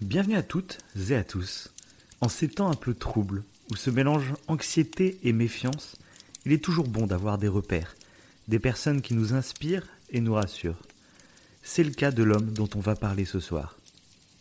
Bienvenue 0.00 0.36
à 0.36 0.44
toutes 0.44 0.78
et 1.10 1.16
à 1.16 1.24
tous. 1.24 1.72
En 2.20 2.28
ces 2.28 2.48
temps 2.48 2.70
un 2.70 2.76
peu 2.76 2.94
troubles, 2.94 3.42
où 3.72 3.74
se 3.74 3.90
mélangent 3.90 4.34
anxiété 4.46 5.18
et 5.24 5.32
méfiance, 5.32 5.96
il 6.46 6.52
est 6.52 6.62
toujours 6.62 6.86
bon 6.86 7.08
d'avoir 7.08 7.36
des 7.36 7.48
repères, 7.48 7.96
des 8.46 8.60
personnes 8.60 9.02
qui 9.02 9.14
nous 9.14 9.34
inspirent 9.34 9.88
et 10.10 10.20
nous 10.20 10.34
rassurent. 10.34 10.80
C'est 11.64 11.82
le 11.82 11.90
cas 11.90 12.12
de 12.12 12.22
l'homme 12.22 12.52
dont 12.52 12.70
on 12.76 12.80
va 12.80 12.94
parler 12.94 13.24
ce 13.24 13.40
soir. 13.40 13.76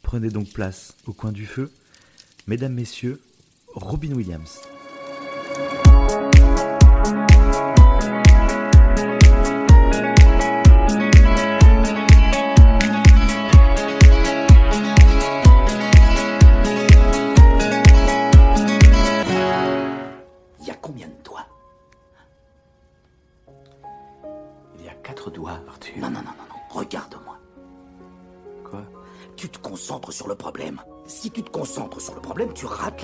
Prenez 0.03 0.29
donc 0.29 0.53
place 0.53 0.93
au 1.07 1.13
coin 1.13 1.31
du 1.31 1.47
feu. 1.47 1.71
Mesdames, 2.45 2.75
Messieurs, 2.75 3.19
Robin 3.73 4.13
Williams. 4.13 4.59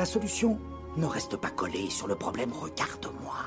La 0.03 0.07
solution. 0.07 0.59
Ne 0.97 1.05
reste 1.05 1.37
pas 1.37 1.49
collé 1.49 1.89
sur 1.89 2.09
le 2.09 2.15
problème, 2.15 2.51
regarde-moi. 2.51 3.37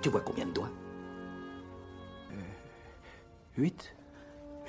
Tu 0.00 0.08
vois 0.08 0.22
combien 0.22 0.46
de 0.46 0.52
doigts? 0.52 0.70
Huit 3.58 3.94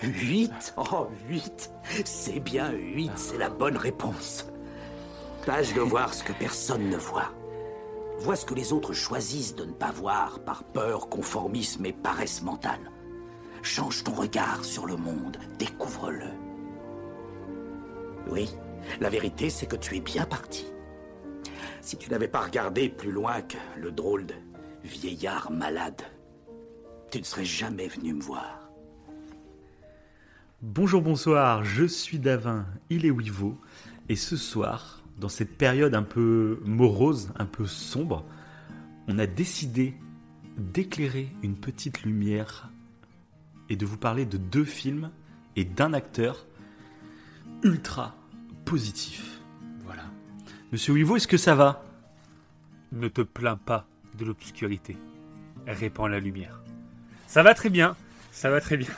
Huit? 0.03 0.73
Oh, 0.75 1.07
huit 1.29 1.71
C'est 2.03 2.41
bien 2.41 2.71
huit, 2.73 3.13
c'est 3.15 3.37
la 3.37 3.49
bonne 3.49 3.77
réponse. 3.77 4.45
Tâche 5.45 5.73
de 5.73 5.79
voir 5.79 6.13
ce 6.13 6.25
que 6.25 6.33
personne 6.33 6.89
ne 6.89 6.97
voit. 6.97 7.31
Vois 8.19 8.35
ce 8.35 8.45
que 8.45 8.53
les 8.53 8.73
autres 8.73 8.91
choisissent 8.91 9.55
de 9.55 9.63
ne 9.63 9.71
pas 9.71 9.91
voir 9.91 10.39
par 10.39 10.65
peur, 10.65 11.07
conformisme 11.07 11.85
et 11.85 11.93
paresse 11.93 12.41
mentale. 12.41 12.91
Change 13.61 14.03
ton 14.03 14.11
regard 14.11 14.65
sur 14.65 14.87
le 14.87 14.97
monde, 14.97 15.37
découvre-le. 15.57 16.31
Oui, 18.29 18.49
la 18.99 19.09
vérité 19.09 19.49
c'est 19.49 19.65
que 19.65 19.75
tu 19.75 19.95
es 19.95 20.01
bien 20.01 20.25
parti. 20.25 20.65
Si 21.81 21.97
tu 21.97 22.09
n'avais 22.09 22.27
pas 22.27 22.41
regardé 22.41 22.89
plus 22.89 23.11
loin 23.11 23.41
que 23.41 23.57
le 23.77 23.91
drôle 23.91 24.25
de 24.25 24.33
vieillard 24.83 25.51
malade, 25.51 26.01
tu 27.11 27.19
ne 27.19 27.23
serais 27.23 27.45
jamais 27.45 27.87
venu 27.87 28.13
me 28.13 28.21
voir. 28.21 28.69
Bonjour, 30.61 31.01
bonsoir, 31.01 31.63
je 31.63 31.85
suis 31.85 32.17
Davin, 32.17 32.65
il 32.89 33.05
est 33.05 33.11
Wivo, 33.11 33.55
et 34.09 34.15
ce 34.15 34.35
soir, 34.35 35.03
dans 35.19 35.29
cette 35.29 35.57
période 35.57 35.93
un 35.93 36.03
peu 36.03 36.59
morose, 36.65 37.31
un 37.37 37.45
peu 37.45 37.67
sombre, 37.67 38.25
on 39.07 39.19
a 39.19 39.27
décidé 39.27 39.95
d'éclairer 40.57 41.29
une 41.43 41.55
petite 41.55 42.03
lumière 42.03 42.71
et 43.69 43.75
de 43.75 43.85
vous 43.85 43.97
parler 43.97 44.25
de 44.25 44.37
deux 44.37 44.65
films 44.65 45.11
et 45.55 45.65
d'un 45.65 45.93
acteur 45.93 46.47
ultra 47.63 48.15
positif. 48.65 49.39
Voilà. 49.85 50.03
Monsieur 50.71 50.93
Wivo, 50.93 51.15
est-ce 51.17 51.27
que 51.27 51.37
ça 51.37 51.55
va? 51.55 51.83
Ne 52.91 53.07
te 53.07 53.21
plains 53.21 53.57
pas 53.57 53.85
de 54.17 54.25
l'obscurité. 54.25 54.97
Répand 55.67 56.09
la 56.11 56.19
lumière. 56.19 56.61
Ça 57.27 57.43
va 57.43 57.53
très 57.53 57.69
bien. 57.69 57.95
Ça 58.31 58.49
va 58.49 58.61
très 58.61 58.77
bien. 58.77 58.87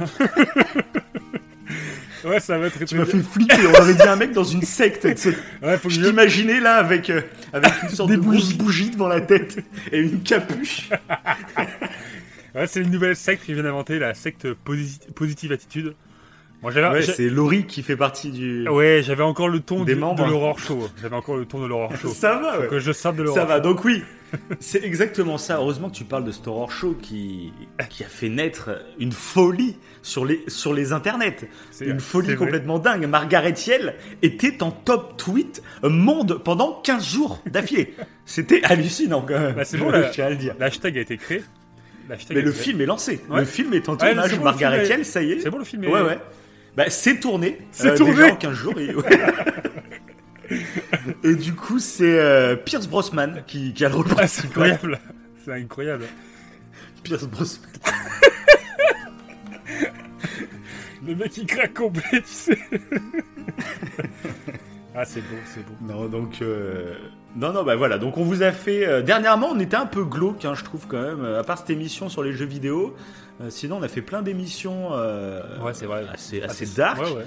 ouais, 2.26 2.40
ça 2.40 2.58
va 2.58 2.70
très, 2.70 2.86
Tu 2.86 2.96
très 2.96 2.98
m'as 2.98 3.04
bien. 3.04 3.14
fait 3.14 3.24
flipper, 3.24 3.68
on 3.68 3.82
aurait 3.82 3.94
dit 3.94 4.02
un 4.04 4.16
mec 4.16 4.32
dans 4.32 4.44
une 4.44 4.62
secte. 4.64 5.14
tu. 5.16 5.30
Ouais, 5.62 5.78
faut 5.78 5.88
que 5.90 5.94
Je 5.94 6.02
t'imaginais 6.02 6.60
là 6.60 6.78
avec, 6.78 7.10
euh, 7.10 7.22
avec 7.54 7.72
une 7.84 7.90
sorte 7.90 8.10
Des 8.10 8.18
de 8.18 8.22
bougies. 8.22 8.56
bougie 8.56 8.90
devant 8.90 9.08
la 9.08 9.22
tête 9.22 9.64
et 9.92 10.00
une 10.00 10.22
capuche. 10.22 10.90
Ouais, 12.56 12.66
c'est 12.66 12.82
une 12.82 12.90
nouvelle 12.90 13.16
secte 13.16 13.44
je 13.48 13.54
viens 13.54 13.62
d'inventer, 13.62 14.00
la 14.00 14.16
secte 14.16 14.48
posi- 14.66 15.00
positive 15.14 15.52
attitude. 15.52 15.94
Ouais, 16.64 17.02
c'est 17.04 17.30
Laurie 17.30 17.66
qui 17.66 17.84
fait 17.84 17.96
partie 17.96 18.32
du. 18.32 18.68
ouais, 18.68 19.02
j'avais 19.04 19.22
encore 19.24 19.48
le 19.48 19.60
ton 19.60 19.84
Des 19.84 19.94
du- 19.94 20.00
membres. 20.00 20.26
de 20.26 20.32
l'aurore 20.32 20.58
show. 20.60 20.90
J'avais 21.02 21.16
encore 21.16 21.38
le 21.38 21.46
ton 21.46 21.62
de 21.62 21.68
l'aurore 21.68 21.96
show. 21.96 22.08
Ça 22.14 22.36
va, 22.40 22.60
ouais. 22.60 22.68
que 22.68 22.80
je 22.80 22.92
sorte 22.92 23.16
de 23.16 23.24
l'aurore 23.24 23.38
Ça 23.38 23.46
va, 23.46 23.60
donc 23.60 23.86
oui, 23.86 24.04
c'est 24.60 24.84
exactement 24.84 25.38
ça. 25.38 25.58
Heureusement 25.58 25.90
que 25.90 25.96
tu 25.96 26.04
parles 26.04 26.26
de 26.26 26.32
ce 26.32 26.40
Horror 26.50 26.72
Show 26.72 26.98
qui, 27.00 27.54
qui 27.90 28.04
a 28.04 28.08
fait 28.08 28.28
naître 28.30 28.72
une 29.00 29.12
folie 29.12 29.78
sur 30.02 30.26
les, 30.26 30.44
sur 30.48 30.74
les 30.74 30.94
internets. 30.94 31.48
Une 31.80 32.00
folie 32.00 32.36
complètement 32.36 32.80
dingue. 32.80 33.06
Margaret 33.06 33.54
Hiel 33.54 33.96
était 34.24 34.64
en 34.64 34.72
top 34.72 35.16
tweet 35.18 35.62
monde 35.84 36.42
pendant 36.44 36.82
15 36.84 37.08
jours 37.08 37.40
d'affilée. 37.46 37.94
C'était 38.26 38.64
hallucinant 38.64 39.22
quand 39.22 39.40
même. 39.40 39.56
Bah, 39.56 39.64
c'est 39.64 39.78
bon, 39.78 39.92
là. 39.92 40.08
je 40.08 40.12
tiens 40.12 40.26
à 40.26 40.30
le 40.32 40.36
dire. 40.38 40.56
L'hashtag 40.60 40.98
a 40.98 41.02
été 41.02 41.18
créé. 41.18 41.44
Mais 42.32 42.42
le 42.42 42.52
film 42.52 42.82
est 42.82 42.86
lancé. 42.86 43.22
Ouais. 43.30 43.42
Le 43.42 43.46
film 43.46 43.74
est 43.74 43.88
en 43.90 43.96
tournage. 43.96 44.40
Margaret 44.40 44.86
Hiel, 44.88 45.06
ça 45.06 45.22
y 45.22 45.34
est. 45.34 45.40
C'est 45.42 45.50
bon, 45.52 45.60
le 45.60 45.66
film 45.66 45.84
est. 45.84 45.88
Ouais, 45.88 46.02
ouais. 46.02 46.18
Bah, 46.78 46.86
c'est 46.90 47.20
tourné. 47.20 47.58
C'est 47.72 47.88
euh, 47.88 47.98
tourné 47.98 48.14
déjà 48.14 48.34
en 48.34 48.36
15 48.36 48.54
jours. 48.54 48.80
Et, 48.80 48.94
ouais. 48.94 49.04
Et 51.24 51.34
du 51.34 51.56
coup, 51.56 51.80
c'est 51.80 52.20
euh, 52.20 52.56
Pierce 52.56 52.88
Brosnan 52.88 53.42
qui, 53.48 53.74
qui 53.74 53.84
a 53.84 53.90
le 53.90 53.96
rôle 53.96 54.06
Ah, 54.16 54.28
c'est 54.28 54.46
incroyable. 54.46 55.00
C'est 55.44 55.54
incroyable. 55.54 56.06
Pierce 57.02 57.26
Brosnan. 57.26 57.68
Le 61.06 61.16
mec 61.16 61.38
il 61.38 61.46
craque 61.48 61.74
complet, 61.74 62.04
tu 62.12 62.24
sais. 62.26 62.58
ah, 64.96 65.06
c'est 65.06 65.22
beau, 65.22 65.38
c'est 65.46 65.66
beau. 65.66 65.74
Non, 65.82 66.06
donc. 66.08 66.42
euh, 66.42 66.94
Non, 67.36 67.54
non, 67.54 67.64
bah 67.64 67.76
voilà. 67.76 67.98
Donc, 67.98 68.18
on 68.18 68.24
vous 68.24 68.44
a 68.44 68.52
fait. 68.52 69.02
Dernièrement, 69.04 69.50
on 69.52 69.60
était 69.60 69.78
un 69.78 69.86
peu 69.86 70.04
glauque, 70.04 70.44
hein, 70.46 70.54
je 70.54 70.64
trouve, 70.64 70.86
quand 70.88 71.02
même. 71.02 71.24
À 71.24 71.44
part 71.44 71.58
cette 71.60 71.70
émission 71.70 72.10
sur 72.10 72.24
les 72.24 72.34
jeux 72.34 72.46
vidéo. 72.46 72.94
Euh, 73.42 73.50
sinon, 73.50 73.78
on 73.78 73.84
a 73.84 73.88
fait 73.88 74.02
plein 74.02 74.22
d'émissions 74.22 74.90
euh, 74.94 75.42
Ouais, 75.62 75.74
c'est 75.74 75.86
vrai. 75.86 76.06
assez, 76.12 76.42
assez 76.42 76.66
dark. 76.76 77.00
Ouais, 77.02 77.12
ouais. 77.12 77.26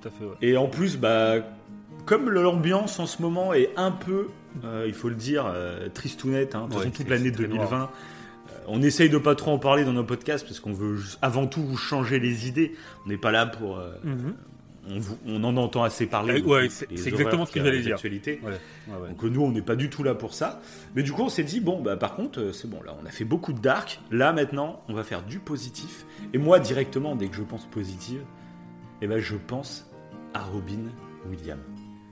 Tout 0.00 0.08
à 0.08 0.10
fait, 0.10 0.24
ouais. 0.24 0.34
Et 0.42 0.56
en 0.56 0.66
plus, 0.68 0.96
bah. 0.96 1.36
Comme 2.04 2.30
l'ambiance 2.30 3.00
en 3.00 3.06
ce 3.06 3.20
moment 3.20 3.52
est 3.52 3.70
un 3.76 3.90
peu, 3.90 4.28
euh, 4.64 4.84
il 4.86 4.94
faut 4.94 5.08
le 5.08 5.16
dire, 5.16 5.52
tristounette, 5.92 6.54
hein, 6.54 6.68
toute 6.70 6.92
toute 6.92 7.08
l'année 7.08 7.30
c'est 7.30 7.42
très 7.42 7.48
2020. 7.48 7.82
euh, 7.82 7.86
on 8.68 8.80
essaye 8.80 9.08
de 9.10 9.18
pas 9.18 9.34
trop 9.34 9.50
en 9.50 9.58
parler 9.58 9.84
dans 9.84 9.92
nos 9.92 10.04
podcasts 10.04 10.46
parce 10.46 10.60
qu'on 10.60 10.72
veut 10.72 10.98
avant 11.20 11.48
tout 11.48 11.64
vous 11.64 11.76
changer 11.76 12.20
les 12.20 12.46
idées. 12.46 12.76
On 13.04 13.08
n'est 13.08 13.16
pas 13.16 13.32
là 13.32 13.44
pour. 13.46 13.78
euh, 13.78 13.90
vous- 14.04 14.34
on 15.26 15.42
en 15.44 15.56
entend 15.56 15.82
assez 15.82 16.06
parler. 16.06 16.42
Ouais, 16.42 16.68
toutes 16.68 16.72
c'est- 16.72 17.08
exactement 17.08 17.46
ce 17.46 17.52
que 17.52 17.60
j'allais 17.62 17.80
dire. 17.80 17.90
l'actualité. 17.90 18.40
Ouais. 18.44 18.52
Donc 19.08 19.24
euh, 19.24 19.28
nous, 19.28 19.42
on 19.42 19.50
n'est 19.50 19.62
pas 19.62 19.76
du 19.76 19.90
tout 19.90 20.02
là 20.02 20.14
pour 20.14 20.34
ça. 20.34 20.60
Mais 20.94 21.02
du 21.02 21.12
coup, 21.12 21.22
on 21.22 21.28
s'est 21.28 21.44
dit, 21.44 21.60
bon, 21.60 21.80
bah, 21.82 21.96
par 21.96 22.14
contre, 22.14 22.40
euh, 22.40 22.52
c'est 22.52 22.68
bon, 22.68 22.82
là, 22.84 22.96
on 23.02 23.06
a 23.06 23.10
fait 23.10 23.24
beaucoup 23.24 23.52
de 23.52 23.60
dark. 23.60 24.00
Là, 24.10 24.32
maintenant, 24.32 24.82
on 24.88 24.94
va 24.94 25.02
faire 25.04 25.22
du 25.22 25.38
positif. 25.38 26.06
Et 26.32 26.38
moi, 26.38 26.58
directement, 26.60 27.16
dès 27.16 27.28
que 27.28 27.36
je 27.36 27.42
pense 27.42 27.66
positive, 27.66 28.20
eh 29.02 29.06
ben, 29.06 29.18
je 29.18 29.36
pense 29.36 29.90
à 30.34 30.42
Robin 30.44 30.90
Williams. 31.28 31.60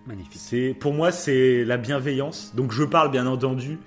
Magnifique. 0.06 0.32
C'est, 0.36 0.76
pour 0.78 0.92
moi, 0.92 1.12
c'est 1.12 1.64
la 1.64 1.76
bienveillance. 1.78 2.52
Donc 2.54 2.72
je 2.72 2.84
parle, 2.84 3.10
bien 3.10 3.26
entendu, 3.26 3.78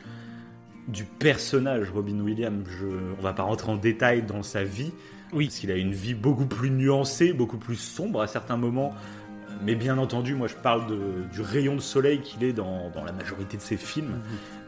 du 0.87 1.03
personnage 1.03 1.91
Robin 1.91 2.19
Williams. 2.21 2.65
Je, 2.79 2.87
on 3.19 3.21
va 3.21 3.33
pas 3.33 3.43
rentrer 3.43 3.71
en 3.71 3.75
détail 3.75 4.23
dans 4.23 4.41
sa 4.41 4.63
vie. 4.63 4.93
Oui. 5.33 5.47
Parce 5.47 5.59
qu'il 5.59 5.71
a 5.71 5.75
une 5.75 5.93
vie 5.93 6.13
beaucoup 6.13 6.45
plus 6.45 6.69
nuancée, 6.69 7.33
beaucoup 7.33 7.57
plus 7.57 7.75
sombre 7.75 8.21
à 8.21 8.27
certains 8.27 8.57
moments. 8.57 8.93
Mais 9.63 9.75
bien 9.75 9.97
entendu, 9.97 10.35
moi 10.35 10.47
je 10.47 10.55
parle 10.55 10.87
de- 10.87 11.23
du 11.31 11.41
rayon 11.41 11.75
de 11.75 11.81
soleil 11.81 12.21
qu'il 12.21 12.43
est 12.43 12.53
dans, 12.53 12.89
dans 12.91 13.03
la 13.03 13.11
majorité 13.11 13.57
de 13.57 13.61
ses 13.61 13.77
films. 13.77 14.21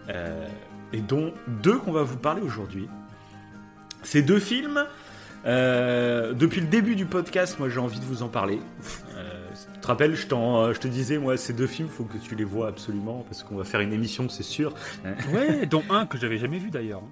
Euh, 0.09 0.47
et 0.93 1.01
dont 1.01 1.33
deux 1.61 1.77
qu'on 1.77 1.91
va 1.91 2.01
vous 2.03 2.17
parler 2.17 2.41
aujourd'hui. 2.41 2.87
Ces 4.01 4.21
deux 4.23 4.39
films, 4.39 4.85
euh, 5.45 6.33
depuis 6.33 6.61
le 6.61 6.67
début 6.67 6.95
du 6.95 7.05
podcast, 7.05 7.59
moi 7.59 7.69
j'ai 7.69 7.79
envie 7.79 7.99
de 7.99 8.05
vous 8.05 8.23
en 8.23 8.27
parler. 8.27 8.59
Euh, 9.15 9.29
tu 9.73 9.79
te 9.79 9.87
rappelles, 9.87 10.15
je, 10.15 10.25
te 10.25 10.87
disais, 10.87 11.17
moi 11.17 11.37
ces 11.37 11.53
deux 11.53 11.67
films, 11.67 11.89
faut 11.89 12.05
que 12.05 12.17
tu 12.17 12.35
les 12.35 12.43
vois 12.43 12.67
absolument, 12.69 13.23
parce 13.27 13.43
qu'on 13.43 13.55
va 13.57 13.63
faire 13.63 13.81
une 13.81 13.93
émission, 13.93 14.29
c'est 14.29 14.43
sûr. 14.43 14.73
Ouais, 15.33 15.65
dont 15.65 15.83
un 15.89 16.05
que 16.05 16.17
j'avais 16.17 16.37
jamais 16.37 16.57
vu 16.59 16.71
d'ailleurs. 16.71 17.03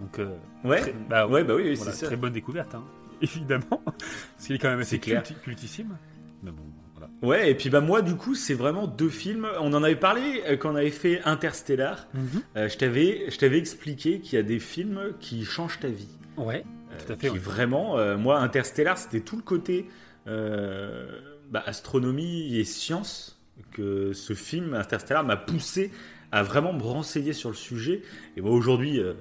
Donc, 0.00 0.18
euh, 0.18 0.36
Ouais, 0.64 0.80
très- 0.80 0.94
bah, 1.08 1.26
ouais, 1.26 1.44
bah 1.44 1.54
oui, 1.56 1.74
voilà, 1.74 1.92
c'est 1.92 2.06
très 2.06 2.16
bonne 2.16 2.32
découverte, 2.32 2.74
hein. 2.74 2.84
évidemment. 3.22 3.82
Parce 3.84 4.46
qu'il 4.46 4.56
est 4.56 4.58
quand 4.58 4.68
même 4.70 4.80
assez 4.80 4.96
C'est 4.96 4.98
clair. 4.98 5.22
culti- 5.22 5.40
cultissime. 5.42 5.96
Mais 6.42 6.50
bon, 6.50 6.62
voilà. 6.94 7.08
Ouais, 7.22 7.50
et 7.50 7.54
puis 7.54 7.70
bah 7.70 7.80
moi 7.80 8.02
du 8.02 8.14
coup 8.14 8.34
c'est 8.34 8.52
vraiment 8.54 8.86
deux 8.86 9.08
films. 9.08 9.46
On 9.60 9.72
en 9.72 9.82
avait 9.82 9.96
parlé 9.96 10.42
euh, 10.46 10.56
quand 10.58 10.72
on 10.72 10.76
avait 10.76 10.90
fait 10.90 11.22
Interstellar. 11.24 12.08
Euh, 12.56 12.68
je 12.68 12.76
t'avais, 12.76 13.30
je 13.30 13.38
t'avais 13.38 13.58
expliqué 13.58 14.20
qu'il 14.20 14.36
y 14.36 14.38
a 14.38 14.42
des 14.42 14.58
films 14.58 15.14
qui 15.20 15.44
changent 15.46 15.80
ta 15.80 15.88
vie. 15.88 16.08
Ouais, 16.36 16.64
tout 17.06 17.12
à 17.12 17.16
fait. 17.16 17.28
qui 17.28 17.32
ouais. 17.32 17.38
vraiment, 17.38 17.96
euh, 17.98 18.18
moi, 18.18 18.38
Interstellar, 18.40 18.98
c'était 18.98 19.20
tout 19.20 19.36
le 19.36 19.42
côté 19.42 19.86
euh, 20.26 21.08
bah, 21.50 21.62
astronomie 21.66 22.56
et 22.58 22.64
science 22.64 23.40
que 23.72 24.12
ce 24.12 24.34
film 24.34 24.74
Interstellar 24.74 25.24
m'a 25.24 25.36
poussé 25.36 25.90
à 26.32 26.42
vraiment 26.42 26.72
me 26.74 26.82
renseigner 26.82 27.32
sur 27.32 27.48
le 27.48 27.54
sujet. 27.56 28.02
Et 28.36 28.40
moi, 28.42 28.50
aujourd'hui, 28.52 29.00
euh, 29.00 29.14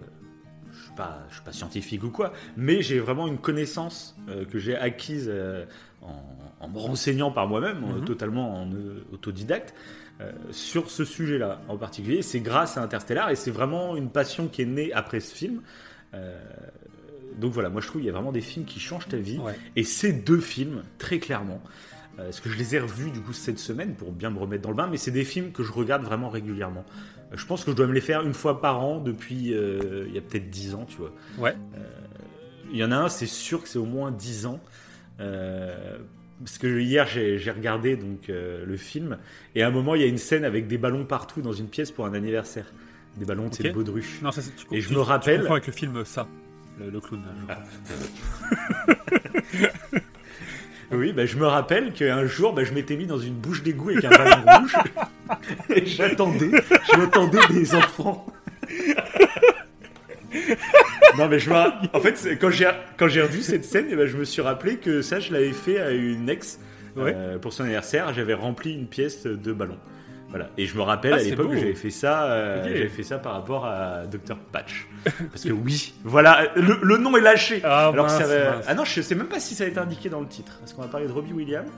pas, 0.96 1.20
je 1.30 1.36
suis 1.36 1.44
pas 1.44 1.52
scientifique 1.52 2.04
ou 2.04 2.10
quoi, 2.10 2.34
mais 2.58 2.82
j'ai 2.82 3.00
vraiment 3.00 3.28
une 3.28 3.38
connaissance 3.38 4.16
euh, 4.30 4.46
que 4.46 4.58
j'ai 4.60 4.76
acquise 4.76 5.28
euh, 5.32 5.66
en, 6.02 6.24
en 6.60 6.70
me 6.70 6.78
renseignant 6.78 7.32
par 7.32 7.48
moi-même, 7.48 7.80
Mhm. 7.82 8.06
totalement 8.06 8.62
en 8.62 8.72
euh, 8.72 9.04
autodidacte, 9.14 9.74
sur 10.52 10.90
ce 10.90 11.04
sujet-là 11.04 11.60
en 11.68 11.76
particulier. 11.78 12.22
C'est 12.22 12.40
grâce 12.40 12.78
à 12.78 12.82
Interstellar 12.82 13.32
et 13.32 13.36
c'est 13.36 13.52
vraiment 13.52 13.98
une 13.98 14.10
passion 14.10 14.48
qui 14.48 14.62
est 14.62 14.66
née 14.66 14.94
après 14.94 15.20
ce 15.20 15.36
film. 15.36 15.62
Donc 17.38 17.52
voilà, 17.52 17.70
moi 17.70 17.82
je 17.82 17.88
trouve 17.88 18.00
qu'il 18.02 18.08
y 18.08 18.10
a 18.10 18.14
vraiment 18.14 18.32
des 18.32 18.40
films 18.42 18.66
qui 18.66 18.80
changent 18.80 19.10
ta 19.10 19.18
vie. 19.18 19.38
Ouais. 19.40 19.56
Et 19.76 19.84
ces 19.84 20.14
deux 20.14 20.40
films, 20.40 20.84
très 21.00 21.20
clairement, 21.20 21.62
parce 22.16 22.40
que 22.40 22.50
je 22.50 22.58
les 22.58 22.76
ai 22.76 22.80
revus 22.80 23.12
du 23.12 23.20
coup 23.20 23.34
cette 23.34 23.60
semaine 23.60 23.94
pour 23.94 24.14
bien 24.14 24.30
me 24.30 24.40
remettre 24.40 24.62
dans 24.64 24.70
le 24.70 24.76
bain, 24.78 24.88
mais 24.90 24.96
c'est 24.96 25.12
des 25.12 25.26
films 25.26 25.52
que 25.52 25.64
je 25.64 25.74
regarde 25.74 26.04
vraiment 26.04 26.30
régulièrement. 26.30 26.86
Euh, 27.32 27.36
je 27.38 27.46
pense 27.46 27.64
que 27.64 27.72
je 27.72 27.76
dois 27.76 27.88
me 27.88 27.94
les 27.94 28.02
faire 28.02 28.22
une 28.22 28.34
fois 28.34 28.62
par 28.62 28.82
an 28.84 29.00
depuis 29.00 29.54
euh, 29.54 30.06
il 30.08 30.14
y 30.14 30.18
a 30.18 30.22
peut-être 30.22 30.50
10 30.50 30.76
ans, 30.76 30.86
tu 30.88 30.98
vois. 30.98 31.12
Ouais. 31.38 31.56
Il 32.72 32.78
y 32.78 32.84
en 32.84 32.92
a 32.92 32.98
un, 32.98 33.10
c'est 33.10 33.26
sûr 33.28 33.62
que 33.64 33.70
c'est 33.70 33.80
au 33.80 33.86
moins 33.86 34.12
10 34.12 34.46
ans. 34.48 34.60
Euh, 35.20 35.98
parce 36.44 36.58
que 36.58 36.80
hier 36.80 37.08
j'ai 37.08 37.52
regardé 37.52 37.96
donc 37.96 38.30
euh, 38.30 38.66
le 38.66 38.76
film 38.76 39.18
et 39.56 39.64
à 39.64 39.68
un 39.68 39.72
moment 39.72 39.96
il 39.96 40.02
y 40.02 40.04
a 40.04 40.08
une 40.08 40.18
scène 40.18 40.44
avec 40.44 40.68
des 40.68 40.78
ballons 40.78 41.06
partout 41.06 41.42
dans 41.42 41.54
une 41.54 41.68
pièce 41.70 41.92
pour 41.92 42.06
un 42.06 42.14
anniversaire, 42.14 42.66
des 43.16 43.24
ballons 43.24 43.44
de 43.44 43.48
Ok. 43.48 43.54
ces 43.62 43.70
baudruches. 43.70 44.20
Non, 44.22 44.32
ça, 44.32 44.42
c'est- 44.42 44.54
tu, 44.54 44.66
Et 44.76 44.82
je 44.82 44.90
tu- 44.90 44.94
me 44.94 45.00
tu 45.00 45.06
rappelle- 45.06 45.40
confonds 45.42 45.54
avec 45.54 45.68
le 45.68 45.72
film 45.74 46.04
Ça, 46.04 46.28
le, 46.78 46.90
le 46.90 47.00
clown. 47.00 47.22
Oui, 50.92 51.14
bah, 51.14 51.26
je 51.26 51.36
me 51.38 51.46
rappelle 51.48 51.94
qu'un 51.94 52.26
jour, 52.26 52.54
bah, 52.54 52.64
je 52.64 52.74
m'étais 52.74 52.96
mis 52.96 53.06
dans 53.08 53.18
une 53.18 53.34
bouche 53.34 53.64
d'égout 53.64 53.90
avec 53.90 54.06
un 54.06 54.10
ballon 54.10 54.44
rouge. 54.60 54.76
et 55.70 55.86
j'attendais, 55.86 56.52
j'attendais 56.94 57.40
des 57.50 57.74
enfants. 57.76 58.26
non, 61.18 61.28
mais 61.30 61.40
je 61.40 61.50
me 61.50 61.56
En 61.96 62.00
fait, 62.02 62.38
quand 62.40 62.50
j'ai, 62.50 62.70
quand 62.98 63.08
j'ai 63.08 63.22
revu 63.22 63.42
cette 63.42 63.66
scène, 63.66 63.88
eh 63.90 63.96
ben, 63.96 64.06
je 64.06 64.18
me 64.18 64.26
suis 64.26 64.42
rappelé 64.42 64.78
que 64.78 65.02
ça, 65.02 65.20
je 65.20 65.32
l'avais 65.34 65.54
fait 65.54 65.80
à 65.80 65.92
une 65.92 66.30
ex 66.30 66.60
Ouais. 66.96 67.12
euh, 67.14 67.38
pour 67.38 67.52
son 67.52 67.64
anniversaire. 67.64 68.14
J'avais 68.14 68.34
rempli 68.34 68.74
une 68.74 68.88
pièce 68.88 69.24
de 69.26 69.52
ballon. 69.52 69.78
Voilà. 70.36 70.50
Et 70.58 70.66
je 70.66 70.76
me 70.76 70.82
rappelle 70.82 71.14
Ah, 71.14 71.18
à 71.18 71.24
l'époque 71.24 71.54
j'avais 71.54 71.76
fait 71.76 71.90
ça, 71.90 72.26
euh, 72.26 72.62
j'avais 72.64 72.90
fait 72.90 73.04
ça 73.04 73.20
par 73.20 73.32
rapport 73.34 73.66
à 73.66 74.06
Dr 74.06 74.36
Patch. 74.52 74.86
Parce 75.32 75.46
que 75.46 75.54
oui, 75.54 75.94
voilà, 76.04 76.52
le, 76.58 76.78
le 76.84 76.98
nom 76.98 77.16
est 77.16 77.22
lâché. 77.22 77.62
Ah, 77.64 77.88
Alors 77.88 78.08
que 78.08 78.12
ça 78.12 78.20
mince, 78.20 78.28
va- 78.30 78.56
mince. 78.58 78.66
Ah 78.68 78.74
non, 78.76 78.84
je 78.84 79.00
sais 79.02 79.16
même 79.16 79.28
pas 79.28 79.40
si 79.40 79.56
ça 79.56 79.64
a 79.64 79.68
été 79.68 79.78
indiqué 79.80 80.10
dans 80.10 80.20
le 80.20 80.28
titre. 80.28 80.60
Est-ce 80.64 80.76
qu'on 80.76 80.82
va 80.82 80.90
parler 80.90 81.08
de 81.08 81.14
Robbie 81.14 81.32
Williams 81.32 81.70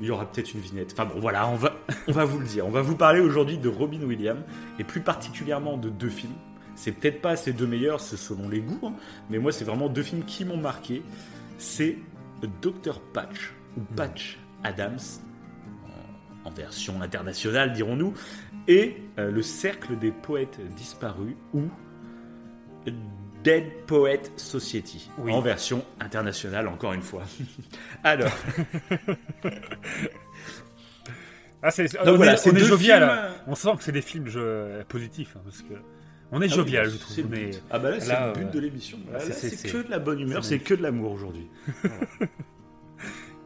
Il 0.00 0.06
y 0.06 0.10
aura 0.12 0.24
peut-être 0.30 0.54
une 0.54 0.60
vignette. 0.60 0.92
Enfin 0.92 1.04
bon, 1.12 1.18
voilà, 1.18 1.48
on 1.48 1.56
va, 1.56 1.72
on 2.06 2.12
va 2.12 2.24
vous 2.24 2.38
le 2.38 2.46
dire. 2.46 2.64
On 2.64 2.70
va 2.70 2.80
vous 2.80 2.94
parler 2.96 3.18
aujourd'hui 3.20 3.58
de 3.58 3.68
Robin 3.68 4.02
Williams 4.04 4.40
et 4.78 4.84
plus 4.84 5.00
particulièrement 5.00 5.76
de 5.76 5.88
deux 5.88 6.10
films. 6.10 6.34
C'est 6.76 6.92
peut-être 6.92 7.20
pas 7.20 7.34
ces 7.34 7.52
deux 7.52 7.66
meilleurs, 7.66 8.00
c'est 8.00 8.16
selon 8.16 8.48
les 8.48 8.60
goûts, 8.60 8.80
hein, 8.86 8.92
mais 9.30 9.38
moi 9.38 9.50
c'est 9.50 9.64
vraiment 9.64 9.88
deux 9.88 10.02
films 10.04 10.22
qui 10.24 10.44
m'ont 10.44 10.56
marqué. 10.56 11.02
C'est 11.58 11.98
Dr 12.62 13.00
Patch 13.12 13.52
ou 13.76 13.80
Patch 13.96 14.38
Adams 14.62 14.96
en, 16.44 16.50
version 16.50 17.02
internationale, 17.02 17.72
dirons-nous, 17.72 18.14
et 18.68 18.96
euh, 19.18 19.30
Le 19.30 19.42
Cercle 19.42 19.98
des 19.98 20.10
poètes 20.10 20.60
disparus 20.74 21.34
ou 21.54 21.62
Dead 23.44 23.64
Poet 23.86 24.20
Society 24.36 25.10
Oui. 25.18 25.32
en 25.32 25.40
version 25.40 25.84
internationale 25.98 26.68
encore 26.68 26.92
une 26.92 27.02
fois. 27.02 27.22
Alors, 28.04 28.32
Ah, 31.62 31.70
c'est, 31.70 31.92
donc 31.92 32.02
on 32.06 32.16
voilà, 32.16 32.32
est, 32.34 32.36
c'est 32.38 32.50
on 32.50 32.56
est 32.56 32.60
jovial. 32.60 33.02
films-. 33.02 33.42
On 33.48 33.54
sent 33.54 33.68
que 33.76 33.82
c'est 33.84 33.92
des 33.92 34.00
films 34.00 34.28
je- 34.28 34.82
positifs. 34.84 35.36
hein, 35.36 35.42
parce 35.44 35.60
que 35.60 35.74
on 36.32 36.40
est 36.40 36.46
Ah 36.50 36.54
jovial, 36.56 36.86
bah, 36.86 36.92
je 36.94 36.96
trouve. 36.98 37.30
mais- 37.30 37.46
but. 37.50 37.62
Ah 37.70 37.78
bah 37.78 37.90
là, 37.90 38.00
c'est 38.00 38.12
le 38.12 38.32
but 38.32 38.44
euh, 38.46 38.50
de 38.50 38.60
l'émission. 38.60 38.98
Là, 39.12 39.20
c'est- 39.20 39.28
là, 39.28 39.34
c'est- 39.34 39.48
c'est 39.50 39.56
c'est- 39.56 39.68
que 39.70 39.86
de 39.86 39.90
la 39.90 39.98
bonne 39.98 40.20
humeur, 40.20 40.42
c'est 40.42 40.54
c'est 40.56 40.58
que 40.64 40.72
de 40.74 40.82
l'amour 40.82 41.12
aujourd'hui. 41.12 41.48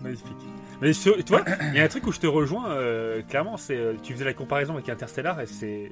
Magnifique. 0.04 0.36
Mais 0.80 0.92
tu 0.92 1.10
vois, 1.28 1.44
il 1.72 1.74
y 1.74 1.80
a 1.80 1.84
un 1.84 1.88
truc 1.88 2.06
où 2.06 2.12
je 2.12 2.20
te 2.20 2.26
rejoins, 2.26 2.70
euh, 2.70 3.22
clairement, 3.22 3.56
c'est 3.56 3.76
euh, 3.76 3.94
tu 4.02 4.12
faisais 4.12 4.24
la 4.24 4.34
comparaison 4.34 4.74
avec 4.74 4.88
Interstellar 4.88 5.40
et 5.40 5.46
c'est 5.46 5.90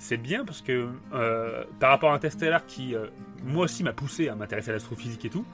c'est 0.00 0.16
bien 0.16 0.46
parce 0.46 0.62
que 0.62 0.88
euh, 1.12 1.64
par 1.78 1.90
rapport 1.90 2.10
à 2.10 2.14
Interstellar 2.14 2.64
qui 2.64 2.94
euh, 2.94 3.06
moi 3.44 3.64
aussi 3.64 3.84
m'a 3.84 3.92
poussé 3.92 4.28
à 4.28 4.34
m'intéresser 4.34 4.70
à 4.70 4.72
l'astrophysique 4.72 5.26
et 5.26 5.30
tout, 5.30 5.44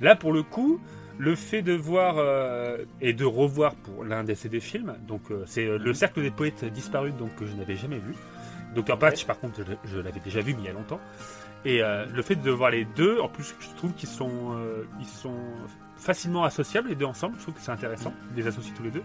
là 0.00 0.14
pour 0.14 0.32
le 0.32 0.44
coup, 0.44 0.80
le 1.18 1.34
fait 1.34 1.62
de 1.62 1.72
voir 1.72 2.14
euh, 2.18 2.78
et 3.00 3.12
de 3.12 3.24
revoir 3.24 3.74
pour 3.74 4.04
l'un 4.04 4.22
de 4.22 4.34
ces 4.34 4.48
deux 4.48 4.60
films, 4.60 4.94
donc 5.06 5.22
c'est 5.46 5.66
le 5.66 5.94
cercle 5.94 6.22
des 6.22 6.30
poètes 6.30 6.64
disparus 6.66 7.12
donc 7.14 7.34
que 7.34 7.44
je 7.44 7.54
n'avais 7.54 7.76
jamais 7.76 7.98
vu. 7.98 8.14
Dr 8.76 8.98
Patch 8.98 9.24
par 9.24 9.40
contre 9.40 9.62
je, 9.64 9.90
je 9.90 9.98
l'avais 9.98 10.20
déjà 10.20 10.40
vu 10.40 10.54
mais 10.54 10.60
il 10.62 10.66
y 10.66 10.70
a 10.70 10.72
longtemps. 10.72 11.00
Et 11.64 11.80
le 11.80 12.22
fait 12.22 12.36
de 12.36 12.50
voir 12.52 12.70
les 12.70 12.84
deux, 12.84 13.18
en 13.18 13.28
plus, 13.28 13.52
je 13.58 13.76
trouve 13.76 13.92
qu'ils 13.94 14.08
sont, 14.08 14.56
ils 15.00 15.06
sont 15.06 15.34
facilement 15.98 16.44
associables 16.44 16.88
les 16.88 16.94
deux 16.94 17.04
ensemble. 17.06 17.34
Je 17.38 17.42
trouve 17.42 17.54
que 17.54 17.60
c'est 17.60 17.72
intéressant 17.72 18.12
de 18.34 18.40
les 18.40 18.46
associer 18.46 18.72
tous 18.76 18.82
les 18.84 18.90
deux. 18.90 19.02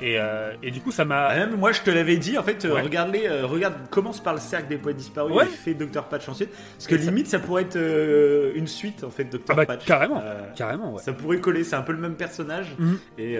Et, 0.00 0.18
euh, 0.18 0.52
et 0.64 0.72
du 0.72 0.80
coup, 0.80 0.90
ça 0.90 1.04
m'a. 1.04 1.26
Ah, 1.26 1.36
même 1.36 1.56
moi, 1.56 1.70
je 1.70 1.80
te 1.82 1.90
l'avais 1.90 2.16
dit, 2.16 2.36
en 2.36 2.42
fait, 2.42 2.64
euh, 2.64 2.74
Ouais. 2.74 2.82
regarde, 2.82 3.12
les, 3.12 3.28
euh, 3.28 3.46
regarde, 3.46 3.74
commence 3.88 4.20
par 4.20 4.34
le 4.34 4.40
cercle 4.40 4.66
des 4.66 4.76
poètes 4.76 4.96
disparus 4.96 5.32
Ouais. 5.32 5.44
et 5.44 5.48
fais 5.48 5.74
Dr 5.74 6.02
Patch 6.08 6.28
ensuite. 6.28 6.50
Parce 6.50 6.88
que 6.88 6.96
Et 6.96 6.98
limite, 6.98 7.28
ça 7.28 7.38
pourrait 7.38 7.62
être 7.62 7.76
euh, 7.76 8.50
une 8.56 8.66
suite, 8.66 9.04
en 9.04 9.10
fait, 9.10 9.24
Dr 9.26 9.38
Ah 9.50 9.54
bah, 9.54 9.66
Patch. 9.66 9.84
carrément. 9.84 10.20
Carrément, 10.56 10.94
ouais. 10.94 11.02
Ça 11.02 11.12
pourrait 11.12 11.38
coller, 11.38 11.62
c'est 11.62 11.76
un 11.76 11.82
peu 11.82 11.92
le 11.92 11.98
même 12.00 12.16
personnage 12.16 12.74
Mhm. 12.80 12.98
et 13.18 13.38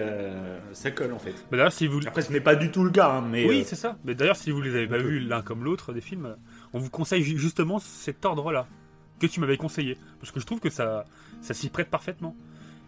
ça 0.72 0.92
colle 0.92 1.12
en 1.14 1.18
fait. 1.18 1.32
Bah, 1.50 1.56
D'ailleurs, 1.56 1.72
si 1.72 1.88
vous. 1.88 1.98
Après, 2.06 2.22
ce 2.22 2.30
n'est 2.32 2.40
pas 2.40 2.54
du 2.54 2.70
tout 2.70 2.84
le 2.84 2.90
cas, 2.90 3.08
hein, 3.10 3.24
mais 3.28 3.44
Oui, 3.48 3.64
c'est 3.66 3.74
ça. 3.74 3.96
Mais 4.04 4.14
d'ailleurs, 4.14 4.36
si 4.36 4.52
vous 4.52 4.60
les 4.60 4.76
avez 4.76 4.86
pas 4.86 4.98
vus 4.98 5.18
l'un 5.18 5.42
comme 5.42 5.64
l'autre 5.64 5.92
des 5.92 6.00
films, 6.00 6.36
on 6.74 6.78
vous 6.78 6.90
conseille 6.90 7.24
ju- 7.24 7.38
justement 7.38 7.80
cet 7.80 8.24
ordre-là 8.24 8.68
que 9.18 9.26
tu 9.26 9.40
m'avais 9.40 9.56
conseillé, 9.56 9.98
parce 10.20 10.30
que 10.30 10.38
je 10.38 10.46
trouve 10.46 10.60
que 10.60 10.70
ça, 10.70 11.06
ça 11.40 11.54
s'y 11.54 11.70
prête 11.70 11.88
parfaitement. 11.88 12.36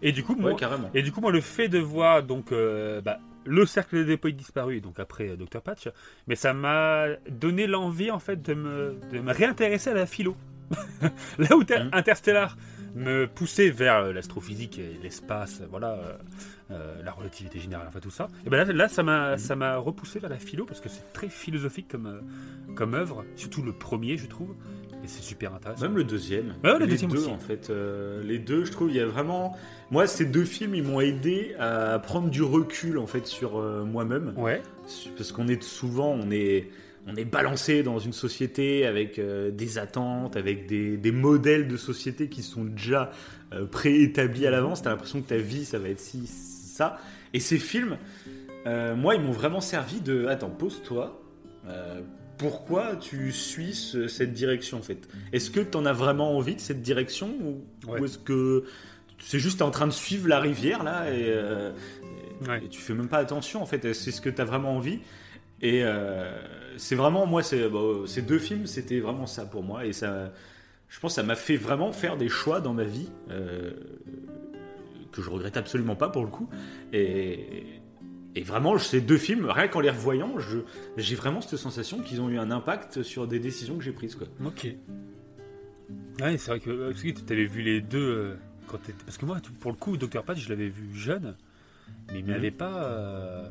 Et 0.05 0.13
du 0.13 0.23
coup, 0.23 0.37
moi, 0.37 0.51
ouais, 0.51 0.57
carrément. 0.57 0.91
Et 0.95 1.03
du 1.03 1.11
coup, 1.11 1.21
moi, 1.23 1.33
le 1.33 1.41
fait 1.41 1.69
de 1.69 1.79
voir 1.79 2.23
donc 2.23 2.53
euh, 2.53 3.01
bah, 3.01 3.19
le 3.47 3.65
cercle 3.65 4.05
des 4.05 4.19
poètes 4.19 4.37
disparus, 4.37 4.83
donc 4.83 5.01
après 5.01 5.31
euh, 5.31 5.37
Dr 5.37 5.63
Patch, 5.63 5.89
mais 6.27 6.37
ça 6.37 6.53
m'a 6.53 7.07
donné 7.31 7.67
l'envie 7.67 8.11
en 8.11 8.19
fait 8.19 8.41
de 8.43 8.53
me, 8.53 8.99
de 9.11 9.19
me 9.21 9.33
réintéresser 9.33 9.91
à 9.91 9.95
la 9.95 10.07
philo. 10.07 10.37
Là 11.39 11.57
où 11.57 11.61
Mhm. 11.61 11.91
Interstellar 11.93 12.57
me 12.95 13.27
poussait 13.27 13.71
vers 13.71 13.97
euh, 13.97 14.13
l'astrophysique 14.13 14.79
et 14.79 14.99
l'espace, 15.03 15.63
voilà, 15.71 15.99
euh, 16.71 17.03
la 17.03 17.13
relativité 17.13 17.59
générale, 17.59 17.87
enfin 17.89 18.01
tout 18.01 18.11
ça. 18.11 18.29
Et 18.47 18.51
ben 18.51 18.59
là, 18.59 18.73
là, 18.73 18.89
ça 18.89 19.03
m'a, 19.03 19.37
ça 19.39 19.57
m'a 19.57 19.79
repoussé 19.79 20.21
vers 20.21 20.31
la 20.31 20.39
philo 20.39 20.65
parce 20.65 20.81
que 20.81 20.89
c'est 20.89 21.13
très 21.13 21.29
philosophique 21.29 21.89
comme, 21.89 22.21
comme 22.77 22.95
œuvre, 22.95 23.25
surtout 23.37 23.63
le 23.63 23.73
premier, 23.73 24.17
je 24.17 24.27
trouve, 24.27 24.55
et 25.05 25.09
c'est 25.09 25.23
super 25.23 25.55
intéressant. 25.55 25.83
Même 25.83 25.97
le 25.97 26.05
deuxième. 26.05 26.55
Ouais, 26.65 26.73
le 26.79 26.87
les 26.87 26.87
deuxième 26.93 27.11
deux, 27.11 27.19
aussi. 27.19 27.31
en 27.31 27.39
fait. 27.39 27.69
euh, 27.71 28.23
les 28.25 28.39
deux, 28.39 28.65
je 28.65 28.73
trouve, 28.73 28.89
il 28.91 28.97
y 28.97 29.01
a 29.01 29.07
vraiment. 29.07 29.57
Moi, 29.91 30.07
ces 30.07 30.25
deux 30.25 30.45
films, 30.45 30.75
ils 30.75 30.83
m'ont 30.83 31.01
aidé 31.01 31.55
à 31.59 31.99
prendre 31.99 32.31
du 32.31 32.43
recul, 32.43 32.99
en 32.99 33.07
fait, 33.07 33.27
sur 33.27 33.59
euh, 33.59 33.85
moi-même. 33.85 34.33
Ouais. 34.37 34.63
Parce 35.17 35.31
qu'on 35.31 35.47
est 35.49 35.63
souvent, 35.63 36.09
on 36.11 36.31
est, 36.31 36.71
on 37.07 37.15
est 37.17 37.25
balancé 37.27 37.83
dans 37.83 37.99
une 37.99 38.15
société 38.15 38.87
avec 38.87 39.19
euh, 39.19 39.51
des 39.51 39.77
attentes, 39.79 40.37
avec 40.37 40.67
des, 40.67 40.97
des 40.97 41.13
modèles 41.13 41.69
de 41.69 41.77
société 41.77 42.29
qui 42.29 42.43
sont 42.43 42.65
déjà 42.65 43.11
euh, 43.53 43.67
préétablis 43.67 44.47
à 44.47 44.51
l'avance. 44.51 44.81
T'as 44.83 44.91
l'impression 44.91 45.21
que 45.21 45.29
ta 45.29 45.37
vie, 45.37 45.65
ça 45.67 45.79
va 45.79 45.91
être 45.91 46.01
ci, 46.01 46.27
ça. 46.27 46.99
Et 47.35 47.41
ces 47.41 47.59
films, 47.59 47.99
euh, 48.67 48.97
moi, 48.97 49.15
ils 49.17 49.21
m'ont 49.21 49.33
vraiment 49.33 49.61
servi 49.61 50.01
de. 50.01 50.27
Attends, 50.27 50.51
pose-toi. 50.51 51.21
Pourquoi 52.39 52.97
tu 52.97 53.33
suis 53.33 53.75
ce- 53.75 54.09
cette 54.09 54.33
direction 54.33 54.79
en 54.79 54.83
fait? 54.83 55.09
Est-ce 55.33 55.51
que 55.51 55.61
tu 55.61 55.77
en 55.77 55.87
as 55.87 55.93
vraiment 55.93 56.37
envie 56.37 56.55
de 56.57 56.61
cette 56.61 56.83
direction 56.83 57.29
ou, 57.43 57.65
Ouais. 57.91 58.01
ou 58.01 58.05
est-ce 58.05 58.19
que 58.19 58.65
c'est 59.21 59.39
juste 59.39 59.63
en 59.63 59.71
train 59.71 59.87
de 59.87 59.93
suivre 59.93 60.29
la 60.29 60.41
rivière 60.41 60.83
là 60.83 61.11
et, 61.11 61.25
euh, 61.29 61.71
et- 62.43 62.49
Ouais. 62.49 62.65
et 62.65 62.69
tu 62.69 62.81
fais 62.81 62.95
même 62.95 63.09
pas 63.09 63.19
attention 63.19 63.63
en 63.63 63.67
fait? 63.67 63.93
C'est 63.95 64.11
ce 64.11 64.21
que 64.21 64.29
tu 64.31 64.41
as 64.41 64.45
vraiment 64.45 64.77
envie? 64.77 64.99
Et 65.63 65.83
euh, 65.85 66.37
c'est 66.77 66.97
vraiment 66.97 67.25
moi, 67.27 67.43
c'est 67.43 67.69
bon, 67.69 68.07
ces 68.07 68.23
deux 68.23 68.39
films, 68.41 68.67
c'était 68.67 69.01
vraiment 69.01 69.27
ça 69.27 69.47
pour 69.47 69.63
moi 69.63 69.87
et 69.87 69.93
ça, 69.93 70.33
je 70.89 71.01
pense, 71.01 71.13
que 71.13 71.15
ça 71.17 71.23
m'a 71.23 71.37
fait 71.37 71.57
vraiment 71.57 71.93
faire 71.93 72.17
des 72.17 72.29
choix 72.29 72.61
dans 72.61 72.75
ma 72.75 72.85
vie 72.85 73.09
euh, 73.31 73.71
que 75.13 75.23
je 75.23 75.31
regrette 75.31 75.57
absolument 75.57 75.95
pas 75.97 76.09
pour 76.09 76.23
le 76.25 76.29
coup 76.31 76.49
et 76.93 77.65
et 78.37 78.43
vraiment, 78.43 78.77
ces 78.79 79.01
deux 79.01 79.17
films, 79.19 79.47
rien 79.49 79.69
qu'en 79.69 79.81
les 79.81 79.91
revoyant, 79.91 80.35
j'ai 80.97 81.15
vraiment 81.15 81.41
cette 81.41 81.59
sensation 81.59 82.01
qu'ils 82.01 82.21
ont 82.21 82.29
eu 82.31 82.39
un 82.39 82.51
impact 82.51 83.03
sur 83.03 83.27
des 83.29 83.39
décisions 83.39 83.77
que 83.79 83.85
j'ai 83.85 83.93
prises. 83.93 84.15
Quoi. 84.17 84.27
Ok. 84.45 84.67
Ouais, 86.21 86.39
c'est 86.39 86.51
vrai 86.51 86.61
que 86.61 86.71
euh, 86.71 86.93
tu 86.95 87.15
avais 87.33 87.45
vu 87.47 87.63
les 87.63 87.81
deux 87.81 87.99
euh, 88.01 88.35
quand. 88.69 88.79
Parce 89.05 89.19
que 89.19 89.27
moi, 89.27 89.39
pour 89.61 89.71
le 89.73 89.77
coup, 89.77 89.97
Dr. 89.97 90.23
Patch, 90.23 90.39
je 90.39 90.49
l'avais 90.49 90.69
vu 90.69 90.95
jeune, 90.95 91.35
mais 92.13 92.21
il 92.21 92.25
Mhm. 92.25 92.31
m'avait 92.33 92.51
pas. 92.51 92.85
euh, 92.85 93.49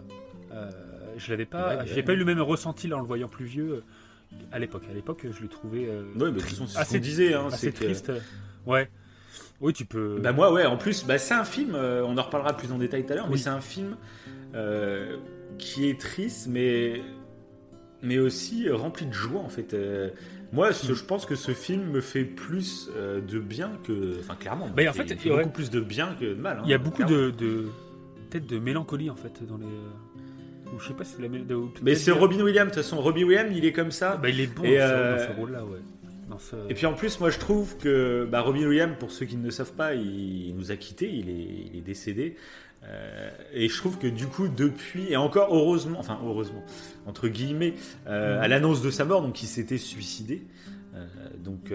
euh, 0.51 0.69
je 1.17 1.29
l'avais 1.31 1.45
pas. 1.45 1.69
Ouais, 1.69 1.81
ouais. 1.81 1.87
J'ai 1.93 2.03
pas 2.03 2.13
eu 2.13 2.17
le 2.17 2.25
même 2.25 2.41
ressenti 2.41 2.87
là 2.87 2.97
en 2.97 3.01
le 3.01 3.05
voyant 3.07 3.27
plus 3.27 3.45
vieux 3.45 3.83
à 4.51 4.59
l'époque. 4.59 4.83
À 4.89 4.93
l'époque, 4.93 5.25
je 5.29 5.41
le 5.41 5.47
trouvais 5.47 5.85
euh, 5.87 6.03
Ouais, 6.15 6.31
mais 6.31 6.39
toute 6.39 6.41
façon, 6.43 6.65
assez- 6.77 6.99
disait. 6.99 7.33
Hein, 7.33 7.47
assez 7.51 7.71
que- 7.71 7.83
triste. 7.83 8.11
Ouais. 8.65 8.89
Oui, 9.61 9.73
tu 9.73 9.85
peux. 9.85 10.19
Bah 10.21 10.31
moi, 10.33 10.51
ouais, 10.51 10.65
en 10.65 10.77
plus, 10.77 11.05
bah, 11.05 11.17
c'est 11.17 11.33
un 11.33 11.45
film, 11.45 11.75
on 11.75 12.17
en 12.17 12.21
reparlera 12.23 12.55
plus 12.57 12.71
en 12.71 12.77
détail 12.77 13.05
tout 13.05 13.13
à 13.13 13.15
l'heure, 13.15 13.29
mais 13.29 13.37
c'est 13.37 13.49
un 13.49 13.61
film 13.61 13.95
euh, 14.55 15.17
qui 15.57 15.87
est 15.89 15.99
triste, 15.99 16.47
mais, 16.49 17.01
mais 18.01 18.17
aussi 18.19 18.69
rempli 18.69 19.05
de 19.05 19.13
joie, 19.13 19.41
en 19.41 19.49
fait. 19.49 19.73
Euh, 19.73 20.09
Moi, 20.51 20.71
ce- 20.71 20.93
je 20.93 21.03
pense 21.03 21.25
que 21.25 21.33
ce 21.35 21.51
film 21.51 21.89
me 21.89 21.99
fait 22.01 22.23
plus 22.25 22.89
euh, 22.95 23.21
de 23.21 23.39
bien 23.39 23.71
que. 23.87 24.19
Enfin, 24.19 24.35
clairement. 24.35 24.69
Bah, 24.69 24.83
en 24.87 24.93
fait, 24.93 25.03
il 25.09 25.17
fait 25.17 25.29
y 25.29 25.31
aurait- 25.31 25.43
beaucoup 25.43 25.55
plus 25.55 25.71
de 25.71 25.79
bien 25.79 26.15
que 26.19 26.25
de 26.25 26.33
mal. 26.35 26.57
hein, 26.59 26.63
Il 26.65 26.69
y 26.69 26.73
a 26.75 26.77
beaucoup 26.77 26.97
clairement. 27.03 27.15
de, 27.17 27.31
de 27.31 27.65
peut-être 28.29 28.45
de 28.45 28.59
mélancolie 28.59 29.09
en 29.09 29.15
fait 29.15 29.43
dans 29.47 29.57
les. 29.57 29.65
Ou 29.65 30.79
je 30.79 30.87
sais 30.87 30.93
pas 30.93 31.03
si 31.03 31.15
c'est 31.15 31.21
la 31.23 31.27
de- 31.27 31.59
Mais 31.81 31.95
c'est 31.95 32.11
Robin 32.11 32.39
Williams, 32.41 32.69
de 32.69 32.73
toute 32.75 32.83
façon. 32.83 33.01
Robin 33.01 33.23
Williams, 33.23 33.51
il 33.55 33.65
est 33.65 33.71
comme 33.73 33.91
ça. 33.91 34.15
Bah, 34.17 34.29
il 34.29 34.39
est 34.41 34.47
bon 34.47 34.63
Et, 34.63 34.77
dans 34.77 35.17
ce- 35.19 35.39
rôle-là, 35.39 35.65
ouais. 35.65 35.79
Ce- 36.39 36.55
Et 36.69 36.73
puis 36.73 36.87
en 36.87 36.93
plus, 36.93 37.19
moi 37.19 37.29
je 37.29 37.37
trouve 37.37 37.77
que 37.77 38.27
bah, 38.31 38.41
Robin 38.41 38.65
Williams, 38.67 38.95
pour 38.99 39.11
ceux 39.11 39.25
qui 39.27 39.37
ne 39.37 39.43
le 39.45 39.51
savent 39.51 39.73
pas, 39.73 39.93
il, 39.93 40.47
il 40.49 40.55
nous 40.55 40.71
a 40.71 40.75
quittés, 40.77 41.07
il 41.11 41.29
est, 41.29 41.67
il 41.71 41.77
est 41.77 41.81
décédé. 41.81 42.35
Euh, 42.85 43.29
et 43.53 43.69
je 43.69 43.77
trouve 43.77 43.97
que 43.97 44.07
du 44.07 44.27
coup, 44.27 44.47
depuis, 44.47 45.11
et 45.11 45.17
encore 45.17 45.55
heureusement, 45.55 45.99
enfin 45.99 46.19
heureusement, 46.25 46.63
entre 47.05 47.27
guillemets, 47.27 47.75
euh, 48.07 48.41
à 48.41 48.47
l'annonce 48.47 48.81
de 48.81 48.91
sa 48.91 49.05
mort, 49.05 49.21
donc 49.21 49.41
il 49.41 49.47
s'était 49.47 49.77
suicidé. 49.77 50.43
Euh, 50.95 51.05
donc 51.43 51.73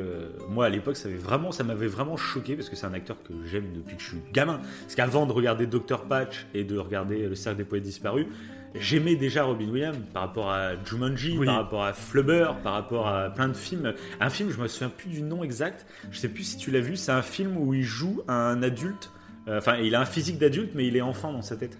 moi 0.48 0.66
à 0.66 0.68
l'époque, 0.68 0.96
ça 0.96 1.08
m'avait 1.08 1.20
vraiment, 1.20 1.50
ça 1.50 1.64
m'avait 1.64 1.86
vraiment 1.88 2.16
choqué 2.16 2.54
parce 2.54 2.68
que 2.68 2.76
c'est 2.76 2.86
un 2.86 2.94
acteur 2.94 3.16
que 3.22 3.32
j'aime 3.46 3.72
depuis 3.74 3.96
que 3.96 4.02
je 4.02 4.08
suis 4.08 4.18
gamin. 4.32 4.60
Parce 4.82 4.94
qu'avant 4.94 5.26
de 5.26 5.32
regarder 5.32 5.66
Dr 5.66 6.02
Patch 6.08 6.46
et 6.54 6.64
de 6.64 6.78
regarder 6.78 7.26
Le 7.26 7.34
Cercle 7.34 7.58
des 7.58 7.64
Poètes 7.64 7.82
Disparus, 7.82 8.26
j'aimais 8.74 9.16
déjà 9.16 9.44
Robin 9.44 9.68
Williams 9.70 9.96
par 10.12 10.22
rapport 10.22 10.50
à 10.50 10.72
Jumanji, 10.84 11.36
Oui. 11.38 11.46
par 11.46 11.56
rapport 11.56 11.84
à 11.84 11.92
Flubber, 11.94 12.52
par 12.62 12.74
rapport 12.74 13.08
à 13.08 13.30
plein 13.30 13.48
de 13.48 13.56
films. 13.56 13.92
Un 14.20 14.30
film, 14.30 14.50
je 14.50 14.60
me 14.60 14.68
souviens 14.68 14.90
plus 14.90 15.08
du 15.08 15.22
nom 15.22 15.42
exact. 15.42 15.86
Je 16.12 16.18
sais 16.18 16.28
plus 16.28 16.44
si 16.44 16.56
tu 16.58 16.70
l'as 16.70 16.80
vu. 16.80 16.96
C'est 16.96 17.12
un 17.12 17.22
film 17.22 17.56
où 17.56 17.74
il 17.74 17.82
joue 17.82 18.22
un 18.28 18.62
adulte. 18.62 19.10
Euh, 19.48 19.58
Enfin, 19.58 19.76
il 19.76 19.94
a 19.94 20.00
un 20.00 20.04
physique 20.06 20.38
d'adulte, 20.38 20.70
mais 20.74 20.86
il 20.86 20.96
est 20.96 21.00
enfant 21.00 21.32
dans 21.32 21.42
sa 21.42 21.56
tête. 21.56 21.78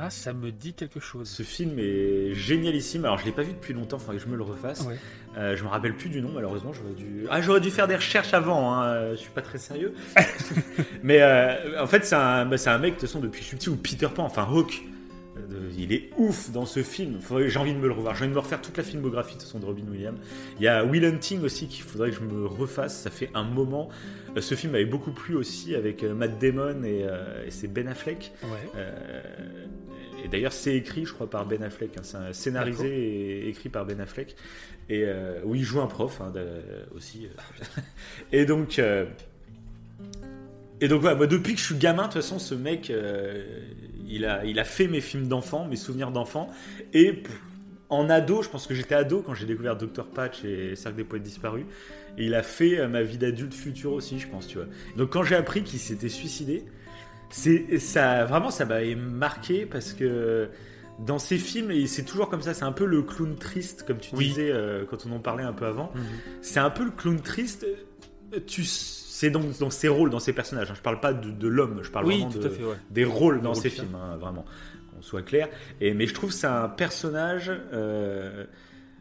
Ah, 0.00 0.10
ça 0.10 0.32
me 0.34 0.52
dit 0.52 0.74
quelque 0.74 1.00
chose. 1.00 1.28
Ce 1.28 1.42
film 1.42 1.78
est 1.78 2.34
génialissime. 2.34 3.04
Alors, 3.06 3.18
je 3.18 3.24
l'ai 3.24 3.32
pas 3.32 3.42
vu 3.42 3.52
depuis 3.52 3.72
longtemps. 3.72 3.96
Il 3.96 4.00
faudrait 4.00 4.16
que 4.18 4.22
je 4.22 4.28
me 4.28 4.36
le 4.36 4.42
refasse. 4.42 4.82
Ouais. 4.82 4.96
Euh, 5.38 5.56
je 5.56 5.64
me 5.64 5.68
rappelle 5.68 5.94
plus 5.96 6.10
du 6.10 6.20
nom, 6.20 6.30
malheureusement. 6.34 6.72
J'aurais 6.72 6.92
dû. 6.92 7.26
Ah, 7.30 7.40
j'aurais 7.40 7.60
dû 7.60 7.70
faire 7.70 7.88
des 7.88 7.96
recherches 7.96 8.34
avant. 8.34 8.74
Hein. 8.74 8.84
euh, 8.84 9.10
Je 9.12 9.16
suis 9.16 9.30
pas 9.30 9.40
très 9.40 9.58
sérieux. 9.58 9.94
mais 11.02 11.20
euh, 11.22 11.82
en 11.82 11.86
fait, 11.86 12.04
c'est 12.04 12.14
un, 12.16 12.44
bah, 12.44 12.58
c'est 12.58 12.70
un 12.70 12.78
mec 12.78 12.94
de 12.94 13.00
toute 13.00 13.08
façon 13.08 13.20
depuis 13.20 13.38
que 13.38 13.44
je 13.44 13.48
suis 13.48 13.56
petit 13.56 13.70
ou 13.70 13.76
Peter 13.76 14.08
Pan, 14.14 14.24
enfin 14.24 14.46
Hawk. 14.50 14.82
Il 15.76 15.92
est 15.92 16.10
ouf 16.16 16.50
dans 16.50 16.66
ce 16.66 16.82
film. 16.82 17.18
J'ai 17.46 17.58
envie 17.58 17.72
de 17.74 17.78
me 17.78 17.86
le 17.86 17.92
revoir. 17.92 18.14
J'ai 18.14 18.24
envie 18.24 18.30
de 18.30 18.34
me 18.36 18.40
refaire 18.40 18.60
toute 18.60 18.76
la 18.76 18.82
filmographie 18.82 19.36
de 19.36 19.58
de 19.58 19.64
Robin 19.64 19.84
Williams. 19.90 20.18
Il 20.58 20.62
y 20.64 20.68
a 20.68 20.84
Will 20.84 21.04
Hunting 21.04 21.42
aussi 21.42 21.68
qu'il 21.68 21.84
faudrait 21.84 22.10
que 22.10 22.16
je 22.16 22.22
me 22.22 22.46
refasse. 22.46 23.00
Ça 23.00 23.10
fait 23.10 23.30
un 23.34 23.44
moment. 23.44 23.88
Euh, 24.36 24.40
Ce 24.40 24.54
film 24.54 24.72
m'avait 24.72 24.84
beaucoup 24.84 25.12
plu 25.12 25.34
aussi 25.36 25.74
avec 25.74 26.02
euh, 26.02 26.14
Matt 26.14 26.38
Damon 26.38 26.82
et, 26.84 27.04
euh, 27.04 27.46
et 27.46 27.50
c'est 27.50 27.68
Ben 27.68 27.88
Affleck. 27.88 28.32
Ouais. 28.44 28.48
Euh, 28.76 28.92
et 30.24 30.28
d'ailleurs, 30.28 30.52
c'est 30.52 30.74
écrit, 30.74 31.04
je 31.06 31.12
crois, 31.12 31.30
par 31.30 31.46
Ben 31.46 31.62
Affleck. 31.62 31.96
hein. 31.96 32.02
C'est 32.02 32.32
scénarisé 32.34 32.88
et 32.88 33.48
écrit 33.48 33.68
par 33.68 33.86
Ben 33.86 34.00
Affleck. 34.00 34.34
Et 34.90 35.04
euh, 35.04 35.40
où 35.44 35.54
il 35.54 35.62
joue 35.64 35.80
un 35.80 35.86
prof 35.86 36.20
hein, 36.20 36.32
aussi. 36.96 37.28
et 38.32 38.44
donc. 38.46 38.78
euh, 38.78 39.04
et 40.80 40.86
donc 40.86 41.00
voilà, 41.00 41.16
moi 41.16 41.26
depuis 41.26 41.54
que 41.54 41.60
je 41.60 41.64
suis 41.66 41.74
gamin, 41.74 42.02
de 42.04 42.12
toute 42.12 42.22
façon, 42.22 42.38
ce 42.38 42.54
mec, 42.54 42.88
euh, 42.90 43.44
il, 44.08 44.24
a, 44.24 44.44
il 44.44 44.58
a 44.58 44.64
fait 44.64 44.88
mes 44.88 45.00
films 45.00 45.28
d'enfant, 45.28 45.66
mes 45.66 45.76
souvenirs 45.76 46.10
d'enfant. 46.10 46.50
Et 46.94 47.22
en 47.90 48.10
ado, 48.10 48.42
je 48.42 48.48
pense 48.48 48.66
que 48.66 48.74
j'étais 48.74 48.94
ado 48.94 49.22
quand 49.22 49.34
j'ai 49.34 49.46
découvert 49.46 49.76
Dr 49.76 50.04
Patch 50.06 50.44
et 50.44 50.76
Cercle 50.76 50.96
des 50.98 51.04
Poètes 51.04 51.22
Disparus. 51.22 51.64
Et 52.18 52.26
il 52.26 52.34
a 52.34 52.42
fait 52.42 52.78
euh, 52.78 52.88
ma 52.88 53.02
vie 53.02 53.16
d'adulte 53.18 53.54
future 53.54 53.92
aussi, 53.92 54.18
je 54.18 54.26
pense, 54.28 54.46
tu 54.46 54.58
vois. 54.58 54.66
Donc 54.96 55.10
quand 55.10 55.22
j'ai 55.22 55.36
appris 55.36 55.62
qu'il 55.62 55.78
s'était 55.78 56.08
suicidé, 56.08 56.64
c'est 57.30 57.78
ça 57.78 58.24
vraiment 58.24 58.50
ça 58.50 58.64
m'a 58.64 58.80
marqué 58.96 59.66
parce 59.66 59.92
que 59.92 60.48
dans 60.98 61.18
ces 61.18 61.36
films 61.38 61.70
et 61.70 61.86
c'est 61.86 62.02
toujours 62.02 62.30
comme 62.30 62.40
ça 62.42 62.54
c'est 62.54 62.64
un 62.64 62.72
peu 62.72 62.86
le 62.86 63.02
clown 63.02 63.36
triste 63.36 63.84
comme 63.86 63.98
tu 63.98 64.14
Oui. 64.16 64.28
disais 64.28 64.50
euh, 64.50 64.84
quand 64.88 65.04
on 65.06 65.12
en 65.12 65.18
parlait 65.20 65.44
un 65.44 65.52
peu 65.52 65.66
avant 65.66 65.92
Mhm. 65.94 66.02
c'est 66.40 66.58
un 66.58 66.70
peu 66.70 66.84
le 66.84 66.90
clown 66.90 67.20
triste 67.20 67.66
tu 68.46 68.64
c'est 69.18 69.30
donc 69.30 69.58
dans 69.58 69.70
ses 69.70 69.88
rôles 69.88 70.10
dans 70.10 70.20
ses 70.20 70.32
personnages 70.32 70.70
hein. 70.70 70.74
je 70.76 70.82
parle 70.82 71.00
pas 71.00 71.12
de, 71.12 71.30
de 71.30 71.48
l'homme 71.48 71.80
je 71.82 71.90
parle 71.90 72.06
Oui, 72.06 72.18
vraiment 72.18 72.32
tout 72.32 72.38
de, 72.38 72.46
à 72.46 72.50
fait, 72.50 72.62
ouais. 72.62 72.76
des 72.90 73.04
rôles 73.04 73.40
dans 73.40 73.54
ces 73.54 73.70
films 73.70 73.94
hein, 73.94 74.16
vraiment 74.16 74.44
qu'on 74.94 75.02
soit 75.02 75.22
clair 75.22 75.48
et 75.80 75.92
mais 75.94 76.06
je 76.06 76.14
trouve 76.14 76.30
que 76.30 76.36
c'est 76.36 76.46
un 76.46 76.68
personnage 76.68 77.50
euh, 77.72 78.44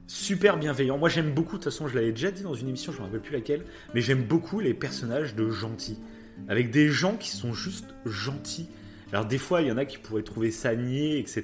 super 0.08 0.58
bienveillant 0.58 0.98
moi 0.98 1.10
j'aime 1.10 1.34
beaucoup 1.34 1.58
de 1.58 1.64
toute 1.64 1.72
façon 1.72 1.88
je 1.88 1.96
l'avais 1.96 2.12
déjà 2.12 2.32
dit 2.32 2.44
dans 2.44 2.56
une 2.56 2.68
émission 2.68 2.92
je 2.92 2.98
me 3.00 3.04
rappelle 3.04 3.20
plus 3.22 3.34
laquelle 3.34 3.64
mais 3.94 4.02
j'aime 4.02 4.24
beaucoup 4.24 4.60
les 4.60 4.74
personnages 4.74 5.36
de 5.36 5.50
gentils 5.50 6.00
avec 6.48 6.72
des 6.72 6.90
gens 6.90 7.16
qui 7.16 7.32
sont 7.32 7.54
juste 7.54 7.94
gentils. 8.06 8.68
Alors 9.12 9.26
des 9.26 9.38
fois, 9.38 9.62
il 9.62 9.68
y 9.68 9.72
en 9.72 9.78
a 9.78 9.86
qui 9.86 9.98
pourraient 9.98 10.24
trouver 10.24 10.52
ça 10.52 10.76
niais, 10.76 11.20
etc. 11.20 11.44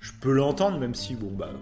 Je 0.00 0.12
peux 0.20 0.32
l'entendre, 0.32 0.78
même 0.78 0.94
si, 0.94 1.14
bon, 1.14 1.30
bah, 1.30 1.52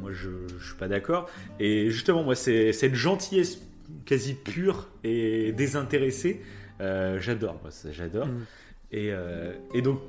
moi, 0.00 0.10
je, 0.12 0.30
je 0.58 0.66
suis 0.66 0.76
pas 0.76 0.88
d'accord. 0.88 1.30
Et 1.60 1.90
justement, 1.90 2.22
moi, 2.22 2.34
c'est 2.34 2.72
cette 2.72 2.94
gentillesse 2.94 3.58
quasi 4.04 4.34
pure 4.34 4.88
et 5.02 5.52
désintéressée, 5.52 6.40
euh, 6.80 7.20
j'adore, 7.20 7.60
j'adore. 7.90 8.26
Mhm. 8.26 8.44
Et, 8.92 9.08
euh, 9.12 9.52
et 9.74 9.82
donc, 9.82 10.00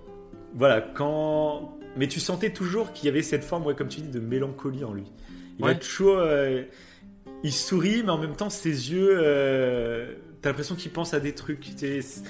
voilà, 0.53 0.81
quand... 0.81 1.77
Mais 1.97 2.07
tu 2.07 2.19
sentais 2.19 2.49
toujours 2.51 2.91
qu'il 2.93 3.05
y 3.05 3.09
avait 3.09 3.21
cette 3.21 3.43
forme, 3.43 3.65
ouais, 3.65 3.75
comme 3.75 3.87
tu 3.87 4.01
dis, 4.01 4.09
de 4.09 4.19
mélancolie 4.19 4.83
en 4.83 4.93
lui. 4.93 5.05
Il 5.59 5.65
a 5.65 5.75
toujours... 5.75 6.17
euh, 6.19 6.63
il 7.43 7.53
sourit, 7.53 8.03
mais 8.03 8.09
en 8.11 8.17
même 8.17 8.35
temps, 8.35 8.49
ses 8.49 8.91
yeux... 8.91 9.09
euh, 9.11 10.13
T'as 10.41 10.49
l'impression 10.49 10.75
qu'il 10.75 10.91
pense 10.91 11.13
à 11.13 11.19
des 11.19 11.33
trucs. 11.33 11.81
Et 11.81 12.01
c'est 12.01 12.23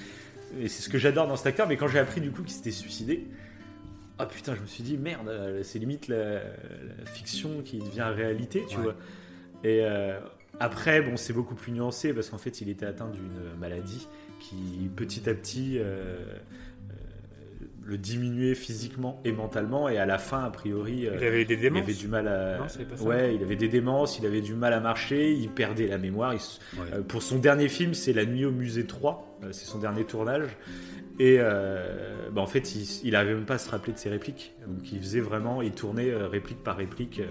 ce 0.70 0.88
que 0.90 0.98
j'adore 0.98 1.28
dans 1.28 1.36
cet 1.36 1.48
acteur, 1.48 1.68
mais 1.68 1.76
quand 1.78 1.88
j'ai 1.88 2.00
appris 2.00 2.22
du 2.22 2.32
coup 2.32 2.44
qu'il 2.44 2.54
s'était 2.54 2.72
suicidé, 2.72 3.26
ah 4.18 4.26
putain, 4.26 4.56
je 4.56 4.62
me 4.62 4.68
suis 4.68 4.84
dit 4.84 4.98
merde, 4.98 5.30
c'est 5.64 5.80
limite 5.80 6.08
la, 6.08 6.36
la 6.36 7.06
fiction 7.14 7.62
qui 7.62 7.80
devient 7.80 8.10
réalité, 8.16 8.64
tu 8.70 8.78
Ouais. 8.78 8.84
vois. 8.84 8.96
Et 9.66 9.80
euh, 9.82 10.18
après, 10.60 11.02
bon, 11.02 11.18
c'est 11.18 11.34
beaucoup 11.34 11.56
plus 11.56 11.72
nuancé 11.72 12.14
parce 12.14 12.30
qu'en 12.30 12.38
fait, 12.38 12.62
il 12.62 12.70
était 12.70 12.86
atteint 12.86 13.10
d'une 13.10 13.58
maladie 13.60 14.08
qui 14.40 14.90
petit 14.96 15.30
à 15.30 15.34
petit 15.34 15.78
euh, 15.80 15.84
euh, 15.84 16.94
le 17.84 17.98
diminuait 17.98 18.56
physiquement 18.56 19.20
et 19.26 19.32
mentalement, 19.32 19.88
et 19.90 19.98
à 19.98 20.06
la 20.06 20.18
fin, 20.18 20.44
a 20.44 20.50
priori, 20.50 21.08
euh, 21.08 21.18
Il 21.20 21.24
avait 21.28 21.46
des 21.46 21.54
il 21.56 21.60
démences. 21.62 21.84
avait 21.84 21.94
du 21.94 22.08
mal 22.08 22.28
à. 22.28 22.58
Non, 22.58 22.66
c'est 22.68 22.88
pas 22.88 22.98
ça. 22.98 23.04
ouais, 23.04 23.36
il 23.36 23.44
avait 23.44 23.56
des 23.56 23.68
démences, 23.68 24.18
il 24.20 24.26
avait 24.26 24.42
du 24.42 24.54
mal 24.56 24.74
à 24.74 24.80
marcher, 24.80 25.32
il 25.32 25.50
perdait 25.50 25.88
la 25.88 25.98
mémoire. 25.98 26.34
il 26.34 26.38
s- 26.38 26.60
Ouais. 26.78 26.86
euh, 26.94 27.02
pour 27.02 27.22
son 27.24 27.38
dernier 27.40 27.68
film, 27.70 27.94
c'est 27.94 28.14
La 28.14 28.26
Nuit 28.26 28.46
au 28.46 28.52
Musée 28.52 28.86
3, 28.86 29.38
euh, 29.44 29.48
c'est 29.52 29.66
son 29.66 29.80
dernier 29.80 30.04
tournage. 30.04 30.48
Et 31.20 31.38
euh, 31.40 32.30
bah, 32.32 32.42
en 32.42 32.48
fait, 32.48 32.76
il, 32.76 32.86
il 33.08 33.16
arrivait 33.16 33.36
même 33.36 33.46
pas 33.46 33.54
à 33.56 33.58
se 33.60 33.70
rappeler 33.70 33.94
de 33.94 33.98
ses 34.00 34.10
répliques. 34.10 34.54
Donc 34.68 34.92
il 34.92 35.00
faisait 35.00 35.22
vraiment, 35.22 35.62
il 35.62 35.72
tournait 35.72 36.14
réplique 36.14 36.62
par 36.64 36.76
réplique. 36.78 37.22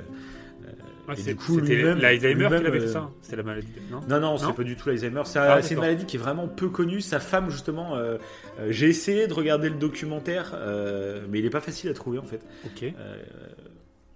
Euh, 1.08 1.12
et 1.12 1.16
c'est- 1.16 1.30
du 1.30 1.36
coup, 1.36 1.60
c'était 1.60 1.74
lui-même- 1.76 1.98
l'Alzheimer 1.98 2.32
qui 2.34 2.50
lui-même, 2.50 2.66
avait 2.66 2.78
euh, 2.78 2.86
fait 2.86 2.92
ça. 2.92 3.10
C'était 3.22 3.36
la 3.36 3.42
maladie. 3.42 3.68
Non? 3.90 4.00
Non, 4.08 4.20
non, 4.20 4.36
c'est 4.38 4.52
pas 4.52 4.62
du 4.62 4.76
tout 4.76 4.88
l'Alzheimer. 4.88 5.22
C'est 5.24 5.38
Ah, 5.38 5.60
c'est 5.62 5.74
une 5.74 5.80
maladie 5.80 6.04
qui 6.06 6.16
est 6.16 6.20
vraiment 6.20 6.48
peu 6.48 6.68
connue. 6.68 7.00
Sa 7.00 7.20
femme, 7.20 7.50
justement, 7.50 7.96
euh, 7.96 8.18
euh, 8.60 8.68
j'ai 8.70 8.88
essayé 8.88 9.26
de 9.26 9.32
regarder 9.34 9.68
le 9.68 9.76
documentaire, 9.76 10.52
euh, 10.54 11.24
mais 11.30 11.38
il 11.40 11.44
est 11.46 11.50
pas 11.50 11.60
facile 11.60 11.90
à 11.90 11.94
trouver 11.94 12.18
en 12.18 12.24
fait. 12.26 12.40
Ok. 12.66 12.82
Euh, 12.84 13.22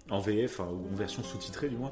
en 0.09 0.19
VF, 0.19 0.59
ou 0.59 0.63
en 0.91 0.95
version 0.95 1.21
sous-titrée 1.23 1.69
du 1.69 1.75
moins. 1.77 1.91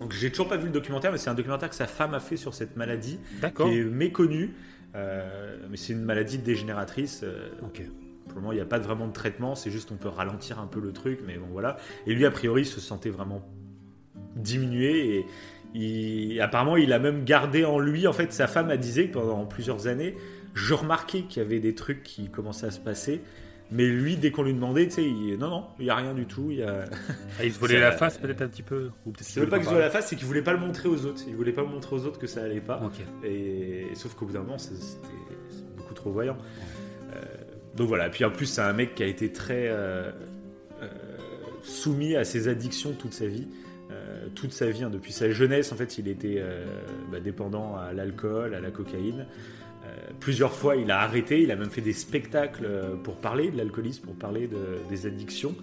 Donc 0.00 0.12
j'ai 0.12 0.30
toujours 0.30 0.48
pas 0.48 0.56
vu 0.56 0.66
le 0.66 0.72
documentaire, 0.72 1.12
mais 1.12 1.18
c'est 1.18 1.30
un 1.30 1.34
documentaire 1.34 1.68
que 1.70 1.76
sa 1.76 1.86
femme 1.86 2.12
a 2.14 2.20
fait 2.20 2.36
sur 2.36 2.54
cette 2.54 2.76
maladie, 2.76 3.20
D'accord. 3.40 3.68
qui 3.70 3.78
est 3.78 3.84
méconnue, 3.84 4.52
euh, 4.96 5.56
mais 5.70 5.76
c'est 5.76 5.92
une 5.92 6.02
maladie 6.02 6.38
dégénératrice. 6.38 7.20
euh, 7.22 7.48
Ok. 7.62 7.82
pour 8.24 8.34
le 8.34 8.40
moment, 8.40 8.52
il 8.52 8.56
n'y 8.56 8.60
a 8.60 8.66
pas 8.66 8.80
vraiment 8.80 9.06
de 9.06 9.12
traitement, 9.12 9.54
c'est 9.54 9.70
juste 9.70 9.92
on 9.92 9.96
peut 9.96 10.08
ralentir 10.08 10.58
un 10.58 10.66
peu 10.66 10.80
le 10.80 10.92
truc, 10.92 11.20
mais 11.24 11.36
bon 11.36 11.46
voilà. 11.52 11.76
Et 12.08 12.14
lui, 12.14 12.26
a 12.26 12.30
priori, 12.32 12.64
se 12.64 12.80
sentait 12.80 13.10
vraiment 13.10 13.40
diminué 14.36 15.16
et 15.18 15.26
il- 15.74 16.40
apparemment, 16.40 16.76
il 16.76 16.92
a 16.92 16.98
même 16.98 17.24
gardé 17.24 17.64
en 17.64 17.78
lui. 17.78 18.06
En 18.06 18.12
fait, 18.12 18.32
sa 18.32 18.46
femme 18.46 18.70
a 18.70 18.76
disait 18.76 19.08
que 19.08 19.14
pendant 19.14 19.44
plusieurs 19.44 19.86
années, 19.88 20.14
je 20.54 20.74
remarquais 20.74 21.22
qu'il 21.22 21.42
y 21.42 21.44
avait 21.44 21.60
des 21.60 21.74
trucs 21.74 22.02
qui 22.02 22.28
commençaient 22.28 22.66
à 22.66 22.70
se 22.70 22.80
passer. 22.80 23.20
Mais 23.72 23.86
lui, 23.88 24.16
dès 24.16 24.30
qu'on 24.30 24.44
lui 24.44 24.54
demandait, 24.54 24.86
tu 24.86 24.92
sais, 24.92 25.04
il... 25.04 25.36
non, 25.38 25.50
non, 25.50 25.64
il 25.80 25.86
n'y 25.86 25.90
a 25.90 25.96
rien 25.96 26.14
du 26.14 26.24
tout. 26.26 26.50
Il 26.52 26.62
a... 26.62 26.84
Ah, 27.40 27.44
il 27.44 27.52
se 27.52 27.58
volait 27.58 27.80
la 27.80 27.90
face 27.90 28.16
peut-être 28.16 28.42
un 28.42 28.46
petit 28.46 28.62
peu. 28.62 28.90
Ou 29.04 29.12
C'est 29.20 29.44
pas 29.48 29.58
que 29.58 29.64
je 29.64 29.70
vois 29.70 29.80
la 29.80 29.90
face, 29.90 30.06
c'est 30.06 30.16
qu'il 30.16 30.26
voulait 30.26 30.40
pas 30.42 30.52
le 30.52 30.60
montrer 30.60 30.88
aux 30.88 31.04
autres. 31.04 31.22
Il 31.26 31.34
voulait 31.34 31.52
pas 31.52 31.64
montrer 31.64 31.96
aux 31.96 32.06
autres 32.06 32.20
que 32.20 32.28
ça 32.28 32.42
allait 32.44 32.60
pas. 32.60 32.80
Ok. 32.84 33.04
Et 33.24 33.88
sauf 33.94 34.14
qu'au 34.14 34.26
bout 34.26 34.34
d'un 34.34 34.42
moment, 34.42 34.58
c'était 34.58 34.78
beaucoup 35.76 35.94
trop 35.94 36.12
voyant. 36.12 36.36
Euh, 37.12 37.22
donc 37.74 37.88
voilà. 37.88 38.08
Puis 38.08 38.24
en 38.24 38.30
plus, 38.30 38.46
c'est 38.46 38.60
un 38.60 38.72
mec 38.72 38.94
qui 38.94 39.02
a 39.02 39.06
été 39.06 39.32
très 39.32 39.66
euh, 39.66 40.12
euh, 40.82 40.86
soumis 41.64 42.14
à 42.14 42.24
ses 42.24 42.46
addictions 42.46 42.92
toute 42.92 43.14
sa 43.14 43.26
vie. 43.26 43.48
Euh, 44.16 44.28
toute 44.34 44.52
sa 44.52 44.70
vie, 44.70 44.82
hein. 44.84 44.90
depuis 44.90 45.12
sa 45.12 45.30
jeunesse, 45.30 45.72
en 45.72 45.76
fait, 45.76 45.98
il 45.98 46.08
était 46.08 46.36
euh, 46.38 46.64
bah, 47.12 47.20
dépendant 47.20 47.76
à 47.76 47.92
l'alcool, 47.92 48.54
à 48.54 48.60
la 48.60 48.70
cocaïne. 48.70 49.26
Euh, 49.84 49.88
plusieurs 50.20 50.52
fois, 50.52 50.76
il 50.76 50.90
a 50.90 51.00
arrêté. 51.00 51.42
Il 51.42 51.50
a 51.50 51.56
même 51.56 51.70
fait 51.70 51.80
des 51.82 51.92
spectacles 51.92 52.66
pour 53.04 53.16
parler 53.16 53.50
de 53.50 53.56
l'alcoolisme, 53.56 54.04
pour 54.04 54.14
parler 54.16 54.48
de- 54.48 54.78
des 54.88 55.06
addictions. 55.06 55.54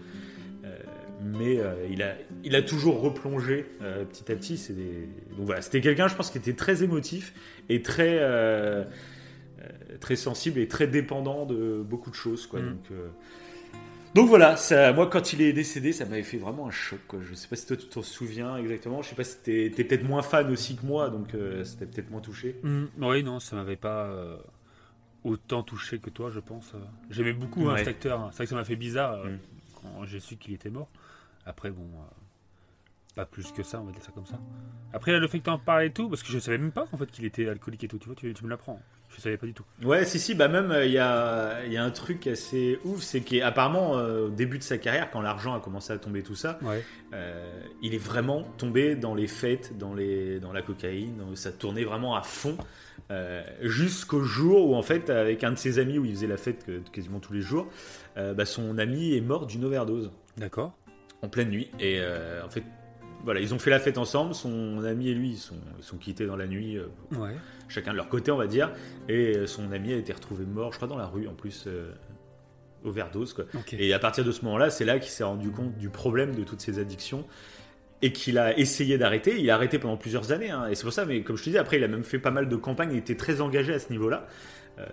Mais 1.26 1.58
euh, 1.60 1.74
il, 1.90 2.04
a, 2.04 2.16
il 2.44 2.54
a 2.54 2.62
toujours 2.62 3.00
replongé 3.02 3.66
euh, 3.82 4.04
petit 4.04 4.30
à 4.30 4.36
petit. 4.36 4.58
C'est 4.58 4.74
des- 4.74 5.08
Donc 5.38 5.46
voilà, 5.46 5.62
c'était 5.62 5.80
quelqu'un, 5.80 6.10
je 6.10 6.16
pense, 6.16 6.30
qui 6.30 6.38
était 6.38 6.52
très 6.54 6.84
émotif 6.84 7.34
et 7.70 7.82
très, 7.82 8.18
euh, 8.20 8.84
très 10.02 10.18
sensible 10.18 10.60
et 10.60 10.68
très 10.68 10.86
dépendant 10.88 11.46
de 11.46 11.82
beaucoup 11.82 12.10
de 12.10 12.16
choses. 12.16 12.46
Quoi. 12.46 12.60
Mm. 12.60 12.66
Donc, 12.66 12.92
Donc 14.16 14.28
voilà, 14.30 14.56
ça, 14.58 14.94
moi 14.94 15.08
quand 15.08 15.34
il 15.34 15.42
est 15.42 15.54
décédé, 15.54 15.92
ça 15.92 16.06
m'avait 16.06 16.22
fait 16.24 16.38
vraiment 16.38 16.68
un 16.68 16.72
choc. 16.72 17.00
Quoi. 17.08 17.20
Je 17.24 17.34
sais 17.34 17.48
pas 17.48 17.56
si 17.56 17.66
toi 17.66 17.76
tu 17.78 17.88
t'en 17.88 18.04
souviens 18.04 18.58
exactement. 18.58 19.02
Je 19.02 19.10
sais 19.10 19.16
pas 19.16 19.24
si 19.24 19.38
t'es 19.40 19.70
peut-être 19.72 20.04
moins 20.04 20.22
fan 20.22 20.52
aussi 20.52 20.76
que 20.76 20.86
moi, 20.86 21.10
donc 21.10 21.34
euh, 21.34 21.64
c'était 21.64 21.88
peut-être 21.88 22.12
moins 22.12 22.22
touché. 22.22 22.56
Mm, 22.62 22.86
oui, 23.00 23.24
non, 23.24 23.40
ça 23.40 23.56
m'avait 23.56 23.76
pas 23.76 24.04
euh, 24.06 24.38
autant 25.24 25.64
touché 25.64 25.98
que 25.98 26.12
toi, 26.12 26.30
je 26.30 26.40
pense. 26.40 26.74
J'aimais 27.10 27.34
beaucoup 27.34 27.68
hein, 27.70 27.74
Ouais. 27.74 27.80
cet 27.80 27.88
acteur. 27.88 28.20
hein. 28.20 28.28
C'est 28.32 28.38
vrai 28.38 28.46
que 28.46 28.50
ça 28.52 28.56
m'a 28.56 28.66
fait 28.66 28.76
bizarre 28.76 29.14
euh, 29.14 29.30
Mm. 29.32 29.40
quand 29.82 30.06
j'ai 30.06 30.20
su 30.20 30.36
qu'il 30.38 30.54
était 30.54 30.70
mort. 30.70 30.90
Après, 31.48 31.72
bon, 31.72 31.88
pas 33.16 33.26
plus 33.26 33.52
que 33.52 33.64
ça, 33.64 33.82
on 33.82 33.86
va 33.86 33.92
dire 33.92 34.04
ça 34.04 34.12
comme 34.14 34.26
ça. 34.28 34.40
Après, 34.94 35.12
là, 35.12 35.20
le 35.20 35.28
fait 35.28 35.40
que 35.40 35.44
tu 35.46 35.50
en 35.50 35.58
parles 35.60 35.86
et 35.86 35.92
tout, 35.92 36.08
parce 36.08 36.22
que 36.24 36.30
je 36.32 36.38
savais 36.40 36.58
même 36.60 36.72
pas 36.72 36.86
en 36.92 36.98
fait 36.98 37.10
qu'il 37.12 37.26
était 37.26 37.48
alcoolique 37.50 37.84
et 37.84 37.88
tout. 37.88 37.98
Tu 37.98 38.06
vois, 38.06 38.16
tu, 38.16 38.32
tu 38.34 38.44
me 38.44 38.50
l'apprends. 38.50 38.80
Je 39.16 39.22
savais 39.22 39.38
pas 39.38 39.46
du 39.46 39.54
tout. 39.54 39.64
Ouais, 39.84 40.06
si, 40.06 40.20
si, 40.20 40.34
bah 40.36 40.48
même, 40.48 40.72
euh, 40.72 40.86
il 40.86 40.92
y, 40.92 40.98
a, 40.98 41.66
y 41.68 41.78
a 41.78 41.84
un 41.84 41.92
truc 41.92 42.26
assez 42.28 42.80
ouf, 42.84 43.02
c'est 43.02 43.22
qu'apparemment, 43.22 43.98
euh, 43.98 44.26
au 44.26 44.30
début 44.30 44.58
de 44.58 44.64
sa 44.64 44.78
carrière, 44.78 45.12
quand 45.12 45.22
l'argent 45.22 45.54
a 45.54 45.60
commencé 45.60 45.94
à 45.94 45.98
tomber, 45.98 46.24
tout 46.24 46.36
ça, 46.36 46.58
Ouais. 46.64 46.84
euh, 47.14 47.62
il 47.82 47.94
est 47.94 48.00
vraiment 48.04 48.44
tombé 48.58 48.96
dans 48.96 49.14
les 49.16 49.28
fêtes, 49.28 49.78
dans, 49.78 49.94
les, 49.94 50.40
dans 50.40 50.52
la 50.52 50.62
cocaïne, 50.62 51.22
ça 51.36 51.52
tournait 51.52 51.84
vraiment 51.84 52.16
à 52.16 52.24
fond, 52.24 52.58
euh, 53.12 53.44
jusqu'au 53.62 54.24
jour 54.24 54.70
où, 54.70 54.76
en 54.76 54.82
fait, 54.82 55.10
avec 55.10 55.44
un 55.44 55.52
de 55.52 55.58
ses 55.58 55.78
amis, 55.80 56.00
où 56.00 56.06
il 56.06 56.12
faisait 56.16 56.28
la 56.28 56.38
fête 56.38 56.66
que- 56.66 56.80
quasiment 56.92 57.20
tous 57.20 57.34
les 57.34 57.42
jours, 57.42 57.68
bah, 58.16 58.46
son 58.46 58.78
ami 58.78 59.16
est 59.16 59.22
mort 59.22 59.46
d'une 59.48 59.64
overdose. 59.66 60.12
D'accord. 60.38 60.74
en 61.22 61.30
pleine 61.30 61.50
nuit. 61.50 61.70
Et 61.80 62.02
en 62.44 62.50
fait, 62.50 62.64
voilà, 63.24 63.40
ils 63.40 63.54
ont 63.54 63.60
fait 63.60 63.70
la 63.70 63.80
fête 63.80 63.98
ensemble. 63.98 64.34
Son 64.36 64.84
ami 64.84 65.10
et 65.10 65.14
lui, 65.14 65.32
ils 65.32 65.38
sont, 65.38 65.56
ils 65.78 65.84
sont 65.84 65.98
quittés 65.98 66.26
dans 66.26 66.36
la 66.36 66.48
nuit, 66.48 66.78
euh, 66.78 66.88
Ouais. 67.18 67.36
chacun 67.70 67.92
de 67.92 67.98
leur 67.98 68.10
côté, 68.10 68.32
on 68.32 68.38
va 68.38 68.48
dire. 68.48 68.72
Et 69.10 69.36
euh, 69.38 69.48
son 69.48 69.72
ami 69.72 69.94
a 69.94 69.98
été 69.98 70.12
retrouvé 70.14 70.46
mort, 70.46 70.72
je 70.72 70.78
crois, 70.78 70.88
dans 70.88 70.98
la 70.98 71.06
rue, 71.08 71.28
en 71.28 71.34
plus, 71.34 71.64
euh, 71.68 71.92
overdose. 72.84 73.34
Quoi. 73.34 73.46
Et 73.72 73.94
à 73.94 74.00
partir 74.00 74.26
de 74.26 74.32
ce 74.32 74.44
moment-là, 74.46 74.70
c'est 74.70 74.86
là 74.86 75.00
qu'il 75.00 75.12
s'est 75.12 75.24
rendu 75.24 75.50
compte 75.52 75.78
du 75.78 75.90
problème 75.90 76.36
de 76.36 76.44
toutes 76.44 76.62
ces 76.62 76.80
addictions. 76.80 77.26
Et 78.02 78.12
qu'il 78.12 78.38
a 78.38 78.58
essayé 78.60 78.98
d'arrêter. 78.98 79.40
Il 79.40 79.50
a 79.50 79.56
arrêté 79.56 79.80
pendant 79.80 79.96
plusieurs 79.96 80.34
années. 80.34 80.50
hein. 80.52 80.68
Et 80.68 80.76
c'est 80.76 80.84
pour 80.84 80.92
ça, 80.92 81.06
mais 81.06 81.22
comme 81.24 81.38
je 81.38 81.44
te 81.44 81.50
disais, 81.50 81.60
après, 81.60 81.78
il 81.78 81.84
a 81.86 81.88
même 81.88 82.04
fait 82.04 82.20
pas 82.20 82.32
mal 82.32 82.50
de 82.50 82.56
campagnes. 82.58 82.92
Il 82.92 82.98
était 82.98 83.16
très 83.16 83.40
engagé 83.40 83.74
à 83.74 83.80
ce 83.80 83.90
niveau-là. 83.94 84.28
Euh, 84.80 84.86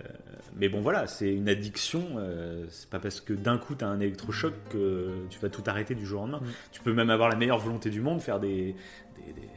mais 0.56 0.68
bon, 0.68 0.80
voilà, 0.80 1.06
c'est 1.06 1.32
une 1.32 1.48
addiction. 1.48 2.02
euh, 2.18 2.66
c'est 2.70 2.88
pas 2.90 2.98
parce 2.98 3.20
que 3.20 3.32
d'un 3.32 3.58
coup 3.58 3.74
tu 3.74 3.84
as 3.84 3.88
un 3.88 4.00
électrochoc 4.00 4.54
que 4.70 5.10
tu 5.30 5.38
vas 5.40 5.48
tout 5.48 5.62
arrêter 5.66 5.94
du 5.94 6.04
jour 6.06 6.22
au 6.22 6.26
lendemain. 6.26 6.40
Mm. 6.40 6.50
Tu 6.72 6.80
peux 6.80 6.92
même 6.92 7.10
avoir 7.10 7.28
la 7.28 7.36
meilleure 7.36 7.58
volonté 7.58 7.90
du 7.90 8.00
monde, 8.00 8.20
faire 8.20 8.40
des, 8.40 8.74
des, 9.16 9.32
des- 9.32 9.48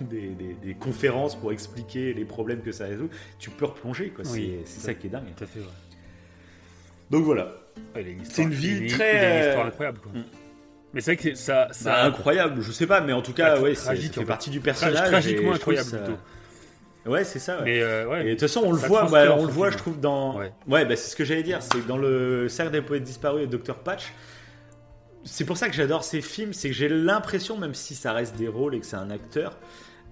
des- 0.00 0.34
des- 0.34 0.54
des 0.54 0.74
conférences 0.74 1.36
pour 1.36 1.52
expliquer 1.52 2.12
les 2.14 2.24
problèmes 2.24 2.62
que 2.62 2.72
ça 2.72 2.86
résout. 2.86 3.08
Tu 3.38 3.50
peux 3.50 3.66
replonger, 3.66 4.10
quoi. 4.10 4.24
Oui, 4.32 4.56
c'est 4.64 4.80
ça 4.80 4.94
qui 4.94 5.06
est 5.06 5.10
dingue. 5.10 5.24
Tout 5.36 5.44
à 5.44 5.46
fait. 5.46 5.60
Ouais. 5.60 5.66
Donc 7.10 7.24
voilà. 7.24 7.52
Ouais, 7.94 8.16
C'est 8.24 8.42
une 8.42 8.52
a 8.52 8.56
très, 8.56 9.14
il 9.14 9.18
a 9.18 9.38
une 9.42 9.46
histoire 9.48 9.66
incroyable. 9.66 9.98
Quoi. 10.00 10.12
Mm. 10.12 10.24
Mais 10.94 11.00
c'est 11.00 11.14
vrai 11.14 11.30
que 11.30 11.34
ça. 11.36 11.68
ça 11.72 11.90
Bah, 11.90 12.04
incroyable, 12.04 12.60
je 12.60 12.70
sais 12.72 12.86
pas, 12.86 13.00
mais 13.00 13.12
en 13.12 13.22
tout 13.22 13.32
cas, 13.32 13.60
Ouais, 13.60 13.72
tragique, 13.74 14.08
ça 14.08 14.12
fait 14.14 14.18
en 14.18 14.22
fait. 14.22 14.26
partie 14.28 14.50
du 14.50 14.60
personnage. 14.60 15.08
tragiquement 15.08 15.52
incroyable 15.54 15.88
ça- 15.88 15.98
plutôt. 15.98 16.18
Ouais, 17.06 17.24
c'est 17.24 17.38
ça. 17.38 17.58
ouais. 17.58 17.64
Mais 17.64 17.82
euh, 17.82 18.06
ouais. 18.08 18.22
Et 18.22 18.24
de 18.26 18.30
toute 18.32 18.40
façon, 18.42 18.62
on 18.64 18.72
le 18.72 18.78
voit, 18.78 19.04
bah, 19.10 19.34
on 19.36 19.44
le 19.44 19.50
voit, 19.52 19.70
je 19.70 19.76
trouve 19.76 19.98
dans. 20.00 20.38
Ouais. 20.38 20.52
Ouais, 20.68 20.84
bah, 20.84 20.94
c'est 20.96 21.10
ce 21.10 21.16
que 21.16 21.24
j'allais 21.24 21.42
dire. 21.42 21.62
C'est 21.62 21.80
que 21.82 21.88
dans 21.88 21.98
le 21.98 22.48
cercle 22.48 22.72
des 22.72 22.82
poètes 22.82 23.02
disparus 23.04 23.44
et 23.44 23.46
Dr 23.46 23.74
Patch. 23.76 24.12
C'est 25.24 25.44
pour 25.44 25.56
ça 25.56 25.68
que 25.68 25.74
j'adore 25.74 26.02
ces 26.02 26.20
films, 26.20 26.52
c'est 26.52 26.68
que 26.68 26.74
j'ai 26.74 26.88
l'impression, 26.88 27.56
même 27.56 27.74
si 27.74 27.94
ça 27.94 28.12
reste 28.12 28.36
des 28.36 28.48
rôles 28.48 28.74
et 28.74 28.80
que 28.80 28.86
c'est 28.86 28.96
un 28.96 29.10
acteur, 29.10 29.56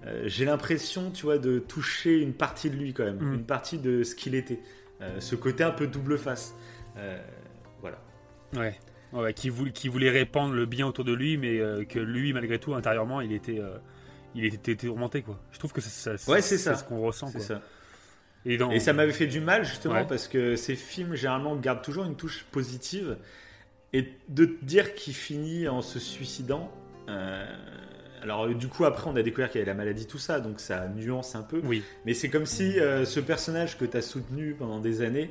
euh, 0.07 0.23
j'ai 0.25 0.45
l'impression, 0.45 1.11
tu 1.11 1.23
vois, 1.23 1.37
de 1.37 1.59
toucher 1.59 2.17
une 2.19 2.33
partie 2.33 2.69
de 2.69 2.77
lui 2.77 2.93
quand 2.93 3.03
même, 3.03 3.17
Mm. 3.19 3.33
une 3.33 3.43
partie 3.43 3.77
de 3.77 4.03
ce 4.03 4.15
qu'il 4.15 4.35
était, 4.35 4.59
Euh, 5.01 5.19
ce 5.19 5.35
côté 5.35 5.63
un 5.63 5.71
peu 5.71 5.87
double 5.87 6.17
face. 6.17 6.53
Voilà. 7.81 7.97
Ouais. 8.55 8.75
Ouais, 9.13 9.33
qui, 9.33 9.49
voulait, 9.49 9.71
qui 9.71 9.87
voulait 9.89 10.09
répandre 10.11 10.53
le 10.53 10.65
bien 10.65 10.87
autour 10.87 11.03
de 11.03 11.11
lui, 11.13 11.35
mais 11.37 11.59
que 11.87 11.99
lui, 11.99 12.31
malgré 12.33 12.59
tout, 12.59 12.73
intérieurement, 12.75 13.19
il 13.19 13.33
était, 13.33 13.59
il 14.35 14.45
était 14.45 14.75
tourmenté, 14.75 15.21
quoi. 15.21 15.39
Je 15.51 15.59
trouve 15.59 15.73
que 15.73 15.81
c'est 15.81 15.89
ça. 16.17 16.31
Ouais, 16.31 16.41
c'est 16.41 16.57
ça. 16.57 16.75
ce 16.75 16.83
qu'on 16.83 17.01
ressent, 17.01 17.31
quoi. 17.31 17.41
ça. 17.41 17.61
Et, 18.45 18.57
dans... 18.57 18.71
Et 18.71 18.79
ça 18.79 18.93
m'avait 18.93 19.13
fait 19.13 19.27
du 19.27 19.39
mal 19.39 19.63
justement 19.65 19.93
Ouais. 19.95 20.05
parce 20.07 20.27
que 20.27 20.55
ces 20.55 20.75
films 20.75 21.13
généralement 21.15 21.55
gardent 21.55 21.83
toujours 21.83 22.05
une 22.05 22.15
touche 22.15 22.43
positive 22.51 23.17
et 23.93 24.07
de 24.29 24.45
te 24.45 24.65
dire 24.65 24.95
qu'il 24.95 25.13
finit 25.13 25.67
en 25.67 25.81
se 25.81 25.99
suicidant. 25.99 26.71
euh, 27.07 27.45
alors 28.23 28.47
du 28.49 28.67
coup 28.67 28.85
après 28.85 29.09
on 29.09 29.15
a 29.15 29.23
découvert 29.23 29.49
qu'il 29.49 29.57
y 29.59 29.61
avait 29.63 29.71
la 29.71 29.75
maladie 29.77 30.05
tout 30.05 30.19
ça 30.19 30.39
donc 30.39 30.59
ça 30.59 30.87
nuance 30.87 31.35
un 31.35 31.41
peu. 31.43 31.59
Oui. 31.63 31.83
Mais 32.05 32.13
c'est 32.13 32.29
comme 32.29 32.45
si 32.45 32.79
euh, 32.79 33.03
ce 33.05 33.19
personnage 33.19 33.77
que 33.77 33.85
tu 33.85 33.97
as 33.97 34.01
soutenu 34.01 34.53
pendant 34.57 34.79
des 34.79 35.01
années, 35.01 35.29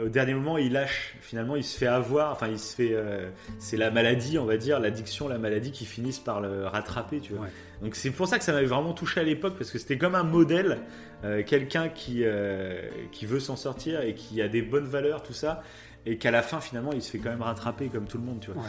au 0.00 0.08
dernier 0.08 0.34
moment, 0.34 0.56
il 0.58 0.72
lâche. 0.72 1.14
Finalement, 1.20 1.56
il 1.56 1.64
se 1.64 1.76
fait 1.76 1.86
avoir. 1.86 2.32
Enfin, 2.32 2.48
il 2.48 2.58
se 2.58 2.74
fait. 2.74 2.90
euh, 2.92 3.28
c'est 3.58 3.76
la 3.76 3.90
maladie, 3.90 4.38
on 4.38 4.44
va 4.44 4.56
dire, 4.56 4.80
l'addiction, 4.80 5.28
la 5.28 5.38
maladie 5.38 5.72
qui 5.72 5.84
finissent 5.84 6.18
par 6.20 6.40
le 6.40 6.66
rattraper, 6.66 7.20
tu 7.20 7.32
vois. 7.34 7.44
Ouais. 7.46 7.52
Donc 7.82 7.94
c'est 7.96 8.10
pour 8.10 8.26
ça 8.28 8.38
que 8.38 8.44
ça 8.44 8.52
m'avait 8.52 8.66
vraiment 8.66 8.92
touché 8.94 9.20
à 9.20 9.24
l'époque 9.24 9.54
parce 9.58 9.70
que 9.70 9.78
c'était 9.78 9.98
comme 9.98 10.14
un 10.14 10.22
modèle, 10.22 10.78
euh, 11.24 11.42
quelqu'un 11.42 11.88
qui 11.88 12.20
euh, 12.24 12.80
qui 13.10 13.26
veut 13.26 13.40
s'en 13.40 13.56
sortir 13.56 14.00
et 14.02 14.14
qui 14.14 14.40
a 14.40 14.48
des 14.48 14.62
bonnes 14.62 14.86
valeurs, 14.86 15.22
tout 15.22 15.32
ça, 15.32 15.62
et 16.06 16.16
qu'à 16.16 16.30
la 16.30 16.42
fin, 16.42 16.60
finalement, 16.60 16.92
il 16.92 17.02
se 17.02 17.10
fait 17.10 17.18
quand 17.18 17.30
même 17.30 17.42
rattraper 17.42 17.88
comme 17.88 18.06
tout 18.06 18.18
le 18.18 18.24
monde, 18.24 18.40
tu 18.40 18.50
vois. 18.50 18.62
Ouais. 18.62 18.68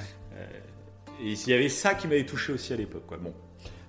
Et 1.21 1.33
il 1.33 1.47
y 1.47 1.53
avait 1.53 1.69
ça 1.69 1.93
qui 1.93 2.07
m'avait 2.07 2.25
touché 2.25 2.53
aussi 2.53 2.73
à 2.73 2.75
l'époque, 2.75 3.05
quoi. 3.07 3.17
Bon. 3.17 3.33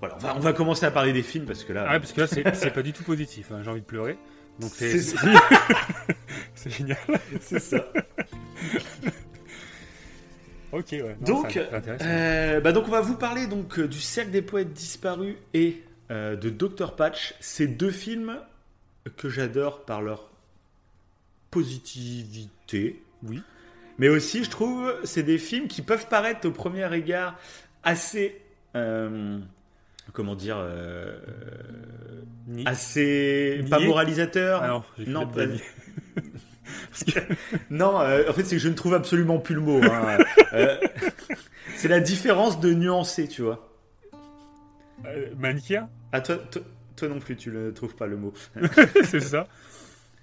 Voilà, 0.00 0.16
on 0.16 0.18
va, 0.18 0.36
on 0.36 0.40
va 0.40 0.52
commencer 0.52 0.84
à 0.84 0.90
parler 0.90 1.12
des 1.14 1.22
films 1.22 1.46
parce 1.46 1.64
que 1.64 1.72
là, 1.72 1.86
Ah 1.88 1.92
ouais, 1.94 1.98
parce 2.00 2.12
que 2.12 2.20
là, 2.20 2.26
c'est 2.26 2.54
c'est 2.54 2.70
pas 2.70 2.82
du 2.82 2.92
tout 2.92 3.02
positif. 3.04 3.50
hein. 3.50 3.60
J'ai 3.64 3.70
envie 3.70 3.80
de 3.80 3.86
pleurer. 3.86 4.18
Donc 4.60 4.70
c'est 4.74 5.00
C'est 6.54 6.70
génial. 6.70 6.96
c'est 7.40 7.58
ça. 7.58 7.84
Ok, 10.72 10.86
ouais. 10.92 11.16
Non, 11.20 11.42
Donc. 11.42 11.56
Euh, 11.56 12.60
bah 12.60 12.72
donc 12.72 12.88
on 12.88 12.90
va 12.90 13.00
vous 13.00 13.16
parler 13.16 13.46
donc 13.46 13.78
euh, 13.78 13.86
du 13.86 14.00
cercle 14.00 14.30
des 14.30 14.42
poètes 14.42 14.72
disparus 14.72 15.36
et 15.52 15.82
euh, 16.10 16.36
de 16.36 16.50
Dr 16.50 16.96
Patch. 16.96 17.34
Ces 17.40 17.68
deux 17.68 17.90
films 17.90 18.38
que 19.16 19.28
j'adore 19.28 19.84
par 19.84 20.02
leur 20.02 20.30
positivité. 21.50 23.02
Oui. 23.22 23.40
Mais 23.98 24.08
aussi, 24.08 24.42
je 24.42 24.50
trouve, 24.50 24.92
c'est 25.04 25.22
des 25.22 25.38
films 25.38 25.68
qui 25.68 25.82
peuvent 25.82 26.08
paraître 26.08 26.48
au 26.48 26.50
premier 26.50 26.86
regard 26.86 27.38
assez, 27.84 28.40
euh, 28.74 29.38
comment 30.12 30.34
dire, 30.36 30.56
euh, 30.58 31.16
Ni- 32.46 32.66
assez 32.66 33.64
pas 33.70 33.78
moralisateur. 33.80 34.60
Ah 34.62 34.82
non, 35.06 35.26
pas- 35.26 35.46
vie. 35.46 35.60
Non, 37.70 38.00
euh, 38.00 38.24
en 38.28 38.32
fait, 38.32 38.44
c'est 38.44 38.56
que 38.56 38.62
je 38.62 38.68
ne 38.68 38.74
trouve 38.74 38.94
absolument 38.94 39.38
plus 39.38 39.54
le 39.56 39.60
mot. 39.60 39.80
hein. 39.82 40.18
Euh, 40.52 40.76
c'est 41.76 41.88
la 41.88 42.00
différence 42.00 42.60
de 42.60 42.72
nuancer, 42.72 43.26
tu 43.28 43.42
vois. 43.42 43.68
Manichéen 45.38 45.88
Ah, 46.12 46.20
toi, 46.20 46.36
toi, 46.50 46.62
toi 46.96 47.08
non 47.08 47.18
plus, 47.18 47.36
tu 47.36 47.50
ne 47.50 47.70
trouves 47.70 47.94
pas 47.94 48.06
le 48.06 48.16
mot. 48.16 48.32
C'est 49.04 49.20
ça 49.20 49.46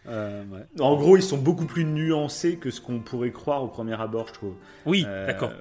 Euh, 0.08 0.44
ouais. 0.46 0.62
En 0.80 0.96
gros, 0.96 1.16
ils 1.18 1.22
sont 1.24 1.38
beaucoup 1.38 1.66
plus 1.66 1.84
nuancés 1.86 2.56
que 2.56 2.72
ce 2.72 2.82
qu'on 2.82 3.00
pourrait 3.00 3.32
croire 3.32 3.64
au 3.64 3.68
premier 3.68 4.00
abord, 4.02 4.28
je 4.30 4.34
trouve. 4.34 4.56
Oui, 4.86 5.06
Euh, 5.08 5.28
d'accord. 5.28 5.52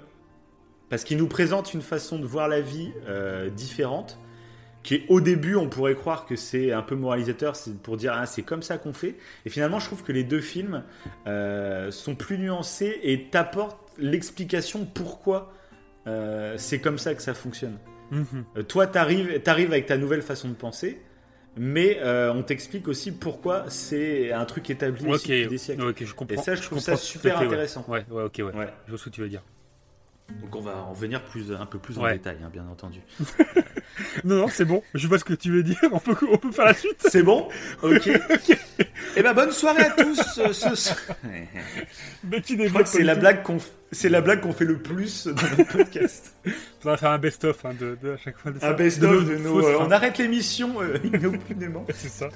Parce 0.90 1.04
qu'ils 1.04 1.16
nous 1.16 1.28
présentent 1.28 1.72
une 1.72 1.82
façon 1.82 2.18
de 2.18 2.26
voir 2.26 2.48
la 2.48 2.60
vie 2.60 2.92
euh, 3.08 3.48
différente, 3.48 4.18
qui 4.82 4.94
est 4.94 5.04
au 5.08 5.20
début, 5.20 5.56
on 5.56 5.68
pourrait 5.68 5.94
croire 5.94 6.26
que 6.26 6.36
c'est 6.36 6.72
un 6.72 6.82
peu 6.82 6.96
moralisateur, 6.96 7.54
c'est 7.56 7.76
pour 7.80 7.96
dire 7.96 8.12
ah, 8.14 8.26
c'est 8.26 8.42
comme 8.42 8.62
ça 8.62 8.76
qu'on 8.76 8.92
fait. 8.92 9.16
Et 9.46 9.50
finalement, 9.50 9.78
je 9.78 9.86
trouve 9.86 10.02
que 10.02 10.12
les 10.12 10.24
deux 10.24 10.40
films 10.40 10.82
euh, 11.26 11.90
sont 11.90 12.14
plus 12.14 12.38
nuancés 12.38 12.98
et 13.02 13.24
t'apportent 13.24 13.78
l'explication 13.98 14.84
pourquoi 14.84 15.52
euh, 16.06 16.54
c'est 16.56 16.80
comme 16.80 16.98
ça 16.98 17.14
que 17.14 17.22
ça 17.22 17.34
fonctionne. 17.34 17.78
Mhm. 18.10 18.44
Euh, 18.56 18.62
toi, 18.62 18.86
t'arrives, 18.86 19.40
t'arrives 19.42 19.70
avec 19.70 19.86
ta 19.86 19.96
nouvelle 19.96 20.22
façon 20.22 20.48
de 20.48 20.54
penser, 20.54 21.00
mais 21.56 21.98
euh, 22.00 22.32
on 22.32 22.42
t'explique 22.42 22.88
aussi 22.88 23.12
pourquoi 23.12 23.64
c'est 23.68 24.32
un 24.32 24.44
truc 24.44 24.70
établi 24.70 25.04
depuis 25.04 25.46
des 25.46 25.58
siècles. 25.58 25.94
je 26.00 26.14
comprends. 26.14 26.34
Et 26.34 26.38
ça, 26.38 26.54
je 26.54 26.62
trouve 26.62 26.78
ça 26.78 26.96
super 26.96 27.34
fait, 27.34 27.40
ouais. 27.40 27.46
intéressant. 27.46 27.84
Ouais, 27.86 28.04
ouais, 28.10 28.24
ok, 28.24 28.34
ouais. 28.38 28.44
Ouais. 28.44 28.68
Je 28.86 28.90
vois 28.90 28.98
ce 28.98 29.04
que 29.04 29.10
tu 29.10 29.20
veux 29.20 29.28
dire. 29.28 29.42
Donc 30.42 30.56
on 30.56 30.60
va 30.60 30.76
en 30.76 30.92
venir 30.92 31.22
plus, 31.24 31.52
un 31.52 31.66
peu 31.66 31.78
plus 31.78 31.98
en 31.98 32.02
Ouais. 32.02 32.14
détail, 32.14 32.38
hein, 32.44 32.50
bien 32.52 32.66
entendu. 32.70 33.00
Non, 34.24 34.36
non, 34.36 34.48
c'est 34.48 34.64
bon. 34.64 34.82
Je 34.94 35.06
vois 35.08 35.18
ce 35.18 35.24
que 35.24 35.34
tu 35.34 35.50
veux 35.50 35.62
dire. 35.62 35.76
On 35.92 35.98
peut, 35.98 36.16
on 36.30 36.38
peut 36.38 36.52
faire 36.52 36.64
la 36.64 36.74
suite. 36.74 37.04
C'est 37.08 37.22
bon 37.22 37.48
Ok. 37.82 38.08
Eh 39.16 39.22
ben 39.22 39.34
bonne 39.34 39.50
soirée 39.50 39.82
à 39.82 39.90
tous. 39.90 40.38
euh, 40.38 40.52
ce- 40.52 40.90
Mais 42.24 42.40
qui 42.40 42.56
c'est 42.84 43.02
la 43.02 43.14
blague 43.16 43.42
qu'on, 43.42 43.58
c'est 43.90 44.08
la 44.08 44.20
blague 44.20 44.40
qu'on 44.40 44.52
fait 44.52 44.64
le 44.64 44.78
plus 44.78 45.26
dans 45.26 45.42
le 45.58 45.64
podcast. 45.64 46.34
On 46.46 46.88
va 46.90 46.96
faire 46.96 47.10
un 47.10 47.18
best-of 47.18 47.64
hein, 47.64 47.74
de, 47.78 47.98
de 48.00 48.12
à 48.12 48.16
chaque 48.18 48.38
fois 48.38 48.52
de. 48.52 48.64
Un 48.64 48.72
best-of 48.72 49.24
de 49.28 49.36
nos 49.36 49.60
nos. 49.60 49.66
euh, 49.66 49.76
on 49.80 49.90
arrête 49.90 50.16
l'émission 50.18 50.80
euh, 50.80 50.96
inopinément. 51.02 51.84
C'est 51.92 52.08
ça. 52.08 52.28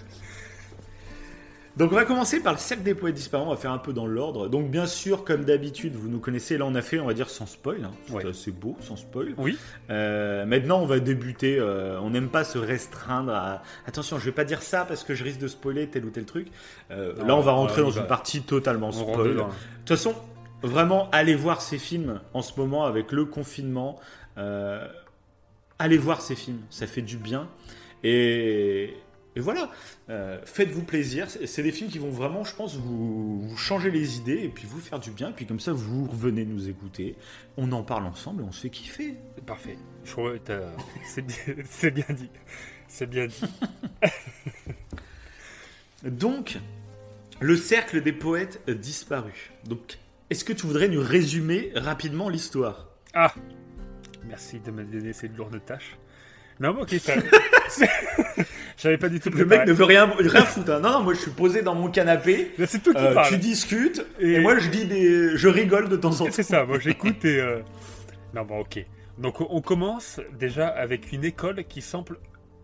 Donc 1.77 1.91
on 1.91 1.97
va 1.97 2.05
commencer 2.05 2.41
par 2.41 2.53
le 2.53 2.59
cercle 2.59 2.85
des 2.85 2.95
poètes 2.95 3.17
disparus, 3.17 3.47
on 3.49 3.51
va 3.51 3.57
faire 3.57 3.73
un 3.73 3.79
peu 3.79 3.93
dans 3.93 4.07
l'ordre. 4.07 4.49
Donc 4.49 4.71
bien 4.71 4.87
sûr, 4.87 5.25
comme 5.25 5.45
d'habitude, 5.45 5.95
vous 5.97 6.09
nous 6.09 6.21
connaissez, 6.21 6.57
là 6.57 6.67
on 6.67 6.75
a 6.77 6.83
fait, 6.83 7.01
on 7.01 7.07
va 7.07 7.15
dire 7.15 7.29
sans 7.29 7.47
spoil, 7.47 7.85
hein. 7.85 7.91
Ouais. 8.13 8.23
c'est 8.23 8.29
assez 8.29 8.51
beau, 8.53 8.77
sans 8.81 8.97
spoil. 8.97 9.35
Oui. 9.39 9.59
Euh, 9.91 10.45
maintenant 10.47 10.81
on 10.81 10.87
va 10.87 11.01
débuter, 11.01 11.59
euh, 11.59 11.99
on 12.01 12.11
n'aime 12.11 12.29
pas 12.29 12.45
se 12.45 12.59
restreindre 12.59 13.33
à... 13.33 13.63
Attention, 13.87 14.19
je 14.21 14.25
vais 14.25 14.33
pas 14.33 14.45
dire 14.45 14.63
ça 14.63 14.85
parce 14.85 15.03
que 15.03 15.15
je 15.17 15.25
risque 15.25 15.41
de 15.41 15.49
spoiler 15.49 15.89
tel 15.89 16.05
ou 16.05 16.11
tel 16.11 16.25
truc. 16.27 16.47
Euh, 16.93 17.13
Non, 17.19 17.27
là 17.27 17.37
on 17.37 17.41
va 17.41 17.53
rentrer 17.53 17.83
dans 17.83 17.91
va- 17.91 18.03
une 18.03 18.07
partie 18.07 18.43
totalement 18.43 18.93
spoil. 18.93 19.35
De 19.35 19.41
toute 19.41 19.89
façon, 19.89 20.15
vraiment, 20.63 21.09
allez 21.11 21.35
voir 21.35 21.61
ces 21.61 21.79
films 21.79 22.21
en 22.35 22.43
ce 22.43 22.53
moment 22.59 22.85
avec 22.85 23.11
le 23.11 23.25
confinement. 23.25 23.99
Allez 25.81 25.99
voir 25.99 26.21
ces 26.21 26.37
films, 26.37 26.61
ça 26.71 26.87
fait 26.87 27.03
du 27.03 27.17
bien. 27.17 27.49
Et, 28.05 28.95
et 29.37 29.41
voilà, 29.41 29.71
euh, 30.11 30.41
faites-vous 30.45 30.83
plaisir. 30.83 31.29
C'est 31.29 31.63
des 31.63 31.73
films 31.73 31.91
qui 31.91 31.99
vont 31.99 32.11
vraiment, 32.11 32.45
je 32.45 32.55
pense, 32.55 32.77
vous, 32.77 33.43
vous 33.43 33.57
changer 33.57 33.91
les 33.91 34.17
idées 34.17 34.43
et 34.45 34.49
puis 34.49 34.67
vous 34.67 34.79
faire 34.79 35.01
du 35.01 35.11
bien. 35.11 35.31
Et 35.31 35.33
puis 35.33 35.47
comme 35.47 35.61
ça, 35.61 35.73
vous 35.73 36.07
revenez 36.07 36.45
nous 36.45 36.69
écouter. 36.69 37.17
On 37.57 37.73
en 37.73 37.83
parle 37.83 38.07
ensemble 38.07 38.43
et 38.43 38.47
on 38.47 38.53
se 38.53 38.63
fait 38.63 38.71
kiffer. 38.71 39.17
Parfait. 39.47 39.77
C'est 41.05 41.23
bien, 41.23 41.37
bien 41.91 42.15
dit. 42.15 42.31
C'est 42.87 43.09
bien 43.09 43.27
dit. 43.27 43.43
Donc, 46.05 46.59
le 47.41 47.57
cercle 47.57 48.03
des 48.03 48.13
poètes 48.13 48.63
disparus. 48.71 49.51
Donc, 49.65 49.99
est-ce 50.31 50.45
que 50.45 50.53
tu 50.53 50.67
voudrais 50.67 50.89
nous 50.89 51.03
résumer 51.03 51.73
rapidement 51.75 52.29
l'histoire? 52.29 52.89
Ah 53.15 53.35
Merci 54.27 54.61
de 54.61 54.71
me 54.71 54.85
donner 54.85 55.13
cette 55.13 55.37
lourde 55.37 55.61
tâche. 55.65 55.97
Non, 56.61 56.71
ok, 56.81 56.91
ça. 57.01 57.13
J'avais 58.77 58.99
pas 58.99 59.09
du 59.09 59.21
tout 59.21 59.31
Le 59.31 59.45
mec 59.45 59.67
ne 59.67 59.73
veut 59.73 59.85
rien, 59.85 60.11
rien 60.19 60.45
foutre. 60.45 60.71
hein. 60.73 60.81
Non, 60.81 60.91
non, 60.93 61.01
moi 61.03 61.15
je 61.15 61.21
suis 61.21 61.31
posé 61.31 61.63
dans 61.63 61.75
mon 61.75 61.89
canapé. 61.91 62.53
Mais 62.59 62.67
C'est 62.67 62.81
toi 62.81 62.93
qui 62.95 63.01
euh, 63.01 63.15
parle. 63.15 63.29
tu 63.29 63.39
discutes 63.39 64.05
et... 64.19 64.35
Et- 64.35 64.41
moi 64.41 64.59
je 64.59 64.69
dis 64.69 64.85
des, 64.85 65.37
je 65.37 65.49
rigole 65.49 65.89
de 65.89 65.97
temps 65.97 66.21
en 66.21 66.25
temps. 66.27 66.31
C'est 66.33 66.43
ça, 66.43 66.65
moi 66.65 66.79
j'écoute 66.79 67.25
et. 67.25 67.41
euh, 67.41 67.61
Non, 68.35 68.43
bon, 68.45 68.61
ok. 68.61 68.85
Donc 69.19 69.41
on 69.41 69.61
commence 69.61 70.21
déjà 70.39 70.67
avec 70.69 71.13
une 71.13 71.25
école 71.25 71.65
qui 71.65 71.81
semble, 71.83 72.17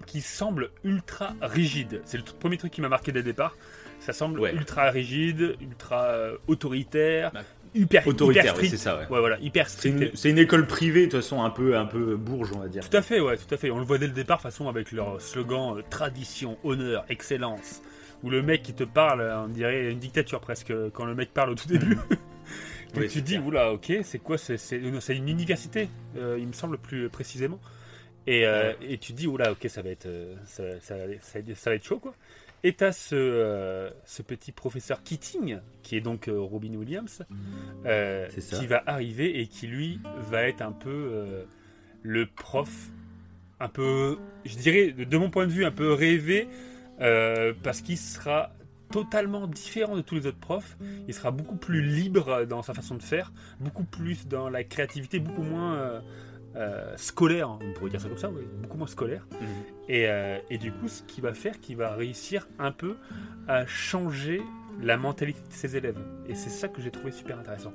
qui 0.07 0.21
semble 0.21 0.71
ultra 0.85 1.35
rigide. 1.41 2.03
C'est 2.05 2.17
le 2.19 2.25
premier 2.25 2.57
truc 2.57 2.73
qui 2.73 2.81
m'a 2.81 2.89
marqué 2.89 3.13
dès 3.13 3.21
le 3.21 3.25
départ. 3.25 3.57
Ça 4.01 4.13
semble 4.13 4.41
Ouais. 4.41 4.53
ultra 4.55 4.91
rigide, 4.91 5.57
ultra 5.61 6.05
euh, 6.07 6.37
autoritaire, 6.49 7.31
Bah, 7.33 7.43
hyper, 7.75 8.07
Autoritaire, 8.07 8.45
hyper 8.45 8.55
ouais, 8.57 8.65
strict. 8.67 8.71
c'est 8.77 8.83
ça. 8.85 8.97
Ouais. 8.99 9.09
Ouais, 9.09 9.21
voilà, 9.21 9.39
hyper 9.41 9.69
strict. 9.69 9.97
une, 10.01 10.11
c'est 10.15 10.31
une 10.31 10.39
école 10.39 10.67
privée 10.67 11.07
de 11.07 11.11
toute 11.13 11.21
façon 11.23 11.43
un 11.43 11.51
peu, 11.51 11.77
un 11.77 11.87
peu 11.87 12.17
bourge, 12.17 12.51
on 12.55 12.59
va 12.61 12.69
dire. 12.69 12.89
Tout 12.89 12.97
à 12.97 13.03
fait, 13.03 13.21
ouais, 13.21 13.37
tout 13.37 13.53
à 13.55 13.57
fait. 13.57 13.71
On 13.71 13.79
le 13.79 13.85
voit 13.85 13.99
dès 13.99 14.07
le 14.07 14.13
départ, 14.13 14.39
de 14.39 14.43
toute 14.43 14.51
façon, 14.53 14.69
avec 14.69 14.93
leur 14.93 15.21
slogan 15.21 15.79
euh, 15.79 15.83
tradition, 15.89 16.59
honneur, 16.65 17.05
excellence. 17.09 17.83
Où 18.23 18.29
le 18.31 18.43
mec 18.43 18.63
qui 18.63 18.75
te 18.75 18.85
parle, 18.85 19.21
euh, 19.23 19.45
on 19.45 19.49
dirait 19.49 19.91
une 19.91 19.99
dictature 19.99 20.41
presque, 20.41 20.71
euh, 20.73 20.91
quand 20.93 21.05
le 21.07 21.15
mec 21.15 21.33
parle 21.33 21.51
au 21.51 21.55
tout 21.55 21.69
début. 21.69 21.95
Donc 22.95 23.05
Oui, 23.05 23.09
tu 23.09 23.23
dis, 23.23 23.35
clair. 23.35 23.47
oula, 23.47 23.73
ok, 23.73 23.93
c'est 24.03 24.19
quoi 24.19 24.37
C'est 24.37 24.77
une 24.77 25.29
université, 25.29 25.89
euh, 26.17 26.37
il 26.41 26.47
me 26.49 26.53
semble 26.53 26.77
plus 26.77 27.09
précisément. 27.09 27.61
Et, 28.27 28.45
euh, 28.47 28.73
et 28.83 28.99
tu 28.99 29.13
te 29.13 29.17
dis, 29.19 29.27
oula, 29.27 29.53
ok, 29.53 29.67
ça 29.69 29.81
va 29.81 29.91
être, 29.91 30.09
ça, 30.45 30.63
ça- 30.81 30.97
ça- 31.21 31.39
ça 31.55 31.71
va 31.71 31.77
être 31.77 31.85
chaud, 31.85 31.99
quoi. 32.01 32.15
Et 32.63 32.75
t'as 32.75 32.93
ce, 32.93 33.15
euh, 33.15 33.91
ce 34.05 34.23
petit 34.23 34.53
professeur 34.53 35.03
Keating, 35.03 35.61
qui 35.83 35.97
est 35.97 36.01
donc 36.01 36.29
euh, 36.29 36.39
Robin 36.39 36.75
Williams, 36.75 37.23
euh, 37.87 38.29
qui 38.29 38.67
va 38.67 38.83
arriver 38.87 39.41
et 39.41 39.47
qui 39.47 39.67
lui 39.67 39.99
va 40.31 40.43
être 40.43 40.61
un 40.61 40.73
peu 40.73 40.91
euh, 40.91 41.45
le 42.03 42.27
prof, 42.27 42.91
un 43.61 43.69
peu, 43.69 44.19
je 44.45 44.57
dirais, 44.57 44.93
de 44.93 45.17
mon 45.17 45.31
point 45.31 45.47
de 45.47 45.53
vue, 45.53 45.65
un 45.65 45.71
peu 45.71 45.93
rêvé, 45.93 46.49
parce 47.63 47.81
qu'il 47.81 47.97
sera 47.97 48.53
totalement 48.91 49.47
différent 49.47 49.97
de 49.97 50.03
tous 50.03 50.17
les 50.17 50.27
autres 50.27 50.41
profs. 50.41 50.77
Il 51.09 51.15
sera 51.15 51.31
beaucoup 51.31 51.57
plus 51.57 51.83
libre 51.83 52.45
dans 52.45 52.63
sa 52.63 52.75
façon 52.75 52.95
de 52.95 53.03
faire, 53.03 53.33
beaucoup 53.59 53.85
plus 53.85 54.27
dans 54.29 54.51
la 54.51 54.65
créativité, 54.65 55.19
beaucoup 55.19 55.43
moins 55.43 56.03
euh, 56.57 56.93
scolaire, 56.97 57.51
on 57.51 57.73
pourrait 57.75 57.91
dire 57.91 58.01
ça 58.01 58.09
comme 58.09 58.19
ça, 58.19 58.29
oui, 58.31 58.43
beaucoup 58.63 58.77
moins 58.79 58.87
scolaire. 58.87 59.27
Mhm. 59.41 59.47
Et, 59.89 60.09
euh, 60.09 60.39
et 60.51 60.59
du 60.59 60.73
coup, 60.73 60.89
ce 60.89 61.03
qu'il 61.03 61.23
va 61.23 61.33
faire, 61.35 61.61
qu'il 61.61 61.77
va 61.77 61.95
réussir 61.95 62.49
un 62.59 62.73
peu 62.73 62.97
à 63.49 63.67
changer 63.67 64.41
la 64.83 64.97
mentalité 64.97 65.41
de 65.49 65.55
ses 65.55 65.77
élèves. 65.77 65.99
Et 66.29 66.35
c'est 66.35 66.51
ça 66.51 66.69
que 66.69 66.81
j'ai 66.83 66.91
trouvé 66.91 67.13
super 67.13 67.39
intéressant. 67.39 67.73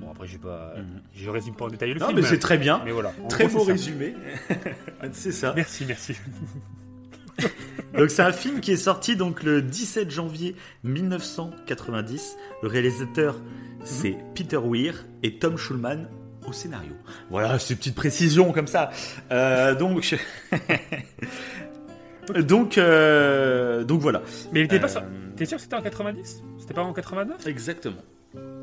Bon, 0.00 0.10
après, 0.10 0.26
je 0.26 0.38
pas, 0.38 0.74
Mhm. 0.76 0.84
je 1.14 1.30
résume 1.30 1.54
pas 1.54 1.64
en 1.66 1.68
détail 1.68 1.92
le 1.94 2.00
Non, 2.00 2.06
film. 2.08 2.20
mais 2.20 2.26
c'est 2.26 2.38
très 2.38 2.58
bien. 2.58 2.80
mais 2.84 2.92
voilà. 2.92 3.12
Très 3.28 3.46
gros, 3.46 3.58
beau 3.58 3.64
résumé. 3.64 4.14
c'est 5.12 5.32
ça. 5.32 5.52
Merci, 5.54 5.84
merci. 5.86 6.14
Donc 7.96 8.10
c'est 8.10 8.22
un 8.22 8.32
film 8.32 8.60
qui 8.60 8.72
est 8.72 8.76
sorti 8.76 9.16
donc 9.16 9.42
le 9.42 9.62
17 9.62 10.10
janvier 10.10 10.54
1990. 10.84 12.36
Le 12.62 12.68
réalisateur 12.68 13.40
c'est 13.84 14.16
Peter 14.34 14.58
Weir 14.58 15.04
et 15.22 15.38
Tom 15.38 15.56
Schulman 15.56 16.06
au 16.46 16.52
scénario. 16.52 16.92
Voilà, 17.30 17.58
ces 17.58 17.76
petites 17.76 17.94
précisions 17.94 18.52
comme 18.52 18.66
ça. 18.66 18.90
Euh, 19.30 19.74
donc 19.74 20.14
donc 22.46 22.78
euh, 22.78 23.84
donc 23.84 24.00
voilà. 24.00 24.22
Mais 24.52 24.60
il 24.60 24.64
était 24.64 24.78
pas 24.80 24.86
Euh, 24.86 24.88
ça. 24.88 25.04
T'es 25.36 25.44
sûr 25.46 25.56
que 25.56 25.62
c'était 25.62 25.76
en 25.76 25.82
90 25.82 26.42
C'était 26.58 26.74
pas 26.74 26.82
en 26.82 26.92
89 26.92 27.46
Exactement. 27.46 27.96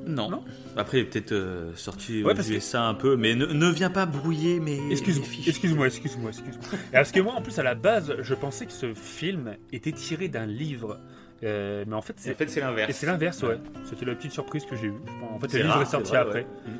Non. 0.07 0.29
Non? 0.31 0.43
Après, 0.77 0.97
il 0.97 1.01
est 1.01 1.05
peut-être 1.05 1.31
euh, 1.33 1.71
sorti 1.75 2.23
Ouais, 2.23 2.31
aux 2.31 2.35
parce 2.35 2.47
que- 2.47 2.53
USA 2.53 2.83
un 2.85 2.95
peu, 2.95 3.15
mais 3.15 3.35
ne, 3.35 3.45
ne 3.45 3.69
viens 3.69 3.91
pas 3.91 4.07
brouiller 4.07 4.59
mes, 4.59 4.77
fiches. 4.95 5.47
Excuse-moi, 5.47 5.85
excuse-moi, 5.87 6.29
excuse-moi. 6.31 6.63
Et 6.89 6.93
Parce 6.93 7.11
que 7.11 7.19
moi, 7.19 7.33
en 7.33 7.41
plus, 7.43 7.59
à 7.59 7.63
la 7.63 7.75
base, 7.75 8.15
je 8.19 8.33
pensais 8.33 8.65
que 8.65 8.71
ce 8.71 8.93
film 8.95 9.55
était 9.71 9.91
tiré 9.91 10.27
d'un 10.27 10.47
livre. 10.47 10.99
Euh, 11.43 11.83
mais 11.87 11.93
en 11.95 12.01
fait, 12.01 12.13
En 12.13 12.15
c'est 12.17 12.33
fait, 12.33 12.49
c'est 12.49 12.59
l'inverse. 12.61 12.89
et 12.89 12.93
c'est 12.93 13.05
l'inverse, 13.05 13.43
ouais. 13.43 13.59
C'était 13.87 14.05
la 14.05 14.15
petite 14.15 14.31
surprise 14.31 14.65
que 14.65 14.75
j'ai 14.75 14.87
eue. 14.87 14.93
En 15.31 15.39
fait, 15.39 15.53
le 15.53 15.59
livre 15.59 15.73
rare, 15.73 15.81
est 15.83 15.85
sorti 15.85 16.09
c'est 16.09 16.17
vrai, 16.17 16.25
après. 16.25 16.39
ouais. 16.39 16.73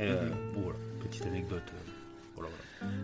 Euh, 0.00 0.22
Mhm. 0.24 0.30
bon, 0.54 0.60
voilà, 0.62 0.78
petite 1.02 1.26
anecdote. 1.26 1.62
euh, 1.68 1.90
voilà, 2.36 2.50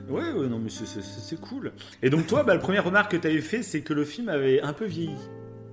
voilà. 0.08 0.32
Ouais, 0.32 0.40
ouais, 0.40 0.48
non, 0.48 0.58
mais 0.58 0.70
c'est- 0.70 1.40
cool. 1.40 1.72
Et 2.02 2.10
donc, 2.10 2.26
toi, 2.26 2.42
bah, 2.42 2.54
la 2.54 2.60
première 2.60 2.84
remarque 2.84 3.12
que 3.12 3.16
tu 3.16 3.26
avais 3.26 3.40
fait, 3.40 3.62
c'est 3.62 3.82
que 3.82 3.92
le 3.92 4.04
film 4.04 4.28
avait 4.28 4.60
un 4.62 4.72
peu 4.72 4.86
vieilli. 4.86 5.16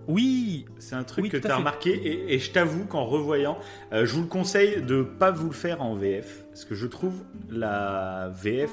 Oui, 0.09 0.65
C'est 0.79 0.95
un 0.95 1.03
truc 1.05 1.23
Oui, 1.23 1.29
que 1.29 1.37
tu 1.37 1.45
as 1.47 1.51
fait. 1.51 1.55
remarqué, 1.55 1.91
et, 1.91 2.33
et 2.33 2.39
je 2.39 2.51
t'avoue 2.51 2.83
qu'en 2.83 3.05
revoyant, 3.05 3.57
euh, 3.93 4.05
je 4.05 4.13
vous 4.13 4.21
le 4.23 4.27
conseille 4.27 4.81
de 4.81 5.01
pas 5.01 5.31
vous 5.31 5.47
le 5.47 5.53
faire 5.53 5.81
en 5.81 5.95
VF, 5.95 6.43
parce 6.49 6.65
que 6.65 6.75
je 6.75 6.87
trouve 6.87 7.13
la 7.49 8.29
VF. 8.35 8.69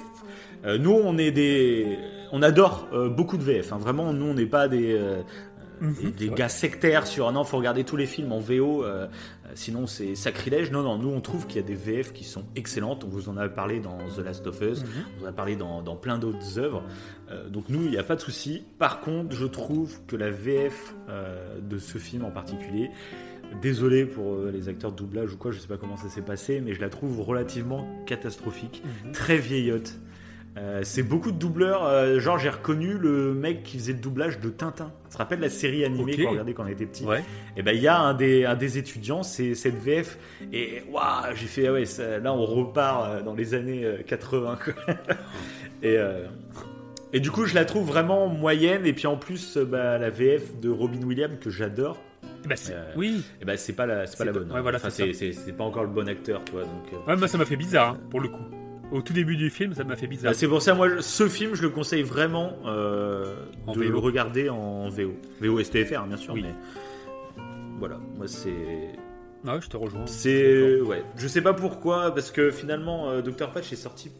euh, 0.67 0.77
nous, 0.77 0.91
on 0.91 1.17
est 1.19 1.31
des, 1.31 1.97
on 2.33 2.43
adore 2.43 2.89
euh, 2.93 3.09
beaucoup 3.09 3.37
de 3.37 3.45
VF. 3.45 3.73
hein. 3.73 3.79
Vraiment, 3.79 4.13
nous, 4.13 4.27
on 4.27 4.35
n'est 4.35 4.45
pas 4.45 4.67
des, 4.67 4.93
Mhm, 5.81 6.11
des, 6.12 6.29
gars 6.31 6.49
sectaires 6.49 7.07
sur 7.07 7.29
ah 7.29 7.33
non, 7.33 7.45
faut 7.45 7.57
regarder 7.57 7.85
tous 7.85 7.97
les 7.97 8.07
films 8.07 8.33
en 8.33 8.38
VO, 8.38 8.85
euh, 8.85 9.07
euh, 9.07 9.07
sinon 9.55 9.87
c'est 9.87 10.14
sacrilège. 10.14 10.71
Non, 10.71 10.83
non, 10.83 10.99
nous, 10.99 11.09
on 11.09 11.21
trouve 11.21 11.47
qu'il 11.47 11.57
y 11.57 11.64
a 11.64 11.66
des 11.66 11.75
VF 11.75 12.12
qui 12.12 12.25
sont 12.25 12.45
excellentes. 12.57 13.05
On 13.05 13.09
vous 13.09 13.29
en 13.29 13.37
a 13.37 13.49
parlé 13.49 13.81
dans 13.81 13.99
The 14.14 14.19
Last 14.19 14.47
of 14.47 14.61
Us. 14.61 14.83
Mhm. 14.83 14.88
On 15.21 15.25
en 15.25 15.29
a 15.29 15.33
parlé 15.33 15.57
dans, 15.57 15.83
dans 15.83 15.97
plein 15.97 16.19
d'autres 16.19 16.59
œuvres. 16.59 16.83
Euh, 17.31 17.49
donc 17.49 17.64
nous, 17.69 17.83
il 17.85 17.90
n'y 17.90 17.99
a 17.99 18.03
pas 18.03 18.16
de 18.16 18.21
souci. 18.21 18.64
Par 18.79 19.01
contre, 19.01 19.35
je 19.35 19.47
trouve 19.47 20.01
que 20.07 20.16
la 20.16 20.31
VF 20.31 20.95
de 21.62 21.79
ce 21.79 21.99
film 21.99 22.25
en 22.25 22.31
particulier, 22.31 22.90
désolé 23.62 24.05
pour 24.05 24.37
les 24.53 24.69
acteurs 24.69 24.93
de 24.93 24.97
doublage 24.97 25.33
ou 25.33 25.37
quoi, 25.37 25.51
je 25.51 25.59
sais 25.59 25.66
pas 25.69 25.77
comment 25.77 25.97
ça 25.97 26.09
s'est 26.09 26.23
passé, 26.23 26.61
mais 26.61 26.73
je 26.75 26.81
la 26.81 26.88
trouve 26.88 27.21
relativement 27.21 27.87
catastrophique, 28.07 28.83
Mhm. 29.05 29.12
très 29.12 29.38
vieillotte. 29.38 29.95
Euh, 30.59 30.81
c'est 30.83 31.05
beaucoup 31.05 31.31
de 31.31 31.39
doubleurs. 31.39 31.85
euh, 31.87 32.19
genre, 32.19 32.37
j'ai 32.39 32.51
reconnu 32.51 32.95
le 32.95 33.33
mec 33.35 33.63
qui 33.63 33.79
faisait 33.79 33.93
le 33.93 34.01
doublage 34.01 34.41
de 34.41 34.51
Tintin. 34.51 34.93
Tu 35.09 35.13
te 35.13 35.19
rappelles 35.19 35.39
la 35.41 35.49
série 35.49 35.85
animée 35.85 36.15
Ok. 36.15 36.23
qu'on 36.25 36.31
regardait 36.31 36.55
quand 36.55 36.65
on 36.65 36.69
était 36.69 36.87
petit 36.87 37.05
Ouais. 37.05 37.23
et 37.57 37.63
ben 37.63 37.75
il 37.75 37.81
y 37.81 37.87
a 37.89 37.99
un 38.01 38.15
des, 38.15 38.45
un 38.45 38.57
des 38.57 38.77
étudiants, 38.77 39.23
c'est 39.23 39.55
cette 39.55 39.77
VF, 39.77 40.19
et 40.53 40.83
waouh, 40.91 41.35
j'ai 41.37 41.47
fait, 41.47 41.67
ah 41.69 41.73
ouais, 41.73 41.85
ça- 41.85 42.19
là 42.19 42.33
on 42.33 42.45
repart 42.45 43.07
euh, 43.09 43.23
dans 43.23 43.35
les 43.35 43.55
années 43.55 43.85
euh, 43.85 43.99
80. 44.05 44.59
quoi. 44.65 44.75
et, 45.83 45.97
euh, 45.97 46.27
et 47.13 47.21
du 47.21 47.31
coup, 47.31 47.45
je 47.47 47.55
la 47.55 47.65
trouve 47.65 47.87
vraiment 47.87 48.27
moyenne, 48.27 48.87
et 48.87 48.93
puis 48.93 49.07
en 49.07 49.17
plus, 49.17 49.57
euh, 49.57 49.65
bah, 49.65 49.99
la 49.99 50.11
VF 50.11 50.61
de 50.61 50.69
Robin 50.69 51.03
Williams, 51.05 51.39
que 51.41 51.51
j'adore, 51.51 51.97
Bah, 52.49 52.57
c'est- 52.57 52.73
Euh, 52.75 52.93
oui. 52.97 53.23
et 53.41 53.45
ben 53.45 53.57
c'est 53.57 53.73
pas 53.75 53.87
la, 53.87 54.07
c'est 54.07 54.17
pas 54.19 54.25
la 54.25 54.33
bonne. 54.33 54.51
ouais, 54.51 54.61
voilà, 54.63 54.79
Enfin, 54.79 54.91
c'est 54.91 55.13
c'est, 55.13 55.33
c'est- 55.33 55.53
pas 55.53 55.65
encore 55.65 55.83
le 55.85 55.91
bon 55.91 56.09
acteur, 56.09 56.43
tu 56.45 56.53
vois. 56.53 56.63
Donc, 56.63 56.93
euh, 56.93 56.97
Ouais, 57.11 57.17
moi, 57.17 57.29
ça 57.29 57.39
m'a 57.39 57.45
fait 57.45 57.57
bizarre, 57.57 57.91
hein, 57.95 57.99
pour 58.11 58.21
le 58.21 58.29
coup. 58.29 58.43
Au 58.92 59.03
tout 59.03 59.12
début 59.12 59.37
du 59.37 59.50
film, 59.50 59.72
ça 59.74 59.85
m'a 59.85 59.94
fait 59.96 60.07
bizarre. 60.09 60.33
bah, 60.33 60.37
c'est 60.38 60.48
pour 60.48 60.62
ça, 60.62 60.74
moi, 60.74 61.00
ce 61.00 61.29
film, 61.29 61.55
je 61.55 61.62
le 61.62 61.70
conseille 61.70 62.03
vraiment 62.03 62.55
euh, 62.66 63.35
En 63.66 63.72
de 63.72 63.79
VO. 63.83 63.90
le 63.90 63.98
regarder 63.98 64.48
en 64.48 64.88
VO. 64.88 65.12
VO 65.40 65.62
STFR, 65.62 66.07
bien 66.07 66.16
sûr, 66.16 66.35
Oui. 66.35 66.42
mais 66.42 66.55
voilà, 67.79 67.98
moi 68.16 68.26
c'est. 68.29 68.53
Ah 69.46 69.55
ouais, 69.55 69.61
je 69.62 69.68
te 69.68 69.76
rejoins. 69.76 70.07
C'est 70.07 70.81
ouais, 70.83 71.03
je 71.16 71.26
sais 71.29 71.40
pas 71.40 71.55
pourquoi 71.55 72.12
parce 72.14 72.31
que 72.31 72.50
finalement 72.50 73.09
euh, 73.09 73.22
Dr 73.22 73.50
Patch 73.53 73.72
est 73.72 73.76
sorti 73.76 74.11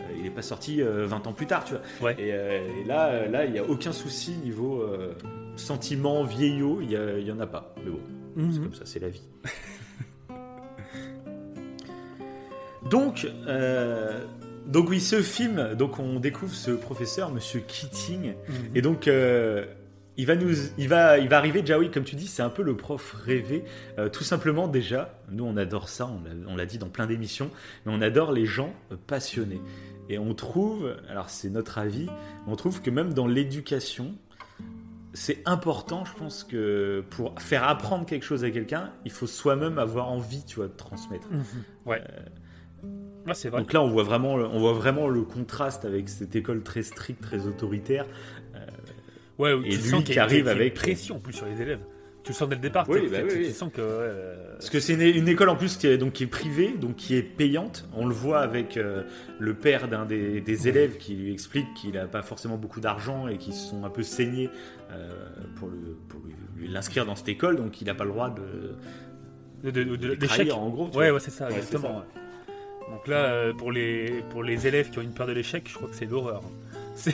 euh, 0.00 0.04
il 0.18 0.26
est 0.26 0.30
pas 0.30 0.42
sorti 0.42 0.82
euh, 0.82 1.06
20 1.06 1.26
ans 1.26 1.32
plus 1.32 1.46
tard, 1.46 1.64
tu 1.64 1.72
vois. 1.72 2.08
Ouais. 2.10 2.16
Et, 2.18 2.34
euh, 2.34 2.58
et 2.82 2.84
là 2.84 3.06
euh, 3.08 3.28
là 3.30 3.46
il 3.46 3.54
y 3.54 3.58
a 3.58 3.64
aucun 3.64 3.92
souci 3.92 4.32
niveau 4.44 4.82
euh, 4.82 5.14
sentiment 5.56 6.22
vieillot, 6.24 6.80
il 6.82 6.90
y, 6.90 6.96
a- 6.96 7.18
il 7.18 7.26
y 7.26 7.32
en 7.32 7.40
a 7.40 7.46
pas. 7.46 7.74
Mais 7.82 7.90
bon, 7.90 7.98
c'est 8.36 8.42
Mhm. 8.42 8.62
comme 8.64 8.74
ça, 8.74 8.82
c'est 8.84 9.00
la 9.00 9.08
vie. 9.08 9.22
donc 12.90 13.26
euh, 13.46 14.24
donc 14.66 14.90
oui, 14.90 15.00
ce 15.00 15.22
film, 15.22 15.74
donc 15.74 15.98
on 15.98 16.20
découvre 16.20 16.52
ce 16.54 16.70
professeur 16.70 17.30
monsieur 17.32 17.60
Keating 17.60 18.34
Mhm. 18.48 18.54
et 18.74 18.82
donc, 18.82 19.08
euh, 19.08 19.64
il 20.18 20.26
va 20.26 20.34
nous, 20.36 20.52
il 20.76 20.88
va, 20.88 21.16
il 21.18 21.28
va 21.28 21.38
arriver. 21.38 21.60
Déjà 21.62 21.78
oui, 21.78 21.90
comme 21.90 22.02
tu 22.04 22.16
dis, 22.16 22.26
c'est 22.26 22.42
un 22.42 22.50
peu 22.50 22.62
le 22.62 22.76
prof 22.76 23.14
rêvé. 23.24 23.64
Euh, 23.98 24.08
tout 24.08 24.24
simplement 24.24 24.66
déjà, 24.68 25.14
nous 25.30 25.44
on 25.44 25.56
adore 25.56 25.88
ça. 25.88 26.10
On 26.48 26.56
l'a- 26.56 26.66
dit 26.66 26.76
dans 26.78 26.88
plein 26.88 27.06
d'émissions, 27.06 27.50
mais 27.86 27.92
on 27.94 28.02
adore 28.02 28.32
les 28.32 28.44
gens 28.44 28.74
passionnés. 29.06 29.60
Et 30.10 30.18
on 30.18 30.34
trouve, 30.34 30.96
alors 31.08 31.30
c'est 31.30 31.50
notre 31.50 31.78
avis, 31.78 32.08
on 32.46 32.56
trouve 32.56 32.82
que 32.82 32.90
même 32.90 33.14
dans 33.14 33.26
l'éducation, 33.26 34.14
c'est 35.14 35.40
important, 35.46 36.04
je 36.04 36.12
pense 36.14 36.44
que 36.44 37.04
pour 37.10 37.40
faire 37.40 37.64
apprendre 37.66 38.04
quelque 38.06 38.24
chose 38.24 38.42
à 38.44 38.50
quelqu'un, 38.50 38.90
il 39.04 39.10
faut 39.12 39.26
soi-même 39.26 39.78
avoir 39.78 40.10
envie, 40.10 40.44
tu 40.44 40.56
vois, 40.56 40.66
de 40.68 40.76
transmettre. 40.76 41.28
Ouais. 41.86 42.02
Ah, 43.26 43.32
vrai. 43.50 43.60
Donc 43.60 43.72
là, 43.72 43.82
on 43.82 43.88
voit 43.88 44.04
vraiment, 44.04 44.34
on 44.34 44.58
voit 44.58 44.72
vraiment 44.72 45.06
le 45.08 45.22
contraste 45.22 45.84
avec 45.84 46.08
cette 46.08 46.34
école 46.34 46.62
très 46.62 46.82
stricte, 46.82 47.20
très 47.22 47.46
autoritaire. 47.46 48.06
Ouais, 49.38 49.52
où 49.52 49.62
Et 49.64 49.68
tu 49.68 49.76
lui 49.76 49.82
sens 49.90 50.02
qui 50.04 50.18
arrive 50.18 50.38
qu'il 50.38 50.46
y 50.46 50.48
a 50.48 50.52
une 50.54 50.60
avec- 50.60 50.74
pression 50.74 51.16
en 51.16 51.20
plus 51.20 51.32
sur 51.34 51.46
les 51.46 51.60
élèves. 51.62 51.80
Tu 52.24 52.32
le 52.32 52.34
sens 52.36 52.48
dès 52.48 52.56
le 52.56 52.60
départ. 52.60 52.86
Oui, 52.88 53.08
bah 53.10 53.18
tu, 53.18 53.24
oui, 53.24 53.30
tu 53.30 53.38
oui. 53.38 53.52
sens 53.52 53.70
que. 53.72 53.80
ouais, 53.80 53.86
euh, 53.90 54.52
Parce 54.54 54.68
que 54.70 54.80
c'est 54.80 54.94
une, 54.94 55.00
une 55.02 55.28
école 55.28 55.48
en 55.48 55.56
plus 55.56 55.76
qui 55.76 55.86
est, 55.86 55.96
donc, 55.96 56.12
qui 56.14 56.24
est 56.24 56.28
privée, 56.28 56.74
donc 56.78 56.96
qui 56.96 57.14
est 57.14 57.22
payante. 57.22 57.88
On 57.94 58.06
le 58.06 58.12
voit 58.14 58.40
avec 58.40 58.76
euh, 58.76 59.04
le 59.38 59.54
père 59.54 59.86
d'un 59.88 60.04
des, 60.06 60.40
des 60.40 60.66
élèves 60.68 60.96
qui 60.96 61.14
lui 61.14 61.32
explique 61.32 61.72
qu'il 61.74 61.92
n'a 61.92 62.06
pas 62.06 62.22
forcément 62.22 62.56
beaucoup 62.56 62.80
d'argent 62.80 63.28
et 63.28 63.38
qu'ils 63.38 63.54
se 63.54 63.68
sont 63.70 63.84
un 63.84 63.90
peu 63.90 64.02
saignés 64.02 64.50
euh, 64.90 65.08
pour, 65.56 65.70
l'inscrire 66.60 67.06
dans 67.06 67.14
cette 67.14 67.28
école, 67.28 67.56
donc 67.56 67.80
il 67.80 67.84
n'a 67.86 67.94
pas 67.94 68.04
le 68.04 68.10
droit 68.10 68.30
de, 68.34 69.70
de, 69.70 69.70
de, 69.70 69.84
de- 69.84 69.96
de 69.96 70.14
d'échec. 70.16 70.28
trahir 70.48 70.58
en 70.58 70.68
gros. 70.70 70.90
Ouais, 70.96 71.10
ouais, 71.12 71.20
c'est 71.20 71.30
ça, 71.30 71.46
Ouais, 71.46 71.54
exactement. 71.54 72.02
Donc 72.90 73.06
là, 73.06 73.24
euh, 73.26 73.52
pour 73.52 73.70
les, 73.72 74.22
pour 74.30 74.42
les 74.42 74.66
élèves 74.66 74.90
qui 74.90 74.98
ont 74.98 75.02
une 75.02 75.12
peur 75.14 75.26
de 75.26 75.32
l'échec, 75.32 75.68
je 75.68 75.74
crois 75.74 75.88
que 75.88 75.94
c'est 75.94 76.06
l'horreur. 76.06 76.42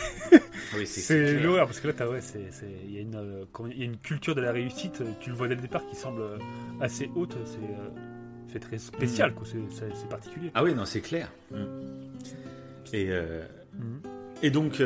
Oui, 0.77 0.87
C'est 0.87 1.03
clair. 1.15 1.43
l'horreur 1.45 1.67
parce 1.67 1.79
que 1.79 1.87
là, 1.87 1.93
t'as- 1.93 2.09
ouais, 2.09 2.19
il 2.87 2.93
y, 2.95 2.99
a 2.99 3.01
une, 3.01 3.15
euh, 3.15 3.45
il 3.71 3.79
y 3.79 3.83
a 3.83 3.85
une 3.85 3.99
culture 3.99 4.35
de 4.35 4.41
la 4.41 4.51
réussite, 4.51 5.03
euh, 5.03 5.05
tu 5.21 5.31
le 5.31 5.37
vois 5.37 5.47
dès 5.47 5.55
le 5.55 5.61
départ, 5.61 5.83
qui 5.89 5.95
semble 5.95 6.23
assez 6.81 7.09
haute. 7.15 7.37
C'est, 7.45 7.59
euh, 8.59 8.59
très 8.61 8.79
spécial, 8.79 9.35
quoi. 9.35 9.47
C'est, 9.47 10.09
particulier. 10.09 10.51
Ah 10.55 10.65
oui, 10.65 10.75
non, 10.75 10.85
c'est 10.85 11.01
clair. 11.01 11.31
Mm. 11.53 11.57
Et, 12.93 13.07
euh, 13.11 13.43
Mhm. 13.75 14.01
et 14.43 14.51
donc, 14.51 14.81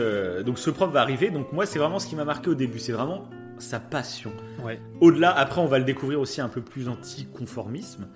donc 0.45 0.59
ce 0.59 0.71
prof 0.71 0.91
va 0.93 1.01
arriver. 1.03 1.31
Donc 1.31 1.53
moi, 1.53 1.65
c'est 1.65 1.79
vraiment 1.79 1.99
ce 2.01 2.07
qui 2.07 2.17
m'a 2.17 2.25
marqué 2.25 2.51
au 2.51 2.55
début. 2.55 2.79
C'est 2.79 2.93
vraiment 2.93 3.29
sa 3.59 3.79
passion. 3.81 4.33
Ouais. 4.63 4.81
Au-delà, 5.01 5.33
après, 5.33 5.61
on 5.61 5.67
va 5.67 5.79
le 5.79 5.85
découvrir 5.85 6.21
aussi 6.21 6.41
un 6.41 6.49
peu 6.49 6.61
plus 6.61 6.89
anti-conformisme. 6.89 8.09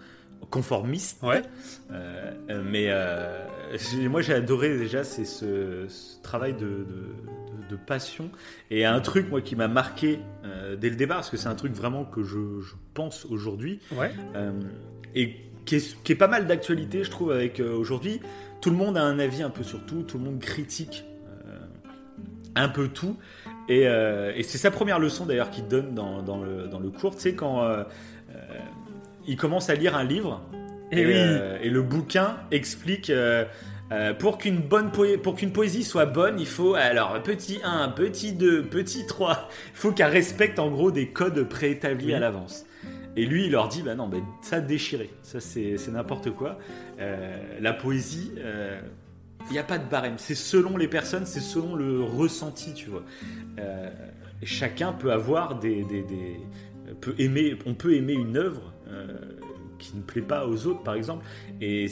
Conformiste. 0.51 1.23
Ouais. 1.23 1.43
Euh, 1.93 2.33
euh, 2.51 2.63
mais 2.65 2.87
euh, 2.89 3.39
moi, 4.11 4.21
j'ai 4.23 4.35
adoré 4.35 4.77
déjà 4.77 5.03
c'est 5.05 5.25
ce, 5.25 5.87
ce 5.89 6.21
travail 6.23 6.53
de, 6.55 6.61
de- 6.61 6.67
de- 6.85 7.69
de 7.71 7.77
passion. 7.77 8.31
Et 8.71 8.85
un 8.85 9.01
truc, 9.01 9.31
moi, 9.31 9.41
qui 9.41 9.57
m'a 9.57 9.69
marqué 9.69 10.19
euh, 10.45 10.77
dès 10.77 10.91
le 10.91 10.97
départ, 10.97 11.19
parce 11.19 11.31
que 11.31 11.37
c'est 11.39 11.49
un 11.49 11.55
truc 11.55 11.73
vraiment 11.73 12.05
que 12.05 12.23
je, 12.23 12.61
je 12.61 12.75
pense 12.93 13.25
aujourd'hui. 13.27 13.81
Ouais. 13.97 14.11
Et 15.15 15.37
qui 15.65 15.77
est, 15.77 16.03
qui 16.03 16.13
est 16.13 16.17
pas 16.17 16.29
mal 16.29 16.47
d'actualité, 16.47 17.03
je 17.05 17.11
trouve, 17.11 17.33
avec 17.33 17.61
aujourd'hui. 17.61 18.21
Tout 18.61 18.71
le 18.71 18.77
monde 18.77 18.97
a 18.99 19.03
un 19.03 19.19
avis 19.19 19.43
un 19.43 19.51
peu 19.51 19.63
sur 19.63 19.85
tout, 19.87 20.03
tout 20.03 20.19
le 20.19 20.25
monde 20.25 20.39
critique 20.41 21.05
un 22.55 22.69
peu 22.69 22.89
tout. 22.89 23.17
Et, 23.69 23.83
et 23.85 24.43
c'est 24.43 24.59
sa 24.59 24.71
première 24.71 24.99
leçon 24.99 25.25
d'ailleurs 25.25 25.51
qu'il 25.51 25.67
donne 25.69 25.95
dans, 25.95 26.21
dans 26.23 26.43
le, 26.43 26.67
dans 26.67 26.81
le 26.81 26.91
cours, 26.91 27.15
tu 27.15 27.23
sais, 27.23 27.35
quand 27.35 27.65
il 29.27 29.37
commence 29.37 29.71
à 29.71 29.75
lire 29.75 29.97
un 29.97 30.05
livre. 30.05 30.41
Et 30.91 31.07
oui. 31.07 31.13
euh, 31.17 31.59
et 31.63 31.71
le 31.71 31.83
bouquin 31.83 32.37
explique. 32.51 33.11
euh, 33.11 33.45
euh, 33.91 34.15
pour 34.15 34.39
qu'une 34.39 34.57
bonne 34.59 34.91
pour 35.23 35.35
qu'une 35.35 35.53
poésie 35.53 35.83
soit 35.85 36.07
bonne, 36.07 36.41
il 36.41 36.47
faut 36.47 36.75
alors 36.75 37.23
petit 37.23 37.61
1, 37.63 37.91
petit 37.91 38.33
2, 38.33 38.63
petit 38.63 39.07
3. 39.07 39.49
Il 39.75 39.77
faut 39.79 39.93
qu'elle 39.93 40.11
respecte 40.11 40.59
en 40.59 40.71
gros 40.71 40.91
des 40.91 41.09
codes 41.09 41.43
préétablis 41.47 42.07
Oui. 42.07 42.15
à 42.15 42.19
l'avance. 42.19 42.65
Et 43.17 43.27
lui, 43.27 43.45
il 43.47 43.53
leur 43.53 43.69
dit 43.69 43.83
bah 43.83 43.95
non, 43.95 44.09
bah, 44.09 44.17
ça 44.41 44.61
déchiré, 44.61 45.11
ça 45.23 45.41
c'est 45.41 45.77
n'importe 45.93 46.31
quoi. 46.31 46.59
La 47.61 47.75
poésie, 47.75 48.33
il 48.39 49.53
n'y 49.53 49.59
a 49.59 49.63
pas 49.63 49.77
de 49.77 49.87
barème. 49.87 50.15
C'est 50.17 50.35
selon 50.35 50.79
les 50.79 50.89
personnes, 50.89 51.27
c'est 51.27 51.41
selon 51.41 51.75
le 51.75 52.03
ressenti, 52.03 52.73
tu 52.73 52.89
vois. 52.89 53.03
Chacun 54.43 54.93
peut 54.93 55.13
avoir 55.13 55.59
des, 55.59 55.85
des- 55.85 56.03
des- 56.03 56.41
peut 57.01 57.15
aimer, 57.19 57.57
on 57.67 57.75
peut 57.75 57.95
aimer 57.95 58.15
une 58.15 58.37
œuvre 58.37 58.72
qui 59.79 59.97
ne 59.97 60.03
plaît 60.03 60.23
pas 60.23 60.47
aux 60.47 60.67
autres, 60.67 60.83
par 60.83 60.95
exemple, 60.95 61.25
et 61.61 61.89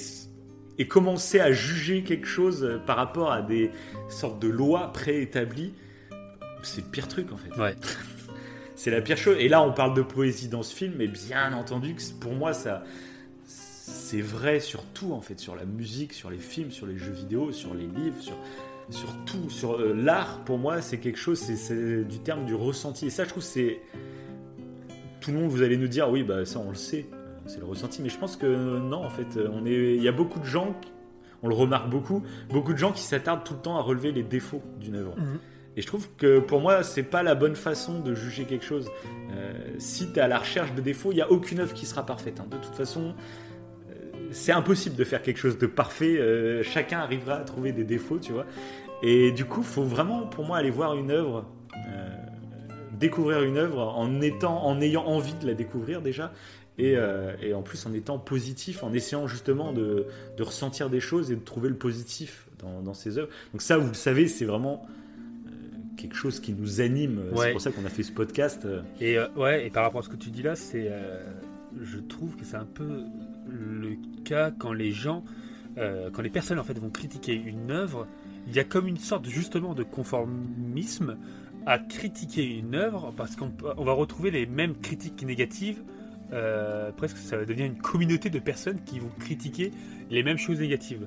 et 0.80 0.88
commencer 0.88 1.40
à 1.40 1.52
juger 1.52 2.02
quelque 2.02 2.26
chose 2.26 2.64
euh, 2.64 2.78
par 2.78 2.96
rapport 2.96 3.30
à 3.30 3.42
des 3.42 3.70
sortes 4.08 4.40
de 4.40 4.48
lois 4.48 4.90
préétablies, 4.92 5.74
c'est 6.62 6.80
le 6.80 6.90
pire 6.90 7.06
truc 7.06 7.30
en 7.32 7.36
fait. 7.36 7.54
Ouais. 7.60 7.76
C'est 8.76 8.90
la 8.90 9.02
pire 9.02 9.18
chose. 9.18 9.36
Et 9.38 9.50
là, 9.50 9.60
on 9.60 9.74
parle 9.74 9.92
de 9.92 10.00
poésie 10.00 10.48
dans 10.48 10.62
ce 10.62 10.74
film, 10.74 10.94
mais 10.96 11.06
bien 11.06 11.52
entendu 11.52 11.94
que 11.94 12.02
pour 12.18 12.32
moi, 12.32 12.54
ça, 12.54 12.82
c'est 13.44 14.22
vrai 14.22 14.58
sur 14.58 14.82
tout 14.94 15.12
en 15.12 15.20
fait, 15.20 15.38
sur 15.38 15.54
la 15.54 15.66
musique, 15.66 16.14
sur 16.14 16.30
les 16.30 16.38
films, 16.38 16.70
sur 16.70 16.86
les 16.86 16.96
jeux 16.96 17.12
vidéo, 17.12 17.52
sur 17.52 17.74
les 17.74 17.86
livres, 17.86 18.18
sur, 18.18 18.38
sur 18.88 19.14
tout, 19.26 19.50
sur 19.50 19.78
euh, 19.78 19.92
l'art. 19.92 20.42
Pour 20.46 20.56
moi, 20.56 20.80
c'est 20.80 20.96
quelque 20.96 21.18
chose, 21.18 21.38
c'est 21.38 22.04
du 22.04 22.20
terme 22.20 22.46
du 22.46 22.54
ressenti. 22.54 23.08
Et 23.08 23.10
ça, 23.10 23.24
je 23.24 23.28
trouve, 23.28 23.42
c'est 23.42 23.80
tout 25.20 25.30
le 25.30 25.38
monde. 25.38 25.50
Vous 25.50 25.62
allez 25.62 25.76
nous 25.76 25.88
dire, 25.88 26.10
oui, 26.10 26.22
bah 26.22 26.44
ça, 26.44 26.58
on 26.58 26.70
le 26.70 26.76
sait, 26.76 27.06
c'est 27.46 27.58
le 27.58 27.66
ressenti. 27.66 28.02
Mais 28.02 28.08
je 28.08 28.18
pense 28.18 28.36
que 28.36 28.46
non, 28.78 29.04
en 29.04 29.10
fait, 29.10 29.38
on 29.52 29.64
est, 29.66 29.94
il 29.96 30.02
y 30.02 30.08
a 30.08 30.12
beaucoup 30.12 30.40
de 30.40 30.44
gens, 30.44 30.74
on 31.42 31.48
le 31.48 31.54
remarque 31.54 31.88
beaucoup, 31.88 32.22
beaucoup 32.48 32.72
de 32.72 32.78
gens 32.78 32.92
qui 32.92 33.02
s'attardent 33.02 33.44
tout 33.44 33.54
le 33.54 33.60
temps 33.60 33.78
à 33.78 33.82
relever 33.82 34.12
les 34.12 34.22
défauts 34.22 34.62
d'une 34.78 34.96
œuvre. 34.96 35.14
Mhm. 35.16 35.38
Et 35.76 35.82
je 35.82 35.86
trouve 35.86 36.08
que 36.18 36.40
pour 36.40 36.60
moi, 36.60 36.82
c'est 36.82 37.04
pas 37.04 37.22
la 37.22 37.34
bonne 37.34 37.54
façon 37.54 38.00
de 38.00 38.14
juger 38.14 38.44
quelque 38.44 38.64
chose. 38.64 38.90
Euh, 39.32 39.52
si 39.78 40.12
tu 40.12 40.18
es 40.18 40.20
à 40.20 40.28
la 40.28 40.38
recherche 40.38 40.74
de 40.74 40.80
défauts, 40.80 41.12
il 41.12 41.14
n'y 41.14 41.22
a 41.22 41.30
aucune 41.30 41.60
œuvre 41.60 41.72
qui 41.74 41.86
sera 41.86 42.04
parfaite. 42.04 42.40
hein. 42.40 42.46
De 42.50 42.56
toute 42.56 42.74
façon, 42.74 43.14
euh, 43.88 43.94
c'est 44.32 44.52
impossible 44.52 44.96
de 44.96 45.04
faire 45.04 45.22
quelque 45.22 45.38
chose 45.38 45.58
de 45.58 45.66
parfait. 45.66 46.18
Euh, 46.18 46.62
chacun 46.64 46.98
arrivera 46.98 47.34
à 47.36 47.44
trouver 47.44 47.70
des 47.72 47.84
défauts, 47.84 48.18
tu 48.18 48.32
vois. 48.32 48.46
Et 49.02 49.30
du 49.30 49.44
coup, 49.44 49.62
faut 49.62 49.84
vraiment, 49.84 50.26
pour 50.26 50.44
moi, 50.44 50.58
aller 50.58 50.70
voir 50.70 50.96
une 50.96 51.12
œuvre, 51.12 51.46
euh, 51.74 52.08
découvrir 53.00 53.42
une 53.42 53.56
œuvre 53.56 53.80
en 53.80 54.20
étant, 54.20 54.64
en 54.64 54.80
ayant 54.80 55.04
envie 55.06 55.34
de 55.34 55.46
la 55.46 55.54
découvrir 55.54 56.02
déjà. 56.02 56.32
Et, 56.78 56.96
euh, 56.96 57.34
et 57.42 57.52
en 57.52 57.60
plus 57.60 57.84
en 57.84 57.92
étant 57.92 58.18
positif, 58.18 58.82
en 58.84 58.92
essayant 58.94 59.26
justement 59.26 59.72
de, 59.74 60.06
de 60.38 60.42
ressentir 60.42 60.88
des 60.88 61.00
choses 61.00 61.30
et 61.30 61.34
de 61.34 61.40
trouver 61.44 61.68
le 61.68 61.74
positif 61.74 62.46
dans, 62.58 62.80
dans 62.80 62.94
ces 62.94 63.18
œuvres. 63.18 63.28
Donc 63.52 63.60
ça, 63.60 63.76
vous 63.76 63.88
le 63.88 63.94
savez, 63.94 64.28
c'est 64.28 64.46
vraiment 64.46 64.86
euh, 64.86 65.50
quelque 65.98 66.14
chose 66.14 66.40
qui 66.40 66.54
nous 66.54 66.80
anime. 66.80 67.20
Ouais. 67.32 67.46
C'est 67.46 67.52
pour 67.52 67.60
ça 67.60 67.70
qu'on 67.70 67.84
a 67.84 67.90
fait 67.90 68.02
ce 68.02 68.12
podcast. 68.12 68.64
euh. 68.64 68.80
Et 68.98 69.18
euh, 69.18 69.28
ouais, 69.36 69.66
et 69.66 69.70
par 69.70 69.82
rapport 69.82 70.00
à 70.00 70.04
ce 70.04 70.08
que 70.08 70.16
tu 70.16 70.30
dis 70.30 70.42
là, 70.42 70.56
c'est, 70.56 70.90
je 71.82 71.98
trouve 71.98 72.34
que 72.36 72.46
c'est 72.46 72.56
un 72.56 72.64
peu 72.64 73.02
le 73.46 73.96
cas 74.24 74.50
quand 74.50 74.72
les 74.72 74.92
gens, 74.92 75.22
quand 75.76 76.22
les 76.22 76.30
personnes 76.30 76.58
en 76.58 76.64
fait 76.64 76.78
vont 76.78 76.90
critiquer 76.90 77.34
une 77.34 77.70
œuvre, 77.70 78.06
il 78.46 78.54
y 78.54 78.58
a 78.58 78.64
comme 78.64 78.86
une 78.86 78.96
sorte 78.96 79.26
justement 79.26 79.74
de 79.74 79.82
conformisme 79.82 81.18
à 81.66 81.78
critiquer 81.78 82.44
une 82.58 82.74
œuvre 82.74 83.12
parce 83.16 83.36
qu'on 83.36 83.52
on 83.76 83.84
va 83.84 83.92
retrouver 83.92 84.30
les 84.30 84.46
mêmes 84.46 84.74
critiques 84.76 85.22
négatives. 85.24 85.82
euh, 86.32 86.92
presque 86.92 87.16
ça 87.16 87.36
va 87.36 87.44
devenir 87.44 87.66
une 87.66 87.76
communauté 87.78 88.30
de 88.30 88.38
personnes 88.38 88.78
qui 88.84 89.00
vont 89.00 89.10
critiquer 89.18 89.72
les 90.10 90.22
mêmes 90.22 90.38
choses 90.38 90.60
négatives. 90.60 91.06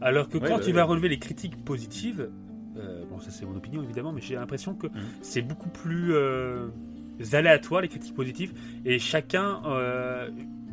Alors 0.00 0.28
que 0.30 0.38
Ouais, 0.38 0.48
quand 0.48 0.56
bah 0.58 0.64
tu 0.64 0.72
vas 0.72 0.84
relever 0.84 1.08
les 1.10 1.18
critiques 1.18 1.62
positives, 1.62 2.30
euh, 2.78 3.04
bon 3.10 3.20
ça 3.20 3.30
c'est 3.30 3.44
mon 3.44 3.54
opinion 3.54 3.82
évidemment, 3.82 4.12
mais 4.12 4.22
j'ai 4.22 4.34
l'impression 4.34 4.74
que 4.74 4.86
Mhm. 4.86 4.92
c'est 5.20 5.42
beaucoup 5.42 5.68
plus 5.68 6.14
euh, 6.14 6.68
aléatoire 7.32 7.82
les 7.82 7.88
critiques 7.88 8.14
positives 8.14 8.54
et 8.86 8.98
chacun, 8.98 9.60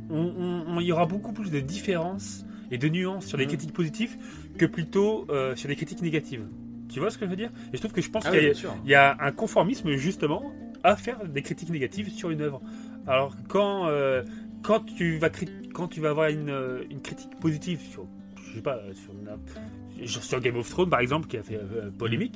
il 0.09 0.81
y 0.87 0.91
aura 0.91 1.05
beaucoup 1.05 1.33
plus 1.33 1.51
de 1.51 1.59
différences 1.59 2.45
et 2.71 2.77
de 2.77 2.87
nuances 2.87 3.25
sur 3.25 3.37
les 3.37 3.43
Mhm. 3.45 3.49
critiques 3.49 3.73
positives 3.73 4.17
que 4.57 4.65
plutôt 4.65 5.27
sur 5.55 5.67
les 5.69 5.75
critiques 5.75 6.01
négatives. 6.01 6.45
Tu 6.89 6.99
vois 6.99 7.09
ce 7.11 7.17
que 7.17 7.25
je 7.25 7.29
veux 7.29 7.35
dire? 7.35 7.51
Et 7.71 7.77
je 7.77 7.79
trouve 7.81 7.91
que 7.93 8.01
je 8.01 8.09
pense 8.09 8.25
Ah 8.25 8.31
qu'il 8.31 8.39
oui, 8.39 8.53
y, 8.85 8.95
a- 8.95 9.15
y 9.15 9.17
un 9.21 9.31
conformisme 9.31 9.91
justement 9.95 10.51
à 10.83 10.95
faire 10.95 11.25
des 11.27 11.41
critiques 11.41 11.69
négatives 11.69 12.09
sur 12.09 12.29
une 12.29 12.41
œuvre. 12.41 12.61
Alors 13.07 13.35
quand 13.47 13.87
euh, 13.87 14.23
quand 14.63 14.81
tu 14.85 15.17
vas 15.17 15.29
quand 15.73 15.87
tu 15.87 16.01
vas 16.01 16.09
avoir 16.09 16.29
une, 16.29 16.49
euh, 16.49 16.83
une 16.89 17.01
critique 17.01 17.29
positive 17.39 17.79
sur 17.79 18.05
je 18.51 18.55
sais 18.55 18.61
pas 18.61 18.77
euh, 18.77 18.93
sur, 18.93 19.13
une- 19.13 20.07
sur- 20.07 20.39
Game 20.41 20.55
of 20.57 20.69
Thrones 20.69 20.89
par 20.89 20.99
exemple 20.99 21.27
qui 21.27 21.37
a 21.37 21.43
fait 21.43 21.55
euh, 21.57 21.91
polémique, 21.97 22.35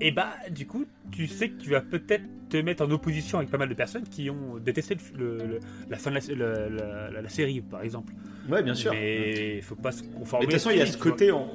et 0.00 0.10
bah 0.10 0.30
du 0.50 0.66
coup 0.66 0.84
tu 1.10 1.26
sais 1.26 1.50
que 1.50 1.60
tu 1.60 1.70
vas 1.70 1.80
peut-être 1.80 2.24
te 2.48 2.56
mettre 2.56 2.84
en 2.84 2.90
opposition 2.90 3.38
avec 3.38 3.50
pas 3.50 3.58
mal 3.58 3.68
de 3.68 3.74
personnes 3.74 4.04
qui 4.04 4.30
ont 4.30 4.56
détesté 4.58 4.96
le, 5.16 5.60
la 5.88 5.96
fin 5.98 6.10
de 6.10 6.16
la, 6.16 6.34
la- 6.34 6.68
la- 6.68 7.10
la- 7.10 7.22
la 7.22 7.28
série 7.28 7.60
par 7.60 7.82
exemple. 7.82 8.12
Ouais, 8.48 8.62
bien 8.62 8.74
sûr. 8.74 8.92
Mais 8.92 9.58
il 9.58 9.62
faut 9.62 9.76
pas 9.76 9.92
se 9.92 10.02
Mais 10.02 10.08
conformer. 10.10 10.46
de 10.46 10.50
toute 10.50 10.60
façon, 10.60 10.70
il 10.70 10.78
y 10.78 10.82
a 10.82 10.86
ce 10.86 10.96
côté, 10.98 11.30
on, 11.30 11.46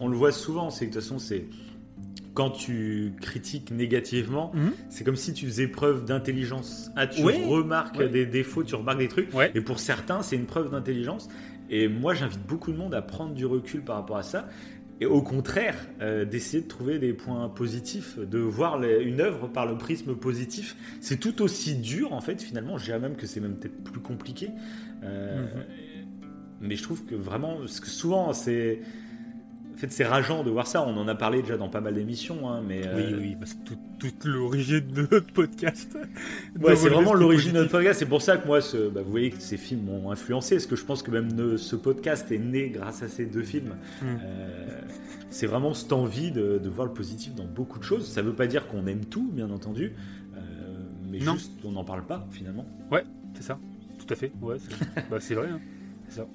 on 0.00 0.08
le 0.08 0.16
voit 0.16 0.32
souvent, 0.32 0.70
c'est 0.70 0.86
que 0.86 0.90
de 0.90 0.94
toute 0.94 1.02
façon, 1.02 1.18
c'est 1.18 1.44
quand 2.34 2.50
tu 2.50 3.12
critiques 3.20 3.70
négativement, 3.70 4.52
Mhm. 4.54 4.72
c'est 4.88 5.04
comme 5.04 5.16
si 5.16 5.32
tu 5.34 5.46
faisais 5.46 5.68
preuve 5.68 6.04
d'intelligence. 6.04 6.90
Ah, 6.96 7.06
tu 7.06 7.22
remarques 7.24 8.02
des 8.02 8.24
défauts, 8.26 8.64
tu 8.64 8.74
remarques 8.74 8.98
des 8.98 9.08
trucs. 9.08 9.32
Ouais. 9.34 9.50
Et 9.54 9.60
pour 9.60 9.78
certains, 9.78 10.22
c'est 10.22 10.36
une 10.36 10.46
preuve 10.46 10.70
d'intelligence. 10.70 11.28
Et 11.70 11.88
moi, 11.88 12.14
j'invite 12.14 12.46
beaucoup 12.46 12.72
de 12.72 12.76
monde 12.76 12.94
à 12.94 13.02
prendre 13.02 13.34
du 13.34 13.44
recul 13.46 13.82
par 13.82 13.96
rapport 13.96 14.16
à 14.16 14.22
ça. 14.22 14.48
Et 15.00 15.06
au 15.06 15.20
contraire, 15.20 15.76
euh, 16.00 16.24
d'essayer 16.24 16.62
de 16.62 16.68
trouver 16.68 16.98
des 17.00 17.12
points 17.12 17.48
positifs, 17.48 18.18
de 18.18 18.38
voir 18.38 18.78
les- 18.78 19.02
une 19.02 19.20
œuvre 19.20 19.48
par 19.48 19.66
le 19.66 19.76
prisme 19.76 20.14
positif. 20.14 20.76
C'est 21.00 21.18
tout 21.18 21.42
aussi 21.42 21.74
dur, 21.74 22.12
en 22.12 22.20
fait, 22.20 22.40
finalement. 22.40 22.78
Je 22.78 22.84
dirais 22.84 23.00
même 23.00 23.16
que 23.16 23.26
c'est 23.26 23.40
même 23.40 23.56
peut-être 23.56 23.82
plus 23.82 24.00
compliqué. 24.00 24.50
Euh, 25.02 25.42
Mhm. 25.42 25.62
Mais 26.60 26.76
je 26.76 26.82
trouve 26.84 27.04
que 27.04 27.16
vraiment, 27.16 27.56
parce 27.56 27.80
que 27.80 27.88
souvent, 27.88 28.32
c'est 28.32 28.80
En 29.74 29.76
fait, 29.78 29.90
c'est 29.90 30.04
rageant 30.04 30.44
de 30.44 30.50
voir 30.50 30.66
ça. 30.66 30.82
On 30.86 30.96
en 30.96 31.08
a 31.08 31.14
parlé 31.14 31.42
déjà 31.42 31.56
dans 31.56 31.68
pas 31.68 31.80
mal 31.80 31.94
d'émissions, 31.94 32.48
hein, 32.48 32.62
mais 32.66 32.80
Oui, 32.94 33.02
euh, 33.12 33.18
oui, 33.18 33.36
parce 33.38 33.54
que 33.54 33.64
tout- 33.64 33.78
toute 33.98 34.24
l'origine 34.24 34.86
de 34.86 35.08
notre 35.10 35.32
podcast. 35.32 35.96
Ouais, 36.60 36.76
c'est 36.76 36.88
vraiment 36.88 37.14
l'origine 37.14 37.52
de 37.52 37.58
notre 37.60 37.70
podcast. 37.72 37.98
C'est 37.98 38.06
pour 38.06 38.20
ça 38.22 38.36
que 38.36 38.46
moi, 38.46 38.60
ce, 38.60 38.88
bah, 38.90 39.00
vous 39.02 39.10
voyez 39.10 39.30
que 39.30 39.40
ces 39.40 39.56
films 39.56 39.84
m'ont 39.84 40.10
influencé. 40.10 40.56
Parce 40.56 40.66
que 40.66 40.76
je 40.76 40.84
pense 40.84 41.02
que 41.02 41.10
même 41.10 41.32
ne- 41.32 41.56
ce 41.56 41.74
podcast 41.76 42.30
est 42.30 42.38
né 42.38 42.68
grâce 42.68 43.02
à 43.02 43.08
ces 43.08 43.26
deux 43.26 43.42
films. 43.42 43.74
Mm. 44.02 44.04
Euh, 44.22 44.80
c'est 45.30 45.46
vraiment 45.46 45.72
cette 45.74 45.92
envie 45.92 46.30
de, 46.30 46.58
de 46.62 46.68
voir 46.68 46.86
le 46.86 46.92
positif 46.92 47.34
dans 47.34 47.46
beaucoup 47.46 47.78
de 47.78 47.84
choses. 47.84 48.06
Ça 48.06 48.22
veut 48.22 48.34
pas 48.34 48.46
dire 48.46 48.68
qu'on 48.68 48.86
aime 48.86 49.04
tout, 49.06 49.28
bien 49.32 49.50
entendu. 49.50 49.92
euh, 50.36 50.40
mais 51.10 51.18
Non. 51.18 51.32
juste, 51.34 51.52
on 51.64 51.72
n'en 51.72 51.84
parle 51.84 52.04
pas, 52.04 52.26
finalement. 52.30 52.66
Ouais, 52.90 53.04
c'est 53.34 53.42
ça. 53.42 53.58
Tout 53.98 54.12
à 54.12 54.16
fait. 54.16 54.32
Ouais, 54.42 54.56
c'est 54.58 55.08
bah, 55.10 55.16
c'est 55.20 55.34
vrai. 55.34 55.48
hein. 55.48 55.60
C'est 56.08 56.16
ça. 56.16 56.26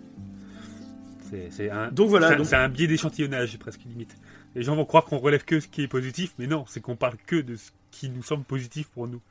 C'est 1.29 1.47
c'est 1.51 1.69
un, 1.69 1.91
Donc 1.91 2.09
voilà, 2.09 2.27
c'est 2.29 2.33
un- 2.33 2.37
donc- 2.37 2.45
c'est 2.47 2.55
un 2.55 2.69
biais 2.69 2.87
d'échantillonnage, 2.87 3.57
presque 3.59 3.81
limite. 3.85 4.15
Les 4.55 4.63
gens 4.63 4.75
vont 4.75 4.85
croire 4.85 5.05
qu'on 5.05 5.17
relève 5.17 5.43
que 5.45 5.59
ce 5.59 5.67
qui 5.67 5.83
est 5.83 5.87
positif, 5.87 6.33
mais 6.39 6.47
non, 6.47 6.65
c'est 6.67 6.79
qu'on 6.81 6.95
parle 6.95 7.15
que 7.25 7.35
de 7.35 7.55
ce 7.55 7.71
qui 7.91 8.09
nous 8.09 8.23
semble 8.23 8.43
positif 8.43 8.87
pour 8.89 9.07
nous. 9.07 9.21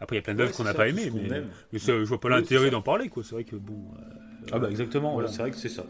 Après, 0.00 0.16
il 0.16 0.18
y 0.18 0.20
a 0.20 0.22
plein 0.22 0.34
d'œuvres 0.34 0.50
Ouais, 0.50 0.56
qu'on 0.56 0.64
n'a 0.64 0.74
pas 0.74 0.88
aimées, 0.88 1.10
mais, 1.14 1.36
aime. 1.36 1.46
mais 1.72 1.78
ça, 1.78 1.92
je 1.98 2.04
vois 2.04 2.18
pas 2.20 2.28
l'intérêt 2.28 2.70
d'en 2.70 2.82
parler, 2.82 3.08
quoi. 3.08 3.22
C'est 3.24 3.34
vrai 3.34 3.44
que 3.44 3.56
bon. 3.56 3.74
euh, 3.98 4.46
Ah 4.52 4.58
bah 4.58 4.68
exactement, 4.70 5.12
Voilà. 5.12 5.28
c'est 5.28 5.38
vrai 5.42 5.50
que 5.52 5.56
c'est 5.56 5.68
ça. 5.68 5.84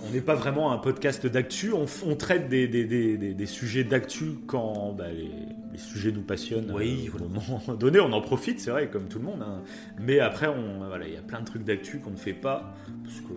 On 0.00 0.10
n'est 0.10 0.20
pas 0.20 0.36
vraiment 0.36 0.72
un 0.72 0.78
podcast 0.78 1.26
d'actu, 1.26 1.72
on, 1.72 1.86
traite 2.14 2.48
des, 2.48 2.68
des, 2.68 2.84
des, 2.84 3.18
des- 3.18 3.34
des 3.34 3.46
sujets 3.46 3.82
d'actu 3.84 4.34
quand 4.46 4.92
bah, 4.92 5.10
les, 5.12 5.28
les 5.72 5.78
sujets 5.78 6.12
nous 6.12 6.22
passionnent. 6.22 6.70
Oui, 6.72 7.06
euh, 7.08 7.10
voilà. 7.10 7.26
au 7.26 7.28
moment 7.28 7.74
donné, 7.78 7.98
on 8.00 8.12
en 8.12 8.20
profite, 8.20 8.60
c'est 8.60 8.70
vrai, 8.70 8.88
comme 8.88 9.08
tout 9.08 9.18
le 9.18 9.24
monde. 9.24 9.42
hein. 9.42 9.60
Mais 10.00 10.20
après, 10.20 10.46
on- 10.46 10.86
voilà, 10.86 11.06
il 11.08 11.14
y 11.14 11.16
a 11.16 11.20
plein 11.22 11.40
de 11.40 11.46
trucs 11.46 11.64
d'actu 11.64 11.98
qu'on 11.98 12.12
ne 12.12 12.16
fait 12.16 12.32
pas, 12.32 12.74
parce 13.04 13.20
que 13.20 13.32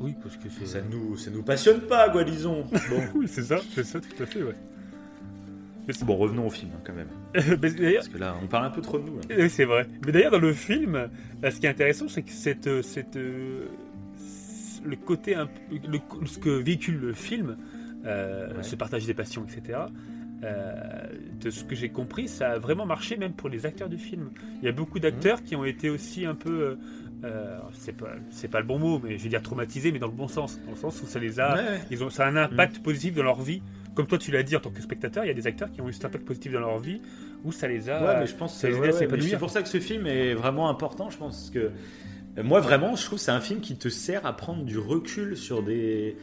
Oui, 0.00 0.14
parce 0.22 0.36
que 0.36 0.48
c'est. 0.48 0.66
ça 0.66 0.78
nous, 0.90 1.16
ça 1.16 1.30
nous 1.30 1.42
passionne 1.42 1.80
pas, 1.80 2.08
quoi, 2.10 2.24
disons. 2.24 2.62
Bon, 2.90 3.02
Oui, 3.16 3.26
c'est 3.28 3.42
ça, 3.42 3.58
c'est 3.74 3.84
ça, 3.84 4.00
tout 4.00 4.22
à 4.22 4.26
fait, 4.26 4.42
ouais. 4.42 4.54
Mais 5.86 5.94
c'est 5.94 6.04
bon 6.04 6.16
revenons 6.16 6.46
au 6.46 6.50
film, 6.50 6.70
hein, 6.76 6.80
quand 6.84 6.92
même. 6.92 7.08
Parce 7.60 8.08
que 8.08 8.18
là, 8.18 8.36
on 8.42 8.46
parle 8.46 8.66
un 8.66 8.70
peu 8.70 8.82
trop 8.82 8.98
de 8.98 9.04
nous. 9.08 9.20
Oui, 9.30 9.48
c'est 9.48 9.64
vrai. 9.64 9.86
Mais 10.04 10.12
d'ailleurs, 10.12 10.32
dans 10.32 10.38
le 10.38 10.52
film, 10.52 10.94
euh, 10.96 11.50
ce 11.50 11.58
qui 11.60 11.66
est 11.66 11.70
intéressant, 11.70 12.08
c'est 12.08 12.22
que 12.22 12.30
cette, 12.30 12.66
euh, 12.66 12.82
cette, 12.82 13.16
euh, 13.16 13.64
le 14.84 14.96
côté, 14.96 15.34
le- 15.70 16.26
ce 16.26 16.38
que 16.38 16.50
véhicule 16.50 16.98
le 17.00 17.12
film, 17.14 17.56
euh, 18.04 18.48
Ouais. 18.54 18.62
ce 18.62 18.76
partage 18.76 19.06
des 19.06 19.14
passions, 19.14 19.44
etc. 19.44 19.78
euh, 20.44 20.72
de 21.40 21.50
ce 21.50 21.64
que 21.64 21.74
j'ai 21.74 21.88
compris, 21.88 22.28
ça 22.28 22.50
a 22.52 22.58
vraiment 22.58 22.86
marché 22.86 23.16
même 23.16 23.32
pour 23.32 23.48
les 23.48 23.64
acteurs 23.66 23.88
du 23.88 23.98
film. 23.98 24.30
Il 24.62 24.66
y 24.66 24.68
a 24.68 24.72
beaucoup 24.72 25.00
d'acteurs 25.00 25.42
qui 25.42 25.56
ont 25.56 25.64
été 25.64 25.88
aussi 25.90 26.26
un 26.26 26.34
peu, 26.36 26.76
euh, 27.24 27.58
c'est 27.72 27.96
pas, 27.96 28.10
c'est 28.30 28.48
pas 28.48 28.60
le 28.60 28.66
bon 28.66 28.78
mot, 28.78 29.00
mais 29.02 29.18
je 29.18 29.24
vais 29.24 29.28
dire 29.28 29.42
traumatisés, 29.42 29.90
mais 29.90 29.98
dans 29.98 30.06
le 30.06 30.12
bon 30.12 30.28
sens, 30.28 30.60
dans 30.64 30.72
le 30.72 30.76
sens 30.76 31.02
où 31.02 31.06
ça 31.06 31.18
les 31.18 31.40
a, 31.40 31.54
Ouais, 31.54 31.80
ils 31.90 32.04
ont, 32.04 32.10
ça 32.10 32.26
a 32.26 32.28
un 32.28 32.36
impact 32.36 32.80
positif 32.80 33.14
dans 33.14 33.24
leur 33.24 33.40
vie. 33.40 33.62
Comme 33.94 34.06
toi, 34.06 34.18
tu 34.18 34.30
l'as 34.30 34.44
dit 34.44 34.54
en 34.54 34.60
tant 34.60 34.70
que 34.70 34.80
spectateur, 34.80 35.24
il 35.24 35.28
y 35.28 35.30
a 35.30 35.34
des 35.34 35.48
acteurs 35.48 35.72
qui 35.72 35.80
ont 35.80 35.88
eu 35.88 35.92
cet 35.92 36.04
impact 36.04 36.24
positif 36.24 36.52
dans 36.52 36.60
leur 36.60 36.78
vie, 36.78 37.00
où 37.44 37.50
ça 37.50 37.66
les 37.66 37.90
a. 37.90 38.00
Ouais, 38.00 38.20
mais 38.20 38.26
je 38.26 38.36
pense 38.36 38.56
c'est 38.56 38.72
ouais, 38.72 39.36
pour 39.38 39.50
ça 39.50 39.62
que 39.62 39.68
ce 39.68 39.80
film 39.80 40.06
est 40.06 40.34
vraiment 40.34 40.68
important, 40.68 41.10
je 41.10 41.18
pense. 41.18 41.50
Que 41.52 41.58
euh, 42.38 42.42
moi, 42.44 42.60
vraiment, 42.60 42.94
je 42.94 43.04
trouve 43.04 43.18
que 43.18 43.24
c'est 43.24 43.32
un 43.32 43.40
film 43.40 43.60
qui 43.60 43.76
te 43.76 43.88
sert 43.88 44.24
à 44.24 44.36
prendre 44.36 44.64
du 44.64 44.78
recul 44.78 45.36
sur 45.36 45.62
des 45.62 46.16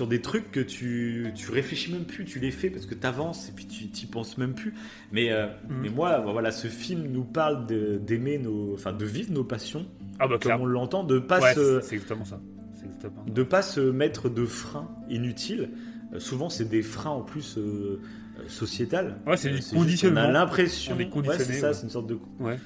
sur 0.00 0.06
des 0.06 0.22
trucs 0.22 0.50
que 0.50 0.60
tu, 0.60 1.26
tu 1.34 1.50
réfléchis 1.50 1.92
même 1.92 2.04
plus, 2.06 2.24
tu 2.24 2.38
les 2.38 2.50
fais 2.50 2.70
parce 2.70 2.86
que 2.86 2.94
tu 2.94 3.06
avances 3.06 3.50
et 3.50 3.52
puis 3.52 3.66
tu 3.66 3.86
t'y 3.88 4.06
penses 4.06 4.38
même 4.38 4.54
plus. 4.54 4.72
Mais, 5.12 5.30
euh, 5.30 5.46
Mhm. 5.68 5.76
mais 5.82 5.88
moi, 5.90 6.20
voilà, 6.20 6.52
ce 6.52 6.68
film 6.68 7.02
nous 7.12 7.22
parle 7.22 7.66
d'aimer 7.66 8.38
nos, 8.38 8.72
enfin, 8.72 8.94
de 8.94 9.04
vivre 9.04 9.30
nos 9.30 9.44
passions 9.44 9.84
Ah 10.18 10.26
bah 10.26 10.28
comme 10.34 10.38
clairement. 10.40 10.64
on 10.64 10.68
l'entend, 10.68 11.04
de 11.04 11.18
pas 11.18 11.40
Ouais, 11.42 11.52
se, 11.52 11.80
c'est- 11.82 11.96
exactement 11.96 12.24
ça. 12.24 12.40
C'est 12.76 12.86
exactement 12.86 13.24
de 13.26 13.42
pas 13.42 13.60
se 13.60 13.80
mettre 13.80 14.30
de 14.30 14.46
freins 14.46 14.88
inutiles. 15.10 15.68
Euh, 16.14 16.18
souvent, 16.18 16.48
c'est 16.48 16.64
des 16.70 16.80
freins 16.80 17.10
en 17.10 17.20
plus 17.20 17.58
euh, 17.58 18.00
euh, 18.38 18.48
sociétal. 18.48 19.18
Ouais, 19.26 19.36
c'est 19.36 19.50
du 19.50 19.60
conditionnement. 19.76 20.22
On 20.22 20.24
a 20.24 20.32
l'impression. 20.32 20.96
Ouais, 20.96 21.08
c'est 21.36 21.52
ça, 21.52 21.68
ouais. 21.68 21.74
c'est 21.74 21.82
une 21.82 21.90
sorte 21.90 22.06
de. 22.06 22.18
Ouais. 22.38 22.58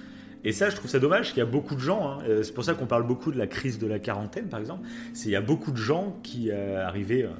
Et 0.44 0.52
ça, 0.52 0.68
je 0.70 0.76
trouve 0.76 0.90
ça 0.90 0.98
dommage 0.98 1.28
qu'il 1.30 1.38
y 1.38 1.42
a 1.42 1.46
beaucoup 1.46 1.74
de 1.74 1.80
gens. 1.80 2.06
hein, 2.06 2.18
euh, 2.28 2.42
c'est 2.42 2.52
pour 2.52 2.64
ça 2.64 2.74
qu'on 2.74 2.86
parle 2.86 3.06
beaucoup 3.06 3.32
de 3.32 3.38
la 3.38 3.46
crise 3.46 3.78
de 3.78 3.86
la 3.86 3.98
quarantaine, 3.98 4.46
par 4.48 4.60
exemple. 4.60 4.86
C'est 5.14 5.28
il 5.28 5.32
y 5.32 5.36
a 5.36 5.40
beaucoup 5.40 5.72
de 5.72 5.76
gens 5.78 6.16
qui 6.22 6.50
euh, 6.50 6.86
arrivaient 6.86 7.22
euh, 7.24 7.30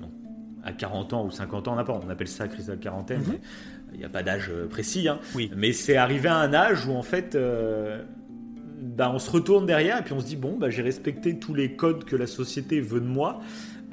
à 0.64 0.72
40 0.72 1.12
ans 1.12 1.26
ou 1.26 1.30
50 1.30 1.68
ans, 1.68 1.76
n'importe. 1.76 2.02
On 2.06 2.10
appelle 2.10 2.28
ça 2.28 2.48
crise 2.48 2.66
de 2.66 2.72
la 2.72 2.78
quarantaine. 2.78 3.20
Mhm. 3.20 3.26
mais 3.32 3.38
Il 3.94 3.98
n'y 3.98 4.04
a 4.04 4.08
pas 4.08 4.22
d'âge 4.22 4.50
euh, 4.50 4.66
précis. 4.66 5.06
hein. 5.08 5.18
Oui. 5.34 5.50
Mais 5.54 5.72
c'est 5.72 5.96
arrivé 5.96 6.28
à 6.28 6.36
un 6.36 6.54
âge 6.54 6.86
où 6.86 6.92
en 6.92 7.02
fait. 7.02 7.34
euh, 7.34 8.02
bah, 8.80 9.10
on 9.14 9.18
se 9.18 9.30
retourne 9.30 9.64
derrière 9.66 9.98
et 9.98 10.02
puis 10.02 10.12
on 10.12 10.20
se 10.20 10.26
dit 10.26 10.36
bon 10.36 10.58
bah 10.58 10.68
j'ai 10.68 10.82
respecté 10.82 11.38
tous 11.38 11.54
les 11.54 11.72
codes 11.74 12.04
que 12.04 12.16
la 12.16 12.26
société 12.26 12.80
veut 12.80 13.00
de 13.00 13.06
moi 13.06 13.40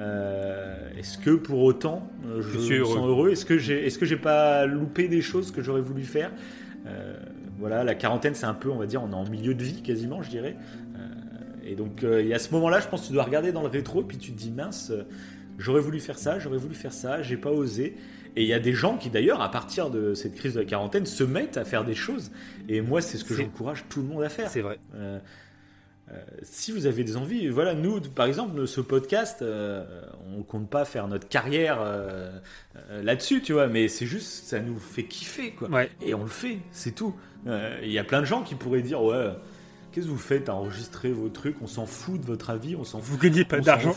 Euh, 0.00 0.90
est-ce 0.98 1.16
que 1.18 1.30
pour 1.30 1.60
autant 1.62 2.08
je 2.40 2.42
Je 2.42 2.58
suis 2.58 2.74
me 2.74 2.80
heureux. 2.80 2.94
sens 2.96 3.06
heureux? 3.08 3.30
Est-ce 3.30 3.44
que 3.46 3.56
j'ai 3.58 3.86
est-ce 3.86 3.98
que 3.98 4.04
j'ai 4.06 4.16
pas 4.16 4.66
loupé 4.66 5.08
des 5.08 5.22
choses 5.22 5.50
que 5.50 5.62
j'aurais 5.62 5.80
voulu 5.80 6.02
faire? 6.02 6.30
Euh, 6.86 7.14
voilà 7.62 7.84
la 7.84 7.94
quarantaine 7.94 8.34
c'est 8.34 8.46
un 8.46 8.54
peu 8.54 8.70
on 8.70 8.76
va 8.76 8.86
dire 8.86 9.02
on 9.02 9.10
est 9.10 9.14
en 9.14 9.28
milieu 9.28 9.54
de 9.54 9.62
vie 9.64 9.82
quasiment 9.82 10.22
je 10.22 10.30
dirais 10.30 10.56
Euh, 10.96 10.98
et 11.64 11.74
donc 11.76 12.04
euh, 12.04 12.20
il 12.22 12.28
y 12.28 12.34
a 12.34 12.38
ce 12.38 12.50
moment 12.52 12.68
là 12.68 12.80
je 12.80 12.88
pense 12.88 13.02
que 13.02 13.06
tu 13.08 13.12
dois 13.14 13.24
regarder 13.24 13.52
dans 13.52 13.62
le 13.62 13.68
rétro 13.68 14.02
puis 14.02 14.18
tu 14.18 14.32
te 14.32 14.38
dis 14.38 14.50
mince 14.50 14.90
euh, 14.90 15.04
j'aurais 15.58 15.80
voulu 15.80 16.00
faire 16.00 16.18
ça 16.18 16.38
j'aurais 16.38 16.58
voulu 16.58 16.74
faire 16.74 16.92
ça 16.92 17.22
j'ai 17.22 17.36
pas 17.38 17.50
osé 17.50 17.96
et 18.36 18.42
il 18.42 18.48
y 18.48 18.54
a 18.54 18.60
des 18.60 18.72
gens 18.74 18.96
qui 18.98 19.10
d'ailleurs 19.10 19.40
à 19.42 19.50
partir 19.50 19.90
de 19.90 20.14
cette 20.14 20.34
crise 20.34 20.54
de 20.54 20.60
la 20.60 20.66
quarantaine 20.66 21.06
se 21.06 21.24
mettent 21.24 21.56
à 21.56 21.64
faire 21.64 21.84
des 21.84 21.94
choses 21.94 22.30
et 22.68 22.80
moi 22.82 23.00
c'est 23.00 23.18
ce 23.18 23.24
que 23.24 23.34
j'encourage 23.34 23.84
tout 23.88 24.00
le 24.02 24.08
monde 24.08 24.22
à 24.22 24.28
faire 24.28 24.50
C'est 24.50 24.62
vrai. 24.62 24.78
euh, 24.94 25.18
euh, 26.10 26.16
si 26.42 26.72
vous 26.72 26.86
avez 26.86 27.04
des 27.04 27.16
envies, 27.16 27.48
voilà, 27.48 27.74
nous, 27.74 28.00
par 28.00 28.26
exemple, 28.26 28.66
ce 28.66 28.82
podcast, 28.82 29.40
euh, 29.40 29.84
on 30.36 30.42
compte 30.42 30.68
pas 30.68 30.84
faire 30.84 31.08
notre 31.08 31.26
carrière 31.28 31.78
là-dessus, 32.90 33.40
tu 33.42 33.52
vois, 33.52 33.66
mais 33.68 33.88
c'est 33.88 34.06
juste, 34.06 34.44
ça 34.44 34.60
nous 34.60 34.78
fait 34.78 35.04
kiffer, 35.04 35.52
quoi. 35.52 35.68
Ouais. 35.70 35.90
Et 36.02 36.14
on 36.14 36.22
le 36.22 36.28
fait, 36.28 36.58
c'est 36.70 36.94
tout. 36.94 37.14
Euh, 37.46 37.78
Il 37.82 37.90
y 37.92 37.98
a 37.98 38.04
plein 38.04 38.20
de 38.20 38.26
gens 38.26 38.42
qui 38.42 38.54
pourraient 38.54 38.82
dire, 38.82 39.02
ouais, 39.02 39.32
qu'est-ce 39.92 40.06
que 40.06 40.10
vous 40.10 40.16
faites 40.18 40.48
à 40.48 40.54
enregistrer 40.54 41.10
vos 41.12 41.28
trucs? 41.28 41.56
On 41.62 41.66
s'en 41.66 41.86
fout 41.86 42.20
de 42.20 42.26
votre 42.26 42.50
avis, 42.50 42.76
on 42.76 42.84
s'en 42.84 42.98
fout. 43.00 43.10
Vous 43.12 43.18
gagnez 43.18 43.44
pas 43.44 43.60
d'argent. 43.60 43.94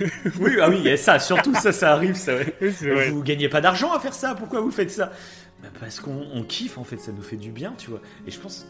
oui, 0.40 0.56
ah 0.60 0.68
oui, 0.68 0.76
il 0.80 0.84
y 0.86 0.90
a 0.90 0.96
ça, 0.96 1.18
surtout 1.18 1.54
ça, 1.54 1.72
ça 1.72 1.92
arrive, 1.92 2.16
ça. 2.16 2.34
ouais. 2.36 3.10
Vous 3.10 3.22
gagnez 3.22 3.48
pas 3.48 3.60
d'argent 3.60 3.92
à 3.92 4.00
faire 4.00 4.14
ça, 4.14 4.34
pourquoi 4.34 4.60
vous 4.60 4.70
faites 4.70 4.90
ça? 4.90 5.12
Bah, 5.62 5.68
Parce 5.78 6.00
qu'on 6.00 6.26
on 6.34 6.42
kiffe 6.42 6.78
en 6.78 6.84
fait, 6.84 6.98
ça 6.98 7.12
nous 7.12 7.22
fait 7.22 7.36
du 7.36 7.50
bien, 7.50 7.74
tu 7.78 7.90
vois. 7.90 8.00
Et 8.26 8.30
je 8.30 8.40
pense, 8.40 8.66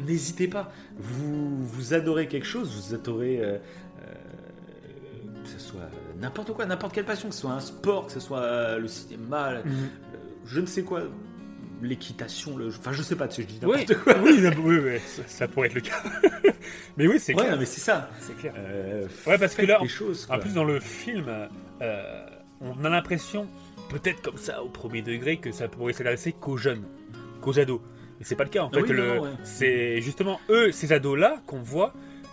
n'hésitez 0.00 0.48
pas. 0.48 0.70
Vous, 0.98 1.56
vous 1.64 1.94
adorez 1.94 2.28
quelque 2.28 2.46
chose, 2.46 2.70
vous 2.88 2.94
adorez 2.94 3.38
euh, 3.40 3.56
euh, 4.02 4.14
que 5.44 5.48
ce 5.48 5.58
soit 5.58 5.88
n'importe 6.20 6.52
quoi, 6.52 6.66
n'importe 6.66 6.92
quelle 6.94 7.04
passion, 7.04 7.28
que 7.28 7.34
ce 7.34 7.40
soit 7.42 7.52
un 7.52 7.60
sport, 7.60 8.06
que 8.06 8.12
ce 8.12 8.20
soit 8.20 8.78
le 8.78 8.88
cinéma, 8.88 9.52
Mhm. 9.64 9.88
je 10.46 10.60
ne 10.60 10.66
sais 10.66 10.82
quoi, 10.82 11.02
l'équitation, 11.82 12.56
le... 12.56 12.68
enfin 12.68 12.92
je 12.92 13.02
sais 13.02 13.16
pas, 13.16 13.28
sais, 13.30 13.42
je 13.42 13.46
dis 13.48 13.58
Oui, 13.62 13.78
n'importe 13.86 14.02
quoi. 14.04 14.14
oui, 14.22 14.40
non, 14.40 14.50
oui, 14.62 14.78
oui, 14.78 14.98
ça, 15.06 15.22
ça 15.26 15.48
pourrait 15.48 15.68
être 15.68 15.74
le 15.74 15.80
cas. 15.80 16.02
mais 16.96 17.06
oui, 17.06 17.18
c'est 17.18 17.34
Ouais, 17.34 17.44
clair. 17.44 17.58
mais 17.58 17.64
c'est 17.66 17.80
ça. 17.80 18.10
C'est 18.20 18.36
clair. 18.36 18.54
Euh, 18.56 19.06
Ouais, 19.26 19.38
parce 19.38 19.54
que 19.54 19.62
là, 19.66 19.78
choses. 19.86 20.24
En 20.24 20.34
quoi. 20.34 20.38
plus, 20.40 20.54
dans 20.54 20.64
le 20.64 20.80
film, 20.80 21.26
euh, 21.82 22.26
on 22.60 22.84
a 22.84 22.88
l'impression, 22.88 23.46
peut-être 23.90 24.22
comme 24.22 24.36
ça, 24.38 24.62
au 24.62 24.68
premier 24.68 25.02
degré, 25.02 25.36
que 25.38 25.52
ça 25.52 25.68
pourrait 25.68 25.92
s'adresser 25.92 26.32
qu'aux 26.32 26.56
jeunes, 26.56 26.82
qu'aux 27.40 27.58
ados. 27.58 27.80
Mais 28.18 28.24
c'est 28.24 28.36
pas 28.36 28.44
le 28.44 28.50
cas, 28.50 28.62
en 28.64 28.70
Ah 28.72 28.76
fait. 28.76 28.82
oui, 28.82 28.88
le- 28.90 29.20
ouais. 29.20 29.30
C'est 29.44 30.00
justement 30.02 30.40
eux, 30.50 30.72
ces 30.72 30.92
ados-là, 30.92 31.40
qu'on 31.46 31.60
voit, 31.60 31.92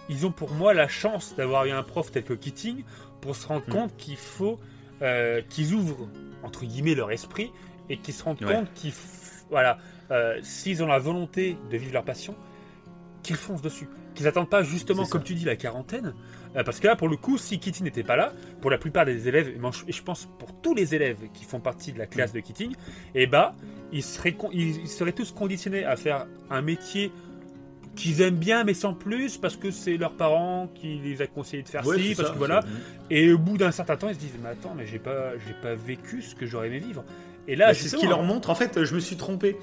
ils 0.10 0.26
ont 0.26 0.32
pour 0.32 0.52
moi 0.52 0.74
la 0.74 0.88
chance 0.88 1.36
d'avoir 1.36 1.66
eu 1.66 1.72
un 1.72 1.84
prof 1.84 2.12
tel 2.12 2.24
que 2.24 2.34
Keating 2.34 2.84
pour 3.22 3.36
se 3.36 3.48
rendre 3.48 3.64
Mm. 3.68 3.72
compte 3.72 3.98
qu'il 3.98 4.18
faut 4.18 4.60
euh, 5.02 5.42
qu'ils 5.50 5.74
ouvrent, 5.74 6.08
entre 6.42 6.64
guillemets, 6.66 6.96
leur 6.96 7.12
esprit 7.12 7.52
et 7.90 7.98
qu'ils 7.98 8.14
se 8.14 8.24
rendent 8.24 8.40
compte 8.40 8.72
qu'ils, 8.76 8.92
f- 8.92 8.96
voilà, 9.50 9.78
euh, 10.12 10.40
s'ils 10.44 10.84
ont 10.84 10.88
la 10.88 11.00
volonté 11.00 11.58
de 11.72 11.78
vivre 11.78 11.94
leur 11.94 12.04
passion, 12.04 12.36
qu'ils 13.24 13.36
foncent 13.36 13.62
dessus. 13.62 13.88
Qu'ils 14.14 14.28
attendent 14.28 14.50
pas 14.50 14.64
justement, 14.64 15.06
comme 15.06 15.24
tu 15.24 15.34
dis, 15.36 15.44
la 15.46 15.56
quarantaine. 15.56 16.14
Euh, 16.56 16.64
parce 16.64 16.80
que 16.80 16.88
là, 16.88 16.96
pour 16.96 17.10
le 17.10 17.18
coup, 17.18 17.38
si 17.38 17.60
Keating 17.60 17.84
n'était 17.84 18.04
pas 18.04 18.16
là, 18.16 18.32
pour 18.62 18.72
la 18.72 18.78
plupart 18.78 19.04
des 19.06 19.28
élèves, 19.28 19.50
et 19.50 19.92
je- 19.92 20.02
pense 20.04 20.30
pour 20.40 20.54
tous 20.62 20.74
les 20.74 20.96
élèves 20.96 21.18
qui 21.34 21.44
font 21.44 21.60
partie 21.60 21.92
de 21.92 22.00
la 22.00 22.06
classe 22.06 22.32
de 22.32 22.40
Keating, 22.40 22.74
eh 23.14 23.28
bah, 23.28 23.56
ils 23.92 24.04
seraient, 24.04 24.38
ils, 24.54 24.88
seraient 24.88 25.12
tous 25.12 25.32
conditionnés 25.32 25.84
à 25.84 25.98
faire 25.98 26.28
un 26.50 26.62
métier 26.62 27.12
qu'ils 27.98 28.22
aiment 28.22 28.36
bien, 28.36 28.64
mais 28.64 28.74
sans 28.74 28.94
plus, 28.94 29.38
parce 29.38 29.58
que 29.58 29.72
c'est 29.72 29.98
leurs 29.98 30.14
parents 30.16 30.70
qui 30.76 31.00
les 31.00 31.22
a 31.22 31.28
conseillé 31.28 31.64
de 31.64 31.68
faire 31.70 31.86
Ouais, 31.86 31.98
ci, 31.98 32.16
parce 32.16 32.28
ça, 32.30 32.34
que 32.34 32.38
voilà. 32.38 32.62
Et 33.10 33.32
au 33.32 33.38
bout 33.38 33.58
d'un 33.58 33.72
certain 33.72 33.98
temps, 33.98 34.10
ils 34.10 34.16
se 34.16 34.20
disent, 34.20 34.38
mais 34.42 34.50
attends, 34.50 34.76
mais 34.76 34.86
j'ai 34.86 35.00
pas, 35.00 35.32
j'ai 35.46 35.54
pas 35.62 35.76
vécu 35.76 36.22
ce 36.22 36.36
que 36.36 36.46
j'aurais 36.46 36.68
aimé 36.68 36.80
vivre. 36.80 37.04
Et 37.48 37.56
là, 37.56 37.68
Bah, 37.68 37.74
c'est 37.74 37.90
ce 37.90 37.96
qui 37.96 38.08
leur 38.08 38.24
montre. 38.24 38.50
En 38.50 38.56
fait, 38.56 38.84
je 38.84 38.96
me 38.96 39.00
suis 39.00 39.18
trompé. 39.18 39.58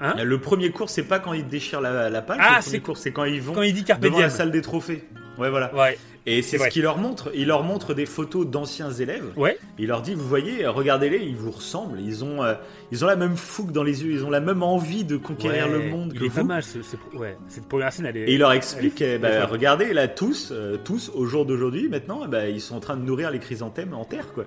Hein 0.00 0.14
le 0.22 0.38
premier 0.40 0.70
cours, 0.70 0.90
c'est 0.90 1.02
pas 1.02 1.18
quand 1.18 1.32
ils 1.32 1.46
déchirent 1.46 1.80
la, 1.80 2.08
la 2.08 2.22
page. 2.22 2.36
Ah, 2.40 2.44
le 2.44 2.62
premier 2.62 2.62
c'est- 2.62 2.80
cours, 2.80 2.96
c'est 2.96 3.10
quand 3.12 3.24
ils 3.24 3.42
vont 3.42 3.52
quand 3.52 3.62
il 3.62 3.74
dit 3.74 3.84
devant 4.00 4.20
la 4.20 4.30
salle 4.30 4.50
des 4.52 4.62
trophées. 4.62 5.04
Ouais, 5.38 5.50
voilà. 5.50 5.74
Ouais. 5.74 5.98
Et 6.26 6.42
C'est 6.42 6.58
ce 6.58 6.68
qu'il 6.68 6.82
leur 6.82 6.98
montre. 6.98 7.30
Il 7.34 7.46
leur 7.46 7.62
montre 7.62 7.94
des 7.94 8.04
photos 8.04 8.46
d'anciens 8.46 8.90
élèves. 8.92 9.32
Ouais. 9.36 9.56
Il 9.78 9.86
leur 9.88 10.02
dit, 10.02 10.14
vous 10.14 10.26
voyez, 10.28 10.66
regardez-les, 10.66 11.18
ils 11.24 11.34
vous 11.36 11.50
ressemblent. 11.50 11.98
Ils 12.00 12.22
ont, 12.22 12.44
euh, 12.44 12.54
ils 12.92 13.02
ont 13.02 13.06
la 13.08 13.16
même 13.16 13.36
fougue 13.36 13.72
dans 13.72 13.82
les 13.82 14.04
yeux. 14.04 14.12
Ils 14.12 14.24
ont 14.24 14.30
la 14.30 14.40
même 14.40 14.62
envie 14.62 15.04
de 15.04 15.16
conquérir 15.16 15.66
Ouais, 15.66 15.72
le 15.72 15.88
monde 15.88 16.10
il 16.12 16.20
que 16.20 16.24
est 16.26 16.28
vous. 16.28 16.36
pas 16.36 16.42
mal. 16.44 16.62
ce- 16.62 16.82
ce- 16.82 16.96
ouais. 17.16 17.36
Cette 17.48 17.66
première 17.66 17.92
scène, 17.92 18.06
elle 18.06 18.18
est. 18.18 18.24
Et 18.30 18.34
il 18.34 18.38
leur 18.40 18.52
explique, 18.52 19.00
est- 19.00 19.14
eh 19.14 19.18
ben, 19.18 19.44
regardez, 19.46 19.92
là, 19.94 20.06
tous, 20.06 20.50
euh, 20.52 20.76
tous, 20.84 21.10
au 21.14 21.24
jour 21.24 21.46
d'aujourd'hui, 21.46 21.88
maintenant, 21.88 22.20
eh 22.24 22.28
ben, 22.28 22.46
ils 22.54 22.60
sont 22.60 22.76
en 22.76 22.80
train 22.80 22.96
de 22.96 23.02
nourrir 23.04 23.30
les 23.30 23.38
chrysanthèmes 23.38 23.94
en 23.94 24.04
terre, 24.04 24.32
quoi. 24.34 24.44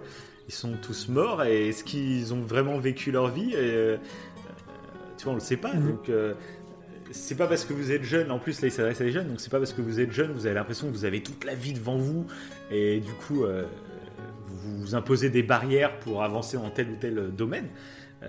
Ils 0.51 0.53
sont 0.53 0.73
tous 0.81 1.07
morts, 1.07 1.45
et 1.45 1.69
est-ce 1.69 1.81
qu'ils 1.85 2.33
ont 2.33 2.41
vraiment 2.41 2.77
vécu 2.77 3.09
leur 3.09 3.29
vie 3.29 3.53
Euh, 3.55 3.95
euh, 3.95 3.97
Tu 5.17 5.23
vois, 5.23 5.31
on 5.31 5.35
le 5.35 5.41
sait 5.41 5.55
pas. 5.55 5.73
Mhm. 5.73 5.87
Donc, 5.87 6.09
euh, 6.09 6.33
c'est 7.11 7.35
pas 7.35 7.47
parce 7.47 7.63
que 7.63 7.71
vous 7.71 7.93
êtes 7.93 8.03
jeune, 8.03 8.31
en 8.31 8.37
plus, 8.37 8.59
là, 8.61 8.67
il 8.67 8.71
s'adresse 8.71 8.99
à 8.99 9.05
des 9.05 9.13
jeunes, 9.13 9.29
donc 9.29 9.39
c'est 9.39 9.49
pas 9.49 9.59
parce 9.59 9.71
que 9.71 9.81
vous 9.81 10.01
êtes 10.01 10.11
jeune, 10.11 10.33
vous 10.33 10.45
avez 10.47 10.55
l'impression 10.55 10.87
que 10.87 10.91
vous 10.93 11.05
avez 11.05 11.23
toute 11.23 11.45
la 11.45 11.55
vie 11.55 11.71
devant 11.71 11.95
vous, 11.95 12.25
et 12.69 12.99
du 12.99 13.13
coup, 13.13 13.45
euh, 13.45 13.63
vous 14.45 14.77
vous 14.81 14.93
imposez 14.95 15.29
des 15.29 15.41
barrières 15.41 15.97
pour 15.99 16.21
avancer 16.21 16.57
dans 16.57 16.69
tel 16.69 16.89
ou 16.89 16.95
tel 16.99 17.31
domaine. 17.33 17.69
Euh, 18.23 18.27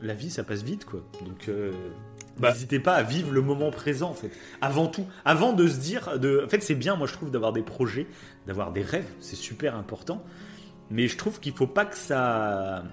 la 0.00 0.14
vie, 0.14 0.28
ça 0.28 0.42
passe 0.42 0.64
vite, 0.64 0.84
quoi. 0.84 1.04
Donc, 1.24 1.48
euh, 1.48 1.70
Bah. 2.36 2.50
n'hésitez 2.52 2.80
pas 2.80 2.94
à 2.94 3.04
vivre 3.04 3.30
le 3.30 3.42
moment 3.42 3.70
présent, 3.70 4.10
en 4.10 4.14
fait. 4.14 4.32
Avant 4.60 4.88
tout, 4.88 5.06
avant 5.24 5.52
de 5.52 5.68
se 5.68 5.78
dire, 5.78 6.18
de... 6.18 6.42
en 6.44 6.48
fait, 6.48 6.64
c'est 6.64 6.74
bien, 6.74 6.96
moi, 6.96 7.06
je 7.06 7.12
trouve, 7.12 7.30
d'avoir 7.30 7.52
des 7.52 7.62
projets, 7.62 8.08
d'avoir 8.48 8.72
des 8.72 8.82
rêves, 8.82 9.08
c'est 9.20 9.36
super 9.36 9.76
important. 9.76 10.24
Mais 10.92 11.08
je 11.08 11.16
trouve 11.16 11.40
qu'il 11.40 11.52
faut 11.52 11.66
pas 11.66 11.86
que 11.86 11.96
ça, 11.96 12.84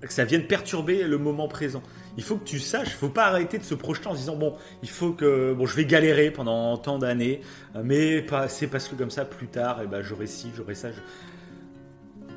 que 0.00 0.12
ça 0.12 0.24
vienne 0.24 0.46
perturber 0.46 1.04
le 1.04 1.18
moment 1.18 1.48
présent. 1.48 1.82
Il 2.16 2.22
faut 2.22 2.36
que 2.36 2.44
tu 2.44 2.58
saches, 2.58 2.88
il 2.88 2.96
faut 2.96 3.08
pas 3.08 3.26
arrêter 3.26 3.58
de 3.58 3.64
se 3.64 3.74
projeter 3.74 4.08
en 4.08 4.12
se 4.12 4.18
disant 4.18 4.36
bon, 4.36 4.56
il 4.82 4.90
faut 4.90 5.12
que 5.12 5.54
bon, 5.54 5.66
je 5.66 5.74
vais 5.74 5.84
galérer 5.84 6.30
pendant 6.30 6.76
tant 6.76 6.98
d'années, 6.98 7.40
euh, 7.76 7.82
mais 7.84 8.26
c'est 8.48 8.66
parce 8.66 8.88
que 8.88 8.94
comme 8.94 9.10
ça 9.10 9.24
plus 9.24 9.46
tard, 9.46 9.82
et 9.82 9.86
ben 9.86 10.02
j'aurai 10.02 10.26
ci, 10.26 10.50
j'aurai 10.54 10.74
ça. 10.74 10.88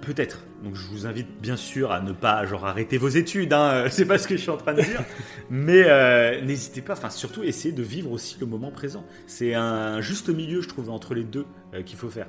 Peut-être. 0.02 0.46
Donc 0.64 0.76
je 0.76 0.88
vous 0.88 1.06
invite 1.06 1.28
bien 1.42 1.58
sûr 1.58 1.92
à 1.92 2.00
ne 2.02 2.12
pas 2.12 2.46
genre 2.46 2.66
arrêter 2.66 2.98
vos 2.98 3.10
études. 3.10 3.54
Hein, 3.54 3.86
c'est 3.90 4.06
pas 4.06 4.18
ce 4.18 4.28
que 4.28 4.36
je 4.36 4.42
suis 4.42 4.50
en 4.50 4.58
train 4.58 4.74
de 4.74 4.82
dire, 4.82 5.04
mais 5.50 5.84
euh, 5.86 6.42
n'hésitez 6.42 6.82
pas. 6.82 6.94
Enfin 6.94 7.10
surtout 7.10 7.44
essayez 7.44 7.74
de 7.74 7.84
vivre 7.84 8.12
aussi 8.12 8.38
le 8.40 8.46
moment 8.46 8.72
présent. 8.72 9.04
C'est 9.28 9.54
un 9.54 10.00
juste 10.00 10.30
milieu, 10.30 10.62
je 10.62 10.70
trouve, 10.70 10.90
entre 10.90 11.14
les 11.14 11.24
deux 11.24 11.46
euh, 11.74 11.84
qu'il 11.84 11.98
faut 11.98 12.10
faire. 12.10 12.28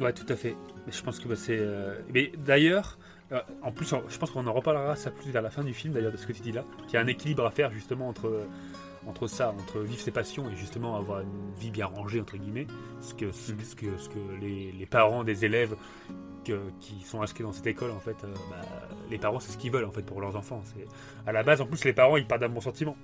Ouais, 0.00 0.12
tout 0.12 0.26
à 0.28 0.36
fait. 0.36 0.54
Mais 0.88 0.92
Je 0.92 1.02
pense 1.02 1.20
que 1.20 1.28
bah, 1.28 1.36
c'est. 1.36 1.58
euh, 1.58 2.00
Mais 2.12 2.32
d'ailleurs, 2.38 2.98
euh, 3.32 3.40
en 3.62 3.70
plus, 3.72 3.92
on- 3.92 4.02
je 4.08 4.18
pense 4.18 4.30
qu'on 4.30 4.46
en 4.46 4.52
reparlera 4.52 4.96
ça 4.96 5.10
plus 5.10 5.30
vers 5.30 5.42
la 5.42 5.50
fin 5.50 5.62
du 5.62 5.74
film, 5.74 5.92
d'ailleurs, 5.92 6.12
de 6.12 6.16
ce 6.16 6.26
que 6.26 6.32
tu 6.32 6.40
dis 6.42 6.52
là. 6.52 6.64
Qu'il 6.86 6.94
y 6.94 6.96
a 6.96 7.00
un 7.00 7.06
équilibre 7.06 7.44
à 7.44 7.50
faire 7.50 7.70
justement 7.70 8.08
entre, 8.08 8.26
euh, 8.26 8.46
entre 9.06 9.26
ça, 9.26 9.50
entre 9.50 9.80
vivre 9.80 10.00
ses 10.00 10.10
passions 10.10 10.48
et 10.50 10.56
justement 10.56 10.96
avoir 10.96 11.20
une 11.20 11.52
vie 11.60 11.70
bien 11.70 11.86
rangée, 11.86 12.20
entre 12.20 12.36
guillemets. 12.38 12.66
Ce 13.02 13.12
que, 13.14 13.30
ce, 13.32 13.52
Mhm. 13.52 13.60
ce 13.60 13.76
que, 13.76 13.98
ce 13.98 14.08
que 14.08 14.18
les, 14.40 14.72
les 14.72 14.86
parents 14.86 15.24
des 15.24 15.44
élèves 15.44 15.76
que- 16.44 16.70
qui 16.80 17.02
sont 17.02 17.20
inscrits 17.20 17.44
dans 17.44 17.52
cette 17.52 17.66
école, 17.66 17.90
en 17.90 18.00
fait, 18.00 18.16
euh, 18.24 18.28
bah, 18.50 18.56
les 19.10 19.18
parents, 19.18 19.40
c'est 19.40 19.52
ce 19.52 19.58
qu'ils 19.58 19.70
veulent 19.72 19.84
en 19.84 19.92
fait 19.92 20.02
pour 20.06 20.22
leurs 20.22 20.34
enfants. 20.36 20.62
C'est 20.64 20.86
À 21.26 21.32
la 21.32 21.42
base, 21.42 21.60
en 21.60 21.66
plus, 21.66 21.84
les 21.84 21.92
parents, 21.92 22.16
ils 22.16 22.26
partent 22.26 22.40
d'un 22.40 22.48
bon 22.48 22.60
sentiment. 22.62 22.96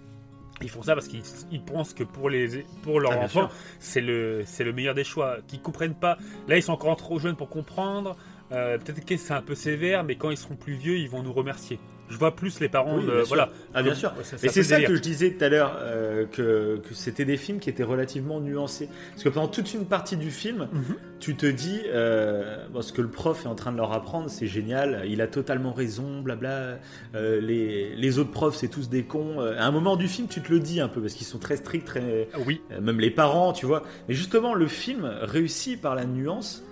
Ils 0.63 0.71
font 0.71 0.83
ça 0.83 0.95
parce 0.95 1.09
qu'ils 1.09 1.23
ils 1.51 1.63
pensent 1.63 1.95
que 1.95 2.05
pour, 2.05 2.31
les, 2.31 2.65
pour 2.83 3.01
leurs 3.01 3.13
Ah, 3.13 3.25
enfants, 3.25 3.51
c'est 3.81 4.01
le, 4.01 4.43
c'est 4.47 4.65
le 4.65 4.73
meilleur 4.73 4.95
des 4.95 5.05
choix. 5.05 5.39
Qu'ils 5.49 5.61
comprennent 5.61 5.95
pas. 5.95 6.17
Là, 6.49 6.57
ils 6.57 6.63
sont 6.63 6.73
encore 6.73 6.97
trop 6.97 7.19
jeunes 7.19 7.37
pour 7.37 7.49
comprendre. 7.49 8.17
Euh, 8.53 8.79
Peut-être 8.79 9.05
que 9.05 9.17
c'est 9.17 9.35
un 9.35 9.43
peu 9.43 9.55
sévère, 9.55 10.05
mais 10.05 10.17
quand 10.17 10.31
ils 10.31 10.37
seront 10.37 10.55
plus 10.57 10.75
vieux, 10.75 10.97
ils 10.99 11.09
vont 11.11 11.23
nous 11.23 11.33
remercier. 11.33 11.79
Je 12.11 12.17
vois 12.19 12.37
plus 12.37 12.61
les 12.61 12.69
parents. 12.69 12.97
Oui, 12.99 13.07
de- 13.07 13.11
bien 13.13 13.23
voilà. 13.23 13.49
Ah 13.73 13.83
bien 13.83 13.95
sûr. 13.95 14.13
Ça- 14.23 14.37
Et 14.43 14.49
c'est 14.51 14.63
ça 14.63 14.75
délire. 14.77 14.91
que 14.91 14.97
je 14.97 15.01
disais 15.01 15.31
tout 15.33 15.43
à 15.45 15.49
l'heure, 15.49 15.79
euh, 15.81 16.27
que, 16.27 16.77
que 16.87 16.95
c'était 16.95 17.25
des 17.25 17.37
films 17.39 17.59
qui 17.61 17.71
étaient 17.71 17.83
relativement 17.83 18.41
nuancés. 18.41 18.89
Parce 19.13 19.25
que 19.25 19.29
pendant 19.31 19.49
toute 19.49 19.73
une 19.75 19.87
partie 19.87 20.17
du 20.17 20.31
film, 20.31 20.69
Mhm. 20.71 20.97
tu 21.19 21.35
te 21.35 21.47
dis, 21.47 21.81
euh, 21.87 22.67
bon, 22.71 22.83
ce 22.83 22.93
que 22.93 23.01
le 23.01 23.09
prof 23.09 23.45
est 23.45 23.49
en 23.49 23.55
train 23.55 23.73
de 23.73 23.79
leur 23.79 23.93
apprendre, 23.93 24.29
c'est 24.29 24.47
génial, 24.47 25.05
il 25.09 25.23
a 25.23 25.27
totalement 25.27 25.73
raison, 25.73 26.21
blabla, 26.21 26.79
euh, 27.15 27.41
les, 27.41 27.97
les 27.97 28.19
autres 28.19 28.31
profs, 28.33 28.57
c'est 28.57 28.69
tous 28.69 28.89
des 28.91 29.05
cons. 29.05 29.41
Euh, 29.41 29.57
À 29.59 29.67
un 29.67 29.71
moment 29.71 29.97
du 29.97 30.07
film, 30.09 30.29
tu 30.29 30.43
te 30.43 30.53
le 30.53 30.61
dis 30.61 30.81
un 30.81 30.89
peu, 30.89 31.01
parce 31.01 31.15
qu'ils 31.15 31.27
sont 31.27 31.39
très 31.39 31.57
stricts, 31.57 31.87
très, 31.87 32.29
Oui, 32.47 32.61
même 32.83 33.01
les 33.01 33.11
parents, 33.11 33.53
tu 33.55 33.65
vois. 33.67 33.83
Mais 34.09 34.15
justement, 34.15 34.53
le 34.55 34.67
film 34.67 35.11
réussit 35.23 35.81
par 35.81 35.95
la 35.95 36.05
nuance 36.05 36.63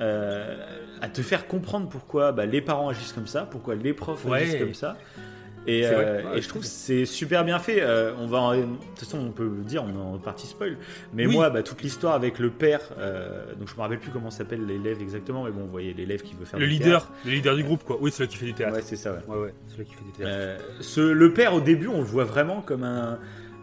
à 0.00 1.08
te 1.08 1.22
faire 1.22 1.46
comprendre 1.46 1.88
pourquoi 1.88 2.32
bah, 2.32 2.46
les 2.46 2.60
parents 2.60 2.88
agissent 2.88 3.12
comme 3.12 3.26
ça, 3.26 3.42
pourquoi 3.42 3.74
les 3.74 3.92
profs 3.92 4.24
Ouais. 4.24 4.42
agissent 4.42 4.56
comme 4.60 4.74
ça. 4.74 4.96
Et, 5.66 5.84
euh, 5.86 6.22
Ouais, 6.32 6.38
et 6.38 6.42
je 6.42 6.48
trouve 6.48 6.64
c'est 6.64 7.04
super 7.04 7.44
bien 7.44 7.58
fait. 7.58 7.82
Euh, 7.82 8.12
on 8.18 8.26
va, 8.26 8.38
en- 8.38 8.56
de 8.56 8.62
toute 8.62 8.98
façon, 9.00 9.18
on 9.18 9.30
peut 9.30 9.44
le 9.44 9.62
dire, 9.62 9.84
on 9.84 9.90
est 9.90 10.14
en 10.14 10.18
partie 10.18 10.46
spoil. 10.46 10.78
Mais 11.12 11.26
Oui. 11.26 11.34
moi, 11.34 11.50
bah, 11.50 11.62
toute 11.62 11.82
l'histoire 11.82 12.14
avec 12.14 12.38
le 12.38 12.48
père, 12.48 12.80
euh, 12.98 13.44
donc 13.58 13.68
je 13.68 13.74
me 13.76 13.80
rappelle 13.80 13.98
plus 13.98 14.10
comment 14.10 14.30
s'appelle 14.30 14.64
l'élève 14.64 15.02
exactement, 15.02 15.44
mais 15.44 15.50
bon, 15.50 15.60
vous 15.60 15.70
voyez 15.70 15.92
l'élève 15.92 16.22
qui 16.22 16.34
veut 16.34 16.46
faire 16.46 16.58
le 16.58 16.64
du 16.66 16.72
leader, 16.72 17.10
le 17.26 17.32
leader 17.32 17.56
du 17.56 17.62
groupe, 17.62 17.84
quoi. 17.84 17.98
Oui, 18.00 18.10
c'est 18.10 18.16
celui 18.18 18.28
qui 18.30 18.36
fait 18.38 18.46
du 18.46 18.54
théâtre. 18.54 18.76
Ouais, 18.76 18.82
c'est 18.82 18.96
ça. 18.96 19.12
Ouais. 19.12 19.18
Ouais, 19.28 19.42
ouais, 19.42 19.54
celui 19.68 19.84
qui 19.84 19.94
fait 19.94 20.04
du 20.04 20.12
théâtre. 20.12 20.32
Euh, 20.34 20.58
ce, 20.80 21.00
le 21.02 21.32
père 21.34 21.52
au 21.52 21.60
début, 21.60 21.88
on 21.88 21.98
le 21.98 22.04
voit 22.04 22.24
vraiment 22.24 22.62
comme 22.62 22.82
un, 22.82 23.18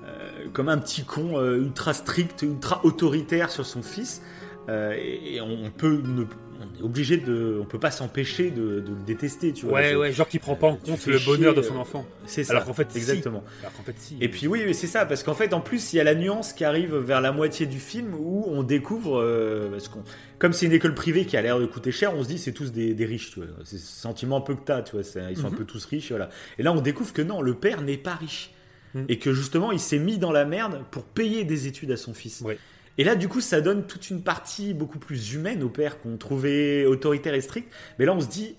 euh, 0.06 0.46
comme 0.54 0.70
un 0.70 0.78
petit 0.78 1.04
con 1.04 1.40
euh, 1.40 1.58
ultra 1.58 1.94
strict, 1.96 2.44
ultra 2.44 2.80
autoritaire 2.86 3.50
sur 3.50 3.66
son 3.66 3.82
fils. 3.82 4.22
Euh, 4.70 4.94
et, 4.98 5.36
et 5.36 5.42
on, 5.42 5.66
on 5.66 5.72
peut, 5.72 6.02
ne- 6.04 6.24
on 6.60 6.80
est 6.80 6.84
obligé 6.84 7.18
de, 7.18 7.58
on 7.62 7.66
peut 7.66 7.80
pas 7.80 7.92
s'empêcher 7.92 8.50
de, 8.52 8.80
de 8.82 8.90
le 8.90 9.04
détester, 9.06 9.54
tu 9.54 9.66
vois. 9.66 9.76
ouais, 9.80 9.96
ouais, 9.96 10.12
genre 10.12 10.28
qui 10.28 10.40
prend 10.40 10.56
pas 10.56 10.68
en 10.68 10.76
compte 10.76 11.06
le 11.06 11.20
bonheur 11.26 11.54
de 11.54 11.62
son 11.62 11.76
euh, 11.76 11.80
enfant. 11.80 12.06
C'est 12.26 12.44
ça. 12.44 12.54
Alors 12.54 12.66
qu'en 12.66 12.74
fait, 12.74 12.92
si. 12.92 12.98
exactement. 12.98 13.44
Alors 13.62 13.74
qu'en 13.74 13.84
fait, 13.84 13.96
si. 13.98 14.18
Et 14.20 14.28
puis 14.28 14.48
oui, 14.48 14.64
oui, 14.66 14.74
c'est 14.74 14.88
ça, 14.88 15.06
parce 15.06 15.24
qu'en 15.24 15.36
fait, 15.36 15.54
en 15.54 15.62
plus, 15.62 15.94
il 15.94 15.98
y 15.98 16.00
a 16.00 16.04
la 16.04 16.16
nuance 16.16 16.52
qui 16.54 16.66
arrive 16.66 16.96
vers 16.98 17.22
la 17.22 17.32
moitié 17.32 17.66
du 17.66 17.80
film 17.80 18.14
où 18.14 18.44
on 18.48 18.64
découvre, 18.64 19.20
euh, 19.22 19.70
parce 19.72 19.88
qu'on, 19.88 20.04
comme 20.40 20.52
c'est 20.52 20.66
une 20.66 20.74
école 20.74 20.96
privée 20.96 21.26
qui 21.26 21.38
a 21.38 21.42
l'air 21.42 21.60
de 21.60 21.66
coûter 21.66 21.92
cher, 21.92 22.14
on 22.16 22.24
se 22.24 22.28
dit 22.28 22.38
c'est 22.38 22.52
tous 22.54 22.72
des, 22.74 22.94
des 22.94 23.06
riches, 23.06 23.32
tu 23.32 23.40
vois. 23.40 23.48
C'est 23.64 23.78
ce 23.78 23.86
sentiment 24.02 24.38
un 24.38 24.42
peu 24.42 24.56
que 24.56 24.66
t'as, 24.66 24.82
tu 24.82 24.94
vois. 24.98 25.02
Ils 25.30 25.38
sont 25.38 25.48
Mhm. 25.48 25.54
un 25.54 25.58
peu 25.58 25.64
tous 25.64 25.86
riches, 25.86 26.10
voilà. 26.10 26.30
Et 26.60 26.64
là, 26.64 26.74
on 26.74 26.82
découvre 26.82 27.14
que 27.14 27.22
non, 27.22 27.42
le 27.42 27.54
père 27.54 27.82
n'est 27.84 27.98
pas 27.98 28.16
riche. 28.16 28.52
Mhm. 28.96 29.06
Et 29.10 29.20
que 29.20 29.32
justement, 29.34 29.72
il 29.72 29.80
s'est 29.80 30.00
mis 30.00 30.18
dans 30.18 30.32
la 30.32 30.44
merde 30.46 30.82
pour 30.92 31.04
payer 31.04 31.44
des 31.44 31.68
études 31.68 31.92
à 31.92 31.98
son 31.98 32.14
fils. 32.14 32.42
Ouais. 32.42 32.58
Et 32.98 33.04
là, 33.04 33.16
du 33.16 33.28
coup, 33.28 33.42
ça 33.42 33.62
donne 33.62 33.86
toute 33.86 34.10
une 34.10 34.22
partie 34.22 34.74
beaucoup 34.74 35.00
plus 35.00 35.34
humaine 35.34 35.64
au 35.64 35.70
père 35.70 36.00
qu'on 36.00 36.18
trouvait 36.18 36.86
autoritaire 36.86 37.34
et 37.34 37.42
strict. 37.42 37.72
Mais 38.00 38.06
là, 38.06 38.14
on 38.14 38.22
se 38.22 38.28
dit, 38.28 38.56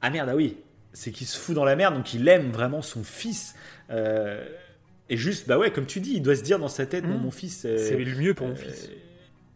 ah 0.00 0.10
merde, 0.10 0.28
ah 0.30 0.36
oui, 0.36 0.58
c'est 0.92 1.10
qu'il 1.10 1.26
se 1.26 1.38
fout 1.38 1.54
dans 1.54 1.64
la 1.64 1.76
merde, 1.76 1.94
donc 1.96 2.14
il 2.14 2.26
aime 2.28 2.50
vraiment 2.50 2.82
son 2.82 3.02
fils. 3.02 3.54
Euh, 3.90 4.44
et 5.08 5.16
juste, 5.16 5.48
bah 5.48 5.58
ouais, 5.58 5.72
comme 5.72 5.86
tu 5.86 6.00
dis, 6.00 6.12
il 6.14 6.22
doit 6.22 6.36
se 6.36 6.42
dire 6.42 6.58
dans 6.58 6.68
sa 6.68 6.86
tête, 6.86 7.04
bon, 7.04 7.18
mon 7.18 7.30
fils. 7.30 7.64
euh, 7.64 7.76
c'est 7.78 7.96
le 7.96 8.16
mieux 8.16 8.34
pour 8.34 8.46
mon 8.46 8.52
euh, 8.52 8.56
fils. 8.56 8.90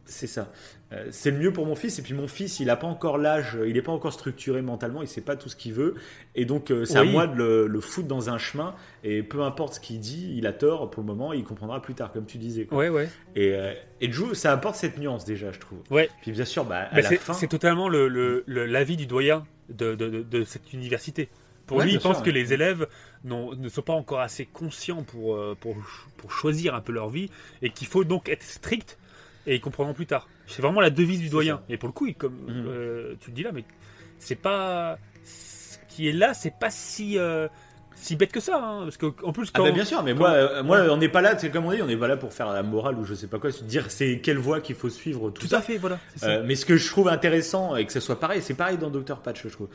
C'est 0.04 0.26
ça. 0.26 0.52
Euh, 0.94 1.06
c'est 1.10 1.30
le 1.30 1.38
mieux 1.38 1.52
pour 1.52 1.66
mon 1.66 1.74
fils. 1.74 1.98
Et 1.98 2.02
puis 2.02 2.14
mon 2.14 2.28
fils, 2.28 2.60
il 2.60 2.66
n'a 2.66 2.76
pas 2.76 2.86
encore 2.86 3.18
l'âge, 3.18 3.58
il 3.66 3.72
n'est 3.74 3.82
pas 3.82 3.92
encore 3.92 4.12
structuré 4.12 4.62
mentalement, 4.62 5.02
il 5.02 5.08
sait 5.08 5.20
pas 5.20 5.34
tout 5.34 5.48
ce 5.48 5.56
qu'il 5.56 5.72
veut. 5.72 5.94
Et 6.34 6.44
donc, 6.44 6.70
euh, 6.70 6.84
c'est 6.84 6.98
à 6.98 7.04
moi 7.04 7.26
de 7.26 7.34
le, 7.34 7.66
le 7.66 7.80
foutre 7.80 8.06
dans 8.08 8.30
un 8.30 8.38
chemin. 8.38 8.74
Et 9.02 9.22
peu 9.22 9.42
importe 9.42 9.74
ce 9.74 9.80
qu'il 9.80 9.98
dit, 10.00 10.34
il 10.36 10.46
a 10.46 10.52
tort 10.52 10.90
pour 10.90 11.02
le 11.02 11.06
moment, 11.06 11.32
il 11.32 11.42
comprendra 11.44 11.82
plus 11.82 11.94
tard, 11.94 12.12
comme 12.12 12.26
tu 12.26 12.38
disais. 12.38 12.64
quoi. 12.66 12.78
Ouais, 12.78 12.88
ouais. 12.88 13.08
Et, 13.34 13.54
euh, 13.54 13.72
et 14.00 14.12
Joe, 14.12 14.36
ça 14.36 14.52
apporte 14.52 14.76
cette 14.76 14.98
nuance 14.98 15.24
déjà, 15.24 15.50
je 15.52 15.58
trouve. 15.58 15.78
Ouais. 15.90 16.08
Puis 16.22 16.32
bien 16.32 16.44
sûr, 16.44 16.64
bah, 16.64 16.88
à 16.90 16.94
Bah, 16.94 17.00
la 17.02 17.08
c'est 17.08 17.16
fin. 17.16 17.32
c'est 17.32 17.48
totalement 17.48 17.88
le- 17.88 18.08
le- 18.08 18.44
le- 18.46 18.66
l'avis 18.66 18.96
du 18.96 19.06
doyen 19.06 19.44
de, 19.70 19.94
de- 19.94 20.08
de- 20.08 20.22
de 20.22 20.44
cette 20.44 20.72
université. 20.72 21.28
Pour 21.66 21.78
Ouais, 21.78 21.84
lui, 21.86 21.92
il 21.94 21.98
pense 22.00 22.16
sûr, 22.16 22.22
que 22.24 22.28
ouais. 22.28 22.34
les 22.34 22.52
élèves 22.52 22.86
ne 23.24 23.68
sont 23.70 23.80
pas 23.80 23.94
encore 23.94 24.20
assez 24.20 24.44
conscients 24.44 25.02
pour, 25.02 25.38
pour, 25.60 25.76
pour 26.18 26.30
choisir 26.30 26.74
un 26.74 26.82
peu 26.82 26.92
leur 26.92 27.08
vie 27.08 27.30
et 27.62 27.70
qu'il 27.70 27.86
faut 27.86 28.04
donc 28.04 28.28
être 28.28 28.42
strict 28.42 28.98
et 29.46 29.54
ils 29.54 29.60
comprendront 29.62 29.94
plus 29.94 30.04
tard. 30.04 30.28
C'est 30.46 30.62
vraiment 30.62 30.80
la 30.80 30.90
devise 30.90 31.20
du 31.20 31.28
doyen. 31.28 31.60
Et 31.68 31.76
pour 31.76 31.88
le 31.88 31.92
coup, 31.92 32.06
il- 32.06 32.14
comme 32.14 32.34
Mhm. 32.34 32.64
euh, 32.68 33.14
tu 33.20 33.30
le 33.30 33.34
dis 33.36 33.42
là, 33.42 33.50
mais 33.52 33.64
c'est 34.18 34.34
pas. 34.36 34.98
Ce 35.24 35.78
qui 35.88 36.08
est 36.08 36.12
là, 36.12 36.34
c'est 36.34 36.54
pas 36.58 36.70
si, 36.70 37.18
euh, 37.18 37.48
si 37.94 38.16
bête 38.16 38.32
que 38.32 38.40
ça. 38.40 38.56
hein, 38.62 38.80
parce 38.82 38.96
qu'en 38.96 39.32
plus, 39.32 39.48
Ah 39.54 39.58
quand. 39.58 39.64
bah 39.64 39.70
bien 39.70 39.84
sûr, 39.84 40.02
mais 40.02 40.12
quand- 40.12 40.18
moi, 40.18 40.30
euh, 40.32 40.62
moi, 40.62 40.80
on 40.90 40.96
n'est 40.96 41.08
pas 41.08 41.20
là, 41.22 41.38
c'est 41.38 41.50
comme 41.50 41.64
on 41.66 41.72
dit, 41.72 41.80
on 41.82 41.86
n'est 41.86 41.96
pas 41.96 42.08
là 42.08 42.16
pour 42.16 42.32
faire 42.32 42.52
la 42.52 42.62
morale 42.62 42.98
ou 42.98 43.04
je 43.04 43.14
sais 43.14 43.26
pas 43.28 43.38
quoi, 43.38 43.52
se 43.52 43.62
dire 43.64 43.90
c'est 43.90 44.18
quelle 44.20 44.38
voie 44.38 44.60
qu'il 44.60 44.74
faut 44.76 44.90
suivre, 44.90 45.30
tout, 45.30 45.42
Tout 45.42 45.48
ça. 45.48 45.58
à 45.58 45.62
fait, 45.62 45.78
voilà. 45.78 45.98
ça. 46.16 46.40
Mais 46.42 46.56
ce 46.56 46.66
que 46.66 46.76
je 46.76 46.88
trouve 46.90 47.08
intéressant 47.08 47.76
et 47.76 47.86
que 47.86 47.92
ce 47.92 48.00
soit 48.00 48.18
pareil, 48.20 48.42
c'est 48.42 48.54
pareil 48.54 48.76
dans 48.76 48.90
Dr 48.90 49.18
Patch, 49.22 49.42
je 49.44 49.48
trouve. 49.48 49.68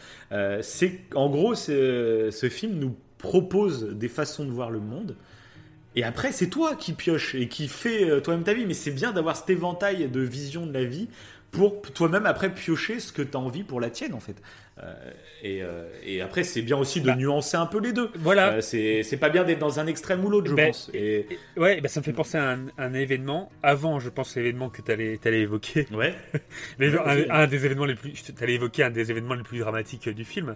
C'est 0.62 0.92
qu'en 1.10 1.30
gros, 1.30 1.56
ce 1.56 2.50
film 2.52 2.74
nous 2.80 2.96
propose 3.18 3.90
des 3.98 4.08
façons 4.10 4.46
de 4.46 4.52
voir 4.52 4.70
le 4.72 4.80
monde. 4.80 5.16
Et 6.00 6.04
après, 6.06 6.32
c'est 6.32 6.48
toi 6.48 6.76
qui 6.76 6.94
pioches 6.94 7.36
et 7.36 7.50
qui 7.50 7.68
fais 7.68 8.10
euh, 8.10 8.22
toi-même 8.22 8.44
ta 8.46 8.54
vie. 8.54 8.66
Mais 8.66 8.74
c'est 8.74 8.92
bien 8.92 9.12
d'avoir 9.12 9.36
cet 9.36 9.50
éventail 9.50 10.08
de 10.08 10.22
vision 10.22 10.66
de 10.66 10.72
la 10.74 10.86
vie 10.86 11.10
pour 11.52 11.82
toi-même 11.82 12.26
après 12.26 12.54
piocher 12.54 13.00
ce 13.02 13.12
que 13.12 13.22
tu 13.22 13.36
as 13.36 13.40
envie 13.40 13.64
pour 13.64 13.82
la 13.82 13.90
tienne, 13.90 14.14
en 14.14 14.20
fait. 14.22 14.36
Euh, 14.82 14.94
et, 15.44 15.62
euh, 15.62 15.90
et 16.06 16.22
après, 16.22 16.44
c'est 16.44 16.62
bien 16.62 16.78
aussi 16.78 17.02
de 17.02 17.08
Bah. 17.08 17.16
nuancer 17.18 17.58
un 17.58 17.66
peu 17.66 17.82
les 17.82 17.92
deux. 17.92 18.12
voilà. 18.16 18.54
Euh, 18.54 18.62
c'est 18.62 19.18
pas 19.20 19.28
bien 19.30 19.44
d'être 19.44 19.60
dans 19.60 19.78
un 19.82 19.88
extrême 19.88 20.24
ou 20.24 20.30
l'autre, 20.30 20.48
je 20.50 20.56
Ben, 20.56 20.68
pense. 20.68 20.90
Et... 20.94 21.26
Et- 21.32 21.40
Ouais, 21.60 21.82
bah, 21.82 21.90
ça 21.90 22.00
me 22.00 22.06
fait 22.06 22.14
penser 22.14 22.38
à 22.38 22.52
un, 22.52 22.60
un 22.78 22.94
événement. 22.94 23.52
Avant, 23.62 24.00
je 24.00 24.08
pense, 24.10 24.36
l'événement 24.38 24.70
que 24.70 24.82
tu 24.82 24.92
allais, 24.92 25.20
évoquer. 25.42 25.86
Ouais. 25.92 26.14
Les- 26.80 26.92
Ouais, 26.96 27.28
un, 27.30 27.46
des 27.48 27.66
événements 27.66 27.86
les 27.86 27.96
plus. 27.96 28.14
Tu 28.14 28.32
allais 28.42 28.54
évoquer 28.54 28.84
un 28.84 28.90
des 28.92 29.12
événements 29.12 29.34
les 29.34 29.44
plus 29.44 29.60
dramatiques 29.60 30.08
du 30.08 30.24
film. 30.24 30.56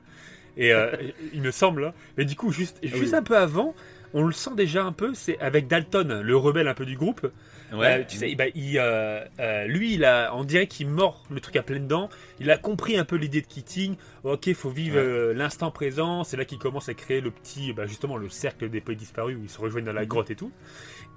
Et 0.55 0.71
il 1.33 1.41
me 1.41 1.51
semble. 1.51 1.85
hein. 1.85 1.93
Mais 2.17 2.23
du 2.25 2.35
coup, 2.35 2.51
juste, 2.51 2.77
juste 2.83 2.95
oui. 3.11 3.15
un 3.15 3.23
peu 3.23 3.35
avant, 3.35 3.73
on 4.13 4.23
le 4.23 4.31
sent 4.31 4.51
déjà 4.55 4.83
un 4.83 4.91
peu, 4.91 5.13
c'est 5.13 5.39
avec 5.39 5.67
Dalton, 5.67 6.21
le 6.21 6.37
rebelle 6.37 6.67
un 6.67 6.73
peu 6.73 6.85
du 6.85 6.95
groupe. 6.95 7.31
Euh, 7.73 8.03
tu 8.07 8.17
sais, 8.17 8.35
bah, 8.35 8.45
il, 8.53 8.77
euh, 8.77 9.25
euh, 9.39 9.65
lui, 9.65 9.95
il 9.95 10.05
a, 10.05 10.35
on 10.35 10.43
dirait 10.43 10.67
qu'il 10.67 10.87
mord 10.87 11.23
le 11.31 11.39
truc 11.39 11.55
à 11.55 11.63
pleines 11.63 11.87
dents. 11.87 12.09
Il 12.39 12.51
a 12.51 12.57
compris 12.57 12.97
un 12.97 13.05
peu 13.05 13.15
l'idée 13.15 13.41
de 13.41 13.47
Keating. 13.47 13.95
Ok, 14.23 14.47
il 14.47 14.55
faut 14.55 14.69
vivre 14.69 15.31
l'instant 15.33 15.71
présent. 15.71 16.23
C'est 16.23 16.37
là 16.37 16.45
qu'il 16.45 16.59
commence 16.59 16.89
à 16.89 16.93
créer 16.93 17.21
le 17.21 17.31
petit, 17.31 17.73
bah, 17.73 17.87
justement, 17.87 18.17
le 18.17 18.29
cercle 18.29 18.69
des 18.69 18.81
poètes 18.81 18.99
disparus 18.99 19.37
où 19.37 19.43
ils 19.43 19.49
se 19.49 19.59
rejoignent 19.59 19.85
dans 19.85 19.93
la 19.93 20.05
grotte 20.05 20.29
et 20.29 20.35
tout. 20.35 20.51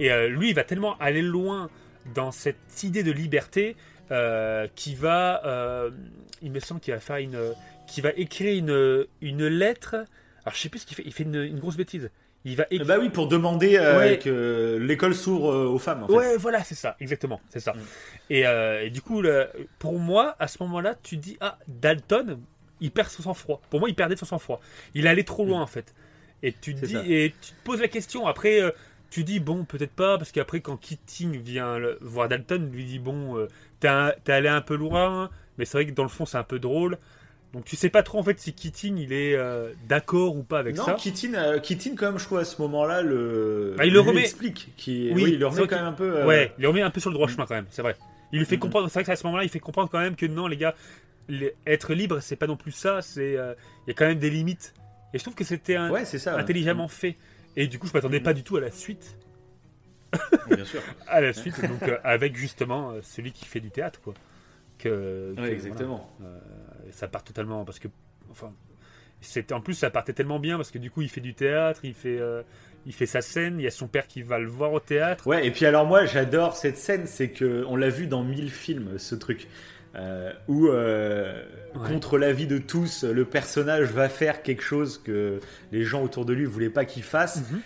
Et 0.00 0.10
lui, 0.28 0.50
il 0.50 0.54
va 0.54 0.64
tellement 0.64 0.96
aller 0.98 1.22
loin 1.22 1.68
dans 2.14 2.30
cette 2.30 2.82
idée 2.82 3.02
de 3.02 3.12
liberté 3.12 3.76
qui 4.74 4.94
va, 4.94 5.90
il 6.40 6.50
me 6.50 6.60
semble 6.60 6.80
qu'il 6.80 6.94
va 6.94 7.00
faire 7.00 7.16
une, 7.16 7.52
qui 7.86 8.00
va 8.00 8.10
écrire 8.16 8.56
une, 8.56 9.06
une 9.20 9.46
lettre. 9.46 9.96
Alors 10.46 10.54
je 10.54 10.60
sais 10.60 10.68
plus 10.68 10.78
ce 10.78 10.86
qu'il 10.86 10.96
fait. 10.96 11.02
Il 11.04 11.12
fait 11.12 11.24
une, 11.24 11.42
une 11.42 11.58
grosse 11.58 11.76
bêtise. 11.76 12.08
Il 12.48 12.56
va 12.56 12.64
écrire. 12.70 12.86
Bah 12.86 12.96
oui, 13.00 13.08
pour 13.10 13.26
demander 13.26 13.76
euh, 13.76 13.98
Ouais. 13.98 14.18
que 14.20 14.78
l'école 14.80 15.14
s'ouvre 15.16 15.50
euh, 15.52 15.66
aux 15.66 15.78
femmes. 15.80 16.04
En 16.04 16.06
fait. 16.06 16.14
Ouais, 16.14 16.36
voilà, 16.36 16.62
c'est 16.62 16.76
ça, 16.76 16.96
exactement, 17.00 17.40
c'est 17.50 17.58
ça. 17.60 17.72
Mm. 17.72 17.78
Et, 18.30 18.46
euh, 18.46 18.84
et 18.84 18.90
du 18.90 19.02
coup, 19.02 19.20
le- 19.20 19.48
pour 19.80 19.98
moi, 19.98 20.36
à 20.38 20.46
ce 20.46 20.62
moment-là, 20.62 20.94
tu 21.02 21.16
dis 21.16 21.36
ah 21.40 21.58
Dalton, 21.66 22.38
il 22.80 22.90
perd 22.92 23.08
son 23.08 23.22
sang-froid. 23.24 23.60
Pour 23.68 23.80
moi, 23.80 23.88
il 23.88 23.94
perdait 23.96 24.14
son 24.16 24.26
sang-froid. 24.26 24.60
Il 24.94 25.06
allait 25.08 25.24
trop 25.24 25.44
loin 25.44 25.60
en 25.60 25.66
fait. 25.66 25.92
Et 26.44 26.52
tu 26.52 26.72
dis 26.74 26.92
ça. 26.92 27.02
et 27.04 27.34
tu 27.42 27.50
te 27.52 27.64
poses 27.64 27.80
la 27.80 27.88
question. 27.88 28.26
Après, 28.28 28.60
tu 29.10 29.24
dis 29.24 29.40
bon, 29.40 29.64
peut-être 29.64 29.92
pas, 29.92 30.16
parce 30.18 30.30
qu'après, 30.30 30.60
quand 30.60 30.76
Keating 30.76 31.40
vient 31.42 31.78
le- 31.78 31.98
voir 32.00 32.28
Dalton, 32.28 32.70
lui 32.72 32.84
dit 32.84 32.98
bon, 33.00 33.44
t'es 33.80 33.88
allé 34.32 34.48
un 34.48 34.60
peu 34.60 34.76
loin, 34.76 35.30
mais 35.58 35.64
c'est 35.64 35.78
vrai 35.78 35.86
que 35.86 35.92
dans 35.92 36.02
le 36.04 36.08
fond, 36.08 36.26
c'est 36.26 36.38
un 36.38 36.44
peu 36.44 36.58
drôle. 36.60 36.98
Donc 37.52 37.64
tu 37.64 37.76
sais 37.76 37.88
pas 37.88 38.02
trop 38.02 38.18
en 38.18 38.22
fait 38.22 38.38
si 38.38 38.52
Keating 38.52 38.98
il 38.98 39.12
est 39.12 39.34
euh, 39.34 39.72
d'accord 39.88 40.36
ou 40.36 40.42
pas 40.42 40.58
avec 40.58 40.76
non, 40.76 40.84
ça. 40.84 40.92
Keating, 40.94 41.34
euh, 41.36 41.58
Keating, 41.58 41.94
quand 41.96 42.06
même, 42.06 42.18
je 42.18 42.24
trouve 42.24 42.38
à 42.38 42.44
ce 42.44 42.60
moment-là, 42.62 43.00
le. 43.02 43.74
Bah, 43.78 43.86
il 43.86 43.92
le 43.92 44.00
remet- 44.00 44.20
explique. 44.20 44.72
Qui... 44.76 45.10
Oui, 45.14 45.22
Oui, 45.24 45.30
il 45.34 45.38
le 45.38 45.46
remet 45.46 45.66
quand 45.66 45.76
même 45.76 45.84
un 45.86 45.92
peu. 45.92 46.18
euh, 46.18 46.26
Ouais, 46.26 46.52
il 46.58 46.62
le 46.62 46.68
remet 46.68 46.82
un 46.82 46.90
peu 46.90 47.00
sur 47.00 47.08
le 47.10 47.14
droit 47.14 47.28
chemin 47.28 47.46
quand 47.46 47.54
même, 47.54 47.66
c'est 47.70 47.82
vrai. 47.82 47.96
Il 48.32 48.40
lui 48.40 48.44
fait 48.46 48.56
Mhm. 48.56 48.60
comprendre, 48.62 48.88
c'est 48.88 48.94
vrai 48.98 49.04
qu'à 49.04 49.16
ce 49.16 49.24
moment-là, 49.26 49.44
il 49.44 49.48
fait 49.48 49.60
comprendre 49.60 49.88
quand 49.88 50.00
même 50.00 50.16
que 50.16 50.26
non, 50.26 50.48
les 50.48 50.56
gars, 50.56 50.74
les- 51.28 51.54
être 51.66 51.94
libre, 51.94 52.18
c'est 52.20 52.36
pas 52.36 52.46
non 52.48 52.56
plus 52.56 52.72
ça, 52.72 53.00
c'est 53.00 53.36
euh, 53.38 53.54
il 53.86 53.90
y 53.90 53.92
a 53.92 53.94
quand 53.94 54.06
même 54.06 54.18
des 54.18 54.30
limites. 54.30 54.74
Et 55.14 55.18
je 55.18 55.22
trouve 55.22 55.34
que 55.36 55.44
c'était 55.44 55.76
un- 55.76 55.90
Ouais, 55.90 56.02
intelligemment 56.26 56.88
fait. 56.88 57.16
Et 57.56 57.68
du 57.68 57.78
coup, 57.78 57.86
je 57.86 57.92
m'attendais 57.94 58.20
pas 58.20 58.34
du 58.34 58.42
tout 58.42 58.56
à 58.56 58.60
la 58.60 58.70
suite, 58.70 59.16
Bien 60.50 60.64
sûr. 60.64 60.82
à 61.06 61.20
la 61.20 61.32
suite, 61.32 61.58
donc 61.66 61.90
avec 62.04 62.36
justement 62.36 62.92
celui 63.02 63.32
qui 63.32 63.44
fait 63.46 63.60
du 63.60 63.70
théâtre, 63.70 64.00
quoi. 64.02 64.12
Que, 64.78 65.32
que, 65.34 65.40
Ouais, 65.40 65.52
exactement. 65.52 66.10
voilà, 66.18 66.36
ça 66.92 67.08
part 67.08 67.24
totalement 67.24 67.64
parce 67.64 67.78
que, 67.78 67.88
enfin, 68.30 68.52
c'était 69.20 69.54
en 69.54 69.60
plus 69.60 69.74
ça 69.74 69.90
partait 69.90 70.12
tellement 70.12 70.38
bien 70.38 70.56
parce 70.56 70.70
que 70.70 70.78
du 70.78 70.90
coup, 70.90 71.02
il 71.02 71.08
fait 71.08 71.20
du 71.20 71.34
théâtre, 71.34 71.80
il 71.84 71.94
fait, 71.94 72.18
euh, 72.20 72.42
il 72.86 72.92
fait 72.92 73.06
sa 73.06 73.20
scène, 73.20 73.58
il 73.58 73.62
y 73.64 73.66
a 73.66 73.70
son 73.70 73.88
père 73.88 74.06
qui 74.06 74.22
va 74.22 74.38
le 74.38 74.46
voir 74.48 74.72
au 74.72 74.80
théâtre. 74.80 75.26
Ouais, 75.26 75.46
et 75.46 75.50
puis 75.50 75.66
alors 75.66 75.86
moi 75.86 76.04
j'adore 76.04 76.56
cette 76.56 76.76
scène, 76.78 77.06
c'est 77.06 77.30
que 77.30 77.64
on 77.68 77.76
l'a 77.76 77.88
vu 77.88 78.06
dans 78.06 78.22
mille 78.24 78.50
films 78.50 78.98
ce 78.98 79.14
truc. 79.14 79.48
euh, 79.94 80.30
où 80.46 80.68
euh, 80.68 81.42
Ouais. 81.74 81.88
contre 81.90 82.18
l'avis 82.18 82.46
de 82.46 82.58
tous, 82.58 83.02
le 83.04 83.24
personnage 83.24 83.88
va 83.92 84.08
faire 84.10 84.42
quelque 84.42 84.62
chose 84.62 84.98
que 85.02 85.40
les 85.72 85.84
gens 85.84 86.02
autour 86.02 86.26
de 86.26 86.34
lui 86.34 86.44
voulaient 86.44 86.68
pas 86.70 86.84
qu'il 86.84 87.02
fasse. 87.02 87.50
Mhm. 87.50 87.60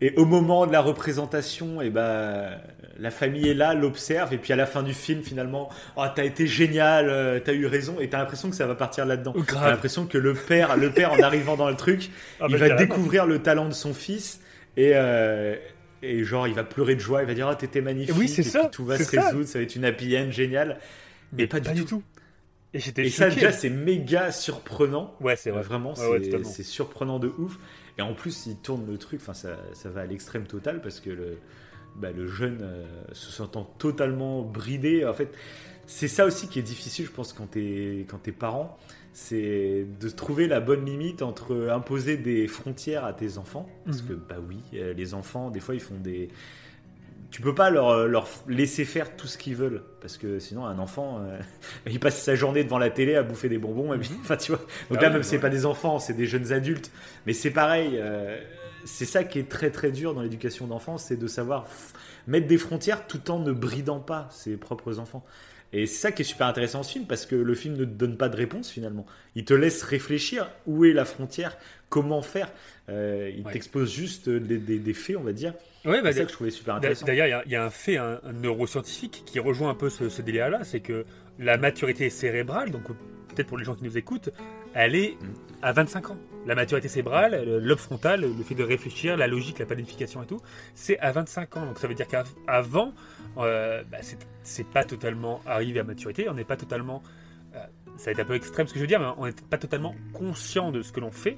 Et 0.00 0.14
au 0.16 0.24
moment 0.24 0.66
de 0.66 0.72
la 0.72 0.80
représentation, 0.80 1.80
et 1.80 1.90
ben 1.90 2.58
la 2.98 3.10
famille 3.10 3.48
est 3.48 3.54
là, 3.54 3.74
l'observe, 3.74 4.32
et 4.32 4.38
puis 4.38 4.52
à 4.52 4.56
la 4.56 4.66
fin 4.66 4.82
du 4.82 4.94
film, 4.94 5.22
finalement, 5.22 5.68
oh, 5.96 6.04
t'as 6.14 6.24
été 6.24 6.46
génial, 6.46 7.08
euh, 7.08 7.40
t'as 7.40 7.52
eu 7.52 7.66
raison, 7.66 8.00
et 8.00 8.08
t'as 8.08 8.18
l'impression 8.18 8.50
que 8.50 8.56
ça 8.56 8.66
va 8.66 8.74
partir 8.74 9.06
là-dedans. 9.06 9.32
Oh, 9.36 9.42
T'as 9.46 9.70
l'impression 9.70 10.06
que 10.06 10.18
le 10.18 10.34
père, 10.34 10.76
le 10.76 10.90
père 10.90 11.12
en 11.12 11.20
arrivant 11.20 11.56
dans 11.56 11.68
le 11.68 11.76
truc, 11.76 12.10
Ah, 12.40 12.46
il 12.48 12.56
bah, 12.58 12.68
va 12.68 12.74
découvrir 12.76 13.26
le 13.26 13.40
talent 13.40 13.68
de 13.68 13.74
son 13.74 13.92
fils 13.94 14.40
et, 14.76 14.92
euh, 14.94 15.56
et 16.02 16.24
genre 16.24 16.46
il 16.48 16.54
va 16.54 16.64
pleurer 16.64 16.94
de 16.94 17.00
joie, 17.00 17.22
il 17.22 17.26
va 17.26 17.34
dire 17.34 17.48
ah 17.48 17.56
t'étais 17.56 17.80
magnifique, 17.80 18.16
Oui, 18.16 18.32
et 18.36 18.42
ça, 18.42 18.60
puis 18.60 18.70
tout 18.70 18.84
va 18.84 18.96
c'est 18.98 19.04
se 19.04 19.10
ça. 19.16 19.26
résoudre, 19.26 19.46
ça 19.46 19.58
va 19.58 19.64
être 19.64 19.76
une 19.76 19.84
happy 19.84 20.16
end 20.18 20.30
géniale. 20.30 20.78
Mais 21.32 21.46
pas 21.46 21.60
du 21.60 21.84
tout. 21.84 22.02
Et 22.74 23.08
ça 23.10 23.30
déjà 23.30 23.52
c'est 23.52 23.70
méga 23.70 24.32
surprenant. 24.32 25.14
Ouais, 25.20 25.36
c'est 25.36 25.50
vrai. 25.50 25.62
Vraiment, 25.62 25.94
Ouais, 25.94 26.08
ouais, 26.18 26.44
c'est 26.44 26.62
surprenant 26.62 27.18
de 27.18 27.28
ouf. 27.38 27.58
Et 27.98 28.02
en 28.02 28.12
plus, 28.12 28.44
il 28.46 28.56
tourne 28.56 28.86
le 28.86 28.98
truc, 28.98 29.20
enfin, 29.22 29.32
ça, 29.32 29.56
ça 29.72 29.88
va 29.88 30.02
à 30.02 30.06
l'extrême 30.06 30.44
total 30.44 30.82
parce 30.82 31.00
que 31.00 31.08
le, 31.08 31.38
bah, 32.00 32.10
le 32.12 32.26
jeune 32.26 32.58
euh, 32.62 32.84
se 33.12 33.30
sentant 33.30 33.64
totalement 33.78 34.42
bridé. 34.42 35.04
En 35.04 35.14
fait, 35.14 35.30
c'est 35.86 36.08
ça 36.08 36.26
aussi 36.26 36.48
qui 36.48 36.58
est 36.58 36.62
difficile, 36.62 37.06
je 37.06 37.10
pense, 37.10 37.32
quand 37.32 37.46
t'es 37.50 38.06
quand 38.08 38.18
t'es 38.18 38.32
parent. 38.32 38.78
C'est 39.12 39.86
de 39.98 40.08
trouver 40.10 40.46
la 40.46 40.60
bonne 40.60 40.84
limite 40.84 41.22
entre 41.22 41.70
imposer 41.72 42.18
des 42.18 42.46
frontières 42.48 43.04
à 43.06 43.14
tes 43.14 43.38
enfants. 43.38 43.66
Parce 43.86 44.02
Mhm. 44.02 44.08
que, 44.08 44.12
bah 44.14 44.36
oui, 44.46 44.58
euh, 44.74 44.92
les 44.92 45.14
enfants, 45.14 45.48
des 45.50 45.60
fois, 45.60 45.74
ils 45.74 45.80
font 45.80 45.94
des. 45.98 46.28
Tu 47.30 47.40
peux 47.42 47.54
pas 47.54 47.70
leur, 47.70 48.06
leur 48.06 48.28
laisser 48.46 48.84
faire 48.84 49.16
tout 49.16 49.26
ce 49.26 49.36
qu'ils 49.38 49.56
veulent. 49.56 49.82
Parce 50.00 50.16
que 50.18 50.38
sinon, 50.38 50.64
un 50.66 50.78
enfant, 50.78 51.18
euh, 51.20 51.38
il 51.90 51.98
passe 51.98 52.22
sa 52.22 52.34
journée 52.34 52.62
devant 52.62 52.78
la 52.78 52.90
télé 52.90 53.14
à 53.16 53.22
bouffer 53.22 53.48
des 53.48 53.58
bonbons. 53.58 53.98
Puis, 53.98 54.10
enfin, 54.20 54.36
tu 54.36 54.52
vois. 54.52 54.60
Donc 54.90 54.98
Ah 55.00 55.04
là, 55.04 55.10
même 55.10 55.22
si 55.22 55.30
c'est 55.30 55.38
pas 55.38 55.48
des 55.50 55.64
enfants, 55.66 55.98
c'est 55.98 56.14
des 56.14 56.26
jeunes 56.26 56.52
adultes. 56.52 56.90
Mais 57.26 57.32
c'est 57.32 57.50
pareil. 57.50 57.92
euh, 57.94 58.38
c'est 58.86 59.04
ça 59.04 59.24
qui 59.24 59.38
est 59.38 59.48
très 59.48 59.70
très 59.70 59.90
dur 59.90 60.14
dans 60.14 60.22
l'éducation 60.22 60.66
d'enfants, 60.66 60.96
c'est 60.98 61.16
de 61.16 61.26
savoir 61.26 61.66
mettre 62.26 62.46
des 62.46 62.58
frontières 62.58 63.06
tout 63.06 63.30
en 63.30 63.38
ne 63.40 63.52
bridant 63.52 64.00
pas 64.00 64.28
ses 64.30 64.56
propres 64.56 64.98
enfants. 64.98 65.24
Et 65.72 65.86
c'est 65.86 65.98
ça 66.00 66.12
qui 66.12 66.22
est 66.22 66.24
super 66.24 66.46
intéressant 66.46 66.78
dans 66.78 66.84
ce 66.84 66.92
film, 66.92 67.06
parce 67.06 67.26
que 67.26 67.34
le 67.34 67.54
film 67.54 67.74
ne 67.76 67.84
te 67.84 67.90
donne 67.90 68.16
pas 68.16 68.28
de 68.28 68.36
réponse 68.36 68.70
finalement. 68.70 69.04
Il 69.34 69.44
te 69.44 69.52
laisse 69.52 69.82
réfléchir 69.82 70.48
où 70.66 70.84
est 70.84 70.92
la 70.92 71.04
frontière, 71.04 71.58
comment 71.88 72.22
faire. 72.22 72.52
Euh, 72.88 73.30
il 73.36 73.44
Ouais. 73.44 73.52
t'expose 73.52 73.92
juste 73.92 74.28
des, 74.30 74.58
des- 74.58 74.78
des 74.78 74.94
faits, 74.94 75.16
on 75.16 75.22
va 75.24 75.32
dire. 75.32 75.52
Ouais, 75.84 76.00
bah, 76.02 76.12
C'est 76.12 76.18
ça 76.20 76.24
que 76.24 76.30
je 76.30 76.34
trouvais 76.34 76.50
super 76.50 76.76
intéressant. 76.76 77.04
D'ailleurs, 77.04 77.26
il 77.26 77.30
y 77.30 77.32
a- 77.32 77.42
il 77.46 77.52
y, 77.52 77.56
a 77.56 77.64
un 77.64 77.70
fait 77.70 77.96
un, 77.96 78.20
un 78.24 78.32
neuroscientifique 78.32 79.24
qui 79.26 79.38
rejoint 79.40 79.70
un 79.70 79.74
peu 79.74 79.90
ce, 79.90 80.08
ce 80.08 80.22
délire-là, 80.22 80.62
c'est 80.62 80.80
que 80.80 81.04
la 81.40 81.58
maturité 81.58 82.10
cérébrale, 82.10 82.70
donc 82.70 82.84
peut-être 83.28 83.48
pour 83.48 83.58
les 83.58 83.64
gens 83.64 83.74
qui 83.74 83.84
nous 83.84 83.98
écoutent, 83.98 84.30
elle 84.72 84.94
est 84.94 85.16
à 85.62 85.72
25 85.72 86.10
ans. 86.10 86.16
La 86.46 86.54
maturité 86.54 86.86
cérébrale, 86.88 87.44
le 87.60 87.76
frontal, 87.76 88.20
le 88.20 88.42
fait 88.44 88.54
de 88.54 88.62
réfléchir, 88.62 89.16
la 89.16 89.26
logique, 89.26 89.58
la 89.58 89.66
planification 89.66 90.22
et 90.22 90.26
tout, 90.26 90.40
c'est 90.74 90.98
à 91.00 91.10
25 91.10 91.56
ans. 91.56 91.66
Donc 91.66 91.78
ça 91.78 91.88
veut 91.88 91.94
dire 91.94 92.06
qu'avant, 92.06 92.92
euh, 93.38 93.82
bah, 93.90 93.98
c'est- 94.00 94.64
pas 94.70 94.84
totalement 94.84 95.40
arrivé 95.44 95.80
à 95.80 95.84
maturité, 95.84 96.28
on 96.28 96.34
n'est 96.34 96.44
pas 96.44 96.56
totalement... 96.56 97.02
euh, 97.56 97.58
ça 97.96 98.06
va 98.06 98.10
être 98.12 98.20
un 98.20 98.24
peu 98.24 98.34
extrême 98.34 98.66
ce 98.68 98.72
que 98.72 98.78
je 98.78 98.84
veux 98.84 98.88
dire, 98.88 99.00
mais 99.00 99.06
on 99.18 99.26
n'est 99.26 99.32
pas 99.32 99.58
totalement 99.58 99.94
conscient 100.12 100.70
de 100.70 100.82
ce 100.82 100.92
que 100.92 101.00
l'on 101.00 101.10
fait. 101.10 101.36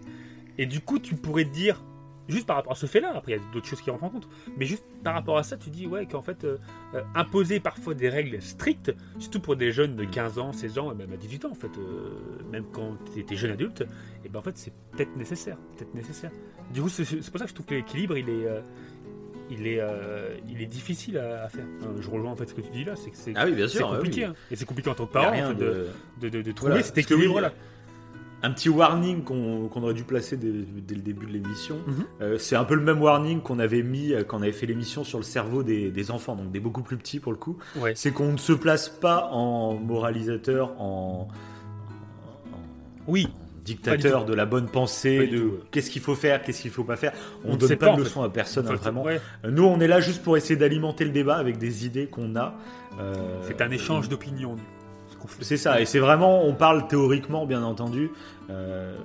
Et 0.59 0.67
du 0.67 0.81
coup, 0.81 0.99
tu 0.99 1.15
pourrais 1.15 1.45
dire, 1.45 1.83
juste 2.29 2.47
par 2.47 2.57
rapport 2.57 2.73
à 2.73 2.77
ce 2.77 2.87
fait-là, 2.87 3.13
après 3.17 3.33
il 3.33 3.37
y 3.37 3.39
a 3.41 3.53
d'autres 3.53 3.67
choses 3.67 3.81
qui 3.81 3.91
rentrent 3.91 4.05
en 4.05 4.11
compte, 4.11 4.29
mais 4.57 4.67
juste 4.67 4.85
par 5.03 5.15
rapport 5.15 5.39
à 5.39 5.43
ça, 5.43 5.57
tu 5.57 5.71
dis 5.71 5.87
ouais 5.87 6.07
qu'en 6.07 6.23
fait 6.23 6.45
euh, 6.45 6.59
euh, 6.95 7.03
imposer 7.15 7.59
parfois 7.61 7.95
des 7.95 8.09
règles 8.09 8.41
strictes, 8.43 8.95
surtout 9.19 9.41
pour 9.41 9.57
des 9.57 9.73
jeunes 9.73 9.97
de 9.97 10.05
15 10.05 10.39
ans, 10.39 10.53
16 10.53 10.79
ans, 10.79 10.93
et 10.93 10.95
même 10.95 11.13
à 11.13 11.17
18 11.17 11.45
ans 11.47 11.51
en 11.53 11.55
fait, 11.55 11.71
euh, 11.79 12.11
même 12.53 12.65
quand 12.73 12.97
tu 13.13 13.21
étais 13.21 13.35
jeune 13.37 13.53
adulte, 13.53 13.85
et 14.25 14.29
ben 14.29 14.39
en 14.41 14.43
fait 14.43 14.57
c'est 14.59 14.73
peut-être 14.93 15.17
nécessaire, 15.17 15.57
peut-être 15.77 15.95
nécessaire. 15.95 16.31
Du 16.73 16.83
coup 16.83 16.89
c'est 16.89 17.05
pour 17.05 17.39
ça 17.39 17.45
que 17.45 17.51
je 17.51 17.55
trouve 17.55 17.67
que 17.67 17.75
l'équilibre 17.75 18.17
il 18.19 18.29
est 18.29 18.47
il 19.51 19.67
est, 19.67 19.81
il 20.47 20.61
est 20.61 20.67
difficile 20.67 21.17
à, 21.17 21.45
à 21.45 21.49
faire. 21.49 21.65
Je 22.01 22.11
rejoins 22.11 22.33
en 22.33 22.37
fait 22.37 22.47
ce 22.51 22.55
que 22.55 22.61
tu 22.61 22.71
dis 22.71 22.85
là, 22.85 22.95
c'est 22.97 23.11
que 23.11 23.17
c'est 23.17 23.33
Ah 23.35 23.47
oui, 23.47 23.67
sûr. 23.69 23.89
compliqué, 23.89 24.25
hein. 24.25 24.35
et 24.51 24.57
c'est 24.57 24.67
compliqué 24.67 24.91
en 24.91 24.95
tant 24.95 25.07
que 25.07 25.13
parent 25.13 25.33
en 25.33 25.49
fait, 25.49 25.55
de- 25.55 25.87
de, 26.21 26.29
de, 26.29 26.29
de- 26.29 26.43
de 26.43 26.53
trouver 26.53 26.73
Voilà. 26.73 26.83
cet 26.85 26.95
Parce 26.95 27.07
Un 28.43 28.53
petit 28.53 28.69
warning 28.69 29.25
qu'on 29.25 29.69
aurait 29.83 29.95
dû 29.95 30.05
placer 30.05 30.37
dès, 30.37 30.53
dès 30.53 30.95
le 30.95 31.01
début 31.03 31.27
de 31.27 31.33
l'émission. 31.33 31.79
Mhm. 31.87 31.95
Euh, 32.21 32.39
c'est 32.39 32.55
un 32.55 32.65
peu 32.65 32.77
le 32.77 32.83
même 32.83 33.03
warning 33.03 33.41
qu'on 33.41 33.59
avait 33.59 33.83
mis 33.83 34.13
euh, 34.13 34.23
quand 34.23 34.39
on 34.39 34.43
avait 34.43 34.53
fait 34.53 34.67
l'émission 34.67 35.03
sur 35.03 35.19
le 35.19 35.25
cerveau 35.25 35.65
des, 35.65 35.91
des 35.91 36.11
enfants, 36.13 36.37
donc 36.37 36.53
des 36.53 36.61
beaucoup 36.61 36.83
plus 36.83 36.97
petits 36.97 37.19
pour 37.19 37.33
le 37.33 37.39
coup. 37.39 37.59
Ouais. 37.77 37.95
C'est 37.97 38.13
qu'on 38.13 38.31
ne 38.33 38.37
se 38.39 38.53
place 38.53 38.89
pas 38.89 39.29
en 39.33 39.75
moralisateur, 39.75 40.81
en, 40.81 41.27
en- 42.53 42.59
Oui, 43.09 43.27
en 43.27 43.61
dictateur 43.65 44.25
de 44.25 44.35
la 44.35 44.47
bonne 44.47 44.69
pensée, 44.69 45.27
de 45.27 45.43
ouais. 45.45 45.53
qu'est-ce 45.73 45.91
qu'il 45.91 46.01
faut 46.03 46.15
faire, 46.15 46.43
qu'est-ce 46.43 46.63
qu'il 46.63 46.71
faut 46.71 46.85
pas 46.85 46.97
faire. 46.97 47.13
On 47.45 47.49
ne 47.49 47.53
ne 47.55 47.59
donne 47.59 47.77
pas 47.77 47.87
de 47.87 47.91
en 47.91 47.97
leçons 47.97 48.23
à 48.23 48.31
personne, 48.31 48.69
hein, 48.69 48.75
vraiment. 48.77 49.03
ouais. 49.03 49.21
Euh, 49.45 49.51
Nous, 49.51 49.65
on 49.65 49.81
est 49.81 49.89
là 49.89 50.01
juste 50.01 50.23
pour 50.23 50.37
essayer 50.37 50.57
d'alimenter 50.57 51.05
le 51.05 51.11
débat 51.11 51.37
avec 51.39 51.59
des 51.59 51.85
idées 51.87 52.07
qu'on 52.07 52.37
a. 52.37 52.55
Euh, 53.01 53.15
c'est 53.43 53.61
un 53.61 53.71
échange 53.73 54.09
d'opinions. 54.09 54.57
C'est 55.41 55.57
ça, 55.57 55.81
et 55.81 55.87
c'est 55.87 55.99
vraiment, 55.99 56.45
on 56.45 56.55
parle 56.55 56.87
théoriquement, 56.89 57.47
bien 57.47 57.63
entendu. 57.63 58.11
Euh, 58.51 58.97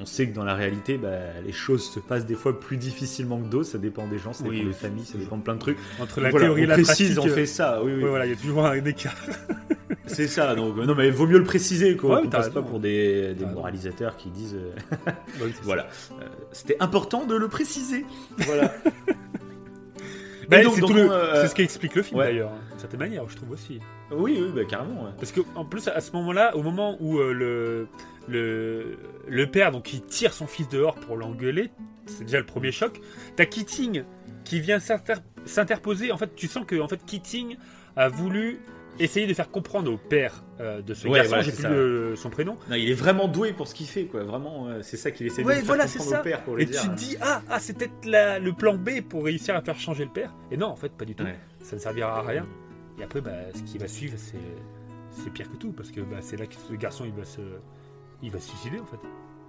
on, 0.00 0.06
sait 0.06 0.28
que 0.28 0.34
dans 0.34 0.44
la 0.44 0.54
réalité, 0.54 0.96
bah, 0.96 1.08
les 1.44 1.52
choses 1.52 1.84
se 1.90 2.00
passent 2.00 2.24
des 2.26 2.34
fois 2.34 2.58
plus 2.58 2.76
difficilement 2.76 3.38
que 3.38 3.48
d'autres. 3.48 3.68
Ça 3.68 3.78
dépend 3.78 4.06
des 4.06 4.18
gens, 4.18 4.32
ça 4.32 4.44
Oui, 4.46 4.58
dépend 4.58 4.68
des 4.68 4.74
familles, 4.74 5.04
ça 5.04 5.18
dépend 5.18 5.36
de 5.36 5.42
plein 5.42 5.54
de 5.54 5.60
trucs. 5.60 5.78
Entre 6.00 6.20
la 6.20 6.30
Voilà, 6.30 6.46
théorie 6.46 6.62
et 6.62 6.66
la 6.66 6.74
précise, 6.74 7.14
pratique. 7.14 7.32
on 7.32 7.34
fait 7.34 7.46
ça. 7.46 7.82
Oui, 7.82 7.92
oui. 7.94 8.02
ouais, 8.02 8.08
voilà, 8.08 8.26
il 8.26 8.30
y 8.30 8.34
a 8.34 8.36
toujours 8.36 8.64
un 8.64 8.84
écart. 8.84 9.14
C'est 10.06 10.28
ça. 10.28 10.54
Donc, 10.54 10.76
non, 10.76 10.94
mais 10.94 11.08
il 11.08 11.12
vaut 11.12 11.26
mieux 11.26 11.38
le 11.38 11.44
préciser, 11.44 11.96
quoi. 11.96 12.16
Ouais, 12.16 12.26
on 12.26 12.30
passe 12.30 12.50
pas 12.50 12.62
pour 12.62 12.80
des, 12.80 13.34
moralisateurs 13.52 14.16
qui 14.16 14.30
disent. 14.30 14.56
euh, 14.56 15.48
voilà. 15.62 15.86
Euh, 16.12 16.24
C'était 16.52 16.76
important 16.80 17.26
de 17.26 17.34
le 17.36 17.48
préciser. 17.48 18.04
Voilà. 18.38 18.72
Bah, 20.48 20.56
c'est 20.64 20.82
euh, 20.82 21.46
ce 21.46 21.54
qui 21.54 21.62
explique 21.62 21.94
le 21.94 22.02
film 22.02 22.18
d'ailleurs, 22.18 22.50
d'une 22.70 22.78
certaine 22.80 22.98
manière, 22.98 23.22
je 23.28 23.36
trouve 23.36 23.52
aussi. 23.52 23.78
Oui, 24.12 24.38
oui, 24.40 24.50
bah, 24.54 24.64
carrément. 24.64 25.04
ouais. 25.04 25.10
Parce 25.18 25.32
que 25.32 25.40
en 25.54 25.64
plus 25.64 25.88
à 25.88 26.00
ce 26.00 26.12
moment-là, 26.12 26.56
au 26.56 26.62
moment 26.62 26.96
où 27.00 27.18
euh, 27.18 27.32
le, 27.32 27.88
le 28.28 28.98
le 29.28 29.46
père 29.46 29.70
donc 29.72 29.92
il 29.92 30.02
tire 30.02 30.32
son 30.32 30.46
fils 30.46 30.68
dehors 30.68 30.94
pour 30.96 31.16
l'engueuler, 31.16 31.70
c'est 32.06 32.24
déjà 32.24 32.38
le 32.38 32.46
premier 32.46 32.72
choc. 32.72 33.00
T'as 33.36 33.44
Keating 33.46 34.04
qui 34.44 34.60
vient 34.60 34.80
s'inter- 34.80 35.14
s'interposer. 35.44 36.12
En 36.12 36.16
fait, 36.16 36.34
tu 36.34 36.46
sens 36.48 36.64
que 36.66 36.80
en 36.80 36.88
fait 36.88 37.04
Keating 37.04 37.56
a 37.96 38.08
voulu 38.08 38.60
essayer 38.98 39.26
de 39.26 39.32
faire 39.34 39.50
comprendre 39.50 39.90
au 39.92 39.96
père 39.96 40.44
euh, 40.60 40.82
de 40.82 40.92
ce 40.92 41.06
Ouais, 41.08 41.14
garçon, 41.20 41.28
voilà, 41.30 41.42
j'ai 41.44 41.52
plus 41.52 41.62
le- 41.68 42.16
son 42.16 42.28
prénom. 42.28 42.58
Non, 42.68 42.76
il 42.76 42.90
est 42.90 42.94
vraiment 42.94 43.28
doué 43.28 43.52
pour 43.52 43.66
ce 43.68 43.74
qu'il 43.74 43.86
fait, 43.86 44.04
quoi. 44.04 44.24
Vraiment, 44.24 44.66
euh, 44.68 44.80
c'est 44.82 44.96
ça 44.98 45.10
qu'il 45.10 45.26
essaie 45.26 45.42
Ouais, 45.42 45.54
de 45.54 45.58
faire 45.60 45.66
voilà, 45.66 45.84
comprendre 45.86 46.10
ça. 46.10 46.20
au 46.20 46.22
père 46.24 46.42
pour 46.44 46.58
Et 46.60 46.66
dire. 46.66 46.82
tu 46.82 46.88
te 46.88 46.94
dis 46.94 47.16
ah 47.22 47.40
ah 47.48 47.60
c'est 47.60 47.78
peut-être 47.78 47.92
le 48.04 48.50
plan 48.52 48.74
B 48.74 49.00
pour 49.08 49.24
réussir 49.24 49.54
à 49.56 49.62
faire 49.62 49.78
changer 49.78 50.04
le 50.04 50.10
père. 50.10 50.34
Et 50.50 50.56
non 50.56 50.66
en 50.66 50.76
fait 50.76 50.90
pas 50.92 51.04
du 51.04 51.14
tout. 51.14 51.24
Ouais. 51.24 51.38
Ça 51.62 51.76
ne 51.76 51.80
servira 51.80 52.18
à 52.18 52.22
rien. 52.22 52.46
Et 53.00 53.04
après 53.04 53.20
bah, 53.20 53.30
ce 53.54 53.62
qui 53.62 53.78
va 53.78 53.88
suivre 53.88 54.14
c'est 54.18 55.30
pire 55.32 55.50
que 55.50 55.56
tout 55.56 55.72
parce 55.72 55.90
que 55.90 56.00
bah, 56.02 56.18
c'est 56.20 56.36
là 56.36 56.46
que 56.46 56.54
ce 56.54 56.74
garçon 56.74 57.04
il 57.04 57.12
va 57.12 57.24
se 57.24 57.40
il 58.22 58.30
va 58.30 58.38
se 58.38 58.48
suicider 58.50 58.78
en 58.78 58.84
fait. 58.86 58.98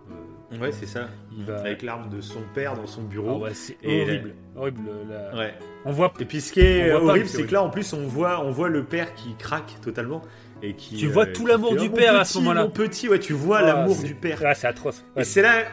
Euh, 0.09 0.57
Ouais, 0.59 0.71
c'est 0.73 0.85
ça. 0.87 1.07
il 1.37 1.45
va 1.45 1.59
Avec 1.59 1.81
l'arme 1.83 2.09
de 2.09 2.19
son 2.21 2.41
père 2.53 2.73
dans 2.75 2.87
son 2.87 3.01
Ah 3.03 3.09
bureau. 3.09 3.39
ouais, 3.43 3.53
c'est 3.53 3.77
horrible, 3.85 4.33
horrible. 4.55 4.81
la- 5.09 5.37
Ouais. 5.37 5.53
On 5.85 5.91
voit 5.91 6.11
Et 6.19 6.25
puis 6.25 6.41
ce 6.41 6.51
qui 6.51 6.59
est 6.61 6.91
horrible, 6.91 7.27
c'est 7.27 7.45
que 7.45 7.53
là, 7.53 7.63
en 7.63 7.69
plus, 7.69 7.93
on 7.93 8.05
voit, 8.07 8.43
on 8.43 8.51
voit 8.51 8.67
le 8.67 8.83
père 8.83 9.13
qui 9.13 9.35
craque 9.35 9.79
totalement. 9.81 10.21
Et 10.61 10.73
qui, 10.73 10.97
Tu 10.97 11.07
vois 11.07 11.25
tout 11.25 11.45
l'amour 11.45 11.75
du 11.77 11.87
Oh, 11.91 11.95
père 11.95 12.19
à 12.19 12.25
ce 12.25 12.37
moment-là. 12.39 12.63
Mon 12.63 12.69
petit, 12.69 13.07
ouais, 13.07 13.19
tu 13.19 13.31
vois 13.33 13.59
Ah, 13.59 13.65
l'amour 13.67 13.95
du 14.03 14.13
père. 14.13 14.41
Ah, 14.45 14.53
c'est 14.53 14.67
atroce. 14.67 15.03
Et 15.15 15.23
c'est 15.23 15.41
là. 15.41 15.63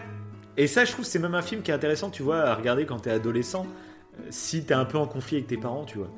Et 0.56 0.66
ça, 0.68 0.84
je 0.84 0.92
trouve, 0.92 1.04
c'est 1.04 1.18
même 1.18 1.34
un 1.34 1.42
film 1.42 1.62
qui 1.62 1.70
est 1.72 1.74
intéressant, 1.74 2.08
tu 2.10 2.22
vois, 2.22 2.40
à 2.42 2.54
regarder 2.54 2.86
quand 2.86 2.98
t'es 3.00 3.10
adolescent. 3.10 3.66
euh, 4.18 4.22
Si 4.30 4.64
t'es 4.64 4.74
un 4.74 4.84
peu 4.84 4.98
en 4.98 5.06
conflit 5.06 5.36
avec 5.38 5.48
tes 5.48 5.56
parents, 5.56 5.84
tu 5.84 5.98
vois. 5.98 6.10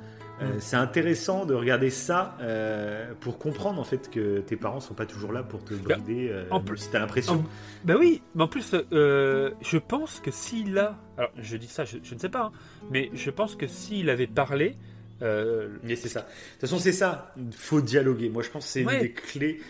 Euh, 0.43 0.47
Mm. 0.57 0.61
C'est 0.61 0.77
intéressant 0.77 1.45
de 1.45 1.53
regarder 1.55 1.91
ça 1.91 2.37
euh, 2.41 3.13
pour 3.21 3.39
comprendre 3.39 3.79
en 3.81 3.85
fait 3.85 4.11
que 4.11 4.41
tes 4.41 4.57
parents 4.57 4.81
sont 4.81 4.95
pas 4.95 5.05
toujours 5.07 5.33
là 5.33 5.43
pour 5.43 5.63
te 5.65 5.75
Bah, 5.75 5.97
brider, 5.97 6.29
euh, 6.31 6.45
en 6.51 6.61
plus- 6.61 6.79
si 6.79 6.91
t'as 6.91 6.99
l'impression. 6.99 7.45
Bah 7.85 7.95
oui, 7.99 8.23
mais 8.35 8.45
en 8.45 8.49
plus, 8.49 8.75
je 8.91 9.77
pense 9.79 10.21
que 10.21 10.31
s'il 10.31 10.79
a. 10.79 10.97
Alors, 11.19 11.31
je 11.39 11.57
dis 11.57 11.67
ça, 11.67 11.85
je, 11.85 11.99
je 12.03 12.15
ne 12.15 12.19
sais 12.19 12.29
pas, 12.31 12.45
hein, 12.45 12.53
mais 12.91 13.11
je 13.15 13.31
pense 13.31 13.55
que 13.55 13.67
s'il 13.67 14.09
avait 14.09 14.27
parlé. 14.27 14.77
Mais 15.21 15.97
c'est 15.97 16.09
ça. 16.09 16.21
De 16.21 16.27
toute 16.53 16.61
façon, 16.63 16.79
c'est 16.79 16.93
ça. 16.93 17.35
Il 17.37 17.53
faut 17.55 17.83
dialoguer. 17.83 18.31
Moi, 18.31 18.43
je 18.43 18.49
pense 18.49 18.65
que 18.65 18.71
c'est 18.71 18.85
Ouais. 18.85 18.95
une 18.95 19.01
des 19.03 19.13
clés. 19.13 19.61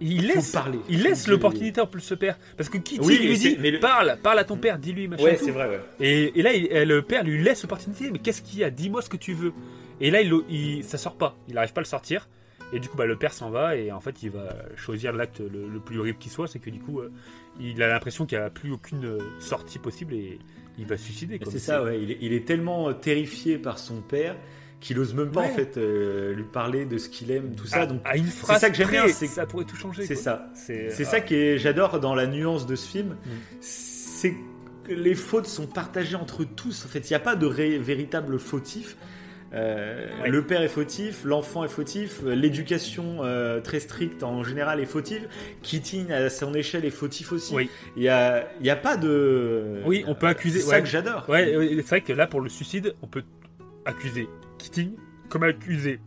il 0.00 0.26
laisse, 0.28 0.52
parler. 0.52 0.78
il 0.88 1.02
laisse 1.02 1.26
l'opportunité 1.26 1.80
en 1.80 1.86
plus 1.88 2.00
ce 2.02 2.14
père. 2.14 2.38
Parce 2.56 2.68
que 2.68 2.78
Kitty 2.78 3.00
Oui, 3.04 3.18
lui 3.18 3.36
dit 3.36 3.56
le- 3.56 3.80
parle, 3.80 4.16
parle 4.22 4.38
à 4.38 4.44
ton 4.44 4.56
père, 4.56 4.78
dis-lui, 4.78 5.08
machin. 5.08 5.24
Ouais, 5.24 5.36
c'est 5.36 5.50
vrai, 5.50 5.68
ouais. 5.68 5.80
Et, 5.98 6.38
et 6.38 6.42
là, 6.42 6.52
il- 6.52 6.68
le 6.88 7.02
père 7.02 7.24
lui 7.24 7.42
laisse 7.42 7.62
l'opportunité, 7.62 8.08
mais 8.12 8.20
qu'est-ce 8.20 8.42
qu'il 8.42 8.60
y 8.60 8.64
a? 8.64 8.70
Dis-moi 8.70 9.02
ce 9.02 9.08
que 9.08 9.16
tu 9.16 9.32
veux. 9.32 9.52
Et 10.00 10.10
là, 10.10 10.20
il, 10.22 10.32
il- 10.48 10.84
ça 10.84 10.98
sort 10.98 11.16
pas. 11.16 11.36
Il 11.48 11.54
n'arrive 11.54 11.72
pas 11.72 11.80
à 11.80 11.84
le 11.84 11.88
sortir. 11.88 12.28
Et 12.72 12.80
du 12.80 12.88
coup, 12.88 12.96
bah, 12.98 13.06
le 13.06 13.16
père 13.16 13.32
s'en 13.32 13.48
va 13.50 13.76
et 13.76 13.90
en 13.92 14.00
fait, 14.00 14.22
il 14.22 14.30
va 14.30 14.54
choisir 14.76 15.12
l'acte 15.14 15.40
le, 15.40 15.68
le 15.68 15.80
plus 15.80 15.98
horrible 15.98 16.18
qui 16.18 16.28
soit. 16.28 16.46
C'est 16.48 16.58
que 16.58 16.68
du 16.68 16.80
coup, 16.80 17.00
euh, 17.00 17.10
il 17.58 17.82
a 17.82 17.88
l'impression 17.88 18.26
qu'il 18.26 18.36
n'y 18.38 18.44
a 18.44 18.50
plus 18.50 18.70
aucune 18.70 19.06
euh, 19.06 19.18
sortie 19.40 19.78
possible 19.78 20.12
et 20.14 20.38
il 20.78 20.84
va 20.86 20.98
se 20.98 21.04
suicider. 21.04 21.40
C'est 21.50 21.58
ça, 21.58 21.82
ouais. 21.82 21.98
Il 22.02 22.10
est, 22.10 22.18
il 22.20 22.32
est 22.34 22.46
tellement 22.46 22.90
euh, 22.90 22.92
terrifié 22.92 23.56
par 23.56 23.78
son 23.78 24.02
père 24.02 24.36
qu'il 24.80 24.98
ose 25.00 25.14
même 25.14 25.30
pas 25.32 25.40
Ouais. 25.40 25.46
en 25.50 25.54
fait 25.54 25.76
euh, 25.78 26.34
lui 26.34 26.44
parler 26.44 26.84
de 26.84 26.98
ce 26.98 27.08
qu'il 27.08 27.30
aime, 27.30 27.54
tout 27.56 27.66
ça. 27.66 27.80
À- 27.82 27.86
Donc 27.86 28.02
à 28.04 28.16
une 28.18 28.26
phrase 28.26 28.60
ça 28.60 28.68
que 28.70 28.76
j'aime 28.76 28.90
bien, 28.90 29.08
c'est 29.08 29.26
que- 29.26 29.32
ça 29.32 29.46
pourrait 29.46 29.64
tout 29.64 29.74
changer. 29.74 30.04
c'est 30.06 30.14
ça. 30.14 30.50
C'est 30.54 30.90
C'est 30.90 31.04
ah, 31.06 31.10
ça 31.10 31.20
que 31.22 31.56
j'adore 31.56 31.98
dans 32.00 32.14
la 32.14 32.26
nuance 32.26 32.66
de 32.66 32.76
ce 32.76 32.86
film, 32.86 33.16
Mm. 33.24 33.30
c'est 33.60 34.34
que 34.84 34.92
les 34.92 35.14
fautes 35.14 35.46
sont 35.46 35.66
partagées 35.66 36.16
entre 36.16 36.44
tous. 36.44 36.84
En 36.84 36.88
fait, 36.88 37.00
il 37.08 37.12
n'y 37.12 37.16
a 37.16 37.20
pas 37.20 37.34
de 37.34 37.46
ré- 37.46 37.78
véritable 37.78 38.38
fautif. 38.38 38.96
Euh, 39.54 40.06
Ouais. 40.22 40.28
Le 40.28 40.42
père 40.44 40.60
est 40.62 40.68
fautif, 40.68 41.24
l'enfant 41.24 41.64
est 41.64 41.68
fautif, 41.68 42.20
euh, 42.24 42.34
l'éducation 42.34 43.24
euh, 43.24 43.60
très 43.60 43.80
stricte 43.80 44.22
en 44.22 44.42
général 44.44 44.78
est 44.80 44.84
fautive, 44.86 45.26
Keating 45.62 46.10
à 46.12 46.28
son 46.28 46.52
échelle 46.54 46.84
est 46.84 46.90
fautif 46.90 47.32
aussi. 47.32 47.54
Oui. 47.54 47.70
Il 47.96 48.02
n'y 48.02 48.08
a, 48.08 48.46
a 48.68 48.76
pas 48.76 48.96
de. 48.98 49.80
Oui, 49.86 50.04
on 50.06 50.14
peut 50.14 50.26
accuser- 50.26 50.60
C'est 50.60 50.66
ça 50.66 50.76
ouais. 50.76 50.82
que 50.82 50.88
j'adore. 50.88 51.24
Ouais, 51.28 51.54
c'est 51.78 51.88
vrai 51.88 52.00
que 52.02 52.12
là, 52.12 52.26
pour 52.26 52.40
le 52.42 52.48
suicide, 52.50 52.94
on 53.02 53.06
peut 53.06 53.22
accuser 53.86 54.28
Keating 54.58 54.92
comme 55.30 55.44
accuser 55.44 56.00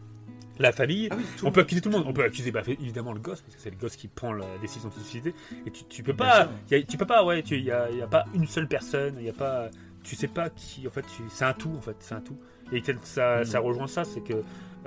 la 0.60 0.72
famille. 0.72 1.08
Ah 1.10 1.16
oui, 1.18 1.24
On 1.44 1.52
peut 1.52 1.62
accuser 1.62 1.82
tout 1.82 1.90
le 1.90 1.98
monde. 1.98 2.06
On 2.08 2.14
peut 2.14 2.24
accuser 2.24 2.52
bah, 2.52 2.62
évidemment 2.68 3.14
le 3.14 3.20
gosse, 3.20 3.42
parce 3.42 3.56
que 3.56 3.62
c'est 3.62 3.72
le 3.72 3.78
gosse 3.78 3.96
qui 3.96 4.08
prend 4.08 4.34
la 4.34 4.46
décision 4.62 4.90
de 4.90 4.94
se 4.94 5.00
suicider. 5.00 5.34
Et 5.66 5.72
tu, 5.72 5.84
tu 5.86 6.04
peux 6.04 6.14
pas. 6.14 6.44
sûr. 6.44 6.50
y 6.70 6.76
a- 6.76 6.84
tu 6.84 6.98
peux 6.98 7.08
pas, 7.08 7.24
ouais, 7.26 7.40
il 7.40 7.64
n'y 7.64 7.72
a, 7.72 7.88
pas 8.10 8.26
une 8.36 8.46
seule 8.46 8.68
personne, 8.68 9.16
il 9.20 9.28
a 9.30 9.34
pas. 9.34 9.70
Tu 10.04 10.16
sais 10.16 10.28
pas 10.28 10.50
qui. 10.50 10.88
En 10.88 10.92
fait, 10.92 11.06
c'est 11.30 11.46
un 11.46 11.54
tout, 11.54 11.72
en 11.78 11.82
fait, 11.82 11.96
c'est 12.00 12.16
un 12.16 12.22
tout. 12.22 12.38
Et 12.72 12.82
ça, 13.04 13.42
Mm. 13.42 13.46
ça 13.46 13.60
rejoint 13.60 13.88
ça, 13.88 14.04
c'est 14.04 14.22
que 14.22 14.34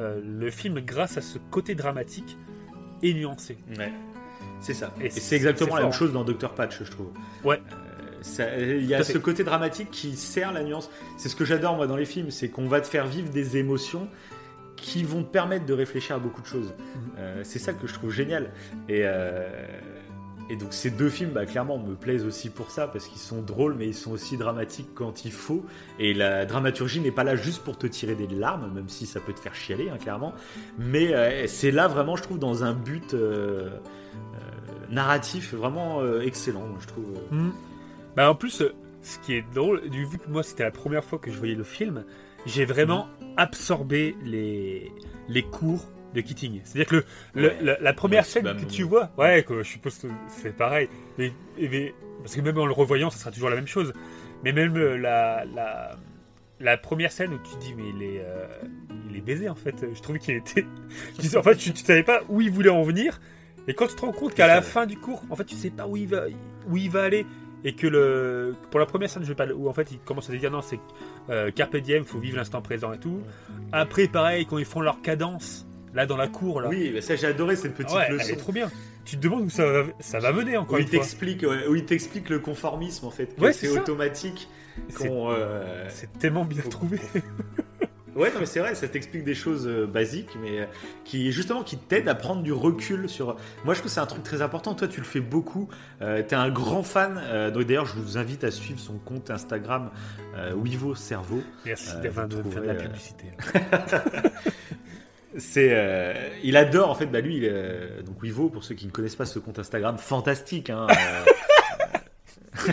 euh, 0.01 0.21
le 0.25 0.51
film, 0.51 0.81
grâce 0.81 1.17
à 1.19 1.21
ce 1.21 1.39
côté 1.51 1.75
dramatique, 1.75 2.37
est 3.03 3.13
nuancé. 3.15 3.59
Ouais. 3.79 3.93
C'est 4.61 4.75
ça. 4.75 4.93
Et 5.01 5.07
Et 5.07 5.11
c'est- 5.11 5.37
exactement 5.37 5.77
la 5.77 5.83
même 5.83 5.93
chose 5.93 6.13
dans 6.13 6.25
Dr. 6.25 6.51
Patch, 6.55 6.83
je 6.83 6.91
trouve. 6.91 7.11
Ouais. 7.45 7.61
Euh, 7.71 8.13
ça- 8.23 8.57
Il 8.59 8.87
y 8.87 8.95
a 8.95 9.05
ce 9.05 9.19
côté 9.19 9.45
dramatique 9.45 9.91
qui 9.91 10.17
sert 10.17 10.53
la 10.53 10.63
nuance. 10.65 10.91
C'est 11.19 11.29
ce 11.29 11.37
que 11.37 11.45
j'adore 11.45 11.77
moi 11.77 11.87
dans 11.87 11.97
les 11.97 12.07
films, 12.07 12.31
c'est 12.31 12.49
qu'on 12.49 12.67
va 12.67 12.81
te 12.81 12.87
faire 12.87 13.07
vivre 13.07 13.29
des 13.31 13.57
émotions 13.59 14.09
qui 14.77 15.05
vont 15.05 15.23
te 15.23 15.31
permettre 15.31 15.67
de 15.67 15.73
réfléchir 15.75 16.17
à 16.17 16.19
beaucoup 16.19 16.41
de 16.43 16.47
choses. 16.47 16.75
Euh, 17.19 17.41
c'est 17.45 17.59
ça 17.59 17.73
que 17.73 17.87
je 17.87 17.93
trouve 17.95 18.11
génial. 18.11 18.51
Et, 18.89 19.03
euh, 19.05 19.47
et 20.51 20.57
donc 20.57 20.73
ces 20.73 20.91
deux 20.91 21.09
films, 21.09 21.31
bah, 21.31 21.47
clairement, 21.47 21.79
me 21.79 21.95
plaisent 21.95 22.25
aussi 22.25 22.51
pour 22.51 22.71
ça, 22.71 22.87
parce 22.87 23.07
qu'ils 23.07 23.21
sont 23.21 23.41
drôles, 23.41 23.75
mais 23.79 23.87
ils 23.87 23.95
sont 23.95 24.13
aussi 24.13 24.37
dramatiques 24.37 24.89
quand 24.95 25.25
il 25.25 25.33
faut. 25.33 25.65
Et 25.99 26.13
la 26.13 26.45
dramaturgie 26.45 27.01
n'est 27.01 27.11
pas 27.11 27.25
là 27.25 27.35
juste 27.35 27.63
pour 27.63 27.79
te 27.79 27.87
tirer 27.87 28.15
des 28.15 28.27
larmes, 28.27 28.71
même 28.75 28.89
si 28.89 29.07
ça 29.07 29.21
peut 29.21 29.33
te 29.33 29.41
faire 29.41 29.55
chialer, 29.55 29.89
hein, 29.89 29.97
clairement. 29.99 30.35
Mais 30.79 31.15
euh, 31.15 31.47
c'est 31.47 31.71
là 31.71 31.89
vraiment, 31.89 32.17
je 32.17 32.23
trouve, 32.23 32.39
dans 32.39 32.63
un 32.63 32.75
but 32.75 33.15
euh, 33.15 33.71
euh, 33.71 34.41
narratif 34.91 35.55
vraiment 35.55 36.03
excellent, 36.21 36.69
je 36.81 36.87
trouve. 36.89 37.07
Mm. 37.31 37.51
Bah 38.17 38.31
en 38.31 38.35
plus, 38.35 38.63
ce 39.03 39.19
qui 39.21 39.35
est 39.35 39.45
drôle, 39.55 39.89
du 39.89 40.05
vu 40.05 40.19
que 40.19 40.29
moi 40.29 40.43
c'était 40.43 40.63
la 40.63 40.71
première 40.71 41.05
fois 41.05 41.19
que 41.19 41.31
je 41.31 41.39
voyais 41.39 41.55
le 41.55 41.65
film, 41.65 42.05
j'ai 42.47 42.65
vraiment 42.65 43.09
absorbé 43.37 44.15
les, 44.25 44.93
les 45.29 45.43
cours 45.43 45.85
de 46.15 46.21
Keating. 46.21 46.61
C'est-à-dire 46.65 46.87
que 46.87 47.05
le, 47.35 47.53
la, 47.61 47.79
la 47.81 47.93
première 47.93 48.25
scène 48.25 48.45
que 48.57 48.65
tu 48.65 48.83
vois, 48.85 49.11
ouais, 49.19 49.45
je 49.49 49.63
suppose 49.63 49.99
que 49.99 50.07
c'est 50.29 50.57
pareil. 50.57 50.89
Mais, 51.19 51.33
mais- 51.59 51.95
parce 52.23 52.37
que 52.37 52.41
même 52.41 52.57
en 52.57 52.65
le 52.67 52.73
revoyant, 52.73 53.11
ça 53.11 53.19
sera 53.19 53.31
toujours 53.31 53.51
la 53.51 53.57
même 53.57 53.67
chose. 53.67 53.93
Mais 54.45 54.53
même 54.53 54.77
euh, 54.77 54.97
la, 54.97 55.45
la, 55.55 55.97
la 56.61 56.77
première 56.79 57.13
scène 57.13 57.35
où 57.35 57.39
tu 57.39 57.55
te 57.57 57.61
dis, 57.61 57.75
mais 57.77 57.85
il 57.95 58.03
est, 58.03 58.23
euh, 58.25 58.47
il 59.11 59.17
est 59.17 59.21
baisé 59.21 59.49
en 59.49 59.55
fait. 59.55 59.85
Je 59.95 60.01
trouvais 60.01 60.19
qu'il 60.19 60.35
était. 60.37 60.65
en 61.37 61.43
fait, 61.43 61.57
tu, 61.57 61.73
tu 61.73 61.85
savais 61.85 62.03
pas 62.03 62.23
où 62.29 62.41
il 62.41 62.51
voulait 62.51 62.71
en 62.71 62.83
venir. 62.83 63.21
Et 63.69 63.75
quand 63.75 63.87
tu 63.87 63.95
te 63.97 64.01
rends 64.03 64.13
compte 64.13 64.35
qu'à 64.35 64.47
la 64.47 64.61
fin 64.63 64.87
du 64.87 64.97
cours, 64.99 65.23
en 65.31 65.37
fait, 65.37 65.45
tu 65.45 65.55
sais 65.57 65.71
pas 65.71 65.87
où 65.87 65.97
il 65.97 66.07
va, 66.07 66.25
où 66.69 66.77
il 66.77 66.91
va 66.91 67.03
aller. 67.03 67.27
Et 67.67 67.75
que 67.75 67.87
le, 67.87 68.55
pour 68.71 68.79
la 68.79 68.85
première 68.85 69.09
scène, 69.09 69.25
je 69.25 69.33
pas, 69.33 69.47
où 69.47 69.69
en 69.71 69.73
fait, 69.73 69.91
il 69.91 69.99
commence 69.99 70.29
à 70.29 70.35
dire 70.37 70.51
non, 70.51 70.61
c'est 70.61 70.79
euh, 71.31 71.51
Carpe 71.51 71.77
diem, 71.79 72.05
faut 72.05 72.19
vivre 72.19 72.37
l'instant 72.37 72.61
présent 72.61 72.93
et 72.93 72.99
tout. 72.99 73.23
Après, 73.73 74.07
pareil, 74.07 74.45
quand 74.45 74.59
ils 74.59 74.67
font 74.67 74.83
leur 74.83 75.01
cadence, 75.01 75.67
là 75.95 76.07
dans 76.07 76.17
la 76.17 76.29
cour, 76.29 76.61
là. 76.61 76.69
Oui, 76.69 77.01
ça 77.01 77.17
j'ai 77.17 77.27
adoré 77.27 77.57
cette 77.57 77.75
petite 77.75 77.95
ouais, 77.97 78.05
elle 78.09 78.15
leçon. 78.17 78.29
est 78.33 78.37
trop 78.37 78.53
bien. 78.53 78.71
Tu 79.05 79.17
te 79.17 79.23
demandes 79.23 79.45
où 79.45 79.51
ça 79.51 79.65
va, 79.71 79.85
ça 80.01 80.19
va 80.19 80.33
mener 80.33 80.57
encore 80.57 80.77
Où 80.77 80.79
une 80.81 80.87
il 80.87 80.91
t'explique, 80.91 81.43
ouais, 81.43 81.67
où 81.69 81.75
il 81.75 81.85
t'explique 81.85 82.29
le 82.31 82.39
conformisme 82.39 83.07
en 83.07 83.11
fait, 83.11 83.35
que 83.37 83.41
Ouais, 83.41 83.53
c'est 83.53 83.69
automatique. 83.69 84.49
C'est- 84.89 85.09
euh, 85.11 85.87
C'est 85.89 86.19
tellement 86.19 86.45
bien 86.45 86.63
trouvé. 86.63 86.99
Ouais, 88.17 88.29
non, 88.33 88.39
mais 88.39 88.47
c'est 88.47 88.61
vrai, 88.61 88.77
ça 88.77 88.87
t'explique 88.87 89.25
des 89.25 89.35
choses 89.35 89.67
euh, 89.67 89.89
basiques, 89.89 90.39
mais 90.41 90.61
euh, 90.61 90.67
qui 91.05 91.33
justement 91.33 91.65
qui 91.65 91.77
t'aident 91.77 92.07
à 92.09 92.15
prendre 92.15 92.45
du 92.45 92.53
recul 92.53 93.09
sur. 93.09 93.35
Moi, 93.65 93.75
je 93.75 93.81
trouve 93.81 93.83
que 93.83 93.89
c'est 93.89 93.99
un 93.99 94.07
truc 94.07 94.23
très 94.23 94.41
important. 94.41 94.73
Toi, 94.77 94.87
tu 94.87 95.01
le 95.01 95.05
fais 95.05 95.19
beaucoup. 95.19 95.69
Euh, 96.01 96.23
T'es 96.23 96.37
un 96.37 96.49
grand 96.49 96.85
fan. 96.85 97.21
donc 97.53 97.65
d'ailleurs, 97.65 97.87
je 97.87 97.95
vous 97.97 98.17
invite 98.17 98.45
à 98.45 98.53
suivre 98.53 98.79
son 98.79 98.99
compte 98.99 99.31
Instagram 99.33 99.91
Wivo 100.55 100.95
Cerveau. 100.95 101.43
Merci 101.67 101.91
d'avoir 102.05 102.29
de 102.29 102.41
faire 102.45 102.63
de 102.63 102.67
la 102.69 102.75
publicité. 102.75 103.25
C'est, 105.37 105.71
euh, 105.73 106.15
il 106.43 106.57
adore 106.57 106.91
en 106.91 106.95
fait. 106.95 107.07
Bah 107.07 107.21
lui, 107.21 107.39
il, 107.39 107.45
euh, 107.45 108.03
donc 108.03 108.23
Wivo, 108.23 108.49
pour 108.49 108.63
ceux 108.65 108.75
qui 108.75 108.87
ne 108.87 108.91
connaissent 108.91 109.17
pas 109.17 109.27
ce 109.27 109.39
compte 109.39 109.59
Instagram, 109.59 109.99
fantastique. 109.99 110.71
Hein, 110.71 110.87
euh, 110.91 112.73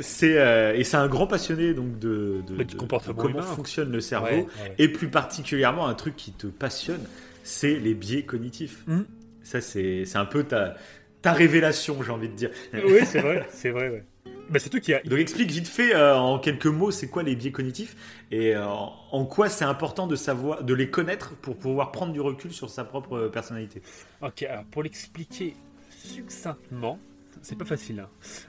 c'est 0.00 0.38
euh, 0.38 0.74
et 0.74 0.84
c'est 0.84 0.98
un 0.98 1.08
grand 1.08 1.26
passionné 1.26 1.72
donc 1.72 1.98
de, 1.98 2.42
de, 2.46 2.74
comportement 2.74 3.14
comment 3.14 3.38
humain. 3.38 3.42
fonctionne 3.42 3.90
le 3.90 4.00
cerveau. 4.00 4.26
Ouais, 4.26 4.46
ouais. 4.62 4.74
Et 4.78 4.88
plus 4.88 5.08
particulièrement, 5.08 5.86
un 5.86 5.94
truc 5.94 6.16
qui 6.16 6.32
te 6.32 6.46
passionne, 6.46 7.04
c'est 7.42 7.74
les 7.76 7.94
biais 7.94 8.24
cognitifs. 8.24 8.82
Mm. 8.86 9.00
Ça, 9.42 9.60
c'est 9.60 10.04
c'est 10.04 10.18
un 10.18 10.26
peu 10.26 10.44
ta, 10.44 10.74
ta 11.22 11.32
révélation, 11.32 12.02
j'ai 12.02 12.12
envie 12.12 12.28
de 12.28 12.34
dire. 12.34 12.50
Oui, 12.74 13.00
c'est 13.06 13.20
vrai, 13.20 13.46
c'est 13.50 13.70
vrai, 13.70 13.88
ouais. 13.88 14.04
Bah, 14.50 14.58
surtout 14.58 14.80
qu'il 14.80 14.92
y 14.92 14.94
a. 14.94 15.02
Donc, 15.02 15.18
explique 15.18 15.50
vite 15.50 15.68
fait, 15.68 15.94
euh, 15.94 16.16
en 16.16 16.38
quelques 16.38 16.66
mots, 16.66 16.90
c'est 16.90 17.08
quoi 17.08 17.22
les 17.22 17.36
biais 17.36 17.52
cognitifs 17.52 17.96
et 18.30 18.54
euh, 18.56 18.66
en, 18.66 19.24
quoi 19.24 19.48
c'est 19.48 19.64
important 19.64 20.06
de 20.06 20.16
savoir, 20.16 20.64
de 20.64 20.74
les 20.74 20.90
connaître 20.90 21.36
pour 21.36 21.56
pouvoir 21.56 21.92
prendre 21.92 22.12
du 22.12 22.20
recul 22.20 22.52
sur 22.52 22.68
sa 22.68 22.84
propre 22.84 23.16
euh, 23.16 23.28
personnalité. 23.28 23.80
Ok, 24.22 24.42
alors 24.42 24.64
pour 24.64 24.82
l'expliquer 24.82 25.54
succinctement, 25.90 26.98
c'est 27.42 27.56
pas 27.56 27.64
facile. 27.64 28.00
hein. 28.00 28.08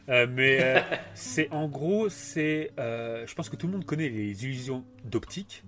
Euh, 0.10 0.28
mais 0.30 0.84
c'est 1.14 1.49
en 1.52 1.68
gros, 1.68 2.10
c'est, 2.10 2.72
je 2.78 3.34
pense 3.36 3.49
que 3.49 3.56
tout 3.56 3.68
le 3.68 3.74
monde 3.74 3.86
connaît 3.86 4.10
les 4.10 4.43
illusions 4.43 4.84
d'optique. 5.06 5.64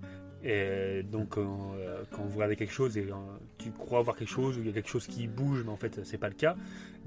Et 0.46 1.02
donc, 1.04 1.38
euh, 1.38 2.02
quand 2.10 2.22
vous 2.22 2.34
regardez 2.34 2.56
quelque 2.56 2.72
chose 2.72 2.98
et 2.98 3.00
euh, 3.00 3.14
tu 3.56 3.70
crois 3.70 4.02
voir 4.02 4.14
quelque 4.14 4.28
chose 4.28 4.58
ou 4.58 4.60
il 4.60 4.66
y 4.66 4.70
a 4.70 4.72
quelque 4.74 4.90
chose 4.90 5.06
qui 5.06 5.26
bouge, 5.26 5.62
mais 5.64 5.70
en 5.72 5.76
fait, 5.78 6.04
c'est 6.04 6.18
pas 6.18 6.28
le 6.28 6.34
cas. 6.34 6.54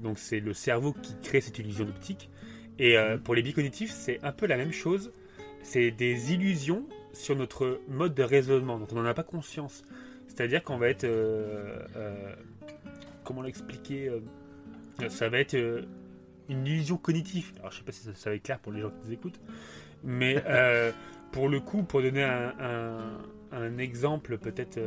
Donc, 0.00 0.18
c'est 0.18 0.40
le 0.40 0.52
cerveau 0.52 0.92
qui 0.92 1.14
crée 1.22 1.40
cette 1.40 1.56
illusion 1.60 1.84
d'optique. 1.84 2.30
Et 2.78 2.96
euh, 2.96 3.18
pour 3.18 3.34
les 3.34 3.42
biais 3.42 3.52
cognitifs, 3.52 3.90
c'est 3.92 4.20
un 4.22 4.32
peu 4.32 4.46
la 4.46 4.56
même 4.56 4.72
chose. 4.72 5.12
C'est 5.62 5.90
des 5.90 6.32
illusions 6.32 6.84
sur 7.12 7.34
notre 7.36 7.80
mode 7.88 8.14
de 8.14 8.22
raisonnement. 8.22 8.78
Donc, 8.78 8.92
on 8.92 8.96
n'en 8.96 9.04
a 9.04 9.14
pas 9.14 9.24
conscience. 9.24 9.84
C'est-à-dire 10.28 10.62
qu'on 10.62 10.78
va 10.78 10.88
être. 10.88 11.04
euh, 11.04 11.78
euh, 11.96 12.32
comment 13.24 13.42
l'expliquer 13.42 14.10
Ça 15.08 15.28
va 15.28 15.38
être 15.40 15.56
une 16.48 16.66
illusion 16.66 16.96
cognitive. 16.96 17.52
Alors, 17.58 17.72
je 17.72 17.78
sais 17.78 17.84
pas 17.84 17.92
si 17.92 18.04
ça, 18.04 18.14
ça 18.14 18.30
va 18.30 18.36
être 18.36 18.42
clair 18.42 18.58
pour 18.60 18.72
les 18.72 18.80
gens 18.80 18.90
qui 18.90 18.96
nous 19.06 19.12
écoutent. 19.12 19.40
Mais 20.04 20.42
pour 21.32 21.48
le 21.48 21.60
coup, 21.60 21.82
pour 21.82 22.00
donner 22.02 22.22
un, 22.22 22.54
un- 22.60 23.18
un 23.50 23.78
exemple 23.78 24.38
peut-être 24.38 24.78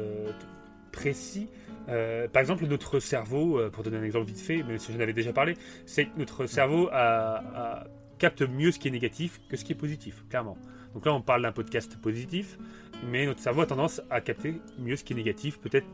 précis, 0.91 1.47
euh, 1.89 2.27
par 2.27 2.41
exemple, 2.41 2.65
notre 2.67 2.99
cerveau, 2.99 3.59
euh, 3.59 3.69
pour 3.69 3.83
donner 3.83 3.97
un 3.97 4.03
exemple 4.03 4.27
vite 4.27 4.39
fait, 4.39 4.63
mais 4.67 4.77
j'en 4.77 4.99
avais 4.99 5.13
déjà 5.13 5.33
parlé, 5.33 5.55
c'est 5.85 6.05
que 6.05 6.17
notre 6.17 6.45
cerveau 6.45 6.89
a- 6.91 7.37
a- 7.81 7.87
capte 8.19 8.41
mieux 8.43 8.71
ce 8.71 8.77
qui 8.79 8.87
est 8.87 8.91
négatif 8.91 9.39
que 9.49 9.57
ce 9.57 9.65
qui 9.65 9.71
est 9.71 9.75
positif, 9.75 10.23
clairement. 10.29 10.57
Donc 10.93 11.05
là, 11.05 11.13
on 11.13 11.21
parle 11.21 11.41
d'un 11.41 11.51
podcast 11.51 11.97
positif, 12.01 12.57
mais 13.09 13.25
notre 13.25 13.39
cerveau 13.39 13.61
a 13.61 13.65
tendance 13.65 14.01
à 14.11 14.21
capter 14.21 14.55
mieux 14.79 14.95
ce 14.95 15.03
qui 15.03 15.13
est 15.13 15.15
négatif. 15.15 15.59
Peut-être 15.59 15.87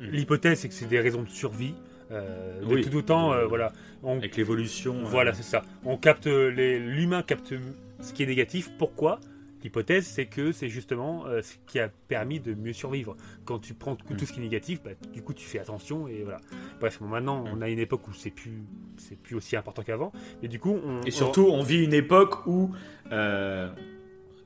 Mm. 0.00 0.04
l'hypothèse, 0.10 0.58
c'est 0.60 0.68
que 0.68 0.74
c'est 0.74 0.86
des 0.88 1.00
raisons 1.00 1.22
de 1.22 1.28
survie. 1.28 1.74
Euh, 2.12 2.60
de 2.60 2.66
Oui. 2.66 2.82
tout 2.82 2.94
autant, 2.96 3.32
euh, 3.32 3.42
De- 3.42 3.46
voilà. 3.46 3.72
On, 4.02 4.16
Avec 4.18 4.36
l'évolution. 4.36 4.94
euh, 5.00 5.04
voilà, 5.04 5.32
c'est 5.34 5.42
ça. 5.42 5.62
On 5.84 5.96
capte 5.96 6.26
l'humain 6.26 7.22
capte 7.22 7.52
ce 8.00 8.12
qui 8.12 8.22
est 8.22 8.26
négatif. 8.26 8.70
Pourquoi? 8.78 9.18
L'hypothèse, 9.62 10.06
c'est 10.06 10.26
que 10.26 10.52
c'est 10.52 10.68
justement 10.68 11.26
euh, 11.26 11.42
ce 11.42 11.54
qui 11.66 11.78
a 11.80 11.88
permis 12.08 12.38
de 12.40 12.54
mieux 12.54 12.72
survivre. 12.72 13.16
Quand 13.44 13.58
tu 13.58 13.74
prends 13.74 13.96
tout, 13.96 14.12
Mm. 14.12 14.16
tout 14.16 14.26
ce 14.26 14.32
qui 14.32 14.38
est 14.40 14.42
négatif, 14.42 14.82
bah, 14.82 14.90
du 15.12 15.22
coup, 15.22 15.34
tu 15.34 15.44
fais 15.44 15.58
attention 15.58 16.06
et 16.08 16.22
voilà. 16.22 16.40
Bref, 16.78 16.98
bon, 17.00 17.08
maintenant, 17.08 17.42
Mm. 17.44 17.50
on 17.54 17.62
a 17.62 17.68
une 17.68 17.78
époque 17.78 18.06
où 18.08 18.12
c'est 18.12 18.30
plus, 18.30 18.62
c'est 18.96 19.18
plus 19.18 19.34
aussi 19.34 19.56
important 19.56 19.82
qu'avant. 19.82 20.12
Et 20.42 20.48
du 20.48 20.58
coup, 20.60 20.76
on 20.84 21.02
Et 21.02 21.10
surtout, 21.10 21.48
on 21.50 21.62
vit 21.62 21.82
une 21.82 21.94
époque 21.94 22.46
où 22.46 22.70
euh, 23.12 23.68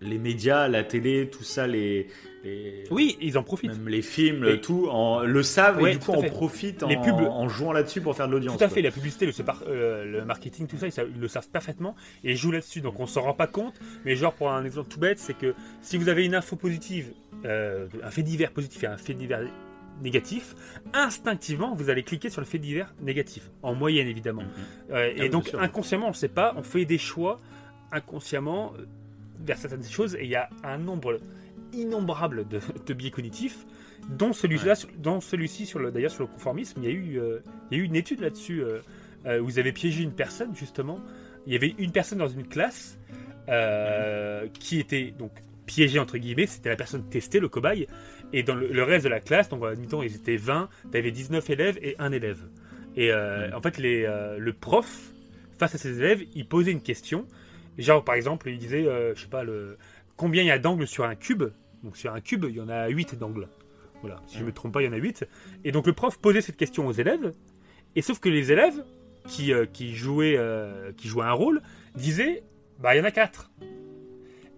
les 0.00 0.18
médias, 0.18 0.68
la 0.68 0.84
télé, 0.84 1.28
tout 1.30 1.44
ça, 1.44 1.66
les, 1.66 2.06
les- 2.44 2.84
oui, 2.90 3.16
ils 3.20 3.36
en 3.38 3.42
profitent. 3.42 3.70
même 3.72 3.88
les 3.88 4.02
films, 4.02 4.44
Et- 4.48 4.60
tout, 4.60 4.88
en- 4.90 5.20
le 5.22 5.42
savent 5.42 5.80
Ouais, 5.80 5.90
et 5.90 5.92
du 5.94 5.98
coup 5.98 6.12
Les 6.12 6.96
en, 6.96 7.02
pubs- 7.02 7.28
en 7.28 7.48
jouant 7.48 7.72
là-dessus 7.72 8.00
pour 8.00 8.16
faire 8.16 8.26
de 8.28 8.32
l'audience. 8.32 8.56
Tout 8.56 8.64
à 8.64 8.66
quoi. 8.68 8.74
fait, 8.76 8.82
la 8.82 8.90
publicité, 8.90 9.26
le, 9.26 9.32
euh, 9.68 10.04
le 10.04 10.24
marketing, 10.24 10.66
tout 10.66 10.78
ça, 10.78 10.86
ils, 10.88 11.20
le 11.20 11.28
savent 11.28 11.48
parfaitement 11.48 11.94
et 12.24 12.30
ils 12.32 12.36
jouent 12.36 12.52
là-dessus. 12.52 12.80
Donc 12.80 12.98
on 13.00 13.06
s'en 13.06 13.22
rend 13.22 13.34
pas 13.34 13.46
compte. 13.46 13.74
Mais 14.04 14.16
genre 14.16 14.32
pour 14.32 14.50
un 14.50 14.64
exemple 14.64 14.88
tout 14.88 15.00
bête, 15.00 15.18
c'est 15.18 15.36
que 15.36 15.54
si 15.82 15.96
vous 15.98 16.08
avez 16.08 16.24
une 16.24 16.34
info 16.34 16.56
positive, 16.56 17.12
euh, 17.44 17.86
un 18.02 18.10
fait 18.10 18.22
divers 18.22 18.52
positif 18.52 18.82
et 18.84 18.86
un 18.86 18.96
fait 18.96 19.14
divers 19.14 19.42
négatif, 20.02 20.54
instinctivement 20.94 21.74
vous 21.74 21.90
allez 21.90 22.02
cliquer 22.02 22.30
sur 22.30 22.40
le 22.40 22.46
fait 22.46 22.58
divers 22.58 22.94
négatif, 23.02 23.50
en 23.62 23.74
moyenne 23.74 24.08
évidemment. 24.08 24.42
Mhm. 24.42 24.48
Euh, 24.48 24.94
Ah 24.94 25.06
et 25.08 25.20
oui, 25.22 25.28
donc 25.30 25.52
inconsciemment, 25.58 26.06
on 26.06 26.10
ne 26.10 26.14
sait 26.14 26.28
pas, 26.28 26.54
on 26.56 26.62
fait 26.62 26.86
des 26.86 26.96
choix 26.98 27.38
inconsciemment 27.92 28.72
vers 29.44 29.58
certaines 29.58 29.84
choses 29.84 30.14
et 30.14 30.24
il 30.24 30.30
y 30.30 30.36
a 30.36 30.48
un 30.64 30.78
nombre 30.78 31.18
innombrable 31.72 32.46
de, 32.48 32.60
de 32.86 32.94
biais 32.94 33.10
cognitifs 33.10 33.66
dont 34.08 34.32
celui-là, 34.32 34.74
dont 34.98 35.20
celui-ci 35.20 35.66
sur 35.66 35.78
le 35.78 35.90
d'ailleurs 35.90 36.10
sur 36.10 36.22
le 36.22 36.28
conformisme, 36.28 36.82
il 36.82 36.88
y 36.88 36.92
a 36.92 36.94
eu 36.94 37.18
euh, 37.18 37.40
il 37.70 37.78
y 37.78 37.80
a 37.80 37.84
eu 37.84 37.86
une 37.86 37.96
étude 37.96 38.20
là-dessus 38.20 38.62
euh, 38.62 38.78
euh, 39.26 39.40
où 39.40 39.44
vous 39.46 39.58
avez 39.58 39.72
piégé 39.72 40.02
une 40.02 40.12
personne 40.12 40.54
justement. 40.54 41.00
Il 41.46 41.52
y 41.52 41.56
avait 41.56 41.74
une 41.78 41.92
personne 41.92 42.18
dans 42.18 42.28
une 42.28 42.46
classe 42.46 42.98
qui 44.54 44.78
était 44.78 45.12
donc 45.18 45.32
piégée 45.66 45.98
entre 45.98 46.18
guillemets, 46.18 46.46
c'était 46.46 46.68
la 46.68 46.76
personne 46.76 47.08
testée, 47.08 47.40
le 47.40 47.48
cobaye, 47.48 47.88
et 48.32 48.44
dans 48.44 48.54
le, 48.54 48.68
le 48.68 48.82
reste 48.84 49.04
de 49.04 49.10
la 49.10 49.18
classe, 49.18 49.48
donc 49.48 49.64
admettons 49.64 50.02
ils 50.02 50.14
étaient 50.14 50.36
20, 50.36 50.68
tu 50.92 50.96
avais 50.98 51.10
19 51.10 51.50
élèves 51.50 51.78
et 51.82 51.96
un 51.98 52.12
élève. 52.12 52.38
Et 52.96 53.10
Mhm. 53.12 53.54
en 53.54 53.60
fait 53.60 53.78
les, 53.78 54.06
le 54.38 54.52
prof 54.52 55.12
face 55.58 55.74
à 55.74 55.78
ses 55.78 55.98
élèves, 55.98 56.22
il 56.34 56.46
posait 56.46 56.70
une 56.72 56.80
question, 56.82 57.26
genre 57.78 58.04
par 58.04 58.14
exemple 58.14 58.48
il 58.48 58.58
disait 58.58 58.86
euh, 58.86 59.14
je 59.14 59.22
sais 59.22 59.28
pas 59.28 59.44
le 59.44 59.76
combien 60.20 60.42
il 60.42 60.48
y 60.48 60.50
a 60.50 60.58
d'angles 60.58 60.86
sur 60.86 61.04
un 61.04 61.14
cube. 61.14 61.44
Donc 61.82 61.96
sur 61.96 62.12
un 62.12 62.20
cube, 62.20 62.44
il 62.46 62.54
y 62.54 62.60
en 62.60 62.68
a 62.68 62.88
8 62.88 63.18
d'angles. 63.18 63.48
Voilà, 64.02 64.20
si 64.26 64.36
je 64.36 64.42
ne 64.42 64.48
me 64.48 64.52
trompe 64.52 64.74
pas, 64.74 64.82
il 64.82 64.84
y 64.84 64.88
en 64.88 64.92
a 64.92 64.96
8. 64.98 65.26
Et 65.64 65.72
donc 65.72 65.86
le 65.86 65.94
prof 65.94 66.18
posait 66.18 66.42
cette 66.42 66.58
question 66.58 66.86
aux 66.86 66.92
élèves, 66.92 67.32
et 67.96 68.02
sauf 68.02 68.20
que 68.20 68.28
les 68.28 68.52
élèves 68.52 68.84
qui, 69.26 69.50
euh, 69.54 69.64
qui, 69.64 69.94
jouaient, 69.94 70.36
euh, 70.36 70.92
qui 70.94 71.08
jouaient 71.08 71.24
un 71.24 71.32
rôle 71.32 71.62
disaient 71.94 72.42
bah 72.80 72.94
il 72.94 72.98
y 72.98 73.00
en 73.00 73.04
a 73.04 73.10
4. 73.10 73.50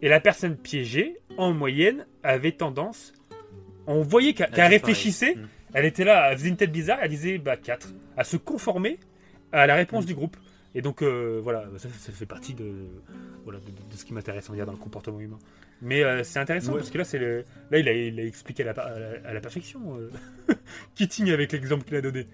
Et 0.02 0.08
la 0.08 0.18
personne 0.18 0.56
piégée, 0.56 1.20
en 1.36 1.52
moyenne, 1.52 2.06
avait 2.24 2.52
tendance. 2.52 3.12
On 3.86 4.02
voyait 4.02 4.32
qu'elle 4.32 4.66
réfléchissait. 4.66 5.36
Mm. 5.36 5.48
elle 5.74 5.84
était 5.84 6.04
là, 6.04 6.30
elle 6.32 6.38
faisait 6.38 6.48
une 6.48 6.56
tête 6.56 6.72
bizarre, 6.72 6.98
elle 7.02 7.10
disait 7.10 7.38
bah 7.38 7.56
4. 7.56 7.88
À 8.16 8.24
se 8.24 8.36
conformer 8.36 8.98
à 9.52 9.68
la 9.68 9.76
réponse 9.76 10.04
Mm. 10.04 10.08
du 10.08 10.14
groupe. 10.16 10.36
Et 10.74 10.80
donc 10.82 11.02
euh, 11.02 11.38
voilà, 11.42 11.66
ça, 11.76 11.88
ça 11.90 12.12
fait 12.12 12.24
partie 12.26 12.54
de, 12.54 12.72
voilà, 13.44 13.58
de, 13.60 13.66
de- 13.66 13.90
de 13.92 13.96
ce 13.96 14.04
qui 14.04 14.14
m'intéresse 14.14 14.48
on 14.48 14.52
va 14.52 14.56
dire, 14.56 14.66
dans 14.66 14.72
le 14.72 14.78
comportement 14.78 15.20
humain. 15.20 15.38
Mais 15.82 16.02
euh, 16.02 16.22
c'est 16.24 16.38
intéressant 16.38 16.72
Ouais. 16.72 16.78
parce 16.78 16.90
que 16.90 16.98
là, 16.98 17.04
c'est 17.04 17.18
le, 17.18 17.44
là 17.70 17.78
il, 17.78 17.88
a, 17.88 17.92
il 17.92 18.18
a 18.20 18.24
expliqué 18.24 18.62
à 18.62 18.72
la, 18.72 18.82
à 18.82 18.98
la- 18.98 19.28
à 19.28 19.34
la 19.34 19.40
perfection 19.40 19.98
euh, 19.98 20.54
Keating 20.94 21.30
avec 21.30 21.52
l'exemple 21.52 21.84
qu'il 21.84 21.96
a 21.96 22.00
donné. 22.00 22.26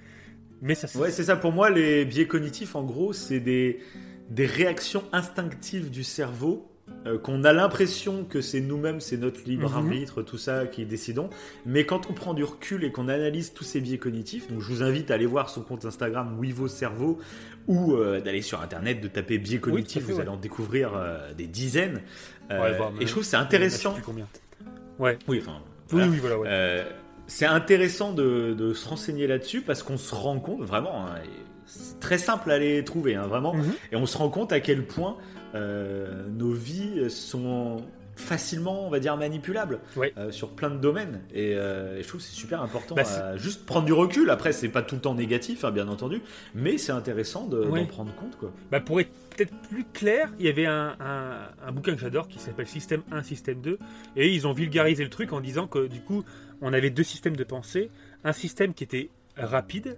Mais 0.60 0.74
ça, 0.74 0.86
c'est- 0.86 0.98
Ouais, 0.98 1.10
c'est 1.10 1.24
ça. 1.24 1.36
Pour 1.36 1.52
moi, 1.52 1.70
les 1.70 2.04
biais 2.04 2.26
cognitifs, 2.26 2.74
en 2.76 2.84
gros, 2.84 3.12
c'est 3.12 3.40
des, 3.40 3.80
des 4.30 4.46
réactions 4.46 5.04
instinctives 5.12 5.90
du 5.90 6.04
cerveau 6.04 6.67
euh, 7.06 7.18
qu'on 7.18 7.44
a 7.44 7.52
l'impression 7.52 8.24
que 8.24 8.40
c'est 8.40 8.60
nous-mêmes, 8.60 9.00
c'est 9.00 9.16
notre 9.16 9.40
libre 9.46 9.70
Mhm. 9.70 9.76
arbitre, 9.76 10.22
tout 10.22 10.38
ça 10.38 10.66
qui 10.66 10.84
décidons. 10.84 11.30
Mais 11.64 11.84
quand 11.86 12.10
on 12.10 12.12
prend 12.12 12.34
du 12.34 12.44
recul 12.44 12.82
et 12.84 12.90
qu'on 12.92 13.08
analyse 13.08 13.52
tous 13.52 13.64
ces 13.64 13.80
biais 13.80 13.98
cognitifs, 13.98 14.48
donc 14.50 14.60
je 14.60 14.66
vous 14.68 14.82
invite 14.82 15.10
à 15.10 15.14
aller 15.14 15.26
voir 15.26 15.48
son 15.48 15.62
compte 15.62 15.84
Instagram 15.84 16.38
Wivo 16.38 16.66
Cerveau 16.68 17.18
ou 17.68 17.94
euh, 17.94 18.20
d'aller 18.20 18.42
sur 18.42 18.60
internet 18.60 19.00
de 19.00 19.08
taper 19.08 19.38
biais 19.38 19.58
cognitifs, 19.58 20.02
vous 20.04 20.14
ouais. 20.16 20.20
allez 20.22 20.30
en 20.30 20.36
découvrir 20.36 20.92
euh, 20.96 21.32
des 21.34 21.46
dizaines. 21.46 22.00
Ouais, 22.50 22.72
et 23.00 23.06
je 23.06 23.10
trouve 23.10 23.22
que 23.22 23.28
c'est 23.28 23.36
je 23.36 23.42
intéressant. 23.42 23.90
sais 23.90 23.96
plus 23.96 24.04
combien. 24.04 24.26
Ouais, 24.98 25.18
Oui, 25.28 25.38
enfin, 25.42 25.58
oui, 25.60 25.86
voilà. 25.90 26.08
oui, 26.08 26.16
voilà. 26.18 26.38
Ouais. 26.38 26.86
C'est 27.26 27.44
intéressant 27.46 28.12
de, 28.12 28.54
de 28.54 28.72
se 28.72 28.88
renseigner 28.88 29.26
là-dessus 29.26 29.60
parce 29.60 29.82
qu'on 29.82 29.98
se 29.98 30.14
rend 30.14 30.40
compte 30.40 30.62
vraiment, 30.62 31.06
hein, 31.06 31.16
c'est 31.66 32.00
très 32.00 32.16
simple 32.16 32.50
à 32.50 32.58
les 32.58 32.82
trouver, 32.84 33.14
hein, 33.16 33.26
vraiment, 33.26 33.52
Mhm. 33.54 33.72
et 33.92 33.96
on 33.96 34.06
se 34.06 34.16
rend 34.16 34.30
compte 34.30 34.50
à 34.52 34.60
quel 34.60 34.86
point 34.86 35.16
euh, 35.54 36.26
nos 36.28 36.52
vies 36.52 37.10
sont 37.10 37.76
facilement, 38.16 38.84
on 38.84 38.90
va 38.90 38.98
dire, 38.98 39.16
manipulables 39.16 39.78
euh, 40.16 40.32
sur 40.32 40.48
plein 40.50 40.70
de 40.70 40.78
domaines. 40.78 41.20
Et, 41.32 41.52
euh, 41.54 41.98
et 41.98 42.02
je 42.02 42.08
trouve 42.08 42.20
que 42.20 42.26
c'est 42.26 42.34
super 42.34 42.60
important 42.62 42.96
Bah, 42.96 43.02
à 43.02 43.36
juste 43.36 43.64
prendre 43.64 43.86
du 43.86 43.92
recul. 43.92 44.28
Après, 44.30 44.50
c'est 44.52 44.68
pas 44.68 44.82
tout 44.82 44.96
le 44.96 45.00
temps 45.00 45.14
négatif, 45.14 45.64
hein, 45.64 45.70
bien 45.70 45.86
entendu, 45.86 46.20
mais 46.52 46.78
c'est 46.78 46.90
intéressant 46.90 47.46
de- 47.46 47.62
d'en 47.62 47.86
prendre 47.86 48.12
compte. 48.16 48.36
Quoi. 48.36 48.52
Bah, 48.72 48.80
pour 48.80 49.00
être 49.00 49.10
peut-être 49.36 49.54
plus 49.68 49.84
clair, 49.84 50.32
il 50.40 50.46
y 50.46 50.48
avait 50.48 50.66
un, 50.66 50.96
un- 50.98 51.48
un 51.64 51.70
bouquin 51.72 51.94
que 51.94 52.00
j'adore 52.00 52.26
qui 52.26 52.40
s'appelle 52.40 52.66
Système 52.66 53.02
1, 53.12 53.22
Système 53.22 53.60
2, 53.60 53.78
et 54.16 54.34
ils 54.34 54.48
ont 54.48 54.52
vulgarisé 54.52 55.04
le 55.04 55.10
truc 55.10 55.32
en 55.32 55.40
disant 55.40 55.68
que 55.68 55.86
du 55.86 56.00
coup, 56.00 56.24
on 56.60 56.72
avait 56.72 56.90
deux 56.90 57.04
systèmes 57.04 57.36
de 57.36 57.44
pensée, 57.44 57.88
un 58.24 58.32
système 58.32 58.74
qui 58.74 58.82
était 58.82 59.10
rapide, 59.36 59.96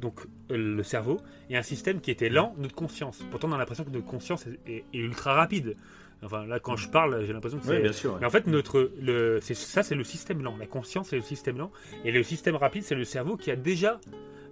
donc 0.00 0.22
le 0.50 0.82
cerveau, 0.82 1.20
et 1.50 1.56
un 1.56 1.62
système 1.62 2.00
qui 2.00 2.10
était 2.10 2.28
lent, 2.28 2.54
notre 2.58 2.74
conscience. 2.74 3.22
Pourtant, 3.30 3.48
on 3.50 3.52
a 3.52 3.58
l'impression 3.58 3.84
que 3.84 3.90
notre 3.90 4.06
conscience 4.06 4.46
est, 4.46 4.58
est- 4.70 4.84
est 4.92 4.98
ultra 4.98 5.34
rapide. 5.34 5.76
Enfin, 6.24 6.46
là, 6.46 6.60
quand 6.60 6.76
je 6.76 6.88
parle, 6.88 7.24
j'ai 7.24 7.32
l'impression 7.32 7.58
que 7.58 7.64
Oui, 7.66 7.74
c'est. 7.76 7.82
bien 7.82 7.92
sûr. 7.92 8.12
ouais. 8.12 8.18
Mais 8.20 8.26
en 8.26 8.30
fait, 8.30 8.46
notre, 8.46 8.92
le, 9.00 9.40
c'est, 9.42 9.54
ça, 9.54 9.82
c'est 9.82 9.96
le 9.96 10.04
système 10.04 10.40
lent. 10.42 10.56
La 10.58 10.66
conscience, 10.66 11.08
c'est 11.08 11.16
le 11.16 11.22
système 11.22 11.58
lent. 11.58 11.72
Et 12.04 12.12
le 12.12 12.22
système 12.22 12.54
rapide, 12.54 12.84
c'est 12.84 12.94
le 12.94 13.04
cerveau 13.04 13.36
qui 13.36 13.50
a 13.50 13.56
déjà 13.56 13.98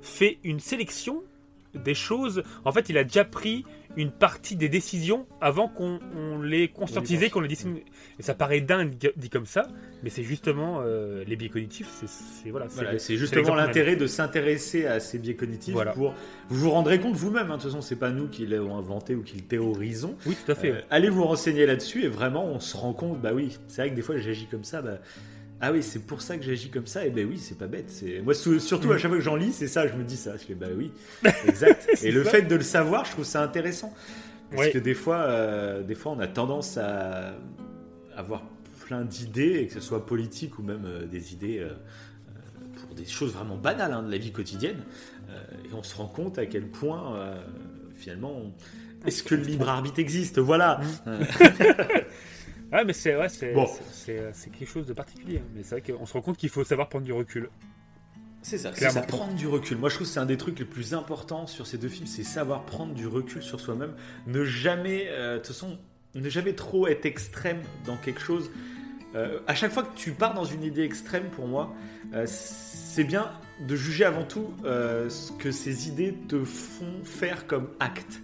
fait 0.02 0.38
une 0.42 0.58
sélection 0.60 1.22
des 1.74 1.94
choses. 1.94 2.42
En 2.64 2.72
fait, 2.72 2.88
il 2.88 2.98
a 2.98 3.04
déjà 3.04 3.24
pris 3.24 3.64
une 3.96 4.12
partie 4.12 4.54
des 4.54 4.68
décisions 4.68 5.26
avant 5.40 5.66
qu'on 5.66 5.98
on 6.16 6.40
les 6.40 6.68
conscientisait, 6.68 7.28
qu'on 7.28 7.40
les 7.40 7.48
décide. 7.48 7.78
Et 8.18 8.22
ça 8.22 8.34
paraît 8.34 8.60
dingue 8.60 8.94
dit 9.16 9.30
comme 9.30 9.46
ça, 9.46 9.66
mais 10.04 10.10
c'est 10.10 10.22
justement 10.22 10.80
euh, 10.84 11.24
les 11.26 11.34
biais 11.34 11.48
cognitifs. 11.48 11.88
C'est, 12.06 12.50
voilà, 12.50 12.66
c'est 12.68 12.74
Voilà, 12.76 12.98
justement 12.98 13.54
l'intérêt 13.56 13.96
de 13.96 14.06
s'intéresser 14.06 14.86
à 14.86 15.00
ces 15.00 15.18
biais 15.18 15.34
cognitifs 15.34 15.74
Voilà. 15.74 15.92
pour 15.92 16.14
vous 16.48 16.60
vous 16.60 16.70
rendrez 16.70 17.00
compte 17.00 17.16
vous-même. 17.16 17.50
hein. 17.50 17.56
De 17.56 17.62
toute 17.62 17.70
façon, 17.70 17.80
c'est 17.82 17.96
pas 17.96 18.10
nous 18.10 18.28
qui 18.28 18.46
l'avons 18.46 18.76
inventé 18.76 19.14
ou 19.16 19.22
qui 19.22 19.36
le 19.36 19.42
théorisons. 19.42 20.16
Oui, 20.26 20.36
tout 20.44 20.52
à 20.52 20.54
fait. 20.54 20.70
Euh, 20.70 20.80
allez 20.90 21.08
vous 21.08 21.24
renseigner 21.24 21.66
là-dessus 21.66 22.04
et 22.04 22.08
vraiment 22.08 22.44
on 22.46 22.60
se 22.60 22.76
rend 22.76 22.92
compte, 22.92 23.20
bah 23.20 23.32
oui, 23.34 23.58
c'est 23.66 23.82
vrai 23.82 23.90
que 23.90 23.96
des 23.96 24.02
fois 24.02 24.16
j'agis 24.18 24.46
comme 24.46 24.64
ça, 24.64 24.82
bah, 24.82 24.98
ah 25.60 25.72
oui, 25.72 25.82
c'est 25.82 25.98
pour 26.06 26.22
ça 26.22 26.36
que 26.38 26.42
j'agis 26.44 26.70
comme 26.70 26.86
ça, 26.86 27.04
et 27.06 27.10
ben 27.10 27.26
oui, 27.28 27.38
c'est 27.38 27.58
pas 27.58 27.66
bête. 27.66 27.90
C'est 27.90 28.20
moi 28.22 28.34
surtout 28.34 28.88
Mm. 28.88 28.92
à 28.92 28.98
chaque 28.98 29.10
fois 29.10 29.18
que 29.18 29.24
j'en 29.24 29.36
lis, 29.36 29.52
c'est 29.52 29.68
ça, 29.68 29.86
je 29.86 29.94
me 29.94 30.04
dis 30.04 30.16
ça, 30.16 30.36
je 30.36 30.44
fais 30.44 30.54
bah 30.54 30.68
oui, 30.76 30.90
exact. 31.46 31.88
et 32.02 32.10
le 32.10 32.24
fait 32.24 32.42
de 32.42 32.54
le 32.56 32.62
savoir, 32.62 33.04
je 33.04 33.12
trouve 33.12 33.24
ça 33.24 33.42
intéressant. 33.42 33.92
Parce 34.54 34.68
que 34.70 34.78
des 34.78 34.94
fois, 34.94 35.18
euh, 35.18 35.82
des 35.82 35.94
fois 35.94 36.12
on 36.12 36.18
a 36.18 36.26
tendance 36.26 36.76
à 36.76 37.34
avoir 38.16 38.42
plein 38.86 39.02
d'idées, 39.02 39.66
que 39.68 39.74
ce 39.74 39.80
soit 39.80 40.04
politique 40.06 40.58
ou 40.58 40.62
même 40.62 40.84
euh, 40.84 41.06
des 41.06 41.32
idées 41.32 41.58
euh, 41.60 41.68
pour 42.84 42.94
des 42.96 43.04
choses 43.06 43.32
vraiment 43.32 43.56
banales 43.56 43.92
hein, 43.92 44.02
de 44.02 44.10
la 44.10 44.18
vie 44.18 44.32
quotidienne, 44.32 44.78
et 45.64 45.72
on 45.74 45.82
se 45.84 45.94
rend 45.94 46.06
compte 46.08 46.38
à 46.38 46.46
quel 46.46 46.66
point 46.66 47.14
finalement, 47.94 48.32
on- 48.32 48.52
est-ce 49.06 49.22
que 49.22 49.34
le 49.36 49.42
libre 49.42 49.68
arbitre 49.68 49.98
existe? 50.00 50.38
Voilà. 50.40 50.80
Euh, 52.72 52.76
Ah, 52.80 52.84
mais 52.84 52.92
c'est 52.92 53.16
ouais, 53.16 53.28
c'est 53.28 53.52
Bon. 53.52 53.66
c'est- 53.66 53.82
c'est- 53.92 54.30
c'est 54.32 54.50
quelque 54.50 54.68
chose 54.68 54.86
de 54.86 54.92
particulier. 54.92 55.38
hein. 55.38 55.48
Mais 55.54 55.62
c'est 55.62 55.80
vrai 55.80 55.92
qu'on 55.92 56.06
se 56.06 56.12
rend 56.12 56.20
compte 56.22 56.36
qu'il 56.36 56.48
faut 56.48 56.62
savoir 56.64 56.88
prendre 56.88 57.04
du 57.04 57.12
recul. 57.12 57.50
C'est 58.42 58.56
ça, 58.58 58.70
c'est 58.72 58.78
Clairement. 58.78 59.00
ça, 59.00 59.06
prendre 59.06 59.34
du 59.34 59.46
recul. 59.46 59.76
Moi, 59.76 59.88
je 59.90 59.96
trouve 59.96 60.06
que 60.06 60.12
c'est 60.12 60.20
un 60.20 60.24
des 60.26 60.36
trucs 60.38 60.58
les 60.58 60.64
plus 60.64 60.94
importants 60.94 61.46
sur 61.46 61.66
ces 61.66 61.76
deux 61.78 61.88
films, 61.88 62.06
c'est 62.06 62.22
savoir 62.22 62.64
prendre 62.64 62.94
du 62.94 63.06
recul 63.06 63.42
sur 63.42 63.60
soi-même. 63.60 63.92
Ne 64.26 64.44
jamais, 64.44 65.06
euh, 65.08 65.34
de 65.34 65.38
toute 65.38 65.48
façon, 65.48 65.78
ne 66.14 66.28
jamais 66.28 66.54
trop 66.54 66.86
être 66.88 67.04
extrême 67.04 67.60
dans 67.86 67.96
quelque 67.96 68.20
chose. 68.20 68.50
Euh, 69.14 69.40
à 69.46 69.54
chaque 69.54 69.72
fois 69.72 69.82
que 69.82 69.94
tu 69.96 70.12
pars 70.12 70.32
dans 70.34 70.44
une 70.44 70.62
idée 70.62 70.82
extrême, 70.84 71.24
pour 71.32 71.48
moi, 71.48 71.74
euh, 72.14 72.24
c'est 72.26 73.04
bien 73.04 73.30
de 73.66 73.76
juger 73.76 74.04
avant 74.04 74.24
tout 74.24 74.54
euh, 74.64 75.10
ce 75.10 75.32
que 75.32 75.50
ces 75.50 75.88
idées 75.88 76.14
te 76.28 76.42
font 76.44 77.04
faire 77.04 77.46
comme 77.46 77.68
acte. 77.80 78.22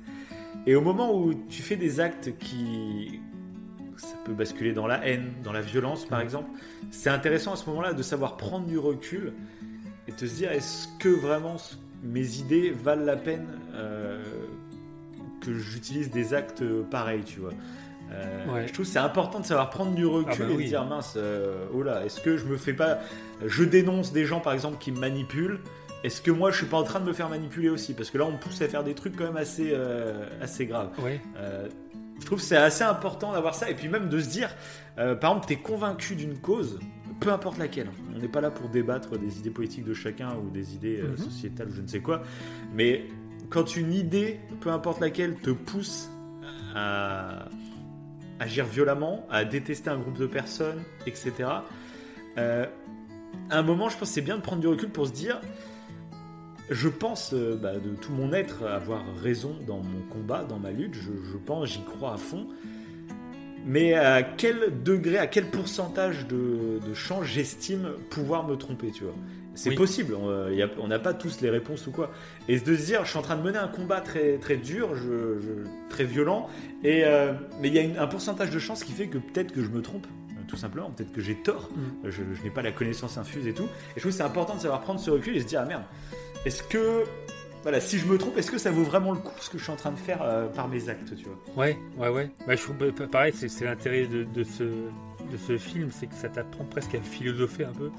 Et 0.67 0.75
au 0.77 0.81
moment 0.81 1.15
où 1.15 1.35
tu 1.49 1.61
fais 1.63 1.77
des 1.77 2.01
actes 2.01 2.39
qui. 2.39 3.21
Ça 3.99 4.17
peut 4.25 4.33
basculer 4.33 4.73
dans 4.73 4.87
la 4.87 5.07
haine, 5.07 5.33
dans 5.43 5.53
la 5.53 5.61
violence 5.63 6.05
par 6.05 6.21
exemple. 6.21 6.51
C'est 6.91 7.11
intéressant 7.11 7.53
à 7.53 7.57
ce 7.57 7.69
moment-là 7.71 7.93
de 7.93 8.03
savoir 8.03 8.37
prendre 8.37 8.67
du 8.67 8.79
recul 8.79 9.33
et 10.09 10.13
te 10.13 10.27
se 10.27 10.35
dire 10.37 10.53
est-ce 10.53 10.89
que 10.99 11.09
vraiment 11.09 11.57
mes 12.03 12.37
idées 12.39 12.71
valent 12.71 13.05
la 13.05 13.17
peine 13.17 13.47
euh, 13.75 14.23
que 15.41 15.55
j'utilise 15.55 16.11
des 16.11 16.35
actes 16.35 16.63
pareils, 16.91 17.25
tu 17.25 17.41
vois? 17.41 17.53
Euh, 18.13 18.53
Ouais. 18.53 18.67
Je 18.69 18.73
trouve 18.73 18.87
que 18.87 18.93
c'est 18.93 19.01
important 19.01 19.41
de 19.41 19.45
savoir 19.47 19.69
prendre 19.71 19.93
du 19.95 20.07
recul 20.07 20.45
Ah 20.45 20.45
bah 20.49 20.61
et 20.61 20.65
se 20.65 20.69
dire 20.69 20.85
mince, 20.85 21.15
euh, 21.17 21.67
oh 21.75 21.83
là, 21.83 22.05
est-ce 22.05 22.21
que 22.21 22.37
je 22.37 22.45
me 22.45 22.57
fais 22.57 22.73
pas. 22.73 22.99
Je 23.45 23.65
dénonce 23.65 24.13
des 24.13 24.25
gens 24.25 24.39
par 24.41 24.53
exemple 24.53 24.77
qui 24.79 24.93
me 24.93 25.01
manipulent. 25.01 25.59
Est-ce 26.05 26.21
que 26.21 26.31
moi 26.31 26.53
je 26.53 26.59
suis 26.59 26.67
pas 26.67 26.77
en 26.77 26.85
train 26.85 27.01
de 27.01 27.05
me 27.05 27.13
faire 27.13 27.29
manipuler 27.29 27.69
aussi? 27.69 27.95
Parce 27.95 28.11
que 28.11 28.19
là 28.19 28.27
on 28.27 28.33
me 28.33 28.39
pousse 28.39 28.63
à 28.63 28.69
faire 28.69 28.85
des 28.85 28.95
trucs 28.95 29.17
quand 29.17 29.25
même 29.25 29.37
assez, 29.37 29.71
euh, 29.73 30.25
assez 30.41 30.67
graves. 30.67 30.91
Ouais. 31.03 31.21
Je 32.21 32.25
trouve 32.27 32.39
que 32.39 32.45
c'est 32.45 32.57
assez 32.57 32.83
important 32.85 33.33
d'avoir 33.33 33.55
ça 33.55 33.71
et 33.71 33.75
puis 33.75 33.89
même 33.89 34.09
de 34.09 34.19
se 34.21 34.29
dire, 34.29 34.55
euh, 34.99 35.15
par 35.15 35.31
exemple, 35.33 35.47
tu 35.47 35.53
es 35.53 35.57
convaincu 35.57 36.17
d'une 36.17 36.39
cause, 36.39 36.79
peu 37.21 37.31
importe 37.31 37.59
laquelle. 37.59 37.89
On 38.15 38.19
n'est 38.19 38.29
pas 38.29 38.41
là 38.41 38.51
pour 38.51 38.69
débattre 38.69 39.19
des 39.19 39.39
idées 39.39 39.51
politiques 39.51 39.85
de 39.85 39.95
chacun 39.95 40.35
ou 40.37 40.51
des 40.51 40.75
idées 40.75 41.01
euh, 41.01 41.11
Mhm. 41.11 41.17
sociétales 41.19 41.69
ou 41.69 41.75
je 41.75 41.83
ne 41.83 41.87
sais 41.87 42.01
quoi, 42.01 42.23
mais 42.75 43.05
quand 43.51 43.77
une 43.77 43.93
idée, 43.93 44.41
peu 44.61 44.71
importe 44.71 45.01
laquelle, 45.01 45.37
te 45.37 45.51
pousse 45.51 46.11
à 46.75 47.47
agir 48.41 48.65
violemment, 48.67 49.27
à 49.31 49.45
détester 49.45 49.89
un 49.91 49.99
groupe 49.99 50.19
de 50.19 50.27
personnes, 50.27 50.83
etc. 51.07 51.33
euh, 52.39 52.67
à 53.51 53.59
un 53.59 53.63
moment, 53.63 53.89
je 53.89 53.97
pense 53.97 54.09
que 54.09 54.15
c'est 54.15 54.21
bien 54.23 54.37
de 54.37 54.43
prendre 54.43 54.61
du 54.61 54.67
recul 54.67 54.89
pour 54.89 55.07
se 55.07 55.13
dire, 55.13 55.41
je 56.71 56.89
pense 56.89 57.33
euh, 57.33 57.57
bah, 57.57 57.75
de 57.75 57.91
tout 58.01 58.13
mon 58.13 58.33
être 58.33 58.65
avoir 58.67 59.05
raison 59.23 59.57
dans 59.67 59.79
mon 59.79 60.01
combat, 60.11 60.45
dans 60.45 60.59
ma 60.59 60.71
lutte. 60.71 60.95
Je, 60.95 61.13
je 61.31 61.37
pense, 61.37 61.69
j'y 61.69 61.83
crois 61.83 62.15
à 62.15 62.17
fond. 62.17 62.47
Mais 63.65 63.95
à 63.95 64.23
quel 64.23 64.83
degré, 64.85 65.19
à 65.19 65.27
quel 65.27 65.47
pourcentage 65.51 66.27
de, 66.29 66.79
de 66.87 66.95
chance 66.95 67.25
j'estime 67.25 67.89
pouvoir 68.11 68.47
me 68.47 68.57
tromper, 68.57 68.91
tu 68.93 69.05
vois? 69.05 69.15
C'est 69.55 69.71
Oui. 69.71 69.75
possible. 69.75 70.15
On 70.15 70.29
euh, 70.29 70.67
on 70.79 70.87
n'a 70.87 70.99
pas 70.99 71.15
tous 71.15 71.41
les 71.41 71.51
réponses 71.51 71.87
ou 71.87 71.91
quoi. 71.91 72.13
Et 72.47 72.61
de 72.61 72.77
se 72.77 72.85
dire, 72.87 73.05
je 73.05 73.11
suis 73.11 73.19
en 73.19 73.23
train 73.23 73.37
de 73.37 73.43
mener 73.43 73.59
un 73.59 73.69
combat 73.69 74.01
très 74.01 74.37
très 74.39 74.57
dur, 74.57 74.95
je, 74.95 75.41
je- 75.41 75.69
très 75.89 76.05
violent. 76.05 76.49
Et 76.85 77.05
euh, 77.05 77.33
mais 77.61 77.69
il 77.69 77.75
y 77.75 77.79
a 77.79 77.83
une- 77.83 77.97
un 77.99 78.07
pourcentage 78.07 78.51
de 78.51 78.59
chance 78.59 78.85
qui 78.85 78.93
fait 78.93 79.09
que 79.09 79.19
peut-être 79.19 79.53
que 79.53 79.63
je 79.65 79.69
me 79.71 79.81
trompe. 79.83 80.07
Tout 80.47 80.57
simplement, 80.57 80.91
peut-être 80.93 81.11
que 81.13 81.21
j'ai 81.21 81.35
tort, 81.35 81.71
Mm. 81.75 82.09
je, 82.09 82.23
je 82.35 82.43
n'ai 82.45 82.51
pas 82.51 82.63
la 82.63 82.71
connaissance 82.71 83.19
infuse 83.19 83.49
et 83.49 83.53
tout. 83.53 83.65
Et 83.65 83.69
je 83.97 84.01
trouve 84.01 84.13
que 84.13 84.17
c'est 84.19 84.23
important 84.23 84.55
de 84.55 84.61
savoir 84.61 84.81
prendre 84.83 85.01
ce 85.01 85.11
recul 85.11 85.37
et 85.37 85.41
se 85.41 85.47
dire 85.47 85.61
ah 85.61 85.67
merde, 85.67 85.83
est-ce 86.47 86.63
que 86.63 87.05
voilà, 87.63 87.81
si 87.81 87.99
je 87.99 88.07
me 88.07 88.17
trompe, 88.17 88.39
est-ce 88.39 88.51
que 88.53 88.59
ça 88.59 88.71
vaut 88.71 88.85
vraiment 88.85 89.11
le 89.13 89.19
coup 89.19 89.35
ce 89.41 89.51
que 89.51 89.59
je 89.59 89.65
suis 89.65 89.73
en 89.73 89.77
train 89.77 89.91
de 89.91 89.97
faire 89.99 90.21
euh, 90.23 90.47
par 90.47 90.69
mes 90.69 90.89
actes, 90.89 91.17
tu 91.17 91.25
vois? 91.27 91.65
Ouais, 91.65 91.77
ouais, 91.99 92.09
ouais. 92.09 92.31
Bah, 92.47 92.55
je 92.55 92.63
trouve, 92.63 92.77
bah, 92.77 93.07
pareil, 93.11 93.33
c'est 93.35 93.65
l'intérêt 93.65 94.07
de, 94.07 94.23
de 94.23 94.45
ce, 94.45 94.63
de 94.63 95.37
ce 95.37 95.59
film, 95.59 95.89
c'est 95.91 96.07
que 96.07 96.15
ça 96.15 96.29
t'apprend 96.29 96.65
presque 96.65 96.95
à 96.95 97.01
philosopher 97.01 97.65
un 97.65 97.73
peu. 97.73 97.91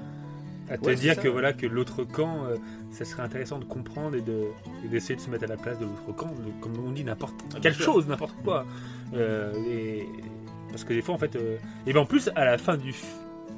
À 0.70 0.76
te 0.78 0.84
Ouais, 0.86 0.94
dire 0.94 1.18
que 1.18 1.28
voilà 1.28 1.52
que 1.54 1.66
l'autre 1.66 2.04
camp, 2.04 2.44
euh, 2.44 2.56
ça 2.90 3.04
serait 3.06 3.22
intéressant 3.22 3.58
de 3.58 3.64
comprendre 3.64 4.16
et 4.16 4.20
de 4.20 4.44
d'essayer 4.90 5.16
de 5.16 5.20
se 5.20 5.30
mettre 5.30 5.44
à 5.44 5.46
la 5.46 5.56
place 5.56 5.78
de 5.78 5.84
l'autre 5.86 6.12
camp, 6.16 6.26
de- 6.28 6.62
comme 6.62 6.72
on 6.86 6.90
dit 6.90 7.04
n'importe 7.04 7.34
Ah, 7.42 7.48
bien 7.52 7.60
quelle 7.60 7.74
chose, 7.74 8.06
n'importe 8.06 8.36
quoi. 8.44 8.66
Euh, 9.14 9.52
et 9.66 10.06
parce 10.70 10.84
que 10.84 10.92
des 10.92 11.00
fois 11.00 11.14
en 11.14 11.18
fait, 11.18 11.36
et 11.86 11.92
ben 11.94 12.00
en 12.00 12.04
plus 12.06 12.28
à 12.36 12.44
la 12.44 12.58
fin 12.58 12.76
du, 12.76 12.94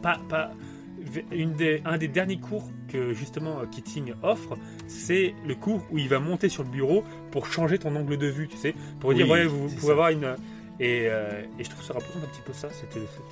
pas 0.02 0.18
pas 0.28 0.50
une 1.32 1.52
des, 1.54 1.82
un 1.84 1.98
des 1.98 2.08
derniers 2.08 2.38
cours 2.38 2.70
que 2.88 3.12
justement 3.12 3.58
Keating 3.70 4.12
offre, 4.22 4.56
c'est 4.88 5.34
le 5.46 5.54
cours 5.54 5.82
où 5.90 5.98
il 5.98 6.08
va 6.08 6.18
monter 6.18 6.48
sur 6.48 6.62
le 6.62 6.68
bureau 6.70 7.04
pour 7.30 7.46
changer 7.46 7.78
ton 7.78 7.94
angle 7.96 8.16
de 8.18 8.26
vue, 8.26 8.48
tu 8.48 8.56
sais, 8.56 8.74
pour 9.00 9.14
dire 9.14 9.28
ouais 9.28 9.46
vous 9.46 9.68
c'est 9.68 9.74
pouvez 9.76 9.86
ça. 9.86 9.92
avoir 9.92 10.08
une 10.10 10.34
et, 10.82 11.08
euh, 11.10 11.42
et 11.58 11.64
je 11.64 11.68
trouve 11.68 11.84
ça 11.84 11.92
représente 11.92 12.24
un 12.24 12.26
petit 12.28 12.40
peu 12.42 12.54
ça, 12.54 12.68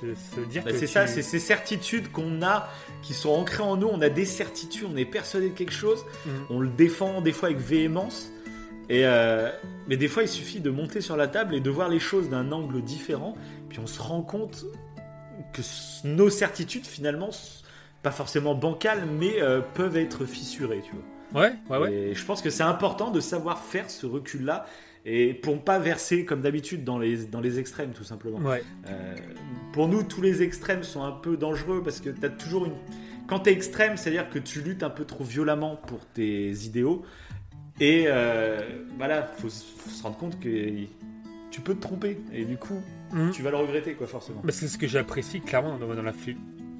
de 0.03 0.13
se 0.13 0.39
dire 0.51 0.63
Bah, 0.63 0.69
que 0.71 0.77
c'est 0.77 0.85
tu- 0.85 0.91
ça, 0.91 1.07
c'est 1.07 1.23
ces 1.23 1.39
certitudes 1.39 2.11
qu'on 2.11 2.43
a, 2.43 2.69
qui 3.01 3.13
sont 3.15 3.31
ancrées 3.31 3.63
en 3.63 3.75
nous. 3.75 3.87
On 3.87 4.01
a 4.01 4.09
des 4.09 4.25
certitudes, 4.25 4.85
on 4.87 4.95
est 4.95 5.03
persuadé 5.05 5.49
de 5.49 5.55
quelque 5.55 5.73
chose, 5.73 6.05
Mhm. 6.27 6.31
on 6.51 6.59
le 6.59 6.69
défend 6.69 7.21
des 7.21 7.31
fois 7.31 7.49
avec 7.49 7.59
véhémence. 7.59 8.31
Et 8.87 9.01
euh, 9.05 9.49
mais 9.87 9.97
des 9.97 10.07
fois, 10.07 10.21
il 10.21 10.29
suffit 10.29 10.59
de 10.59 10.69
monter 10.69 11.01
sur 11.01 11.17
la 11.17 11.27
table 11.27 11.55
et 11.55 11.59
de 11.59 11.69
voir 11.71 11.89
les 11.89 11.97
choses 11.99 12.29
d'un 12.29 12.51
angle 12.51 12.83
différent. 12.83 13.33
Puis 13.67 13.79
on 13.79 13.87
se 13.87 13.99
rend 13.99 14.21
compte 14.21 14.65
que 15.53 15.61
nos 16.07 16.29
certitudes, 16.29 16.85
finalement, 16.85 17.29
pas 18.03 18.11
forcément 18.11 18.55
bancales, 18.55 19.05
mais 19.19 19.41
euh, 19.41 19.61
peuvent 19.73 19.97
être 19.97 20.25
fissurées, 20.25 20.81
tu 20.85 20.91
vois. 20.93 21.41
ouais 21.43 21.53
ouais 21.69 21.77
ouais 21.77 21.93
Et 21.93 22.15
je 22.15 22.25
pense 22.25 22.41
que 22.41 22.49
c'est 22.49 22.63
important 22.63 23.11
de 23.11 23.19
savoir 23.19 23.59
faire 23.59 23.89
ce 23.89 24.05
recul-là 24.05 24.65
et 25.05 25.33
pour 25.33 25.55
ne 25.55 25.59
pas 25.61 25.79
verser 25.79 26.25
comme 26.25 26.41
d'habitude 26.41 26.83
dans 26.83 26.99
les, 26.99 27.25
dans 27.25 27.39
les 27.41 27.59
extrêmes, 27.59 27.91
tout 27.91 28.03
simplement. 28.03 28.37
ouais 28.39 28.63
Euh, 28.87 29.15
pour 29.73 29.87
nous, 29.87 30.03
tous 30.03 30.21
les 30.21 30.41
extrêmes 30.43 30.83
sont 30.83 31.03
un 31.03 31.11
peu 31.11 31.37
dangereux 31.37 31.81
parce 31.83 31.99
que 32.01 32.09
tu 32.09 32.25
as 32.25 32.29
toujours 32.29 32.65
une. 32.65 32.73
Quand 33.27 33.39
tu 33.41 33.49
es 33.49 33.53
extrême, 33.53 33.95
c'est-à-dire 33.95 34.29
que 34.29 34.39
tu 34.39 34.61
luttes 34.61 34.83
un 34.83 34.89
peu 34.89 35.05
trop 35.05 35.23
violemment 35.23 35.75
pour 35.75 36.05
tes 36.05 36.49
idéaux. 36.51 37.03
Et 37.79 38.05
euh, 38.07 38.59
voilà, 38.97 39.23
faut, 39.37 39.47
s- 39.47 39.63
faut 39.77 39.89
se 39.89 40.03
rendre 40.03 40.17
compte 40.17 40.39
que 40.39 40.69
tu 41.51 41.61
peux 41.61 41.75
te 41.75 41.81
tromper. 41.81 42.17
Et 42.33 42.43
du 42.43 42.57
coup, 42.57 42.81
Mhm. 43.13 43.31
tu 43.31 43.41
vas 43.41 43.51
le 43.51 43.57
regretter, 43.57 43.93
quoi, 43.93 44.05
forcément. 44.07 44.41
Bah, 44.43 44.51
c'est 44.51 44.67
ce 44.67 44.77
que 44.77 44.87
j'apprécie 44.87 45.39
clairement 45.41 45.77
dans, 45.77 45.93
dans 45.95 46.01
la 46.03 46.11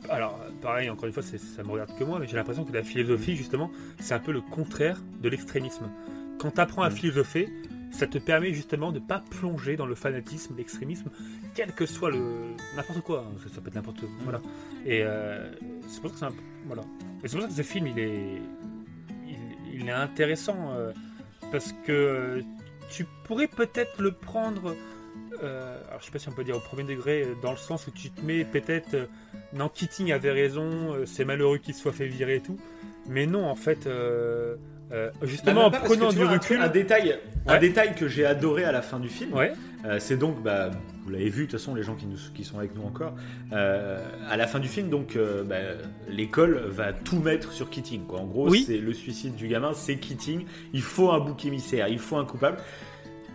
Alors, 0.09 0.39
pareil, 0.61 0.89
encore 0.89 1.05
une 1.05 1.11
fois, 1.13 1.23
ça 1.23 1.63
me 1.63 1.69
regarde 1.71 1.91
que 1.97 2.03
moi, 2.03 2.19
mais 2.19 2.27
j'ai 2.27 2.35
l'impression 2.37 2.63
que 2.63 2.71
la 2.71 2.83
philosophie, 2.83 3.35
justement, 3.35 3.69
c'est 3.99 4.13
un 4.13 4.19
peu 4.19 4.31
le 4.31 4.41
contraire 4.41 5.01
de 5.21 5.27
l'extrémisme. 5.29 5.89
Quand 6.39 6.51
tu 6.51 6.61
apprends 6.61 6.83
à 6.83 6.89
Mm. 6.89 6.93
philosopher, 6.93 7.49
ça 7.91 8.07
te 8.07 8.17
permet 8.17 8.53
justement 8.53 8.91
de 8.91 8.99
pas 8.99 9.21
plonger 9.31 9.75
dans 9.75 9.85
le 9.87 9.95
fanatisme, 9.95 10.55
l'extrémisme, 10.57 11.09
quel 11.55 11.73
que 11.73 11.85
soit 11.85 12.11
le 12.11 12.53
n'importe 12.75 13.01
quoi. 13.01 13.25
hein, 13.27 13.35
Ça, 13.43 13.49
ça 13.55 13.61
peut 13.61 13.67
être 13.69 13.75
n'importe 13.75 14.03
voilà. 14.21 14.39
Et 14.85 15.01
euh, 15.03 15.51
c'est 15.87 16.01
pour 16.01 16.11
ça 16.11 16.27
que 16.27 16.33
c'est 16.33 16.39
un... 16.39 16.43
voilà. 16.67 16.83
Et 17.23 17.27
c'est 17.27 17.35
pour 17.35 17.41
ça 17.41 17.47
que 17.49 17.55
ce 17.55 17.61
film, 17.63 17.87
il 17.87 17.99
est, 17.99 18.41
il, 19.27 19.81
il 19.81 19.87
est 19.89 19.91
intéressant 19.91 20.71
euh, 20.73 20.93
parce 21.51 21.73
que 21.85 22.41
tu 22.91 23.05
pourrais 23.25 23.47
peut-être 23.47 24.01
le 24.01 24.11
prendre 24.11 24.75
euh, 25.43 25.77
alors 25.89 25.99
je 25.99 26.05
sais 26.05 26.11
pas 26.11 26.19
si 26.19 26.29
on 26.29 26.31
peut 26.33 26.43
dire 26.43 26.55
au 26.57 26.59
premier 26.59 26.83
degré, 26.83 27.23
euh, 27.23 27.35
dans 27.41 27.51
le 27.51 27.57
sens 27.57 27.87
où 27.87 27.91
tu 27.91 28.09
te 28.09 28.25
mets 28.25 28.43
peut-être, 28.43 28.93
euh, 28.93 29.05
non, 29.53 29.69
Keating 29.69 30.11
avait 30.11 30.31
raison, 30.31 30.93
euh, 30.93 31.05
c'est 31.05 31.25
malheureux 31.25 31.57
qu'il 31.57 31.73
soit 31.73 31.91
fait 31.93 32.07
virer 32.07 32.35
et 32.35 32.41
tout, 32.41 32.57
mais 33.07 33.25
non, 33.25 33.45
en 33.47 33.55
fait, 33.55 33.87
justement, 35.23 35.65
en 35.65 35.69
Bah, 35.69 35.79
que 35.79 35.85
prenant 35.85 36.09
du 36.09 36.17
vois, 36.19 36.29
recul, 36.31 36.59
Un, 36.61 36.67
détail, 36.67 37.17
un 37.47 37.57
détail 37.59 37.95
que 37.95 38.07
j'ai 38.07 38.25
adoré 38.25 38.63
à 38.63 38.71
la 38.71 38.81
fin 38.81 38.99
du 38.99 39.09
film, 39.09 39.33
ouais, 39.33 39.53
c'est 39.99 40.17
donc, 40.17 40.41
bah, 40.43 40.69
vous 41.03 41.09
l'avez 41.09 41.29
vu, 41.29 41.45
de 41.45 41.51
toute 41.51 41.59
façon, 41.59 41.73
les 41.73 41.81
gens 41.83 41.95
qui, 41.95 42.05
nous, 42.05 42.17
qui 42.35 42.43
sont 42.43 42.59
avec 42.59 42.75
nous 42.75 42.83
encore, 42.83 43.15
à 43.51 44.37
la 44.37 44.47
fin 44.47 44.59
du 44.59 44.67
film, 44.67 44.89
donc, 44.89 45.17
bah, 45.45 45.55
l'école 46.07 46.59
va 46.67 46.93
tout 46.93 47.19
mettre 47.19 47.51
sur 47.51 47.69
Keating. 47.69 48.05
Quoi. 48.05 48.19
En 48.19 48.25
gros, 48.25 48.49
Oui. 48.49 48.63
c'est 48.67 48.77
le 48.77 48.93
suicide 48.93 49.35
du 49.35 49.47
gamin, 49.47 49.73
c'est 49.73 49.95
Keating. 49.97 50.45
Il 50.73 50.81
faut 50.81 51.11
un 51.11 51.19
bouc 51.19 51.45
émissaire, 51.45 51.87
il 51.87 51.99
faut 51.99 52.17
un 52.17 52.25
coupable. 52.25 52.57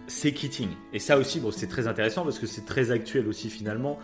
C'est 0.06 0.32
Keating. 0.32 0.68
Et 0.92 0.98
ça 0.98 1.16
aussi, 1.18 1.40
bon, 1.40 1.50
c'est 1.50 1.66
très 1.66 1.86
intéressant 1.86 2.22
parce 2.24 2.38
que 2.38 2.46
c'est 2.46 2.64
très 2.66 2.90
actuel 2.90 3.26
aussi 3.28 3.48
finalement. 3.50 3.98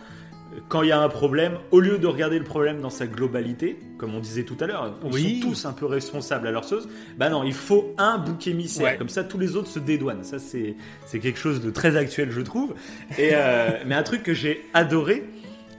Quand 0.67 0.81
il 0.81 0.89
y 0.89 0.91
a 0.91 0.99
un 0.99 1.07
problème, 1.07 1.53
au 1.71 1.79
lieu 1.79 1.97
de 1.97 2.07
regarder 2.07 2.37
le 2.37 2.43
problème 2.43 2.81
dans 2.81 2.89
sa 2.89 3.07
globalité, 3.07 3.79
comme 3.97 4.13
on 4.15 4.19
disait 4.19 4.43
tout 4.43 4.57
à 4.59 4.67
l'heure, 4.67 4.97
ils 5.05 5.13
Oui. 5.13 5.39
sont 5.41 5.47
tous 5.47 5.65
un 5.65 5.71
peu 5.71 5.85
responsables 5.85 6.45
à 6.45 6.51
leur 6.51 6.65
sauce. 6.65 6.89
Bah 7.17 7.29
non, 7.29 7.43
il 7.43 7.53
faut 7.53 7.93
un 7.97 8.17
bouc 8.17 8.47
émissaire. 8.47 8.83
Ouais. 8.83 8.97
Comme 8.97 9.07
ça, 9.07 9.23
tous 9.23 9.37
les 9.37 9.55
autres 9.55 9.69
se 9.69 9.79
dédouanent. 9.79 10.25
Ça, 10.25 10.39
c'est 10.39 10.75
c'est 11.05 11.19
quelque 11.19 11.39
chose 11.39 11.61
de 11.61 11.71
très 11.71 11.95
actuel, 11.95 12.31
je 12.31 12.41
trouve. 12.41 12.73
Et, 13.17 13.29
euh, 13.33 13.69
mais 13.85 13.95
un 13.95 14.03
truc 14.03 14.23
que 14.23 14.33
j'ai 14.33 14.65
adoré, 14.73 15.23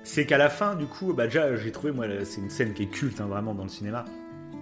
c'est 0.05 0.25
qu'à 0.25 0.39
la 0.39 0.49
fin, 0.49 0.75
du 0.75 0.87
coup, 0.87 1.13
bah 1.13 1.27
déjà, 1.27 1.55
j'ai 1.55 1.71
trouvé, 1.71 1.93
moi, 1.93 2.07
c'est 2.25 2.41
une 2.41 2.49
scène 2.51 2.73
qui 2.73 2.85
est 2.85 2.91
culte, 2.91 3.21
hein, 3.21 3.27
vraiment, 3.29 3.53
dans 3.55 3.65
le 3.65 3.69
cinéma. 3.69 4.07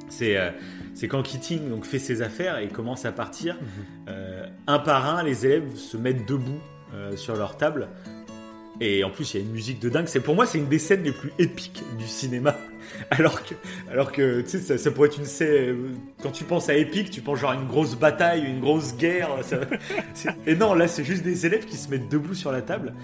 C'est 0.09 0.37
euh, 0.37 0.51
c'est 0.95 1.09
quand 1.09 1.23
Keating 1.23 1.69
donc, 1.69 1.85
fait 1.85 1.99
ses 1.99 2.23
affaires 2.23 2.59
et 2.59 2.69
commence 2.69 3.05
à 3.05 3.13
partir. 3.13 3.57
Euh, 4.09 4.47
un 4.67 4.79
par 4.79 5.07
un, 5.17 5.23
les 5.23 5.47
élèves 5.47 5.77
se 5.77 5.97
mettent 5.97 6.27
debout 6.27 6.61
euh, 6.95 7.17
sur 7.17 7.37
leur 7.37 7.57
table 7.57 7.89
Et 8.81 9.05
en 9.05 9.11
plus, 9.11 9.35
il 9.35 9.37
y 9.39 9.43
a 9.43 9.47
une 9.47 9.53
musique 9.53 9.81
de 9.81 9.89
dingue. 9.89 10.07
Pour 10.21 10.35
moi, 10.35 10.47
c'est 10.47 10.59
une 10.59 10.69
des 10.69 10.79
scènes 10.79 11.03
les 11.03 11.13
plus 11.13 11.33
épiques 11.39 11.83
du 11.99 12.07
cinéma. 12.07 12.57
Alors 13.11 13.43
que, 13.45 13.55
alors 13.91 14.11
tu 14.11 14.43
sais, 14.47 14.79
ça, 14.79 14.91
pourrait 14.91 15.09
être 15.09 15.19
une 15.19 15.25
scène. 15.25 15.97
Quand 16.23 16.33
tu 16.33 16.45
penses 16.45 16.69
à 16.69 16.75
épique, 16.75 17.11
tu 17.11 17.21
penses 17.21 17.39
genre 17.39 17.53
à 17.53 17.55
une 17.55 17.67
grosse 17.67 17.95
bataille, 17.95 18.45
une 18.45 18.61
grosse 18.61 18.97
guerre. 18.97 19.31
et 20.47 20.57
non, 20.57 20.75
là, 20.75 20.89
c'est 20.89 21.05
juste 21.05 21.23
des 21.23 21.47
élèves 21.47 21.67
qui 21.67 21.77
se 21.77 21.89
mettent 21.89 22.09
debout 22.09 22.35
sur 22.35 22.51
la 22.51 22.63
table. 22.63 22.95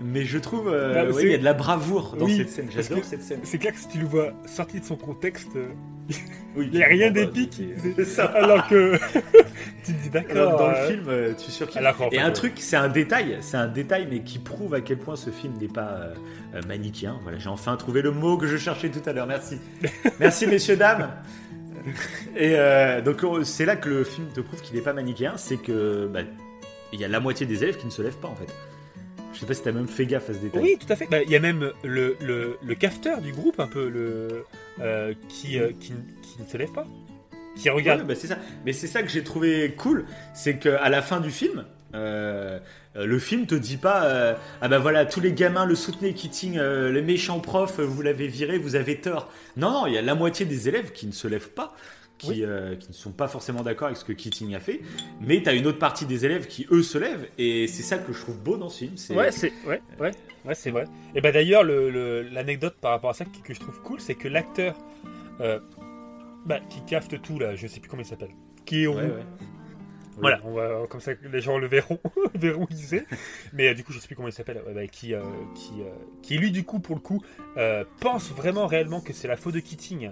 Mais 0.00 0.24
je 0.24 0.38
trouve, 0.38 0.68
euh, 0.68 0.94
Bah, 0.94 1.10
ouais, 1.12 1.30
y 1.30 1.34
a 1.34 1.38
de 1.38 1.44
la 1.44 1.54
bravoure 1.54 2.16
dans 2.16 2.26
Oui, 2.26 2.36
cette 2.36 2.50
scène. 2.50 2.68
J'adore 2.70 3.04
cette 3.04 3.22
scène. 3.22 3.40
C'est 3.42 3.58
clair 3.58 3.72
que 3.72 3.80
si 3.80 3.88
tu 3.88 3.98
le 3.98 4.06
vois 4.06 4.32
sorti 4.46 4.80
de 4.80 4.84
son 4.84 4.96
contexte, 4.96 5.56
euh, 5.56 5.68
Oui, 6.56 6.68
il 6.72 6.78
n'y 6.78 6.84
a 6.84 6.88
rien 6.88 7.10
bah, 7.10 7.24
d'épique. 7.24 7.60
ça. 8.06 8.24
Alors 8.34 8.66
que 8.68 8.96
tu 9.84 9.92
te 9.92 10.02
dis 10.02 10.10
d'accord. 10.10 10.58
dans 10.58 10.68
euh, 10.70 10.82
le 10.82 10.88
film, 10.94 11.04
euh, 11.08 11.32
tu 11.36 11.50
surkiffes. 11.50 11.80
Et 11.82 11.84
fait, 12.10 12.18
un 12.18 12.26
ouais. 12.26 12.32
truc, 12.32 12.52
c'est 12.56 12.76
un 12.76 12.88
détail, 12.88 13.38
c'est 13.40 13.56
un 13.56 13.66
détail, 13.66 14.06
mais 14.10 14.20
qui 14.20 14.38
prouve 14.38 14.74
à 14.74 14.80
quel 14.80 14.98
point 14.98 15.16
ce 15.16 15.30
film 15.30 15.54
n'est 15.60 15.68
pas 15.68 15.88
euh, 15.88 16.14
euh, 16.54 16.60
manichéen. 16.66 17.18
Voilà, 17.22 17.38
j'ai 17.38 17.48
enfin 17.48 17.76
trouvé 17.76 18.00
le 18.02 18.10
mot 18.12 18.36
que 18.38 18.46
je 18.46 18.56
cherchais 18.56 18.88
tout 18.90 19.02
à 19.04 19.12
l'heure. 19.12 19.26
Merci, 19.26 19.58
merci 20.20 20.46
messieurs 20.46 20.76
dames. 20.76 21.10
Et 22.36 22.54
euh, 22.56 23.00
donc 23.00 23.22
euh, 23.24 23.44
c'est 23.44 23.64
là 23.64 23.76
que 23.76 23.88
le 23.88 24.04
film 24.04 24.26
te 24.34 24.40
prouve 24.40 24.60
qu'il 24.62 24.76
n'est 24.76 24.82
pas 24.82 24.92
manichéen, 24.92 25.34
c'est 25.36 25.56
que 25.56 26.06
bah, 26.12 26.20
il 26.92 27.00
y 27.00 27.04
a 27.04 27.08
la 27.08 27.20
moitié 27.20 27.46
des 27.46 27.62
élèves 27.62 27.76
qui 27.76 27.86
ne 27.86 27.90
se 27.90 28.02
lèvent 28.02 28.18
pas 28.18 28.28
en 28.28 28.34
fait. 28.36 28.52
Je 29.32 29.40
sais 29.40 29.46
pas 29.46 29.54
si 29.54 29.62
t'as 29.62 29.72
même 29.72 29.88
fait 29.88 30.06
gaffe 30.06 30.30
à 30.30 30.34
ce 30.34 30.38
détail. 30.38 30.62
Oui, 30.62 30.78
tout 30.80 30.92
à 30.92 30.96
fait. 30.96 31.06
Bah, 31.10 31.22
Il 31.22 31.30
y 31.30 31.36
a 31.36 31.40
même 31.40 31.72
le, 31.84 32.16
le, 32.20 32.58
le 32.64 32.74
cafeteur 32.74 33.20
du 33.20 33.32
groupe, 33.32 33.60
un 33.60 33.66
peu, 33.66 33.88
le, 33.88 34.44
euh, 34.80 35.12
qui, 35.28 35.58
euh, 35.58 35.68
qui, 35.78 35.92
qui 36.22 36.42
ne 36.42 36.46
se 36.46 36.56
lève 36.56 36.72
pas. 36.72 36.86
Qui 37.56 37.70
regarde. 37.70 38.00
Ouais, 38.00 38.06
bah, 38.06 38.14
c'est 38.14 38.26
ça. 38.28 38.38
Mais 38.64 38.72
c'est 38.72 38.86
ça 38.86 39.02
que 39.02 39.08
j'ai 39.08 39.22
trouvé 39.24 39.74
cool, 39.76 40.06
c'est 40.34 40.58
qu'à 40.58 40.88
la 40.88 41.02
fin 41.02 41.20
du 41.20 41.30
film, 41.30 41.64
euh, 41.94 42.58
le 42.94 43.18
film 43.18 43.46
te 43.46 43.54
dit 43.54 43.76
pas 43.76 44.04
euh, 44.04 44.34
ah 44.60 44.68
bah 44.68 44.78
voilà 44.78 45.06
tous 45.06 45.20
les 45.20 45.32
gamins 45.32 45.64
le 45.64 45.74
soutenaient 45.74 46.12
Keating, 46.12 46.58
euh, 46.58 46.92
les 46.92 47.02
méchants 47.02 47.40
profs, 47.40 47.78
euh, 47.80 47.84
vous 47.84 48.02
l'avez 48.02 48.28
viré, 48.28 48.58
vous 48.58 48.76
avez 48.76 48.96
tort. 49.00 49.32
Non 49.56 49.70
non, 49.70 49.86
il 49.86 49.94
y 49.94 49.98
a 49.98 50.02
la 50.02 50.14
moitié 50.14 50.46
des 50.46 50.68
élèves 50.68 50.92
qui 50.92 51.06
ne 51.06 51.12
se 51.12 51.26
lèvent 51.28 51.50
pas. 51.50 51.74
Qui, 52.18 52.28
Oui. 52.30 52.42
euh, 52.44 52.74
qui 52.74 52.88
ne 52.88 52.92
sont 52.94 53.12
pas 53.12 53.28
forcément 53.28 53.62
d'accord 53.62 53.86
avec 53.86 53.96
ce 53.96 54.04
que 54.04 54.12
Keating 54.12 54.52
a 54.56 54.58
fait, 54.60 54.80
mais 55.20 55.40
tu 55.40 55.48
as 55.48 55.52
une 55.52 55.68
autre 55.68 55.78
partie 55.78 56.04
des 56.04 56.24
élèves 56.26 56.48
qui 56.48 56.66
eux 56.72 56.82
se 56.82 56.98
lèvent, 56.98 57.28
et 57.38 57.68
c'est 57.68 57.84
ça 57.84 57.96
que 57.96 58.12
je 58.12 58.20
trouve 58.20 58.38
beau 58.40 58.56
dans 58.56 58.68
ce 58.68 58.78
film. 58.86 59.16
Ouais, 59.16 59.30
c'est 59.30 59.52
ouais, 59.64 59.80
ouais, 60.00 60.10
ouais, 60.44 60.54
c'est 60.56 60.72
vrai. 60.72 60.86
Et 61.14 61.20
bah 61.20 61.30
d'ailleurs, 61.30 61.62
le- 61.62 61.90
le- 61.90 62.22
l'anecdote 62.22 62.74
par 62.80 62.90
rapport 62.90 63.10
à 63.10 63.14
ça 63.14 63.24
que, 63.24 63.38
que 63.46 63.54
je 63.54 63.60
trouve 63.60 63.80
cool, 63.82 64.00
c'est 64.00 64.16
que 64.16 64.26
l'acteur 64.26 64.76
euh, 65.40 65.60
bah, 66.44 66.58
qui 66.68 66.84
cafte 66.84 67.22
tout 67.22 67.38
là, 67.38 67.54
je 67.54 67.68
sais 67.68 67.78
plus 67.78 67.88
comment 67.88 68.02
il 68.02 68.06
s'appelle, 68.08 68.30
qui 68.66 68.82
est 68.82 68.86
Ouais, 68.88 68.96
ouais. 68.96 69.24
Voilà, 70.20 70.40
on 70.44 70.50
va, 70.52 70.84
comme 70.88 71.00
ça 71.00 71.12
les 71.32 71.40
gens 71.40 71.58
le 71.58 71.68
verront, 71.68 72.00
verront. 72.34 72.66
Mais 73.52 73.68
euh, 73.68 73.74
du 73.74 73.84
coup, 73.84 73.92
je 73.92 74.00
sais 74.00 74.08
plus 74.08 74.16
comment 74.16 74.26
il 74.26 74.32
s'appelle, 74.32 74.60
bah, 74.74 74.84
qui, 74.88 75.14
qui, 75.54 75.72
qui 76.22 76.36
lui 76.38 76.50
du 76.50 76.64
coup 76.64 76.80
pour 76.80 76.96
le 76.96 77.00
coup 77.00 77.22
pense 78.00 78.32
vraiment 78.32 78.66
réellement 78.66 79.00
que 79.00 79.12
c'est 79.12 79.28
la 79.28 79.36
faute 79.36 79.54
de 79.54 79.60
Keating 79.60 80.10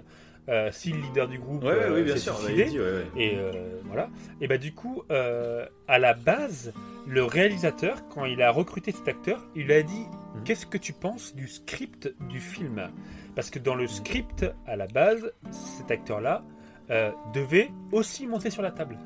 euh, 0.49 0.69
si 0.71 0.91
le 0.91 0.99
leader 0.99 1.27
du 1.27 1.39
groupe 1.39 1.63
Ouais, 1.63 1.71
euh, 1.71 1.95
oui, 1.95 2.03
bien 2.03 2.13
s'est 2.13 2.19
sûr. 2.21 2.33
bah, 2.33 2.39
suicidé. 2.39 2.63
il 2.63 2.69
dit, 2.71 2.79
ouais, 2.79 2.85
ouais. 2.85 3.05
Et 3.15 3.35
euh, 3.37 3.51
voilà. 3.85 4.09
Et 4.41 4.47
bah 4.47 4.57
du 4.57 4.73
coup, 4.73 5.03
euh, 5.11 5.65
à 5.87 5.99
la 5.99 6.13
base, 6.13 6.73
le 7.07 7.23
réalisateur, 7.23 8.07
quand 8.09 8.25
il 8.25 8.41
a 8.41 8.51
recruté 8.51 8.91
cet 8.91 9.07
acteur, 9.07 9.45
il 9.55 9.65
lui 9.65 9.73
a 9.73 9.83
dit 9.83 10.05
Mhm. 10.35 10.43
qu'est-ce 10.45 10.65
que 10.65 10.77
tu 10.77 10.93
penses 10.93 11.35
du 11.35 11.47
script 11.47 12.13
du 12.29 12.39
film? 12.39 12.89
Parce 13.35 13.49
que 13.49 13.59
dans 13.59 13.75
le 13.75 13.87
script, 13.87 14.45
à 14.65 14.75
la 14.75 14.87
base, 14.87 15.31
cet 15.51 15.91
acteur-là 15.91 16.43
euh, 16.89 17.11
devait 17.33 17.69
aussi 17.91 18.25
monter 18.27 18.49
sur 18.49 18.61
la 18.61 18.71
table. 18.71 18.97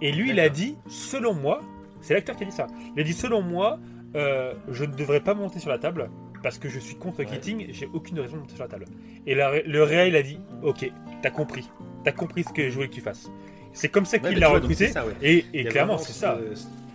Et 0.00 0.12
lui, 0.12 0.30
il 0.30 0.38
a 0.40 0.48
dit, 0.48 0.76
selon 0.88 1.34
moi, 1.34 1.60
c'est 2.00 2.14
l'acteur 2.14 2.36
qui 2.36 2.44
a 2.44 2.46
dit 2.46 2.52
ça. 2.52 2.66
Il 2.94 3.00
a 3.00 3.04
dit, 3.04 3.12
selon 3.12 3.42
moi, 3.42 3.78
euh, 4.14 4.54
je 4.70 4.84
ne 4.84 4.94
devrais 4.94 5.20
pas 5.20 5.34
monter 5.34 5.58
sur 5.58 5.68
la 5.70 5.78
table 5.78 6.08
parce 6.42 6.58
que 6.58 6.68
je 6.68 6.78
suis 6.78 6.94
contre 6.96 7.18
Ouais. 7.20 7.26
Keating, 7.26 7.66
j'ai 7.72 7.86
aucune 7.92 8.18
raison 8.20 8.36
de 8.36 8.40
monter 8.42 8.54
sur 8.54 8.64
la 8.64 8.68
table. 8.68 8.84
Et 9.26 9.34
la- 9.34 9.62
le 9.62 9.82
réel 9.82 10.14
a 10.16 10.22
dit, 10.22 10.38
ok, 10.62 10.90
t'as 11.22 11.30
compris, 11.30 11.68
t'as 12.04 12.12
compris 12.12 12.44
ce 12.44 12.52
que 12.52 12.68
je 12.68 12.74
voulais 12.74 12.88
que 12.88 12.94
tu 12.94 13.00
fasses. 13.00 13.30
C'est 13.72 13.88
comme 13.88 14.04
ça 14.06 14.16
Ouais, 14.18 14.30
qu'il 14.30 14.38
l'a 14.38 14.48
recruté. 14.48 14.88
ça, 14.88 15.06
ouais. 15.06 15.12
Et, 15.52 15.64
clairement, 15.64 15.98
c'est 15.98 16.12
ce- 16.12 16.18
ça. 16.20 16.38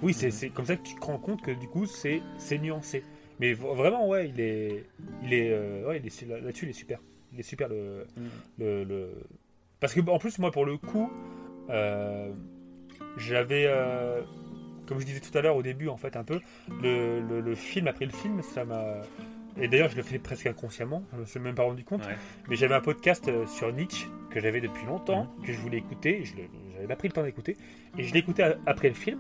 Oui, 0.02 0.14
c'est 0.14 0.50
comme 0.50 0.66
ça 0.66 0.76
que 0.76 0.84
tu 0.84 0.96
te 0.96 1.06
rends 1.06 1.18
compte 1.18 1.42
que 1.42 1.52
du 1.52 1.68
coup, 1.68 1.86
c'est 1.86 2.22
nuancé. 2.60 3.04
Mais 3.40 3.54
vraiment, 3.54 4.08
ouais, 4.08 4.30
il 4.30 4.40
est, 4.40 4.86
il 5.24 5.34
est, 5.34 5.50
euh, 5.52 5.88
ouais, 5.88 6.00
il 6.00 6.06
est 6.08 6.28
là- 6.30 6.40
là-dessus, 6.40 6.66
il 6.66 6.70
est 6.70 6.74
super. 6.74 7.00
Il 7.34 7.40
est 7.40 7.44
super 7.44 7.68
le, 7.68 8.06
Mm. 8.16 8.22
le, 8.60 8.84
le- 8.84 9.10
parce 9.80 9.94
que 9.94 10.02
en 10.08 10.20
plus, 10.20 10.38
moi, 10.40 10.52
pour 10.52 10.66
le 10.66 10.78
coup, 10.78 11.12
euh, 11.70 12.30
j'avais, 13.18 13.66
euh, 13.68 14.22
comme 14.88 15.00
je 15.00 15.06
disais 15.06 15.20
tout 15.20 15.36
à 15.38 15.42
l'heure 15.42 15.56
au 15.56 15.64
début, 15.64 15.88
en 15.90 15.98
fait, 15.98 16.16
un 16.16 16.24
peu 16.24 16.40
le, 16.82 17.22
le, 17.22 17.42
le 17.42 17.56
film 17.56 17.88
après 17.88 18.06
le 18.06 18.12
film, 18.12 18.42
ça 18.44 18.66
m'a. 18.66 19.02
Et 19.62 19.68
d'ailleurs, 19.68 19.90
je 19.90 19.96
le 19.96 20.04
fais 20.04 20.18
presque 20.20 20.48
inconsciemment, 20.48 21.04
je 21.14 21.20
me 21.20 21.26
suis 21.26 21.40
même 21.40 21.54
pas 21.56 21.64
rendu 21.64 21.84
compte. 21.84 22.06
Ouais. 22.06 22.16
Mais 22.50 22.56
j'avais 22.56 22.74
un 22.76 22.82
podcast 22.82 23.28
euh, 23.28 23.46
sur 23.46 23.72
Nietzsche 23.72 24.08
que 24.32 24.40
j'avais 24.40 24.62
depuis 24.62 24.86
longtemps, 24.88 25.28
que 25.46 25.54
je 25.54 25.60
voulais 25.60 25.78
écouter, 25.78 26.24
je 26.26 26.34
j'avais 26.74 26.88
pas 26.88 26.96
pris 26.96 27.08
le 27.08 27.14
temps 27.14 27.24
d'écouter, 27.24 27.56
et 27.98 28.04
je 28.04 28.42
a- 28.42 28.56
après 28.66 28.88
le 28.90 28.96
film, 28.96 29.20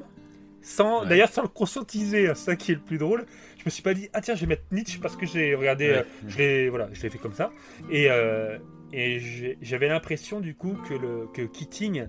sans 0.62 1.02
Ouais. 1.04 1.08
d'ailleurs 1.10 1.30
sans 1.30 1.44
le 1.44 1.48
conscientiser, 1.50 2.28
hein, 2.30 2.34
c'est 2.36 2.46
ça 2.46 2.56
qui 2.56 2.72
est 2.72 2.76
le 2.76 2.82
plus 2.82 2.98
drôle. 2.98 3.26
Je 3.60 3.64
me 3.66 3.70
suis 3.70 3.84
pas 3.84 3.94
dit 3.94 4.10
ah 4.14 4.22
tiens 4.22 4.34
je 4.34 4.42
vais 4.42 4.48
mettre 4.48 4.64
Nietzsche 4.72 4.98
parce 5.00 5.16
que 5.16 5.26
j'ai 5.28 5.54
regardé, 5.54 5.90
Ouais. 5.90 5.98
euh, 5.98 6.04
je 6.28 6.38
l'ai 6.40 6.70
voilà, 6.70 6.90
je 6.94 7.02
l'ai 7.04 7.10
fait 7.12 7.20
comme 7.20 7.34
ça, 7.34 7.52
et 7.92 8.08
euh, 8.10 8.58
et 8.92 9.20
j'avais 9.62 9.88
l'impression 9.88 10.40
du 10.40 10.56
coup 10.56 10.74
que 10.90 10.96
le 10.96 11.28
que 11.34 11.44
Keating 11.44 12.08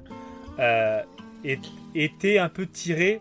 euh, 0.60 1.02
est- 1.44 1.60
était 1.94 2.38
un 2.38 2.48
peu 2.48 2.66
tiré 2.66 3.20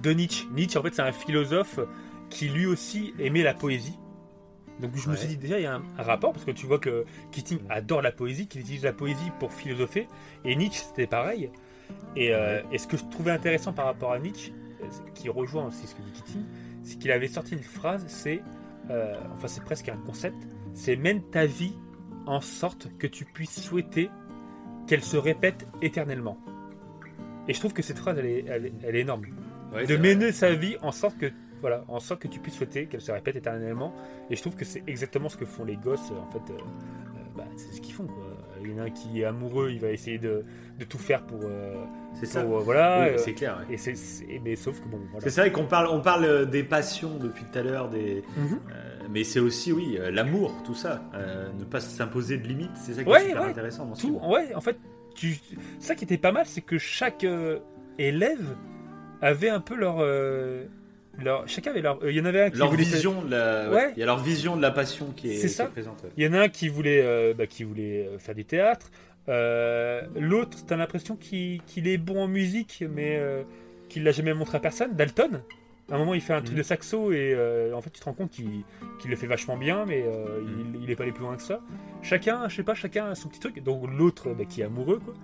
de 0.00 0.12
Nietzsche. 0.12 0.46
Nietzsche 0.52 0.78
en 0.78 0.82
fait 0.82 0.94
c'est 0.94 1.02
un 1.02 1.12
philosophe 1.12 1.80
qui 2.30 2.48
lui 2.48 2.66
aussi 2.66 3.14
aimait 3.18 3.42
la 3.42 3.54
poésie. 3.54 3.98
Donc 4.80 4.94
je 4.94 5.06
me 5.08 5.14
Ouais. 5.14 5.18
suis 5.18 5.28
dit 5.28 5.36
déjà 5.38 5.58
il 5.58 5.62
y 5.62 5.66
a 5.66 5.74
un, 5.76 5.82
un 5.96 6.02
rapport 6.02 6.32
parce 6.32 6.44
que 6.44 6.50
tu 6.50 6.66
vois 6.66 6.78
que 6.78 7.04
Keating 7.32 7.60
adore 7.70 8.02
la 8.02 8.12
poésie, 8.12 8.46
qu'il 8.46 8.60
utilise 8.60 8.82
la 8.84 8.92
poésie 8.92 9.30
pour 9.38 9.52
philosopher 9.52 10.06
et 10.44 10.54
Nietzsche 10.54 10.82
c'était 10.88 11.06
pareil. 11.06 11.50
Et, 12.14 12.34
euh, 12.34 12.60
et 12.72 12.78
ce 12.78 12.86
que 12.86 12.96
je 12.96 13.04
trouvais 13.06 13.30
intéressant 13.30 13.72
par 13.72 13.86
rapport 13.86 14.12
à 14.12 14.18
Nietzsche, 14.18 14.52
euh, 14.82 14.86
qui 15.14 15.28
rejoint 15.30 15.66
aussi 15.66 15.86
ce 15.86 15.94
que 15.94 16.02
dit 16.02 16.12
Keating, 16.12 16.42
c'est 16.82 16.98
qu'il 16.98 17.10
avait 17.10 17.28
sorti 17.28 17.54
une 17.54 17.62
phrase, 17.62 18.04
c'est 18.06 18.42
euh, 18.90 19.14
enfin 19.34 19.48
c'est 19.48 19.64
presque 19.64 19.88
un 19.88 19.96
concept, 19.96 20.36
c'est 20.74 20.96
mène 20.96 21.22
ta 21.30 21.46
vie 21.46 21.78
en 22.26 22.40
sorte 22.42 22.88
que 22.98 23.06
tu 23.06 23.24
puisses 23.24 23.62
souhaiter 23.62 24.10
qu'elle 24.86 25.02
se 25.02 25.16
répète 25.16 25.66
éternellement. 25.80 26.38
Et 27.48 27.54
je 27.54 27.60
trouve 27.60 27.72
que 27.72 27.82
cette 27.82 27.98
phrase 27.98 28.18
elle 28.18 28.26
est, 28.26 28.44
elle 28.46 28.66
est- 28.66 28.72
elle 28.82 28.96
est 28.96 29.00
énorme 29.00 29.22
Ouais, 29.72 29.86
de 29.86 29.94
vrai. 29.94 30.14
mener 30.14 30.32
sa 30.32 30.52
vie 30.54 30.76
en 30.82 30.92
sorte 30.92 31.16
que 31.16 31.32
voilà, 31.66 31.84
en 31.88 31.98
sorte 31.98 32.22
que 32.22 32.28
tu 32.28 32.38
puisses 32.38 32.54
souhaiter 32.54 32.86
qu'elle 32.86 33.00
se 33.00 33.10
répète 33.10 33.34
éternellement. 33.34 33.92
Et 34.30 34.36
je 34.36 34.40
trouve 34.40 34.54
que 34.54 34.64
c'est 34.64 34.84
exactement 34.86 35.28
ce 35.28 35.36
que 35.36 35.44
font 35.44 35.64
les 35.64 35.76
gosses. 35.76 36.12
En 36.12 36.30
fait, 36.30 36.52
euh, 36.52 36.56
euh, 36.56 37.20
bah, 37.36 37.44
c'est 37.56 37.72
ce 37.74 37.80
qu'ils 37.80 37.92
font. 37.92 38.06
Quoi. 38.06 38.22
Il 38.62 38.70
y 38.70 38.74
en 38.74 38.78
a 38.78 38.82
un 38.86 38.90
qui 38.90 39.20
est 39.20 39.24
amoureux, 39.24 39.70
il 39.72 39.80
va 39.80 39.88
essayer 39.90 40.18
de, 40.18 40.44
de 40.78 40.84
tout 40.84 40.98
faire 40.98 41.22
pour, 41.26 41.40
euh, 41.42 41.74
C'est 42.14 42.26
ça. 42.26 42.40
euh, 42.42 42.58
voilà. 42.60 43.08
Oui, 43.10 43.18
c'est 43.18 43.34
clair. 43.34 43.58
ouais. 43.68 43.74
et 43.74 43.78
c'est, 43.78 43.94
mais 44.44 44.54
sauf 44.54 44.80
que 44.80 44.86
bon, 44.88 45.00
voilà. 45.10 45.28
C'est 45.28 45.40
vrai 45.40 45.50
qu'on 45.50 45.66
parle, 45.66 45.88
on 45.88 46.00
parle 46.00 46.48
des 46.48 46.62
passions 46.62 47.16
depuis 47.18 47.44
tout 47.52 47.58
à 47.58 47.62
l'heure, 47.62 47.88
des, 47.88 48.22
Mhm. 48.36 48.60
euh, 48.72 48.98
mais 49.10 49.24
c'est 49.24 49.40
aussi, 49.40 49.72
oui, 49.72 49.98
l'amour, 50.12 50.54
tout 50.64 50.74
ça. 50.74 51.02
Ne 51.58 51.64
pas 51.64 51.80
s'imposer 51.80 52.38
de 52.38 52.46
limites, 52.46 52.70
c'est 52.76 52.94
ça 52.94 53.02
qui 53.04 53.10
Ouais, 53.10 53.24
est 53.24 53.28
super 53.28 53.42
ouais. 53.42 53.48
intéressant 53.50 53.86
dans 53.86 53.94
ce 53.96 54.02
Tout, 54.06 54.18
film. 54.20 54.30
ouais, 54.30 54.54
en 54.54 54.60
fait, 54.60 54.78
tu, 55.16 55.36
ça 55.80 55.94
qui 55.96 56.04
était 56.04 56.18
pas 56.18 56.30
mal, 56.32 56.46
c'est 56.46 56.60
que 56.62 56.78
chaque 56.78 57.26
élève 57.98 58.56
avait 59.22 59.48
un 59.48 59.60
peu 59.60 59.74
leur, 59.76 59.96
leur 61.22 61.48
chacun 61.48 61.70
avait 61.70 61.80
leur, 61.82 62.02
euh, 62.02 62.10
il 62.10 62.16
y 62.16 62.20
en 62.20 62.24
avait 62.24 62.42
un 62.42 62.50
qui 62.50 62.58
Leur 62.58 62.70
voulait 62.70 62.84
vision 62.84 63.22
de 63.22 63.30
la, 63.30 63.70
Ouais. 63.70 63.92
il 63.96 64.00
y 64.00 64.02
a 64.02 64.06
leur 64.06 64.18
vision 64.18 64.56
de 64.56 64.62
la 64.62 64.70
passion 64.70 65.12
qui 65.16 65.28
est, 65.32 65.38
qui 65.40 65.46
est 65.46 65.66
présente. 65.70 66.02
ouais. 66.02 66.10
Il 66.16 66.24
y 66.24 66.28
en 66.28 66.32
a 66.34 66.40
un 66.42 66.48
qui 66.48 66.68
voulait, 66.68 67.02
euh, 67.02 67.34
bah, 67.34 67.46
qui 67.46 67.64
voulait 67.64 68.06
euh, 68.06 68.18
faire 68.18 68.34
du 68.34 68.44
théâtre. 68.44 68.90
Euh, 69.28 70.02
L'autre, 70.18 70.58
t'as 70.66 70.76
l'impression 70.76 71.16
qu'il 71.16 71.60
est 71.88 71.98
bon 71.98 72.22
en 72.22 72.28
musique, 72.28 72.84
mais 72.94 73.20
qu'il 73.88 74.04
l'a 74.04 74.12
jamais 74.12 74.34
montré 74.34 74.56
à 74.56 74.60
personne. 74.60 74.94
Dalton, 74.94 75.42
à 75.90 75.94
un 75.94 75.98
moment, 75.98 76.14
il 76.14 76.20
fait 76.20 76.32
un 76.32 76.40
truc 76.40 76.52
Mhm. 76.52 76.58
de 76.58 76.62
saxo 76.62 77.12
et 77.12 77.36
en 77.74 77.80
fait, 77.80 77.90
tu 77.90 78.00
te 78.00 78.04
rends 78.04 78.12
compte 78.12 78.30
qu'il 78.30 79.10
le 79.10 79.16
fait 79.16 79.26
vachement 79.26 79.56
bien, 79.56 79.84
mais 79.86 80.02
Mhm. 80.02 80.74
il, 80.76 80.82
il 80.84 80.90
est 80.90 80.96
pas 80.96 81.02
allé 81.04 81.12
plus 81.12 81.22
loin 81.24 81.36
que 81.36 81.42
ça. 81.42 81.60
Chacun, 82.02 82.48
je 82.48 82.56
sais 82.56 82.62
pas, 82.62 82.74
chacun 82.74 83.06
a 83.10 83.14
son 83.14 83.28
petit 83.28 83.40
truc. 83.40 83.62
Donc 83.62 83.88
l'autre, 83.96 84.32
bah, 84.32 84.44
qui 84.44 84.60
est 84.60 84.64
amoureux, 84.64 85.00
quoi. 85.04 85.14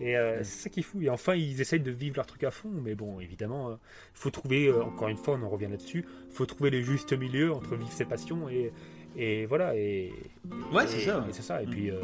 Et 0.00 0.16
euh, 0.16 0.38
c'est 0.42 0.64
ça 0.64 0.68
qui 0.70 0.80
est 0.80 0.82
fou. 0.82 1.00
Et 1.02 1.08
enfin, 1.10 1.34
ils 1.34 1.60
essayent 1.60 1.80
de 1.80 1.90
vivre 1.90 2.16
leur 2.16 2.26
truc 2.26 2.44
à 2.44 2.50
fond, 2.50 2.68
mais 2.72 2.94
bon, 2.94 3.20
évidemment, 3.20 3.70
il 3.72 3.78
faut 4.14 4.30
trouver, 4.30 4.66
euh, 4.66 4.82
encore 4.82 5.08
une 5.08 5.16
fois, 5.16 5.38
on 5.40 5.44
en 5.44 5.48
revient 5.48 5.68
là-dessus, 5.70 6.04
faut 6.30 6.46
trouver 6.46 6.70
le 6.70 6.82
juste 6.82 7.12
milieu 7.12 7.52
entre 7.52 7.76
vivre 7.76 7.92
ses 7.92 8.04
passions 8.04 8.48
et, 8.48 8.72
et 9.16 9.46
voilà. 9.46 9.76
Et, 9.76 10.12
Ouais, 10.72 10.86
c'est 10.88 11.00
ça, 11.00 11.24
c'est 11.30 11.42
ça. 11.42 11.62
Et 11.62 11.66
puis, 11.66 11.90
euh, 11.90 12.00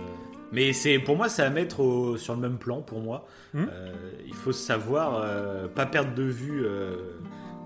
Mais 0.53 0.73
c'est, 0.73 0.99
pour 0.99 1.17
moi, 1.17 1.29
c'est 1.29 1.43
à 1.43 1.51
mettre 1.51 1.81
au- 1.81 2.17
sur 2.17 2.35
le 2.35 2.41
même 2.41 2.59
plan. 2.59 2.81
Pour 2.83 3.01
moi. 3.01 3.27
Euh, 3.57 3.93
il 4.27 4.35
faut 4.35 4.53
savoir 4.53 5.21
euh, 5.25 5.67
pas 5.69 5.87
perdre 5.87 6.15
de 6.15 6.23
vue, 6.23 6.63
euh, 6.65 7.19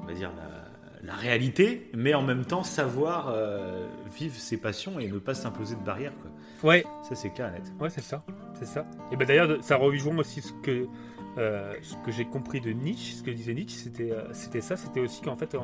on 0.03 0.07
va 0.07 0.15
dire 0.15 0.31
la, 0.37 1.07
la 1.07 1.15
réalité, 1.15 1.91
mais 1.95 2.15
en 2.15 2.23
même 2.23 2.47
temps 2.47 2.63
savoir 2.65 3.29
euh, 3.29 3.87
vivre 4.17 4.35
ses 4.37 4.57
passions 4.57 4.99
et 4.99 5.09
ne 5.09 5.19
pas 5.19 5.35
s'imposer 5.35 5.75
de 5.77 5.83
barrières. 5.83 6.15
Quoi. 6.23 6.71
ouais, 6.71 6.85
Ça, 7.07 7.15
c'est 7.15 7.29
clair 7.31 7.49
et 7.55 7.59
net. 7.59 7.73
ouais, 7.79 7.91
c'est 7.91 8.01
ça, 8.03 8.25
c'est 8.65 8.75
ça. 8.75 8.87
Et 9.13 9.17
ben 9.17 9.27
d'ailleurs, 9.27 9.63
ça 9.63 9.77
rejoint 9.77 10.17
aussi 10.19 10.41
ce 10.43 10.53
que 10.63 10.87
euh, 11.39 11.75
ce 11.83 11.97
que 12.05 12.13
j'ai 12.13 12.25
compris 12.25 12.61
de 12.61 12.71
Nietzsche, 12.71 13.15
ce 13.15 13.23
que 13.23 13.31
disait 13.31 13.55
Nietzsche, 13.55 13.77
c'était 13.77 14.11
euh, 14.13 14.33
c'était 14.33 14.61
ça, 14.61 14.77
c'était 14.77 15.01
aussi 15.01 15.21
qu'en 15.23 15.37
fait, 15.37 15.57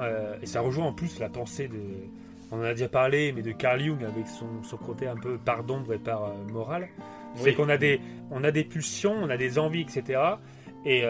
euh, 0.00 0.36
et 0.42 0.46
ça 0.46 0.60
rejoint 0.60 0.86
en 0.86 0.92
plus 0.92 1.18
la 1.18 1.28
pensée 1.28 1.68
de. 1.68 1.80
On 2.52 2.58
en 2.58 2.62
a 2.62 2.72
déjà 2.74 2.88
parlé, 2.88 3.32
mais 3.32 3.42
de 3.42 3.50
Carl 3.52 3.80
Jung 3.82 4.04
avec 4.04 4.28
son, 4.28 4.62
son 4.62 4.76
côté 4.76 5.08
un 5.08 5.16
peu 5.16 5.36
par 5.36 5.64
d'ombre 5.64 5.94
et 5.94 5.98
par 5.98 6.24
euh, 6.26 6.34
morale. 6.52 6.88
C'est 7.34 7.50
Oui. 7.50 7.54
qu'on 7.56 7.68
a 7.68 7.76
des, 7.76 8.00
on 8.30 8.44
a 8.44 8.50
des 8.52 8.62
pulsions, 8.64 9.14
on 9.14 9.28
a 9.30 9.36
des 9.36 9.58
envies, 9.58 9.80
etc. 9.82 10.20
Et, 10.84 11.00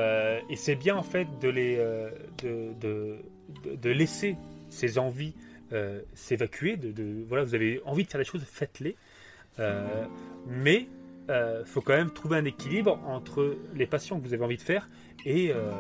et 0.49 0.57
c'est 0.57 0.75
bien 0.75 0.97
en 0.97 1.03
fait 1.03 1.29
de 1.41 1.49
les, 1.51 1.77
de, 2.43 2.73
de, 2.81 3.91
laisser 3.91 4.37
ces 4.71 4.99
envies 4.99 5.35
s'évacuer. 6.15 6.77
De, 6.79 6.91
de- 6.93 7.25
voilà, 7.29 7.45
vous 7.45 7.55
avez 7.55 7.81
envie 7.85 8.05
de 8.05 8.09
faire 8.09 8.19
des 8.21 8.25
choses, 8.25 8.43
faites-les. 8.45 8.97
Euh, 9.59 10.05
mais 10.47 10.89
euh, 11.31 11.65
faut 11.65 11.81
quand 11.81 11.95
même 11.97 12.11
trouver 12.11 12.37
un 12.37 12.45
équilibre 12.45 13.01
entre 13.07 13.57
les 13.75 13.87
passions 13.87 14.21
que 14.21 14.27
vous 14.27 14.35
avez 14.35 14.45
envie 14.45 14.57
de 14.59 14.63
faire 14.63 14.89
et, 15.25 15.51
euh, 15.51 15.71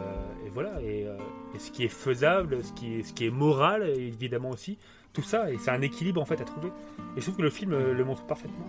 et 0.47 0.51
voilà 0.51 0.81
et, 0.83 1.07
et 1.55 1.59
ce 1.59 1.71
qui 1.71 1.85
est 1.85 1.89
faisable, 1.89 2.65
ce 2.65 2.73
qui 2.73 2.97
est, 2.99 3.03
ce 3.03 3.13
qui 3.13 3.27
est 3.27 3.31
moral 3.31 3.89
évidemment 3.89 4.51
aussi. 4.51 4.79
Tout 5.13 5.23
ça 5.23 5.51
et 5.51 5.59
c'est 5.59 5.71
un 5.71 5.83
équilibre 5.83 6.21
en 6.21 6.25
fait 6.25 6.41
à 6.41 6.45
trouver. 6.45 6.69
Et 7.17 7.21
je 7.21 7.23
trouve 7.23 7.37
que 7.37 7.43
le 7.43 7.51
film 7.51 7.71
le 7.77 8.05
montre 8.05 8.25
parfaitement. 8.27 8.67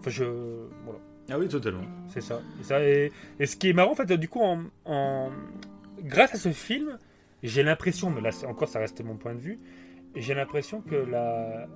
Enfin 0.00 0.10
je 0.10 0.24
voilà. 0.84 0.98
Ah 1.30 1.38
oui, 1.38 1.48
totalement. 1.48 1.82
C'est 2.08 2.20
ça. 2.20 2.40
Et, 2.60 2.62
ça 2.64 2.82
et, 2.82 3.12
et 3.40 3.46
ce 3.46 3.56
qui 3.56 3.68
est 3.68 3.72
marrant, 3.72 3.90
en 3.90 3.94
fait, 3.96 4.12
du 4.12 4.28
coup, 4.28 4.40
en, 4.42 4.62
en- 4.84 5.30
grâce 6.04 6.34
à 6.34 6.38
ce 6.38 6.50
film, 6.50 6.98
j'ai 7.42 7.62
l'impression, 7.64 8.10
mais 8.10 8.20
là 8.20 8.30
encore 8.46 8.68
ça 8.68 8.78
reste 8.78 9.02
mon 9.02 9.16
point 9.16 9.34
de 9.34 9.40
vue, 9.40 9.58
j'ai 10.14 10.34
l'impression 10.34 10.80
que 10.82 10.94
la, 10.94 11.66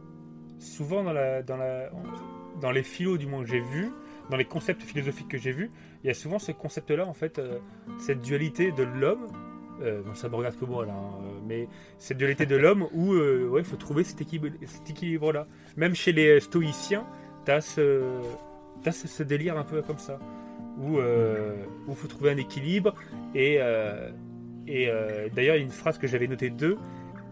souvent 0.60 1.02
dans, 1.02 1.12
la, 1.12 1.42
dans, 1.42 1.56
la, 1.56 1.90
dans 2.60 2.70
les 2.70 2.82
philos 2.82 3.16
du 3.18 3.26
moins 3.26 3.42
que 3.42 3.48
j'ai 3.48 3.60
vus, 3.60 3.90
dans 4.30 4.36
les 4.36 4.44
concepts 4.44 4.82
philosophiques 4.82 5.28
que 5.28 5.38
j'ai 5.38 5.52
vus, 5.52 5.70
il 6.04 6.06
y 6.06 6.10
a 6.10 6.14
souvent 6.14 6.38
ce 6.38 6.52
concept-là, 6.52 7.06
en 7.06 7.14
fait, 7.14 7.38
euh, 7.38 7.58
cette 7.98 8.20
dualité 8.20 8.70
de 8.72 8.82
l'homme. 8.84 9.26
euh, 9.82 10.02
bon, 10.02 10.14
ça 10.14 10.28
me 10.28 10.34
regarde 10.36 10.56
que 10.58 10.64
moi 10.64 10.84
là, 10.86 10.92
hein, 10.92 11.18
euh, 11.24 11.40
mais 11.48 11.68
cette 11.98 12.18
dualité 12.18 12.46
de 12.46 12.56
l'homme 12.56 12.86
où 12.92 13.12
euh, 13.14 13.52
il 13.58 13.64
faut 13.64 13.76
trouver 13.76 14.04
cet 14.04 14.20
équilibre, 14.20 14.56
cet 14.66 14.88
équilibre-là. 14.90 15.46
Même 15.76 15.94
chez 15.94 16.12
les 16.12 16.38
stoïciens, 16.40 17.06
t'as 17.44 17.60
ce, 17.60 18.02
t'as 18.82 18.92
ce, 18.92 19.22
délire 19.22 19.56
un 19.58 19.64
peu 19.64 19.82
comme 19.82 19.98
ça, 19.98 20.18
où 20.78 20.98
il 20.98 21.94
faut 21.96 22.08
trouver 22.08 22.30
un 22.30 22.36
équilibre. 22.36 22.94
Et, 23.34 23.54
et 24.66 24.86
d'ailleurs, 25.34 25.56
il 25.56 25.58
y 25.58 25.62
a 25.62 25.64
une 25.64 25.70
phrase 25.70 25.98
que 25.98 26.06
j'avais 26.06 26.26
notée 26.28 26.50
d'eux, 26.50 26.76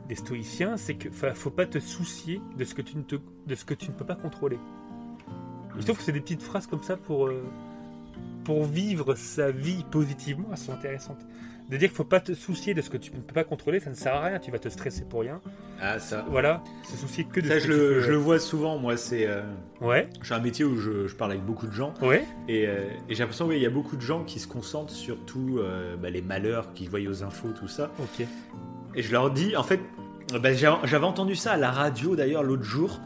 des 0.08 0.14
stoïciens, 0.14 0.76
c'est 0.78 0.94
que 0.94 1.10
fa- 1.10 1.34
faut 1.34 1.50
pas 1.50 1.66
te 1.66 1.78
soucier 1.78 2.40
de 2.56 2.64
ce 2.64 2.74
que 2.74 2.82
tu 2.82 2.96
ne, 2.96 3.02
te, 3.02 3.16
de 3.46 3.54
ce 3.54 3.64
que 3.66 3.74
tu 3.74 3.90
ne 3.90 3.94
peux 3.94 4.06
pas 4.06 4.16
contrôler. 4.16 4.58
Je 5.78 5.84
trouve 5.84 5.96
que 5.98 6.02
c'est 6.02 6.12
des 6.12 6.20
petites 6.20 6.42
phrases 6.42 6.66
comme 6.66 6.82
ça 6.82 6.96
pour, 6.96 7.26
euh, 7.26 7.42
pour 8.44 8.64
vivre 8.64 9.14
sa 9.14 9.50
vie 9.50 9.84
positivement, 9.90 10.48
elles 10.50 10.58
sont 10.58 10.72
intéressantes. 10.72 11.20
De 11.70 11.76
dire 11.76 11.88
qu'il 11.88 11.96
faut 11.96 12.04
pas 12.04 12.20
te 12.20 12.32
soucier 12.32 12.72
de 12.72 12.80
ce 12.80 12.88
que 12.88 12.96
tu 12.96 13.10
ne 13.12 13.18
peux 13.20 13.34
pas 13.34 13.44
contrôler, 13.44 13.78
ça 13.78 13.90
ne 13.90 13.94
sert 13.94 14.14
à 14.14 14.22
rien, 14.22 14.38
tu 14.38 14.50
vas 14.50 14.58
te 14.58 14.70
stresser 14.70 15.04
pour 15.04 15.20
rien. 15.20 15.38
Ah, 15.82 15.98
ça. 15.98 16.24
Voilà, 16.30 16.62
se 16.90 16.96
soucier 16.96 17.24
que 17.24 17.40
de 17.40 17.46
Ça, 17.48 17.60
ce 17.60 17.60
je 17.60 17.66
que 17.66 17.72
tu 17.72 17.78
le, 17.78 17.88
peux- 17.88 18.00
je 18.00 18.10
le 18.10 18.16
vois 18.16 18.38
souvent, 18.38 18.78
moi. 18.78 18.96
C'est, 18.96 19.26
euh, 19.26 19.42
Ouais, 19.82 20.08
j'ai 20.22 20.34
un 20.34 20.40
métier 20.40 20.64
où 20.64 20.76
je, 20.78 21.06
je 21.06 21.14
parle 21.14 21.32
avec 21.32 21.44
beaucoup 21.44 21.66
de 21.66 21.72
gens. 21.72 21.92
ouais, 22.00 22.24
Et, 22.48 22.66
euh, 22.66 22.88
et 23.10 23.14
j'ai 23.14 23.18
l'impression 23.22 23.46
qu'il 23.50 23.58
y 23.58 23.66
a 23.66 23.70
beaucoup 23.70 23.96
de 23.96 24.00
gens 24.00 24.24
qui 24.24 24.38
se 24.40 24.48
concentrent 24.48 24.94
sur 24.94 25.18
tous 25.26 25.58
euh, 25.58 25.96
bah, 25.98 26.08
les 26.08 26.22
malheurs 26.22 26.72
qu'ils 26.72 26.88
voient 26.88 27.00
aux 27.06 27.22
infos, 27.22 27.50
tout 27.52 27.68
ça. 27.68 27.90
ok. 28.00 28.26
Et 28.94 29.02
je 29.02 29.12
leur 29.12 29.30
dis, 29.30 29.54
en 29.54 29.62
fait, 29.62 29.80
euh, 30.32 30.38
bah, 30.38 30.54
j'avais 30.54 31.04
entendu 31.04 31.36
ça 31.36 31.52
à 31.52 31.56
la 31.58 31.70
radio 31.70 32.16
d'ailleurs 32.16 32.44
l'autre 32.44 32.62
jour. 32.64 32.98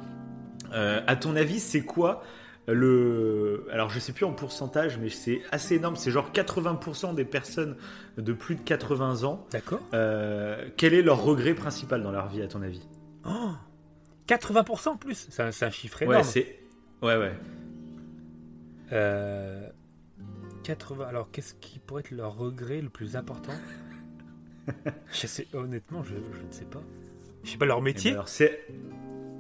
Euh, 0.72 1.00
à 1.08 1.16
ton 1.16 1.34
avis, 1.34 1.58
c'est 1.58 1.82
quoi 1.82 2.22
le. 2.68 3.66
Alors, 3.70 3.90
je 3.90 3.98
sais 3.98 4.12
plus 4.12 4.24
en 4.24 4.32
pourcentage, 4.32 4.98
mais 4.98 5.08
c'est 5.08 5.42
assez 5.50 5.76
énorme. 5.76 5.96
C'est 5.96 6.10
genre 6.10 6.30
80% 6.32 7.14
des 7.14 7.24
personnes 7.24 7.76
de 8.18 8.32
plus 8.32 8.54
de 8.54 8.60
80 8.60 9.24
ans. 9.24 9.46
D'accord. 9.50 9.80
Euh, 9.94 10.68
quel 10.76 10.94
est 10.94 11.02
leur 11.02 11.22
regret 11.22 11.54
principal 11.54 12.02
dans 12.02 12.12
leur 12.12 12.28
vie, 12.28 12.42
à 12.42 12.48
ton 12.48 12.62
avis? 12.62 12.86
Oh 13.26 13.50
80% 14.28 14.88
en 14.90 14.96
plus, 14.96 15.26
c'est 15.30 15.42
un, 15.64 15.70
chiffre 15.70 15.98
Ouais, 16.00 16.06
énorme. 16.06 16.22
c'est. 16.24 16.60
Ouais, 17.02 17.16
ouais. 17.16 17.32
Euh, 18.92 19.68
80. 20.64 21.06
Alors, 21.06 21.30
qu'est-ce 21.32 21.54
qui 21.54 21.78
pourrait 21.78 22.00
être 22.00 22.10
leur 22.12 22.36
regret 22.36 22.80
le 22.80 22.88
plus 22.88 23.16
important? 23.16 23.52
Je 25.12 25.26
sais, 25.26 25.48
Honnêtement, 25.54 26.04
je, 26.04 26.10
je 26.14 26.46
ne 26.46 26.52
sais 26.52 26.64
pas. 26.64 26.80
Je 27.42 27.50
sais 27.50 27.56
pas 27.58 27.66
leur 27.66 27.78
Eh 27.78 27.80
ben 27.80 27.84
métier? 27.84 28.12
alors, 28.12 28.28
c'est. 28.28 28.64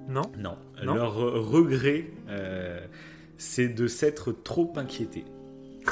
Non? 0.08 0.22
Non. 0.36 0.58
Non? 0.84 0.94
Leur 0.96 1.14
regret, 1.14 2.06
euh, 2.28 2.84
c'est 3.36 3.68
de 3.68 3.86
s'être 3.86 4.32
trop 4.32 4.72
inquiété. 4.76 5.24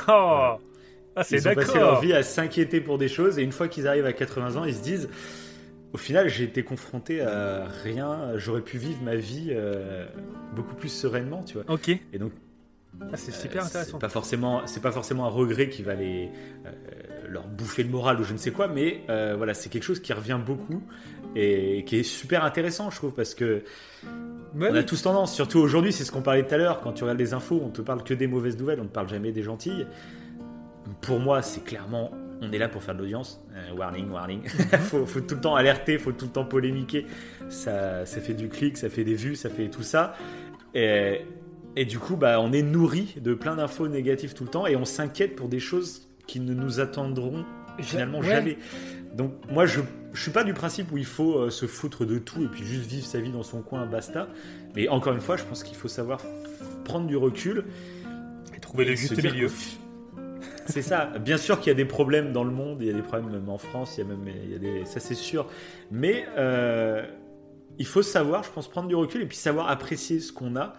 Oh 0.08 0.56
Ah, 1.16 1.24
c'est 1.24 1.36
Ils 1.36 1.48
ont 1.48 1.54
passé 1.54 1.78
leur 1.78 2.00
vie 2.00 2.12
à 2.12 2.22
s'inquiéter 2.22 2.80
pour 2.80 2.96
des 2.98 3.08
choses 3.08 3.38
et 3.38 3.42
une 3.42 3.52
fois 3.52 3.68
qu'ils 3.68 3.88
arrivent 3.88 4.06
à 4.06 4.12
80 4.12 4.56
ans, 4.56 4.64
ils 4.64 4.74
se 4.74 4.82
disent 4.82 5.08
au 5.92 5.98
final, 5.98 6.28
j'ai 6.28 6.44
été 6.44 6.62
confronté 6.62 7.20
à 7.20 7.66
rien, 7.82 8.36
j'aurais 8.36 8.60
pu 8.60 8.78
vivre 8.78 9.02
ma 9.02 9.16
vie 9.16 9.48
euh, 9.50 10.06
beaucoup 10.54 10.74
plus 10.74 10.88
sereinement, 10.88 11.42
tu 11.42 11.54
vois. 11.54 11.64
Ok. 11.68 11.88
Et 11.88 12.18
donc, 12.18 12.32
Ah, 13.00 13.16
c'est 13.16 13.32
super 13.32 13.62
euh, 13.62 13.66
intéressant. 13.66 13.92
C'est 13.92 14.00
pas 14.00 14.08
forcément, 14.08 14.62
c'est 14.66 14.82
pas 14.82 14.92
forcément 14.92 15.26
un 15.26 15.30
regret 15.30 15.68
qui 15.68 15.82
va 15.82 15.94
les 15.94 16.30
euh, 16.64 16.70
leur 17.28 17.46
bouffer 17.48 17.82
le 17.82 17.88
moral 17.88 18.20
ou 18.20 18.24
je 18.24 18.32
ne 18.32 18.38
sais 18.38 18.52
quoi, 18.52 18.68
mais 18.68 19.02
voilà, 19.36 19.54
c'est 19.54 19.68
quelque 19.68 19.82
chose 19.82 20.00
qui 20.00 20.12
revient 20.12 20.38
beaucoup 20.44 20.82
et 21.36 21.84
qui 21.84 21.96
est 21.98 22.02
super 22.02 22.44
intéressant, 22.44 22.90
je 22.90 22.96
trouve, 22.96 23.12
parce 23.12 23.34
que 23.34 23.62
Ouais, 24.56 24.68
on 24.70 24.74
a 24.74 24.78
oui. 24.78 24.84
tous 24.86 25.02
tendance, 25.02 25.34
surtout 25.34 25.58
aujourd'hui, 25.60 25.92
c'est 25.92 26.04
ce 26.04 26.10
qu'on 26.10 26.22
parlait 26.22 26.42
tout 26.44 26.54
à 26.54 26.58
l'heure, 26.58 26.80
quand 26.80 26.92
tu 26.92 27.04
regardes 27.04 27.20
les 27.20 27.34
infos, 27.34 27.60
on 27.64 27.68
te 27.68 27.82
parle 27.82 28.02
que 28.02 28.14
des 28.14 28.26
mauvaises 28.26 28.58
nouvelles, 28.58 28.80
on 28.80 28.84
ne 28.84 28.88
parle 28.88 29.08
jamais 29.08 29.30
des 29.30 29.42
gentilles. 29.42 29.86
Pour 31.02 31.20
moi, 31.20 31.40
c'est 31.42 31.62
clairement, 31.64 32.10
on 32.42 32.50
est 32.52 32.58
là 32.58 32.68
pour 32.68 32.82
faire 32.82 32.94
de 32.94 33.00
l'audience. 33.00 33.40
Euh, 33.54 33.74
warning, 33.76 34.10
warning. 34.10 34.42
faut, 34.80 35.06
faut 35.06 35.20
tout 35.20 35.36
le 35.36 35.40
temps 35.40 35.54
alerter, 35.54 35.98
faut 35.98 36.12
tout 36.12 36.24
le 36.26 36.32
temps 36.32 36.44
polémiquer. 36.44 37.06
Ça, 37.48 38.04
ça 38.06 38.20
fait 38.20 38.34
du 38.34 38.48
clic, 38.48 38.76
ça 38.76 38.88
fait 38.88 39.04
des 39.04 39.14
vues, 39.14 39.36
ça 39.36 39.50
fait 39.50 39.68
tout 39.68 39.82
ça. 39.82 40.14
Et, 40.74 41.20
et 41.76 41.84
du 41.84 41.98
coup, 41.98 42.16
bah, 42.16 42.40
on 42.40 42.52
est 42.52 42.62
nourri 42.62 43.14
de 43.20 43.34
plein 43.34 43.56
d'infos 43.56 43.86
négatives 43.88 44.34
tout 44.34 44.44
le 44.44 44.50
temps 44.50 44.66
et 44.66 44.74
on 44.76 44.84
s'inquiète 44.84 45.36
pour 45.36 45.48
des 45.48 45.60
choses 45.60 46.08
qui 46.26 46.40
ne 46.40 46.54
nous 46.54 46.80
attendront 46.80 47.44
finalement 47.78 48.18
Ouais. 48.20 48.26
jamais. 48.28 48.58
Donc 49.14 49.32
moi 49.50 49.66
je 49.66 49.80
je 50.12 50.22
suis 50.22 50.30
pas 50.30 50.44
du 50.44 50.54
principe 50.54 50.90
où 50.92 50.98
il 50.98 51.04
faut 51.04 51.38
euh, 51.38 51.50
se 51.50 51.66
foutre 51.66 52.04
de 52.04 52.18
tout 52.18 52.42
et 52.42 52.48
puis 52.48 52.64
juste 52.64 52.90
vivre 52.90 53.06
sa 53.06 53.20
vie 53.20 53.30
dans 53.30 53.42
son 53.42 53.62
coin 53.62 53.86
basta. 53.86 54.28
Mais 54.74 54.88
encore 54.88 55.12
une 55.12 55.20
fois, 55.20 55.36
je 55.36 55.44
pense 55.44 55.62
qu'il 55.62 55.76
faut 55.76 55.88
savoir 55.88 56.20
prendre 56.84 57.06
du 57.06 57.16
recul 57.16 57.64
Et 58.56 58.60
trouver 58.60 58.84
le 58.84 58.94
juste 58.94 59.22
milieu. 59.22 59.48
C'est 60.66 60.82
ça. 60.82 61.06
Bien 61.18 61.36
sûr 61.36 61.58
qu'il 61.58 61.68
y 61.68 61.70
a 61.70 61.74
des 61.74 61.84
problèmes 61.84 62.32
dans 62.32 62.44
le 62.44 62.50
monde, 62.50 62.78
il 62.80 62.86
y 62.86 62.90
a 62.90 62.92
des 62.92 63.02
problèmes 63.02 63.30
même 63.30 63.48
en 63.48 63.58
France, 63.58 63.96
il 63.96 64.00
y 64.00 64.02
a 64.02 64.06
même 64.06 64.26
il 64.44 64.50
y 64.50 64.54
a 64.54 64.58
des 64.58 64.84
ça 64.84 65.00
c'est 65.00 65.14
sûr. 65.14 65.46
Mais 65.90 66.26
euh, 66.36 67.04
il 67.78 67.86
faut 67.86 68.02
savoir, 68.02 68.42
je 68.44 68.50
pense, 68.50 68.68
prendre 68.68 68.88
du 68.88 68.94
recul 68.94 69.22
et 69.22 69.26
puis 69.26 69.36
savoir 69.36 69.68
apprécier 69.68 70.20
ce 70.20 70.32
qu'on 70.32 70.56
a. 70.56 70.74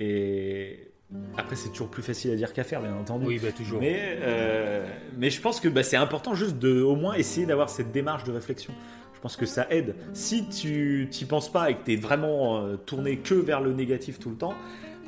Et 0.00 0.90
après 1.38 1.54
c'est 1.56 1.68
toujours 1.70 1.88
plus 1.88 2.02
facile 2.02 2.32
à 2.32 2.36
dire 2.36 2.52
qu'à 2.52 2.64
faire, 2.64 2.80
bien 2.80 2.94
entendu. 2.94 3.26
Oui, 3.26 3.38
bah 3.40 3.52
toujours. 3.52 3.80
Mais, 3.80 3.96
euh, 4.22 4.86
mais 5.16 5.30
je 5.30 5.40
pense 5.40 5.60
que 5.60 5.68
bah, 5.68 5.82
c'est 5.82 5.96
important 5.96 6.34
juste 6.34 6.58
de 6.58 6.80
au 6.82 6.96
moins 6.96 7.14
essayer 7.14 7.46
d'avoir 7.46 7.70
cette 7.70 7.92
démarche 7.92 8.24
de 8.24 8.32
réflexion. 8.32 8.72
Je 9.14 9.20
pense 9.20 9.36
que 9.36 9.46
ça 9.46 9.66
aide. 9.70 9.94
Si 10.14 10.48
tu 10.48 11.08
t'y 11.10 11.24
penses 11.24 11.50
pas 11.50 11.70
et 11.70 11.74
que 11.76 11.84
tu 11.84 11.92
es 11.92 11.96
vraiment 11.96 12.58
euh, 12.58 12.76
tourné 12.76 13.18
que 13.18 13.34
vers 13.34 13.60
le 13.60 13.72
négatif 13.72 14.18
tout 14.18 14.30
le 14.30 14.36
temps, 14.36 14.54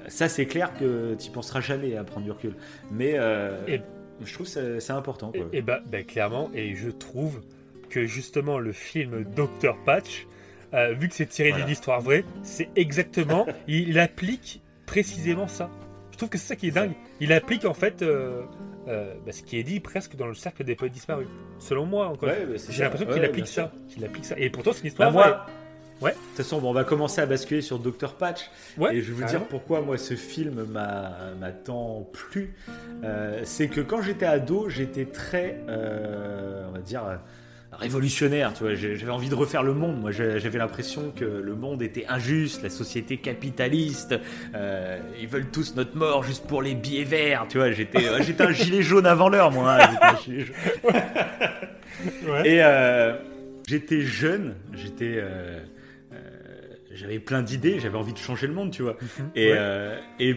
ça 0.07 0.29
c'est 0.29 0.47
clair 0.47 0.73
que 0.79 1.15
tu 1.15 1.31
penseras 1.31 1.61
jamais 1.61 1.97
à 1.97 2.05
prendre 2.05 2.25
du 2.25 2.31
recul. 2.33 2.55
Mais 2.93 3.15
euh, 3.17 3.57
Et- 3.67 3.81
je 4.25 4.33
trouve 4.35 4.53
que 4.53 4.79
c'est 4.81 4.93
important. 4.93 5.31
Quoi. 5.33 5.47
Et, 5.53 5.59
et 5.59 5.63
bah, 5.63 5.81
bah, 5.91 6.03
clairement, 6.05 6.51
et 6.55 6.75
je 6.75 6.91
trouve 6.91 7.41
que 7.91 8.05
justement 8.07 8.59
le 8.59 8.73
film 8.73 9.25
Dr 9.37 9.77
Patch, 9.85 10.27
vu 10.93 11.09
que 11.09 11.15
c'est 11.15 11.27
tiré 11.27 11.51
Voilà. 11.51 11.65
d'une 11.65 11.73
histoire 11.73 12.01
vraie, 12.01 12.25
c'est 12.43 12.69
exactement, 12.77 13.47
il 13.69 13.99
applique 13.99 14.61
précisément 14.87 15.49
ça. 15.49 15.71
Je 16.19 16.23
trouve 16.25 16.31
que 16.31 16.39
c'est 16.39 16.49
ça 16.49 16.57
qui 16.57 16.67
est 16.67 16.73
dingue. 16.73 16.95
Il 17.21 17.33
applique 17.33 17.65
en 17.65 17.75
fait 17.75 18.03
euh, 18.03 18.43
euh, 18.89 19.15
bah, 19.25 19.31
ce 19.31 19.41
qui 19.45 19.57
est 19.57 19.63
dit 19.63 19.79
presque 19.79 20.17
dans 20.17 20.27
le 20.27 20.35
cercle 20.35 20.65
des 20.65 20.75
poètes 20.75 20.91
disparus. 20.91 21.29
Selon 21.61 21.87
moi, 21.87 22.09
encore. 22.09 22.29
Ouais, 22.29 22.45
bah, 22.45 22.57
J'ai 22.69 22.83
l'impression 22.83 23.07
qu'il 23.07 23.21
ouais, 23.21 23.29
applique 23.29 23.47
ça. 23.47 23.71
Qu'il 23.89 24.05
applique 24.05 24.25
ça. 24.25 24.35
Et 24.37 24.51
pourtant, 24.51 24.73
c'est 24.73 24.79
une 24.81 24.87
Bah, 24.87 25.07
histoire 25.07 25.11
vraie. 25.13 25.29
moi, 25.29 25.47
Ouais. 26.01 26.11
De 26.11 26.17
toute 26.17 26.37
façon, 26.39 26.59
bon, 26.59 26.71
on 26.71 26.73
va 26.73 26.83
commencer 26.83 27.21
à 27.21 27.27
basculer 27.27 27.61
sur 27.61 27.79
Dr 27.79 28.15
Patch. 28.15 28.51
Ouais, 28.79 28.97
et 28.97 29.01
je 29.01 29.07
vais 29.07 29.13
vous 29.13 29.21
carrément. 29.21 29.39
dire 29.41 29.49
pourquoi 29.49 29.81
moi 29.81 29.97
ce 29.97 30.15
film 30.15 30.65
m'a 30.65 31.51
tant 31.65 32.09
plu. 32.13 32.55
Euh, 33.05 33.41
c'est 33.45 33.69
que 33.69 33.81
quand 33.81 34.03
j'étais 34.03 34.27
ado, 34.27 34.69
j'étais 34.69 35.05
très, 35.05 35.61
on 35.69 36.73
va 36.73 36.81
dire, 36.81 37.21
révolutionnaire. 37.79 38.53
Tu 38.55 38.63
vois, 38.65 38.75
j'avais 38.75 39.11
envie 39.11 39.29
de 39.29 39.35
refaire 39.35 39.63
le 39.63 39.73
monde. 39.75 40.01
Moi, 40.01 40.11
j'avais 40.11 40.59
l'impression 40.59 41.13
que 41.15 41.25
le 41.25 41.55
monde 41.55 41.81
était 41.83 42.07
injuste, 42.07 42.63
la 42.63 42.71
société 42.71 43.17
capitaliste. 43.19 44.15
euh, 44.55 44.99
ils 45.21 45.29
veulent 45.29 45.51
tous 45.51 45.75
notre 45.77 45.97
mort 45.97 46.23
juste 46.25 46.47
pour 46.47 46.61
les 46.63 46.75
billets 46.75 47.05
verts. 47.05 47.47
Tu 47.49 47.59
vois, 47.59 47.71
j'étais, 47.71 48.05
euh, 48.07 48.23
j'étais 48.23 48.43
un 48.45 48.53
gilet 48.53 48.83
jaune 48.83 49.07
avant 49.07 49.29
l'heure, 49.29 49.51
moi. 49.51 49.73
hein, 49.75 49.89
j'étais 49.93 50.05
un 50.05 50.17
gilet 50.19 50.45
jaune. 50.45 50.57
Ouais. 52.29 52.49
Et 52.49 52.63
euh, 52.63 53.15
j'étais 53.67 54.03
jeune, 54.03 54.55
j'étais, 54.73 55.15
euh, 55.17 55.59
j'avais 56.93 57.19
plein 57.19 57.43
d'idées, 57.43 57.81
j'avais 57.81 57.99
envie 57.99 58.13
de 58.13 58.19
changer 58.19 58.47
le 58.47 58.53
monde, 58.55 58.71
tu 58.71 58.83
vois. 58.83 58.97
Et, 59.35 59.51
Ouais. 59.53 59.57
euh, 59.59 59.99
et 60.21 60.37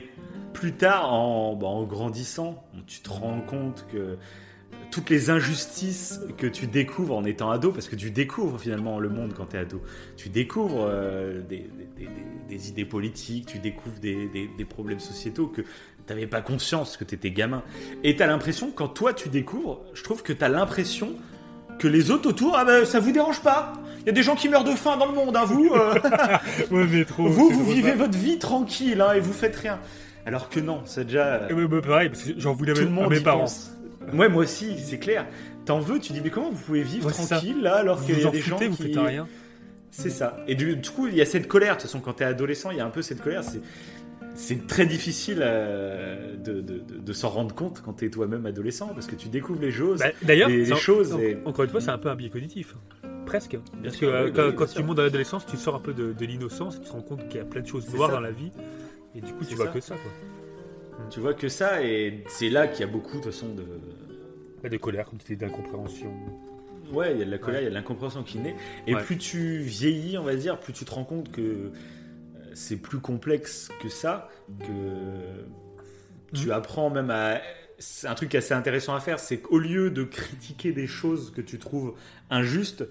plus 0.53 0.73
tard, 0.73 1.13
en, 1.13 1.55
bah, 1.55 1.67
en 1.67 1.83
grandissant, 1.83 2.63
tu 2.87 2.99
te 3.01 3.09
rends 3.09 3.41
compte 3.41 3.85
que 3.91 4.17
toutes 4.91 5.09
les 5.09 5.29
injustices 5.29 6.19
que 6.37 6.45
tu 6.47 6.67
découvres 6.67 7.15
en 7.15 7.23
étant 7.23 7.49
ado, 7.49 7.71
parce 7.71 7.87
que 7.87 7.95
tu 7.95 8.11
découvres 8.11 8.59
finalement 8.59 8.99
le 8.99 9.09
monde 9.09 9.33
quand 9.35 9.45
tu 9.47 9.55
es 9.55 9.59
ado. 9.59 9.81
Tu 10.17 10.29
découvres 10.29 10.85
euh, 10.87 11.41
des, 11.41 11.69
des- 11.97 12.05
des- 12.05 12.09
des 12.49 12.69
idées 12.69 12.85
politiques, 12.85 13.45
tu 13.47 13.59
découvres 13.59 13.99
des, 14.01 14.29
problèmes 14.69 14.99
sociétaux 14.99 15.47
que 15.47 15.61
tu 15.61 15.67
n'avais 16.09 16.27
pas 16.27 16.41
conscience 16.41 16.97
que 16.97 17.05
tu 17.05 17.15
étais 17.15 17.31
gamin. 17.31 17.63
Et 18.03 18.15
tu 18.17 18.21
as 18.23 18.27
l'impression, 18.27 18.71
quand 18.75 18.89
toi 18.89 19.13
tu 19.13 19.29
découvres, 19.29 19.79
je 19.93 20.03
trouve 20.03 20.21
que 20.23 20.33
tu 20.33 20.43
as 20.43 20.49
l'impression 20.49 21.13
que 21.79 21.87
les 21.87 22.11
autres 22.11 22.29
autour, 22.29 22.57
ah 22.57 22.65
ben 22.65 22.83
ça 22.85 22.99
vous 22.99 23.11
dérange 23.13 23.41
pas 23.41 23.73
Il 24.01 24.07
y 24.07 24.09
a 24.09 24.11
des 24.11 24.21
gens 24.23 24.35
qui 24.35 24.49
meurent 24.49 24.65
de 24.65 24.71
faim 24.75 24.97
dans 24.97 25.05
le 25.07 25.13
monde, 25.13 25.35
hein, 25.37 25.45
vous 25.45 25.69
euh, 25.73 25.93
Ouais, 26.71 26.85
mais 26.91 27.05
trop. 27.05 27.27
Vous, 27.27 27.49
vous 27.49 27.65
vivez 27.71 27.93
votre 27.93 28.17
vie 28.17 28.37
tranquille 28.37 28.99
hein, 29.01 29.13
et 29.13 29.19
vous 29.21 29.33
faites 29.33 29.55
rien. 29.55 29.79
Alors 30.25 30.49
que 30.49 30.59
non, 30.59 30.81
c'est 30.85 31.05
déjà... 31.05 31.49
Et 31.49 31.53
ouais, 31.53 31.67
bah, 31.67 31.81
pareil, 31.81 32.09
parce 32.09 32.21
que 32.23 32.31
j'en 32.37 32.53
voulais 32.53 32.73
Tout 32.73 32.81
le 32.81 32.87
à 32.87 32.89
monde 32.91 33.09
mes 33.09 33.21
parents. 33.21 33.39
pense. 33.41 33.71
Ouais, 34.13 34.29
moi 34.29 34.43
aussi, 34.43 34.77
c'est 34.79 34.97
clair. 34.99 35.27
T'en 35.65 35.79
veux, 35.79 35.99
tu 35.99 36.11
dis, 36.13 36.21
mais 36.21 36.29
comment 36.29 36.49
vous 36.51 36.61
pouvez 36.61 36.81
vivre 36.83 37.07
Ouais, 37.07 37.13
tranquille 37.13 37.61
là 37.61 37.75
alors 37.75 38.03
qu'il 38.03 38.19
y 38.19 38.25
a 38.25 38.29
des 38.31 38.41
gens 38.41 38.55
foutez, 38.57 38.67
vous 38.69 38.75
qui. 38.77 38.83
faites 38.93 38.97
rien. 38.97 39.27
C'est 39.91 40.09
ça. 40.09 40.37
Et 40.47 40.55
du, 40.55 40.75
du 40.77 40.89
coup, 40.89 41.07
il 41.07 41.15
y 41.15 41.21
a 41.21 41.25
cette 41.25 41.47
colère. 41.47 41.75
De 41.75 41.81
toute 41.81 41.89
façon, 41.89 41.99
quand 41.99 42.13
t'es 42.13 42.23
adolescent, 42.23 42.71
il 42.71 42.77
y 42.77 42.79
a 42.79 42.85
un 42.85 42.89
peu 42.89 43.01
cette 43.01 43.21
colère. 43.21 43.43
C'est, 43.43 43.61
c'est 44.35 44.65
très 44.65 44.85
difficile 44.85 45.39
euh, 45.41 46.35
de, 46.37 46.61
de- 46.61 46.79
de- 46.79 46.97
de 46.99 47.13
s'en 47.13 47.27
rendre 47.29 47.53
compte 47.53 47.81
quand 47.83 47.93
t'es 47.93 48.09
toi-même 48.09 48.45
adolescent 48.45 48.87
parce 48.93 49.05
que 49.07 49.15
tu 49.15 49.27
découvres 49.27 49.61
les 49.61 49.71
choses. 49.71 49.99
Bah, 49.99 50.05
D'ailleurs, 50.21 50.47
les- 50.49 50.59
les 50.59 50.65
c'est- 50.65 50.75
choses 50.77 51.13
en- 51.13 51.19
et- 51.19 51.37
encore 51.45 51.65
une 51.65 51.71
fois, 51.71 51.81
c'est 51.81 51.91
un 51.91 51.97
peu 51.97 52.09
un 52.09 52.15
biais 52.15 52.29
cognitif. 52.29 52.75
Presque. 53.25 53.57
Parce 53.83 53.97
que 53.97 54.05
euh, 54.05 54.25
oui, 54.25 54.31
quand, 54.33 54.47
oui, 54.47 54.55
quand 54.55 54.65
bien 54.65 54.73
tu 54.73 54.83
montes 54.83 54.97
dans 54.97 55.03
l'adolescence, 55.03 55.45
tu 55.45 55.57
sors 55.57 55.75
un 55.75 55.79
peu 55.79 55.93
de, 55.93 56.13
de 56.13 56.25
l'innocence 56.25 56.77
et 56.77 56.79
tu 56.79 56.85
te 56.87 56.91
rends 56.93 57.01
compte 57.01 57.27
qu'il 57.27 57.37
y 57.37 57.41
a 57.41 57.45
plein 57.45 57.61
de 57.61 57.67
choses 57.67 57.93
noires 57.93 58.11
dans 58.11 58.19
la 58.21 58.31
vie. 58.31 58.51
Et 59.15 59.19
du 59.21 59.33
coup, 59.33 59.43
tu 59.45 59.55
vois 59.55 59.65
ça. 59.65 59.71
que 59.71 59.79
ça, 59.81 59.95
quoi. 59.95 60.11
Tu 61.09 61.19
vois 61.19 61.33
que 61.33 61.49
ça, 61.49 61.83
et 61.83 62.23
c'est 62.27 62.49
là 62.49 62.67
qu'il 62.67 62.81
y 62.81 62.83
a 62.83 62.91
beaucoup 62.91 63.17
de 63.19 63.25
façon 63.25 63.53
de. 63.53 63.63
Il 64.59 64.63
y 64.63 64.65
a 64.67 64.69
des 64.69 64.79
colères, 64.79 65.05
comme 65.09 65.19
tu 65.19 65.33
dis, 65.33 65.37
d'incompréhension. 65.37 66.13
Ouais, 66.93 67.13
il 67.13 67.19
y 67.19 67.21
a 67.21 67.25
de 67.25 67.31
la 67.31 67.37
colère, 67.37 67.59
Ouais. 67.59 67.63
il 67.63 67.65
y 67.65 67.67
a 67.67 67.69
de 67.71 67.75
l'incompréhension 67.75 68.23
qui 68.23 68.37
naît. 68.37 68.55
Et 68.87 68.95
Ouais. 68.95 69.01
plus 69.03 69.17
tu 69.17 69.57
vieillis, 69.59 70.17
on 70.17 70.23
va 70.23 70.35
dire, 70.35 70.59
plus 70.59 70.73
tu 70.73 70.85
te 70.85 70.91
rends 70.91 71.03
compte 71.03 71.31
que 71.31 71.41
euh, 71.41 71.69
c'est 72.53 72.75
plus 72.77 72.99
complexe 72.99 73.69
que 73.81 73.89
ça, 73.89 74.29
que 74.59 76.35
tu 76.37 76.47
Mhm. 76.47 76.51
apprends 76.51 76.89
même 76.89 77.09
à. 77.09 77.41
C'est 77.79 78.07
un 78.07 78.13
truc 78.13 78.35
assez 78.35 78.53
intéressant 78.53 78.93
à 78.93 78.99
faire, 78.99 79.19
c'est 79.19 79.37
qu'au 79.39 79.57
lieu 79.57 79.89
de 79.89 80.03
critiquer 80.03 80.71
des 80.71 80.85
choses 80.85 81.31
que 81.35 81.41
tu 81.41 81.57
trouves 81.57 81.95
injustes, 82.29 82.85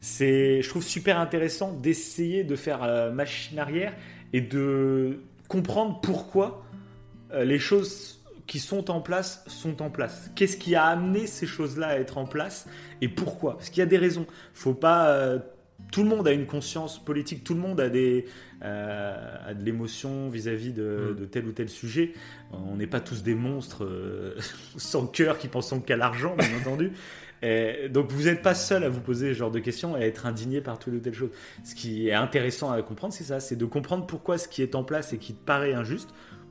c'est, 0.00 0.62
je 0.62 0.68
trouve 0.68 0.84
super 0.84 1.18
intéressant 1.18 1.72
d'essayer 1.72 2.44
de 2.44 2.54
faire 2.54 2.84
euh, 2.84 3.10
machine 3.10 3.58
arrière 3.58 3.94
et 4.32 4.40
de 4.40 5.18
comprendre 5.48 6.00
pourquoi 6.00 6.62
les 7.34 7.58
choses 7.58 8.20
qui 8.46 8.58
sont 8.60 8.90
en 8.90 9.00
place 9.00 9.44
sont 9.46 9.82
en 9.82 9.90
place. 9.90 10.30
Qu'est-ce 10.34 10.56
qui 10.56 10.74
a 10.74 10.84
amené 10.86 11.26
ces 11.26 11.46
choses-là 11.46 11.88
à 11.88 11.98
être 11.98 12.16
en 12.18 12.24
place 12.26 12.66
et 13.02 13.08
pourquoi? 13.08 13.56
Parce 13.58 13.68
qu'il 13.70 13.80
y 13.80 13.82
a 13.82 13.86
des 13.86 13.98
raisons. 13.98 14.26
Faut 14.54 14.74
pas. 14.74 15.10
euh, 15.10 15.38
tout 15.92 16.02
le 16.02 16.08
monde 16.08 16.26
a 16.26 16.32
une 16.32 16.46
conscience 16.46 17.02
politique, 17.02 17.44
tout 17.44 17.54
le 17.54 17.60
monde 17.60 17.80
a, 17.80 17.88
des, 17.88 18.24
euh, 18.64 19.36
a 19.46 19.54
de 19.54 19.64
l'émotion 19.64 20.28
vis-à-vis 20.28 20.72
de, 20.72 21.12
Mm. 21.12 21.20
de 21.20 21.24
tel 21.24 21.46
ou 21.46 21.52
tel 21.52 21.68
sujet. 21.68 22.14
On 22.52 22.76
n'est 22.76 22.86
pas 22.88 23.00
tous 23.00 23.22
des 23.22 23.34
monstres 23.36 23.84
euh, 23.84 24.36
sans 24.76 25.06
cœur 25.06 25.38
qui 25.38 25.46
pensent 25.48 25.72
qu'à 25.86 25.96
l'argent, 25.96 26.34
bien 26.36 26.48
entendu. 26.60 26.92
Et 27.42 27.88
donc 27.90 28.10
vous 28.10 28.24
n'êtes 28.24 28.42
pas 28.42 28.54
seul 28.54 28.82
à 28.82 28.88
vous 28.88 29.00
poser 29.00 29.28
ce 29.32 29.38
genre 29.38 29.52
de 29.52 29.60
questions 29.60 29.96
et 29.96 30.02
à 30.02 30.06
être 30.06 30.26
indigné 30.26 30.60
par 30.60 30.78
telle 30.80 30.94
ou 30.94 30.98
telle 31.00 31.14
chose. 31.14 31.30
Ce 31.62 31.74
qui 31.76 32.08
est 32.08 32.14
intéressant 32.14 32.72
à 32.72 32.82
comprendre, 32.82 33.14
c'est 33.14 33.24
ça, 33.24 33.38
c'est 33.38 33.54
de 33.54 33.64
comprendre 33.64 34.06
pourquoi 34.06 34.38
ce 34.38 34.48
qui 34.48 34.62
est 34.62 34.74
en 34.74 34.82
place 34.82 35.12
et 35.12 35.18
qui 35.18 35.34
te 35.34 35.44
paraît 35.44 35.74
injuste, 35.74 36.08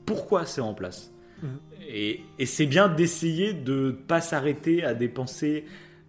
pourquoi 0.08 0.48
c'est 0.48 0.62
en 0.62 0.74
place. 0.74 1.12
Mhm. 1.44 1.50
Et, 1.88 2.22
et 2.40 2.48
c'est 2.48 2.66
bien 2.66 2.88
d'essayer 2.90 3.54
de 3.54 3.92
pas 3.92 4.22
s'arrêter 4.22 4.84
à 4.84 4.96
des 4.96 5.08
pensées 5.08 5.66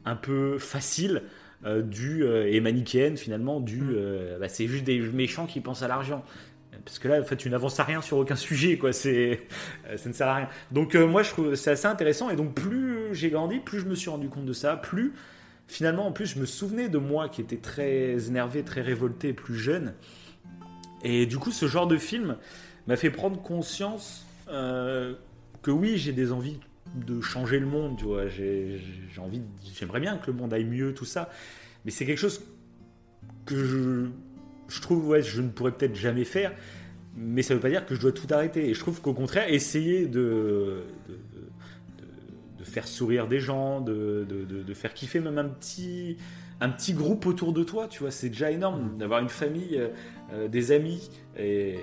un 0.07 0.16
peu 0.16 0.59
faciles 0.59 1.23
euh, 1.66 1.83
du, 1.83 2.23
euh, 2.25 2.51
et 2.51 2.61
manichéennes 2.61 3.19
finalement, 3.19 3.61
du 3.61 3.83
Mhm. 3.83 3.93
euh, 3.95 4.39
bah, 4.39 4.49
c'est 4.49 4.66
juste 4.66 4.85
des 4.85 4.99
méchants 5.01 5.45
qui 5.47 5.61
pensent 5.61 5.83
à 5.83 5.89
l'argent. 5.89 6.25
Parce 6.85 7.01
que 7.01 7.09
là, 7.09 7.20
en 7.20 7.25
fait, 7.25 7.37
tu 7.37 7.51
n'avances 7.51 7.81
à 7.81 7.85
rien 7.85 8.01
sur 8.01 8.16
aucun 8.19 8.37
sujet, 8.49 8.79
quoi. 8.79 8.93
C'est, 8.93 9.41
euh, 9.89 9.97
ça 9.97 10.09
ne 10.09 10.15
sert 10.15 10.29
à 10.29 10.37
rien. 10.37 10.49
Donc, 10.70 10.95
euh, 10.95 11.07
moi, 11.07 11.23
je 11.23 11.31
trouve 11.31 11.55
c'est 11.57 11.73
assez 11.73 11.87
intéressant. 11.87 12.31
Et 12.31 12.37
donc, 12.37 12.55
plus 12.55 13.12
j'ai 13.12 13.31
grandi, 13.31 13.59
plus 13.59 13.81
je 13.81 13.87
me 13.87 13.95
suis 13.97 14.09
rendu 14.09 14.29
compte 14.29 14.47
de 14.47 14.53
ça, 14.53 14.77
plus 14.77 15.12
finalement, 15.66 16.07
en 16.07 16.12
plus, 16.12 16.27
je 16.27 16.39
me 16.39 16.47
souvenais 16.47 16.89
de 16.89 16.99
moi 16.99 17.29
qui 17.29 17.41
était 17.43 17.59
très 17.59 18.29
énervé, 18.29 18.62
très 18.62 18.81
révolté, 18.81 19.33
plus 19.35 19.57
jeune. 19.57 19.93
Et 21.05 21.27
du 21.27 21.39
coup, 21.39 21.51
ce 21.53 21.66
genre 21.66 21.87
de 21.87 21.99
film 21.99 22.37
m'a 22.89 22.97
fait 22.97 23.10
prendre 23.10 23.40
conscience 23.40 24.27
euh, 24.48 25.15
que 25.62 25.70
oui, 25.70 25.97
j'ai 25.98 26.12
des 26.12 26.32
envies 26.32 26.59
de 26.94 27.20
changer 27.20 27.59
le 27.59 27.66
monde, 27.66 27.97
tu 27.98 28.05
vois. 28.06 28.28
J'ai 28.28 28.81
j'ai 29.12 29.20
envie, 29.20 29.40
de- 29.40 29.44
j'aimerais 29.74 30.01
bien 30.01 30.16
que 30.16 30.28
le 30.31 30.36
monde 30.36 30.52
aille 30.55 30.65
mieux, 30.65 30.94
tout 30.94 31.05
ça. 31.05 31.31
Mais 31.85 31.90
c'est 31.90 32.06
quelque 32.06 32.19
chose 32.19 32.40
que 33.44 33.62
je, 33.65 34.06
je 34.69 34.81
trouve, 34.81 35.06
ouais, 35.09 35.23
je 35.23 35.40
ne 35.43 35.48
pourrais 35.48 35.73
peut-être 35.73 35.94
jamais 35.94 36.24
faire. 36.24 36.52
Mais 37.16 37.43
ça 37.43 37.52
ne 37.52 37.59
veut 37.59 37.62
pas 37.62 37.70
dire 37.70 37.85
que 37.85 37.94
je 37.94 38.01
dois 38.01 38.12
tout 38.12 38.27
arrêter. 38.31 38.69
Et 38.70 38.74
je 38.74 38.81
trouve 38.81 39.01
qu'au 39.01 39.12
contraire, 39.15 39.52
essayer 39.52 40.06
de, 40.06 40.82
de, 41.09 41.12
de- 41.12 41.19
de- 42.05 42.59
de 42.59 42.65
faire 42.65 42.86
sourire 42.89 43.27
des 43.28 43.40
gens, 43.40 43.81
de, 43.81 44.24
de- 44.28 44.44
de- 44.44 44.62
de 44.62 44.74
faire 44.74 44.94
kiffer 44.94 45.20
même 45.20 45.39
un 45.39 45.48
petit, 45.48 46.16
un 46.60 46.70
petit 46.70 46.93
groupe 46.94 47.27
autour 47.27 47.52
de 47.52 47.65
toi, 47.65 47.86
tu 47.89 48.01
vois, 48.01 48.10
c'est 48.10 48.28
déjà 48.31 48.51
énorme 48.51 48.97
d'avoir 48.98 49.20
une 49.20 49.28
famille, 49.28 49.77
euh, 49.77 49.89
euh, 50.32 50.48
des 50.48 50.73
amis 50.73 51.10
et, 51.39 51.77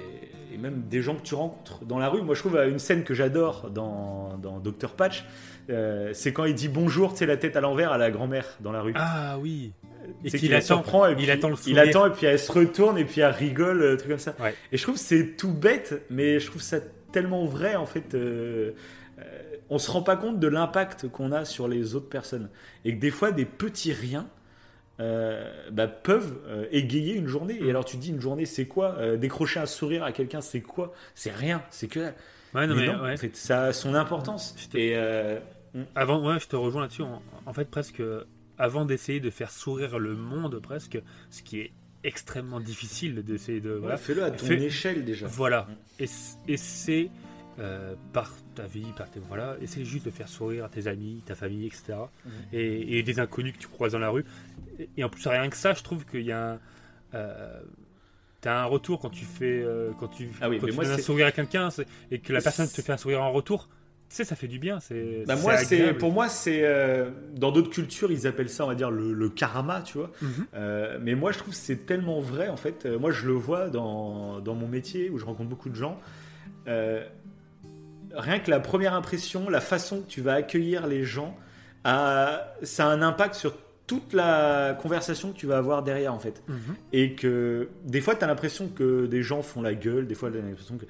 et 0.56 0.58
même 0.58 0.84
des 0.90 1.02
gens 1.02 1.16
que 1.16 1.22
tu 1.24 1.36
rencontres 1.36 1.84
dans 1.86 2.00
la 2.00 2.10
rue. 2.10 2.22
Moi, 2.22 2.34
je 2.34 2.40
trouve 2.40 2.56
euh, 2.56 2.70
une 2.70 2.80
scène 2.80 3.04
que 3.04 3.14
j'adore 3.14 3.70
dans, 3.70 4.38
dans 4.38 4.60
Dr 4.60 4.92
Patch, 4.96 5.26
euh, 5.70 6.12
c'est 6.14 6.32
quand 6.34 6.46
il 6.46 6.56
dit 6.56 6.70
bonjour, 6.70 7.12
tu 7.12 7.20
sais, 7.20 7.26
la 7.26 7.38
tête 7.38 7.56
à 7.58 7.62
l'envers 7.62 7.92
à 7.92 7.98
la 7.98 8.10
grand-mère 8.12 8.46
dans 8.62 8.72
la 8.72 8.82
rue. 8.82 8.94
Ah 8.96 9.38
oui. 9.40 9.74
Et 10.24 10.30
C'est 10.30 10.38
qu'il 10.38 10.52
la 10.52 10.58
attend. 10.58 10.66
surprend 10.68 11.08
et 11.10 11.16
il 11.20 11.30
attend 11.32 11.50
le 11.50 11.56
il 11.56 11.58
sourire. 11.76 11.80
attend 11.90 12.06
et 12.08 12.12
puis 12.12 12.26
elle 12.28 12.40
se 12.40 12.52
retourne 12.52 12.98
et 12.98 13.06
puis 13.06 13.22
elle 13.22 13.32
rigole, 13.32 13.82
euh, 13.82 13.98
truc 13.98 14.10
comme 14.12 14.20
ça. 14.20 14.36
Ouais. 14.40 14.54
Et 14.72 14.78
je 14.78 14.84
trouve 14.84 14.96
que 14.96 15.02
c'est 15.02 15.36
tout 15.36 15.52
bête, 15.52 16.04
mais 16.10 16.40
je 16.40 16.48
trouve 16.48 16.62
ça 16.62 16.78
tellement 17.12 17.46
vrai 17.46 17.76
en 17.76 17.86
fait. 17.88 18.14
euh, 18.14 18.72
euh, 19.20 19.24
on 19.72 19.80
se 19.80 19.90
rend 19.90 20.04
pas 20.04 20.16
compte 20.16 20.40
de 20.40 20.48
l'impact 20.48 21.08
qu'on 21.10 21.32
a 21.32 21.44
sur 21.44 21.68
les 21.68 21.96
autres 21.96 22.08
personnes 22.10 22.50
et 22.84 22.94
que 22.96 23.00
des 23.00 23.10
fois 23.10 23.32
des 23.32 23.46
petits 23.46 23.94
riens 23.94 24.28
euh, 25.00 25.52
bah, 25.72 25.88
peuvent 25.88 26.38
euh, 26.48 26.66
égayer 26.72 27.16
une 27.16 27.28
journée. 27.28 27.60
Mm. 27.60 27.66
Et 27.66 27.70
alors 27.70 27.86
tu 27.86 27.98
te 27.98 28.02
dis 28.02 28.10
une 28.12 28.22
journée 28.22 28.46
c'est 28.46 28.66
quoi? 28.68 28.96
Euh, 29.00 29.18
Décrocher 29.18 29.60
un 29.60 29.66
sourire 29.66 30.04
à 30.04 30.12
quelqu'un 30.12 30.42
c'est 30.42 30.62
quoi? 30.62 30.94
C'est 31.16 31.32
rien, 31.34 31.64
c'est 31.70 31.88
que 31.88 32.00
dalle. 32.00 32.16
Ouais, 32.54 32.68
non, 32.68 32.76
Mais 32.76 32.88
mais, 32.88 32.94
non, 32.94 33.04
ouais. 33.04 33.14
en 33.14 33.18
fait 33.18 33.36
ça 33.36 33.64
a 33.66 33.74
son 33.74 33.94
importance. 33.96 34.56
Je 34.58 34.68
te- 34.68 34.78
Et 34.78 34.94
euh, 34.96 35.40
Avant, 35.96 36.26
ouais, 36.26 36.40
je 36.40 36.48
te 36.48 36.56
rejoins 36.56 36.84
là-dessus. 36.84 37.02
En, 37.02 37.22
en 37.46 37.52
fait, 37.54 37.66
presque, 37.70 38.02
avant 38.58 38.86
d'essayer 38.86 39.20
de 39.20 39.30
faire 39.30 39.52
sourire 39.52 40.00
le 40.00 40.16
monde, 40.16 40.60
presque, 40.62 40.98
ce 41.30 41.42
qui 41.44 41.60
est 41.60 41.72
extrêmement 42.06 42.62
difficile 42.62 43.24
d'essayer 43.24 43.60
de. 43.60 43.72
ouais, 43.74 43.80
Voilà. 43.80 43.98
fais-le 43.98 44.24
à 44.24 44.32
ton 44.32 44.46
Fais- 44.46 44.64
échelle 44.64 45.04
déjà. 45.04 45.28
Voilà. 45.28 45.68
Et, 46.00 46.08
c- 46.08 46.38
et 46.48 46.56
c'est 46.56 47.10
euh, 47.60 47.96
par 48.14 48.32
ta 48.56 48.64
vie, 48.68 48.86
par 48.98 49.10
tes. 49.10 49.20
Voilà. 49.28 49.56
Essaie 49.62 49.86
juste 49.86 50.06
de 50.06 50.12
faire 50.12 50.28
sourire 50.28 50.70
tes 50.70 50.88
amis, 50.88 51.22
ta 51.26 51.36
famille, 51.36 51.66
etc. 51.68 51.94
Mhm. 52.26 52.32
Et, 52.54 52.98
et 53.00 53.04
des 53.04 53.20
inconnus 53.20 53.54
que 53.54 53.60
tu 53.60 53.68
croises 53.68 53.94
dans 53.94 54.00
la 54.00 54.10
rue. 54.10 54.26
Et, 54.80 54.90
et 54.98 55.04
en 55.04 55.10
plus, 55.10 55.26
rien 55.28 55.50
que 55.50 55.56
ça, 55.58 55.74
je 55.74 55.84
trouve 55.84 56.06
qu'il 56.06 56.22
y 56.24 56.32
a 56.32 56.52
un. 56.54 56.60
euh, 57.14 57.62
T'as 58.42 58.62
un 58.62 58.66
retour 58.66 59.00
quand 59.00 59.10
tu 59.10 59.26
fais 59.26 59.64
euh, 59.64 59.90
quand 60.00 60.08
tu, 60.10 60.30
Ah 60.40 60.50
oui, 60.50 60.60
quand 60.60 60.66
mais 60.68 60.72
tu 60.72 60.76
moi, 60.76 60.84
donnes 60.86 60.94
un 60.94 60.98
sourire 61.02 61.26
à 61.26 61.32
quelqu'un 61.32 61.70
et 62.12 62.20
que 62.20 62.32
la 62.32 62.42
personne 62.42 62.68
te 62.68 62.80
fait 62.82 62.92
un 62.92 62.98
sourire 62.98 63.24
en 63.24 63.32
retour. 63.32 63.70
Tu 64.08 64.18
sais, 64.18 64.24
ça 64.24 64.36
fait 64.36 64.48
du 64.48 64.60
bien. 64.60 64.80
C'est 64.80 65.24
Bah 65.26 65.36
moi, 65.36 65.58
c'est 65.58 65.94
pour 65.96 66.12
moi, 66.12 66.30
c'est 66.30 66.60
euh, 66.64 67.10
dans 67.34 67.52
d'autres 67.52 67.72
cultures, 67.72 68.12
ils 68.12 68.28
appellent 68.28 68.50
ça, 68.52 68.64
on 68.66 68.68
va 68.68 68.76
dire, 68.76 68.92
le, 68.92 69.14
le 69.14 69.30
karma, 69.30 69.82
tu 69.82 69.98
vois. 69.98 70.12
Mhm. 70.22 70.30
Euh, 70.54 71.00
mais 71.02 71.16
moi, 71.16 71.32
je 71.32 71.40
trouve 71.40 71.56
que 71.56 71.60
c'est 71.60 71.88
tellement 71.88 72.20
vrai, 72.20 72.48
en 72.50 72.56
fait. 72.58 72.86
Moi, 72.86 73.10
je 73.10 73.26
le 73.26 73.34
vois 73.34 73.70
dans, 73.70 74.40
dans 74.42 74.54
mon 74.54 74.68
métier 74.68 75.10
où 75.10 75.18
je 75.18 75.26
rencontre 75.26 75.50
beaucoup 75.50 75.70
de 75.70 75.76
gens. 75.76 76.00
Euh, 76.68 77.04
rien 78.16 78.40
que 78.40 78.50
la 78.50 78.60
première 78.60 78.94
impression, 78.94 79.50
la 79.50 79.62
façon 79.62 80.02
que 80.02 80.08
tu 80.08 80.22
vas 80.22 80.34
accueillir 80.34 80.88
les 80.88 81.04
gens, 81.04 81.36
a- 81.84 82.54
ça 82.64 82.86
a 82.88 82.90
un 82.90 83.02
impact 83.02 83.36
sur 83.36 83.56
toute 83.88 84.14
la 84.14 84.76
conversation 84.82 85.32
que 85.32 85.38
tu 85.38 85.46
vas 85.46 85.58
avoir 85.58 85.84
derrière, 85.84 86.14
en 86.14 86.20
fait. 86.20 86.42
Mhm. 86.48 86.58
Et 86.94 87.14
que 87.14 87.70
des 87.84 88.02
fois, 88.02 88.16
tu 88.16 88.24
as 88.24 88.28
l'impression 88.28 88.68
que 88.68 89.06
des 89.06 89.22
gens 89.22 89.42
font 89.44 89.62
la 89.62 89.76
gueule, 89.76 90.08
des 90.08 90.16
fois, 90.16 90.32
tu 90.32 90.38
as 90.38 90.42
l'impression 90.42 90.78
que. 90.78 90.86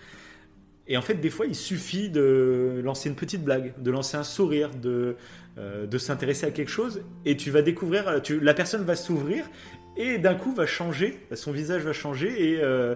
Et 0.88 0.98
en 0.98 1.02
fait, 1.02 1.16
des 1.16 1.30
fois, 1.32 1.48
il 1.48 1.56
suffit 1.56 2.10
de 2.10 2.80
lancer 2.84 3.10
une 3.10 3.16
petite 3.16 3.44
blague, 3.44 3.74
de 3.82 3.92
lancer 3.92 4.18
un 4.18 4.24
sourire, 4.24 4.70
de, 4.70 5.16
euh, 5.58 5.88
de 5.88 5.98
s'intéresser 5.98 6.46
à 6.46 6.52
quelque 6.52 6.70
chose, 6.72 7.02
et 7.26 7.36
tu 7.36 7.50
vas 7.50 7.64
découvrir, 7.64 8.22
tu, 8.22 8.40
la 8.40 8.54
personne 8.54 8.84
va 8.84 8.96
s'ouvrir, 8.96 9.50
et 9.98 10.20
d'un 10.20 10.36
coup 10.36 10.54
va 10.54 10.66
changer, 10.68 11.20
son 11.34 11.52
visage 11.52 11.82
va 11.82 11.92
changer, 11.92 12.52
et, 12.52 12.60
euh, 12.62 12.94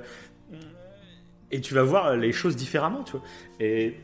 et 1.51 1.61
tu 1.61 1.73
vas 1.73 1.83
voir 1.83 2.15
les 2.15 2.31
choses 2.31 2.55
différemment, 2.55 3.03
tu 3.03 3.13
vois. 3.13 3.23
Et 3.59 3.95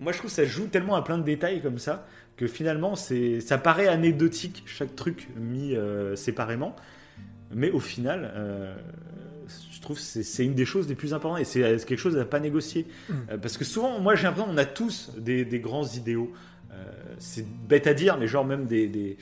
moi, 0.00 0.12
je 0.12 0.18
trouve 0.18 0.30
que 0.30 0.36
ça 0.36 0.44
joue 0.44 0.66
tellement 0.66 0.96
à 0.96 1.02
plein 1.02 1.18
de 1.18 1.22
détails 1.22 1.60
comme 1.60 1.78
ça, 1.78 2.06
que 2.36 2.46
finalement, 2.46 2.96
c'est, 2.96 3.40
ça 3.40 3.58
paraît 3.58 3.86
anecdotique, 3.86 4.62
chaque 4.66 4.96
truc 4.96 5.28
mis 5.36 5.76
euh, 5.76 6.16
séparément, 6.16 6.74
mais 7.52 7.70
au 7.70 7.80
final, 7.80 8.32
euh, 8.34 8.74
je 9.70 9.80
trouve 9.80 9.96
que 9.96 10.02
c'est, 10.02 10.44
une 10.44 10.54
des 10.54 10.64
choses 10.64 10.88
les 10.88 10.94
plus 10.94 11.12
importantes, 11.12 11.40
et 11.40 11.44
c'est, 11.44 11.78
c'est 11.78 11.86
quelque 11.86 11.98
chose 11.98 12.16
à 12.16 12.24
pas 12.24 12.40
négocier. 12.40 12.86
Mm. 13.08 13.12
Euh, 13.30 13.38
parce 13.38 13.58
que 13.58 13.64
souvent, 13.64 14.00
moi, 14.00 14.14
j'ai 14.14 14.24
l'impression 14.24 14.50
qu'on 14.50 14.58
a 14.58 14.64
tous 14.64 15.12
des, 15.18 15.44
des 15.44 15.60
grands 15.60 15.86
idéaux. 15.86 16.32
euh, 16.72 16.84
c'est 17.18 17.46
bête 17.46 17.86
à 17.86 17.94
dire, 17.94 18.16
mais 18.18 18.26
genre 18.26 18.44
même 18.44 18.66
des, 18.66 18.88
des, 18.88 19.18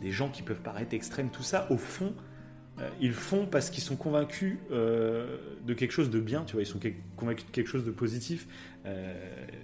des 0.00 0.10
gens 0.10 0.28
qui 0.28 0.42
peuvent 0.42 0.60
paraître 0.62 0.94
extrêmes, 0.94 1.30
tout 1.30 1.42
ça, 1.44 1.68
au 1.70 1.76
fond, 1.76 2.12
euh, 2.80 2.88
ils 3.00 3.12
font 3.12 3.46
parce 3.46 3.70
qu'ils 3.70 3.82
sont 3.82 3.96
convaincus 3.96 4.56
euh, 4.70 5.36
de 5.66 5.74
quelque 5.74 5.92
chose 5.92 6.10
de 6.10 6.20
bien, 6.20 6.44
tu 6.44 6.52
vois, 6.52 6.62
ils 6.62 6.66
sont 6.66 6.80
convaincus 7.16 7.46
de 7.46 7.50
quelque 7.50 7.68
chose 7.68 7.84
de 7.84 7.90
positif. 7.90 8.46
Euh, 8.86 9.14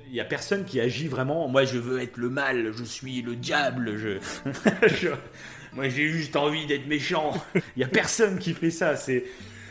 Il 0.06 0.12
n'y 0.12 0.20
a 0.20 0.24
personne 0.24 0.64
qui 0.64 0.80
agit 0.80 1.08
vraiment, 1.08 1.48
moi 1.48 1.64
je 1.64 1.78
veux 1.78 2.00
être 2.00 2.16
le 2.16 2.28
mal, 2.28 2.72
je 2.72 2.84
suis 2.84 3.22
le 3.22 3.36
diable, 3.36 3.96
je... 3.96 4.18
moi 5.72 5.88
j'ai 5.88 6.08
juste 6.08 6.36
envie 6.36 6.66
d'être 6.66 6.86
méchant. 6.86 7.32
Il 7.54 7.78
n'y 7.78 7.84
a 7.84 7.88
personne 7.88 8.38
qui 8.38 8.52
fait 8.52 8.70
ça, 8.70 8.96
c'est... 8.96 9.24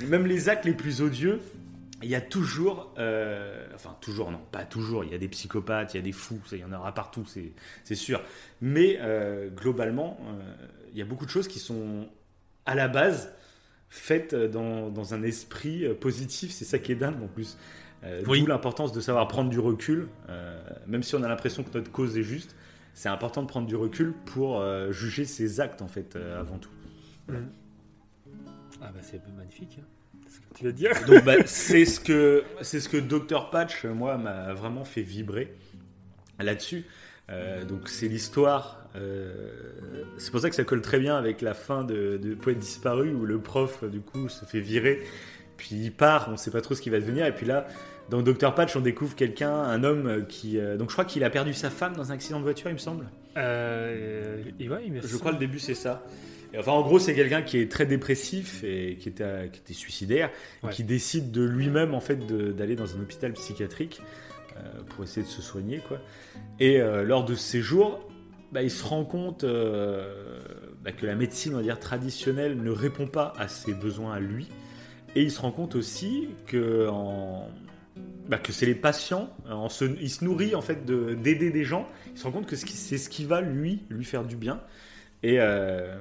Même 0.08 0.26
les 0.26 0.50
actes 0.50 0.66
les 0.66 0.74
plus 0.74 1.02
odieux, 1.02 1.40
il 2.04 2.10
y 2.10 2.16
a 2.16 2.22
toujours, 2.22 2.94
euh, 2.98 3.66
enfin 3.74 3.96
toujours 4.02 4.30
non, 4.30 4.42
pas 4.52 4.66
toujours, 4.66 5.04
il 5.04 5.12
y 5.12 5.16
a 5.16 5.18
des 5.18 5.30
psychopathes, 5.30 5.94
il 5.94 5.98
y 5.98 6.00
a 6.00 6.04
des 6.04 6.12
fous, 6.12 6.42
il 6.52 6.60
y 6.60 6.64
en 6.64 6.74
aura 6.74 6.94
partout, 6.94 7.26
c'est 7.26 7.96
sûr. 7.96 8.22
Mais 8.62 8.98
euh, 9.00 9.50
globalement, 9.50 10.18
euh, 10.28 10.68
il 10.92 10.98
y 10.98 11.02
a 11.02 11.06
beaucoup 11.06 11.26
de 11.26 11.32
choses 11.32 11.48
qui 11.48 11.60
sont 11.60 12.10
à 12.66 12.76
la 12.76 12.88
base 12.88 13.34
faites 13.90 14.36
dans, 14.36 14.90
dans 14.90 15.14
un 15.14 15.24
esprit 15.24 15.86
euh, 15.86 15.94
positif, 15.94 16.52
c'est 16.52 16.66
ça 16.66 16.80
qui 16.80 16.92
est 16.92 16.96
dingue 16.96 17.22
en 17.24 17.28
plus. 17.28 17.58
Euh, 18.04 18.24
Oui. 18.28 18.42
D'où 18.42 18.48
l'importance 18.48 18.92
de 18.92 19.00
savoir 19.02 19.28
prendre 19.28 19.50
du 19.50 19.60
recul, 19.60 20.08
euh, 20.30 20.60
même 20.88 21.04
si 21.04 21.16
on 21.16 21.24
a 21.24 21.28
l'impression 21.28 21.64
que 21.64 21.70
notre 21.78 21.92
cause 21.92 22.18
est 22.18 22.24
juste, 22.24 22.56
c'est 22.94 23.10
important 23.10 23.42
de 23.42 23.48
prendre 23.48 23.66
du 23.68 23.76
recul 23.76 24.14
pour 24.26 24.60
euh, 24.60 24.92
juger 24.92 25.26
ses 25.26 25.60
actes 25.60 25.82
en 25.82 25.88
fait 25.88 26.16
euh, 26.16 26.40
avant 26.40 26.58
tout. 26.58 26.70
Ah 28.82 28.92
bah 28.94 29.00
c'est 29.02 29.22
magnifique. 29.36 29.80
hein. 29.80 29.86
C'est 30.28 30.36
ce 30.36 30.40
que 30.42 30.54
tu 30.56 30.64
veux 30.66 30.74
dire. 30.74 30.92
Donc 31.08 31.24
bah, 31.24 31.36
c'est 31.46 31.86
ce 31.86 32.00
que 32.00 32.44
c'est 32.62 32.80
ce 32.80 32.90
que 32.90 32.98
Dr 32.98 33.50
Patch 33.50 33.86
moi 33.86 34.18
m'a 34.18 34.54
vraiment 34.54 34.84
fait 34.86 35.02
vibrer 35.02 35.54
là-dessus. 36.40 36.86
Euh, 37.30 37.64
donc 37.64 37.88
c'est 37.88 38.08
l'histoire. 38.10 38.86
euh, 38.96 39.42
c'est 40.18 40.30
pour 40.32 40.42
ça 40.42 40.50
que 40.50 40.56
ça 40.56 40.64
colle 40.66 40.82
très 40.82 41.00
bien 41.00 41.16
avec 41.16 41.42
la 41.42 41.54
fin 41.54 41.84
de, 41.84 42.20
de 42.22 42.36
Poète 42.36 42.60
disparu 42.60 43.14
où 43.14 43.26
le 43.26 43.40
prof 43.40 43.84
du 43.90 44.02
coup 44.02 44.28
se 44.30 44.44
fait 44.46 44.60
virer, 44.60 45.02
puis 45.58 45.70
il 45.76 45.92
part, 45.94 46.28
on 46.30 46.36
sait 46.38 46.52
pas 46.52 46.62
trop 46.62 46.76
ce 46.76 46.82
qu'il 46.82 46.92
va 46.92 47.00
devenir, 47.00 47.26
et 47.26 47.34
puis 47.34 47.46
là 47.46 47.66
dans 48.10 48.22
Dr 48.22 48.54
Patch 48.54 48.76
on 48.76 48.82
découvre 48.82 49.16
quelqu'un, 49.16 49.54
un 49.54 49.84
homme 49.84 50.26
qui 50.28 50.58
euh, 50.60 50.78
donc 50.78 50.90
je 50.90 50.94
crois 50.96 51.06
qu'il 51.06 51.24
a 51.24 51.30
perdu 51.30 51.54
sa 51.54 51.70
femme 51.70 51.96
dans 51.96 52.12
un 52.12 52.16
accident 52.16 52.38
de 52.40 52.44
voiture 52.44 52.70
il 52.70 52.74
me 52.74 52.78
semble. 52.80 53.06
Euh, 53.38 54.44
et 54.60 54.70
ouais, 54.70 54.84
il 54.86 54.94
me 54.94 55.02
Je 55.02 55.08
semble- 55.08 55.20
crois 55.20 55.32
le 55.32 55.38
début 55.38 55.60
c'est 55.60 55.74
ça. 55.76 56.04
Et 56.56 56.60
enfin, 56.60 56.74
en 56.74 56.84
gros, 56.84 57.00
c'est 57.00 57.16
quelqu'un 57.16 57.42
qui 57.42 57.58
est 57.58 57.72
très 57.72 57.88
dépressif 57.88 58.64
et 58.64 58.98
qui 59.00 59.10
était, 59.10 59.50
qui 59.52 59.60
était 59.62 59.74
suicidaire, 59.74 60.30
et 60.62 60.68
Ouais. 60.68 60.72
qui 60.72 60.84
décide 60.84 61.32
de 61.32 61.42
lui-même 61.42 61.96
en 61.96 62.00
fait 62.00 62.28
de- 62.28 62.52
d'aller 62.52 62.76
dans 62.76 62.96
un 62.96 63.00
hôpital 63.02 63.34
psychiatrique 63.34 64.02
euh, 64.58 64.62
pour 64.90 65.04
essayer 65.04 65.26
de 65.26 65.32
se 65.32 65.42
soigner, 65.42 65.80
quoi. 65.88 65.98
Et 66.60 66.80
euh, 66.80 67.02
lors 67.04 67.26
de 67.26 67.34
ce 67.34 67.42
séjour, 67.42 68.08
bah, 68.52 68.62
il 68.62 68.70
se 68.70 68.84
rend 68.86 69.04
compte 69.04 69.44
euh, 69.44 70.38
bah, 70.84 70.92
que 70.92 71.08
la 71.08 71.16
médecine, 71.16 71.54
on 71.56 71.58
va 71.58 71.64
dire 71.64 71.80
traditionnelle, 71.80 72.62
ne 72.62 72.70
répond 72.70 73.08
pas 73.08 73.34
à 73.40 73.48
ses 73.48 73.74
besoins 73.74 74.14
à 74.14 74.20
lui. 74.20 74.48
Et 75.16 75.24
il 75.24 75.32
se 75.32 75.42
rend 75.42 75.50
compte 75.52 75.74
aussi 75.74 76.28
que 76.46 76.88
en 76.88 77.50
bah, 78.28 78.38
que 78.38 78.52
c'est 78.52 78.66
les 78.66 78.76
patients, 78.76 79.30
en 79.50 79.70
se, 79.70 79.86
il 80.00 80.10
se 80.10 80.24
nourrit 80.24 80.56
en 80.56 80.62
fait 80.62 80.86
de- 80.86 81.14
d'aider 81.14 81.52
des 81.52 81.64
gens. 81.64 81.88
Il 82.14 82.18
se 82.18 82.24
rend 82.24 82.32
compte 82.32 82.46
que 82.48 82.56
c'est 82.56 82.98
ce 82.98 83.10
qui 83.10 83.26
va 83.26 83.42
lui 83.42 83.84
lui 83.90 84.06
faire 84.06 84.24
du 84.24 84.36
bien. 84.36 84.62
Et, 85.24 85.40
euh, 85.40 85.96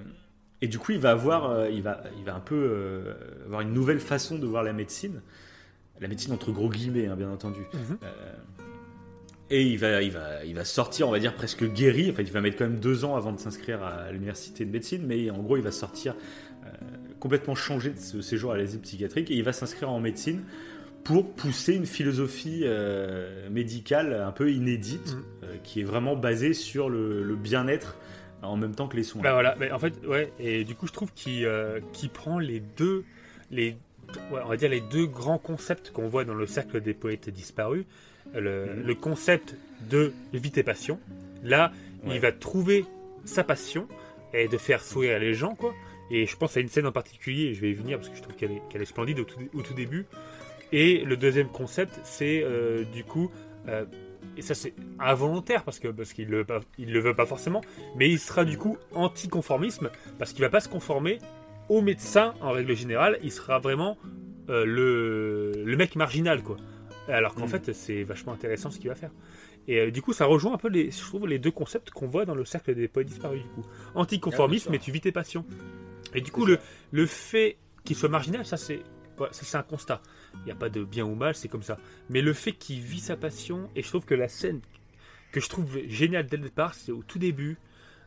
et 0.61 0.69
du 0.69 0.79
coup, 0.79 0.93
il 0.93 0.99
va 0.99 1.11
avoir, 1.11 1.51
euh, 1.51 1.69
il 1.71 1.83
va, 1.83 2.03
il 2.19 2.25
va 2.25 2.35
un 2.35 2.41
peu 2.41 2.55
euh, 2.55 3.15
avoir 3.47 3.61
une 3.61 3.73
nouvelle 3.73 4.01
façon 4.01 4.39
de 4.39 4.47
voir 4.47 4.63
la 4.63 4.73
médecine, 4.73 5.21
la 6.01 6.09
médecine 6.09 6.33
entre 6.33 6.53
gros 6.53 6.69
guillemets, 6.69 7.07
hein, 7.07 7.17
bien 7.17 7.31
entendu. 7.31 7.61
Mhm. 7.73 7.99
Euh, 8.03 8.33
et 9.51 9.63
il 9.67 9.79
va, 9.79 10.03
il 10.03 10.11
va, 10.11 10.45
il 10.45 10.55
va 10.55 10.65
sortir, 10.65 11.09
on 11.09 11.11
va 11.11 11.19
dire 11.19 11.35
presque 11.35 11.65
guéri. 11.65 12.11
Enfin, 12.11 12.23
il 12.23 12.33
va 12.33 12.41
mettre 12.41 12.57
quand 12.57 12.67
même 12.67 12.81
deux 12.81 13.05
ans 13.05 13.17
avant 13.17 13.33
de 13.33 13.39
s'inscrire 13.39 13.83
à 13.83 14.11
l'université 14.11 14.65
de 14.65 14.71
médecine, 14.71 15.05
mais 15.07 15.29
en 15.31 15.39
gros, 15.43 15.57
il 15.57 15.63
va 15.63 15.73
sortir 15.73 16.15
euh, 16.65 16.69
complètement 17.21 17.55
changé 17.55 17.91
de 17.91 17.99
ce 17.99 18.23
séjour 18.23 18.53
à 18.53 18.57
l'asile 18.57 18.81
psychiatrique 18.81 19.31
et 19.31 19.35
il 19.35 19.43
va 19.43 19.53
s'inscrire 19.53 19.91
en 19.91 20.01
médecine 20.01 20.43
pour 21.05 21.33
pousser 21.33 21.75
une 21.75 21.87
philosophie 21.87 22.63
euh, 22.65 23.49
médicale 23.51 24.15
un 24.15 24.33
peu 24.33 24.53
inédite, 24.53 25.15
Mhm. 25.17 25.23
euh, 25.45 25.57
qui 25.65 25.81
est 25.81 25.85
vraiment 25.85 26.17
basée 26.17 26.55
sur 26.55 26.89
le, 26.89 27.23
le 27.23 27.35
bien-être 27.35 27.97
en 28.43 28.57
même 28.57 28.75
temps 28.75 28.89
que 28.89 28.97
les 28.97 29.03
soins. 29.03 29.23
Bah 29.23 29.33
voilà, 29.33 29.57
en 29.75 29.79
fait, 29.79 29.95
ouais, 30.07 30.33
et 30.41 30.65
du 30.65 30.75
coup, 30.75 30.87
je 30.87 30.93
trouve 30.93 31.13
qu'il 31.15 31.45
euh, 31.45 31.81
prend 32.13 32.39
les 32.39 32.61
deux, 32.61 33.05
les, 33.51 33.77
ouais, 34.33 34.41
on 34.45 34.49
va 34.49 34.57
dire 34.57 34.71
les 34.71 34.81
deux 34.81 35.07
grands 35.07 35.39
concepts 35.39 35.91
qu'on 35.93 36.09
voit 36.09 36.25
dans 36.25 36.35
le 36.35 36.47
cercle 36.47 36.81
des 36.81 36.95
poètes 36.95 37.31
disparus. 37.31 37.85
Le, 38.35 38.67
le 38.83 38.95
concept 38.95 39.57
de 39.91 40.13
vie 40.33 40.51
tes 40.53 40.63
passions. 40.63 40.99
Là, 41.43 41.73
Ouais. 42.05 42.15
il 42.17 42.21
va 42.21 42.33
trouver 42.33 42.85
sa 43.25 43.45
passion 43.45 43.87
et 44.35 44.49
de 44.49 44.57
faire 44.57 44.83
sourire 44.83 45.19
les 45.21 45.35
gens, 45.35 45.55
quoi. 45.55 45.73
Et 46.11 46.27
je 46.27 46.37
pense 46.37 46.57
à 46.57 46.61
une 46.61 46.69
scène 46.69 46.87
en 46.87 46.93
particulier, 46.93 47.45
et 47.47 47.55
je 47.55 47.61
vais 47.61 47.71
y 47.71 47.75
venir 47.75 47.99
parce 47.99 48.09
que 48.09 48.17
je 48.17 48.23
trouve 48.23 48.35
qu'elle 48.35 48.51
est, 48.53 48.85
splendide 48.85 49.21
au 49.21 49.25
tout, 49.25 49.39
au 49.55 49.63
tout 49.63 49.75
début. 49.75 50.05
Et 50.73 51.05
le 51.05 51.17
deuxième 51.17 51.49
concept, 51.49 52.01
c'est 52.03 52.43
euh, 52.43 52.85
du 52.93 53.05
coup, 53.05 53.31
euh, 53.69 53.85
et 54.37 54.43
ça 54.43 54.55
c'est 54.55 54.73
involontaire 54.99 55.65
parce 55.65 55.79
que 55.79 55.89
parce 55.89 56.13
qu'il 56.15 56.29
le 56.29 56.47
il 56.79 56.93
le 56.93 57.01
veut 57.01 57.15
pas 57.15 57.27
forcément, 57.27 57.61
mais 57.97 58.09
il 58.09 58.19
sera 58.19 58.45
du 58.45 58.57
coup 58.57 58.79
anticonformisme 58.95 59.91
parce 60.19 60.33
qu'il 60.33 60.43
va 60.43 60.49
pas 60.51 60.61
se 60.61 60.69
conformer 60.71 61.19
au 61.69 61.83
médecin 61.83 62.35
en 62.41 62.51
règle 62.53 62.75
générale. 62.75 63.19
Il 63.23 63.31
sera 63.33 63.59
vraiment 63.59 63.99
euh, 64.49 64.65
le, 64.65 65.53
le 65.65 65.77
mec 65.77 65.95
marginal 65.97 66.43
quoi. 66.43 66.57
Alors 67.09 67.35
qu'en 67.35 67.45
Mm. 67.45 67.49
fait 67.49 67.73
c'est 67.73 68.03
vachement 68.05 68.33
intéressant 68.33 68.71
ce 68.71 68.79
qu'il 68.79 68.89
va 68.89 68.95
faire. 68.95 69.11
Et 69.69 69.91
du 69.91 70.01
coup 70.01 70.13
ça 70.15 70.25
rejoint 70.25 70.55
un 70.55 70.59
peu 70.59 70.69
les, 70.69 70.91
je 70.91 71.01
trouve 71.03 71.27
les 71.29 71.39
deux 71.39 71.51
concepts 71.51 71.91
qu'on 71.91 72.07
voit 72.07 72.25
dans 72.25 72.35
le 72.35 72.45
cercle 72.47 72.75
des 72.75 72.89
poètes 72.89 73.09
disparus 73.09 73.43
du 73.43 73.49
coup. 73.51 73.65
Anticonformisme 73.95 74.69
Ah, 74.69 74.73
mais 74.73 74.79
tu 74.79 74.91
vis 74.91 75.01
tes 75.03 75.13
passions. 75.13 75.45
Et 76.15 76.21
du 76.23 76.31
coup 76.33 76.47
le, 76.47 76.59
le 76.93 77.05
fait 77.07 77.59
qu'il 77.85 77.97
soit 77.97 78.09
marginal 78.09 78.47
ça 78.47 78.57
c'est 78.57 78.83
ouais, 79.21 79.29
ça, 79.31 79.45
c'est 79.45 79.57
un 79.59 79.63
constat. 79.63 80.01
Il 80.41 80.45
n'y 80.47 80.51
a 80.53 80.57
pas 80.57 80.69
de 80.69 80.83
bien 80.85 81.05
ou 81.05 81.15
mal, 81.15 81.35
c'est 81.35 81.49
comme 81.49 81.63
ça. 81.63 81.79
Mais 82.11 82.21
le 82.21 82.33
fait 82.33 82.53
qu'il 82.53 82.81
vit 82.81 83.01
sa 83.01 83.17
passion, 83.17 83.69
et 83.77 83.83
je 83.83 83.89
trouve 83.89 84.05
que 84.05 84.15
la 84.15 84.29
scène 84.29 84.61
que 85.31 85.41
je 85.41 85.49
trouve 85.49 85.79
géniale 85.89 86.27
dès 86.27 86.37
le 86.37 86.43
départ, 86.45 86.75
c'est 86.75 86.93
au 86.93 87.03
tout 87.03 87.19
début, 87.19 87.57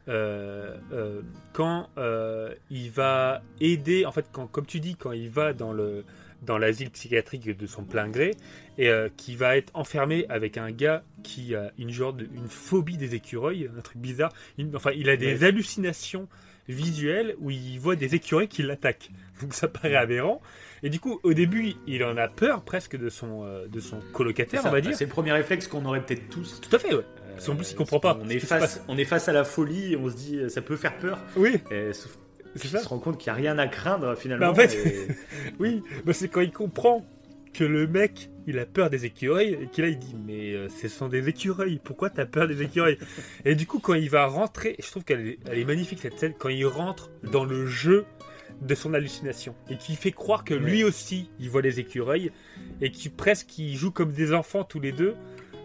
euh, 0.08 0.78
euh, 0.92 1.22
quand 1.54 1.90
euh, 1.98 2.54
il 2.70 2.92
va 2.92 3.42
aider, 3.60 4.06
en 4.06 4.12
fait, 4.12 4.28
quand, 4.32 4.46
comme 4.48 4.66
tu 4.68 4.80
dis, 4.80 4.96
quand 4.96 5.12
il 5.12 5.30
va 5.30 5.54
dans 5.54 5.74
le 5.74 6.04
dans 6.42 6.60
l'asile 6.60 6.92
psychiatrique 6.92 7.58
de 7.58 7.66
son 7.66 7.84
plein 7.86 8.08
gré 8.08 8.36
et 8.78 8.92
qui 9.18 9.36
va 9.36 9.58
être 9.58 9.72
enfermé 9.74 10.28
avec 10.30 10.58
un 10.58 10.70
gars 10.70 11.04
qui 11.24 11.56
a 11.56 11.72
une 11.80 11.90
genre 11.90 12.14
de, 12.14 12.26
une 12.36 12.48
phobie 12.50 12.98
des 12.98 13.16
écureuils, 13.16 13.68
un 13.76 13.82
truc 13.82 13.98
bizarre. 13.98 14.32
Une- 14.60 14.76
enfin, 14.76 14.92
il 14.92 15.10
a 15.10 15.18
des 15.18 15.44
hallucinations 15.44 16.28
visuelles 16.68 17.36
où 17.40 17.50
il 17.50 17.80
voit 17.80 17.96
des 17.96 18.14
écureuils 18.14 18.48
qui 18.50 18.62
l'attaquent. 18.62 19.10
Donc 19.42 19.56
ça 19.56 19.68
paraît 19.68 19.96
aberrant. 19.96 20.40
Et 20.84 20.90
du 20.90 21.00
coup, 21.00 21.20
au 21.24 21.34
début, 21.34 21.74
il 21.88 22.04
en 22.04 22.18
a 22.18 22.28
peur 22.28 22.64
presque 22.64 22.96
de 22.98 23.10
son 23.10 23.44
euh, 23.46 23.68
de 23.68 23.80
son 23.80 24.00
colocataire, 24.14 24.62
on 24.62 24.66
va 24.66 24.72
Bah, 24.74 24.82
dire. 24.82 24.96
C'est 24.96 25.06
le 25.06 25.10
premier 25.10 25.32
réflexe 25.32 25.68
qu'on 25.68 25.86
aurait 25.86 26.02
peut-être 26.06 26.30
tous. 26.30 26.62
Tout 26.62 26.76
à 26.76 26.80
fait, 26.80 26.94
ouais. 26.94 27.02
Euh, 27.04 27.32
Parce 27.34 27.46
qu'en 27.48 27.56
plus, 27.56 27.72
il 27.72 27.76
comprend 27.76 28.00
pas 28.00 28.18
On 28.22 28.30
est, 28.30 28.40
face, 28.40 28.84
on 28.88 28.98
est 28.98 29.06
face 29.06 29.28
à 29.30 29.34
la 29.34 29.44
folie 29.44 29.94
et 29.94 29.98
on 29.98 30.10
se 30.10 30.16
dit 30.16 30.40
ça 30.50 30.62
peut 30.62 30.76
faire 30.78 30.98
peur. 30.98 31.20
Oui, 31.36 31.58
Et 31.72 31.94
sauf 31.94 32.18
c'est 32.56 32.70
qu'il 32.70 32.80
se 32.80 32.88
rend 32.88 33.00
compte 33.00 33.18
qu'il 33.18 33.32
n'y 33.34 33.38
a 33.38 33.42
rien 33.42 33.58
à 33.60 33.68
craindre 33.68 34.16
finalement. 34.16 34.46
Bah, 34.46 34.52
en 34.52 34.56
fait- 34.56 34.76
et- 34.88 35.08
Oui, 35.60 35.84
bah, 36.06 36.14
c'est 36.14 36.28
quand 36.30 36.42
il 36.42 36.52
comprend 36.52 37.06
que 37.54 37.64
le 37.64 37.88
mec, 37.88 38.30
il 38.48 38.60
a 38.60 38.66
peur 38.66 38.90
des 38.90 39.06
écureuils, 39.06 39.58
et 39.62 39.68
qu'il 39.72 39.84
là, 39.86 39.90
il 39.90 39.98
dit, 39.98 40.14
mais 40.26 40.54
euh, 40.54 40.68
ce 40.70 40.90
sont 40.90 41.08
des 41.08 41.30
écureuils, 41.30 41.80
pourquoi 41.84 42.10
t'as 42.10 42.26
peur 42.26 42.48
des 42.50 42.62
écureuils? 42.62 42.98
Et 43.46 43.56
du 43.56 43.66
coup, 43.66 43.80
quand 43.80 43.94
il 43.94 44.10
va 44.10 44.26
rentrer, 44.26 44.76
je 44.84 44.92
trouve 44.92 45.04
qu'elle 45.06 45.26
est, 45.26 45.40
elle 45.50 45.60
est 45.60 45.64
magnifique 45.66 46.00
cette 46.02 46.20
scène, 46.20 46.34
quand 46.38 46.50
il 46.50 46.66
rentre 46.66 47.10
dans 47.32 47.46
le 47.46 47.66
jeu 47.66 48.04
de 48.62 48.76
son 48.76 48.94
hallucination, 48.94 49.56
et 49.70 49.78
qui 49.78 49.96
fait 49.96 50.12
croire 50.12 50.44
que 50.44 50.54
lui 50.54 50.84
aussi, 50.84 51.30
il 51.40 51.50
voit 51.50 51.62
les 51.62 51.80
écureuils, 51.80 52.32
et 52.82 52.92
qui 52.92 53.10
presque, 53.10 53.58
ils 53.60 53.76
jouent 53.76 53.92
comme 53.92 54.12
des 54.12 54.34
enfants 54.34 54.64
tous 54.64 54.80
les 54.80 54.92
deux, 54.92 55.16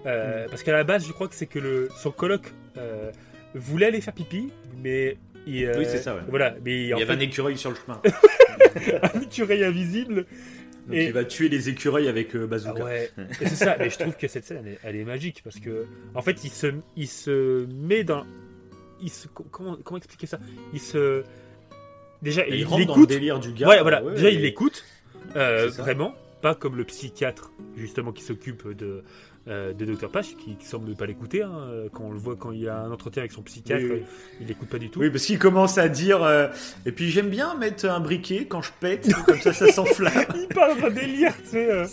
euh, 0.07 0.47
parce 0.49 0.63
qu'à 0.63 0.73
la 0.73 0.85
base, 0.85 1.07
je 1.07 1.13
crois 1.13 1.29
que 1.29 1.35
c'est 1.35 1.47
que 1.47 1.59
le, 1.59 1.89
son 1.97 2.11
coloc 2.11 2.53
euh, 2.77 3.11
voulait 3.55 3.87
aller 3.87 4.01
faire 4.01 4.15
pipi, 4.15 4.51
mais... 4.83 5.17
il, 5.47 5.65
euh, 5.67 5.75
Oui, 5.79 5.85
c'est 5.89 5.99
ça, 5.99 6.15
ouais. 6.17 6.23
Voilà, 6.29 6.55
mais 6.65 6.83
Il 6.83 6.89
y 6.89 6.95
en 6.95 6.97
avait 6.99 7.07
fait, 7.07 7.13
un 7.13 7.21
écureuil 7.21 7.57
sur 7.59 7.71
le 7.71 7.77
chemin. 7.77 8.01
un 9.15 9.21
écureuil 9.21 9.65
invisible 9.65 10.27
Donc 10.87 10.97
Et- 10.97 11.07
il 11.07 11.13
va 11.13 11.25
tuer 11.25 11.49
les 11.49 11.69
écureuils 11.69 12.09
avec 12.09 12.35
euh, 12.35 12.43
Ah 12.45 12.47
bazooka. 12.47 12.85
ouais, 12.85 13.11
et 13.41 13.47
c'est 13.47 13.55
ça, 13.57 13.77
mais 13.79 13.91
je 13.91 13.99
trouve 13.99 14.17
que 14.17 14.29
cette 14.29 14.45
scène, 14.45 14.63
elle 14.67 14.73
est, 14.73 14.79
elle 14.85 14.97
est 14.97 15.05
magique 15.05 15.43
parce 15.45 15.59
que, 15.61 15.87
en 16.15 16.23
fait, 16.23 16.43
il 16.45 16.51
se, 16.51 16.73
il 16.97 17.09
se 17.09 17.67
met 17.67 18.05
dans. 18.05 18.25
Il 19.03 19.11
se, 19.11 19.29
comment, 19.29 19.77
comment 19.83 19.99
expliquer 19.99 20.27
ça? 20.27 20.39
Il 20.73 20.81
se. 20.81 21.23
Déjà, 22.23 22.47
il, 22.47 22.55
il 22.55 22.81
écoute. 22.83 23.09
délire 23.09 23.39
du 23.41 23.53
gars. 23.53 23.69
Ouais, 23.69 23.81
voilà, 23.83 24.03
ouais, 24.03 24.15
déjà, 24.15 24.31
et- 24.31 24.35
il 24.35 24.41
l'écoute, 24.43 24.85
euh, 25.37 25.69
vraiment, 25.79 26.15
pas 26.43 26.55
comme 26.55 26.77
le 26.77 26.85
psychiatre, 26.85 27.51
justement, 27.77 28.13
qui 28.13 28.23
s'occupe 28.23 28.69
de. 28.77 29.03
euh, 29.49 29.73
de 29.73 29.87
Dr. 29.87 30.11
Pache, 30.11 30.37
qui, 30.37 30.55
qui 30.57 30.67
semble 30.67 30.91
ne 30.91 30.95
pas 30.95 31.07
l'écouter, 31.07 31.43
hein, 31.43 31.51
euh, 31.71 31.89
quand 31.91 32.05
on 32.05 32.11
le 32.13 32.19
voit 32.19 32.37
quand 32.37 32.53
il 32.53 32.61
y 32.61 32.69
a 32.69 32.77
un 32.79 32.91
entretien 32.93 33.23
avec 33.23 33.33
son 33.33 33.41
psychiatre, 33.43 33.83
Oui, 33.85 33.91
oui. 33.95 34.03
il 34.43 34.47
l'écoute 34.49 34.69
pas 34.69 34.77
du 34.79 34.91
tout. 34.91 35.01
Oui, 35.01 35.09
parce 35.11 35.25
qu'il 35.25 35.39
commence 35.39 35.79
à 35.79 35.89
dire. 35.89 36.23
euh, 36.23 36.49
et 36.85 36.93
puis 36.93 37.11
j'aime 37.11 37.31
bien 37.31 37.55
mettre 37.57 37.87
un 37.87 38.01
briquet 38.01 38.45
quand 38.47 38.61
je 38.61 38.71
pète, 38.81 39.09
comme 39.27 39.41
ça 39.41 39.55
ça 39.55 39.73
s'enflamme. 39.73 40.27
Il 40.35 40.47
parle 40.55 40.79
d'un 40.81 40.91
délire, 40.91 41.33
tu 41.43 41.49
sais. 41.53 41.71
euh, 41.71 41.87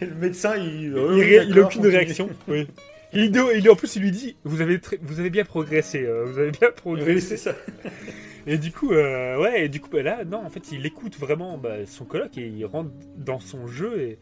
Et 0.00 0.06
le 0.06 0.14
médecin, 0.16 0.56
il. 0.56 0.92
Oh, 0.98 1.10
oui, 1.12 1.20
ré- 1.38 1.46
il 1.48 1.58
aucune 1.60 1.86
réaction. 1.86 2.28
Oui. 2.48 2.66
il, 3.12 3.70
en 3.70 3.76
plus, 3.76 3.94
il 3.96 4.02
lui 4.02 4.10
dit 4.10 4.36
Vous 4.44 4.60
avez, 4.60 4.80
très- 4.80 4.98
vous 5.00 5.20
avez 5.20 5.30
bien 5.30 5.44
progressé. 5.44 6.04
euh, 6.04 6.24
vous 6.26 6.38
avez 6.40 6.50
bien 6.50 6.68
Oui, 6.68 6.74
progressé. 6.76 7.20
c'est 7.20 7.36
ça. 7.36 7.54
Et 8.46 8.58
du 8.58 8.70
coup, 8.70 8.92
euh, 8.92 9.36
ouais, 9.38 9.64
et 9.64 9.68
du 9.68 9.80
coup, 9.80 9.90
bah, 9.90 10.02
là, 10.02 10.24
non, 10.24 10.44
en 10.44 10.50
fait, 10.50 10.70
il 10.70 10.86
écoute 10.86 11.18
vraiment 11.18 11.58
bah, 11.58 11.84
son 11.84 12.04
coloc 12.04 12.38
et 12.38 12.46
il 12.46 12.64
rentre 12.64 12.90
dans 13.16 13.40
son 13.40 13.66
jeu. 13.66 14.00
Et, 14.00 14.18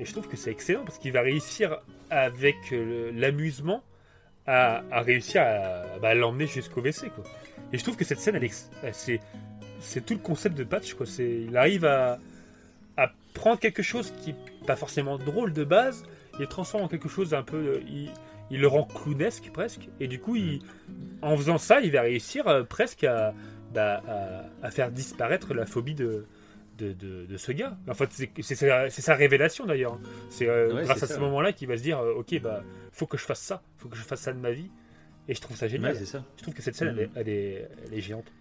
je 0.00 0.12
trouve 0.12 0.28
que 0.28 0.36
c'est 0.36 0.50
excellent 0.50 0.84
parce 0.84 0.98
qu'il 0.98 1.12
va 1.12 1.22
réussir, 1.22 1.78
avec 2.10 2.56
euh, 2.72 3.10
l'amusement, 3.14 3.82
à, 4.46 4.82
réussir 5.02 5.42
à 5.42 5.98
bah, 6.00 6.14
l'emmener 6.14 6.46
jusqu'au 6.46 6.80
WC. 6.80 7.10
Quoi. 7.10 7.24
Et 7.72 7.78
je 7.78 7.82
trouve 7.82 7.96
que 7.96 8.04
cette 8.04 8.18
scène, 8.18 8.40
c'est, 8.92 9.20
c'est 9.80 10.04
tout 10.04 10.14
le 10.14 10.20
concept 10.20 10.56
de 10.56 10.64
Patch. 10.64 10.94
Quoi. 10.94 11.06
C'est, 11.06 11.42
il 11.48 11.56
arrive 11.56 11.84
à, 11.84 12.18
prendre 13.34 13.60
quelque 13.60 13.82
chose 13.82 14.12
qui 14.22 14.30
n'est 14.30 14.66
pas 14.66 14.74
forcément 14.74 15.16
drôle 15.16 15.52
de 15.52 15.62
base, 15.62 16.02
il 16.34 16.40
le 16.40 16.46
transforme 16.48 16.82
en 16.82 16.88
quelque 16.88 17.08
chose 17.08 17.30
d'un 17.30 17.44
peu. 17.44 17.80
Il, 17.86 18.10
il 18.50 18.60
le 18.60 18.66
rend 18.66 18.84
clownesque 18.84 19.50
presque. 19.52 19.88
Et 20.00 20.08
du 20.08 20.18
coup, 20.18 20.36
en 21.22 21.36
faisant 21.36 21.58
ça, 21.58 21.80
il 21.80 21.92
va 21.92 22.02
réussir 22.02 22.48
euh, 22.48 22.62
presque 22.62 23.04
à, 23.04 23.34
bah, 23.74 24.02
à, 24.08 24.66
à 24.66 24.70
faire 24.70 24.90
disparaître 24.90 25.54
la 25.54 25.66
phobie 25.66 25.94
de, 25.94 26.24
de, 26.78 26.92
de, 26.92 27.26
de 27.26 27.36
ce 27.36 27.52
gars. 27.52 27.76
En 27.88 27.94
fait, 27.94 28.08
c'est 28.40 28.54
sa, 28.90 29.14
révélation 29.14 29.66
d'ailleurs. 29.66 29.98
C'est 30.30 30.48
euh, 30.48 30.74
Ouais, 30.74 30.84
grâce 30.84 31.02
à 31.02 31.06
ça, 31.06 31.14
ce 31.14 31.14
ouais. 31.14 31.26
moment-là 31.26 31.52
qu'il 31.52 31.68
va 31.68 31.76
se 31.76 31.82
dire 31.82 31.98
euh, 31.98 32.14
Ok, 32.14 32.40
bah, 32.40 32.62
faut 32.92 33.06
que 33.06 33.16
je 33.18 33.24
fasse 33.24 33.40
ça, 33.40 33.62
faut 33.78 33.88
que 33.88 33.96
je 33.96 34.02
fasse 34.02 34.20
ça 34.20 34.32
de 34.32 34.38
ma 34.38 34.50
vie. 34.52 34.70
Et 35.28 35.34
je 35.34 35.40
trouve 35.40 35.56
ça 35.56 35.68
génial. 35.68 35.92
Ouais, 35.92 35.98
c'est 35.98 36.06
ça. 36.06 36.24
je 36.36 36.42
trouve 36.42 36.54
que 36.54 36.62
cette 36.62 36.74
scène, 36.74 36.88
elle, 36.96 37.00
est, 37.00 37.10
elle, 37.14 37.28
est, 37.28 37.68
elle 37.86 37.94
est 37.98 38.00
géante. 38.00 38.32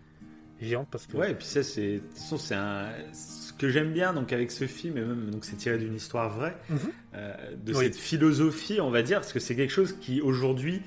Géante 0.62 0.88
parce 0.90 1.06
que. 1.06 1.18
Ouais, 1.18 1.32
et 1.32 1.36
puis 1.36 1.46
ça, 1.46 1.62
c'est. 1.62 1.96
De 1.96 2.00
toute 2.00 2.14
façon, 2.14 2.38
c'est 2.38 2.56
un. 2.56 2.90
Ce 3.14 3.52
que 3.54 3.70
j'aime 3.70 3.92
bien 3.92 4.14
donc 4.14 4.32
avec 4.34 4.52
ce 4.52 4.66
film, 4.68 4.98
et 4.98 5.02
même 5.02 5.30
donc 5.30 5.46
c'est 5.46 5.56
tiré 5.58 5.78
d'une 5.78 5.94
histoire 5.96 6.30
vraie, 6.30 6.56
Mhm. 6.70 6.78
euh, 7.16 7.56
de 7.58 7.74
Oui. 7.74 7.84
cette 7.86 7.96
philosophie, 7.96 8.80
on 8.82 8.90
va 8.90 9.02
dire, 9.04 9.20
parce 9.20 9.34
que 9.34 9.40
c'est 9.40 9.56
quelque 9.56 9.74
chose 9.74 9.94
qui 10.00 10.22
aujourd'hui, 10.22 10.82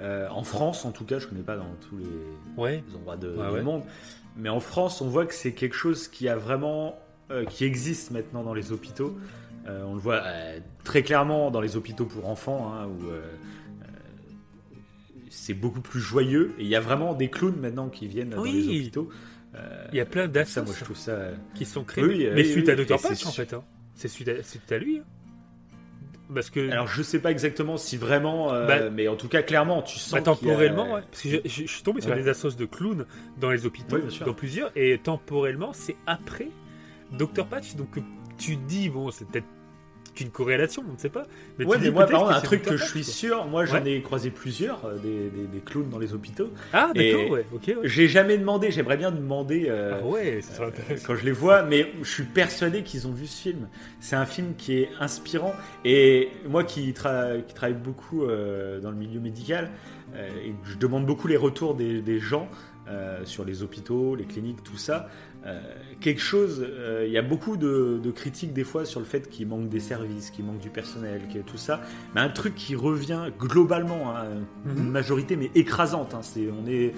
euh, 0.00 0.28
en 0.30 0.42
France 0.44 0.84
en 0.84 0.92
tout 0.92 1.04
cas, 1.04 1.18
je 1.18 1.26
connais 1.26 1.42
pas 1.42 1.56
dans 1.56 1.74
tous 1.88 1.96
les 1.98 2.06
Ouais. 2.56 2.82
endroits 2.94 3.16
de, 3.16 3.28
Ouais, 3.34 3.46
du 3.48 3.54
ouais. 3.54 3.62
monde, 3.62 3.82
mais 4.36 4.48
en 4.48 4.60
France, 4.60 5.00
on 5.00 5.08
voit 5.08 5.26
que 5.26 5.34
c'est 5.34 5.52
quelque 5.52 5.76
chose 5.76 6.08
qui 6.08 6.28
a 6.28 6.36
vraiment, 6.36 6.98
euh, 7.30 7.44
qui 7.44 7.64
existe 7.64 8.10
maintenant 8.10 8.42
dans 8.42 8.54
les 8.54 8.72
hôpitaux. 8.72 9.16
Euh, 9.66 9.82
on 9.84 9.94
le 9.94 10.00
voit 10.00 10.22
très 10.84 11.02
clairement 11.02 11.50
dans 11.50 11.60
les 11.60 11.76
hôpitaux 11.76 12.04
pour 12.06 12.28
enfants, 12.28 12.72
hein, 12.72 12.86
où 12.86 13.10
c'est 15.30 15.54
beaucoup 15.54 15.80
plus 15.80 16.00
joyeux. 16.00 16.52
Et 16.58 16.62
il 16.62 16.68
y 16.68 16.76
a 16.76 16.80
vraiment 16.80 17.14
des 17.14 17.28
clowns 17.30 17.56
maintenant 17.60 17.88
qui 17.88 18.06
viennent 18.06 18.30
dans 18.30 18.44
les 18.44 18.64
hôpitaux. 18.68 19.08
Il 19.92 19.96
y 19.96 20.00
a 20.00 20.04
plein 20.06 20.30
ça. 20.44 20.64
qui 21.54 21.64
sont 21.64 21.82
créés. 21.84 22.04
Oui, 22.04 22.28
mais 22.34 22.42
oui, 22.42 22.52
suite 22.52 22.68
à 22.68 22.76
Dr. 22.76 23.00
Patch 23.00 23.24
en 23.26 23.30
fait. 23.32 23.54
hein. 23.54 23.64
C'est 23.94 24.08
suite, 24.08 24.28
à- 24.28 24.36
c'est 24.42 24.58
suite 24.58 24.70
à 24.72 24.78
lui. 24.78 24.98
hein. 24.98 25.04
Parce 26.34 26.50
que. 26.50 26.70
Alors, 26.70 26.88
je 26.88 27.02
sais 27.02 27.20
pas 27.20 27.30
exactement 27.30 27.76
si 27.76 27.96
vraiment, 27.96 28.52
euh, 28.52 28.66
Bah- 28.66 28.90
mais 28.90 29.06
en 29.08 29.14
tout 29.16 29.28
cas, 29.28 29.42
clairement, 29.42 29.82
tu 29.82 29.98
sens. 29.98 30.12
Bah, 30.12 30.18
a- 30.18 30.22
temporellement, 30.22 30.94
ouais. 30.94 31.02
Parce 31.10 31.22
que 31.22 31.28
je, 31.30 31.36
je- 31.44 31.62
je 31.66 31.72
suis 31.72 31.82
tombé 31.82 32.00
sur 32.00 32.10
Ouais. 32.10 32.16
des 32.16 32.28
assos 32.28 32.50
de 32.56 32.64
clowns 32.64 33.06
dans 33.38 33.50
les 33.50 33.64
hôpitaux, 33.66 33.98
dans 34.24 34.34
plusieurs, 34.34 34.70
et 34.76 34.98
temporellement, 34.98 35.72
c'est 35.72 35.96
après 36.06 36.48
Dr. 37.12 37.46
Patch. 37.46 37.76
Donc 37.76 37.98
tu 38.38 38.56
dis, 38.56 38.88
bon, 38.88 39.10
c'est 39.10 39.26
peut-être 39.28 39.46
qu'une 40.16 40.30
corrélation, 40.30 40.82
on 40.88 40.94
ne 40.94 40.98
sait 40.98 41.08
pas. 41.08 41.22
Mais 41.58 41.64
Ouais, 41.64 41.78
moi, 41.92 42.06
par 42.06 42.20
contre, 42.22 42.32
un 42.32 42.40
truc 42.40 42.62
que 42.62 42.76
je 42.76 42.84
suis 42.84 43.04
sûr, 43.04 43.46
moi, 43.46 43.64
j'en 43.64 43.74
Ouais. 43.84 43.92
ai 43.92 44.02
croisé 44.02 44.30
plusieurs, 44.30 44.84
euh, 44.84 44.96
des, 44.96 45.30
des- 45.30 45.46
des 45.46 45.60
clowns 45.60 45.88
dans 45.88 46.00
les 46.00 46.12
hôpitaux. 46.12 46.50
Ah, 46.72 46.90
d'accord, 46.94 47.30
ouais, 47.30 47.44
ok, 47.54 47.62
ouais. 47.68 47.74
J'ai 47.84 48.08
jamais 48.08 48.36
demandé, 48.38 48.72
j'aimerais 48.72 48.96
bien 48.96 49.12
demander. 49.12 49.66
euh, 49.68 50.00
Ah 50.02 50.06
ouais, 50.06 50.40
ça 50.42 50.54
serait 50.54 50.66
intéressant. 50.66 51.04
quand 51.06 51.14
je 51.16 51.24
les 51.24 51.30
vois, 51.32 51.62
mais 51.62 51.92
je 52.02 52.10
suis 52.10 52.24
persuadé 52.24 52.82
qu'ils 52.82 53.06
ont 53.06 53.12
vu 53.12 53.26
ce 53.28 53.40
film. 53.42 53.68
C'est 54.00 54.16
un 54.16 54.26
film 54.26 54.54
qui 54.58 54.78
est 54.78 54.88
inspirant. 54.98 55.54
Et 55.84 56.30
moi 56.48 56.64
qui, 56.64 56.90
tra- 56.92 57.40
qui 57.44 57.54
travaille 57.54 57.76
beaucoup 57.76 58.24
euh, 58.24 58.80
dans 58.80 58.90
le 58.90 58.96
milieu 58.96 59.20
médical, 59.20 59.70
euh, 60.14 60.28
et 60.44 60.54
je 60.64 60.76
demande 60.76 61.04
beaucoup 61.06 61.28
les 61.28 61.36
retours 61.36 61.74
des, 61.74 62.00
des 62.00 62.18
gens 62.18 62.48
euh, 62.88 63.20
sur 63.24 63.44
les 63.44 63.62
hôpitaux, 63.62 64.14
les 64.14 64.24
cliniques, 64.24 64.62
tout 64.64 64.76
ça. 64.78 65.08
Euh, 65.46 65.60
quelque 66.00 66.20
chose, 66.20 66.64
euh, 66.68 67.04
il 67.06 67.12
y 67.12 67.18
a 67.18 67.22
beaucoup 67.22 67.56
de, 67.56 68.00
de 68.02 68.10
critiques 68.10 68.52
des 68.52 68.64
fois 68.64 68.84
sur 68.84 69.00
le 69.00 69.06
fait 69.06 69.28
qu'il 69.30 69.46
manque 69.46 69.68
des 69.68 69.80
services, 69.80 70.30
qu'il 70.30 70.44
manque 70.44 70.58
du 70.58 70.70
personnel, 70.70 71.22
que 71.32 71.38
tout 71.38 71.56
ça. 71.56 71.80
Mais 72.14 72.20
un 72.20 72.28
truc 72.28 72.54
qui 72.54 72.74
revient 72.74 73.30
globalement, 73.38 74.16
hein, 74.16 74.24
une 74.66 74.72
Mhm. 74.84 74.90
majorité 74.90 75.36
mais 75.36 75.50
écrasante. 75.54 76.14
hein, 76.14 76.20
c'est, 76.22 76.48
on 76.50 76.66
est, 76.66 76.92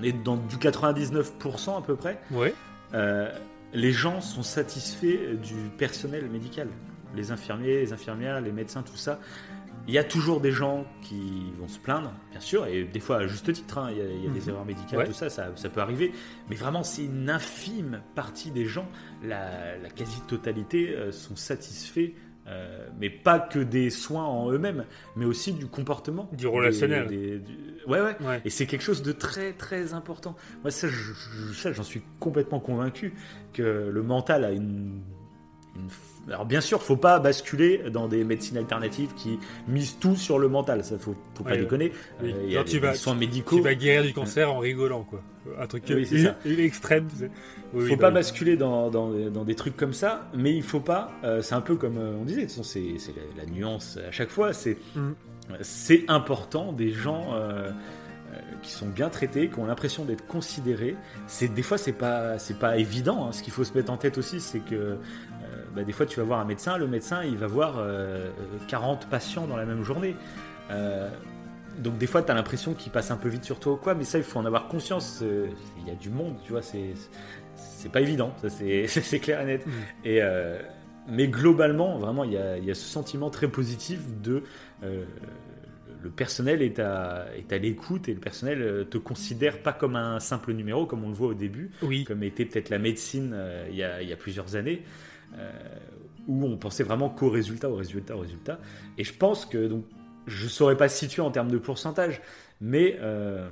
on 0.00 0.02
est 0.02 0.12
dans 0.24 0.36
du 0.36 0.56
99% 0.56 1.78
à 1.78 1.82
peu 1.82 1.96
près. 1.96 2.20
Ouais, 2.30 2.54
Euh, 2.94 3.30
les 3.74 3.92
gens 3.92 4.20
sont 4.20 4.42
satisfaits 4.42 5.36
du 5.42 5.54
personnel 5.78 6.28
médical. 6.30 6.68
Les 7.16 7.30
infirmiers, 7.30 7.80
les 7.80 7.92
infirmières, 7.92 8.40
les 8.40 8.52
médecins, 8.52 8.82
tout 8.82 8.96
ça. 8.96 9.18
Il 9.88 9.94
y 9.94 9.98
a 9.98 10.04
toujours 10.04 10.40
des 10.40 10.52
gens 10.52 10.86
qui 11.00 11.52
vont 11.58 11.66
se 11.66 11.78
plaindre, 11.78 12.12
bien 12.30 12.38
sûr, 12.40 12.66
et 12.66 12.84
des 12.84 13.00
fois 13.00 13.16
à 13.16 13.26
juste 13.26 13.52
titre. 13.52 13.78
hein, 13.78 13.88
il 13.90 13.98
y 13.98 14.00
a, 14.00 14.04
il 14.04 14.24
y 14.24 14.28
a 14.28 14.30
des 14.30 14.40
Mhm. 14.40 14.48
erreurs 14.50 14.64
médicales, 14.64 14.98
Ouais. 15.00 15.06
tout 15.06 15.12
ça, 15.12 15.28
ça, 15.28 15.50
ça 15.56 15.68
peut 15.68 15.80
arriver. 15.80 16.12
Mais 16.48 16.54
vraiment, 16.56 16.84
c'est 16.84 17.04
une 17.04 17.28
infime 17.28 18.00
partie 18.14 18.52
des 18.52 18.64
gens. 18.64 18.86
La, 19.24 19.76
la 19.78 19.90
quasi-totalité 19.90 20.94
euh, 20.94 21.10
sont 21.10 21.34
satisfaits, 21.34 22.12
euh, 22.46 22.86
mais 23.00 23.10
pas 23.10 23.40
que 23.40 23.58
des 23.58 23.90
soins 23.90 24.24
en 24.24 24.50
eux-mêmes, 24.52 24.84
mais 25.16 25.24
aussi 25.24 25.52
du 25.52 25.66
comportement. 25.66 26.28
Du 26.32 26.46
relationnel. 26.46 27.08
Des- 27.08 27.16
des- 27.16 27.38
du- 27.40 27.56
Ouais, 27.88 28.00
ouais. 28.00 28.16
ouais. 28.20 28.40
Et 28.44 28.50
c'est 28.50 28.66
quelque 28.66 28.82
chose 28.84 29.02
de 29.02 29.10
très 29.10 29.52
très 29.52 29.94
important. 29.94 30.36
Moi, 30.62 30.70
ça, 30.70 30.86
je- 30.86 30.94
je- 30.94 31.52
ça, 31.54 31.72
j'en 31.72 31.82
suis 31.82 32.02
complètement 32.20 32.60
convaincu 32.60 33.14
que 33.52 33.62
le 33.92 34.02
mental 34.04 34.44
a 34.44 34.52
une. 34.52 35.02
une 35.74 35.88
Alors, 36.28 36.44
bien 36.46 36.60
sûr, 36.60 36.80
faut 36.82 36.96
pas 36.96 37.18
basculer 37.18 37.82
dans 37.90 38.06
des 38.06 38.22
médecines 38.22 38.56
alternatives 38.56 39.12
qui 39.16 39.38
misent 39.66 39.96
tout 39.98 40.14
sur 40.14 40.38
le 40.38 40.48
mental. 40.48 40.84
Ça, 40.84 40.96
faut, 40.98 41.16
faut 41.34 41.42
pas 41.44 41.50
Ouais, 41.50 41.58
déconner. 41.58 41.92
Oui. 42.22 42.32
Euh, 42.32 42.42
Il 42.44 42.50
y 42.50 42.52
a 42.52 42.54
Genre, 42.58 42.64
des, 42.64 42.70
tu 42.70 42.78
vas- 42.78 42.92
des 42.92 42.96
soins 42.98 43.14
médicaux. 43.16 43.56
Tu 43.56 43.62
vas 43.62 43.74
guérir 43.74 44.02
du 44.04 44.12
cancer 44.12 44.52
en 44.52 44.58
rigolant, 44.60 45.02
quoi. 45.02 45.20
Un 45.58 45.66
truc 45.66 45.82
Oui, 45.90 46.06
c'est 46.06 46.22
ça. 46.22 46.36
extrême. 46.46 47.08
Oui, 47.74 47.88
faut 47.88 47.96
pas 47.96 48.10
bah, 48.10 48.20
basculer 48.20 48.56
dans, 48.56 48.90
dans, 48.90 49.10
dans 49.30 49.44
des 49.44 49.56
trucs 49.56 49.76
comme 49.76 49.92
ça, 49.92 50.28
mais 50.36 50.54
il 50.54 50.62
faut 50.62 50.78
pas. 50.78 51.10
euh, 51.24 51.42
c'est 51.42 51.56
un 51.56 51.60
peu 51.60 51.74
comme 51.74 51.98
euh, 51.98 52.14
on 52.20 52.24
disait, 52.24 52.42
de 52.42 52.46
toute 52.46 52.50
façon, 52.56 52.62
c'est 52.62 53.12
la, 53.36 53.42
la 53.44 53.50
nuance 53.50 53.98
à 54.06 54.12
chaque 54.12 54.30
fois. 54.30 54.52
C'est 54.52 54.76
c'est 55.60 56.04
important 56.08 56.72
des 56.72 56.90
gens 56.92 57.34
euh, 57.34 57.70
qui 58.62 58.70
sont 58.70 58.86
bien 58.86 59.08
traités, 59.08 59.48
qui 59.48 59.58
ont 59.58 59.66
l'impression 59.66 60.04
d'être 60.04 60.26
considérés. 60.26 60.94
C'est 61.26 61.48
des 61.52 61.62
fois 61.62 61.78
c'est 61.78 61.92
pas 61.92 62.38
c'est 62.38 62.58
pas 62.58 62.76
évident. 62.78 63.26
hein. 63.26 63.32
Ce 63.32 63.42
qu'il 63.42 63.52
faut 63.52 63.64
se 63.64 63.74
mettre 63.74 63.90
en 63.92 63.96
tête 63.96 64.18
aussi, 64.18 64.40
c'est 64.40 64.60
que 64.60 64.96
bah, 65.74 65.84
des 65.84 65.92
fois 65.92 66.06
tu 66.06 66.18
vas 66.20 66.24
voir 66.24 66.40
un 66.40 66.44
médecin, 66.44 66.78
le 66.78 66.86
médecin 66.86 67.24
il 67.24 67.36
va 67.36 67.46
voir 67.46 67.76
euh, 67.78 68.30
40 68.68 69.08
patients 69.08 69.46
dans 69.46 69.56
la 69.56 69.64
même 69.64 69.82
journée. 69.82 70.16
Euh, 70.70 71.08
donc 71.78 71.96
des 71.96 72.06
fois, 72.06 72.22
tu 72.22 72.30
as 72.30 72.34
l'impression 72.34 72.74
qu'il 72.74 72.92
passe 72.92 73.10
un 73.10 73.16
peu 73.16 73.30
vite 73.30 73.44
sur 73.44 73.58
toi 73.58 73.72
ou 73.72 73.76
quoi, 73.76 73.94
mais 73.94 74.04
ça, 74.04 74.18
il 74.18 74.24
faut 74.24 74.38
en 74.38 74.44
avoir 74.44 74.68
conscience. 74.68 75.20
euh, 75.22 75.46
Il 75.80 75.88
y 75.88 75.90
a 75.90 75.94
du 75.94 76.10
monde, 76.10 76.36
tu 76.44 76.52
vois, 76.52 76.60
c'est 76.62 76.92
pas 77.90 78.00
évident, 78.02 78.34
ça 78.42 78.48
c'est 78.50 79.18
clair 79.20 79.40
et 79.40 79.46
net. 79.46 79.66
Mhm. 79.66 79.72
Et 80.04 80.22
euh, 80.22 80.58
mais 81.08 81.28
globalement, 81.28 81.98
vraiment, 81.98 82.24
il 82.24 82.32
y 82.32 82.36
a, 82.36 82.58
il 82.58 82.64
y 82.64 82.70
a 82.70 82.74
ce 82.74 82.84
sentiment 82.84 83.30
très 83.30 83.48
positif 83.48 84.00
de 84.22 84.42
euh, 84.84 85.04
le 86.02 86.10
personnel 86.10 86.62
est 86.62 86.78
à, 86.78 87.26
est 87.36 87.52
à 87.52 87.58
l'écoute 87.58 88.08
et 88.08 88.14
le 88.14 88.20
personnel 88.20 88.60
euh, 88.62 88.84
te 88.84 88.98
considère 88.98 89.62
pas 89.62 89.72
comme 89.72 89.96
un 89.96 90.20
simple 90.20 90.52
numéro 90.52 90.86
comme 90.86 91.04
on 91.04 91.08
le 91.08 91.14
voit 91.14 91.28
au 91.28 91.34
début, 91.34 91.70
Oui, 91.82 92.04
comme 92.04 92.22
était 92.22 92.44
peut-être 92.44 92.70
la 92.70 92.78
médecine 92.78 93.32
euh, 93.34 93.66
il, 93.70 93.76
y 93.76 93.82
a, 93.84 94.02
il 94.02 94.08
y 94.08 94.12
a 94.12 94.16
plusieurs 94.16 94.56
années, 94.56 94.82
euh, 94.84 94.88
où 96.28 96.44
on 96.46 96.56
pensait 96.56 96.84
vraiment 96.84 97.08
qu'au 97.08 97.30
résultat, 97.30 97.68
au 97.68 97.74
résultat, 97.76 98.16
au 98.16 98.20
résultat. 98.20 98.58
Et 98.98 99.04
je 99.04 99.12
pense 99.12 99.44
que, 99.46 99.66
donc, 99.66 99.84
je 100.26 100.44
ne 100.44 100.48
saurais 100.48 100.76
pas 100.76 100.88
situer 100.88 101.20
en 101.22 101.30
termes 101.30 101.50
de 101.50 101.58
pourcentage, 101.58 102.20
mais, 102.60 102.96
euh, 103.00 103.48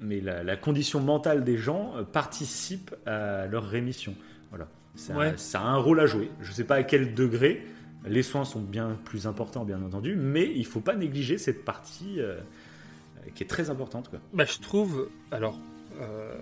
mais 0.00 0.20
la, 0.20 0.42
la 0.42 0.56
condition 0.56 1.00
mentale 1.00 1.44
des 1.44 1.56
gens 1.56 1.92
euh, 1.96 2.02
participe 2.02 2.94
à 3.06 3.46
leur 3.46 3.64
rémission. 3.64 4.14
Voilà. 4.50 4.66
Ça, 4.96 5.16
Ouais. 5.16 5.34
ça 5.36 5.60
a 5.60 5.64
un 5.66 5.76
rôle 5.76 6.00
à 6.00 6.06
jouer. 6.06 6.30
Je 6.40 6.50
ne 6.50 6.54
sais 6.54 6.64
pas 6.64 6.76
à 6.76 6.82
quel 6.82 7.14
degré. 7.14 7.64
Les 8.06 8.22
soins 8.24 8.44
sont 8.44 8.60
bien 8.60 8.98
plus 9.04 9.26
importants, 9.28 9.64
bien 9.64 9.80
entendu, 9.82 10.16
mais 10.16 10.50
il 10.52 10.60
ne 10.62 10.66
faut 10.66 10.80
pas 10.80 10.96
négliger 10.96 11.38
cette 11.38 11.64
partie 11.64 12.20
euh, 12.20 12.34
euh, 12.38 13.30
qui 13.36 13.44
est 13.44 13.46
très 13.46 13.70
importante. 13.70 14.08
Quoi. 14.08 14.18
Bah, 14.32 14.44
je 14.46 14.58
trouve. 14.58 15.08
Alors, 15.30 15.60
euh, 16.00 16.34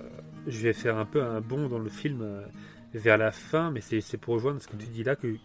je 0.47 0.59
vais 0.61 0.73
faire 0.73 0.97
un 0.97 1.05
peu 1.07 1.23
un 1.23 1.41
bond 1.43 1.69
dans 1.69 1.79
le 1.79 1.89
film 1.91 2.21
euh, 2.23 2.43
vers 2.95 3.19
la 3.19 3.33
fin, 3.33 3.71
mais 3.71 3.81
c'est 3.81 4.17
pour 4.17 4.35
rejoindre 4.35 4.61
ce 4.61 4.69
que 4.69 4.77
tu 4.77 4.87
dis 4.87 5.05
là 5.05 5.17
que 5.17 5.37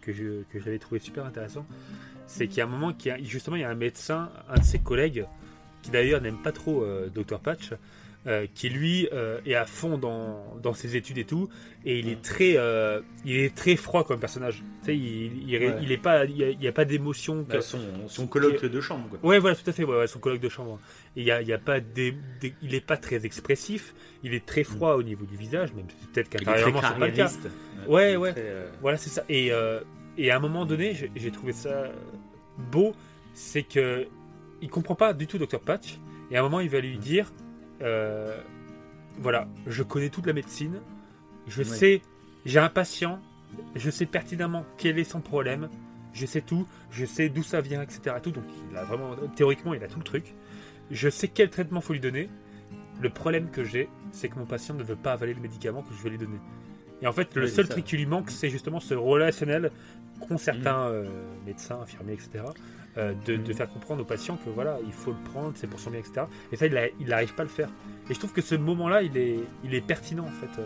j'avais 0.53 0.79
trouvé 0.79 0.99
super 0.99 1.25
intéressant. 1.25 1.65
C'est 2.27 2.47
qu'il 2.47 2.59
y 2.59 2.61
a 2.61 2.65
un 2.65 2.69
moment, 2.69 2.93
qui 2.93 3.09
justement, 3.25 3.57
il 3.57 3.61
y 3.61 3.65
a 3.65 3.69
un 3.69 3.75
médecin, 3.75 4.29
un 4.49 4.59
de 4.59 4.63
ses 4.63 4.79
collègues, 4.79 5.25
qui 5.81 5.91
d'ailleurs 5.91 6.21
n'aime 6.21 6.37
pas 6.37 6.51
trop 6.51 6.83
euh, 6.83 7.09
Dr. 7.09 7.39
Patch, 7.39 7.73
euh, 8.27 8.45
qui 8.53 8.69
lui 8.69 9.07
euh, 9.13 9.39
est 9.45 9.55
à 9.55 9.65
fond 9.65 9.97
dans, 9.97 10.55
dans 10.61 10.73
ses 10.73 10.95
études 10.95 11.17
et 11.17 11.23
tout, 11.25 11.49
et 11.85 11.97
il 11.99 12.07
est 12.07 12.21
très, 12.21 12.53
euh, 12.57 13.01
il 13.25 13.35
est 13.37 13.55
très 13.55 13.75
froid 13.75 14.03
comme 14.03 14.19
personnage. 14.19 14.63
Tu 14.81 14.85
sais, 14.85 14.95
il, 14.95 15.49
il, 15.49 15.57
Ouais. 15.57 15.75
il 15.81 15.91
est 15.91 15.97
pas, 15.97 16.25
il 16.25 16.61
y 16.61 16.67
a, 16.67 16.71
pas 16.71 16.85
d'émotion. 16.85 17.45
Bah, 17.49 17.61
son, 17.61 17.79
son 18.07 18.27
colloque 18.27 18.63
de 18.65 18.81
chambre. 18.81 19.09
Quoi. 19.09 19.19
Ouais, 19.23 19.39
voilà, 19.39 19.55
tout 19.55 19.67
à 19.67 19.73
fait, 19.73 19.83
ouais, 19.83 19.97
ouais, 19.97 20.07
son 20.07 20.19
colloque 20.19 20.39
de 20.41 20.49
chambre. 20.49 20.79
Et 21.15 21.21
il 21.21 21.25
y 21.25 21.31
a, 21.31 21.41
y 21.41 21.51
a 21.53 21.57
pas 21.57 21.79
des, 21.79 22.15
des- 22.39 22.53
il 22.61 22.75
est 22.75 22.85
pas 22.85 22.97
très 22.97 23.25
expressif, 23.25 23.93
il 24.23 24.33
est 24.35 24.45
très 24.45 24.63
froid 24.63 24.93
au 24.95 25.03
niveau 25.03 25.25
du 25.25 25.35
visage, 25.35 25.73
même 25.73 25.85
si 25.89 26.07
peut-être 26.07 26.29
qu'intérieurement 26.29 26.81
c'est 26.81 26.99
pas 26.99 27.07
le 27.07 27.13
cas. 27.13 27.31
Ouais, 27.87 28.15
ouais. 28.15 28.33
très, 28.33 28.67
Voilà, 28.81 28.97
c'est 28.97 29.09
ça. 29.09 29.23
Et, 29.29 29.51
et 30.17 30.29
à 30.31 30.35
un 30.37 30.39
moment 30.39 30.65
donné, 30.65 30.95
j'ai 31.15 31.31
trouvé 31.31 31.53
ça 31.53 31.91
beau, 32.71 32.93
c'est 33.33 33.63
que 33.63 34.07
il 34.61 34.69
comprend 34.69 34.93
pas 34.93 35.13
du 35.13 35.25
tout 35.25 35.39
Dr 35.39 35.59
Patch. 35.59 35.97
Et 36.29 36.37
à 36.37 36.39
un 36.41 36.43
moment, 36.43 36.59
il 36.59 36.69
va 36.69 36.79
lui 36.79 36.97
dire, 36.97 37.33
euh, 37.81 38.37
voilà, 39.19 39.47
je 39.67 39.83
connais 39.83 40.09
toute 40.09 40.27
la 40.27 40.33
médecine, 40.33 40.79
je 41.47 41.63
sais, 41.63 42.01
j'ai 42.45 42.59
un 42.59 42.69
patient, 42.69 43.19
je 43.75 43.89
sais 43.89 44.05
pertinemment 44.05 44.65
quel 44.77 44.99
est 44.99 45.03
son 45.03 45.21
problème, 45.21 45.69
je 46.13 46.25
sais 46.25 46.41
tout, 46.41 46.67
je 46.91 47.05
sais 47.05 47.29
d'où 47.29 47.43
ça 47.43 47.61
vient, 47.61 47.81
etc. 47.81 48.15
Tout, 48.21 48.31
donc 48.31 48.43
il 48.69 48.77
a 48.77 48.83
vraiment, 48.83 49.15
théoriquement, 49.35 49.73
il 49.73 49.83
a 49.83 49.87
tout 49.87 49.99
le 49.99 50.03
truc. 50.03 50.33
Je 50.89 51.09
sais 51.09 51.27
quel 51.27 51.49
traitement 51.49 51.81
faut 51.81 51.93
lui 51.93 51.99
donner. 51.99 52.29
Le 53.01 53.09
problème 53.09 53.49
que 53.49 53.63
j'ai, 53.63 53.89
c'est 54.11 54.27
que 54.27 54.37
mon 54.37 54.45
patient 54.45 54.75
ne 54.75 54.83
veut 54.83 54.95
pas 54.95 55.13
avaler 55.13 55.33
le 55.33 55.41
médicament 55.41 55.81
que 55.81 55.93
je 55.93 56.03
vais 56.03 56.09
lui 56.11 56.17
donner. 56.17 56.37
Et 57.01 57.07
en 57.07 57.11
fait, 57.11 57.35
le 57.35 57.47
seul 57.47 57.67
truc 57.67 57.85
qui 57.85 57.97
lui 57.97 58.05
manque, 58.05 58.29
c'est 58.29 58.49
justement 58.49 58.79
ce 58.79 58.93
relationnel 58.93 59.71
qu'ont 60.19 60.37
certains 60.37 60.87
euh, 60.87 61.05
médecins, 61.45 61.79
infirmiers, 61.81 62.13
etc. 62.13 62.43
euh, 62.97 63.13
de, 63.25 63.35
de 63.37 63.53
faire 63.53 63.69
comprendre 63.69 64.01
aux 64.01 64.05
patients 64.05 64.37
que 64.43 64.49
voilà, 64.49 64.77
il 64.85 64.91
faut 64.91 65.11
le 65.11 65.31
prendre, 65.31 65.51
c'est 65.55 65.67
pour 65.67 65.79
son 65.79 65.91
bien, 65.91 65.99
etc. 65.99 66.23
Et 66.51 66.55
ça, 66.57 66.65
il 66.67 67.07
n'arrive 67.07 67.33
pas 67.35 67.43
à 67.43 67.45
le 67.45 67.51
faire. 67.51 67.69
Et 68.09 68.13
je 68.13 68.19
trouve 68.19 68.33
que 68.33 68.41
ce 68.41 68.55
moment-là, 68.55 69.01
il 69.03 69.17
est, 69.17 69.39
il 69.63 69.73
est 69.73 69.81
pertinent, 69.85 70.23
en 70.25 70.27
fait. 70.31 70.59
euh, 70.61 70.65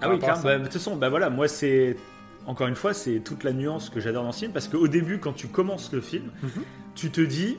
Ah 0.00 0.10
oui, 0.10 0.18
clairement. 0.18 0.42
Bah, 0.42 0.58
de 0.58 0.64
toute 0.64 0.74
façon, 0.74 0.96
bah 0.96 1.08
voilà, 1.08 1.30
moi 1.30 1.48
c'est 1.48 1.96
encore 2.46 2.68
une 2.68 2.76
fois, 2.76 2.94
c'est 2.94 3.18
toute 3.20 3.42
la 3.44 3.52
nuance 3.52 3.90
que 3.90 4.00
j'adore 4.00 4.22
dans 4.24 4.32
ce 4.32 4.38
film 4.40 4.52
parce 4.52 4.68
qu'au 4.68 4.88
début, 4.88 5.18
quand 5.18 5.32
tu 5.34 5.48
commences 5.48 5.92
le 5.92 6.00
film, 6.00 6.30
Mhm. 6.42 6.50
tu 6.94 7.10
te 7.10 7.20
dis, 7.20 7.58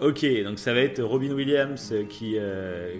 ok, 0.00 0.24
donc 0.44 0.58
ça 0.58 0.72
va 0.72 0.80
être 0.80 1.02
Robin 1.02 1.32
Williams 1.32 1.92
qui 2.08 2.36
euh, 2.38 2.94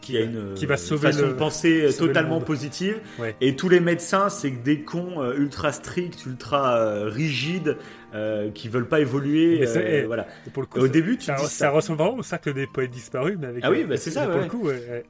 qui 0.00 0.16
a 0.16 0.22
une 0.22 0.54
Qui 0.54 0.66
va 0.66 0.76
sauver 0.76 1.12
façon 1.12 1.26
le- 1.26 1.28
de 1.28 1.34
penser 1.34 1.88
totalement 1.96 2.40
positive, 2.40 2.98
Ouais. 3.20 3.36
et 3.40 3.54
tous 3.54 3.68
les 3.68 3.78
médecins, 3.78 4.30
c'est 4.30 4.50
que 4.50 4.64
des 4.64 4.80
cons 4.80 5.22
ultra 5.34 5.70
stricts, 5.70 6.26
ultra 6.26 7.04
rigides, 7.04 7.76
euh, 8.14 8.50
qui 8.50 8.68
veulent 8.68 8.88
pas 8.88 9.00
évoluer. 9.00 9.66
Euh, 9.66 10.04
voilà. 10.06 10.26
Et 10.46 10.50
pour 10.50 10.62
le 10.62 10.66
coup, 10.66 10.78
Au 10.80 10.88
début, 10.88 11.16
tu 11.18 11.24
ça, 11.26 11.34
dis 11.36 11.42
ça 11.44 11.48
ça. 11.48 11.70
ressemble 11.70 11.98
vraiment 11.98 12.18
au 12.18 12.22
cercle 12.22 12.52
des 12.54 12.66
poètes 12.66 12.90
disparus, 12.90 13.36
mais 13.40 13.46
avec. 13.48 13.64
Ah 13.64 13.70
oui, 13.70 13.84
bah, 13.84 13.96
c'est 13.96 14.10
ça, 14.10 14.26
Pour 14.26 14.36
ouais. 14.36 14.42
le 14.44 14.48
coup, 14.48 14.66
ouais, 14.66 14.82
ouais. 14.90 15.04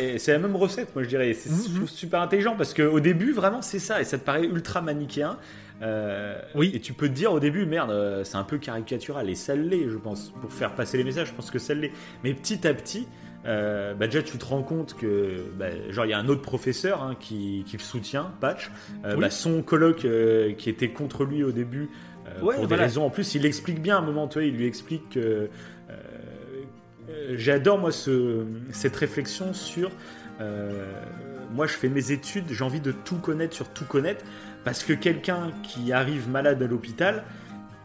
Et 0.00 0.18
c'est 0.18 0.32
la 0.32 0.38
même 0.38 0.56
recette, 0.56 0.94
moi 0.94 1.02
je 1.04 1.08
dirais. 1.08 1.34
C'est 1.34 1.50
trouve 1.50 1.88
super 1.88 2.22
intelligent 2.22 2.54
parce 2.56 2.72
qu'au 2.72 2.98
début, 3.00 3.32
vraiment, 3.32 3.60
c'est 3.60 3.78
ça. 3.78 4.00
Et 4.00 4.04
ça 4.04 4.16
te 4.18 4.24
paraît 4.24 4.44
ultra 4.46 4.80
manichéen. 4.80 5.36
Euh, 5.82 6.40
Oui. 6.54 6.70
Et 6.74 6.80
tu 6.80 6.92
peux 6.94 7.08
te 7.08 7.12
dire 7.12 7.32
au 7.32 7.40
début, 7.40 7.66
merde, 7.66 7.90
euh, 7.90 8.24
c'est 8.24 8.36
un 8.36 8.44
peu 8.44 8.56
caricatural. 8.58 9.28
Et 9.28 9.34
ça 9.34 9.54
l'est, 9.54 9.88
je 9.90 9.98
pense. 9.98 10.32
Pour 10.40 10.50
faire 10.52 10.74
passer 10.74 10.96
les 10.96 11.04
messages, 11.04 11.28
je 11.28 11.34
pense 11.34 11.50
que 11.50 11.58
ça 11.58 11.74
l'est. 11.74 11.92
Mais 12.24 12.32
petit 12.32 12.66
à 12.66 12.72
petit, 12.72 13.06
euh, 13.44 13.92
bah, 13.92 14.06
déjà, 14.06 14.22
tu 14.22 14.38
te 14.38 14.44
rends 14.46 14.62
compte 14.62 14.94
que, 14.96 15.44
bah, 15.58 15.66
genre, 15.90 16.06
il 16.06 16.10
y 16.10 16.14
a 16.14 16.18
un 16.18 16.28
autre 16.28 16.42
professeur 16.42 17.02
hein, 17.02 17.14
qui, 17.20 17.64
qui 17.66 17.76
le 17.76 17.82
soutient, 17.82 18.32
Patch. 18.40 18.70
Euh, 19.04 19.14
Oui. 19.16 19.20
bah, 19.20 19.30
son 19.30 19.60
coloc 19.62 20.04
euh, 20.06 20.52
qui 20.54 20.70
était 20.70 20.88
contre 20.90 21.24
lui 21.24 21.44
au 21.44 21.52
début. 21.52 21.90
Euh, 22.38 22.42
Ouais, 22.42 22.54
pour 22.54 22.62
des 22.64 22.68
voilà. 22.68 22.84
raisons. 22.84 23.04
En 23.04 23.10
plus, 23.10 23.34
il 23.34 23.44
explique 23.46 23.80
bien 23.82 23.96
à 23.96 23.98
un 23.98 24.02
moment, 24.02 24.28
tu 24.28 24.38
vois, 24.38 24.44
il 24.44 24.56
lui 24.56 24.66
explique 24.66 25.10
que. 25.10 25.18
euh, 25.20 25.46
euh, 27.10 27.34
J'adore 27.36 27.78
moi 27.78 27.92
ce, 27.92 28.44
cette 28.70 28.96
réflexion 28.96 29.52
sur 29.52 29.90
moi 31.54 31.66
je 31.66 31.74
fais 31.74 31.88
mes 31.88 32.10
études, 32.10 32.46
j'ai 32.50 32.64
envie 32.64 32.80
de 32.80 32.90
tout 32.92 33.16
connaître 33.16 33.54
sur 33.54 33.68
tout 33.68 33.84
connaître 33.84 34.24
parce 34.64 34.82
que 34.82 34.92
quelqu'un 34.92 35.50
qui 35.62 35.92
arrive 35.92 36.28
malade 36.28 36.60
à 36.62 36.66
l'hôpital, 36.66 37.22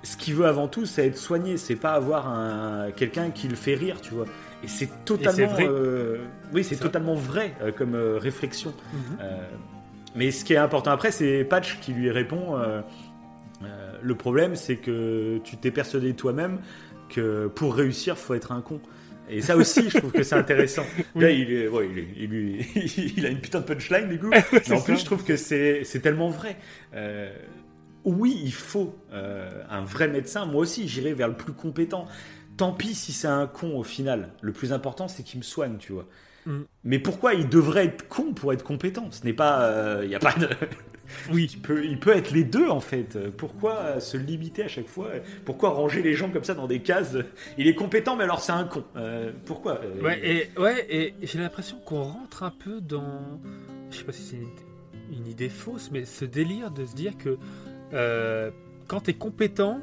ce 0.01 0.17
qu'il 0.17 0.33
veut 0.33 0.45
avant 0.47 0.67
tout 0.67 0.85
c'est 0.85 1.05
être 1.05 1.17
soigné, 1.17 1.57
c'est 1.57 1.75
pas 1.75 1.91
avoir 1.93 2.27
un 2.29 2.89
quelqu'un 2.95 3.29
qui 3.29 3.47
le 3.47 3.55
fait 3.55 3.75
rire, 3.75 4.01
tu 4.01 4.13
vois. 4.13 4.25
Et 4.63 4.67
c'est 4.67 4.89
totalement 5.05 5.47
vrai. 5.53 5.67
euh, 5.69 6.17
oui, 6.53 6.63
c'est 6.63 6.77
totalement 6.77 7.13
vrai 7.13 7.53
euh, 7.61 7.71
comme 7.71 7.93
euh, 7.93 8.17
réflexion. 8.17 8.73
Mhm. 8.93 9.17
Mais 10.15 10.31
ce 10.31 10.43
qui 10.43 10.53
est 10.53 10.57
important 10.57 10.91
après, 10.91 11.11
c'est 11.11 11.43
Patch 11.43 11.79
qui 11.79 11.93
lui 11.93 12.09
répond 12.09 12.55
le 14.07 14.15
problème, 14.15 14.55
c'est 14.55 14.77
que 14.77 15.39
tu 15.43 15.57
t'es 15.57 15.71
persuadé 15.71 16.13
toi-même 16.13 16.59
que 17.09 17.47
pour 17.47 17.75
réussir, 17.75 18.17
faut 18.17 18.33
être 18.33 18.51
un 18.51 18.61
con. 18.61 18.79
Et 19.29 19.41
ça 19.41 19.57
aussi, 19.57 19.89
je 19.89 19.97
trouve 19.97 20.11
que 20.11 20.23
c'est 20.23 20.35
intéressant. 20.35 20.85
Oui. 21.15 21.21
Là, 21.23 21.31
il, 21.31 21.51
est, 21.51 21.67
ouais, 21.67 21.89
il, 21.91 21.99
est- 21.99 22.07
il 22.75 23.13
il 23.17 23.25
a 23.25 23.29
une 23.29 23.39
putain 23.41 23.59
de 23.59 23.65
punchline 23.65 24.07
du 24.07 24.19
coup. 24.19 24.29
Mais 24.31 24.37
en 24.71 24.81
plus, 24.81 24.95
ça. 24.95 25.01
je 25.01 25.05
trouve 25.05 25.23
que 25.23 25.35
c'est 25.35 25.83
tellement 26.01 26.29
vrai. 26.29 26.57
Euh, 26.95 27.29
oui, 28.05 28.39
il 28.43 28.53
faut 28.53 28.95
euh, 29.11 29.63
un 29.69 29.83
vrai 29.83 30.07
médecin. 30.07 30.45
Moi 30.45 30.61
aussi, 30.61 30.87
j'irai 30.87 31.13
vers 31.13 31.27
le 31.27 31.35
plus 31.35 31.51
compétent. 31.53 32.05
Tant 32.55 32.71
pis 32.71 32.95
si 32.95 33.11
c'est 33.11 33.27
un 33.27 33.47
con 33.47 33.77
au 33.77 33.83
final. 33.83 34.29
Le 34.41 34.53
plus 34.53 34.71
important, 34.71 35.07
c'est 35.07 35.23
qu'il 35.23 35.39
me 35.39 35.43
soigne, 35.43 35.77
tu 35.77 35.91
vois. 35.91 36.07
Mm. 36.45 36.61
Mais 36.85 36.99
pourquoi 36.99 37.33
il 37.33 37.49
devrait 37.49 37.85
être 37.85 38.07
con 38.07 38.33
pour 38.33 38.53
être 38.53 38.63
compétent? 38.63 39.09
Ce 39.11 39.25
n'est 39.25 39.33
pas. 39.33 39.99
Il 40.03 40.09
y 40.09 40.15
a 40.15 40.19
pas 40.19 40.33
de. 40.33 40.47
Oui. 41.31 41.49
il, 41.53 41.59
peut, 41.61 41.85
il 41.85 41.99
peut 41.99 42.15
être 42.15 42.31
les 42.31 42.43
deux 42.43 42.67
en 42.67 42.79
fait. 42.79 43.17
Pourquoi 43.37 43.99
se 43.99 44.17
limiter 44.17 44.63
à 44.63 44.67
chaque 44.67 44.87
fois? 44.87 45.09
Pourquoi 45.45 45.69
ranger 45.69 46.01
les 46.01 46.13
gens 46.13 46.29
comme 46.29 46.43
ça 46.43 46.53
dans 46.53 46.67
des 46.67 46.81
cases? 46.81 47.15
Il 47.57 47.67
est 47.67 47.75
compétent, 47.75 48.15
mais 48.15 48.23
alors 48.25 48.41
c'est 48.41 48.51
un 48.51 48.65
con. 48.65 48.83
Euh, 48.95 49.31
pourquoi? 49.45 49.79
Ouais, 50.01 50.19
et, 50.23 50.59
ouais, 50.59 50.85
et 50.89 51.13
j'ai 51.21 51.39
l'impression 51.39 51.77
qu'on 51.85 52.03
rentre 52.03 52.43
un 52.43 52.51
peu 52.51 52.81
dans. 52.81 53.39
Je 53.89 53.97
sais 53.97 54.03
pas 54.03 54.11
si 54.11 54.23
c'est 54.23 54.35
une, 54.35 55.17
une 55.19 55.27
idée 55.27 55.49
fausse, 55.49 55.89
mais 55.91 56.03
ce 56.05 56.25
délire 56.25 56.71
de 56.71 56.85
se 56.85 56.93
dire 56.95 57.17
que 57.17 57.37
euh, 57.93 58.51
quand 58.87 59.01
t'es 59.01 59.13
compétent, 59.13 59.79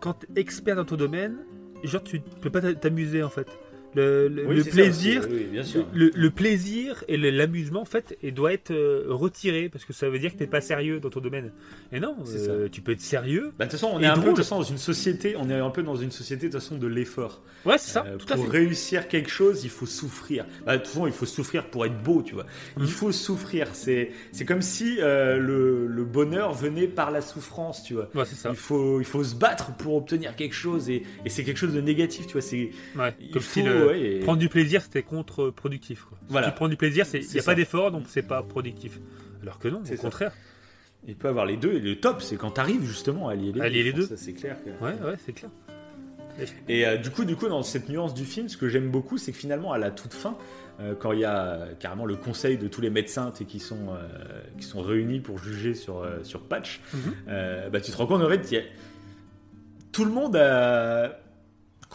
quand 0.00 0.14
t'es 0.14 0.40
expert 0.40 0.76
dans 0.76 0.84
ton 0.84 0.96
domaine, 0.96 1.38
genre 1.82 2.04
tu 2.04 2.20
peux 2.40 2.50
pas 2.50 2.60
t'a- 2.60 2.74
t'amuser 2.74 3.22
en 3.22 3.30
fait. 3.30 3.48
Le, 3.94 4.28
le- 4.28 4.46
oui, 4.46 4.56
le 4.56 4.62
c'est 4.62 4.70
ça, 4.70 4.76
plaisir. 4.76 5.22
c'est- 5.22 5.30
oui, 5.30 5.44
bien 5.50 5.62
sûr. 5.64 5.86
Le, 5.94 6.10
le 6.14 6.30
plaisir 6.30 7.02
et 7.08 7.16
l'amusement 7.16 7.80
en 7.80 7.84
fait 7.86 8.16
et 8.22 8.30
doit 8.30 8.52
être 8.52 8.70
euh, 8.72 9.04
retiré 9.08 9.68
parce 9.70 9.84
que 9.86 9.92
ça 9.94 10.08
veut 10.10 10.18
dire 10.18 10.32
que 10.32 10.38
t'es 10.38 10.46
pas 10.46 10.60
sérieux 10.60 11.00
dans 11.00 11.08
ton 11.10 11.20
domaine. 11.20 11.52
Et 11.92 12.00
non, 12.00 12.16
euh, 12.34 12.68
tu 12.70 12.82
peux 12.82 12.92
être 12.92 13.00
sérieux. 13.00 13.52
Bah, 13.58 13.64
de 13.64 13.70
toute 13.70 13.80
façon, 13.80 13.92
on 13.94 14.00
est 14.02 14.06
un 14.06 14.14
peu 14.16 14.20
de 14.22 14.26
toute 14.28 14.36
façon, 14.38 14.56
dans 14.56 14.62
une 14.64 14.76
société. 14.78 15.34
On 15.38 15.48
est 15.48 15.54
un 15.54 15.70
peu 15.70 15.82
dans 15.82 15.96
une 15.96 16.10
société 16.10 16.48
de 16.48 16.52
toute 16.52 16.60
façon 16.60 16.76
de 16.76 16.86
l'effort. 16.86 17.42
Ouais, 17.64 17.78
c'est 17.78 17.90
ça, 17.92 18.04
Euh, 18.06 18.16
tout 18.16 18.26
à 18.32 18.36
pour 18.36 18.44
fait. 18.46 18.50
réussir 18.58 19.08
quelque 19.08 19.30
chose, 19.30 19.64
il 19.64 19.70
faut 19.70 19.86
souffrir. 19.86 20.44
Bah, 20.66 20.72
de 20.76 20.82
toute 20.82 20.88
façon, 20.88 21.06
il 21.06 21.12
faut 21.12 21.26
souffrir 21.26 21.66
pour 21.70 21.86
être 21.86 22.02
beau, 22.02 22.22
tu 22.22 22.34
vois. 22.34 22.44
Mhm. 22.76 22.84
Il 22.84 22.90
faut 22.90 23.12
souffrir. 23.12 23.68
C'est, 23.74 24.10
c'est 24.32 24.44
comme 24.44 24.62
si 24.62 24.98
euh, 25.00 25.38
le, 25.38 26.04
bonheur 26.04 26.52
venait 26.54 26.86
par 26.88 27.10
la 27.10 27.20
souffrance, 27.20 27.82
tu 27.82 27.94
vois. 27.94 28.08
Ouais, 28.14 28.24
c'est 28.26 28.36
ça. 28.36 28.50
Il 28.50 28.56
faut, 28.56 29.00
il 29.00 29.06
faut 29.06 29.24
se 29.24 29.34
battre 29.34 29.74
pour 29.76 29.96
obtenir 29.96 30.36
quelque 30.36 30.54
chose 30.54 30.88
et, 30.90 31.02
et 31.24 31.30
c'est 31.30 31.44
quelque 31.44 31.56
chose 31.58 31.72
de 31.74 31.80
négatif, 31.80 32.26
tu 32.26 32.32
vois. 32.34 32.40
C'est, 32.42 32.70
Ouais, 32.96 33.14
il 33.20 33.30
comme 33.30 33.42
faut, 33.42 33.60
si 33.60 33.62
ouais, 33.84 34.00
et- 34.00 34.20
prendre 34.20 34.38
du 34.38 34.48
plaisir 34.48 34.82
c'était 34.82 35.02
contre-productif. 35.02 36.00
Si 36.10 36.16
Voilà. 36.28 36.48
tu 36.50 36.54
prends 36.54 36.68
du 36.68 36.76
plaisir, 36.76 37.04
il 37.14 37.20
n'y 37.20 37.26
a 37.26 37.42
ça. 37.42 37.42
pas 37.42 37.54
d'effort 37.54 37.90
donc 37.90 38.04
c'est 38.08 38.22
pas 38.22 38.42
productif. 38.42 38.98
Alors 39.42 39.58
que 39.58 39.68
non, 39.68 39.80
au 39.82 39.84
ça. 39.84 39.96
contraire. 39.96 40.32
il 41.08 41.14
peut 41.14 41.28
avoir 41.28 41.46
les 41.46 41.56
deux. 41.56 41.72
Et 41.74 41.78
le 41.80 41.96
top, 42.00 42.20
c'est 42.20 42.36
quand 42.36 42.52
tu 42.52 42.60
arrives 42.60 42.82
justement 42.84 43.28
à 43.28 43.32
allier 43.32 43.52
les 43.52 43.60
Allier 43.60 43.78
deux. 43.84 43.90
les 43.90 43.92
deux. 43.92 44.06
Ça, 44.06 44.16
c'est 44.16 44.32
clair. 44.32 44.56
que- 44.64 44.84
Ouais, 44.84 44.92
ouais, 44.94 45.16
c'est 45.24 45.32
clair. 45.32 45.50
Et 46.68 46.86
euh, 46.86 46.96
du 46.96 47.10
coup, 47.10 47.24
du 47.24 47.34
coup, 47.36 47.48
dans 47.48 47.62
cette 47.62 47.88
nuance 47.88 48.12
du 48.12 48.24
film, 48.24 48.48
ce 48.48 48.56
que 48.58 48.68
j'aime 48.68 48.90
beaucoup, 48.90 49.16
c'est 49.16 49.32
que 49.32 49.38
finalement, 49.38 49.72
à 49.72 49.78
la 49.78 49.90
toute 49.90 50.12
fin, 50.12 50.36
euh, 50.80 50.94
quand 50.98 51.12
il 51.12 51.20
y 51.20 51.24
a 51.24 51.44
euh, 51.46 51.72
carrément 51.78 52.04
le 52.04 52.16
conseil 52.16 52.58
de 52.58 52.68
tous 52.68 52.80
les 52.82 52.90
médecins 52.90 53.32
qui 53.48 53.58
sont 53.58 53.88
euh, 53.90 54.40
qui 54.58 54.64
sont 54.66 54.82
réunis 54.82 55.20
pour 55.20 55.38
juger 55.38 55.74
sur 55.74 56.02
euh, 56.02 56.22
sur 56.24 56.42
Patch, 56.42 56.80
Mhm. 56.92 57.00
euh, 57.28 57.70
bah, 57.70 57.80
tu 57.80 57.90
te 57.92 57.96
rends 57.96 58.06
compte 58.06 58.22
en 58.22 58.28
fait, 58.28 58.50
y 58.50 58.56
a- 58.58 58.62
tout 59.92 60.04
le 60.04 60.10
monde 60.10 60.36
a 60.36 61.18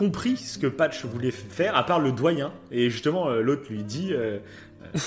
compris 0.05 0.37
ce 0.37 0.57
que 0.57 0.67
Patch 0.67 1.05
voulait 1.05 1.31
faire, 1.31 1.75
à 1.75 1.85
part 1.85 1.99
le 1.99 2.11
doyen. 2.11 2.51
Et 2.71 2.89
justement, 2.89 3.29
euh, 3.29 3.41
l'autre 3.41 3.63
lui 3.69 3.83
dit. 3.83 4.09
euh, 4.13 4.39
euh, 4.95 4.99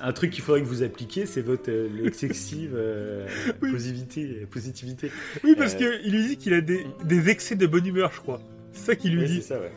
un 0.00 0.12
truc 0.12 0.32
qu'il 0.32 0.42
faudrait 0.42 0.62
que 0.62 0.66
vous 0.66 0.82
appliquiez, 0.82 1.26
c'est 1.26 1.42
votre 1.42 1.70
euh, 1.70 2.04
excessive 2.04 2.76
Oui. 3.62 3.70
positivité, 3.70 4.46
positivité. 4.50 5.12
Oui, 5.44 5.54
parce 5.56 5.74
qu'il 5.76 6.10
lui 6.10 6.26
dit 6.26 6.36
qu'il 6.38 6.54
a 6.54 6.60
des, 6.60 6.84
des 7.04 7.28
excès 7.30 7.54
de 7.54 7.66
bonne 7.68 7.86
humeur, 7.86 8.10
je 8.12 8.20
crois. 8.20 8.40
C'est 8.72 8.84
ça 8.86 8.96
qu'il 8.96 9.12
lui 9.12 9.20
Ouais, 9.22 9.26
c'est 9.28 9.34
dit. 9.34 9.42
ça, 9.42 9.60
ouais. 9.60 9.70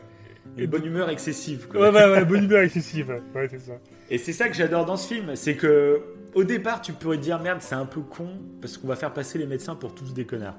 Une 0.58 0.66
bonne 0.66 0.84
humeur 0.86 1.10
excessive. 1.12 1.68
Quoi. 1.70 1.80
Ouais, 1.82 1.90
ouais, 1.96 2.12
ouais, 2.12 2.26
bonne 2.26 2.44
humeur 2.44 2.62
excessive. 2.64 3.10
ouais. 3.10 3.22
Ouais, 3.36 3.48
c'est 3.52 3.60
ça. 3.60 3.74
Et 4.10 4.18
c'est 4.18 4.34
ça 4.34 4.50
que 4.50 4.56
j'adore 4.56 4.86
dans 4.86 4.98
ce 4.98 5.14
film, 5.14 5.36
c'est 5.36 5.56
que 5.56 6.02
au 6.34 6.44
départ 6.44 6.82
tu 6.82 6.92
pourrais 6.94 7.18
dire 7.20 7.40
merde 7.40 7.60
c'est 7.62 7.76
un 7.76 7.86
peu 7.86 8.02
con 8.02 8.30
parce 8.62 8.78
qu'on 8.78 8.88
va 8.88 8.96
faire 8.96 9.14
passer 9.14 9.38
les 9.38 9.46
médecins 9.46 9.76
pour 9.76 9.94
tous 9.94 10.14
des 10.16 10.26
connards. 10.26 10.58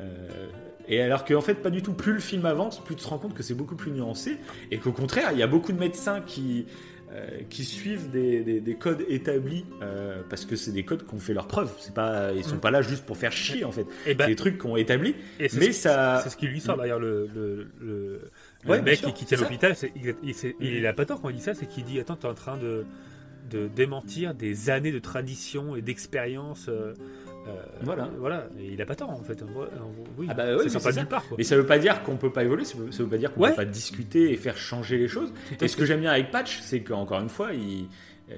Euh, 0.00 0.46
et 0.94 1.02
alors 1.02 1.24
qu'en 1.24 1.40
fait 1.40 1.54
pas 1.54 1.70
du 1.70 1.82
tout, 1.82 1.92
plus 1.92 2.12
le 2.12 2.20
film 2.20 2.44
avance, 2.46 2.82
plus 2.84 2.96
tu 2.96 3.04
te 3.04 3.08
rends 3.08 3.18
compte 3.18 3.34
que 3.34 3.42
c'est 3.42 3.54
beaucoup 3.54 3.76
plus 3.76 3.90
nuancé 3.92 4.36
et 4.70 4.78
qu'au 4.78 4.92
contraire 4.92 5.30
il 5.32 5.38
y 5.38 5.42
a 5.42 5.46
beaucoup 5.46 5.72
de 5.72 5.78
médecins 5.78 6.20
qui 6.20 6.66
euh, 7.14 7.40
qui 7.50 7.64
suivent 7.64 8.10
des, 8.10 8.40
des- 8.42 8.60
des 8.62 8.74
codes 8.74 9.04
établis 9.06 9.66
euh, 9.82 10.22
parce 10.30 10.46
que 10.46 10.56
c'est 10.56 10.72
des 10.72 10.82
codes 10.82 11.06
qui 11.06 11.14
ont 11.14 11.18
fait 11.18 11.34
leur 11.34 11.46
preuve. 11.46 11.70
C'est 11.78 11.92
pas 11.92 12.32
ils 12.32 12.42
sont 12.42 12.56
Mm. 12.56 12.60
pas 12.60 12.70
là 12.70 12.80
juste 12.80 13.04
pour 13.04 13.18
faire 13.18 13.32
chier 13.32 13.64
en 13.64 13.70
fait. 13.72 13.86
Et 14.06 14.14
ben, 14.14 14.24
C'est 14.24 14.30
des 14.30 14.36
trucs 14.36 14.56
qu'on 14.56 14.76
établi. 14.76 15.14
et 15.38 15.48
mais 15.54 15.72
ce- 15.72 15.82
ça- 15.82 16.20
c'est 16.24 16.30
ce 16.30 16.38
qui 16.38 16.46
lui 16.46 16.58
sort 16.58 16.78
d'ailleurs 16.78 17.00
le, 17.00 17.28
le, 17.34 17.66
le, 17.82 18.30
Ouais, 18.66 18.76
le 18.78 18.82
bien 18.82 18.92
mec 18.92 18.98
sûr, 19.00 19.08
qui, 19.08 19.14
qui 19.14 19.24
tient 19.26 19.36
l'hôpital. 19.36 19.74
Il, 19.94 20.14
il 20.60 20.86
a 20.86 20.94
pas 20.94 21.04
tort 21.04 21.20
quand 21.20 21.28
il 21.28 21.36
dit 21.36 21.42
ça, 21.42 21.52
c'est 21.52 21.66
qu'il 21.66 21.84
dit 21.84 22.00
Attends, 22.00 22.16
t'es 22.16 22.28
en 22.28 22.32
train 22.34 22.56
de, 22.56 22.86
de 23.50 23.68
démentir 23.68 24.34
des 24.34 24.70
années 24.70 24.92
de 24.92 24.98
tradition 24.98 25.76
et 25.76 25.82
d'expérience. 25.82 26.66
euh, 26.70 26.94
euh, 27.48 27.62
Voilà. 27.82 28.08
voilà. 28.18 28.46
Et 28.58 28.72
il 28.72 28.82
a 28.82 28.86
pas 28.86 28.94
tort 28.94 29.10
en 29.10 29.22
fait. 29.22 29.42
Oui, 30.18 30.26
Ah 30.30 30.34
bah 30.34 30.44
ouais, 30.56 30.58
ça 30.58 30.64
mais 30.64 30.70
sort 30.70 30.80
c'est 30.82 30.88
pas 30.88 30.92
ça. 30.92 31.04
part. 31.06 31.24
Mais 31.38 31.44
ça 31.44 31.56
veut 31.56 31.66
pas 31.66 31.78
dire 31.78 32.02
qu'on 32.02 32.16
peut 32.16 32.32
pas 32.32 32.44
évoluer, 32.44 32.64
ça 32.64 32.76
veut, 32.78 32.92
ça 32.92 33.02
veut 33.02 33.08
pas 33.08 33.18
dire 33.18 33.32
qu'on 33.34 33.40
Ouais. 33.42 33.50
peut 33.50 33.56
pas 33.56 33.64
discuter 33.64 34.32
et 34.32 34.36
faire 34.36 34.56
changer 34.56 34.98
les 34.98 35.08
choses. 35.08 35.32
Et 35.60 35.68
ce 35.68 35.76
que 35.76 35.84
j'aime 35.84 36.00
bien 36.00 36.10
avec 36.12 36.30
Patch, 36.30 36.60
c'est 36.62 36.80
qu'encore 36.80 37.20
une 37.20 37.28
fois, 37.28 37.52
il, 37.52 37.88
euh, 38.30 38.34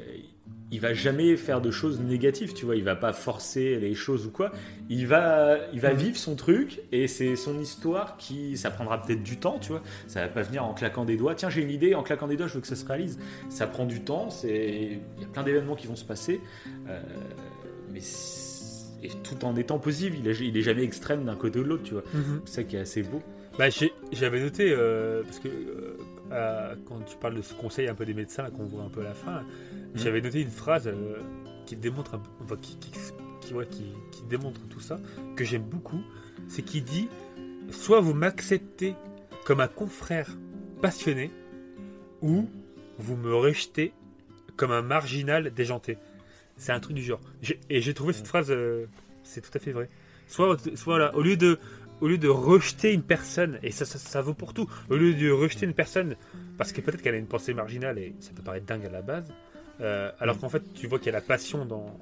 il 0.71 0.81
va 0.81 0.93
jamais 0.95 1.37
faire 1.37 1.61
de 1.61 1.71
choses 1.71 2.01
négatives, 2.01 2.53
tu 2.55 2.65
vois. 2.65 2.75
Il 2.77 2.83
va 2.85 2.97
pas 2.97 3.13
forcer 3.13 3.79
les 3.79 3.95
choses 3.95 4.27
ou 4.27 4.31
quoi. 4.31 4.51
Il 4.89 5.07
va, 5.07 5.59
il 5.73 5.81
va 5.81 5.93
vivre 5.93 6.17
son 6.17 6.35
truc 6.35 6.81
et 6.91 7.07
c'est 7.07 7.37
son 7.37 7.61
histoire 7.61 8.17
qui, 8.17 8.57
ça 8.57 8.71
prendra 8.71 9.01
peut-être 9.01 9.23
du 9.23 9.37
temps, 9.39 9.59
tu 9.61 9.69
vois. 9.71 9.83
Ça 10.09 10.23
va 10.23 10.29
pas 10.29 10.43
venir 10.43 10.65
en 10.65 10.75
claquant 10.75 11.05
des 11.05 11.17
doigts. 11.17 11.35
Tiens, 11.35 11.51
j'ai 11.51 11.63
une 11.63 11.71
idée, 11.71 11.95
en 11.95 12.03
claquant 12.03 12.27
des 12.27 12.37
doigts, 12.37 12.47
je 12.49 12.55
veux 12.55 12.61
que 12.61 12.67
ça 12.67 12.75
se 12.77 12.85
réalise. 12.87 13.19
Ça 13.51 13.67
prend 13.67 13.85
du 13.85 14.01
temps. 14.01 14.31
C'est, 14.31 14.99
il 15.17 15.23
y 15.23 15.25
a 15.25 15.29
plein 15.29 15.43
d'événements 15.45 15.77
qui 15.77 15.87
vont 15.87 15.97
se 15.97 16.05
passer, 16.05 16.41
euh, 16.89 17.01
mais 17.93 18.01
et 19.05 19.09
tout 19.23 19.45
en 19.45 19.55
étant 19.57 19.79
possible. 19.79 20.17
Il 20.19 20.27
est, 20.29 20.39
il 20.41 20.57
est 20.57 20.63
jamais 20.63 20.83
extrême 20.83 21.25
d'un 21.25 21.37
côté 21.37 21.59
ou 21.61 21.63
de 21.63 21.69
l'autre, 21.69 21.83
tu 21.85 21.93
vois. 21.95 22.03
Mhm. 22.15 22.41
C'est 22.47 22.55
ça 22.55 22.65
qui 22.65 22.77
est 22.77 22.81
assez 22.81 23.03
beau. 23.03 23.23
Bah, 23.59 23.67
j'avais 24.13 24.41
noté, 24.41 24.73
euh, 24.73 25.23
parce 25.23 25.39
que 25.39 25.49
euh, 26.33 26.75
quand 26.87 27.01
tu 27.07 27.17
parles 27.19 27.37
de 27.37 27.43
ce 27.43 27.55
conseil 27.55 27.87
un 27.89 27.95
peu 27.95 28.05
des 28.05 28.15
médecins, 28.15 28.51
qu'on 28.51 28.65
voit 28.65 28.83
un 28.83 28.89
peu 28.89 29.01
à 29.03 29.05
la 29.05 29.15
fin, 29.15 29.33
là, 29.33 29.45
j'avais 29.95 30.21
noté 30.21 30.41
une 30.41 30.51
phrase 30.51 30.89
euh, 30.89 31.17
qui 31.67 31.77
démontre 31.77 32.15
un 32.15 32.19
peu, 32.19 32.31
enfin, 32.43 32.57
qui, 32.61 32.77
qui, 32.79 32.91
qui- 33.41 33.55
ouais, 33.55 33.67
qui- 33.67 33.93
qui 34.11 34.23
démontre 34.29 34.61
tout 34.69 34.81
ça, 34.81 34.99
que 35.37 35.45
j'aime 35.45 35.63
beaucoup. 35.63 36.01
C'est 36.49 36.63
qu'il 36.63 36.83
dit 36.85 37.09
soit 37.71 38.01
vous 38.01 38.15
m'acceptez 38.15 38.95
comme 39.45 39.61
un 39.61 39.69
confrère 39.69 40.37
passionné, 40.83 41.31
ou 42.23 42.49
vous 42.99 43.17
me 43.17 43.35
rejetez 43.35 43.93
comme 44.57 44.71
un 44.73 44.83
marginal 44.83 45.53
déjanté. 45.55 45.99
C'est 46.57 46.73
un 46.73 46.81
truc 46.81 46.97
du 46.97 47.03
genre. 47.03 47.21
Et 47.71 47.81
j'ai 47.81 47.95
trouvé 47.95 48.13
cette 48.13 48.27
phrase, 48.27 48.51
euh, 48.51 48.87
c'est 49.23 49.41
tout 49.41 49.51
à 49.57 49.59
fait 49.59 49.73
vrai. 49.73 49.89
Soit, 50.29 50.57
soit 50.77 51.15
au 51.15 51.23
lieu 51.23 51.37
de, 51.37 51.59
au 52.01 52.09
lieu 52.09 52.19
de 52.19 52.29
rejeter 52.29 52.93
une 52.93 53.03
personne, 53.03 53.59
et 53.63 53.71
ça, 53.71 53.85
ça, 53.85 53.99
ça 53.99 54.23
vaut 54.23 54.35
pour 54.35 54.55
tout, 54.55 54.71
au 54.89 54.97
lieu 54.97 55.15
de 55.15 55.31
rejeter 55.31 55.67
une 55.67 55.75
personne 55.75 56.17
parce 56.57 56.73
que 56.73 56.81
peut-être 56.81 57.03
qu'elle 57.03 57.15
a 57.15 57.19
une 57.19 57.27
pensée 57.27 57.55
marginale 57.55 57.99
et 57.99 58.15
ça 58.21 58.31
peut 58.35 58.43
paraître 58.43 58.67
dingue 58.67 58.87
à 58.87 58.91
la 58.91 59.03
base, 59.03 59.33
euh, 59.81 60.11
alors 60.21 60.39
qu'en 60.39 60.49
fait 60.49 60.63
tu 60.73 60.87
vois 60.87 60.99
qu'il 60.99 61.07
y 61.07 61.11
a 61.11 61.13
la 61.13 61.21
passion 61.21 61.65
dans, 61.65 61.99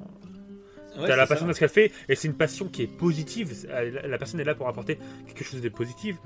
T'as 0.95 1.17
la 1.17 1.27
passion 1.27 1.47
dans 1.47 1.53
ce 1.53 1.59
qu'elle 1.59 1.69
fait, 1.69 1.93
et 2.09 2.15
c'est 2.15 2.29
une 2.29 2.37
passion 2.37 2.69
qui 2.69 2.83
est 2.83 2.87
positive. 2.87 3.67
La 4.05 4.19
personne 4.19 4.41
est 4.41 4.45
là 4.45 4.55
pour 4.55 4.69
apporter 4.69 4.99
quelque 5.27 5.45
chose 5.45 5.61
de 5.61 5.69
positif. 5.69 6.17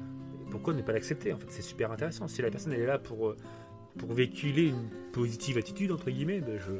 Pourquoi 0.51 0.74
ne 0.74 0.82
pas 0.82 0.93
l'accepter 0.93 1.32
En 1.32 1.39
fait, 1.39 1.47
c'est 1.51 1.62
super 1.62 1.93
intéressant. 1.93 2.28
Si 2.28 2.43
la 2.43 2.51
personne 2.51 2.73
elle 2.73 2.81
est 2.81 2.86
là 2.86 2.98
pour 2.98 3.28
euh, 3.28 3.36
pour 3.98 4.12
véhiculer 4.12 4.68
une 4.68 4.89
positive 5.12 5.56
attitude 5.59 5.90
entre 5.93 6.10
guillemets, 6.10 6.40
ben 6.40 6.59
je, 6.59 6.73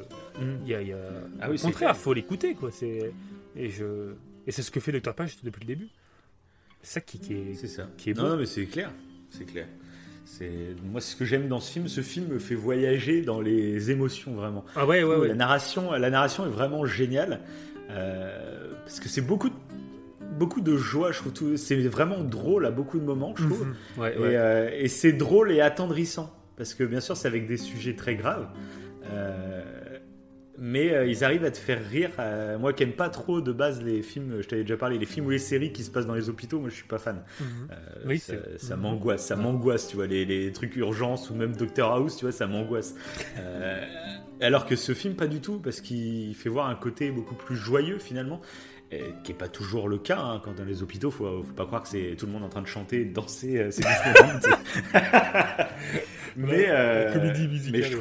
Mm. 0.43 0.57
il 0.63 0.67
y 0.69 0.75
a, 0.75 0.81
y 0.81 0.93
a- 0.93 0.97
Ah 1.41 1.49
oui, 1.49 1.57
au 1.59 1.65
contraire, 1.65 1.95
faut 1.97 2.13
l'écouter 2.13 2.53
quoi. 2.53 2.69
C'est 2.71 3.11
et 3.55 3.69
je 3.69 4.13
et 4.45 4.51
c'est 4.51 4.61
ce 4.61 4.71
que 4.71 4.79
fait 4.79 4.91
Dr 4.91 5.13
Page 5.13 5.37
depuis 5.43 5.61
le 5.61 5.65
début. 5.67 5.87
C'est 6.81 6.93
ça 6.95 7.01
qui, 7.01 7.19
qui 7.19 7.33
est 7.33 7.53
C'est 7.55 7.67
ça. 7.67 7.87
qui 7.97 8.11
est 8.11 8.13
non, 8.13 8.23
beau. 8.23 8.29
non, 8.29 8.37
mais 8.37 8.45
c'est 8.45 8.65
clair. 8.65 8.91
C'est 9.29 9.45
clair. 9.45 9.67
C'est 10.25 10.75
moi 10.83 11.01
ce 11.01 11.15
que 11.15 11.25
j'aime 11.25 11.47
dans 11.47 11.59
ce 11.59 11.71
film. 11.71 11.87
Ce 11.87 12.01
film 12.01 12.27
me 12.27 12.39
fait 12.39 12.55
voyager 12.55 13.21
dans 13.21 13.41
les 13.41 13.89
émotions 13.91 14.35
vraiment. 14.35 14.63
Ah 14.75 14.85
ouais 14.85 15.03
ouais 15.03 15.15
ouais. 15.15 15.27
La 15.29 15.35
narration, 15.35 15.91
la 15.91 16.09
narration 16.09 16.45
est 16.45 16.49
vraiment 16.49 16.85
géniale 16.85 17.41
euh, 17.89 18.73
parce 18.85 18.99
que 18.99 19.09
c'est 19.09 19.21
beaucoup, 19.21 19.49
de- 19.49 19.55
beaucoup 20.37 20.61
de 20.61 20.75
joie. 20.77 21.11
Je 21.11 21.19
trouve 21.19 21.33
tout- 21.33 21.57
c'est 21.57 21.77
vraiment 21.87 22.23
drôle 22.23 22.65
à 22.65 22.71
beaucoup 22.71 22.99
de 22.99 23.05
moments. 23.05 23.33
Je 23.37 23.45
trouve. 23.45 23.65
Mhm. 23.67 23.75
Ouais, 23.97 24.15
Et, 24.15 24.19
ouais. 24.19 24.35
euh, 24.35 24.69
et 24.73 24.87
c'est 24.89 25.13
drôle 25.13 25.51
et 25.51 25.61
attendrissant 25.61 26.31
parce 26.57 26.73
que 26.73 26.83
bien 26.83 26.99
sûr 26.99 27.15
c'est 27.15 27.27
avec 27.27 27.47
des 27.47 27.57
sujets 27.57 27.95
très 27.95 28.15
graves. 28.15 28.47
Euh, 29.09 29.63
mais 30.59 30.91
euh, 30.91 31.05
ils 31.05 31.23
arrivent 31.23 31.45
à 31.45 31.51
te 31.51 31.57
faire 31.57 31.79
rire. 31.87 32.09
Euh, 32.17 32.57
moi 32.57 32.73
qui 32.73 32.81
aime 32.81 32.93
pas 32.93 33.09
trop 33.09 33.41
de 33.41 33.51
base 33.51 33.83
les 33.83 34.01
films, 34.01 34.41
je 34.41 34.47
t'avais 34.47 34.63
déjà 34.63 34.75
parlé, 34.75 34.97
les 34.97 35.05
films 35.05 35.27
ou 35.27 35.29
les 35.29 35.37
séries 35.37 35.71
qui 35.71 35.83
se 35.83 35.91
passent 35.91 36.07
dans 36.07 36.15
les 36.15 36.29
hôpitaux, 36.29 36.59
moi 36.59 36.69
je 36.69 36.75
suis 36.75 36.87
pas 36.87 36.97
fan. 36.97 37.23
Mhm. 37.39 37.47
Oui, 38.07 38.19
ça, 38.57 38.75
m'angoisse, 38.75 39.25
ça 39.25 39.35
m'angoisse, 39.35 39.87
tu 39.87 39.97
vois, 39.97 40.07
les, 40.07 40.25
les 40.25 40.51
trucs 40.51 40.75
urgence 40.75 41.29
ou 41.29 41.35
même 41.35 41.55
Doctor 41.55 41.93
House, 41.93 42.17
tu 42.17 42.25
vois, 42.25 42.31
ça 42.31 42.47
m'angoisse. 42.47 42.95
Alors 44.41 44.65
que 44.65 44.75
ce 44.75 44.93
film, 44.93 45.15
pas 45.15 45.27
du 45.27 45.41
tout, 45.41 45.59
parce 45.59 45.81
qu'il 45.81 46.35
fait 46.35 46.49
voir 46.49 46.67
un 46.69 46.75
côté 46.75 47.11
beaucoup 47.11 47.35
plus 47.35 47.55
joyeux 47.55 47.99
finalement, 47.99 48.41
qui 49.23 49.31
est 49.31 49.35
pas 49.35 49.47
toujours 49.49 49.89
le 49.89 49.97
cas. 49.97 50.19
hein. 50.19 50.41
Quand 50.43 50.53
dans 50.55 50.65
les 50.65 50.81
hôpitaux, 50.83 51.11
faut, 51.11 51.43
faut 51.43 51.53
pas 51.53 51.65
croire 51.65 51.83
que 51.83 51.89
c'est 51.89 52.15
tout 52.17 52.25
le 52.25 52.31
monde 52.31 52.43
en 52.43 52.49
train 52.49 52.61
de 52.61 52.67
chanter, 52.67 53.05
de 53.05 53.13
danser, 53.13 53.57
euh, 53.59 53.71
c'est 53.71 53.83
mais 56.37 56.65
euh, 56.69 57.13
comédie 57.13 57.47
musicale. 57.47 57.81
mais 57.81 57.87
je 57.89 57.97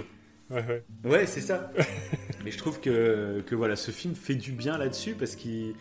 Ouais, 0.48 0.64
ouais. 0.64 0.84
Ouais, 1.04 1.26
c'est 1.26 1.40
ça. 1.40 1.72
Mais 2.44 2.52
je 2.52 2.58
trouve 2.58 2.78
que, 2.78 3.42
que 3.44 3.56
voilà, 3.56 3.74
ce 3.74 3.90
film 3.90 4.14
fait 4.14 4.36
du 4.36 4.52
bien 4.52 4.78
là-dessus 4.78 5.14
parce 5.14 5.34
qu'il. 5.34 5.74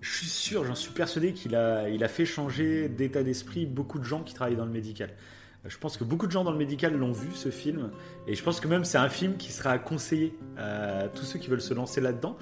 Je 0.00 0.16
suis 0.16 0.26
sûr, 0.26 0.64
j'en 0.64 0.76
suis 0.76 0.92
persuadé 0.92 1.32
qu'il 1.34 1.54
a, 1.56 1.90
il 1.90 2.02
a 2.04 2.08
fait 2.08 2.24
changer 2.24 2.88
d'état 2.88 3.22
d'esprit 3.22 3.66
beaucoup 3.66 3.98
de 3.98 4.04
gens 4.04 4.22
qui 4.22 4.32
travaillent 4.32 4.56
dans 4.56 4.64
le 4.64 4.70
médical. 4.70 5.10
Je 5.66 5.76
pense 5.76 5.96
que 5.98 6.04
beaucoup 6.04 6.26
de 6.28 6.32
gens 6.32 6.44
dans 6.44 6.52
le 6.52 6.56
médical 6.56 6.96
l'ont 6.96 7.10
vu 7.12 7.26
ce 7.34 7.50
film 7.50 7.90
et 8.28 8.34
je 8.36 8.42
pense 8.44 8.60
que 8.60 8.68
même 8.68 8.84
c'est 8.84 8.96
un 8.96 9.08
film 9.08 9.36
qui 9.36 9.50
sera 9.52 9.76
conseillé 9.76 10.32
à 10.56 11.08
tous 11.08 11.24
ceux 11.24 11.38
qui 11.40 11.48
veulent 11.50 11.60
se 11.60 11.74
lancer 11.74 12.00
là-dedans. 12.00 12.38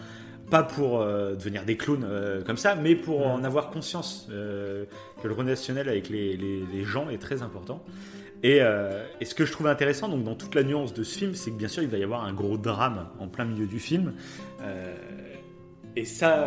Pas 0.51 0.63
pour 0.63 1.01
euh, 1.01 1.35
devenir 1.35 1.65
des 1.65 1.77
clowns 1.77 2.05
euh, 2.09 2.43
comme 2.43 2.57
ça, 2.57 2.75
mais 2.77 2.95
pour 2.95 3.27
en 3.27 3.43
avoir 3.45 3.71
conscience 3.71 4.29
euh, 4.31 4.85
que 5.23 5.27
le 5.29 5.35
relationnel 5.35 5.89
avec 5.89 6.09
les, 6.09 6.37
les- 6.37 6.63
les 6.73 6.85
gens 6.85 7.09
est 7.11 7.19
très 7.19 7.43
important. 7.43 7.83
Et, 8.43 8.59
et 9.21 9.25
ce 9.25 9.35
que 9.35 9.45
je 9.45 9.51
trouve 9.51 9.67
intéressant, 9.67 10.09
donc 10.09 10.23
dans 10.23 10.37
toute 10.37 10.55
la 10.55 10.63
nuance 10.63 10.93
de 10.95 11.03
ce 11.03 11.19
film, 11.19 11.35
c'est 11.35 11.51
que 11.51 11.57
bien 11.57 11.67
sûr 11.69 11.83
il 11.83 11.89
va 11.89 11.97
y 11.99 12.05
avoir 12.05 12.23
un 12.25 12.33
gros 12.35 12.59
drame 12.59 13.09
en 13.19 13.27
plein 13.29 13.45
milieu 13.47 13.67
du 13.67 13.81
film. 13.81 14.13
Et 15.97 16.05
ça, 16.05 16.47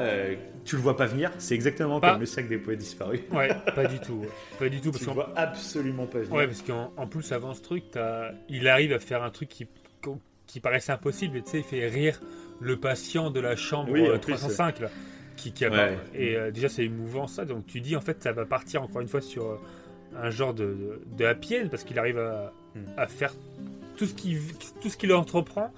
tu 0.63 0.75
le 0.75 0.81
vois 0.81 0.95
pas 0.95 1.07
venir. 1.07 1.31
C'est 1.39 1.55
exactement 1.55 1.99
Pas- 1.99 2.11
comme 2.11 2.19
le 2.19 2.25
sac 2.27 2.47
des 2.47 2.59
poètes 2.59 2.77
disparus. 2.79 3.21
Ouais, 3.31 3.49
pas 3.75 3.85
du 3.85 3.99
tout. 3.99 4.21
Pas 4.59 4.69
du 4.69 4.79
tout 4.79 4.91
parce 4.91 5.03
Tu 5.03 5.09
le 5.09 5.15
vois 5.15 5.33
absolument 5.35 6.05
pas 6.05 6.19
venir. 6.19 6.33
Ouais, 6.33 6.45
parce 6.47 6.61
qu'en 6.61 6.93
en 6.95 7.07
plus, 7.07 7.31
avant 7.31 7.53
ce 7.55 7.61
truc, 7.61 7.83
il 8.47 8.67
arrive 8.67 8.93
à 8.93 8.99
faire 8.99 9.23
un 9.23 9.31
truc 9.31 9.49
qui, 9.49 9.67
qui 10.45 10.59
paraissait 10.59 10.91
impossible. 10.91 11.37
Et 11.37 11.41
tu 11.41 11.49
sais, 11.49 11.57
il 11.57 11.63
fait 11.63 11.87
rire 11.87 12.19
le 12.59 12.77
patient 12.77 13.31
de 13.31 13.39
la 13.39 13.55
chambre 13.55 13.91
Oui, 13.91 14.01
en 14.01 14.13
euh, 14.13 14.17
plus, 14.17 14.33
305, 14.33 14.79
là, 14.81 14.89
qui, 15.37 15.51
qui 15.53 15.65
a 15.65 15.69
Ouais. 15.69 15.97
Et 16.13 16.35
euh, 16.35 16.51
déjà, 16.51 16.69
c'est 16.69 16.83
émouvant 16.83 17.27
ça. 17.27 17.45
Donc 17.45 17.65
tu 17.65 17.79
dis, 17.81 17.95
en 17.95 18.01
fait, 18.01 18.21
ça 18.21 18.31
va 18.31 18.45
partir 18.45 18.81
encore 18.83 19.01
une 19.01 19.07
fois 19.07 19.21
sur 19.21 19.45
euh, 19.45 19.55
un 20.21 20.29
genre 20.29 20.53
de, 20.53 20.65
de, 20.65 21.01
de 21.17 21.25
happy 21.25 21.57
end, 21.57 21.67
parce 21.69 21.83
qu'il 21.83 21.97
arrive 21.99 22.17
à, 22.19 22.53
Mm. 22.75 22.79
à 22.97 23.07
faire 23.07 23.33
tout 23.97 24.05
ce 24.05 24.13
qu'il 24.13 24.39
tout 24.79 24.89
ce 24.89 24.95
qu'il 24.97 25.11
entreprend. 25.11 25.73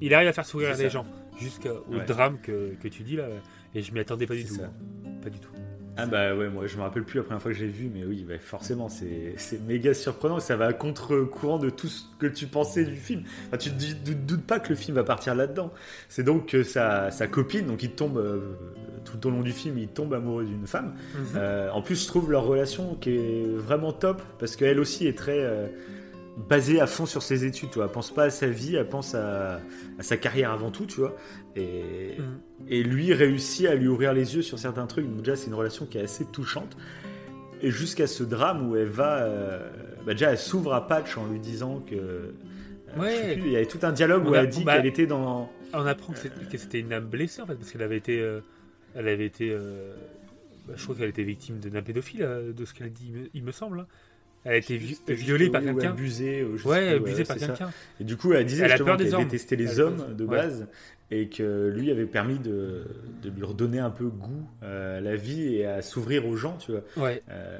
Il 0.00 0.12
arrive 0.12 0.26
à 0.28 0.32
faire 0.32 0.44
sourire 0.44 0.76
les 0.76 0.90
gens, 0.90 1.06
jusqu'au 1.38 1.84
Ouais. 1.88 2.04
drame 2.04 2.38
que, 2.42 2.74
que 2.82 2.88
tu 2.88 3.04
dis 3.04 3.14
là. 3.14 3.28
Et 3.76 3.80
je 3.82 3.92
m'y 3.94 4.00
attendais 4.00 4.26
pas 4.26 4.34
du 4.34 4.44
tout. 4.44 4.56
hein. 4.60 4.72
Pas 5.22 5.30
du 5.30 5.38
tout. 5.38 5.50
Ah 5.98 6.06
bah 6.06 6.34
ouais, 6.34 6.48
moi 6.48 6.66
je 6.66 6.76
me 6.76 6.82
rappelle 6.82 7.04
plus 7.04 7.18
la 7.18 7.22
première 7.24 7.40
fois 7.40 7.52
que 7.52 7.56
j'ai 7.56 7.66
vu, 7.68 7.90
mais 7.92 8.04
oui, 8.04 8.24
bah 8.28 8.34
forcément, 8.38 8.88
c'est 8.88 9.34
c'est 9.38 9.60
méga 9.66 9.94
surprenant. 9.94 10.40
Ça 10.40 10.56
va 10.56 10.66
à 10.66 10.72
contre-courant 10.72 11.58
de 11.58 11.70
tout 11.70 11.88
ce 11.88 12.02
que 12.18 12.26
tu 12.26 12.46
pensais 12.46 12.84
du 12.84 12.96
film. 12.96 13.22
Enfin, 13.48 13.56
tu 13.56 13.70
te 13.70 13.74
dis- 13.76 13.94
doutes, 13.94 14.44
pas 14.44 14.60
que 14.60 14.68
le 14.70 14.74
film 14.74 14.96
va 14.96 15.04
partir 15.04 15.34
là-dedans. 15.34 15.72
C'est 16.08 16.22
donc 16.22 16.46
que 16.46 16.62
sa, 16.62 17.10
sa 17.10 17.26
copine, 17.28 17.66
donc 17.66 17.82
il 17.82 17.90
tombe 17.92 18.18
euh, 18.18 18.40
tout 19.04 19.26
au 19.26 19.30
long 19.30 19.40
du 19.40 19.52
film, 19.52 19.78
il 19.78 19.88
tombe 19.88 20.12
amoureux 20.14 20.44
d'une 20.44 20.66
femme. 20.66 20.94
Euh, 21.34 21.70
en 21.70 21.80
plus, 21.82 22.02
je 22.02 22.06
trouve 22.08 22.30
leur 22.30 22.44
relation 22.44 22.94
qui 22.94 23.10
est 23.16 23.46
vraiment 23.56 23.92
top 23.92 24.20
parce 24.38 24.56
qu'elle 24.56 24.78
aussi 24.80 25.06
est 25.06 25.16
très 25.16 25.40
euh, 25.40 25.66
basée 26.36 26.80
à 26.80 26.86
fond 26.86 27.06
sur 27.06 27.22
ses 27.22 27.44
études. 27.44 27.70
Tu 27.70 27.76
vois, 27.76 27.86
elle 27.86 27.92
pense 27.92 28.12
pas 28.12 28.24
à 28.24 28.30
sa 28.30 28.46
vie, 28.48 28.76
elle 28.76 28.88
pense 28.88 29.14
à, 29.14 29.60
à 29.98 30.02
sa 30.02 30.16
carrière 30.16 30.50
avant 30.52 30.70
tout, 30.70 30.86
tu 30.86 31.00
vois. 31.00 31.16
Et, 31.56 32.16
Mhm. 32.18 32.38
et 32.68 32.82
lui 32.82 33.14
réussit 33.14 33.66
à 33.66 33.74
lui 33.74 33.88
ouvrir 33.88 34.12
les 34.12 34.34
yeux 34.36 34.42
sur 34.42 34.58
certains 34.58 34.86
trucs. 34.86 35.06
Donc 35.06 35.18
déjà, 35.18 35.36
c'est 35.36 35.46
une 35.48 35.54
relation 35.54 35.86
qui 35.86 35.98
est 35.98 36.02
assez 36.02 36.24
touchante. 36.26 36.76
Et 37.62 37.70
jusqu'à 37.70 38.06
ce 38.06 38.22
drame 38.22 38.68
où 38.68 38.76
elle 38.76 38.88
va, 38.88 39.22
euh, 39.22 39.70
bah 40.04 40.12
déjà, 40.12 40.30
elle 40.30 40.38
s'ouvre 40.38 40.74
à 40.74 40.86
Patch 40.86 41.16
en 41.16 41.26
lui 41.26 41.38
disant 41.40 41.80
que. 41.80 41.94
euh, 41.94 42.32
Ouais. 42.98 43.34
plus, 43.34 43.42
il 43.46 43.52
y 43.52 43.56
avait 43.56 43.66
tout 43.66 43.78
un 43.82 43.92
dialogue 43.92 44.24
On 44.26 44.30
où 44.30 44.34
a- 44.34 44.38
elle 44.42 44.48
dit 44.48 44.62
bah- 44.64 44.76
qu'elle 44.76 44.86
était 44.86 45.06
dans. 45.06 45.50
On 45.74 45.84
apprend 45.86 46.12
que 46.12 46.18
c'est- 46.18 46.48
que 46.50 46.56
c'était 46.58 46.80
une 46.80 46.92
âme 46.92 47.06
blessée 47.06 47.42
en 47.42 47.46
fait, 47.46 47.54
parce 47.56 47.70
qu'elle 47.70 47.82
avait 47.82 47.96
été, 47.96 48.20
euh, 48.20 48.40
elle 48.94 49.08
avait 49.08 49.26
été, 49.26 49.50
euh, 49.50 49.92
bah, 50.66 50.74
je 50.76 50.82
crois 50.84 50.94
qu'elle 50.94 51.08
était 51.10 51.22
victime 51.24 51.58
d'un 51.58 51.82
pédophile, 51.82 52.22
euh, 52.22 52.52
de 52.52 52.64
ce 52.64 52.72
qu'elle 52.72 52.92
dit, 52.92 53.06
il 53.08 53.12
me- 53.20 53.28
il 53.34 53.42
me 53.44 53.52
semble. 53.52 53.86
Elle 54.46 54.52
a 54.52 54.56
été 54.58 54.76
vi- 54.76 54.98
violée 55.08 55.50
par 55.50 55.60
quelqu'un. 55.62 55.90
abusée. 55.90 56.46
sais 56.56 56.68
Ouais, 56.68 56.88
abusée 56.90 57.24
par 57.24 57.36
quelqu'un. 57.36 57.70
Et 58.00 58.04
du 58.04 58.16
coup, 58.16 58.32
elle 58.32 58.46
disait 58.46 58.64
Elle 58.64 58.72
a 58.72 58.76
justement 58.76 58.96
qu'elle 58.96 59.16
détestait 59.24 59.56
les 59.56 59.74
Elle 59.74 59.80
hommes 59.80 60.14
de 60.16 60.24
ouais. 60.24 60.36
base 60.36 60.66
et 61.10 61.28
que 61.28 61.68
lui 61.68 61.90
avait 61.90 62.06
permis 62.06 62.38
de, 62.38 62.84
de 63.22 63.30
lui 63.30 63.44
redonner 63.44 63.78
un 63.78 63.90
peu 63.90 64.06
goût 64.06 64.48
euh, 64.62 64.98
à 64.98 65.00
la 65.00 65.16
vie 65.16 65.54
et 65.56 65.66
à 65.66 65.82
s'ouvrir 65.82 66.26
aux 66.26 66.36
gens, 66.36 66.56
tu 66.58 66.72
vois. 66.72 66.82
Ouais. 66.96 67.22
Euh, 67.30 67.58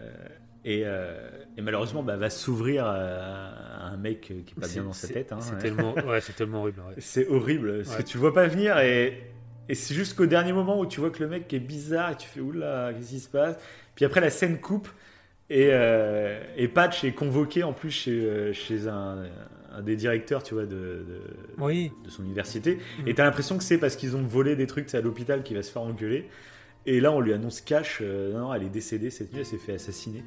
et, 0.65 0.83
euh, 0.85 1.29
et 1.57 1.63
malheureusement, 1.63 2.03
bah, 2.03 2.17
va 2.17 2.29
s'ouvrir 2.31 2.87
à, 2.87 3.87
un 3.87 3.97
mec 3.97 4.21
qui 4.23 4.33
est 4.33 4.61
pas 4.61 4.67
bien 4.67 4.83
dans 4.83 4.93
sa 4.93 5.07
tête. 5.09 5.33
hein, 5.33 5.39
c'est 5.41 5.55
ouais. 5.55 5.59
tellement, 5.61 5.95
ouais, 5.95 6.21
tellement 6.37 6.63
horrible. 6.63 6.81
ouais. 6.89 6.95
C'est 6.99 7.29
horrible, 7.29 7.83
parce 7.85 7.97
que 7.97 8.03
tu 8.03 8.19
vois 8.19 8.33
pas 8.35 8.47
venir 8.49 8.79
et, 8.81 9.23
et 9.69 9.75
c'est 9.75 9.95
jusqu'au 9.95 10.27
dernier 10.27 10.53
moment 10.53 10.81
où 10.81 10.87
tu 10.87 10.99
vois 11.01 11.11
que 11.11 11.23
le 11.23 11.29
mec 11.29 11.53
est 11.55 11.61
bizarre 11.61 12.13
et 12.13 12.17
tu 12.17 12.27
fais 12.29 12.41
oula, 12.41 12.93
qu'est-ce 12.97 13.11
qui 13.11 13.21
se 13.21 13.29
passe? 13.29 13.57
Puis 13.95 14.05
après 14.05 14.21
la 14.21 14.31
scène 14.31 14.59
coupe 14.59 14.89
et, 15.51 15.69
euh, 15.73 16.41
et 16.57 16.69
Patch 16.69 17.05
est 17.05 17.13
convoqué 17.13 17.63
en 17.63 17.73
plus 17.73 17.91
chez, 17.91 18.11
euh, 18.21 18.53
chez 18.53 18.89
un, 18.89 19.25
un 19.73 19.83
des 19.83 19.97
directeurs, 19.97 20.43
tu 20.43 20.55
vois, 20.55 20.65
de, 20.65 20.75
de, 20.77 21.21
Oui. 21.59 21.93
de 22.05 22.11
son 22.11 22.25
université. 22.25 22.79
Mhm. 23.01 23.09
Et 23.09 23.15
t'as 23.15 23.25
l'impression 23.25 23.57
que 23.59 23.65
c'est 23.65 23.79
parce 23.79 23.97
qu'ils 23.97 24.17
ont 24.17 24.23
volé 24.23 24.57
des 24.57 24.67
trucs, 24.67 24.89
c'est 24.91 24.99
à 24.99 25.01
l'hôpital 25.03 25.43
qu'il 25.43 25.57
va 25.57 25.63
se 25.63 25.71
faire 25.71 25.83
engueuler. 25.83 26.29
Et 26.87 27.01
là, 27.01 27.13
on 27.13 27.21
lui 27.21 27.33
annonce 27.33 27.61
cash, 27.61 27.99
euh, 28.01 28.33
non, 28.33 28.41
non, 28.41 28.55
elle 28.55 28.63
est 28.63 28.69
décédée 28.69 29.11
cette 29.11 29.33
nuit, 29.33 29.41
elle 29.41 29.47
s'est 29.47 29.59
fait 29.59 29.75
assassiner. 29.75 30.25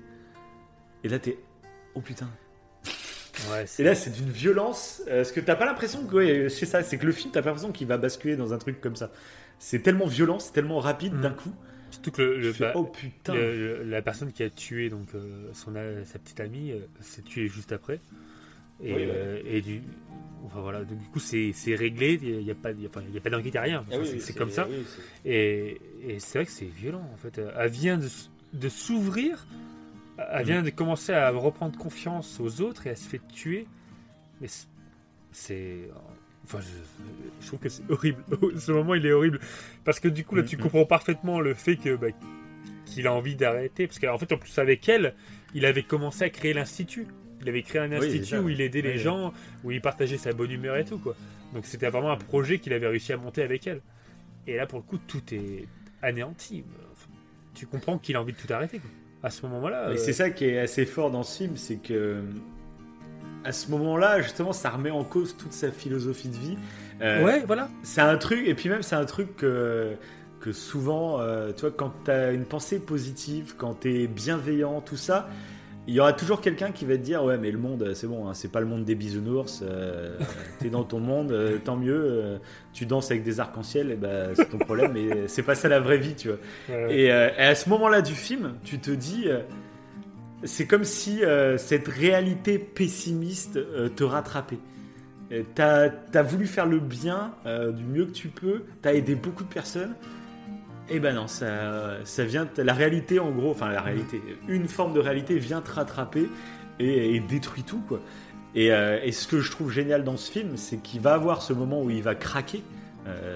Et 1.03 1.09
là, 1.09 1.19
t'es, 1.19 1.37
oh 1.95 2.01
putain. 2.01 2.27
Ouais, 3.51 3.63
Et 3.79 3.83
là, 3.83 3.95
c'est 3.95 4.09
d'une 4.09 4.29
violence. 4.29 5.01
euh, 5.07 5.17
Parce 5.17 5.31
que 5.31 5.39
t'as 5.39 5.55
pas 5.55 5.65
l'impression 5.65 6.05
que. 6.05 6.15
Ouais, 6.15 6.49
c'est 6.49 6.65
ça, 6.65 6.83
c'est 6.83 6.97
que 6.97 7.05
le 7.05 7.13
film, 7.13 7.31
t'as 7.31 7.41
pas 7.41 7.47
l'impression 7.49 7.71
qu'il 7.71 7.87
va 7.87 7.97
basculer 7.97 8.35
dans 8.35 8.51
un 8.53 8.57
truc 8.57 8.81
comme 8.81 8.97
ça. 8.97 9.11
C'est 9.59 9.79
tellement 9.79 10.07
violent, 10.07 10.39
c'est 10.39 10.51
tellement 10.51 10.79
rapide 10.79 11.19
d'un 11.21 11.31
coup. 11.31 11.51
Surtout 12.01 12.11
que 12.11 12.21
le, 12.21 12.35
Tu 12.35 12.41
le- 12.41 12.53
fais, 12.53 12.63
bah, 12.65 12.71
oh 12.75 12.83
putain. 12.85 13.33
le- 13.35 13.83
la 13.83 14.01
personne 14.01 14.31
qui 14.31 14.43
a 14.43 14.49
tué 14.49 14.89
donc 14.89 15.13
euh, 15.15 15.49
son 15.53 15.73
sa 16.05 16.19
petite 16.19 16.39
amie 16.39 16.71
euh, 16.71 16.79
s'est 17.01 17.21
tuée 17.21 17.47
juste 17.47 17.71
après. 17.71 17.99
Et, 18.81 18.93
Oui, 18.93 19.01
euh, 19.07 19.41
et 19.45 19.59
du, 19.61 19.81
enfin 20.45 20.61
voilà, 20.61 20.85
donc, 20.85 20.97
du 20.97 21.05
coup 21.09 21.19
c'est 21.19 21.51
c'est 21.53 21.75
réglé, 21.75 22.17
il 22.21 22.37
n'y 22.45 22.51
a 22.51 22.55
pas, 22.55 22.71
y 22.71 22.73
a, 22.73 22.89
y 23.13 23.17
a 23.17 23.21
pas 23.21 23.29
d'enquête. 23.29 23.55
Ah 23.91 23.95
c'est- 24.05 24.19
c'est 24.19 24.33
comme 24.33 24.49
ça. 24.51 24.67
Et, 25.25 25.81
et 26.07 26.19
c'est 26.19 26.37
vrai 26.39 26.45
que 26.45 26.51
c'est 26.51 26.65
violent 26.65 27.07
en 27.13 27.17
fait. 27.17 27.39
Elle 27.57 27.69
vient 27.69 27.97
de, 27.97 28.07
de 28.53 28.69
s'ouvrir, 28.69 29.45
elle 30.17 30.45
vient 30.45 30.63
de 30.63 30.69
commencer 30.69 31.11
à 31.13 31.29
reprendre 31.31 31.77
confiance 31.77 32.39
aux 32.39 32.61
autres 32.61 32.87
et 32.87 32.91
elle 32.91 32.97
se 32.97 33.09
fait 33.09 33.21
tuer. 33.33 33.67
Mais 34.39 34.47
c'est. 35.33 35.89
Enfin, 36.51 36.59
je, 36.61 37.41
je 37.41 37.47
trouve 37.47 37.59
que 37.59 37.69
c'est 37.69 37.83
horrible. 37.89 38.23
Ce 38.59 38.71
moment 38.71 38.95
il 38.95 39.05
est 39.05 39.11
horrible. 39.11 39.39
Parce 39.85 39.99
que 39.99 40.07
du 40.07 40.25
coup 40.25 40.35
là 40.35 40.43
tu 40.43 40.55
Mhm. 40.57 40.63
comprends 40.63 40.85
parfaitement 40.85 41.39
le 41.39 41.53
fait 41.53 41.75
que. 41.77 41.95
bah, 41.95 42.07
qu'il 42.85 43.05
a 43.05 43.13
envie 43.13 43.35
d'arrêter. 43.35 43.85
Parce 43.85 43.99
qu'en 43.99 44.17
fait, 44.17 44.31
en 44.33 44.37
plus, 44.37 44.57
avec 44.57 44.89
elle, 44.89 45.13
il 45.53 45.65
avait 45.67 45.83
commencé 45.83 46.23
à 46.23 46.29
créer 46.31 46.53
l'institut. 46.53 47.05
Il 47.39 47.47
avait 47.47 47.61
créé 47.61 47.79
un 47.81 47.89
Oui, 47.91 47.97
institut 47.97 48.25
ça, 48.25 48.41
où 48.41 48.49
il 48.49 48.61
aidait 48.61 48.81
les 48.81 48.97
gens, 48.97 49.31
où 49.63 49.69
il 49.69 49.79
partageait 49.79 50.17
sa 50.17 50.33
bonne 50.33 50.49
humeur 50.51 50.75
et 50.75 50.85
tout, 50.85 50.97
quoi. 50.97 51.15
Donc 51.53 51.67
c'était 51.67 51.87
vraiment 51.89 52.09
un 52.11 52.17
projet 52.17 52.57
qu'il 52.57 52.73
avait 52.73 52.87
réussi 52.87 53.13
à 53.13 53.17
monter 53.17 53.43
avec 53.43 53.67
elle. 53.67 53.81
Et 54.47 54.55
là, 54.55 54.65
pour 54.65 54.79
le 54.79 54.83
coup, 54.85 54.97
tout 54.97 55.21
est 55.35 55.67
anéanti. 56.01 56.63
Enfin, 56.91 57.09
tu 57.53 57.67
comprends 57.67 57.99
qu'il 57.99 58.15
a 58.15 58.21
envie 58.21 58.33
de 58.33 58.37
tout 58.39 58.51
arrêter, 58.51 58.79
quoi. 58.79 58.89
À 59.21 59.29
ce 59.29 59.45
moment-là. 59.45 59.89
Euh, 59.89 59.95
c'est 59.97 60.13
ça 60.13 60.31
qui 60.31 60.45
est 60.45 60.57
assez 60.57 60.87
fort 60.87 61.11
dans 61.11 61.21
ce 61.23 61.37
film, 61.43 61.57
c'est 61.57 61.77
que. 61.77 62.23
À 63.43 63.51
ce 63.51 63.71
moment-là, 63.71 64.21
justement, 64.21 64.51
ça 64.53 64.69
remet 64.69 64.91
en 64.91 65.03
cause 65.03 65.35
toute 65.37 65.53
sa 65.53 65.71
philosophie 65.71 66.27
de 66.29 66.35
vie. 66.35 66.57
Euh, 67.01 67.23
Ouais, 67.23 67.43
voilà. 67.47 67.69
C'est 67.83 68.01
un 68.01 68.17
truc, 68.17 68.45
et 68.45 68.53
puis 68.53 68.69
même 68.69 68.81
c'est 68.83 68.95
un 68.95 69.05
truc 69.05 69.35
que, 69.37 69.93
que 70.41 70.51
souvent, 70.51 71.19
euh, 71.21 71.51
tu 71.53 71.61
vois, 71.61 71.71
quand 71.71 71.93
tu 72.05 72.11
as 72.11 72.31
une 72.31 72.45
pensée 72.45 72.79
positive, 72.79 73.53
quand 73.57 73.81
tu 73.81 74.03
es 74.03 74.07
bienveillant, 74.07 74.81
tout 74.81 74.97
ça, 74.97 75.29
il 75.87 75.93
y 75.95 75.99
aura 76.01 76.11
toujours 76.13 76.41
quelqu'un 76.41 76.71
qui 76.71 76.85
va 76.85 76.97
te 76.97 77.01
dire 77.01 77.23
Ouais, 77.23 77.37
mais 77.37 77.49
le 77.49 77.57
monde, 77.57 77.93
c'est 77.95 78.05
bon, 78.07 78.27
hein, 78.27 78.33
c'est 78.33 78.51
pas 78.51 78.59
le 78.59 78.65
monde 78.67 78.83
des 78.83 78.93
bisounours, 78.95 79.61
euh, 79.63 80.17
t'es 80.59 80.69
dans 80.69 80.83
ton 80.83 80.99
monde, 80.99 81.31
euh, 81.31 81.57
tant 81.63 81.77
mieux, 81.77 81.95
euh, 81.97 82.37
tu 82.73 82.85
danses 82.85 83.09
avec 83.09 83.23
des 83.23 83.39
arcs-en-ciel, 83.39 83.91
et 83.91 83.95
ben, 83.95 84.31
c'est 84.35 84.49
ton 84.49 84.57
problème, 84.59 84.91
mais 84.93 85.27
c'est 85.27 85.43
pas 85.43 85.55
ça 85.55 85.69
la 85.69 85.79
vraie 85.79 85.97
vie, 85.97 86.13
tu 86.15 86.27
vois. 86.27 86.37
Ouais, 86.69 86.95
Et, 86.95 87.11
euh, 87.11 87.29
et 87.37 87.43
à 87.43 87.55
ce 87.55 87.69
moment-là 87.69 88.01
du 88.01 88.13
film, 88.13 88.55
tu 88.65 88.79
te 88.79 88.91
dis, 88.91 89.23
euh, 89.27 89.39
c'est 90.43 90.65
comme 90.67 90.83
si 90.83 91.23
euh, 91.23 91.57
cette 91.57 91.87
réalité 91.87 92.59
pessimiste 92.59 93.57
euh, 93.57 93.89
te 93.89 94.03
rattrapait. 94.03 94.59
T'as 95.53 95.89
as 96.15 96.23
voulu 96.23 96.47
faire 96.47 96.65
le 96.65 96.79
bien 96.79 97.33
euh, 97.45 97.71
du 97.71 97.83
mieux 97.83 98.05
que 98.05 98.11
tu 98.11 98.29
peux, 98.29 98.63
t'as 98.81 98.95
aidé 98.95 99.13
beaucoup 99.13 99.43
de 99.43 99.49
personnes. 99.49 99.93
Et 100.89 100.99
ben 100.99 101.13
non, 101.13 101.27
ça, 101.27 102.03
ça 102.03 102.25
vient, 102.25 102.49
la 102.57 102.73
réalité 102.73 103.19
en 103.19 103.29
gros, 103.29 103.51
enfin 103.51 103.69
la 103.69 103.81
réalité, 103.81 104.19
une 104.47 104.67
forme 104.67 104.91
de 104.93 104.99
réalité 104.99 105.37
vient 105.37 105.61
te 105.61 105.71
rattraper 105.71 106.27
et, 106.79 107.15
et 107.15 107.19
détruit 107.19 107.61
tout 107.61 107.81
quoi. 107.87 107.99
Et, 108.55 108.69
et 108.69 109.11
ce 109.11 109.27
que 109.27 109.39
je 109.39 109.51
trouve 109.51 109.71
génial 109.71 110.03
dans 110.03 110.17
ce 110.17 110.31
film, 110.31 110.57
c'est 110.57 110.77
qu'il 110.77 110.99
va 111.01 111.13
avoir 111.13 111.43
ce 111.43 111.53
moment 111.53 111.83
où 111.83 111.91
il 111.91 112.01
va 112.01 112.15
craquer 112.15 112.63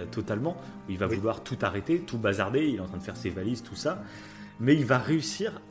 totalement, 0.10 0.58
où 0.88 0.92
il 0.94 0.98
va 0.98 1.08
Oui. 1.08 1.18
vouloir 1.18 1.44
tout 1.44 1.58
arrêter, 1.62 2.00
tout 2.00 2.18
bazarder, 2.18 2.66
il 2.66 2.78
est 2.78 2.80
en 2.80 2.88
train 2.88 2.98
de 2.98 3.04
faire 3.04 3.18
ses 3.18 3.30
valises, 3.30 3.62
tout 3.62 3.76
ça, 3.76 4.02
mais 4.60 4.74
il 4.74 4.86
va 4.86 4.98
réussir 4.98 5.62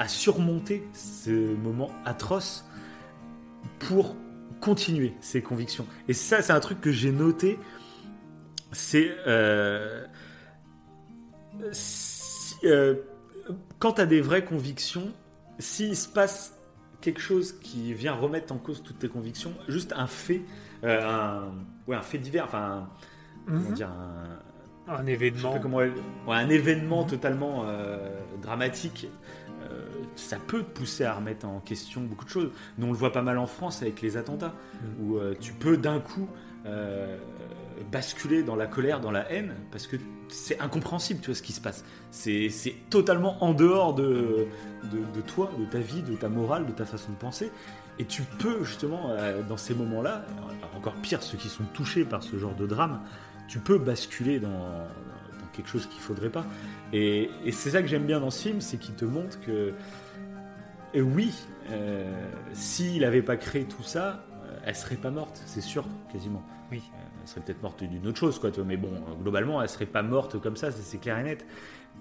à 0.00 0.08
surmonter 0.08 0.82
ce 0.94 1.30
moment 1.56 1.90
atroce 2.06 2.64
pour 3.78 4.16
continuer 4.60 5.12
ses 5.20 5.42
convictions. 5.42 5.86
Et 6.08 6.14
ça, 6.14 6.40
c'est 6.40 6.54
un 6.54 6.60
truc 6.60 6.80
que 6.80 6.90
j'ai 6.90 7.12
noté, 7.12 7.58
c'est 8.72 9.14
euh, 9.26 10.06
si- 11.72 12.56
euh, 12.64 12.94
quand 13.78 13.92
tu 13.92 14.00
as 14.00 14.06
des 14.06 14.22
vraies 14.22 14.44
convictions, 14.44 15.12
s'il 15.58 15.94
se 15.96 16.08
passe 16.08 16.54
quelque 17.02 17.20
chose 17.20 17.52
qui 17.60 17.92
vient 17.92 18.14
remettre 18.14 18.52
en 18.54 18.58
cause 18.58 18.82
toutes 18.82 18.98
tes 19.00 19.08
convictions, 19.08 19.52
juste 19.68 19.92
un 19.96 20.06
fait, 20.06 20.40
euh, 20.84 21.02
un, 21.02 21.52
ouais, 21.86 21.96
un 21.96 22.02
fait 22.02 22.18
divers, 22.18 22.44
enfin, 22.44 22.88
un- 22.88 22.88
comment 23.46 23.68
Mhm. 23.68 23.74
dire, 23.74 23.88
un, 23.90 24.38
Un 24.88 25.06
événement. 25.06 25.52
pas 25.52 25.58
comment 25.60 25.80
elle- 25.82 25.92
ouais, 26.26 26.36
un 26.36 26.48
événement 26.48 27.04
totalement 27.04 27.64
euh, 27.66 27.98
dramatique, 28.42 29.06
euh, 29.62 29.84
ça 30.16 30.36
peut 30.44 30.62
te 30.62 30.70
pousser 30.78 31.04
à 31.04 31.14
remettre 31.14 31.46
en 31.46 31.60
question 31.60 32.00
beaucoup 32.00 32.24
de 32.24 32.30
choses. 32.30 32.50
Nous, 32.78 32.86
on 32.86 32.90
le 32.92 32.96
voit 32.96 33.12
pas 33.12 33.22
mal 33.22 33.38
en 33.38 33.46
France 33.46 33.82
avec 33.82 34.00
les 34.02 34.16
attentats, 34.16 34.54
Mhm. 34.82 35.06
où 35.10 35.16
euh, 35.18 35.34
tu 35.40 35.52
peux 35.52 35.76
d'un 35.76 36.00
coup 36.00 36.28
basculer 37.90 38.42
dans 38.42 38.56
la 38.56 38.66
colère, 38.66 39.00
dans 39.00 39.10
la 39.10 39.30
haine, 39.32 39.54
parce 39.72 39.86
que 39.86 39.96
c'est 40.28 40.60
incompréhensible, 40.60 41.20
tu 41.20 41.26
vois, 41.26 41.34
ce 41.34 41.42
qui 41.42 41.52
se 41.52 41.60
passe. 41.60 41.84
C'est 42.10 42.50
c'est 42.50 42.74
totalement 42.90 43.42
en 43.42 43.54
dehors 43.54 43.94
de, 43.94 44.46
de, 44.84 44.98
de 45.14 45.20
toi, 45.26 45.50
de 45.58 45.64
ta 45.64 45.78
vie, 45.78 46.02
de 46.02 46.14
ta 46.14 46.28
morale, 46.28 46.66
de 46.66 46.72
ta 46.72 46.84
façon 46.84 47.12
de 47.12 47.16
penser. 47.16 47.50
Et 47.98 48.04
tu 48.04 48.22
peux 48.38 48.62
justement, 48.64 49.10
dans 49.48 49.56
ces 49.56 49.74
moments-là, 49.74 50.24
encore 50.76 50.94
pire, 50.94 51.22
ceux 51.22 51.36
qui 51.38 51.48
sont 51.48 51.64
touchés 51.74 52.04
par 52.04 52.22
ce 52.22 52.38
genre 52.38 52.54
de 52.54 52.66
drame, 52.66 53.00
tu 53.50 53.58
peux 53.58 53.78
basculer 53.78 54.38
dans, 54.38 54.48
dans 54.48 55.46
quelque 55.52 55.68
chose 55.68 55.86
qu'il 55.86 56.00
faudrait 56.00 56.30
pas. 56.30 56.46
Et, 56.92 57.28
et 57.44 57.50
c'est 57.50 57.70
ça 57.70 57.82
que 57.82 57.88
j'aime 57.88 58.06
bien 58.06 58.20
dans 58.20 58.30
ce 58.30 58.42
film, 58.48 58.60
c'est 58.60 58.78
qu'il 58.78 58.94
te 58.94 59.04
montre 59.04 59.40
que, 59.40 59.74
et 60.94 61.02
oui, 61.02 61.34
euh, 61.70 62.04
s'il 62.52 63.00
n'avait 63.00 63.22
pas 63.22 63.36
créé 63.36 63.64
tout 63.64 63.82
ça, 63.82 64.24
euh, 64.44 64.56
elle 64.64 64.76
serait 64.76 64.96
pas 64.96 65.10
morte, 65.10 65.42
c'est 65.46 65.60
sûr, 65.60 65.84
quasiment. 66.12 66.44
Oui. 66.70 66.80
Euh, 66.94 66.98
elle 67.22 67.28
serait 67.28 67.40
peut-être 67.40 67.62
morte 67.62 67.82
d'une 67.82 68.06
autre 68.06 68.18
chose, 68.18 68.38
quoi. 68.38 68.50
Mais 68.64 68.76
bon, 68.76 68.92
euh, 68.94 69.14
globalement, 69.20 69.60
elle 69.60 69.68
serait 69.68 69.84
pas 69.84 70.02
morte 70.02 70.40
comme 70.40 70.56
ça, 70.56 70.70
c'est 70.70 70.98
clair 70.98 71.18
et 71.18 71.24
net. 71.24 71.44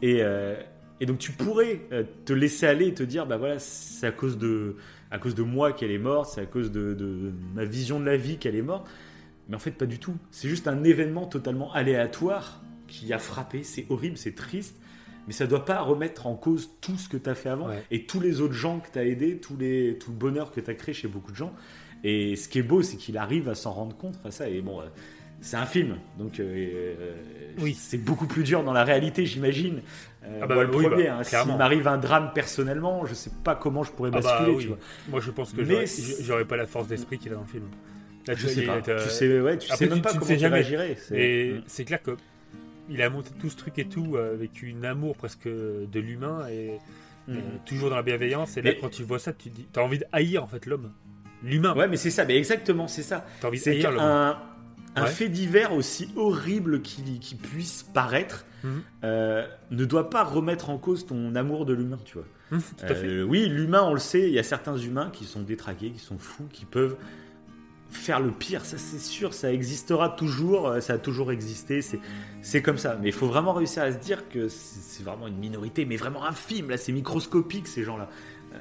Et, 0.04 0.20
euh, 0.22 0.56
et 1.00 1.08
donc 1.08 1.18
tu 1.18 1.32
pourrais 1.32 1.82
euh, 1.92 2.04
te 2.26 2.34
laisser 2.34 2.68
aller 2.68 2.88
et 2.88 2.94
te 2.94 3.04
dire, 3.04 3.26
bah 3.26 3.38
voilà, 3.38 3.58
c'est 3.58 4.06
à 4.06 4.12
cause 4.12 4.38
de, 4.38 4.76
à 5.10 5.18
cause 5.18 5.34
de 5.34 5.44
moi 5.44 5.74
qu'elle 5.74 5.92
est 5.92 5.98
morte, 5.98 6.32
c'est 6.36 6.42
à 6.42 6.46
cause 6.46 6.72
de, 6.72 6.94
de 6.94 7.32
ma 7.56 7.66
vision 7.66 8.00
de 8.00 8.06
la 8.06 8.18
vie 8.18 8.38
qu'elle 8.38 8.56
est 8.56 8.62
morte. 8.62 8.88
Mais 9.50 9.56
en 9.56 9.60
fait, 9.60 9.72
pas 9.72 9.86
du 9.88 10.00
tout. 10.00 10.16
C'est 10.32 10.48
juste 10.48 10.68
un 10.68 10.84
événement 10.84 11.26
totalement 11.26 11.74
aléatoire 11.74 12.62
qui 12.88 13.12
a 13.14 13.20
frappé. 13.20 13.64
C'est 13.64 13.86
horrible, 13.90 14.18
c'est 14.18 14.36
triste. 14.36 14.76
Mais 15.28 15.34
ça 15.34 15.46
doit 15.48 15.66
pas 15.66 15.82
remettre 15.82 16.26
en 16.28 16.36
cause 16.36 16.70
tout 16.82 16.98
ce 16.98 17.10
que 17.10 17.18
tu 17.18 17.30
as 17.30 17.36
fait 17.36 17.50
avant 17.50 17.68
Ouais. 17.68 17.84
et 17.92 18.06
tous 18.06 18.20
les 18.20 18.42
autres 18.42 18.54
gens 18.54 18.80
que 18.80 18.90
tu 18.92 18.98
as 18.98 19.06
aidés, 19.06 19.38
tous 19.38 19.58
les, 19.58 19.98
tout 20.00 20.12
le 20.12 20.18
bonheur 20.18 20.52
que 20.52 20.60
tu 20.62 20.70
as 20.72 20.74
créé 20.74 20.94
chez 20.94 21.08
beaucoup 21.08 21.32
de 21.32 21.36
gens. 21.36 21.54
Et 22.04 22.36
ce 22.36 22.48
qui 22.48 22.60
est 22.60 22.64
beau, 22.64 22.82
c'est 22.82 22.98
qu'il 22.98 23.18
arrive 23.18 23.50
à 23.50 23.54
s'en 23.56 23.72
rendre 23.72 23.96
compte 23.96 24.20
à 24.26 24.32
ça. 24.32 24.50
Et 24.50 24.62
bon, 24.62 24.80
euh, 24.82 24.86
c'est 25.42 25.58
un 25.58 25.66
film, 25.68 25.98
donc 26.18 26.40
euh, 26.40 26.44
euh, 27.00 27.16
Oui. 27.60 27.76
c'est 27.78 27.98
beaucoup 28.00 28.26
plus 28.26 28.44
dur 28.44 28.64
dans 28.64 28.74
la 28.74 28.84
réalité, 28.84 29.26
j'imagine. 29.26 29.82
Euh, 30.24 30.40
Ah 30.42 30.48
bah 30.48 30.56
moi, 30.56 30.64
le 30.64 30.76
oui, 30.76 30.86
premier, 30.88 31.04
bah, 31.08 31.18
hein, 31.20 31.24
s'il 31.24 31.56
m'arrive 31.58 31.88
un 31.88 31.98
drame 31.98 32.32
personnellement, 32.34 33.06
je 33.06 33.14
sais 33.14 33.32
pas 33.44 33.56
comment 33.56 33.84
je 33.84 33.92
pourrais 33.92 34.10
Ah 34.14 34.20
bah 34.20 34.22
basculer. 34.22 34.56
oui. 34.56 34.62
tu 34.64 34.68
vois. 34.70 34.78
Moi, 35.10 35.20
je 35.20 35.32
pense 35.32 35.54
que 35.54 35.62
Mais 35.62 35.86
j'aurais 36.22 36.46
pas 36.46 36.58
la 36.58 36.66
force 36.66 36.88
d'esprit 36.88 37.20
qu'il 37.20 37.32
a 37.32 37.36
dans 37.36 37.42
le 37.42 37.48
film. 37.48 37.66
Là, 38.30 38.36
Je 38.36 38.48
tu- 38.48 38.54
sais 38.54 38.62
il 38.62 38.68
pas. 38.68 38.80
euh, 38.88 39.04
Tu 39.04 39.10
sais, 39.10 39.42
ouais, 39.42 39.58
tu 39.58 39.66
après, 39.72 39.78
sais 39.86 39.90
même 39.90 39.98
tu- 39.98 40.02
pas 40.04 40.10
tu 40.12 40.20
comment 40.20 40.28
sais 40.28 40.36
tu 40.36 40.40
jamais. 40.42 40.96
c'est- 40.98 41.16
Et 41.20 41.54
Mm. 41.54 41.62
c'est 41.68 41.84
clair 41.86 42.02
que 42.04 42.12
il 42.90 43.02
a 43.02 43.10
monté 43.10 43.32
tout 43.40 43.50
ce 43.50 43.58
truc 43.58 43.78
et 43.80 43.86
tout 43.86 44.14
euh, 44.16 44.34
avec 44.34 44.62
une 44.62 44.86
amour 44.86 45.16
presque 45.16 45.48
de 45.48 46.00
l'humain 46.00 46.48
et, 46.48 46.78
Mm. 47.28 47.34
et 47.38 47.42
toujours 47.66 47.90
dans 47.90 47.96
la 47.96 48.04
bienveillance. 48.04 48.56
Et 48.58 48.62
là, 48.62 48.72
Mais- 48.72 48.78
quand 48.80 48.90
tu 48.90 49.04
vois 49.04 49.20
ça, 49.20 49.34
tu 49.34 49.50
dis, 49.50 49.66
t'as 49.74 49.82
envie 49.82 49.98
de 50.00 50.06
haïr 50.12 50.44
en 50.44 50.48
fait 50.48 50.66
l'homme, 50.68 50.92
l'humain. 51.44 51.76
Ouais, 51.76 51.88
mais 51.88 51.98
c'est 51.98 52.12
ça, 52.12 52.24
mais 52.26 52.38
exactement, 52.38 52.88
c'est 52.88 53.02
ça. 53.04 53.26
T'as 53.42 53.48
envie 53.48 53.60
de 53.60 53.70
haïr 53.70 53.92
l'homme. 53.92 54.36
un 54.96 55.04
Ouais. 55.04 55.08
fait 55.08 55.30
divers 55.30 55.72
aussi 55.74 56.10
horrible 56.16 56.82
qu'il 56.82 57.20
puisse 57.38 57.84
paraître 57.94 58.46
Mhm. 58.64 58.82
euh, 59.04 59.48
ne 59.72 59.86
doit 59.86 60.10
pas 60.10 60.24
remettre 60.24 60.70
en 60.72 60.78
cause 60.80 61.06
ton 61.06 61.36
amour 61.36 61.66
de 61.66 61.74
l'humain, 61.74 62.00
tu 62.06 62.16
vois. 62.16 62.26
Tout 62.50 62.86
à 62.86 62.96
fait. 62.96 63.06
Euh, 63.08 63.24
oui, 63.24 63.46
l'humain, 63.48 63.84
on 63.84 63.94
le 63.94 64.00
sait, 64.00 64.28
il 64.28 64.34
y 64.34 64.40
a 64.40 64.44
certains 64.44 64.76
humains 64.76 65.12
qui 65.14 65.26
sont 65.26 65.42
détraqués, 65.42 65.92
qui 65.92 66.00
sont 66.00 66.18
fous, 66.18 66.48
qui 66.52 66.66
peuvent 66.66 66.96
faire 67.90 68.20
le 68.20 68.32
pire, 68.32 68.66
ça 68.66 68.78
c'est 68.78 69.00
sûr, 69.00 69.34
ça 69.34 69.52
existera 69.52 70.10
toujours, 70.10 70.68
euh, 70.68 70.80
ça 70.80 70.94
a 70.94 70.98
toujours 71.00 71.32
existé, 71.32 71.82
c'est- 71.82 72.62
comme 72.62 72.78
ça. 72.78 72.98
Mais 73.02 73.10
il 73.10 73.14
faut 73.14 73.28
vraiment 73.28 73.54
réussir 73.54 73.84
à 73.84 73.92
se 73.92 73.98
dire 73.98 74.30
que 74.30 74.48
c'est 74.48 75.04
vraiment 75.04 75.28
une 75.28 75.38
minorité, 75.38 75.86
mais 75.86 75.98
vraiment 75.98 76.24
infime, 76.26 76.70
là 76.70 76.78
c'est 76.78 76.92
microscopique 76.92 77.68
ces 77.68 77.84
gens-là. 77.84 78.08
Euh, 78.54 78.58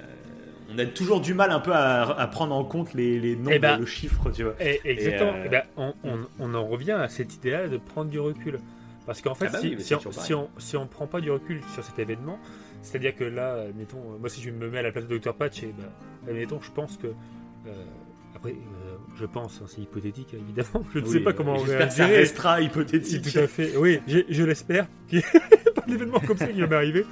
on 0.74 0.78
a 0.78 0.86
toujours 0.86 1.20
du 1.20 1.34
mal 1.34 1.50
un 1.50 1.60
peu 1.60 1.72
à, 1.72 2.02
à 2.18 2.26
prendre 2.26 2.55
en 2.55 2.64
compte 2.64 2.94
les, 2.94 3.18
les 3.20 3.36
nombres, 3.36 3.52
Eh 3.52 3.59
ben, 3.59 3.78
le 3.78 3.86
chiffre, 3.86 4.30
tu 4.30 4.44
vois. 4.44 4.55
Et- 4.60 4.80
exactement. 4.84 5.32
euh, 5.34 5.42
Eh 5.46 5.48
ben, 5.48 5.62
on, 5.76 5.94
on- 6.05 6.26
on 6.38 6.55
en 6.55 6.66
revient 6.66 6.92
à 6.92 7.09
cette 7.09 7.34
idée-là 7.34 7.68
de 7.68 7.76
prendre 7.76 8.10
du 8.10 8.20
recul. 8.20 8.59
Parce 9.06 9.22
qu'en 9.22 9.34
fait, 9.34 9.46
Ah 9.48 9.52
bah 9.52 9.59
si, 9.60 9.68
oui, 9.68 9.74
on, 9.94 10.12
si, 10.22 10.34
on, 10.34 10.50
si 10.59 10.76
on 10.76 10.86
prend 10.86 11.06
pas 11.06 11.22
du 11.22 11.30
recul 11.30 11.62
sur 11.72 11.82
cet 11.82 11.98
événement, 11.98 12.38
c'est-à-dire 12.82 13.14
que 13.14 13.24
là, 13.24 13.64
mettons, 13.76 14.18
moi 14.20 14.28
si 14.28 14.42
je 14.42 14.50
me 14.50 14.68
mets 14.68 14.78
à 14.78 14.82
la 14.82 14.92
place 14.92 15.06
de 15.06 15.16
Dr 15.16 15.32
Patch, 15.34 15.62
et 15.62 15.74
ben, 16.26 16.34
mettons, 16.34 16.60
je 16.60 16.70
pense 16.70 16.96
que. 16.98 17.06
euh, 17.06 17.84
après, 18.36 18.55
je 19.19 19.27
pense, 19.27 19.61
hein, 19.62 19.66
c'est 19.69 19.81
hypothétique 19.81 20.35
évidemment, 20.35 20.85
je 20.95 21.01
ne 21.01 21.07
sais 21.07 21.20
pas 21.20 21.32
comment 21.32 21.55
on 21.55 21.65
que 21.65 21.89
ça 21.90 22.07
restera 22.07 22.61
hypothétique. 22.61 23.32
tout 23.32 23.39
à 23.39 23.47
fait. 23.47 23.77
Oui, 23.77 24.01
je 24.07 24.45
l'espère. 24.45 24.86
qu'il 25.09 25.19
n'y 25.19 25.24
ait 25.24 25.73
pas 25.73 25.82
d'événement 25.86 26.20
comme 26.20 26.36
ça 26.36 26.47
qui 26.47 26.61
va 26.61 26.66
m'arriver. 26.66 27.05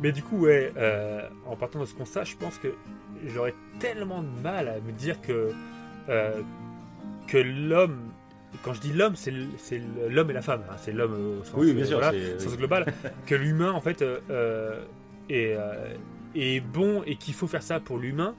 Mais 0.00 0.12
du 0.12 0.22
coup, 0.22 0.38
ouais, 0.44 0.72
euh, 0.76 1.22
en 1.46 1.56
partant 1.56 1.80
de 1.80 1.86
ce 1.86 1.94
constat, 1.94 2.24
je 2.24 2.36
pense 2.36 2.58
que 2.58 2.68
j'aurais 3.34 3.54
tellement 3.80 4.22
de 4.22 4.28
mal 4.42 4.68
à 4.68 4.80
me 4.80 4.92
dire 4.92 5.20
que 5.22 5.50
euh, 6.08 6.40
que 7.26 7.38
l'homme, 7.38 8.10
quand 8.62 8.74
je 8.74 8.80
dis 8.80 8.92
l'homme, 8.92 9.14
c'est 9.16 9.32
l'homme 10.10 10.30
et 10.30 10.34
la 10.34 10.42
femme, 10.42 10.62
hein, 10.70 10.76
c'est 10.78 10.92
l'homme 10.92 11.38
au 11.40 11.44
sens, 11.44 11.54
Oui, 11.56 11.72
bien 11.72 11.84
sûr. 11.84 11.98
voilà, 11.98 12.38
sens 12.38 12.56
global, 12.56 12.92
que 13.26 13.34
l'humain 13.34 13.72
en 13.72 13.80
fait 13.80 14.02
est, 14.02 14.20
euh, 14.30 15.94
est 16.34 16.60
bon 16.60 17.02
et 17.06 17.16
qu'il 17.16 17.34
faut 17.34 17.46
faire 17.46 17.62
ça 17.62 17.80
pour 17.80 17.98
l'humain 17.98 18.34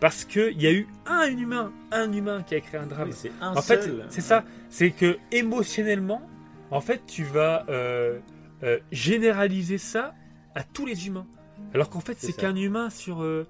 parce 0.00 0.24
qu'il 0.24 0.60
y 0.60 0.66
a 0.66 0.72
eu 0.72 0.86
un 1.06 1.26
humain, 1.26 1.72
un 1.92 2.12
humain 2.12 2.42
qui 2.42 2.54
a 2.54 2.60
créé 2.60 2.80
un 2.80 2.86
drame. 2.86 3.08
oui, 3.08 3.14
c'est 3.16 3.32
un 3.40 3.54
En 3.54 3.62
fait, 3.62 3.82
seul. 3.82 4.06
c'est 4.08 4.20
ça. 4.22 4.44
C'est 4.70 4.90
que 4.90 5.18
émotionnellement, 5.32 6.22
en 6.70 6.80
fait, 6.80 7.02
tu 7.06 7.24
vas 7.24 7.64
euh, 7.68 8.18
euh, 8.62 8.78
généraliser 8.92 9.78
ça 9.78 10.14
à 10.54 10.62
tous 10.62 10.86
les 10.86 11.06
humains. 11.06 11.26
Alors 11.74 11.90
qu'en 11.90 12.00
fait, 12.00 12.16
C'est 12.18 12.32
qu'un 12.32 12.56
humain 12.56 12.88
sur, 12.90 13.22
euh, 13.22 13.46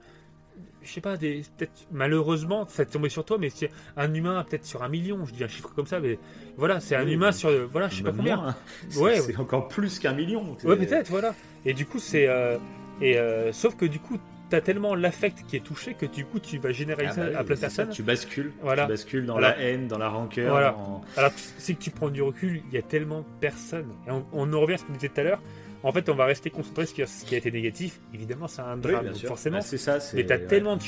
je 0.83 0.91
sais 0.91 1.01
pas, 1.01 1.17
des, 1.17 1.43
peut-être 1.57 1.87
malheureusement, 1.93 2.67
ça 2.67 2.85
tombé 2.85 3.09
sur 3.09 3.25
toi, 3.25 3.39
mais 3.39 3.49
c'est 3.51 3.71
un 3.97 4.13
humain 4.13 4.45
peut-être 4.49 4.65
sur 4.67 4.83
un 4.83 4.89
million. 4.89 5.25
Je 5.27 5.33
dis 5.33 5.45
un 5.45 5.49
chiffre 5.49 5.71
comme 5.75 5.87
ça, 5.87 6.01
mais 6.01 6.19
voilà, 6.57 6.81
c'est 6.81 6.97
un 6.97 7.05
Oui, 7.05 7.13
humain 7.13 7.31
sur, 7.33 7.49
euh, 7.51 7.69
voilà, 7.71 7.89
je 7.89 7.97
sais 7.97 8.03
pas 8.03 8.13
combien. 8.13 8.37
moins. 8.37 8.57
Ouais, 8.97 9.21
c'est 9.21 9.37
encore 9.39 9.69
plus 9.69 9.99
qu'un 10.01 10.13
million. 10.15 10.57
Ouais, 10.65 10.77
peut-être, 10.77 11.09
voilà. 11.11 11.35
Et 11.65 11.75
du 11.75 11.87
coup, 11.87 11.99
c'est. 12.01 12.27
euh, 12.27 12.59
et 13.01 13.17
euh, 13.19 13.53
sauf 13.53 13.77
que 13.77 13.85
du 13.87 13.99
coup, 14.01 14.19
t'as 14.51 14.61
tellement 14.61 14.95
l'affect 14.95 15.45
qui 15.47 15.57
est 15.57 15.61
touché 15.65 15.95
que 15.95 16.05
du 16.07 16.25
coup, 16.27 16.39
tu 16.41 16.59
vas 16.59 16.69
Ah 16.69 16.73
généraliser 16.73 17.21
bah 17.21 17.27
oui, 17.31 17.35
à 17.37 17.45
plein 17.45 17.55
de 17.55 17.61
ça, 17.61 17.67
personnes. 17.69 17.89
Tu 17.91 18.03
bascules. 18.03 18.53
Voilà. 18.61 18.83
Tu 18.85 18.89
bascules 18.91 19.25
dans 19.27 19.35
Voilà. 19.35 19.57
la 19.57 19.63
haine, 19.63 19.89
dans 19.89 19.97
la 19.99 20.09
rancœur. 20.09 20.51
Voilà. 20.51 20.71
dans- 20.73 21.01
Alors, 21.17 21.31
c'est 21.59 21.75
que 21.75 21.79
tu 21.81 21.91
prends 21.91 22.11
du 22.11 22.21
recul, 22.21 22.63
il 22.69 22.75
y 22.75 22.79
a 22.79 22.83
tellement. 22.83 23.25
Et 23.43 24.11
on, 24.11 24.27
on 24.33 24.53
en 24.53 24.61
revient 24.61 24.75
à 24.75 24.79
ce 24.79 24.85
qu'on 24.85 24.93
disait 24.93 25.09
tout 25.09 25.21
à 25.21 25.25
l'heure. 25.25 25.43
En 25.83 25.93
fait, 25.93 26.09
on 26.11 26.15
va 26.15 26.27
rester 26.27 26.51
concentré 26.51 26.85
sur 26.85 27.09
ce 27.09 27.25
qui 27.25 27.35
a 27.35 27.39
été 27.39 27.51
négatif. 27.51 28.01
Évidemment, 28.13 28.49
c'est 28.49 28.61
un 28.61 28.77
drame, 28.77 29.15
forcément. 29.15 29.59
Ah, 29.61 29.63
c'est 29.63 29.79
ça. 29.79 29.99
c'est- 29.99 30.17
mais 30.17 30.27
t'as 30.27 30.37
ouais. 30.37 30.47
tellement 30.47 30.77
de 30.77 30.83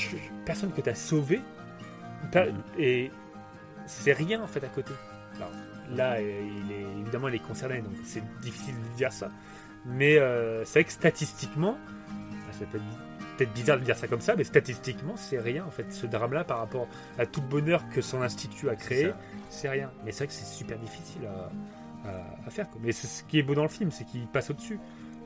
personnes 0.45 0.71
que 0.71 0.81
t'as 0.81 0.93
sauvées. 0.95 1.41
t'as- 2.31 2.45
Mhm. 2.45 2.63
Et 2.79 3.11
c'est 3.87 4.13
rien, 4.13 4.41
en 4.41 4.47
fait, 4.47 4.63
à 4.63 4.67
côté. 4.69 4.93
Alors, 5.35 5.51
là, 5.95 6.13
euh, 6.13 6.21
il 6.21 6.71
est, 6.71 6.99
évidemment, 7.01 7.27
il 7.27 7.35
est 7.35 7.39
concerné, 7.39 7.79
donc 7.81 7.91
c'est 8.05 8.23
difficile 8.41 8.75
de 8.75 8.97
dire 8.97 9.11
ça. 9.11 9.29
Mais 9.85 10.17
euh, 10.17 10.63
c'est 10.63 10.79
vrai 10.79 10.83
que 10.85 10.91
statistiquement, 10.91 11.77
ah, 12.09 12.53
ça 12.53 12.65
peut 12.65 12.77
être 12.77 12.83
peut-être 13.37 13.53
bizarre 13.53 13.79
de 13.79 13.83
dire 13.83 13.95
ça 13.97 14.07
comme 14.07 14.21
ça, 14.21 14.35
mais 14.35 14.43
statistiquement, 14.43 15.15
c'est 15.15 15.39
rien, 15.39 15.65
en 15.65 15.71
fait, 15.71 15.91
ce 15.91 16.05
drame-là, 16.05 16.43
par 16.43 16.59
rapport 16.59 16.87
à 17.17 17.25
tout 17.25 17.41
le 17.41 17.47
bonheur 17.47 17.83
que 17.89 18.01
son 18.01 18.21
institut 18.21 18.69
a 18.69 18.75
créé 18.75 19.05
ça. 19.09 19.17
c'est 19.49 19.69
rien. 19.69 19.91
Mais 20.05 20.11
c'est 20.11 20.19
vrai 20.19 20.27
que 20.27 20.33
c'est 20.33 20.45
super 20.45 20.77
difficile 20.79 21.21
à, 21.25 22.09
à- 22.09 22.47
à 22.47 22.49
faire. 22.49 22.69
quoi. 22.69 22.79
Mais 22.83 22.91
c'est 22.91 23.07
ce 23.07 23.23
qui 23.23 23.39
est 23.39 23.43
beau 23.43 23.55
dans 23.55 23.63
le 23.63 23.69
film, 23.69 23.91
c'est 23.91 24.05
qu'il 24.05 24.27
passe 24.27 24.49
au-dessus. 24.49 24.79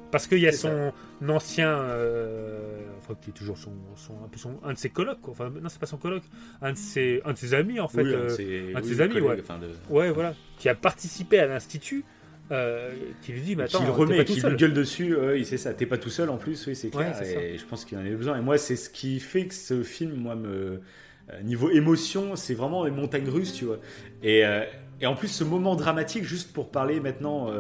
Parce 0.10 0.26
qu'il 0.26 0.40
y 0.40 0.48
a 0.48 0.54
son 0.54 0.94
ancien, 1.28 1.68
euh, 1.70 2.82
enfin 3.00 3.14
qui 3.20 3.32
est 3.32 3.34
toujours 3.34 3.58
son, 3.58 3.74
son, 3.98 4.14
un, 4.24 4.30
peu 4.30 4.38
son- 4.38 4.58
un 4.64 4.72
de 4.72 4.78
ses 4.78 4.90
colocs, 4.90 5.20
quoi. 5.20 5.34
enfin 5.34 5.50
non 5.50 5.68
c'est 5.68 5.80
pas 5.82 5.86
son 5.86 5.98
coloc, 5.98 6.24
un 6.62 6.72
de 6.72 6.78
ses, 6.78 7.22
un 7.26 7.34
de 7.34 7.38
ses 7.38 7.54
amis 7.54 7.82
en 7.82 7.90
fait, 7.90 8.04
Oui, 8.04 8.14
euh, 8.14 8.74
un 8.74 8.80
de 8.80 8.86
oui, 8.86 8.94
ses 8.94 9.02
amis, 9.02 9.14
collègue, 9.16 9.30
ouais. 9.30 9.58
de- 9.60 9.94
ouais 9.94 10.12
voilà, 10.12 10.34
qui 10.60 10.70
a 10.70 10.76
participé 10.76 11.40
à 11.40 11.48
l'institut, 11.48 12.06
euh, 12.52 12.92
qui 13.22 13.34
lui 13.34 13.42
dit 13.42 13.56
mais 13.56 13.64
attends, 13.64 13.80
qui 13.80 13.86
le 13.86 13.92
remet, 13.92 14.24
qui 14.26 14.40
lui 14.40 14.56
gueule 14.56 14.74
dessus, 14.74 15.16
euh, 15.16 15.42
c'est 15.44 15.58
ça. 15.58 15.74
T'es 15.74 15.86
pas 15.86 15.98
tout 15.98 16.10
seul 16.10 16.30
en 16.30 16.38
plus, 16.38 16.66
oui, 16.68 16.76
c'est 16.76 16.88
Ouais, 16.96 17.04
clair. 17.04 17.16
ça. 17.16 17.26
et 17.26 17.58
je 17.58 17.66
pense 17.66 17.84
qu'il 17.84 17.98
en 17.98 18.02
a 18.02 18.10
besoin. 18.10 18.38
Et 18.38 18.42
moi, 18.42 18.58
c'est 18.58 18.76
ce 18.78 18.90
qui 18.90 19.20
fait 19.20 19.48
que 19.48 19.54
ce 19.54 19.84
film, 19.84 20.16
moi, 20.16 20.36
me 20.36 20.82
euh, 21.30 21.42
niveau 21.44 21.70
émotion, 21.70 22.38
c'est 22.38 22.54
vraiment 22.54 22.86
les 22.86 22.92
montagnes 22.92 23.28
russes, 23.28 23.54
tu 23.54 23.66
vois. 23.66 23.80
Et, 24.24 24.46
euh, 24.46 24.64
et 25.02 25.06
en 25.08 25.16
plus, 25.16 25.28
ce 25.28 25.44
moment 25.44 25.76
dramatique, 25.76 26.24
juste 26.24 26.54
pour 26.54 26.72
parler 26.72 27.02
maintenant 27.02 27.52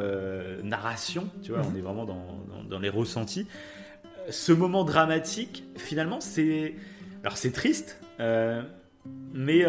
narration, 0.64 1.30
tu 1.43 1.51
vois, 1.51 1.61
on 1.69 1.76
est 1.77 1.81
vraiment 1.81 2.05
dans, 2.05 2.45
dans, 2.49 2.64
dans 2.64 2.80
les 2.80 2.89
ressentis. 2.89 3.45
Ce 4.30 4.51
moment 4.53 4.84
dramatique, 4.85 5.64
finalement, 5.76 6.22
c'est 6.22 6.76
alors 7.23 7.38
c'est 7.38 7.51
triste. 7.51 7.99
mais 9.34 9.65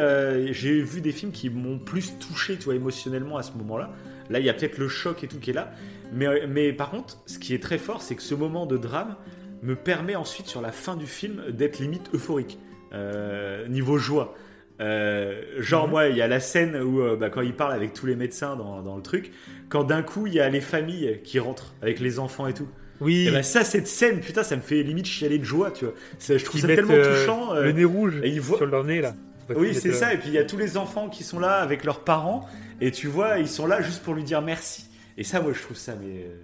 j'ai 0.52 0.80
vu 0.80 1.00
des 1.00 1.12
films 1.12 1.32
qui 1.32 1.50
m'ont 1.50 1.78
plus 1.78 2.18
touché, 2.18 2.56
tu 2.56 2.64
vois, 2.64 2.74
émotionnellement 2.76 3.36
à 3.36 3.42
ce 3.42 3.52
moment-là. 3.52 3.90
Là, 4.30 4.38
il 4.40 4.44
y 4.44 4.50
a 4.50 4.54
peut-être 4.54 4.78
le 4.78 4.88
choc 4.88 5.24
et 5.24 5.26
tout 5.28 5.38
qui 5.38 5.50
est 5.50 5.54
là. 5.54 5.72
Mais, 6.12 6.46
mais 6.46 6.72
par 6.72 6.90
contre, 6.90 7.18
ce 7.26 7.38
qui 7.38 7.54
est 7.54 7.62
très 7.62 7.78
fort, 7.78 8.02
c'est 8.02 8.14
que 8.14 8.22
ce 8.22 8.34
moment 8.34 8.66
de 8.66 8.76
drame 8.76 9.16
me 9.62 9.74
permet 9.74 10.16
ensuite, 10.16 10.46
sur 10.46 10.60
la 10.60 10.72
fin 10.72 10.96
du 10.96 11.06
film, 11.06 11.42
d'être 11.50 11.78
limite 11.78 12.10
euphorique. 12.14 12.58
Euh, 12.92 13.66
niveau 13.68 13.98
joie. 13.98 14.34
Euh, 14.80 15.42
genre, 15.58 15.84
Mhm. 15.86 15.90
moi, 15.90 16.06
il 16.08 16.16
y 16.16 16.22
a 16.22 16.28
la 16.28 16.40
scène 16.40 16.76
où, 16.76 17.00
euh, 17.00 17.16
bah, 17.16 17.30
quand 17.30 17.40
il 17.40 17.52
parle 17.54 17.72
avec 17.72 17.92
tous 17.92 18.06
les 18.06 18.14
médecins 18.16 18.54
dans, 18.56 18.80
dans 18.82 18.96
le 18.96 19.02
truc, 19.02 19.32
quand 19.68 19.84
d'un 19.84 20.02
coup, 20.02 20.26
il 20.26 20.34
y 20.34 20.40
a 20.40 20.48
les 20.48 20.60
familles 20.60 21.20
qui 21.24 21.38
rentrent 21.40 21.74
avec 21.82 21.98
les 22.00 22.18
enfants 22.18 22.46
et 22.46 22.54
tout. 22.54 22.68
Oui, 23.00 23.26
Et 23.28 23.30
bah, 23.30 23.42
ça, 23.42 23.64
cette 23.64 23.86
scène, 23.88 24.20
putain, 24.20 24.42
ça 24.42 24.56
me 24.56 24.60
fait 24.60 24.82
limite 24.82 25.06
chialer 25.06 25.38
de 25.38 25.44
joie, 25.44 25.70
tu 25.72 25.84
vois. 25.84 25.94
Ça, 26.18 26.36
je 26.38 26.44
trouve 26.44 26.60
qui 26.60 26.66
ça 26.66 26.74
tellement 26.74 26.94
touchant. 26.94 27.54
le 27.54 27.72
nez 27.72 27.84
rouge 27.84 28.20
et 28.22 28.28
ils 28.30 28.40
voient- 28.40 28.56
sur 28.58 28.66
leur 28.66 28.84
nez 28.84 29.00
là. 29.00 29.14
oui, 29.56 29.68
Ils 29.70 29.74
c'est 29.74 29.92
ça. 29.92 30.12
Et 30.14 30.18
puis 30.18 30.28
il 30.28 30.34
y 30.34 30.38
a 30.38 30.44
tous 30.44 30.56
les 30.56 30.76
enfants 30.76 31.08
qui 31.08 31.24
sont 31.24 31.38
là 31.40 31.56
avec 31.56 31.84
leurs 31.84 32.00
parents. 32.04 32.46
Et 32.80 32.90
tu 32.92 33.06
vois, 33.08 33.38
ils 33.38 33.48
sont 33.48 33.66
là 33.66 33.80
juste 33.82 34.02
pour 34.02 34.14
lui 34.14 34.22
dire 34.24 34.40
merci. 34.42 34.86
Et 35.16 35.24
ça, 35.24 35.40
moi, 35.40 35.52
je 35.52 35.60
trouve 35.62 35.76
ça, 35.76 35.94
mais. 36.00 36.22
euh, 36.24 36.36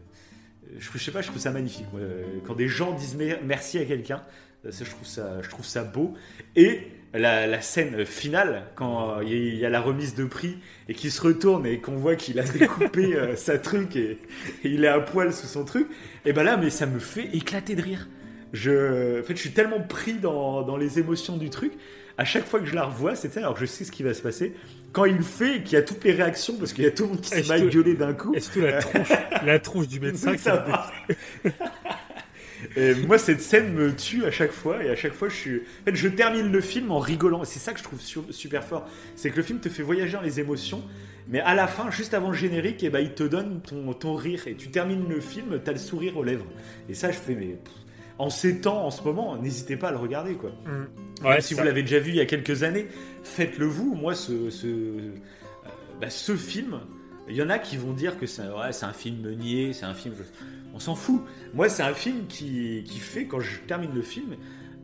Je, 0.79 0.89
je 0.93 0.99
sais 0.99 1.11
pas, 1.13 1.23
je 1.23 1.29
trouve 1.29 1.41
ça 1.41 1.51
magnifique. 1.53 1.87
moi. 1.93 2.01
Quand 2.47 2.55
des 2.55 2.69
gens 2.69 2.93
disent 2.93 3.15
mer- 3.17 3.41
merci 3.45 3.79
à 3.79 3.85
quelqu'un, 3.85 4.23
euh, 4.67 4.73
ça, 4.73 4.85
je, 4.85 4.91
trouve 4.91 5.07
ça, 5.07 5.41
je 5.43 5.49
trouve 5.51 5.65
ça 5.65 5.85
beau. 5.85 6.15
Et 6.57 6.81
la, 7.13 7.47
la 7.47 7.61
scène 7.61 8.05
finale, 8.05 8.65
quand 8.75 9.19
euh, 9.19 9.23
il 9.25 9.29
y, 9.31 9.33
a- 9.35 9.37
il 9.55 9.59
y 9.59 9.65
a 9.67 9.71
la 9.71 9.81
remise 9.81 10.17
de 10.17 10.25
prix 10.25 10.59
et 10.89 10.95
qu'il 10.95 11.13
se 11.13 11.21
retourne 11.21 11.65
et 11.67 11.81
qu'on 11.81 11.95
voit 11.97 12.17
qu'il 12.17 12.41
a 12.41 12.43
découpé 12.59 13.15
euh, 13.15 13.37
sa 13.37 13.59
truc 13.59 13.95
et, 13.95 14.19
et 14.65 14.69
il 14.69 14.83
est 14.85 14.89
à 14.89 14.99
poil 14.99 15.33
sous 15.33 15.47
son 15.47 15.65
truc, 15.65 15.87
et 16.25 16.33
ben 16.33 16.43
là, 16.43 16.57
mais 16.57 16.71
ça 16.71 16.87
me 16.87 16.99
fait 16.99 17.29
éclater 17.37 17.77
de 17.77 17.83
rire. 17.83 18.09
Je, 18.53 19.21
en 19.21 19.23
fait, 19.23 19.35
je 19.37 19.41
suis 19.41 19.53
tellement 19.53 19.81
pris 19.81 20.15
dans, 20.15 20.63
dans 20.63 20.77
les 20.77 20.99
émotions 20.99 21.37
du 21.37 21.51
truc. 21.51 21.73
À 22.19 22.25
chaque 22.25 22.45
fois 22.47 22.59
que 22.61 22.67
je 22.67 22.75
la 22.75 22.85
revois, 22.85 23.15
c'est 23.17 23.33
ça, 23.33 23.41
alors 23.41 23.55
que 23.55 23.61
je 23.61 23.67
sais 23.67 23.85
ce 23.85 23.91
qui 23.93 24.03
va 24.05 24.15
se 24.15 24.23
passer. 24.23 24.55
Quand 24.95 25.05
il 25.05 25.17
le 25.17 25.23
fait 25.23 25.63
qu'il 25.63 25.75
y 25.75 25.77
a 25.77 25.83
toutes 25.83 26.03
les 26.05 26.13
réactions, 26.13 26.55
parce 26.57 26.73
qu'il 26.73 26.85
y 26.85 26.87
a 26.87 26.91
tout 26.91 27.03
le 27.03 27.09
monde 27.11 27.21
qui 27.21 27.29
se 27.29 27.35
met 27.35 27.51
à 27.51 27.61
gueuler 27.61 27.95
d'un 27.95 28.15
coup. 28.15 28.33
Et 28.35 28.41
surtout 28.41 28.61
la 28.63 28.79
tronche, 28.81 29.09
la 29.45 29.59
tronche 29.59 29.89
du 29.89 30.01
médecin. 30.01 30.31
Oui, 30.33 30.39
ça 30.39 30.57
va. 30.57 30.91
Et 32.77 32.95
moi, 32.95 33.19
cette 33.19 33.41
scène 33.43 33.73
me 33.75 33.95
tue 33.95 34.25
à 34.25 34.31
chaque 34.31 34.51
fois, 34.53 34.83
et 34.83 34.89
à 34.91 34.97
chaque 34.97 35.13
fois, 35.13 35.29
je 35.29 35.35
suis. 35.35 35.57
En 35.83 35.85
fait, 35.85 35.97
je 35.97 36.09
termine 36.09 36.51
le 36.51 36.61
film 36.61 36.91
en 36.91 36.99
rigolant. 36.99 37.43
Et 37.43 37.47
C'est 37.47 37.59
ça 37.59 37.73
que 37.73 37.79
je 37.79 37.85
trouve 37.85 38.01
su- 38.01 38.21
super 38.31 38.65
fort. 38.65 38.89
C'est 39.17 39.31
que 39.31 39.37
le 39.37 39.43
film 39.43 39.59
te 39.61 39.69
fait 39.69 39.83
voyager 39.83 40.13
dans 40.15 40.23
les 40.23 40.41
émotions, 40.41 40.83
mais 41.29 41.41
à 41.41 41.55
la 41.55 41.67
fin, 41.67 41.91
juste 41.91 42.15
avant 42.15 42.31
le 42.31 42.37
générique, 42.37 42.83
et 42.83 42.89
ben, 42.91 43.01
il 43.01 43.13
te 43.13 43.23
donne 43.25 43.61
ton, 43.61 43.93
ton 43.93 44.15
rire. 44.15 44.45
Et 44.47 44.55
tu 44.55 44.69
termines 44.71 45.07
le 45.09 45.21
film, 45.21 45.61
t'as 45.63 45.73
le 45.73 45.79
sourire 45.79 46.17
aux 46.17 46.25
lèvres. 46.25 46.47
Et 46.89 46.95
ça, 46.95 47.11
je 47.11 47.19
fais, 47.19 47.35
mais. 47.35 47.59
En 48.17 48.31
ces 48.31 48.61
temps, 48.61 48.87
en 48.87 48.93
ce 48.93 49.03
moment, 49.03 49.37
n'hésitez 49.37 49.77
pas 49.77 49.89
à 49.89 49.91
le 49.91 49.97
regarder, 49.99 50.35
quoi. 50.35 50.51
Mm. 50.51 51.27
Ouais, 51.27 51.41
si 51.41 51.55
vous 51.55 51.65
l'avez 51.65 51.83
déjà 51.83 51.99
vu 51.99 52.11
il 52.11 52.17
y 52.17 52.21
a 52.21 52.27
quelques 52.27 52.63
années, 52.63 52.87
faites-le 53.25 53.67
vous. 53.67 53.95
Moi, 53.95 54.15
ce, 54.15 54.51
ce, 54.51 54.67
euh, 54.67 55.11
bah, 56.01 56.11
ce 56.11 56.37
film, 56.37 56.81
il 57.29 57.35
y 57.37 57.43
en 57.43 57.51
a 57.51 57.59
qui 57.59 57.77
vont 57.77 57.93
dire 57.93 58.19
que 58.19 58.27
c'est 58.27 58.43
ouais, 58.43 58.71
un 58.85 58.93
film 58.93 59.29
niais, 59.35 59.73
c'est 59.73 59.87
un 59.87 59.95
film. 59.95 60.15
On 60.75 60.79
s'en 60.79 60.95
fout. 60.95 61.23
Moi, 61.55 61.69
c'est 61.69 61.83
un 61.83 61.95
film 61.95 62.27
qui, 62.29 62.85
qui 62.85 62.99
fait, 62.99 63.27
quand 63.27 63.41
je 63.41 63.59
termine 63.67 63.95
le 63.95 64.03
film, 64.03 64.37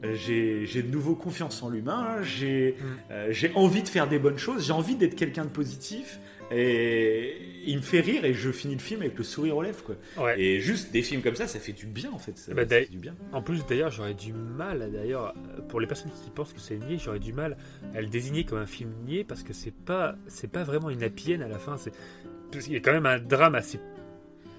euh, 0.05 0.15
j'ai 0.15 0.65
j'ai 0.67 0.83
de 0.83 0.91
nouveau 0.91 1.15
confiance 1.15 1.63
en 1.63 1.69
l'humain, 1.69 2.23
j'ai 2.23 2.77
Mm. 2.79 2.85
euh, 3.13 3.29
j'ai 3.31 3.53
envie 3.55 3.83
de 3.83 3.89
faire 3.89 4.09
des 4.09 4.19
bonnes 4.19 4.39
choses, 4.39 4.67
j'ai 4.67 4.73
envie 4.73 4.97
d'être 4.97 5.15
quelqu'un 5.17 5.45
de 5.45 5.51
positif. 5.51 6.19
Et 6.51 7.37
il 7.67 7.77
me 7.77 7.83
fait 7.83 8.01
rire 8.01 8.25
et 8.25 8.35
je 8.35 8.51
finis 8.51 8.75
le 8.75 8.81
film 8.81 9.03
avec 9.03 9.17
le 9.17 9.25
sourire 9.25 9.57
aux 9.57 9.63
lèvres. 9.63 9.85
Quoi. 9.85 9.97
Ouais. 10.17 10.41
Et 10.41 10.61
juste 10.61 10.93
des 10.93 11.03
films 11.03 11.23
comme 11.23 11.37
ça, 11.37 11.47
ça 11.47 11.61
fait 11.61 11.73
du 11.73 11.87
bien 11.87 12.11
en 12.13 12.19
fait. 12.19 12.37
Ça, 12.37 12.55
Bah, 12.55 12.63
ça 12.63 12.81
fait 12.81 12.91
du 12.91 12.99
bien. 12.99 13.15
En 13.33 13.43
plus, 13.43 13.65
d'ailleurs, 13.67 13.91
j'aurais 13.91 14.15
du 14.15 14.33
mal, 14.33 14.91
d'ailleurs, 14.93 15.35
pour 15.69 15.81
les 15.81 15.87
personnes 15.87 16.11
qui 16.25 16.31
pensent 16.31 16.53
que 16.53 16.61
c'est 16.61 16.77
niais, 16.77 16.99
j'aurais 16.99 17.21
du 17.21 17.33
mal 17.33 17.57
à 17.95 18.01
le 18.01 18.09
désigner 18.09 18.45
comme 18.45 18.59
un 18.59 18.67
film 18.67 18.91
niais 19.07 19.25
parce 19.25 19.43
que 19.43 19.53
c'est 19.53 19.75
pas, 19.75 20.17
c'est 20.27 20.51
pas 20.51 20.65
vraiment 20.65 20.91
une 20.91 21.03
happy 21.03 21.37
end 21.37 21.41
à 21.43 21.49
la 21.49 21.59
fin. 21.59 21.77
C'est, 21.77 21.93
qu'il 22.51 22.73
y 22.73 22.77
a 22.77 22.81
quand 22.81 22.93
même 22.93 23.07
un 23.07 23.21
drame 23.21 23.55
assez 23.55 23.79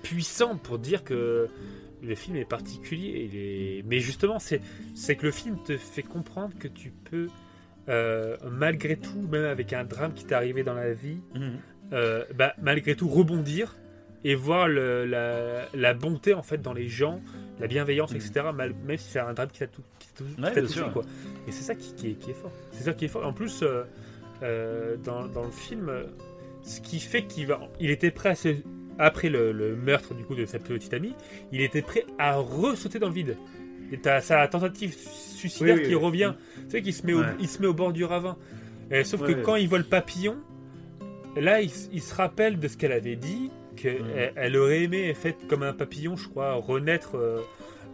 puissant 0.01 0.55
pour 0.57 0.79
dire 0.79 1.03
que 1.03 1.47
le 2.01 2.15
film 2.15 2.37
est 2.37 2.45
particulier. 2.45 3.29
Il 3.31 3.37
est... 3.37 3.83
Mais 3.85 3.99
justement, 3.99 4.39
c'est, 4.39 4.61
c'est 4.95 5.15
que 5.15 5.25
le 5.25 5.31
film 5.31 5.57
te 5.63 5.77
fait 5.77 6.03
comprendre 6.03 6.53
que 6.57 6.67
tu 6.67 6.91
peux, 7.09 7.27
euh, 7.89 8.37
malgré 8.49 8.95
tout, 8.95 9.21
même 9.29 9.45
avec 9.45 9.73
un 9.73 9.83
drame 9.83 10.13
qui 10.13 10.25
t'est 10.25 10.35
arrivé 10.35 10.63
dans 10.63 10.73
la 10.73 10.93
vie, 10.93 11.19
euh, 11.93 12.23
bah, 12.35 12.53
malgré 12.61 12.95
tout 12.95 13.07
rebondir 13.09 13.75
et 14.23 14.35
voir 14.35 14.67
le- 14.67 15.05
la, 15.05 15.65
la 15.73 15.93
bonté 15.93 16.33
en 16.33 16.43
fait 16.43 16.61
dans 16.61 16.73
les 16.73 16.87
gens, 16.87 17.21
la 17.59 17.67
bienveillance, 17.67 18.11
Mhm. 18.11 18.17
etc. 18.17 18.45
même 18.55 18.97
si 18.97 19.09
c'est 19.09 19.19
un 19.19 19.33
drame 19.33 19.49
qui 19.49 19.59
t'a 19.59 19.67
tout, 19.67 19.81
qui 19.99 20.07
t'a- 20.09 20.23
qui 20.23 20.41
Ouais, 20.41 20.47
t'a 20.49 20.53
bien 20.53 20.61
touché, 20.63 20.73
sûr. 20.79 20.93
quoi. 20.93 21.03
Et 21.47 21.51
c'est 21.51 21.63
ça 21.63 21.75
qui, 21.75 21.93
qui 21.95 22.07
est, 22.09 22.13
qui 22.13 22.29
est 22.31 22.35
fort. 22.35 22.51
C'est 22.71 22.83
ça 22.83 22.93
qui 22.93 23.05
est 23.05 23.07
fort. 23.07 23.25
En 23.25 23.33
plus, 23.33 23.61
euh, 23.63 23.83
euh, 24.43 24.95
dans, 25.03 25.25
dans 25.27 25.43
le 25.43 25.51
film, 25.51 25.91
ce 26.63 26.79
qui 26.81 26.99
fait 26.99 27.23
qu'il 27.23 27.47
va, 27.47 27.59
il 27.79 27.89
était 27.89 28.11
prêt 28.11 28.29
à 28.29 28.35
se, 28.35 28.49
après 28.99 29.29
le, 29.29 29.51
le 29.51 29.75
meurtre 29.75 30.13
du 30.13 30.23
coup 30.23 30.35
de 30.35 30.45
sa 30.45 30.59
petite 30.59 30.93
amie, 30.93 31.13
il 31.51 31.61
était 31.61 31.81
prêt 31.81 32.05
à 32.19 32.35
ressauter 32.35 32.99
dans 32.99 33.07
le 33.07 33.13
vide. 33.13 33.37
Et 33.91 33.97
t'as 33.97 34.21
sa 34.21 34.47
tentative 34.47 34.95
suicidaire 34.95 35.75
Oui, 35.75 35.81
oui, 35.81 35.87
qui 35.89 35.95
oui. 35.95 36.01
revient. 36.01 36.33
Tu 36.65 36.69
sais, 36.69 36.81
qu'il 36.81 36.93
se 36.93 37.05
met, 37.05 37.13
au, 37.13 37.23
il 37.39 37.47
se 37.49 37.59
met 37.61 37.67
au 37.67 37.73
bord 37.73 37.91
du 37.91 38.05
ravin. 38.05 38.37
Et 38.91 39.03
sauf 39.03 39.21
que 39.25 39.31
quand 39.33 39.55
il 39.55 39.67
voit 39.67 39.79
le 39.79 39.83
papillon, 39.83 40.37
là, 41.37 41.61
il, 41.61 41.69
se 41.69 42.13
rappelle 42.15 42.59
de 42.59 42.67
ce 42.67 42.77
qu'elle 42.77 42.91
avait 42.91 43.15
dit, 43.15 43.51
qu'elle 43.75 44.01
Mhm. 44.03 44.31
elle 44.35 44.57
aurait 44.57 44.83
aimé 44.83 45.09
être 45.09 45.17
faite 45.17 45.37
comme 45.47 45.63
un 45.63 45.73
papillon, 45.73 46.15
je 46.17 46.27
crois, 46.27 46.53
renaître 46.55 47.15
euh, 47.15 47.41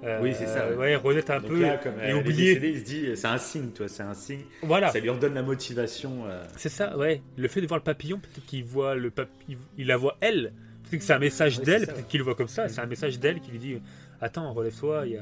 euh, 0.04 0.20
Oui, 0.22 0.34
c'est 0.38 0.48
ça, 0.48 0.72
ouais. 0.76 0.96
Renaître 0.96 1.32
un 1.32 1.40
Donc 1.40 1.50
peu 1.50 1.62
là, 1.62 1.78
comme 1.78 1.94
et 2.04 2.14
oublier. 2.14 2.56
décédée, 2.56 2.70
il 2.70 2.80
se 2.80 2.84
dit, 2.86 3.06
c'est 3.16 3.28
un 3.28 3.38
signe, 3.38 3.70
toi, 3.70 3.88
c'est 3.88 4.04
un 4.04 4.14
signe. 4.14 4.42
Voilà. 4.64 4.90
Ça 4.92 5.00
lui 5.00 5.10
redonne 5.10 5.34
la 5.34 5.44
motivation. 5.44 6.26
euh, 6.28 6.44
C'est 6.56 6.70
ça, 6.70 6.98
ouais. 6.98 7.22
Le 7.38 7.48
fait 7.48 7.62
de 7.62 7.68
voir 7.68 7.80
le 7.80 7.84
papillon, 7.84 8.20
peut-être 8.20 8.46
qu'il 8.46 8.64
voit 8.64 8.96
le 8.96 9.10
papillon, 9.12 9.60
il 9.78 9.88
la 9.88 9.98
voit 9.98 10.18
elle. 10.22 10.54
Peut-être 10.84 11.00
que 11.02 11.06
c'est 11.06 11.14
un 11.14 11.20
message 11.20 11.60
Ouais, 11.60 11.66
d'elle, 11.66 11.82
peut-être 11.86 11.98
ouais. 11.98 12.04
qu'il 12.08 12.20
le 12.20 12.24
voit 12.24 12.36
comme 12.36 12.48
ça. 12.48 12.68
C'est 12.70 12.80
un 12.80 12.86
message 12.86 13.20
d'elle 13.20 13.40
qui 13.42 13.52
lui 13.52 13.60
dit 13.60 13.82
Attends, 14.22 14.54
relève-toi, 14.54 15.04
il 15.06 15.14
y 15.14 15.18
a. 15.18 15.22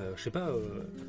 euh, 0.00 0.12
je 0.16 0.22
sais 0.22 0.30
pas, 0.30 0.48
euh, 0.48 0.60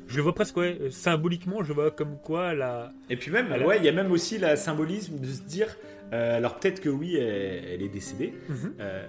je 0.08 0.16
le 0.16 0.22
vois 0.22 0.34
presque, 0.34 0.56
ouais, 0.56 0.76
euh, 0.80 0.90
symboliquement, 0.90 1.62
je 1.64 1.72
vois 1.72 1.90
comme 1.90 2.16
quoi 2.18 2.54
la. 2.54 2.92
Et 3.08 3.16
puis 3.16 3.30
même, 3.30 3.50
ouais, 3.64 3.78
il 3.78 3.84
y 3.84 3.88
a 3.88 3.92
même 3.92 4.10
aussi 4.12 4.36
le 4.38 4.54
symbolisme 4.56 5.18
de 5.18 5.26
se 5.26 5.42
dire, 5.42 5.68
euh, 6.12 6.36
alors 6.36 6.58
peut-être 6.58 6.80
que 6.80 6.88
oui, 6.88 7.16
elle, 7.16 7.64
elle 7.72 7.82
est 7.82 7.88
décédée, 7.88 8.32
Mhm. 8.48 8.74
euh, 8.80 9.06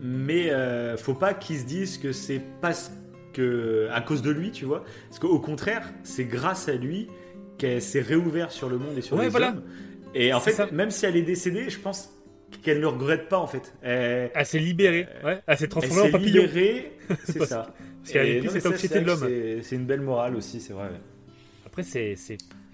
mais 0.00 0.50
euh, 0.50 0.96
faut 0.96 1.14
pas 1.14 1.34
qu'ils 1.34 1.58
se 1.60 1.64
disent 1.64 1.98
que 1.98 2.12
c'est 2.12 2.40
parce 2.60 2.92
que 3.32 3.88
à 3.92 4.00
cause 4.00 4.22
de 4.22 4.30
lui, 4.30 4.50
tu 4.50 4.64
vois, 4.64 4.84
parce 5.08 5.18
qu'au 5.18 5.38
contraire, 5.40 5.92
c'est 6.02 6.24
grâce 6.24 6.68
à 6.68 6.74
lui 6.74 7.08
qu'elle 7.58 7.80
s'est 7.82 8.00
réouverte 8.00 8.50
sur 8.52 8.68
le 8.68 8.78
monde 8.78 8.96
et 8.98 9.00
sur 9.00 9.16
Ouais, 9.16 9.24
les 9.24 9.28
voilà. 9.30 9.50
hommes. 9.50 9.62
Et 10.14 10.32
en 10.32 10.40
fait, 10.40 10.52
ça. 10.52 10.68
même 10.70 10.90
si 10.90 11.06
elle 11.06 11.16
est 11.16 11.22
décédée, 11.22 11.68
je 11.70 11.78
pense 11.80 12.10
qu'elle 12.62 12.78
ne 12.80 12.86
regrette 12.86 13.28
pas 13.28 13.38
en 13.38 13.46
fait. 13.48 13.72
Elle, 13.82 14.30
Elle 14.34 14.46
s'est 14.46 14.58
libérée, 14.60 15.08
ouais. 15.24 15.40
Elle 15.46 15.56
s'est 15.58 15.64
elle 15.64 15.70
transformée 15.70 16.02
en 16.08 16.12
papillon. 16.12 16.42
libérée, 16.42 16.92
c'est 17.24 17.44
ça. 17.44 17.74
Parce 18.00 18.12
qu'elle 18.12 18.50
cette 18.50 18.66
anxiété 18.66 19.00
de 19.00 19.06
l'homme. 19.06 19.18
c'est- 19.20 19.62
C'est 19.62 19.76
une 19.76 19.86
belle 19.86 20.02
morale 20.02 20.36
aussi, 20.36 20.60
c'est 20.60 20.72
vrai. 20.72 20.84
ouais. 20.84 21.00
Après, 21.66 21.82
c'est. 21.82 22.14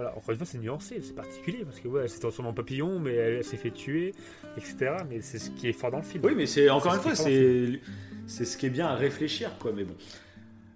C'est- 0.00 0.04
Voilà, 0.04 0.16
encore 0.16 0.30
une 0.30 0.36
fois, 0.36 0.46
c'est 0.46 0.58
nuancé, 0.58 1.00
c'est 1.02 1.14
particulier. 1.14 1.64
Parce 1.64 1.78
que, 1.80 1.88
ouais, 1.88 2.02
elle 2.04 2.08
s'est 2.08 2.20
transformée 2.20 2.50
en 2.50 2.54
papillon, 2.54 2.98
mais 2.98 3.14
elle, 3.14 3.34
elle 3.34 3.44
s'est 3.44 3.56
fait 3.56 3.70
tuer, 3.70 4.14
etc. 4.56 4.92
Mais 5.08 5.20
c'est 5.20 5.38
ce 5.38 5.50
qui 5.50 5.68
est 5.68 5.72
fort 5.72 5.90
dans 5.90 5.98
le 5.98 6.02
film. 6.04 6.24
Oui, 6.24 6.32
mais 6.36 6.46
c'est 6.46 6.68
encore 6.70 6.92
C'est 6.92 6.96
une 6.98 7.02
fois, 7.02 7.14
c'est 7.14 7.80
c'est 8.26 8.44
ce 8.44 8.56
qui 8.56 8.66
est 8.66 8.70
bien 8.70 8.86
à 8.86 8.94
réfléchir, 8.94 9.50
quoi. 9.58 9.72
Mais 9.74 9.84
bon. 9.84 9.94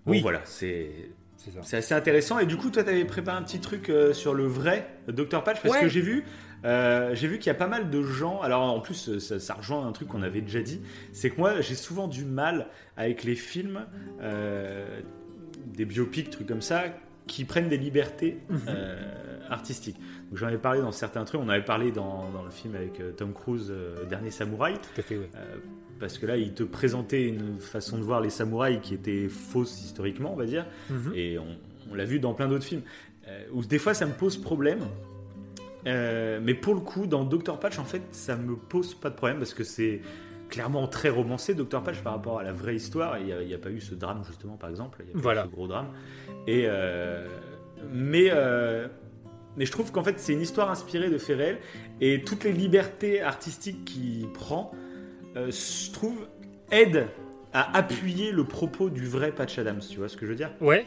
Bon, 0.06 0.12
Oui. 0.12 0.20
voilà, 0.20 0.40
c'est 0.44 0.90
C'est 1.36 1.50
c'est 1.62 1.76
assez 1.76 1.94
intéressant. 1.94 2.38
Et 2.38 2.46
du 2.46 2.56
coup, 2.56 2.70
toi, 2.70 2.82
t'avais 2.84 3.04
préparé 3.04 3.36
un 3.36 3.42
petit 3.42 3.60
truc 3.60 3.90
euh, 3.90 4.12
sur 4.14 4.32
le 4.34 4.44
vrai 4.46 4.86
Dr 5.08 5.42
Patch 5.44 5.60
parce 5.62 5.74
Ouais. 5.74 5.80
que 5.82 5.88
j'ai 5.88 6.00
vu, 6.00 6.24
euh, 6.64 7.14
j'ai 7.14 7.28
vu 7.28 7.38
qu'il 7.38 7.48
y 7.48 7.50
a 7.50 7.54
pas 7.54 7.66
mal 7.66 7.90
de 7.90 8.02
gens. 8.02 8.40
Alors, 8.40 8.62
en 8.62 8.80
plus, 8.80 9.08
euh, 9.10 9.18
ça, 9.20 9.38
ça 9.38 9.52
rejoint 9.54 9.86
un 9.86 9.92
truc 9.92 10.08
qu'on 10.08 10.22
avait 10.22 10.40
déjà 10.40 10.60
dit. 10.62 10.80
C'est 11.12 11.28
que 11.30 11.36
moi, 11.38 11.60
j'ai 11.60 11.74
souvent 11.74 12.08
du 12.08 12.24
mal 12.24 12.68
avec 12.96 13.24
les 13.24 13.34
films, 13.34 13.84
euh, 14.22 15.00
des 15.66 15.84
biopics, 15.84 16.30
trucs 16.30 16.46
comme 16.48 16.62
ça, 16.62 16.84
qui 17.26 17.44
prennent 17.44 17.68
des 17.68 17.76
libertés 17.78 18.38
Mhm. 18.48 18.60
euh, 18.68 18.96
artistiques. 19.50 19.96
J'en 20.32 20.46
avais 20.48 20.58
parlé 20.58 20.80
dans 20.80 20.92
certains 20.92 21.24
trucs. 21.24 21.40
On 21.40 21.48
avait 21.48 21.64
parlé 21.64 21.90
dans, 21.92 22.30
dans 22.30 22.42
le 22.42 22.50
film 22.50 22.74
avec 22.74 22.98
euh, 23.00 23.12
Tom 23.12 23.32
Cruise, 23.32 23.68
euh, 23.70 24.04
Dernier 24.06 24.30
Samouraï. 24.30 24.74
Tout 24.74 25.00
à 25.00 25.02
fait, 25.02 25.16
ouais. 25.18 25.28
Euh, 25.36 25.56
parce 26.00 26.18
que 26.18 26.26
là, 26.26 26.36
il 26.36 26.52
te 26.54 26.62
présentait 26.64 27.22
une 27.28 27.58
façon 27.60 27.96
de 27.98 28.02
voir 28.02 28.20
les 28.20 28.30
samouraïs 28.30 28.80
qui 28.82 28.94
était 28.94 29.28
fausse 29.28 29.80
historiquement, 29.82 30.32
on 30.32 30.36
va 30.36 30.44
dire, 30.46 30.66
Mhm. 30.90 31.12
et 31.14 31.38
on, 31.38 31.56
on 31.90 31.94
l'a 31.94 32.04
vu 32.04 32.18
dans 32.20 32.34
plein 32.34 32.48
d'autres 32.48 32.64
films, 32.64 32.82
où 33.52 33.62
des 33.62 33.78
fois 33.78 33.94
ça 33.94 34.04
me 34.06 34.12
pose 34.12 34.36
problème. 34.36 34.80
Mais 35.84 36.54
pour 36.54 36.74
le 36.74 36.80
coup, 36.80 37.06
dans 37.06 37.24
Dr. 37.24 37.58
Patch, 37.58 37.78
en 37.78 37.84
fait, 37.84 38.02
ça 38.12 38.36
me 38.36 38.56
pose 38.56 38.94
pas 38.94 39.10
de 39.10 39.14
problème 39.14 39.38
parce 39.38 39.54
que 39.54 39.64
c'est 39.64 40.00
clairement 40.48 40.86
très 40.86 41.08
romancé, 41.08 41.54
Dr. 41.54 41.82
Patch, 41.82 42.00
par 42.00 42.12
rapport 42.14 42.38
à 42.38 42.42
la 42.42 42.52
vraie 42.52 42.76
histoire. 42.76 43.18
Il 43.18 43.26
n'y 43.46 43.54
a, 43.54 43.58
pas 43.58 43.70
eu 43.70 43.80
ce 43.80 43.94
drame, 43.94 44.22
justement, 44.26 44.56
par 44.56 44.70
exemple. 44.70 44.98
Il 45.02 45.06
y 45.06 45.10
a 45.10 45.12
pas 45.12 45.18
eu 45.18 45.22
Voilà. 45.22 45.42
ce 45.44 45.48
gros 45.48 45.66
drame. 45.66 45.88
Et, 46.46 46.64
euh, 46.66 47.26
mais, 47.92 48.28
euh, 48.30 48.88
mais 49.56 49.66
je 49.66 49.72
trouve 49.72 49.90
qu'en 49.92 50.02
fait, 50.04 50.18
c'est 50.18 50.32
une 50.32 50.40
histoire 50.42 50.70
inspirée 50.70 51.10
de 51.10 51.18
faits 51.18 51.36
réels 51.36 51.58
et 52.00 52.22
toutes 52.22 52.44
les 52.44 52.52
libertés 52.52 53.22
artistiques 53.22 53.84
qu'il 53.84 54.28
prend, 54.32 54.72
euh, 55.36 55.50
je 55.50 55.92
trouve, 55.92 56.26
aident 56.70 57.06
à 57.52 57.76
appuyer 57.76 58.32
le 58.32 58.44
propos 58.44 58.90
du 58.90 59.06
vrai 59.06 59.30
Patch 59.32 59.58
Adams. 59.58 59.80
Tu 59.88 59.98
vois 59.98 60.08
ce 60.08 60.16
que 60.16 60.26
je 60.26 60.30
veux 60.30 60.36
dire? 60.36 60.50
Ouais, 60.60 60.86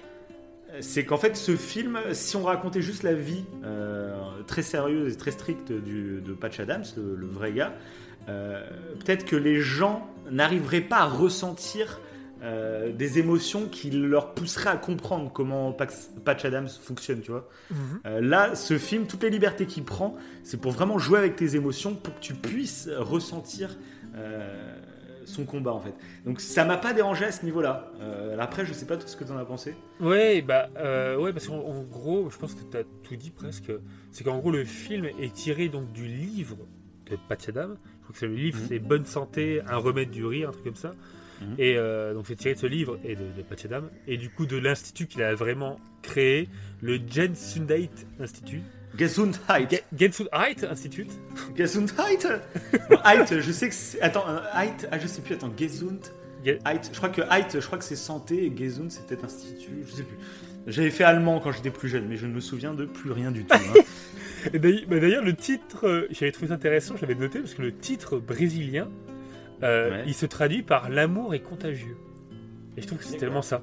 c'est 0.82 1.06
qu'en 1.06 1.16
fait, 1.18 1.38
ce 1.38 1.56
film, 1.56 1.98
si 2.12 2.36
on 2.36 2.44
racontait 2.44 2.82
juste 2.82 3.04
la 3.04 3.14
vie 3.14 3.46
euh, 3.64 4.14
très 4.48 4.62
sérieuse 4.62 5.14
et 5.14 5.18
très 5.18 5.32
stricte 5.32 5.72
du- 5.72 6.20
de 6.22 6.34
Patch 6.34 6.60
Adams, 6.60 6.84
le, 6.98 7.16
le 7.16 7.26
vrai 7.26 7.54
gars, 7.54 7.74
peut-être 8.28 9.26
que 9.26 9.36
les 9.36 9.60
gens 9.60 10.08
n'arriveraient 10.30 10.82
pas 10.82 10.98
à 10.98 11.06
ressentir 11.06 12.02
euh, 12.44 12.91
des 12.91 13.18
émotions 13.18 13.66
qui 13.68 13.90
leur 13.90 14.34
pousseraient 14.36 14.70
à 14.70 14.78
comprendre 14.78 15.32
comment 15.34 15.72
Pax- 15.72 16.12
Patch 16.24 16.45
Adams 16.45 16.68
fonctionne, 16.70 17.22
tu 17.22 17.32
vois. 17.32 17.49
Mhm. 17.72 17.78
Euh, 18.06 18.22
là, 18.22 18.54
ce 18.54 18.78
film, 18.78 19.08
toutes 19.08 19.24
les 19.24 19.32
libertés 19.32 19.66
qu'il 19.66 19.84
prend, 19.84 20.16
c'est 20.44 20.62
pour 20.62 20.72
vraiment 20.72 20.99
jouer 20.99 21.18
avec 21.18 21.36
tes 21.36 21.56
émotions, 21.56 21.95
pour 21.95 22.14
que 22.14 22.20
tu 22.20 22.36
puisses 22.36 22.90
ressentir 22.95 23.76
euh, 24.16 24.76
son 25.26 25.45
combat, 25.45 25.72
en 25.74 25.80
fait. 25.80 25.94
Donc 26.26 26.40
ça 26.40 26.64
m'a 26.64 26.78
pas 26.78 26.94
dérangé 26.94 27.26
à 27.26 27.32
ce 27.32 27.44
niveau-là. 27.44 27.91
Euh, 28.02 28.38
après, 28.40 28.66
je 28.68 28.74
sais 28.74 28.86
pas 28.86 28.98
tout 28.98 29.08
ce 29.08 29.18
que 29.18 29.24
tu 29.24 29.32
en 29.32 29.38
as 29.38 29.45
pensé. 29.45 29.76
Ouais, 29.99 30.44
bah, 30.44 30.70
euh, 30.78 31.18
ouais, 31.18 31.34
parce 31.34 31.48
qu'en 31.48 31.58
en 31.58 31.82
gros, 31.82 32.30
je 32.30 32.38
pense 32.38 32.54
que 32.54 32.62
tu 32.70 32.78
as 32.78 32.84
tout 33.04 33.16
dit 33.16 33.32
presque. 33.32 33.72
C'est 34.12 34.24
qu'en 34.24 34.38
gros, 34.38 34.52
le 34.52 34.64
film 34.64 35.06
est 35.06 35.34
tiré 35.34 35.70
donc 35.70 35.91
du 35.91 36.06
livre 36.06 36.58
de 37.10 37.18
Patch 37.28 37.49
Adam. 37.49 37.70
Le 38.22 38.28
livre, 38.28 38.60
Mhm. 38.60 38.66
c'est 38.70 38.80
Bonne 38.80 39.06
santé, 39.06 39.62
un 39.68 39.78
remède 39.78 40.10
du 40.10 40.26
rire, 40.26 40.50
un 40.50 40.52
truc 40.52 40.64
comme 40.66 40.76
ça. 40.76 40.94
Mhm. 41.42 41.56
Et 41.60 41.76
euh, 41.78 42.14
donc, 42.14 42.26
c'est 42.28 42.36
tiré 42.36 42.54
de 42.56 42.60
ce 42.60 42.66
livre 42.68 42.98
et 43.04 43.16
de, 43.16 43.22
de 43.38 43.42
Patch 43.48 43.66
Adam. 43.66 43.84
Et 44.08 44.18
du 44.18 44.30
coup, 44.30 44.46
de 44.46 44.58
l'institut 44.58 45.06
qu'il 45.08 45.22
a 45.22 45.36
vraiment 45.36 45.78
créé, 46.02 46.50
le 46.82 46.98
Gesundheit 47.10 47.90
Institute. 48.20 48.64
Gesundheit. 48.98 49.68
Ge- 49.70 49.82
Gesundheit 49.98 50.66
Institute. 50.70 51.12
Gesundheit? 51.56 52.26
Heit, 53.06 53.40
je 53.42 53.52
sais 53.52 53.70
que 53.70 53.76
c'est... 53.76 54.02
Attends, 54.02 54.28
euh, 54.28 54.40
Heit, 54.56 54.88
ah 54.92 54.98
je 55.00 55.06
sais 55.08 55.22
plus, 55.22 55.36
attends, 55.36 55.52
Gesund... 55.58 56.00
Ge- 56.46 56.58
Heit, 56.66 56.90
je 56.92 56.98
crois 56.98 57.10
que 57.10 57.22
Heit, 57.22 57.50
je 57.60 57.66
crois 57.66 57.78
que 57.78 57.84
c'est 57.84 57.96
santé, 57.96 58.46
et 58.46 58.54
Gesund 58.58 58.90
c'est 58.90 59.06
peut-être 59.06 59.26
institut, 59.26 59.84
je 59.86 59.92
sais 59.92 60.04
plus. 60.04 60.18
J'avais 60.68 60.90
fait 60.92 61.04
allemand 61.04 61.40
quand 61.40 61.52
j'étais 61.52 61.70
plus 61.72 61.90
jeune, 61.90 62.08
mais 62.08 62.18
je 62.18 62.26
ne 62.26 62.34
me 62.34 62.40
souviens 62.40 62.74
de 62.74 62.86
plus 62.86 63.12
rien 63.12 63.32
du 63.32 63.44
tout. 63.46 63.54
hein. 63.56 63.60
Et 64.54 64.60
d'ailleurs, 64.60 64.82
bah 64.90 65.00
d'ailleurs, 65.00 65.24
le 65.24 65.34
titre, 65.34 65.88
euh, 65.88 66.08
j'avais 66.12 66.32
trouvé 66.32 66.48
ça 66.50 66.54
intéressant, 66.56 66.96
j'avais 66.98 67.16
noté, 67.16 67.40
parce 67.40 67.54
que 67.54 67.62
le 67.62 67.74
titre 67.76 68.18
brésilien, 68.18 68.90
euh, 69.64 69.90
Ouais. 69.92 70.04
il 70.08 70.14
se 70.14 70.26
traduit 70.26 70.62
par 70.64 70.90
l'amour 70.90 71.34
est 71.34 71.40
contagieux. 71.40 71.98
Et 72.78 72.82
je 72.82 72.88
trouve 72.88 73.00
que 73.00 73.06
c'est 73.06 73.18
tellement 73.18 73.42
ça. 73.42 73.62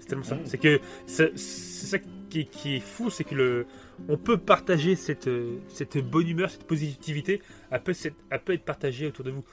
C'est 0.00 0.08
tellement 0.08 0.24
ça. 0.24 0.38
C'est 0.44 0.58
que 0.58 0.80
c'est 1.06 1.36
ça 1.38 1.98
qui, 2.28 2.46
qui 2.46 2.76
est 2.76 2.80
fou, 2.80 3.10
c'est 3.10 3.24
que 3.24 3.34
le, 3.34 3.66
on 4.08 4.16
peut 4.16 4.36
partager 4.38 4.94
cette, 4.96 5.26
euh, 5.28 5.56
cette 5.68 5.96
bonne 5.98 6.28
humeur, 6.28 6.50
cette 6.50 6.64
positivité, 6.64 7.40
elle 7.70 7.82
peut, 7.82 7.92
s'être- 7.92 8.16
elle 8.30 8.40
peut 8.40 8.52
être 8.52 8.64
partagée 8.64 9.06
autour 9.06 9.24
de 9.24 9.30
vous. 9.30 9.44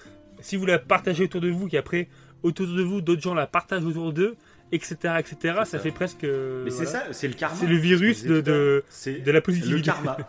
Si 0.42 0.56
vous 0.58 0.66
la 0.66 0.78
partagez 0.78 1.24
autour 1.24 1.42
de 1.42 1.50
vous, 1.50 1.68
qu'après, 1.68 2.08
autour 2.44 2.68
de 2.68 2.84
vous, 2.84 3.02
d'autres 3.02 3.22
gens 3.22 3.34
la 3.34 3.48
partagent 3.48 3.86
autour 3.86 4.14
d'eux, 4.14 4.36
etc., 4.72 4.96
etc., 5.18 5.38
ça, 5.60 5.66
ça. 5.66 5.80
fait 5.80 5.92
presque. 5.92 6.24
Mais 6.24 6.70
c'est 6.70 6.86
ça, 6.86 7.06
c'est 7.12 7.28
le 7.28 7.34
karma. 7.34 7.56
C'est 7.60 7.66
le 7.68 7.78
virus 7.78 8.24
de- 8.26 8.42
de 8.42 8.84
la 9.32 9.42
positivité. 9.42 9.78
le 9.78 9.84
karma. 9.84 10.18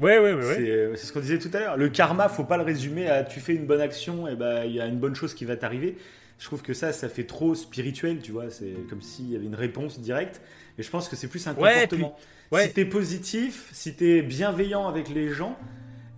Ouais, 0.00 0.18
ouais, 0.18 0.32
ouais. 0.32 0.54
C'est 0.54 0.70
euh, 0.70 0.94
c'est 0.96 1.06
ce 1.06 1.12
qu'on 1.12 1.20
disait 1.20 1.38
tout 1.38 1.50
à 1.54 1.60
l'heure. 1.60 1.76
Le 1.76 1.88
karma, 1.88 2.28
faut 2.28 2.44
pas 2.44 2.56
le 2.56 2.62
résumer 2.64 3.08
à 3.08 3.22
tu 3.24 3.40
fais 3.40 3.54
une 3.54 3.66
bonne 3.66 3.80
action 3.80 4.26
et 4.28 4.34
ben 4.34 4.64
il 4.64 4.72
y 4.72 4.80
a 4.80 4.86
une 4.86 4.98
bonne 4.98 5.14
chose 5.14 5.34
qui 5.34 5.44
va 5.44 5.56
t'arriver. 5.56 5.96
Je 6.38 6.46
trouve 6.46 6.62
que 6.62 6.74
ça, 6.74 6.92
ça 6.92 7.08
fait 7.08 7.24
trop 7.24 7.54
spirituel, 7.54 8.18
tu 8.20 8.32
vois. 8.32 8.50
C'est 8.50 8.74
comme 8.90 9.00
s'il 9.02 9.30
y 9.30 9.36
avait 9.36 9.44
une 9.46 9.54
réponse 9.54 10.00
directe. 10.00 10.40
Et 10.78 10.82
je 10.82 10.90
pense 10.90 11.08
que 11.08 11.14
c'est 11.14 11.28
plus 11.28 11.46
un 11.46 11.54
Ouais, 11.54 11.72
comportement. 11.74 12.16
ouais. 12.50 12.66
Si 12.66 12.72
t'es 12.72 12.84
positif, 12.84 13.68
si 13.72 13.94
t'es 13.94 14.22
bienveillant 14.22 14.88
avec 14.88 15.08
les 15.08 15.28
gens, 15.30 15.56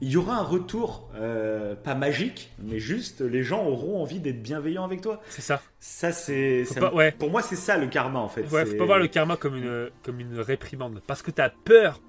il 0.01 0.11
y 0.11 0.17
aura 0.17 0.37
un 0.37 0.43
retour, 0.43 1.11
euh, 1.17 1.75
pas 1.75 1.95
magique, 1.95 2.53
mais 2.63 2.79
juste 2.79 3.21
les 3.21 3.43
gens 3.43 3.65
auront 3.67 4.01
envie 4.01 4.21
d'être 4.21 4.43
bienveillants 4.43 4.85
avec 4.85 5.01
toi. 5.03 5.21
C'est 5.29 5.43
ça. 5.43 5.61
Ça, 5.79 6.13
c'est. 6.13 6.65
Pas- 6.79 6.95
ouais. 6.95 7.11
Pour 7.13 7.31
moi, 7.31 7.43
c'est 7.43 7.57
ça 7.57 7.77
le 7.77 7.87
karma 7.89 8.21
en 8.21 8.29
fait. 8.29 8.43
Ouais, 8.51 8.65
C'est- 8.65 8.73
faut 8.73 8.77
pas 8.79 8.85
voir 8.87 8.99
le 8.99 9.09
karma 9.09 9.37
comme 9.37 9.57
une, 9.57 9.91
comme 10.03 10.21
une 10.21 10.39
réprimande. 10.41 11.03
Parce 11.07 11.21
que 11.23 11.31
t'as 11.33 11.51
peur 11.51 12.01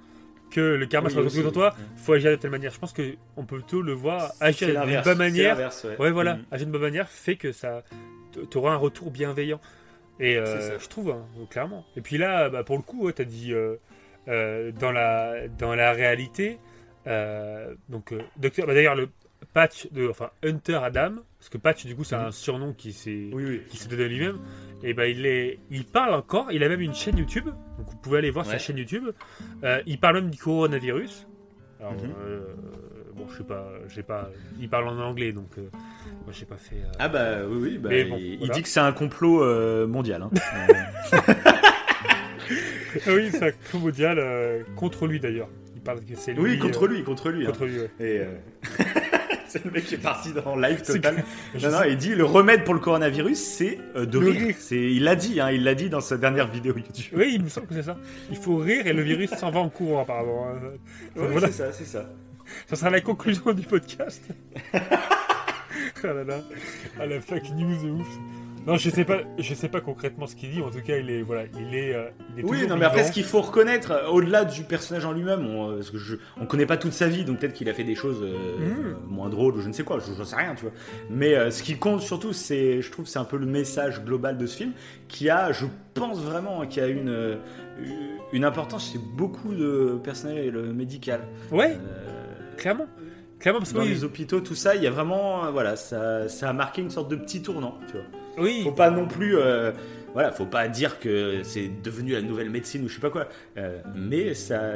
que 0.55 0.61
le 0.61 0.85
karma 0.85 1.09
Oui, 1.09 1.29
sur 1.29 1.51
toi, 1.51 1.75
faut 1.97 2.13
agir 2.13 2.31
de 2.31 2.35
telle 2.37 2.51
manière. 2.51 2.71
Je 2.71 2.79
pense 2.79 2.93
qu'on 2.93 3.45
peut 3.45 3.57
plutôt 3.57 3.81
le 3.81 3.93
voir 3.93 4.31
agir 4.39 4.67
d'une 4.85 5.01
bonne 5.01 5.17
manière. 5.17 5.57
ouais. 5.57 5.97
Ouais, 5.99 6.11
voilà, 6.11 6.35
Mm. 6.35 6.45
agir 6.51 6.65
d'une 6.67 6.71
bonne 6.73 6.81
manière 6.81 7.09
fait 7.09 7.35
que 7.35 7.51
ça. 7.51 7.83
T'auras 8.49 8.73
un 8.73 8.77
retour 8.77 9.11
bienveillant. 9.11 9.59
Et 10.19 10.37
euh, 10.37 10.79
je 10.79 10.87
trouve, 10.87 11.09
hein, 11.11 11.25
clairement. 11.49 11.85
Et 11.97 12.01
puis 12.01 12.17
là, 12.17 12.49
bah, 12.49 12.63
pour 12.63 12.77
le 12.77 12.83
coup, 12.83 13.05
ouais, 13.05 13.13
t'as 13.13 13.23
dit 13.25 13.51
euh, 13.53 13.75
euh, 14.29 14.71
dans, 14.71 14.91
la, 14.91 15.47
dans 15.57 15.75
la 15.75 15.91
réalité. 15.91 16.57
euh, 17.07 17.75
donc, 17.89 18.13
docteur, 18.37 18.65
bah, 18.65 18.73
d'ailleurs, 18.73 18.95
le 18.95 19.09
patch 19.53 19.87
de. 19.91 20.07
Enfin, 20.09 20.29
Hunter 20.43 20.79
Adam, 20.83 21.15
parce 21.39 21.49
que 21.49 21.57
patch, 21.57 21.85
du 21.85 21.95
coup, 21.95 22.03
c'est 22.03 22.15
un 22.15 22.31
surnom 22.31 22.73
qui 22.73 22.91
s'est 22.93 23.29
Oui, 23.33 23.43
oui. 23.47 23.61
qui 23.69 23.77
s'est 23.77 23.87
donné 23.89 24.07
lui-même, 24.07 24.39
et 24.83 24.93
ben 24.93 25.03
il 25.09 25.25
est, 25.25 25.59
il 25.71 25.85
parle 25.85 26.13
encore. 26.13 26.51
Il 26.51 26.63
a 26.63 26.69
même 26.69 26.81
une 26.81 26.93
chaîne 26.93 27.17
YouTube, 27.17 27.45
donc 27.45 27.87
vous 27.87 27.97
pouvez 27.97 28.17
aller 28.19 28.31
voir 28.31 28.45
sa 28.45 28.57
chaîne 28.57 28.77
YouTube. 28.77 29.09
Euh, 29.63 29.81
il 29.85 29.99
parle 29.99 30.15
même 30.15 30.29
du 30.29 30.37
coronavirus. 30.37 31.27
Alors, 31.79 31.93
Mhm. 31.93 31.99
euh, 32.25 32.39
bon, 33.15 33.27
je 33.29 33.37
sais 33.37 33.43
pas, 33.43 33.67
j'ai 33.89 34.03
pas. 34.03 34.29
Il 34.59 34.69
parle 34.69 34.87
en 34.87 34.97
anglais, 34.99 35.31
donc 35.33 35.49
euh, 35.57 35.69
moi 36.23 36.31
j'ai 36.31 36.45
pas 36.45 36.57
fait. 36.57 36.75
euh, 36.77 36.91
Ah 36.99 37.09
bah 37.09 37.39
oui, 37.47 37.57
oui 37.61 37.77
bah, 37.77 37.89
bon, 38.09 38.17
il, 38.19 38.37
voilà. 38.39 38.53
dit 38.53 38.61
que 38.63 38.69
c'est 38.69 38.79
un 38.79 38.93
complot 38.93 39.87
mondial. 39.87 40.23
hein. 40.23 40.31
Oui, 43.07 43.29
c'est 43.31 43.47
un 43.47 43.51
coup 43.51 43.79
mondial 43.79 44.65
contre 44.75 45.05
lui 45.07 45.19
d'ailleurs. 45.19 45.49
Il 45.75 45.81
parle 45.81 45.99
que 45.99 46.15
c'est 46.15 46.33
lui. 46.33 46.41
oui, 46.41 46.59
contre 46.59 46.87
lui, 46.87 47.03
contre 47.03 47.29
lui. 47.29 47.43
hein. 47.45 47.51
Contre 47.51 47.65
lui, 47.65 47.79
ouais. 47.79 47.89
Et, 47.99 48.21
c'est 49.55 49.65
le 49.65 49.71
mec 49.71 49.85
qui 49.85 49.95
est 49.95 49.97
parti 49.99 50.33
dans 50.33 50.55
live 50.55 50.81
total. 50.81 51.23
Non, 51.61 51.71
non, 51.71 51.83
il 51.87 51.95
dit 51.97 52.13
le 52.13 52.25
remède 52.25 52.63
pour 52.65 52.73
le 52.73 52.79
coronavirus, 52.79 53.37
c'est 53.37 53.79
euh, 53.95 54.05
de 54.05 54.19
Le 54.19 54.29
rire. 54.29 54.41
rire. 54.47 54.55
C'est, 54.59 54.75
il 54.79 55.03
l'a 55.03 55.15
dit, 55.15 55.39
hein, 55.39 55.51
il 55.51 55.63
l'a 55.63 55.75
dit 55.75 55.89
dans 55.89 56.01
sa 56.01 56.17
dernière 56.17 56.47
vidéo 56.47 56.73
YouTube. 56.75 57.13
Oui, 57.17 57.31
il 57.35 57.43
me 57.43 57.49
semble 57.49 57.67
que 57.67 57.73
c'est 57.75 57.83
ça. 57.83 57.97
Il 58.29 58.37
faut 58.37 58.57
rire 58.57 58.85
et 58.87 58.93
le 58.93 59.01
virus 59.01 59.29
s'en 59.31 59.51
va 59.51 59.59
en 59.61 59.69
courant, 59.69 60.01
apparemment. 60.01 60.47
hein. 60.49 60.59
Voilà. 61.15 61.47
c'est 61.47 61.53
ça, 61.53 61.71
c'est 61.71 61.85
ça. 61.85 62.09
Ça 62.67 62.75
sera 62.75 62.89
la 62.89 63.01
conclusion 63.01 63.53
du 63.53 63.63
podcast. 63.65 64.21
ah 64.73 64.79
là 66.03 66.23
là. 66.23 66.41
Ah 66.99 67.05
la 67.05 67.19
fake 67.21 67.49
news 67.55 67.83
de 67.83 67.89
ouf. 67.91 68.07
Non, 68.65 68.77
je 68.77 68.89
sais 68.89 69.05
pas, 69.05 69.19
je 69.37 69.53
sais 69.53 69.69
pas 69.69 69.79
concrètement 69.79 70.25
ce 70.25 70.35
qu'il 70.35 70.49
dit. 70.51 70.61
En 70.61 70.71
tout 70.71 70.81
cas, 70.81 70.97
il 70.97 71.09
est, 71.11 71.21
voilà, 71.21 71.43
il 71.59 71.75
est, 71.75 71.93
euh, 71.93 72.09
il 72.35 72.39
est 72.39 72.43
Oui, 72.49 72.65
non, 72.67 72.77
mais 72.77 72.85
après, 72.85 73.03
ce 73.03 73.11
qu'il 73.11 73.23
faut 73.23 73.41
reconnaître, 73.41 73.91
euh, 73.91 74.07
au-delà 74.07 74.43
du 74.43 74.63
personnage 74.63 75.05
en 75.05 75.11
lui-même, 75.11 75.45
on, 75.45 75.69
euh, 75.69 75.75
parce 75.75 75.91
que 75.91 75.97
je, 75.99 76.15
on 76.41 76.47
connaît 76.47 76.65
pas 76.65 76.77
toute 76.77 76.93
sa 76.93 77.07
vie, 77.07 77.25
donc 77.25 77.39
peut-être 77.39 77.53
qu'il 77.53 77.69
a 77.69 77.73
fait 77.73 77.83
des 77.83 77.93
choses 77.95 78.21
euh, 78.23 78.35
Mhm. 78.59 78.95
moins 79.07 79.29
drôles 79.29 79.55
ou 79.55 79.61
je 79.61 79.67
ne 79.67 79.73
sais 79.73 79.83
quoi, 79.83 79.99
je 79.99 80.11
j'en 80.17 80.23
sais 80.25 80.35
rien, 80.35 80.55
tu 80.55 80.63
vois. 80.63 80.71
Mais 81.11 81.51
ce 81.51 81.61
qui 81.61 81.77
compte 81.77 82.01
surtout, 82.01 82.33
c'est, 82.33 82.81
je 82.81 82.91
trouve, 82.91 83.05
c'est 83.05 83.19
un 83.19 83.23
peu 83.25 83.37
le 83.37 83.45
message 83.45 84.03
global 84.03 84.37
de 84.37 84.47
ce 84.47 84.57
film, 84.57 84.71
qui 85.07 85.29
a, 85.29 85.51
je 85.51 85.65
pense 85.93 86.19
vraiment, 86.19 86.65
qui 86.65 86.81
a 86.81 86.87
une, 86.87 87.37
une 88.33 88.45
importance 88.45 88.91
chez 88.91 88.99
beaucoup 89.15 89.53
de 89.53 89.99
personnel 90.03 90.51
médical. 90.73 91.21
Ouais, 91.51 91.77
clairement, 92.57 92.87
clairement 93.39 93.59
parce 93.59 93.71
que 93.73 93.77
dans 93.77 93.83
oui, 93.83 93.89
les 93.89 94.03
hôpitaux, 94.03 94.39
tout 94.41 94.55
ça, 94.55 94.75
il 94.75 94.81
y 94.81 94.87
a 94.87 94.91
vraiment, 94.91 95.51
voilà, 95.51 95.75
ça, 95.75 96.27
ça 96.29 96.49
a 96.49 96.53
marqué 96.53 96.81
une 96.81 96.89
sorte 96.89 97.09
de 97.11 97.15
petit 97.15 97.41
tournant, 97.43 97.77
tu 97.87 97.93
vois. 97.93 98.05
Oui, 98.37 98.61
Faut 98.63 98.71
pas 98.71 98.89
non 98.89 99.07
plus, 99.07 99.37
euh, 99.37 99.71
voilà, 100.13 100.31
faut 100.31 100.45
pas 100.45 100.67
dire 100.67 100.99
que 100.99 101.43
c'est 101.43 101.69
devenu 101.83 102.13
la 102.13 102.21
nouvelle 102.21 102.49
médecine 102.49 102.83
ou 102.83 102.89
je 102.89 102.95
sais 102.95 103.01
pas 103.01 103.09
quoi. 103.09 103.27
Euh, 103.57 103.79
mais 103.95 104.33
ça, 104.33 104.75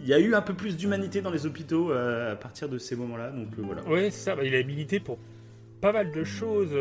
il 0.00 0.08
y 0.08 0.14
a 0.14 0.18
eu 0.18 0.34
un 0.34 0.42
peu 0.42 0.54
plus 0.54 0.76
d'humanité 0.76 1.20
dans 1.20 1.30
les 1.30 1.46
hôpitaux 1.46 1.92
euh, 1.92 2.32
à 2.32 2.36
partir 2.36 2.68
de 2.68 2.78
ces 2.78 2.96
moments-là, 2.96 3.30
donc 3.30 3.48
voilà. 3.58 3.82
C'est 3.86 4.10
ça. 4.10 4.36
Bah, 4.36 4.42
il 4.44 4.54
a 4.54 4.62
milité 4.62 5.00
pour 5.00 5.18
pas 5.80 5.92
mal 5.92 6.12
de 6.12 6.24
choses 6.24 6.74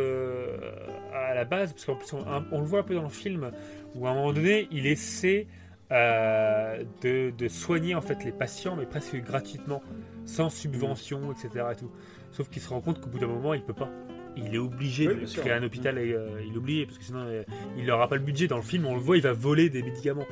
à 1.13 1.33
la 1.33 1.45
base, 1.45 1.73
parce 1.73 1.85
qu'en 1.85 1.95
plus, 1.95 2.13
on, 2.13 2.23
on 2.51 2.59
le 2.61 2.65
voit 2.65 2.79
un 2.79 2.83
peu 2.83 2.95
dans 2.95 3.03
le 3.03 3.09
film, 3.09 3.51
où 3.95 4.07
à 4.07 4.11
un 4.11 4.13
moment 4.15 4.33
donné, 4.33 4.67
il 4.71 4.87
essaie 4.87 5.47
euh, 5.93 6.83
de, 7.03 7.31
de 7.37 7.47
soigner 7.47 7.93
en 7.93 8.01
fait 8.01 8.23
les 8.23 8.31
patients, 8.31 8.75
mais 8.75 8.85
presque 8.87 9.15
gratuitement, 9.17 9.83
sans 10.25 10.49
subvention, 10.49 11.31
etc. 11.31 11.65
Et 11.73 11.75
tout. 11.75 11.91
Sauf 12.31 12.49
qu'il 12.49 12.63
se 12.63 12.69
rend 12.69 12.81
compte 12.81 12.99
qu'au 12.99 13.09
bout 13.09 13.19
d'un 13.19 13.27
moment, 13.27 13.53
il 13.53 13.61
peut 13.61 13.73
pas. 13.75 13.89
Il 14.35 14.55
est 14.55 14.57
obligé 14.57 15.07
Oui, 15.07 15.13
de 15.13 15.19
bien 15.19 15.27
sûr. 15.27 15.41
créer 15.43 15.53
un 15.53 15.63
hôpital, 15.63 15.97
et, 15.97 16.13
euh, 16.13 16.41
il 16.47 16.53
est 16.53 16.57
obligé, 16.57 16.85
parce 16.85 16.97
que 16.97 17.03
sinon, 17.03 17.19
euh, 17.19 17.43
il 17.77 17.85
n'aura 17.85 18.07
pas 18.07 18.15
le 18.15 18.21
budget. 18.21 18.47
Dans 18.47 18.57
le 18.57 18.63
film, 18.63 18.85
on 18.85 18.93
le 18.95 18.99
voit, 19.01 19.17
il 19.17 19.23
va 19.23 19.33
voler 19.33 19.69
des 19.69 19.83
médicaments. 19.83 20.25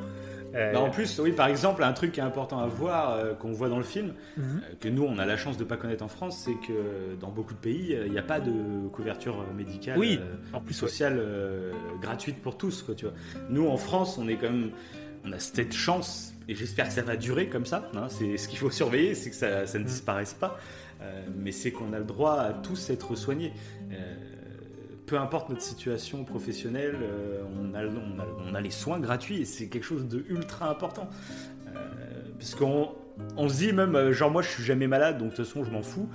Euh, 0.54 0.74
Bah, 0.74 0.82
en 0.82 0.90
plus, 0.90 1.18
oui, 1.20 1.32
par 1.32 1.48
exemple, 1.48 1.82
un 1.82 1.94
truc 1.94 2.12
qui 2.12 2.20
est 2.20 2.24
important 2.24 2.60
à 2.60 2.68
voir, 2.68 3.14
euh, 3.14 3.34
qu'on 3.34 3.54
voit 3.54 3.70
dans 3.70 3.78
le 3.78 3.86
film, 3.86 4.14
mhm. 4.36 4.44
euh, 4.44 4.74
que 4.82 4.90
nous 4.90 5.04
on 5.04 5.18
a 5.18 5.26
la 5.26 5.38
chance 5.38 5.56
de 5.58 5.64
pas 5.64 5.78
connaître 5.78 6.04
en 6.04 6.10
France, 6.10 6.42
c'est 6.44 6.56
que 6.68 7.16
dans 7.22 7.30
beaucoup 7.30 7.54
de 7.54 7.60
pays, 7.60 7.96
il 8.06 8.12
n'y 8.12 8.18
a 8.20 8.24
pas 8.24 8.42
de 8.42 8.52
couverture 8.92 9.46
médicale. 9.56 9.98
Oui, 9.98 10.20
en 10.52 10.60
plus, 10.60 10.74
sociale 10.74 11.22
gratuite 12.02 12.42
pour 12.42 12.58
tous 12.58 12.82
quoi 12.84 12.96
tu 12.96 13.06
vois 13.06 13.14
nous 13.50 13.68
en 13.68 13.78
France 13.78 14.18
on 14.18 14.28
est 14.28 14.36
quand 14.36 14.50
même 14.50 14.72
on 15.26 15.32
a 15.32 15.40
cette 15.40 15.74
chance 15.74 16.34
et 16.50 16.56
j'espère 16.56 16.88
que 16.88 16.94
ça 16.94 17.02
va 17.04 17.16
durer 17.16 17.48
comme 17.48 17.66
ça 17.66 17.90
hein, 17.96 18.08
c'est 18.10 18.38
ce 18.38 18.48
qu'il 18.48 18.58
faut 18.58 18.70
surveiller 18.82 19.14
c'est 19.16 19.30
que 19.30 19.36
ça, 19.36 19.66
ça 19.68 19.78
ne 19.78 19.84
Mm. 19.84 19.88
disparaisse 19.88 20.34
pas 20.34 20.58
Euh, 21.02 21.22
mais 21.36 21.52
c'est 21.52 21.72
qu'on 21.72 21.94
a 21.94 22.00
le 22.00 22.06
droit 22.06 22.40
à 22.40 22.54
tous 22.54 22.90
être 22.90 23.16
soignés. 23.16 23.54
Euh, 23.92 24.16
peu 25.06 25.18
importe 25.18 25.50
notre 25.50 25.62
situation 25.62 26.24
professionnelle 26.24 26.96
euh, 27.02 27.44
on, 27.60 28.54
a, 28.54 28.62
les 28.62 28.72
soins 28.72 29.00
gratuits 29.00 29.42
et 29.42 29.46
c'est 29.46 29.68
quelque 29.68 29.84
chose 29.84 30.08
de 30.08 30.24
ultra 30.30 30.70
important. 30.70 31.10
Parce 32.38 32.56
qu'on 32.56 32.92
on 33.38 33.50
se 33.50 33.58
dit 33.58 33.74
même 33.74 34.12
genre 34.12 34.32
moi 34.32 34.42
je 34.42 34.50
suis 34.50 34.64
jamais 34.64 34.88
malade 34.88 35.18
donc 35.18 35.32
de 35.32 35.36
toute 35.36 35.46
façon 35.46 35.64
je 35.64 35.72
m'en 35.72 35.84
fous. 35.84 36.10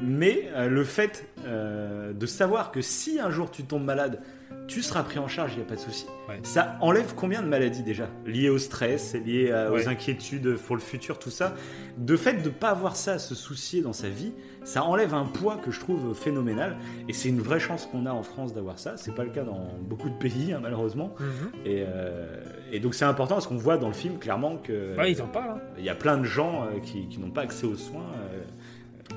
Mais 0.00 0.50
le 0.68 0.84
fait 0.84 1.26
de 1.46 2.26
savoir 2.26 2.70
que 2.70 2.82
si 2.82 3.18
un 3.18 3.30
jour 3.30 3.50
tu 3.50 3.64
tombes 3.64 3.84
malade, 3.84 4.20
tu 4.68 4.82
seras 4.82 5.02
pris 5.04 5.18
en 5.18 5.28
charge, 5.28 5.52
il 5.52 5.58
n'y 5.58 5.62
a 5.62 5.66
pas 5.66 5.76
de 5.76 5.80
souci. 5.80 6.06
Ouais. 6.28 6.40
Ça 6.42 6.76
enlève 6.80 7.14
combien 7.14 7.40
de 7.42 7.46
maladies 7.46 7.82
déjà? 7.84 8.08
Liées 8.26 8.48
au 8.48 8.58
stress, 8.58 9.14
liées 9.14 9.48
euh, 9.50 9.70
Ouais. 9.70 9.84
aux 9.84 9.88
inquiétudes 9.88 10.56
pour 10.56 10.74
le 10.76 10.82
futur, 10.82 11.18
tout 11.18 11.30
ça. 11.30 11.54
De 11.98 12.16
fait 12.16 12.34
de 12.34 12.48
ne 12.48 12.54
pas 12.54 12.70
avoir 12.70 12.96
ça 12.96 13.12
à 13.12 13.18
se 13.18 13.34
soucier 13.34 13.80
dans 13.80 13.92
sa 13.92 14.08
vie, 14.08 14.32
ça 14.64 14.82
enlève 14.84 15.14
un 15.14 15.24
poids 15.24 15.56
que 15.56 15.70
je 15.70 15.78
trouve 15.78 16.14
phénoménal. 16.14 16.76
Et 17.08 17.12
c'est 17.12 17.28
une 17.28 17.40
vraie 17.40 17.60
chance 17.60 17.86
qu'on 17.86 18.06
a 18.06 18.10
en 18.12 18.22
France 18.24 18.52
d'avoir 18.54 18.78
ça. 18.78 18.96
C'est 18.96 19.14
pas 19.14 19.22
le 19.24 19.30
cas 19.30 19.44
dans 19.44 19.68
beaucoup 19.82 20.08
de 20.10 20.16
pays, 20.18 20.52
hein, 20.52 20.58
malheureusement. 20.60 21.14
Mhm. 21.20 21.26
Et, 21.64 21.84
euh, 21.86 22.42
et 22.72 22.80
donc 22.80 22.94
c'est 22.94 23.04
important 23.04 23.34
parce 23.36 23.46
qu'on 23.46 23.56
voit 23.56 23.76
dans 23.78 23.88
le 23.88 23.94
film 23.94 24.18
clairement 24.18 24.56
que 24.56 24.96
Ouais, 24.96 25.12
ils 25.12 25.22
en 25.22 25.28
parlent. 25.28 25.50
hein. 25.50 25.60
il 25.78 25.84
y 25.84 25.90
a 25.90 25.94
plein 25.94 26.16
de 26.18 26.24
gens 26.24 26.64
euh, 26.64 26.80
qui, 26.80 27.06
qui 27.08 27.18
n'ont 27.20 27.30
pas 27.30 27.42
accès 27.42 27.66
aux 27.66 27.76
soins. 27.76 28.06
euh, 28.32 29.14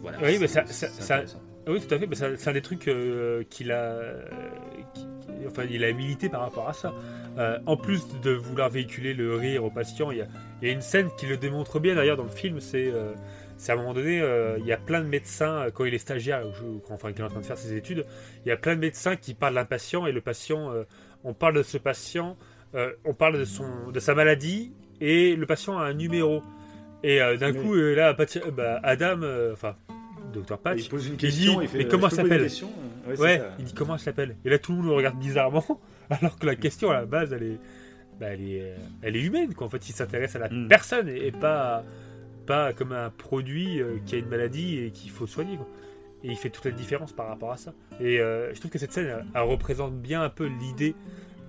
voilà, 0.00 0.18
Oui, 0.22 0.38
mais 0.40 0.48
ça-. 0.48 0.64
Oui, 1.68 1.80
tout 1.80 1.94
à 1.94 1.98
fait. 1.98 2.14
ça- 2.14 2.36
C'est 2.36 2.50
un 2.50 2.52
des 2.54 2.62
trucs 2.62 2.88
euh, 2.88 3.44
qu'il 3.48 3.70
a, 3.70 3.82
euh, 3.82 4.22
enfin, 5.46 5.64
il 5.70 5.84
a 5.84 5.92
milité 5.92 6.28
par 6.28 6.40
rapport 6.40 6.68
à 6.68 6.72
ça. 6.72 6.92
Euh, 7.38 7.58
en 7.66 7.76
plus 7.76 8.02
de 8.22 8.30
vouloir 8.32 8.68
véhiculer 8.68 9.14
le 9.14 9.36
rire 9.36 9.64
aux 9.64 9.70
patients, 9.70 10.10
il 10.10 10.18
y 10.18 10.22
a, 10.22 10.26
il 10.60 10.68
y 10.68 10.70
a 10.70 10.74
une 10.74 10.82
scène 10.82 11.08
qui 11.16 11.26
le 11.26 11.36
démontre 11.36 11.78
bien 11.80 11.94
d'ailleurs 11.94 12.16
dans 12.16 12.24
le 12.24 12.28
film. 12.30 12.60
C'est 12.60 12.92
c'est 13.56 13.70
à 13.70 13.74
un 13.76 13.78
moment 13.78 13.94
donné, 13.94 14.20
euh, 14.20 14.56
il 14.58 14.66
y 14.66 14.72
a 14.72 14.76
plein 14.76 15.00
de 15.02 15.06
médecins, 15.06 15.66
quand 15.72 15.84
il 15.84 15.94
est 15.94 15.98
stagiaire, 15.98 16.44
ou 16.64 16.80
quand, 16.80 16.94
enfin, 16.94 17.12
qu'il 17.12 17.20
est 17.20 17.24
en 17.24 17.28
train 17.28 17.40
de 17.40 17.46
faire 17.46 17.58
ses 17.58 17.76
études, 17.76 18.04
il 18.44 18.48
y 18.48 18.52
a 18.52 18.56
plein 18.56 18.74
de 18.74 18.80
médecins 18.80 19.14
qui 19.14 19.34
parlent 19.34 19.54
d'un 19.54 19.64
patient 19.64 20.04
et 20.06 20.10
le 20.12 20.20
patient, 20.20 20.72
euh, 20.72 20.82
on 21.22 21.32
parle 21.32 21.54
de 21.54 21.62
ce 21.62 21.78
patient, 21.78 22.36
euh, 22.74 22.90
on 23.04 23.14
parle 23.14 23.38
de, 23.38 23.44
son, 23.44 23.90
de 23.92 24.00
sa 24.00 24.14
maladie 24.16 24.72
et 25.00 25.36
le 25.36 25.46
patient 25.46 25.78
a 25.78 25.84
un 25.84 25.94
numéro. 25.94 26.42
Et 27.04 27.18
d'un 27.38 27.52
Oui. 27.52 27.58
coup, 27.62 27.74
là, 27.74 28.14
bah, 28.56 28.80
Adam, 28.82 29.20
enfin, 29.52 29.76
Docteur 30.32 30.58
Patch, 30.58 30.84
il 30.84 30.88
pose 30.88 31.06
une 31.06 31.14
il 31.14 31.18
question, 31.18 31.58
dit, 31.58 31.64
il 31.64 31.68
fait, 31.68 31.78
mais 31.78 31.84
euh, 31.86 31.88
comment 31.90 32.10
s'appelle 32.10 32.42
question 32.42 32.70
Ouais, 33.08 33.18
Ouais, 33.18 33.42
il 33.58 33.64
dit 33.66 33.74
comment 33.74 33.94
elle 33.94 34.00
s'appelle? 34.00 34.36
Et 34.44 34.50
là, 34.50 34.58
tout 34.58 34.72
le 34.72 34.78
monde 34.78 34.86
le 34.88 34.92
regarde 34.94 35.18
bizarrement, 35.18 35.80
alors 36.10 36.38
que 36.38 36.46
la 36.46 36.54
question 36.56 36.90
à 36.90 36.94
la 36.94 37.04
base, 37.06 37.32
elle 37.32 37.42
est, 37.42 37.58
bah, 38.20 38.28
elle 38.28 38.40
est, 38.42 38.60
euh, 38.62 38.76
elle 39.02 39.16
est 39.16 39.22
humaine. 39.22 39.54
Quoi. 39.54 39.66
En 39.66 39.70
fait, 39.70 39.88
il 39.88 39.92
s'intéresse 39.92 40.36
à 40.36 40.38
la 40.38 40.48
Mm. 40.48 40.68
personne 40.68 41.08
et 41.08 41.26
et 41.26 41.32
pas, 41.32 41.82
pas 42.46 42.72
comme 42.72 42.92
un 42.92 43.10
produit 43.10 43.80
euh, 43.80 43.96
qui 44.06 44.14
a 44.14 44.18
une 44.18 44.28
maladie 44.28 44.78
et 44.78 44.90
qu'il 44.90 45.10
faut 45.10 45.26
soigner. 45.26 45.56
quoi. 45.56 45.66
Et 46.24 46.28
il 46.28 46.36
fait 46.36 46.50
toute 46.50 46.64
la 46.64 46.70
différence 46.70 47.12
par 47.12 47.26
rapport 47.28 47.50
à 47.50 47.56
ça. 47.56 47.72
Et 48.00 48.20
euh, 48.20 48.54
je 48.54 48.60
trouve 48.60 48.70
que 48.70 48.78
cette 48.78 48.92
scène, 48.92 49.06
elle, 49.06 49.24
elle 49.34 49.42
représente 49.42 49.94
bien 50.00 50.22
un 50.22 50.28
peu 50.30 50.46
l'idée 50.46 50.94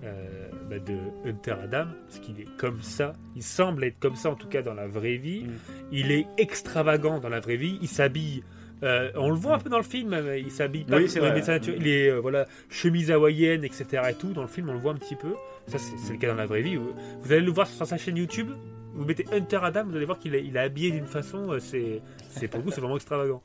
euh, 0.03 0.49
bah, 0.69 0.79
de 0.79 0.97
Hunter 1.29 1.55
Adam, 1.63 1.85
parce 2.07 2.19
qu'il 2.19 2.39
est 2.41 2.47
comme 2.57 2.81
ça. 2.81 3.13
Il 3.35 3.43
semble 3.43 3.83
être 3.83 3.99
comme 3.99 4.15
ça, 4.15 4.31
en 4.31 4.35
tout 4.35 4.47
cas 4.47 4.63
dans 4.63 4.73
la 4.73 4.87
vraie 4.87 5.17
vie. 5.17 5.43
Mm. 5.43 5.51
Il 5.91 6.11
est 6.11 6.25
extravagant 6.39 7.19
dans 7.19 7.29
la 7.29 7.39
vraie 7.39 7.55
vie. 7.57 7.77
Il 7.83 7.87
s'habille. 7.87 8.43
Euh, 8.83 9.11
on 9.15 9.29
le 9.29 9.35
voit 9.35 9.55
un 9.55 9.59
peu 9.59 9.69
dans 9.69 9.77
le 9.77 9.83
film, 9.83 10.09
mais 10.23 10.41
il 10.41 10.51
s'habille 10.51 10.83
pas 10.83 10.97
Oui, 10.97 11.09
c'est 11.09 11.19
vrai. 11.19 11.29
Il 11.77 11.87
est 11.87 12.09
euh, 12.09 12.19
voilà 12.19 12.45
chemise 12.69 13.09
hawaïenne, 13.11 13.63
etc. 13.63 13.85
Et 14.09 14.13
tout 14.13 14.33
dans 14.33 14.41
le 14.41 14.47
film, 14.47 14.69
on 14.69 14.73
le 14.73 14.79
voit 14.79 14.91
un 14.91 14.97
petit 14.97 15.15
peu. 15.15 15.33
Ça, 15.67 15.77
c'est 15.79 16.11
le 16.13 16.19
cas 16.19 16.27
dans 16.27 16.35
la 16.35 16.45
vraie 16.45 16.61
vie. 16.61 16.75
Vous, 16.75 16.93
allez 17.31 17.41
le 17.41 17.51
voir 17.51 17.67
sur 17.67 17.85
sa 17.85 17.97
chaîne 17.97 18.17
YouTube. 18.17 18.49
Vous 18.95 19.05
mettez 19.05 19.25
Hunter 19.31 19.59
Adam, 19.63 19.85
vous 19.85 19.95
allez 19.95 20.05
voir 20.05 20.19
qu'il 20.19 20.35
est, 20.35 20.43
il 20.45 20.55
est 20.55 20.59
habillé 20.59 20.91
d'une 20.91 21.07
façon. 21.07 21.51
euh, 21.51 21.59
C'est, 21.59 22.01
c'est 22.29 22.47
pour 22.47 22.59
vous, 22.61 22.69
c'est 22.71 22.81
vraiment 22.81 22.95
extravagant. 22.97 23.41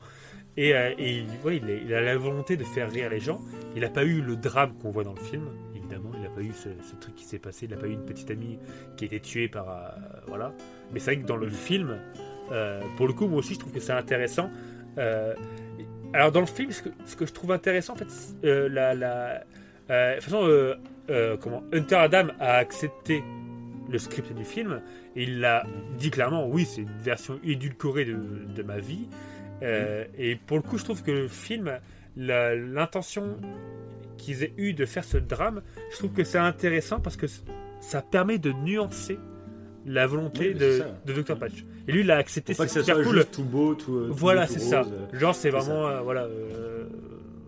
Et, 0.57 0.75
euh, 0.75 0.91
et 0.97 1.23
ouais, 1.45 1.57
il, 1.57 1.69
est- 1.69 1.81
il 1.85 1.93
a 1.93 2.01
la 2.01 2.17
volonté 2.17 2.57
de 2.57 2.63
faire 2.63 2.91
rire 2.91 3.09
les 3.09 3.19
gens. 3.19 3.39
Il 3.75 3.81
n'a 3.81 3.89
pas 3.89 4.03
eu 4.03 4.21
le 4.21 4.35
drame 4.35 4.73
qu'on 4.81 4.91
voit 4.91 5.03
dans 5.05 5.13
le 5.13 5.21
film, 5.21 5.47
évidemment. 5.75 6.11
Il 6.15 6.21
n'a 6.21 6.29
pas 6.29 6.41
eu 6.41 6.51
ce, 6.51 6.69
ce 6.83 6.95
truc 6.99 7.15
qui 7.15 7.23
s'est 7.23 7.39
passé. 7.39 7.65
Il 7.65 7.71
n'a 7.71 7.77
pas 7.77 7.87
eu 7.87 7.93
une 7.93 8.05
petite 8.05 8.29
amie 8.29 8.59
qui 8.97 9.05
a 9.05 9.07
été 9.07 9.19
tuée 9.21 9.47
par. 9.47 9.69
euh, 9.69 9.87
voilà. 10.27 10.53
Mais 10.91 10.99
c'est 10.99 11.13
vrai 11.13 11.21
que 11.23 11.27
dans 11.27 11.37
le 11.37 11.49
film, 11.49 11.97
euh, 12.51 12.81
pour 12.97 13.07
le 13.07 13.13
coup, 13.13 13.27
moi 13.27 13.39
aussi, 13.39 13.53
je 13.53 13.59
trouve 13.59 13.71
que 13.71 13.79
c'est 13.79 13.93
intéressant. 13.93 14.49
Euh, 14.99 15.33
alors, 16.13 16.31
dans 16.31 16.41
le 16.41 16.45
film, 16.45 16.71
ce 16.71 17.15
que, 17.15 17.25
je 17.25 17.31
trouve 17.31 17.51
intéressant, 17.51 17.93
en 17.93 17.95
fait, 17.95 18.07
euh, 18.43 18.67
la, 18.69 19.43
euh, 19.89 20.19
façon, 20.21 20.75
comment 21.41 21.63
Hunter 21.73 21.95
Adam 21.95 22.27
a 22.39 22.55
accepté 22.55 23.23
le 23.89 23.97
script 23.97 24.33
du 24.33 24.45
film. 24.45 24.81
Et 25.15 25.23
il 25.23 25.39
l'a 25.39 25.65
dit 25.97 26.11
clairement 26.11 26.47
oui 26.47 26.65
c'est 26.65 26.81
une 26.81 26.97
version 26.99 27.39
édulcorée 27.43 28.05
de, 28.05 28.63
ma 28.63 28.77
vie. 28.77 29.07
Et 29.63 30.35
pour 30.35 30.57
le 30.57 30.63
coup 30.63 30.77
je 30.77 30.83
trouve 30.83 31.01
que 31.01 31.09
le 31.09 31.27
film 31.27 31.71
l'intention 32.15 33.37
qu'ils 34.17 34.43
aient 34.43 34.53
eu 34.57 34.73
de 34.73 34.85
faire 34.85 35.03
ce 35.03 35.17
drame 35.17 35.63
je 35.91 35.97
trouve 35.97 36.11
que 36.11 36.23
c'est 36.23 36.37
intéressant 36.37 36.99
parce 36.99 37.17
que 37.17 37.25
ça 37.79 38.03
permet 38.03 38.37
de 38.37 38.51
nuancer 38.51 39.17
la 39.91 40.05
volonté 40.07 40.49
Oui, 40.49 40.53
de, 40.55 40.77
ça. 40.79 40.99
de 41.05 41.13
Dr 41.21 41.37
Patch 41.37 41.65
et 41.87 41.91
lui 41.91 42.01
il 42.01 42.11
a 42.11 42.17
accepté 42.17 42.53
c'est 42.53 42.67
ça 42.67 42.81
super 42.83 43.03
cool 43.03 43.15
juste 43.17 43.31
tout 43.31 43.43
beau, 43.43 43.73
tout. 43.75 43.95
euh, 43.97 44.07
tout 44.07 44.13
voilà, 44.13 44.45
c'est 44.47 44.59
ça. 44.59 44.81
euh. 44.81 45.17
Genre, 45.17 45.33
c'est 45.35 45.49
vraiment, 45.49 45.87
euh, 45.87 46.01
voilà, 46.01 46.23
euh, 46.25 46.85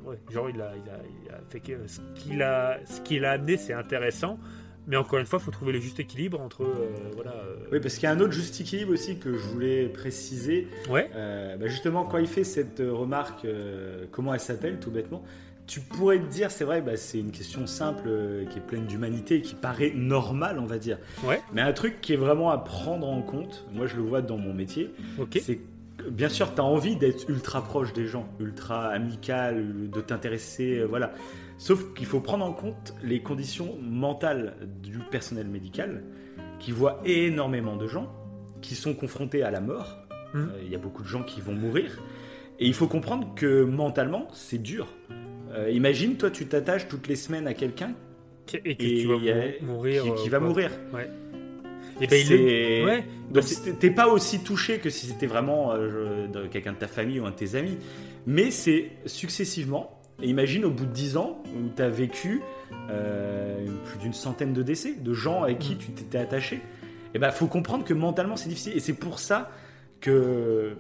ouais, 0.06 0.18
genre 0.32 0.50
il 0.50 0.60
a, 0.62 0.72
il 0.76 0.90
a, 0.90 1.00
il 1.26 1.30
a 1.32 1.40
fait 1.50 1.60
que 1.60 1.74
ce 1.88 2.00
qu'il 2.16 2.42
a, 2.42 2.80
ce 2.86 3.02
qu'il 3.02 3.26
a 3.26 3.32
amené, 3.34 3.58
c'est 3.58 3.74
intéressant. 3.74 4.40
Mais 4.88 4.98
encore 4.98 5.20
une 5.20 5.28
fois, 5.28 5.38
il 5.40 5.46
faut 5.46 5.52
trouver 5.52 5.74
le 5.74 5.80
juste 5.80 6.00
équilibre 6.00 6.42
entre, 6.42 6.64
euh, 6.64 7.12
voilà. 7.14 7.34
euh, 7.34 7.58
Oui, 7.72 7.80
parce 7.80 7.94
qu'il 7.94 8.04
y 8.06 8.08
a 8.08 8.12
un 8.12 8.20
autre 8.20 8.34
juste 8.34 8.60
équilibre 8.60 8.92
aussi 8.94 9.20
que 9.20 9.32
je 9.38 9.44
voulais 9.48 9.86
préciser. 9.88 10.68
ouais, 10.90 11.12
Euh, 11.16 11.56
bah 11.58 11.68
justement, 11.68 12.04
quand 12.06 12.18
il 12.18 12.26
fait 12.28 12.44
cette 12.44 12.80
euh, 12.80 12.92
remarque, 12.92 13.46
euh, 13.46 14.06
comment 14.12 14.34
elle 14.34 14.40
s'appelle, 14.40 14.80
tout 14.80 14.90
bêtement, 14.90 15.24
tu 15.72 15.80
pourrais 15.80 16.20
te 16.20 16.26
dire, 16.26 16.52
c'est 16.52 16.66
vrai, 16.66 16.82
bah, 16.82 16.98
c'est 16.98 17.18
une 17.18 17.32
question 17.32 17.66
simple, 17.66 18.04
euh, 18.08 18.44
qui 18.44 18.58
est 18.58 18.62
pleine 18.62 18.88
d'humanité, 18.88 19.40
qui 19.40 19.56
paraît 19.56 19.94
normale, 19.96 20.60
on 20.60 20.66
va 20.66 20.78
dire. 20.78 20.98
Ouais. 21.24 21.42
Mais 21.54 21.62
un 21.62 21.72
truc 21.72 22.02
qui 22.02 22.12
est 22.12 22.18
vraiment 22.18 22.50
à 22.50 22.58
prendre 22.58 23.08
en 23.08 23.22
compte, 23.22 23.66
moi 23.72 23.88
je 23.88 23.96
le 23.96 24.02
vois 24.02 24.22
dans 24.22 24.38
mon 24.38 24.54
métier, 24.54 24.94
ok, 25.18 25.40
c'est 25.42 25.62
bien 26.10 26.28
sûr, 26.28 26.54
tu 26.54 26.60
as 26.60 26.66
envie 26.66 26.98
d'être 26.98 27.30
ultra 27.30 27.64
proche 27.64 27.94
des 27.94 28.06
gens, 28.06 28.28
ultra 28.42 28.88
amical, 28.88 29.90
de 29.90 30.02
t'intéresser, 30.02 30.80
euh, 30.80 30.88
voilà. 30.88 31.14
Sauf 31.58 31.94
qu'il 31.94 32.06
faut 32.06 32.20
prendre 32.20 32.44
en 32.44 32.52
compte 32.52 32.94
les 33.02 33.22
conditions 33.22 33.78
mentales 33.82 34.56
du 34.84 35.00
personnel 35.10 35.48
médical 35.48 36.04
qui 36.60 36.74
voit 36.74 37.00
énormément 37.06 37.78
de 37.78 37.88
gens 37.88 38.12
qui 38.62 38.76
sont 38.76 38.94
confrontés 38.94 39.42
à 39.42 39.52
la 39.52 39.62
mort. 39.62 40.00
Mhm. 40.34 40.50
Euh, 40.54 40.62
Il 40.66 40.70
y 40.70 40.76
a 40.76 40.80
beaucoup 40.80 41.02
de 41.02 41.08
gens 41.08 41.24
qui 41.24 41.40
vont 41.40 41.54
mourir. 41.54 42.02
Et 42.60 42.68
il 42.68 42.74
faut 42.74 42.88
comprendre 42.88 43.34
que 43.36 43.64
mentalement, 43.64 44.28
c'est 44.34 44.62
dur. 44.62 44.88
Euh, 45.54 45.70
imagine, 45.70 46.16
toi, 46.16 46.30
tu 46.32 46.46
t'attaches 46.46 46.88
toutes 46.88 47.08
les 47.08 47.16
semaines 47.16 47.48
à 47.48 47.54
quelqu'un 47.54 47.94
Et 48.54 48.58
que 48.58 48.70
et 48.70 48.76
tu 49.02 49.08
vas 49.08 49.14
a- 49.16 49.64
mourir. 49.66 50.04
qui, 50.04 50.14
qui 50.24 50.28
euh, 50.28 50.32
va 50.32 50.40
mourir. 50.40 50.72
Et 52.00 52.08
ben, 52.08 52.20
il 52.26 52.32
est. 52.34 52.84
Ouais. 52.86 53.04
Donc 53.32 53.44
Bah, 53.44 53.72
t'es 53.80 53.92
pas 53.92 54.08
aussi 54.08 54.40
touché 54.44 54.80
que 54.80 54.90
si 54.90 55.06
c'était 55.08 55.28
vraiment 55.28 55.74
euh, 55.74 56.28
quelqu'un 56.50 56.74
de 56.74 56.78
ta 56.78 56.88
famille 56.88 57.20
ou 57.20 57.26
un 57.26 57.32
de 57.32 57.36
tes 57.36 57.56
amis. 57.56 57.78
Mais 58.26 58.50
c'est 58.52 58.92
successivement. 59.06 60.00
Et 60.24 60.28
imagine 60.28 60.66
au 60.66 60.72
bout 60.72 60.86
de 60.86 60.92
10 60.92 61.18
ans 61.18 61.42
où 61.56 61.70
tu 61.76 61.82
as 61.82 61.90
vécu 61.90 62.42
euh, 62.90 63.66
plus 63.86 64.00
d'une 64.00 64.14
centaine 64.14 64.54
de 64.54 64.62
décès, 64.64 64.94
de 64.94 65.14
gens 65.14 65.44
avec 65.44 65.60
qui 65.60 65.76
tu 65.78 65.92
t'étais 65.92 66.18
attaché. 66.20 66.62
Et 67.14 67.20
ben 67.20 67.32
faut 67.32 67.48
comprendre 67.48 67.84
que 67.84 67.94
mentalement 67.94 68.36
c'est 68.36 68.50
difficile. 68.50 68.74
Et 68.76 68.80
c'est 68.80 68.94
pour 68.94 69.20
ça 69.20 69.50
que 70.00 70.74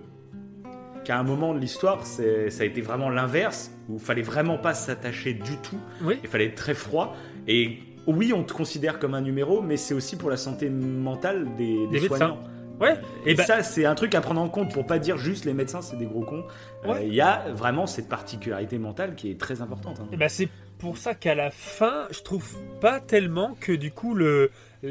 qu'à 1.03 1.18
un 1.19 1.23
moment 1.23 1.53
de 1.53 1.60
l'histoire, 1.60 2.06
ça 2.06 2.22
a 2.23 2.64
été 2.65 2.81
vraiment 2.81 3.10
l'inverse, 3.10 3.72
où 3.91 3.95
il 3.95 3.99
fallait 3.99 4.22
vraiment 4.22 4.57
pas 4.57 4.73
s'attacher 4.73 5.34
du 5.34 5.57
tout. 5.57 5.80
Oui. 6.01 6.18
Il 6.23 6.30
fallait 6.30 6.45
être 6.45 6.55
très 6.55 6.73
froid. 6.73 7.15
Et 7.47 7.80
oui, 8.07 8.34
on 8.34 8.43
te 8.43 8.53
considère 8.53 8.99
comme 8.99 9.13
un 9.13 9.22
numéro, 9.22 9.61
mais 9.61 9.77
c'est 9.77 9.93
aussi 9.93 10.15
pour 10.15 10.30
la 10.30 10.38
santé 10.38 10.69
mentale 10.69 11.47
des, 11.57 11.65
des 11.65 11.88
Des 11.88 11.99
médecins. 12.01 12.07
soignants. 12.18 12.39
Ouais. 12.80 12.95
Et, 13.27 13.31
Et 13.31 13.35
ben, 13.35 13.43
ça, 13.45 13.61
c'est 13.61 13.85
un 13.85 13.93
truc 13.93 14.15
à 14.15 14.22
prendre 14.22 14.41
en 14.41 14.49
compte 14.49 14.73
pour 14.73 14.88
pas 14.88 14.97
dire 14.97 15.18
juste 15.19 15.45
les 15.45 15.53
médecins, 15.53 15.81
c'est 15.84 15.97
des 15.97 16.05
gros 16.07 16.22
cons. 16.23 16.43
Euh, 16.85 16.93
Ouais. 16.93 17.07
Il 17.07 17.13
y 17.13 17.22
a 17.22 17.45
vraiment 17.53 17.85
cette 17.85 18.09
particularité 18.09 18.80
mentale 18.80 19.13
qui 19.13 19.30
est 19.30 19.39
très 19.39 19.61
importante. 19.61 19.99
hein. 19.99 20.07
Ben, 20.18 20.27
c'est 20.30 20.49
pour 20.80 20.97
ça 20.97 21.13
qu'à 21.13 21.35
la 21.35 21.51
fin, 21.51 22.07
je 22.09 22.22
trouve 22.22 22.57
pas 22.80 22.99
tellement 22.99 23.55
que 23.59 23.72
du 23.72 23.91
coup 23.91 24.15
le 24.15 24.49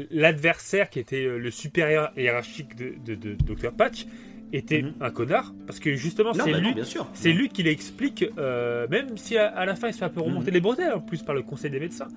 l'adversaire 0.09 0.89
qui 0.89 0.99
était 0.99 1.25
le 1.25 1.51
supérieur 1.51 2.11
hiérarchique 2.15 2.75
de, 2.77 2.93
de, 3.05 3.15
de 3.15 3.33
Dr 3.33 3.71
Patch 3.73 4.05
était 4.53 4.81
Mhm. 4.81 4.93
un 5.01 5.09
connard 5.11 5.53
parce 5.65 5.79
que 5.79 5.93
justement 5.95 6.33
c'est 6.33 6.51
bah 6.51 6.59
lui 6.59 6.73
c'est 7.13 7.31
lui 7.31 7.49
qui 7.49 7.63
l'explique 7.63 8.25
euh, 8.37 8.87
même 8.89 9.17
si 9.17 9.37
à, 9.37 9.47
à 9.47 9.65
la 9.65 9.75
fin 9.75 9.87
il 9.87 9.93
se 9.93 9.99
fait 9.99 10.05
un 10.05 10.09
peu 10.09 10.21
remonter 10.21 10.47
Mhm. 10.51 10.53
les 10.55 10.61
bretelles 10.61 10.93
en 10.93 10.99
plus 10.99 11.23
par 11.23 11.33
le 11.35 11.41
conseil 11.41 11.71
des 11.71 11.79
médecins 11.79 12.07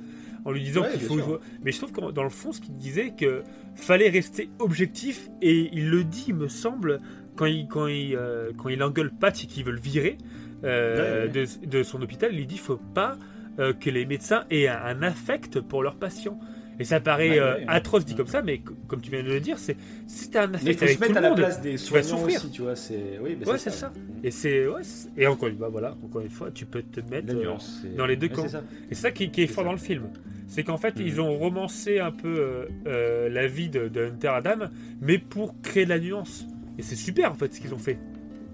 en 0.44 0.51
lui 0.51 0.61
disant 0.62 0.82
Ouais, 0.82 0.90
qu'il 0.93 1.01
faut 1.01 1.19
jouer 1.19 1.39
mais 1.62 1.73
je 1.73 1.78
trouve 1.78 1.93
que 1.93 2.11
dans 2.12 2.23
le 2.24 2.31
fond 2.31 2.52
ce 2.52 2.61
qu'il 2.61 2.77
disait 2.77 3.12
que 3.16 3.43
fallait 3.77 4.09
rester 4.09 4.51
objectif 4.59 5.28
et 5.43 5.69
il 5.73 5.90
le 5.90 6.02
dit 6.05 6.24
il 6.28 6.35
me 6.35 6.48
semble 6.48 7.01
quand 7.36 7.47
il 7.47 7.66
quand 7.69 7.86
il 7.86 8.16
euh, 8.16 8.51
quand 8.56 8.69
il 8.69 8.82
engueule 8.82 9.11
Patch 9.12 9.44
et 9.44 9.47
qu'il 9.47 9.65
veut 9.65 9.73
le 9.73 9.81
virer 9.81 10.19
euh, 10.65 11.27
Ouais, 11.27 11.32
ouais. 11.32 11.47
De, 11.62 11.66
de 11.66 11.82
son 11.82 12.01
hôpital 12.02 12.35
il 12.35 12.47
dit 12.47 12.59
faut 12.59 12.81
pas 12.94 13.16
que 13.56 13.89
les 13.89 14.05
médecins 14.05 14.44
aient 14.51 14.66
un, 14.66 14.81
un 14.85 15.02
affect 15.02 15.61
pour 15.61 15.85
leurs 15.85 15.94
patients 15.94 16.40
et 16.79 16.85
ça 16.85 17.01
paraît 17.01 17.31
Ouais, 17.31 17.39
euh, 17.39 17.55
ouais. 17.57 17.65
atroce 17.69 18.05
dit 18.05 18.15
comme 18.15 18.27
ça 18.27 18.43
mais 18.43 18.59
co- 18.59 18.75
comme 18.89 19.01
tu 19.01 19.11
viens 19.11 19.23
de 19.23 19.29
le 19.29 19.41
dire 19.41 19.59
c'est 19.59 19.77
si 20.07 20.31
t'as 20.31 20.45
un 20.45 20.47
Mais 20.49 20.59
il 20.63 20.69
affect 20.71 20.73
faut 20.75 20.79
se 20.81 20.85
avec 20.85 20.97
tout 20.97 21.01
mettre 21.03 21.13
le 21.13 21.19
à 21.19 21.21
la 21.23 21.29
monde 21.31 21.39
place 21.39 21.61
des 21.61 21.77
soignants 21.77 22.07
souffrir. 22.19 22.37
aussi, 22.41 22.51
tu 22.51 22.63
vois. 22.63 22.77
C'est 22.77 23.19
oui, 23.23 23.37
bah, 23.37 23.53
Ouais, 23.53 23.59
c'est 23.59 23.71
ça. 23.71 23.93
et 24.23 24.31
c'est 24.31 24.67
ouais, 24.67 24.83
c'est- 24.83 25.09
et 25.17 25.27
encore 25.27 25.49
une 25.49 25.57
fois 25.59 25.69
voilà 25.69 25.97
encore 26.05 26.21
une 26.23 26.31
fois 26.31 26.51
tu 26.53 26.67
peux 26.67 26.83
te 26.83 27.01
mettre 27.11 27.33
euh, 27.35 27.43
nuance. 27.43 27.81
c'est- 27.83 27.97
dans 27.97 28.07
les 28.07 28.17
deux 28.17 28.29
camps. 28.29 28.43
c'est 28.43 28.49
ça. 28.49 28.63
et 28.91 28.95
c'est 28.95 29.03
ça 29.03 29.11
qui, 29.11 29.31
qui 29.31 29.43
est 29.43 29.47
C'est 29.47 29.53
fort 29.53 29.65
ça. 29.65 29.69
dans 29.69 29.73
le 29.73 29.79
film. 29.79 30.03
C'est 30.47 30.63
qu'en 30.63 30.77
fait, 30.77 30.97
Mhm. 30.97 31.07
ils 31.07 31.21
ont 31.23 31.37
romancé 31.39 31.99
un 32.01 32.13
peu 32.13 32.67
euh, 32.87 33.29
la 33.31 33.47
vie 33.47 33.71
de, 33.71 33.89
de 33.89 34.05
Hunter 34.05 34.29
Adam, 34.29 34.67
mais 35.01 35.19
pour 35.19 35.55
créer 35.63 35.85
de 35.85 35.91
la 35.91 35.99
nuance. 35.99 36.47
Et 36.79 36.83
c'est 36.83 36.97
super 36.97 37.31
en 37.31 37.35
fait 37.35 37.53
ce 37.55 37.61
qu'ils 37.61 37.73
ont 37.75 37.79
fait. 37.79 37.99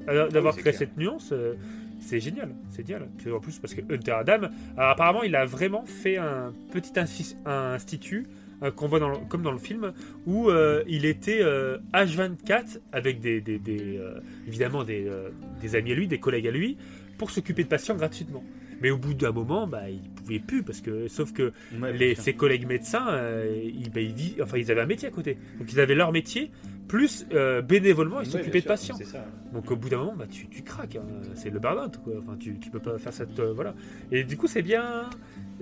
D'avoir 0.07 0.55
Ah 0.55 0.57
c'est 0.57 0.61
créé 0.63 0.73
clair. 0.73 0.75
cette 0.79 0.97
nuance, 0.97 1.31
euh, 1.33 1.55
c'est 2.01 2.21
génial. 2.21 2.51
C'est 2.71 2.87
génial. 2.87 3.09
En 3.33 3.41
plus, 3.41 3.59
parce 3.59 3.75
que 3.75 3.81
Hunter 3.93 4.13
Adam, 4.13 4.49
alors, 4.77 4.91
apparemment, 4.91 5.23
il 5.23 5.37
a 5.37 5.45
vraiment 5.47 5.85
fait 5.85 6.17
un 6.17 6.53
petit 6.73 6.99
institut. 6.99 8.27
euh, 8.63 8.71
comme 8.71 9.43
dans 9.43 9.53
le 9.53 9.59
film 9.59 9.93
où 10.27 10.51
euh, 10.51 10.83
il 10.87 11.05
était 11.05 11.41
euh, 11.43 11.79
H24 11.95 12.79
avec 12.93 13.25
euh, 13.25 14.21
évidemment 14.47 14.85
euh, 14.89 15.31
des 15.61 15.77
amis 15.77 15.93
à 15.93 15.95
lui, 15.95 16.07
des 16.09 16.19
collègues 16.19 16.47
à 16.47 16.51
lui 16.51 16.77
pour 17.19 17.31
s'occuper 17.31 17.65
de 17.65 17.69
patients 17.69 17.95
gratuitement. 17.97 18.43
Mais 18.81 18.91
au 18.91 18.97
bout 18.99 19.15
d'un 19.15 19.33
moment, 19.33 19.67
bah, 19.67 19.91
il 19.91 20.09
pouvait 20.11 20.39
plus 20.39 20.63
parce 20.63 20.81
que, 20.81 21.07
sauf 21.09 21.33
que 21.33 21.53
Ouais, 21.81 21.93
les, 21.93 22.15
ses 22.15 22.33
collègues 22.35 22.67
médecins, 22.67 23.09
euh, 23.11 23.61
ils, 23.63 23.91
bah, 23.91 24.01
ils 24.01 24.43
enfin, 24.43 24.57
ils 24.59 24.71
avaient 24.71 24.81
un 24.81 24.87
métier 24.87 25.09
à 25.09 25.11
côté. 25.11 25.37
Donc 25.59 25.73
ils 25.73 25.81
avaient 25.81 25.95
leur 25.95 26.13
métier, 26.13 26.51
plus 26.89 27.27
euh, 27.33 27.63
bénévolement, 27.63 28.21
ils 28.21 28.27
Ouais, 28.27 28.33
s'occupaient 28.33 28.61
de 28.61 28.67
bien 28.67 28.77
sûr, 28.77 28.95
patients. 28.97 29.11
Ça. 29.13 29.25
Donc 29.53 29.71
au 29.71 29.77
bout 29.77 29.89
d'un 29.89 29.99
moment, 29.99 30.15
bah, 30.17 30.27
tu, 30.31 30.49
tu 30.49 30.63
craques. 30.63 30.97
hein. 30.97 31.05
C'est 31.35 31.51
le 31.51 31.59
burn-out. 31.59 31.99
Enfin, 32.19 32.37
tu, 32.39 32.59
tu 32.59 32.71
peux 32.71 32.81
pas 32.81 32.99
faire 32.99 33.13
cette. 33.13 33.39
euh, 33.39 33.53
voilà. 33.53 33.75
Et 34.13 34.25
du 34.25 34.37
coup, 34.37 34.47
c'est 34.47 34.63
bien. 34.63 35.11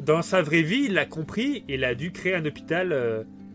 Dans 0.05 0.23
sa 0.23 0.43
vraie 0.43 0.63
vie, 0.63 0.85
il 0.87 0.95
l'a 0.95 1.07
compris 1.07 1.65
et 1.69 1.75
il 1.75 1.85
a 1.85 1.95
dû 1.95 2.13
créer 2.13 2.35
un 2.35 2.45
hôpital 2.45 2.95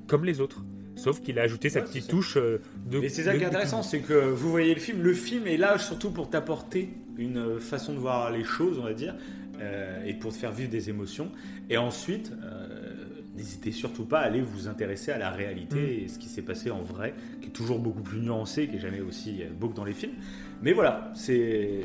comme 0.08 0.26
les 0.26 0.42
autres. 0.42 0.64
Sauf 0.96 1.22
qu'il 1.22 1.40
a 1.40 1.42
ajouté 1.42 1.70
sa 1.70 1.80
Ouais, 1.80 1.86
petite 1.86 2.04
ça. 2.04 2.10
touche 2.12 2.36
de. 2.38 3.02
Et 3.02 3.10
c'est 3.10 3.24
ça 3.24 3.34
de- 3.34 3.38
qui 3.40 3.44
est 3.44 3.48
intéressant, 3.48 3.82
c'est 3.82 4.00
que 4.02 4.14
vous 4.14 4.52
voyez 4.52 4.74
le 4.76 4.80
film. 4.80 5.02
Le 5.02 5.14
film 5.14 5.48
est 5.48 5.58
là 5.58 5.80
surtout 5.80 6.12
pour 6.12 6.30
t'apporter 6.30 6.90
une 7.18 7.60
façon 7.60 7.94
de 7.94 7.98
voir 8.00 8.30
les 8.32 8.44
choses, 8.44 8.78
on 8.80 8.84
va 8.84 8.94
dire, 8.94 9.16
euh, 9.60 10.04
et 10.06 10.14
pour 10.14 10.32
te 10.32 10.38
faire 10.38 10.52
vivre 10.52 10.70
des 10.70 10.90
émotions. 10.90 11.32
Et 11.70 11.78
ensuite, 11.78 12.32
euh, 12.44 12.94
n'hésitez 13.36 13.72
surtout 13.72 14.06
pas 14.06 14.20
à 14.20 14.24
aller 14.24 14.42
vous 14.42 14.68
intéresser 14.68 15.12
à 15.12 15.18
la 15.18 15.30
réalité 15.30 15.76
Mm. 15.76 16.04
et 16.04 16.08
ce 16.08 16.20
qui 16.20 16.28
s'est 16.28 16.42
passé 16.42 16.72
en 16.72 16.82
vrai, 16.82 17.14
qui 17.42 17.48
est 17.48 17.52
toujours 17.52 17.80
beaucoup 17.80 18.02
plus 18.04 18.20
nuancé, 18.20 18.68
qui 18.68 18.78
est 18.78 18.80
jamais 18.80 19.02
aussi 19.02 19.42
euh, 19.42 19.48
beau 19.58 19.70
que 19.70 19.76
dans 19.76 19.86
les 19.86 19.94
films. 19.94 20.14
Mais 20.62 20.74
voilà, 20.74 21.12
c'est. 21.16 21.82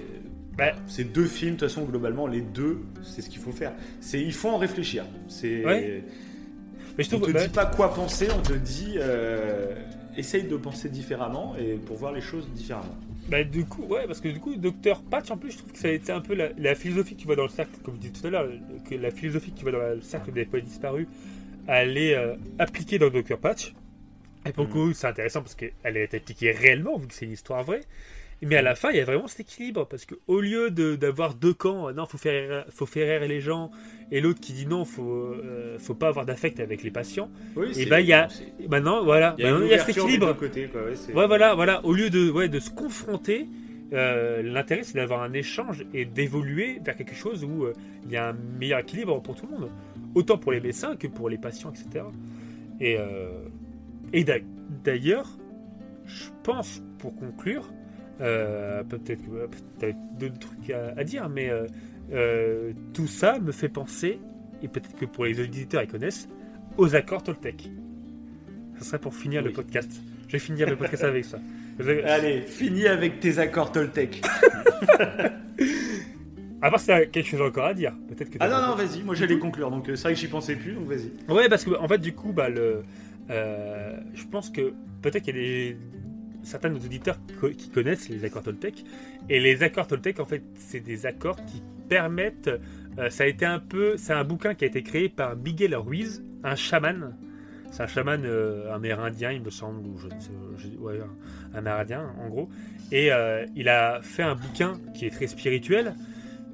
Bah, 0.56 0.72
Ces 0.88 1.04
deux 1.04 1.26
films, 1.26 1.54
de 1.54 1.60
toute 1.60 1.68
façon, 1.68 1.84
globalement, 1.84 2.26
les 2.26 2.40
deux, 2.40 2.80
c'est 3.02 3.22
ce 3.22 3.30
qu'il 3.30 3.40
faut 3.40 3.52
faire. 3.52 3.72
C'est, 4.00 4.20
il 4.20 4.32
faut 4.32 4.48
en 4.48 4.58
réfléchir. 4.58 5.04
C'est, 5.28 5.64
Ouais. 5.64 6.02
Mais 6.98 7.04
je 7.04 7.14
on 7.14 7.20
te 7.20 7.30
bah, 7.30 7.46
dit 7.46 7.52
pas 7.52 7.66
quoi 7.66 7.94
penser, 7.94 8.26
on 8.36 8.42
te 8.42 8.54
dit 8.54 8.94
euh, 8.96 9.72
essaye 10.16 10.42
de 10.42 10.56
penser 10.56 10.88
différemment 10.88 11.54
et 11.56 11.74
pour 11.74 11.96
voir 11.96 12.12
les 12.12 12.20
choses 12.20 12.48
différemment. 12.52 12.96
Bah, 13.28 13.44
du 13.44 13.64
coup, 13.64 13.82
ouais, 13.84 14.06
parce 14.06 14.20
que 14.20 14.28
du 14.28 14.40
coup, 14.40 14.56
Dr. 14.56 15.02
Patch, 15.02 15.30
en 15.30 15.36
plus, 15.36 15.52
je 15.52 15.58
trouve 15.58 15.72
que 15.72 15.78
ça 15.78 15.88
a 15.88 15.90
été 15.90 16.12
un 16.12 16.20
peu 16.20 16.34
la, 16.34 16.48
la 16.56 16.74
philosophie 16.74 17.14
que 17.14 17.20
tu 17.20 17.26
vois 17.26 17.36
dans 17.36 17.42
le 17.42 17.48
cercle, 17.50 17.78
comme 17.82 17.94
je 17.96 18.00
disais 18.00 18.12
tout 18.12 18.26
à 18.26 18.30
l'heure, 18.30 18.48
que 18.88 18.94
la 18.94 19.10
philosophie 19.10 19.52
que 19.52 19.56
tu 19.58 19.62
vois 19.64 19.72
dans 19.72 19.78
le 19.94 20.00
cercle 20.00 20.32
des 20.32 20.44
poètes 20.46 20.64
disparus, 20.64 21.06
elle 21.66 21.98
est 21.98 22.14
euh, 22.14 22.34
appliquée 22.58 22.98
dans 22.98 23.10
Dr. 23.10 23.38
Patch. 23.38 23.74
Et 24.46 24.52
pour 24.52 24.64
le 24.64 24.68
Mhm. 24.68 24.72
coup, 24.72 24.92
c'est 24.94 25.06
intéressant 25.06 25.42
parce 25.42 25.54
qu'elle 25.54 25.96
est 25.96 26.14
appliquée 26.14 26.52
réellement, 26.52 26.98
vu 26.98 27.08
que 27.08 27.14
c'est 27.14 27.26
une 27.26 27.32
histoire 27.32 27.62
vraie. 27.64 27.82
Mais 28.40 28.56
à 28.56 28.62
la 28.62 28.74
fin, 28.76 28.90
il 28.90 28.96
y 28.96 29.00
a 29.00 29.04
vraiment 29.04 29.26
cet 29.26 29.40
équilibre, 29.40 29.84
parce 29.88 30.06
qu'au 30.06 30.40
lieu 30.40 30.70
de- 30.70 30.94
d'avoir 30.94 31.34
deux 31.34 31.54
camps, 31.54 31.88
euh, 31.88 31.92
non, 31.92 32.06
faut 32.06 32.18
faire, 32.18 32.64
faut 32.70 32.86
faire 32.86 33.20
rire 33.20 33.28
les 33.28 33.40
gens, 33.40 33.70
et 34.12 34.20
l'autre 34.20 34.38
qui 34.40 34.52
dit 34.52 34.66
non, 34.66 34.84
faut, 34.84 35.10
euh, 35.12 35.76
faut 35.78 35.94
pas 35.94 36.08
avoir 36.08 36.24
d'affect 36.24 36.60
avec 36.60 36.82
les 36.84 36.90
patients. 36.92 37.30
Oui, 37.56 37.72
Et 37.76 37.86
bah, 37.86 38.00
il 38.00 38.06
y 38.06 38.12
a- 38.12 38.28
maintenant, 38.68 39.02
voilà, 39.02 39.34
il 39.38 39.44
y 39.44 39.46
a, 39.46 39.50
maintenant, 39.50 39.66
il 39.66 39.70
y 39.70 39.74
a 39.74 39.78
cet 39.84 39.96
équilibre. 39.98 40.32
côtés, 40.36 40.68
quoi, 40.68 40.84
ouais, 40.84 40.94
c'est- 40.94 41.12
Ouais, 41.12 41.26
voilà, 41.26 41.54
voilà. 41.56 41.84
Au 41.84 41.92
lieu 41.92 42.10
de, 42.10 42.30
ouais, 42.30 42.48
de 42.48 42.60
se 42.60 42.70
confronter, 42.70 43.48
euh, 43.92 44.40
l'intérêt 44.42 44.84
c'est 44.84 44.94
d'avoir 44.94 45.22
un 45.22 45.32
échange 45.32 45.84
et 45.92 46.04
d'évoluer 46.04 46.78
vers 46.84 46.96
quelque 46.96 47.14
chose 47.16 47.42
où 47.42 47.64
euh, 47.64 47.72
il 48.04 48.12
y 48.12 48.16
a 48.16 48.28
un 48.28 48.36
meilleur 48.60 48.78
équilibre 48.80 49.20
pour 49.20 49.34
tout 49.34 49.46
le 49.46 49.58
monde, 49.58 49.70
autant 50.14 50.38
pour 50.38 50.52
les 50.52 50.60
médecins 50.60 50.94
que 50.94 51.08
pour 51.08 51.28
les 51.28 51.38
patients, 51.38 51.70
etc. 51.72 52.04
Et, 52.80 52.96
et 54.12 54.22
d'a- 54.24 54.38
d'ailleurs, 54.84 55.26
je 56.06 56.24
pense, 56.44 56.82
pour 56.98 57.14
conclure, 57.16 57.68
euh, 58.20 58.82
peut-être 58.84 59.22
que 59.22 59.46
peut-être 59.46 59.98
d'autres 60.18 60.38
trucs 60.38 60.70
à, 60.70 60.92
à 60.96 61.04
dire, 61.04 61.28
mais 61.28 61.48
euh, 61.50 61.66
euh, 62.12 62.72
tout 62.94 63.06
ça 63.06 63.38
me 63.38 63.52
fait 63.52 63.68
penser, 63.68 64.20
et 64.62 64.68
peut-être 64.68 64.96
que 64.96 65.04
pour 65.04 65.24
les 65.24 65.40
auditeurs 65.40 65.82
ils 65.82 65.88
connaissent, 65.88 66.28
aux 66.76 66.94
accords 66.94 67.22
Toltec. 67.22 67.70
Ce 68.78 68.84
serait 68.84 68.98
pour 68.98 69.14
finir 69.14 69.42
le 69.42 69.50
podcast. 69.50 69.90
Je 70.28 70.32
vais 70.32 70.38
finir 70.38 70.68
le 70.68 70.76
podcast 70.76 71.04
avec 71.04 71.24
ça. 71.24 71.38
Allez, 72.04 72.42
finis 72.42 72.86
avec 72.86 73.20
tes 73.20 73.38
accords 73.38 73.72
Toltec. 73.72 74.22
À 76.60 76.70
part 76.70 76.80
si 76.80 76.86
t'as 76.86 77.06
quelque 77.06 77.28
chose 77.28 77.40
encore 77.40 77.66
à 77.66 77.74
dire, 77.74 77.94
peut-être 78.08 78.30
que. 78.30 78.38
Ah 78.40 78.48
non, 78.48 78.66
non, 78.66 78.74
vas-y, 78.74 79.02
moi 79.04 79.14
j'allais 79.14 79.38
conclure, 79.38 79.70
donc 79.70 79.88
euh, 79.88 79.94
c'est 79.94 80.02
vrai 80.02 80.14
que 80.14 80.18
j'y 80.20 80.26
pensais 80.26 80.56
plus, 80.56 80.72
donc 80.72 80.88
vas-y. 80.88 81.12
Ouais, 81.32 81.48
parce 81.48 81.64
que 81.64 81.70
en 81.78 81.86
fait, 81.86 81.98
du 81.98 82.14
coup, 82.14 82.32
bah, 82.32 82.48
le, 82.48 82.82
euh, 83.30 83.96
je 84.14 84.24
pense 84.24 84.50
que 84.50 84.72
peut-être 85.00 85.22
qu'il 85.22 85.36
y 85.36 85.38
a 85.38 85.42
des, 85.42 85.76
certains 86.48 86.70
de 86.70 86.74
nos 86.74 86.84
auditeurs 86.84 87.18
qui 87.56 87.68
connaissent 87.70 88.08
les 88.08 88.24
accords 88.24 88.42
Toltec. 88.42 88.84
Et 89.28 89.38
les 89.40 89.62
accords 89.62 89.86
Toltec, 89.86 90.18
en 90.20 90.24
fait, 90.26 90.42
c'est 90.56 90.80
des 90.80 91.06
accords 91.06 91.36
qui 91.46 91.62
permettent. 91.88 92.50
euh, 92.98 93.10
ça 93.10 93.24
a 93.24 93.26
été 93.26 93.44
un 93.46 93.58
peu. 93.60 93.96
C'est 93.96 94.12
un 94.12 94.24
bouquin 94.24 94.54
qui 94.54 94.64
a 94.64 94.68
été 94.68 94.82
créé 94.82 95.08
par 95.08 95.36
Miguel 95.36 95.74
Ruiz, 95.76 96.24
un 96.44 96.56
chaman. 96.56 97.14
C'est 97.70 97.82
un 97.82 97.86
chaman 97.86 98.22
euh, 98.24 98.72
amérindien, 98.74 99.30
il 99.30 99.42
me 99.42 99.50
semble, 99.50 99.86
ou 99.86 99.98
je 99.98 100.08
je- 100.56 100.76
ouais, 100.78 100.98
un 101.54 101.58
amérindien, 101.58 102.12
en 102.18 102.28
gros. 102.28 102.48
Et 102.90 103.12
euh, 103.12 103.44
il 103.54 103.68
a 103.68 104.00
fait 104.02 104.22
un 104.22 104.34
bouquin 104.34 104.80
qui 104.94 105.04
est 105.06 105.10
très 105.10 105.26
spirituel, 105.26 105.94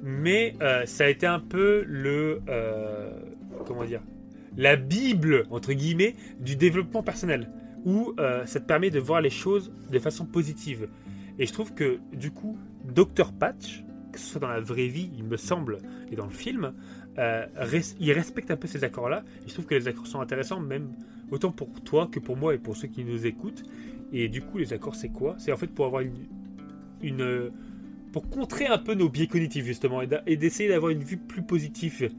mais 0.03 0.55
ça 0.85 1.05
a 1.05 1.07
été 1.07 1.25
un 1.25 1.39
peu 1.39 1.83
le. 1.87 2.41
comment 3.65 3.85
dire 3.85 4.01
la 4.57 4.77
Bible, 4.77 5.43
entre 5.49 5.73
guillemets, 5.73 6.15
du 6.39 6.55
développement 6.55 7.03
personnel, 7.03 7.49
où 7.85 8.13
euh, 8.19 8.45
ça 8.45 8.59
te 8.59 8.65
permet 8.65 8.89
de 8.89 8.99
voir 8.99 9.21
les 9.21 9.29
choses 9.29 9.71
de 9.91 9.99
façon 9.99 10.25
positive. 10.25 10.89
Et 11.37 11.45
je 11.45 11.53
trouve 11.53 11.73
que, 11.73 11.99
du 12.13 12.31
coup, 12.31 12.57
Dr. 12.83 13.31
Patch, 13.39 13.83
que 14.11 14.19
ce 14.19 14.25
soit 14.25 14.41
dans 14.41 14.47
la 14.47 14.59
vraie 14.59 14.87
vie, 14.87 15.09
il 15.17 15.23
me 15.23 15.37
semble, 15.37 15.79
et 16.11 16.15
dans 16.15 16.25
le 16.25 16.31
film, 16.31 16.73
euh, 17.17 17.45
il 17.99 18.11
respecte 18.11 18.51
un 18.51 18.57
peu 18.57 18.67
ces 18.67 18.83
accords-là. 18.83 19.23
Je 19.47 19.53
trouve 19.53 19.65
que 19.65 19.75
les 19.75 19.87
accords 19.87 20.07
sont 20.07 20.21
intéressants, 20.21 20.59
même 20.59 20.89
autant 21.31 21.51
pour 21.51 21.69
toi 21.81 22.07
que 22.07 22.19
pour 22.19 22.37
moi 22.37 22.53
et 22.53 22.57
pour 22.57 22.75
ceux 22.75 22.87
qui 22.87 23.03
nous 23.03 23.25
écoutent. 23.25 23.63
Et 24.11 24.29
du 24.29 24.41
coup, 24.41 24.57
les 24.57 24.73
accords, 24.73 24.95
c'est 24.95 25.09
quoi? 25.09 25.35
C'est 25.37 25.51
en 25.51 25.57
fait 25.57 25.67
pour 25.67 25.85
avoir 25.85 26.01
une, 26.01 26.27
une, 27.01 27.51
pour 28.11 28.29
contrer 28.29 28.67
un 28.67 28.77
peu 28.77 28.93
nos 28.93 29.09
biais 29.09 29.27
cognitifs 29.27 29.65
justement 29.65 30.01
et 30.01 30.37
d'essayer 30.37 30.69
d'avoir 30.69 30.91
une 30.91 31.03
vue 31.03 31.17
plus 31.17 31.43
positive. 31.43 32.11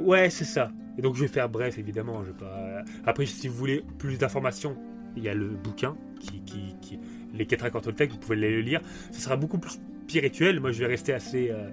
Ouais, 0.00 0.30
c'est 0.30 0.44
ça. 0.44 0.72
Et 0.98 1.02
donc 1.02 1.14
je 1.14 1.22
vais 1.22 1.28
faire 1.28 1.48
bref, 1.48 1.78
évidemment. 1.78 2.22
Je 2.24 2.32
vais 2.32 2.38
pas... 2.38 2.82
Après, 3.06 3.24
si 3.26 3.48
vous 3.48 3.54
voulez 3.54 3.84
plus 3.98 4.18
d'informations, 4.18 4.76
il 5.16 5.22
y 5.22 5.28
a 5.28 5.34
le 5.34 5.48
bouquin 5.48 5.96
qui, 6.20 6.40
qui, 6.42 6.74
qui- 6.80 6.98
les 7.34 7.46
quatre 7.46 7.64
accords 7.64 7.82
Toltec. 7.82 8.10
Vous 8.10 8.18
pouvez 8.18 8.36
les 8.36 8.62
lire. 8.62 8.80
Ce 9.12 9.20
sera 9.20 9.36
beaucoup 9.36 9.58
plus 9.58 9.78
spirituel. 10.08 10.60
Moi, 10.60 10.72
je 10.72 10.80
vais 10.80 10.86
rester 10.86 11.12
assez, 11.12 11.50
euh, 11.50 11.68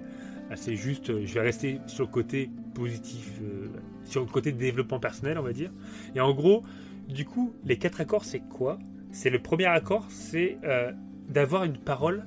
assez 0.50 0.76
juste. 0.76 1.24
Je 1.24 1.34
vais 1.34 1.40
rester 1.40 1.80
sur 1.86 2.04
le 2.04 2.10
côté 2.10 2.50
positif, 2.74 3.40
euh, 3.42 3.66
sur 4.04 4.20
le 4.20 4.26
côté 4.26 4.52
développement 4.52 5.00
personnel, 5.00 5.38
on 5.38 5.42
va 5.42 5.52
dire. 5.52 5.70
Et 6.14 6.20
en 6.20 6.32
gros, 6.34 6.62
du 7.08 7.24
coup, 7.24 7.54
les 7.64 7.78
quatre 7.78 8.00
accords, 8.00 8.24
c'est 8.24 8.40
quoi? 8.40 8.78
C'est 9.12 9.30
le 9.30 9.38
premier 9.40 9.64
accord, 9.66 10.06
c'est 10.10 10.58
euh, 10.64 10.92
d'avoir 11.28 11.64
une 11.64 11.78
parole 11.78 12.26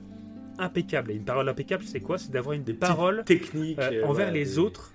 impeccable. 0.58 1.12
Et 1.12 1.16
une 1.16 1.24
parole 1.24 1.48
impeccable, 1.48 1.84
c'est 1.86 2.00
quoi? 2.00 2.18
C'est 2.18 2.32
d'avoir 2.32 2.54
une 2.54 2.64
Des 2.64 2.74
petites 2.74 2.80
parole 2.88 3.24
techniques 3.26 3.80
euh, 3.80 4.02
euh, 4.04 4.06
envers 4.06 4.32
les 4.32 4.44
des- 4.44 4.60
autres 4.60 4.92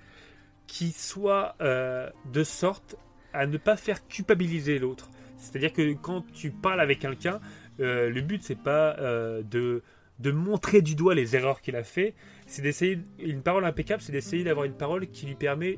qui 0.67 0.91
soit 0.91 1.55
euh, 1.61 2.09
de 2.31 2.43
sorte 2.43 2.95
à 3.33 3.45
ne 3.47 3.57
pas 3.57 3.77
faire 3.77 4.07
culpabiliser 4.07 4.79
l'autre. 4.79 5.09
C'est-à-dire 5.37 5.73
que 5.73 5.93
quand 5.93 6.23
tu 6.33 6.51
parles 6.51 6.79
avec 6.81 6.99
quelqu'un, 6.99 7.39
euh, 7.79 8.09
le 8.09 8.21
but 8.21 8.41
c'est 8.43 8.57
pas 8.61 8.95
euh, 8.99 9.43
de, 9.43 9.83
de 10.19 10.31
montrer 10.31 10.81
du 10.81 10.95
doigt 10.95 11.13
les 11.15 11.35
erreurs 11.35 11.61
qu'il 11.61 11.75
a 11.75 11.83
fait, 11.83 12.13
c'est 12.47 12.61
d'essayer 12.61 12.99
une 13.19 13.41
parole 13.41 13.65
impeccable, 13.65 14.01
c'est 14.01 14.11
d'essayer 14.13 14.43
d'avoir 14.43 14.65
une 14.65 14.73
parole 14.77 15.07
qui 15.07 15.25
lui 15.25 15.35
permet 15.35 15.77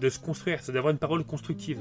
de 0.00 0.08
se 0.08 0.18
construire, 0.18 0.60
c'est 0.62 0.72
d'avoir 0.72 0.92
une 0.92 0.98
parole 0.98 1.24
constructive. 1.24 1.80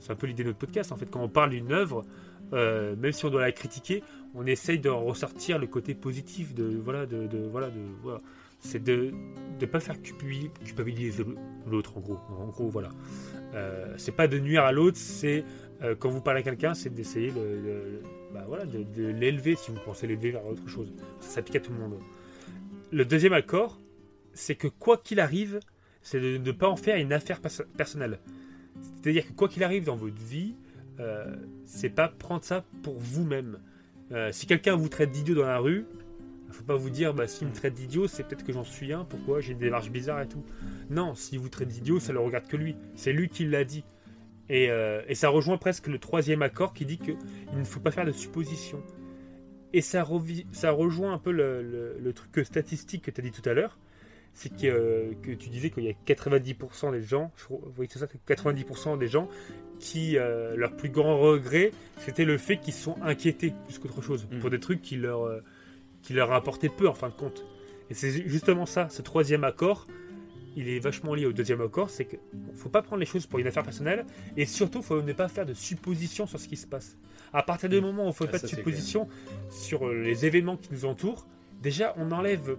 C'est 0.00 0.10
un 0.12 0.16
peu 0.16 0.26
l'idée 0.26 0.42
de 0.42 0.48
notre 0.48 0.58
podcast 0.58 0.90
en 0.92 0.96
fait. 0.96 1.06
Quand 1.10 1.20
on 1.22 1.28
parle 1.28 1.50
d'une 1.50 1.72
œuvre, 1.72 2.04
même 2.52 3.12
si 3.12 3.24
on 3.24 3.30
doit 3.30 3.40
la 3.42 3.52
critiquer, 3.52 4.02
on 4.34 4.46
essaye 4.46 4.78
de 4.78 4.88
ressortir 4.88 5.58
le 5.58 5.66
côté 5.66 5.94
positif 5.94 6.54
de 6.54 6.64
voilà 6.82 7.04
de- 7.06 7.28
voilà 7.50 7.68
de 7.68 7.80
voilà. 8.02 8.20
C'est 8.62 8.82
de 8.82 9.12
ne 9.60 9.66
pas 9.66 9.80
faire 9.80 9.96
culpabi- 9.96 10.50
culpabiliser 10.64 11.24
l'autre 11.70 11.98
en 11.98 12.00
gros. 12.00 12.18
En 12.30 12.46
gros 12.46 12.68
voilà. 12.68 12.88
Euh, 13.54 13.92
c'est 13.98 14.12
pas 14.16 14.28
de 14.28 14.38
nuire 14.38 14.64
à 14.64 14.72
l'autre, 14.72 14.96
c'est 14.96 15.44
euh, 15.82 15.94
quand 15.98 16.08
vous 16.08 16.20
parlez 16.22 16.40
à 16.40 16.42
quelqu'un, 16.42 16.72
c'est 16.74 16.90
d'essayer 16.90 17.30
de, 17.30 18.00
bah, 18.32 18.44
voilà, 18.48 18.64
de, 18.64 19.06
l'élever 19.08 19.56
si 19.56 19.70
vous 19.70 19.80
pensez 19.84 20.06
l'élever 20.06 20.30
vers 20.30 20.46
autre 20.46 20.66
chose. 20.68 20.92
Ça 21.20 21.28
s'applique 21.34 21.56
à 21.56 21.60
tout 21.60 21.72
le 21.72 21.78
monde. 21.78 21.98
Le 22.92 23.04
deuxième 23.04 23.32
accord, 23.34 23.78
c'est 24.32 24.54
que 24.54 24.68
quoi 24.68 24.96
qu'il 24.96 25.20
arrive, 25.20 25.60
c'est 26.00 26.20
de 26.20 26.38
ne 26.38 26.52
pas 26.52 26.68
en 26.68 26.76
faire 26.76 26.96
une 26.96 27.12
affaire 27.12 27.40
perso- 27.40 27.64
personnelle. 27.76 28.20
C'est-à-dire 29.02 29.26
que 29.26 29.32
quoi 29.32 29.48
qu'il 29.48 29.64
arrive 29.64 29.84
dans 29.84 29.96
votre 29.96 30.20
vie, 30.20 30.54
euh, 31.00 31.34
c'est 31.66 31.90
pas 31.90 32.08
prendre 32.08 32.44
ça 32.44 32.64
pour 32.82 32.98
vous-même. 32.98 33.58
Euh, 34.12 34.30
si 34.32 34.46
quelqu'un 34.46 34.76
vous 34.76 34.88
traite 34.88 35.10
d'idiot 35.10 35.34
dans 35.34 35.46
la 35.46 35.58
rue, 35.58 35.84
faut 36.52 36.64
pas 36.64 36.76
vous 36.76 36.90
dire 36.90 37.14
bah, 37.14 37.26
s'il 37.26 37.48
me 37.48 37.52
traite 37.52 37.74
d'idiot, 37.74 38.06
c'est 38.08 38.22
peut-être 38.24 38.44
que 38.44 38.52
j'en 38.52 38.64
suis 38.64 38.92
un, 38.92 39.04
pourquoi? 39.04 39.40
J'ai 39.40 39.52
une 39.52 39.58
démarche 39.58 39.90
bizarre 39.90 40.20
et 40.22 40.28
tout. 40.28 40.44
Non, 40.90 41.14
s'il 41.14 41.38
vous 41.38 41.48
traite 41.48 41.68
d'idiot, 41.68 42.00
ça 42.00 42.12
le 42.12 42.20
regarde 42.20 42.46
que 42.46 42.56
lui. 42.56 42.76
C'est 42.94 43.12
lui 43.12 43.28
qui 43.28 43.44
l'a 43.46 43.64
dit. 43.64 43.84
Et, 44.48 44.70
euh, 44.70 45.02
et 45.08 45.14
ça 45.14 45.28
rejoint 45.28 45.56
presque 45.56 45.86
le 45.86 45.98
troisième 45.98 46.42
accord 46.42 46.74
qui 46.74 46.84
dit 46.84 46.98
qu'il 46.98 47.16
ne 47.56 47.64
faut 47.64 47.80
pas 47.80 47.90
faire 47.90 48.04
de 48.04 48.12
suppositions. 48.12 48.82
Et 49.72 49.80
ça, 49.80 50.06
ça 50.52 50.70
rejoint 50.70 51.12
un 51.14 51.18
peu 51.18 51.30
le, 51.32 51.62
le- 51.62 51.96
le 51.98 52.12
truc 52.12 52.44
statistique 52.44 53.04
que 53.04 53.10
tu 53.10 53.20
as 53.20 53.24
dit 53.24 53.30
tout 53.30 53.48
à 53.48 53.54
l'heure. 53.54 53.78
C'est 54.34 54.48
que, 54.54 54.66
euh, 54.66 55.12
que 55.22 55.30
tu 55.32 55.48
disais 55.50 55.70
qu'il 55.70 55.84
y 55.84 55.90
a 55.90 55.94
90% 56.06 56.90
des 56.92 57.02
gens, 57.02 57.30
je 57.36 57.54
oui, 57.78 57.86
c'est 57.90 57.98
ça, 57.98 58.06
que 58.06 58.16
90% 58.26 58.98
des 58.98 59.06
gens 59.08 59.28
qui, 59.78 60.16
euh, 60.16 60.56
leur 60.56 60.74
plus 60.76 60.88
grand 60.88 61.18
regret, 61.18 61.70
c'était 61.98 62.24
le 62.24 62.38
fait 62.38 62.56
qu'ils 62.58 62.72
se 62.72 62.82
sont 62.82 62.96
inquiétés 63.02 63.52
plus 63.66 63.78
qu'autre 63.78 64.00
chose 64.02 64.26
Mm. 64.30 64.38
pour 64.38 64.48
des 64.50 64.58
trucs 64.60 64.80
qui 64.82 64.96
leur, 64.96 65.24
qui 66.02 66.12
leur 66.12 66.32
apportaient 66.32 66.68
peu 66.68 66.88
en 66.88 66.94
fin 66.94 67.08
de 67.08 67.14
compte. 67.14 67.44
Et 67.90 67.94
c'est 67.94 68.10
justement 68.28 68.66
ça, 68.66 68.88
ce 68.88 69.02
troisième 69.02 69.44
accord, 69.44 69.86
il 70.56 70.68
est 70.68 70.78
vachement 70.80 71.14
lié 71.14 71.26
au 71.26 71.32
deuxième 71.32 71.60
accord, 71.60 71.88
c'est 71.90 72.04
qu'il 72.04 72.18
ne 72.34 72.56
faut 72.56 72.68
pas 72.68 72.82
prendre 72.82 73.00
les 73.00 73.06
choses 73.06 73.26
pour 73.26 73.38
une 73.38 73.46
affaire 73.46 73.62
personnelle, 73.62 74.04
et 74.36 74.44
surtout, 74.46 74.78
il 74.80 74.84
faut 74.84 75.00
ne 75.02 75.12
pas 75.12 75.28
faire 75.28 75.46
de 75.46 75.54
suppositions 75.54 76.26
sur 76.26 76.38
ce 76.38 76.48
qui 76.48 76.56
se 76.56 76.66
passe. 76.66 76.96
À 77.32 77.42
partir 77.42 77.68
du 77.70 77.80
moment 77.80 78.02
où 78.02 78.06
on 78.06 78.08
ne 78.08 78.12
fait 78.12 78.24
Ah, 78.28 78.32
pas 78.32 78.38
de 78.38 78.46
suppositions 78.46 79.08
sur 79.50 79.86
euh, 79.88 80.02
les 80.02 80.26
événements 80.26 80.56
qui 80.58 80.68
nous 80.72 80.84
entourent, 80.84 81.26
déjà, 81.62 81.94
on 81.96 82.10
enlève 82.12 82.56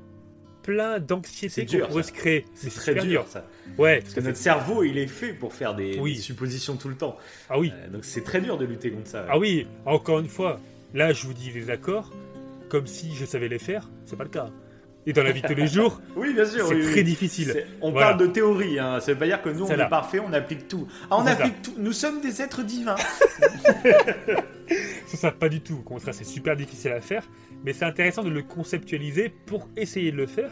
plein 0.63 0.99
d'anxiété 0.99 1.65
qu'on 1.65 1.85
pourrait 1.87 2.03
ça. 2.03 2.09
se 2.09 2.13
créer. 2.13 2.45
C'est 2.55 2.69
très 2.73 2.95
dur, 2.95 3.25
ça. 3.27 3.45
Ouais, 3.77 3.99
Parce 4.01 4.13
que 4.13 4.21
notre 4.21 4.37
cerveau, 4.37 4.83
il 4.83 4.97
est 4.97 5.07
fait 5.07 5.33
pour 5.33 5.53
faire 5.53 5.75
des, 5.75 5.99
Oui. 5.99 6.15
des 6.15 6.21
suppositions 6.21 6.77
tout 6.77 6.87
le 6.89 6.95
temps. 6.95 7.17
Ah 7.49 7.59
oui, 7.59 7.71
Euh, 7.75 7.89
donc 7.89 8.05
c'est 8.05 8.23
très 8.23 8.39
dur 8.41 8.57
de 8.57 8.65
lutter 8.65 8.89
contre 8.89 9.07
ça. 9.09 9.25
ah 9.29 9.37
oui, 9.37 9.67
encore 9.85 10.19
une 10.19 10.29
fois, 10.29 10.59
là, 10.93 11.11
je 11.13 11.27
vous 11.27 11.33
dis 11.33 11.51
les 11.51 11.69
accords, 11.69 12.11
comme 12.73 12.87
si 12.87 13.13
je 13.13 13.23
savais 13.23 13.47
les 13.49 13.59
faire, 13.59 13.87
c'est 14.03 14.15
pas 14.17 14.23
le 14.23 14.31
cas. 14.31 14.47
Et 15.05 15.13
dans 15.13 15.21
la 15.21 15.31
vie 15.31 15.43
de 15.43 15.47
tous 15.47 15.53
les 15.53 15.67
jours, 15.67 16.01
Oui, 16.15 16.33
bien 16.33 16.43
sûr. 16.43 16.65
c'est 16.65 16.73
oui, 16.73 16.81
très 16.81 16.93
oui. 16.95 17.03
difficile. 17.03 17.65
On 17.81 17.91
Voilà. 17.91 18.07
parle 18.09 18.21
de 18.21 18.25
théorie, 18.33 18.79
hein. 18.79 18.99
ça 18.99 19.13
veut 19.13 19.19
pas 19.19 19.27
dire 19.27 19.43
que 19.43 19.49
nous 19.49 19.63
on 19.65 19.69
est 19.69 19.89
parfait, 19.89 20.19
on 20.19 20.33
applique 20.33 20.67
tout. 20.67 20.87
Ah, 21.11 21.17
on 21.19 21.23
ça. 21.23 21.33
applique 21.33 21.61
tout. 21.61 21.73
Nous 21.77 21.91
sommes 21.93 22.19
des 22.21 22.41
êtres 22.41 22.63
divins. 22.63 22.95
Ça, 25.07 25.17
ça, 25.17 25.31
pas 25.31 25.49
du 25.49 25.61
tout. 25.61 25.75
Au 25.75 25.81
contraire, 25.83 26.15
c'est 26.15 26.23
super 26.23 26.55
difficile 26.55 26.91
à 26.93 27.01
faire. 27.01 27.27
Mais 27.63 27.73
c'est 27.73 27.85
intéressant 27.85 28.23
de 28.23 28.29
le 28.29 28.41
conceptualiser 28.41 29.29
pour 29.45 29.67
essayer 29.77 30.11
de 30.11 30.17
le 30.17 30.25
faire. 30.25 30.49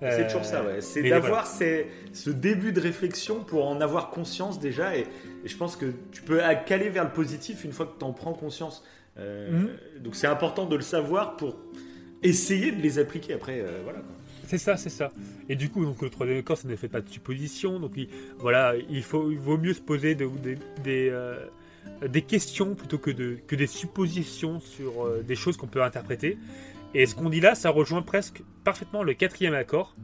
C'est 0.00 0.22
Euh, 0.22 0.26
toujours 0.26 0.44
ça, 0.44 0.64
ouais. 0.64 0.80
C'est 0.80 1.02
d'avoir 1.08 1.46
ce 1.46 2.30
début 2.30 2.72
de 2.72 2.80
réflexion 2.80 3.44
pour 3.44 3.68
en 3.68 3.80
avoir 3.80 4.10
conscience 4.10 4.58
déjà. 4.58 4.96
Et, 4.96 5.02
et 5.44 5.48
je 5.48 5.56
pense 5.56 5.76
que 5.76 5.86
tu 6.10 6.22
peux 6.22 6.40
caler 6.66 6.88
vers 6.88 7.04
le 7.04 7.10
positif 7.10 7.62
une 7.64 7.72
fois 7.72 7.86
que 7.86 7.96
tu 7.98 8.04
en 8.04 8.12
prends 8.12 8.32
conscience. 8.32 8.82
Euh, 9.18 9.50
Mhm. 9.50 10.02
Donc 10.02 10.14
c'est 10.16 10.26
important 10.26 10.66
de 10.66 10.76
le 10.76 10.82
savoir 10.82 11.36
pour 11.36 11.56
essayer 12.22 12.72
de 12.72 12.80
les 12.80 12.98
appliquer 12.98 13.34
après. 13.34 13.60
euh, 13.60 13.80
voilà. 13.84 14.00
C'est 14.46 14.58
ça, 14.58 14.76
c'est 14.76 14.90
ça. 14.90 15.12
Et 15.48 15.56
du 15.56 15.70
coup, 15.70 15.84
donc, 15.84 16.02
le 16.02 16.10
troisième 16.10 16.38
accord, 16.38 16.58
ça 16.58 16.68
ne 16.68 16.76
fait 16.76 16.88
pas 16.88 17.00
de 17.00 17.08
supposition. 17.08 17.78
Donc, 17.78 17.92
il, 17.96 18.08
voilà, 18.38 18.74
il, 18.90 19.02
faut, 19.02 19.30
il 19.30 19.38
vaut 19.38 19.56
mieux 19.56 19.72
se 19.72 19.80
poser 19.80 20.14
de- 20.14 20.26
des, 20.42 20.58
des, 20.84 21.08
euh, 21.10 21.38
des 22.06 22.20
questions 22.22 22.74
plutôt 22.74 22.98
que, 22.98 23.10
de, 23.10 23.38
que 23.46 23.56
des 23.56 23.66
suppositions 23.66 24.60
sur 24.60 24.92
des 25.22 25.36
choses 25.36 25.56
qu'on 25.56 25.68
peut 25.68 25.82
interpréter. 25.82 26.36
Et 26.92 27.06
ce 27.06 27.14
qu'on 27.14 27.30
dit 27.30 27.40
là, 27.40 27.54
ça 27.54 27.70
rejoint 27.70 28.02
presque 28.02 28.42
parfaitement 28.62 29.02
le 29.02 29.14
quatrième 29.14 29.54
accord. 29.54 29.96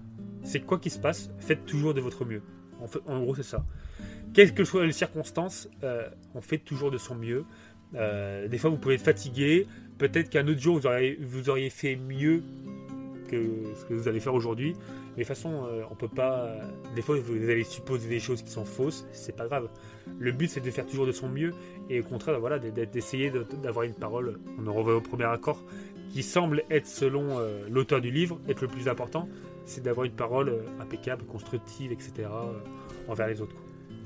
C'est 0.45 0.61
quoi 0.61 0.79
qu'il 0.79 0.93
se 0.93 0.99
passe, 0.99 1.31
faites 1.41 1.67
toujours 1.67 1.93
de 1.93 2.01
votre 2.01 2.25
mieux. 2.25 2.41
En, 2.81 2.87
fait- 2.87 3.01
en 3.07 3.21
gros, 3.21 3.35
c'est 3.35 3.43
ça. 3.43 3.67
Quelles 4.33 4.55
que 4.55 4.65
soient 4.65 4.87
les 4.87 4.93
circonstances, 4.93 5.69
on 6.35 6.41
fait 6.41 6.59
toujours 6.59 6.91
de 6.91 6.97
son 6.99 7.17
mieux. 7.17 7.45
Euh, 7.95 8.49
des 8.49 8.59
fois, 8.59 8.71
vous 8.71 8.77
pouvez 8.79 8.95
être 8.95 9.03
fatigué. 9.05 9.67
Peut-être 9.99 10.31
qu'un 10.31 10.47
autre 10.47 10.61
jour, 10.61 10.81
vous 11.21 11.49
auriez, 11.51 11.71
fait 11.71 11.97
mieux 11.97 12.43
que 13.29 13.37
ce 13.75 13.85
que 13.85 13.95
vous 13.95 14.09
allez 14.09 14.21
faire 14.21 14.35
aujourd'hui. 14.35 14.75
Mais 15.17 15.25
de 15.25 15.29
toute 15.29 15.37
façon, 15.37 15.65
euh, 15.67 15.83
on 15.91 15.95
peut 15.97 16.09
pas. 16.09 16.45
euh, 16.45 16.61
des 16.95 17.03
fois, 17.03 17.17
vous 17.19 17.35
allez 17.51 17.65
supposer 17.65 18.09
des 18.09 18.21
choses 18.21 18.43
qui 18.43 18.51
sont 18.51 18.65
fausses. 18.65 19.07
C'est 19.13 19.35
pas 19.37 19.47
grave. 19.47 19.69
Le 20.19 20.31
but, 20.33 20.49
c'est 20.49 20.61
de 20.61 20.71
faire 20.71 20.87
toujours 20.87 21.07
de 21.07 21.13
son 21.13 21.29
mieux 21.29 21.53
et 21.91 22.01
au 22.01 22.05
contraire, 22.05 22.39
voilà, 22.39 22.59
d'essayer 22.59 23.31
de- 23.31 23.45
d'avoir 23.63 23.85
une 23.85 23.95
parole. 23.95 24.39
On 24.59 24.67
en 24.69 24.73
revient 24.73 24.93
au 24.97 25.01
premier 25.01 25.25
accord 25.25 25.63
qui 26.11 26.23
semble 26.23 26.63
être, 26.71 26.87
selon 26.87 27.39
euh, 27.39 27.67
l'auteur 27.69 28.01
du 28.01 28.11
livre, 28.11 28.41
être 28.49 28.63
le 28.63 28.69
plus 28.69 28.89
important. 28.89 29.29
C'est 29.67 29.83
d'avoir 29.83 30.07
une 30.07 30.13
parole 30.13 30.63
impeccable, 30.81 31.25
constructive, 31.27 31.93
etc. 31.93 32.29
envers 33.09 33.27
les 33.29 33.43
autres. 33.43 33.57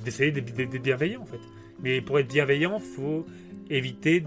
D'essayer 0.04 0.32
d'être 0.32 0.82
bienveillant, 0.82 1.20
en 1.22 1.26
fait. 1.26 1.38
Mais 1.80 2.00
pour 2.00 2.18
être 2.18 2.26
bienveillant, 2.26 2.80
faut 2.80 3.24
éviter 3.70 4.20
de, 4.20 4.26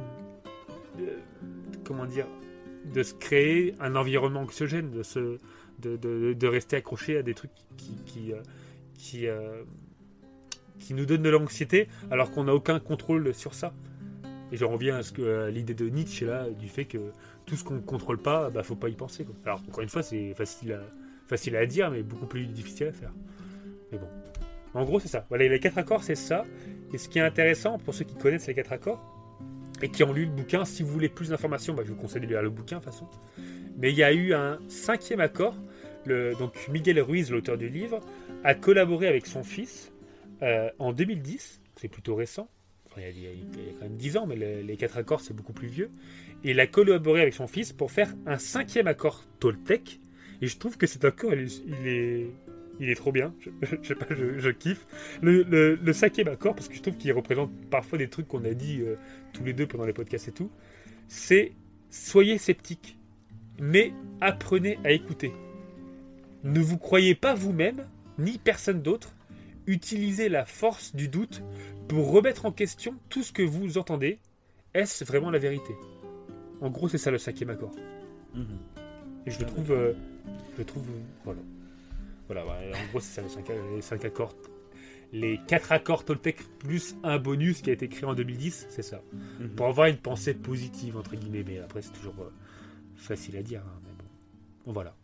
comment 1.83 2.05
dire 2.05 2.27
de 2.93 3.03
se 3.03 3.13
créer 3.13 3.73
un 3.79 3.95
environnement 3.95 4.41
anxiogène, 4.41 4.91
de, 4.91 5.03
se, 5.03 5.39
de, 5.79 5.97
de, 6.33 6.47
rester 6.47 6.75
accroché 6.75 7.17
à 7.17 7.23
des 7.23 7.33
trucs 7.33 7.51
qui, 7.77 7.95
qui, 8.05 8.31
euh, 8.31 9.31
euh, 9.31 9.63
qui 10.79 10.93
nous 10.93 11.05
donnent 11.05 11.23
de 11.23 11.29
l'anxiété 11.29 11.87
alors 12.11 12.31
qu'on 12.31 12.43
n'a 12.43 12.53
aucun 12.53 12.79
contrôle 12.79 13.33
sur 13.33 13.53
ça. 13.53 13.73
Et 14.51 14.57
je 14.57 14.65
reviens 14.65 14.97
à, 14.97 15.03
ce 15.03 15.11
que, 15.11 15.49
l'idée 15.49 15.73
de 15.73 15.89
Nietzsche 15.89 16.25
là, 16.25 16.47
du 16.49 16.69
fait 16.69 16.85
que 16.85 17.11
tout 17.45 17.55
ce 17.55 17.63
qu'on 17.63 17.75
ne 17.75 17.81
contrôle 17.81 18.19
pas, 18.19 18.49
bah, 18.49 18.63
faut 18.63 18.75
pas 18.75 18.89
y 18.89 18.95
penser. 18.95 19.25
Alors 19.45 19.61
encore 19.67 19.81
une 19.81 19.89
fois, 19.89 20.03
c'est 20.03 20.33
facile 20.35 20.73
à, 20.73 20.81
facile 21.27 21.55
à 21.55 21.65
dire, 21.65 21.89
mais 21.89 22.03
beaucoup 22.03 22.27
plus 22.27 22.45
difficile 22.45 22.87
à 22.87 22.91
faire. 22.91 23.11
Mais 23.91 23.97
bon. 23.97 24.07
En 24.73 24.83
gros, 24.83 24.99
c'est 24.99 25.07
ça. 25.07 25.25
Voilà, 25.29 25.47
les 25.47 25.59
quatre 25.59 25.77
accords, 25.77 26.03
c'est 26.03 26.15
ça. 26.15 26.43
Et 26.93 26.97
ce 26.97 27.07
qui 27.07 27.19
est 27.19 27.21
intéressant 27.21 27.79
pour 27.79 27.93
ceux 27.93 28.03
qui 28.03 28.15
connaissent 28.15 28.47
les 28.47 28.53
quatre 28.53 28.73
accords, 28.73 29.14
et 29.81 29.89
qui 29.89 30.03
ont 30.03 30.13
lu 30.13 30.25
le 30.25 30.31
bouquin. 30.31 30.65
Si 30.65 30.83
vous 30.83 30.89
voulez 30.89 31.09
plus 31.09 31.29
d'informations, 31.29 31.73
bah, 31.73 31.83
je 31.85 31.91
vous 31.91 31.97
conseille 31.99 32.21
de 32.21 32.27
lire 32.27 32.41
le 32.41 32.49
bouquin 32.49 32.77
de 32.79 32.83
toute 32.83 32.91
façon. 32.93 33.07
Mais 33.77 33.91
il 33.91 33.97
y 33.97 34.03
a 34.03 34.13
eu 34.13 34.33
un 34.33 34.59
cinquième 34.67 35.19
accord. 35.19 35.55
Donc 36.07 36.67
Miguel 36.69 37.01
Ruiz, 37.01 37.31
l'auteur 37.31 37.57
du 37.57 37.67
livre, 37.67 37.99
a 38.43 38.53
collaboré 38.53 39.07
avec 39.07 39.25
son 39.25 39.43
fils 39.43 39.91
euh, 40.43 40.69
en 40.79 40.93
2010. 40.93 41.61
C'est 41.77 41.87
plutôt 41.87 42.15
récent. 42.15 42.47
Il, 42.97 43.19
y 43.19 43.27
a, 43.27 43.29
quand 43.79 43.81
même 43.81 43.97
10 43.97 44.15
ans, 44.17 44.25
mais 44.25 44.37
le- 44.37 44.61
les 44.61 44.77
quatre 44.77 44.97
accords, 44.97 45.19
c'est 45.19 45.33
beaucoup 45.33 45.51
plus 45.51 45.67
vieux. 45.67 45.89
Et 46.45 46.51
il 46.51 46.59
a 46.61 46.67
collaboré 46.67 47.21
avec 47.21 47.33
son 47.33 47.47
fils 47.47 47.73
pour 47.73 47.91
faire 47.91 48.13
un 48.25 48.37
cinquième 48.37 48.87
accord 48.87 49.25
Toltec. 49.39 49.99
Et 50.41 50.47
je 50.47 50.57
trouve 50.57 50.77
que 50.77 50.87
cet 50.87 51.03
accord, 51.03 51.33
il 51.33 51.87
est, 51.87 52.27
il 52.79 52.89
est 52.89 52.95
trop 52.95 53.11
bien. 53.11 53.33
Je, 53.39 53.49
je 53.81 53.87
sais 53.87 53.95
pas, 53.95 54.07
je, 54.09 54.39
je 54.39 54.49
kiffe. 54.49 54.85
Le, 55.21 55.43
le- 55.43 55.75
le 55.75 55.93
cinquième 55.93 56.27
accord, 56.27 56.55
parce 56.55 56.67
que 56.67 56.75
je 56.75 56.81
trouve 56.81 56.97
qu'il 56.97 57.11
représente 57.13 57.51
parfois 57.69 57.97
des 57.97 58.09
trucs 58.09 58.27
qu'on 58.27 58.43
a 58.45 58.53
dit 58.53 58.81
euh, 58.81 58.95
tous 59.33 59.43
les 59.43 59.53
deux 59.53 59.67
pendant 59.67 59.85
les 59.85 59.93
podcasts 59.93 60.27
et 60.27 60.31
tout, 60.31 60.49
c'est 61.07 61.51
soyez 61.89 62.37
sceptiques, 62.37 62.97
mais 63.59 63.93
apprenez 64.21 64.77
à 64.83 64.91
écouter. 64.91 65.31
Ne 66.43 66.59
vous 66.59 66.77
croyez 66.77 67.15
pas 67.15 67.33
vous-même, 67.33 67.85
ni 68.19 68.37
personne 68.37 68.81
d'autre. 68.81 69.15
Utilisez 69.67 70.29
la 70.29 70.45
force 70.45 70.95
du 70.95 71.07
doute 71.07 71.41
pour 71.87 72.11
remettre 72.11 72.45
en 72.45 72.51
question 72.51 72.95
tout 73.09 73.23
ce 73.23 73.31
que 73.31 73.41
vous 73.41 73.77
entendez. 73.79 74.19
Est-ce 74.75 75.03
vraiment 75.05 75.31
la 75.31 75.39
vérité? 75.39 75.73
En 76.61 76.69
gros, 76.69 76.87
c'est 76.87 76.97
ça 76.99 77.09
le 77.11 77.17
cinquième 77.17 77.49
accord. 77.49 77.71
Mhm. 78.35 78.45
Et 79.25 79.31
je 79.31 79.39
le 79.39 79.45
trouve, 79.45 79.71
euh, 79.71 79.93
je 80.53 80.59
le 80.59 80.65
trouve, 80.65 80.87
euh, 80.89 80.99
voilà. 81.23 81.39
Voilà, 82.27 82.45
ouais, 82.45 82.71
en 82.73 82.89
gros, 82.89 82.99
c'est 82.99 83.13
ça 83.15 83.21
les 83.21 83.29
cinq, 83.29 83.49
les 83.75 83.81
cinq 83.81 84.03
accords. 84.05 84.35
Les 85.13 85.39
quatre 85.47 85.71
accords 85.71 86.03
Toltec 86.03 86.37
plus 86.59 86.95
un 87.03 87.19
bonus 87.19 87.61
qui 87.61 87.69
a 87.69 87.73
été 87.73 87.87
créé 87.87 88.05
en 88.05 88.15
2010, 88.15 88.65
c'est 88.69 88.81
ça. 88.81 89.01
Mhm. 89.39 89.49
Pour 89.49 89.67
avoir 89.67 89.87
une 89.87 89.97
pensée 89.97 90.33
positive, 90.33 90.97
entre 90.97 91.15
guillemets, 91.15 91.43
mais 91.47 91.59
après, 91.59 91.81
c'est 91.81 91.91
toujours 91.93 92.15
euh, 92.21 92.31
facile 92.95 93.37
à 93.37 93.43
dire. 93.43 93.61
hein, 93.65 93.79
mais. 93.83 93.91
Bon, 94.65 94.73
voilà. 94.73 94.95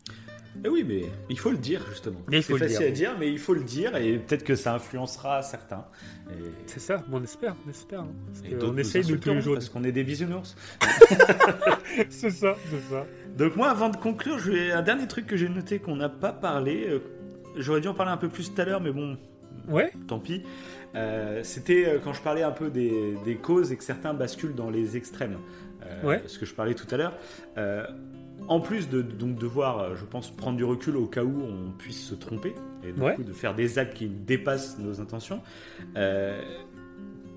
Eh 0.63 0.69
oui, 0.69 0.83
mais 0.87 1.03
il 1.29 1.39
faut 1.39 1.49
le 1.51 1.57
dire 1.57 1.81
justement. 1.89 2.19
Mais 2.29 2.37
il 2.37 2.43
faut 2.43 2.57
C'est 2.57 2.63
le 2.65 2.69
facile 2.69 2.93
dire. 2.93 3.09
à 3.09 3.11
dire, 3.13 3.19
mais 3.19 3.31
il 3.31 3.39
faut 3.39 3.53
le 3.53 3.63
dire 3.63 3.95
et 3.95 4.17
peut-être 4.17 4.43
que 4.43 4.55
ça 4.55 4.75
influencera 4.75 5.41
certains. 5.41 5.85
Et, 6.29 6.33
C'est 6.65 6.79
ça, 6.81 7.03
on 7.11 7.23
espère, 7.23 7.55
on 7.65 7.69
espère. 7.69 8.01
hein, 8.01 8.11
parce 8.27 8.45
et 8.45 8.55
on 8.63 8.77
essaye 8.77 9.03
de 9.05 9.15
tous 9.15 9.29
les 9.33 9.41
jours. 9.41 9.53
parce 9.55 9.69
qu'on 9.69 9.83
est 9.83 9.91
des 9.93 10.03
bisounours. 10.03 10.55
c'est 12.09 12.29
ça, 12.31 12.55
c'est 12.69 12.93
ça. 12.93 13.05
Donc 13.37 13.55
moi, 13.55 13.69
avant 13.69 13.89
de 13.89 13.97
conclure, 13.97 14.39
je 14.39 14.51
vais 14.51 14.71
un 14.71 14.81
dernier 14.81 15.07
truc 15.07 15.25
que 15.25 15.37
j'ai 15.37 15.49
noté 15.49 15.79
qu'on 15.79 15.95
n'a 15.95 16.09
pas 16.09 16.33
parlé. 16.33 16.85
euh, 16.87 16.99
J'aurais 17.57 17.81
dû 17.81 17.87
en 17.89 17.93
parler 17.93 18.11
un 18.11 18.17
peu 18.17 18.29
plus 18.29 18.53
tout 18.53 18.61
à 18.61 18.65
l'heure, 18.65 18.81
mais 18.81 18.91
bon, 18.91 19.17
Ouais, 19.67 19.91
tant 20.07 20.19
pis. 20.19 20.43
Euh, 20.95 21.41
C'était 21.43 21.85
euh, 21.87 21.99
quand 22.03 22.13
je 22.13 22.21
parlais 22.21 22.43
un 22.43 22.51
peu 22.51 22.69
des, 22.69 23.13
des 23.25 23.35
causes 23.35 23.71
et 23.71 23.77
que 23.77 23.83
certains 23.83 24.13
basculent 24.13 24.55
dans 24.55 24.69
les 24.69 24.97
extrêmes. 24.97 25.37
Euh, 25.85 26.01
Ouais. 26.03 26.21
Ce 26.27 26.37
que 26.39 26.45
je 26.45 26.53
parlais 26.53 26.73
tout 26.73 26.87
à 26.91 26.97
l'heure. 26.97 27.13
Euh, 27.57 27.85
en 28.47 28.59
plus 28.59 28.89
de 28.89 29.01
donc 29.01 29.37
devoir, 29.37 29.79
euh, 29.79 29.95
je 29.95 30.05
pense, 30.05 30.29
prendre 30.29 30.57
du 30.57 30.63
recul 30.63 30.97
au 30.97 31.05
cas 31.05 31.23
où 31.23 31.41
on 31.41 31.71
puisse 31.77 32.03
se 32.03 32.15
tromper 32.15 32.53
et 32.83 32.91
du 32.91 32.99
Ouais. 33.01 33.15
coup 33.15 33.23
de 33.23 33.33
faire 33.33 33.53
des 33.55 33.79
actes 33.79 33.93
qui 33.95 34.07
dépassent 34.07 34.77
nos 34.79 34.99
intentions. 35.01 35.41
euh, 35.95 36.41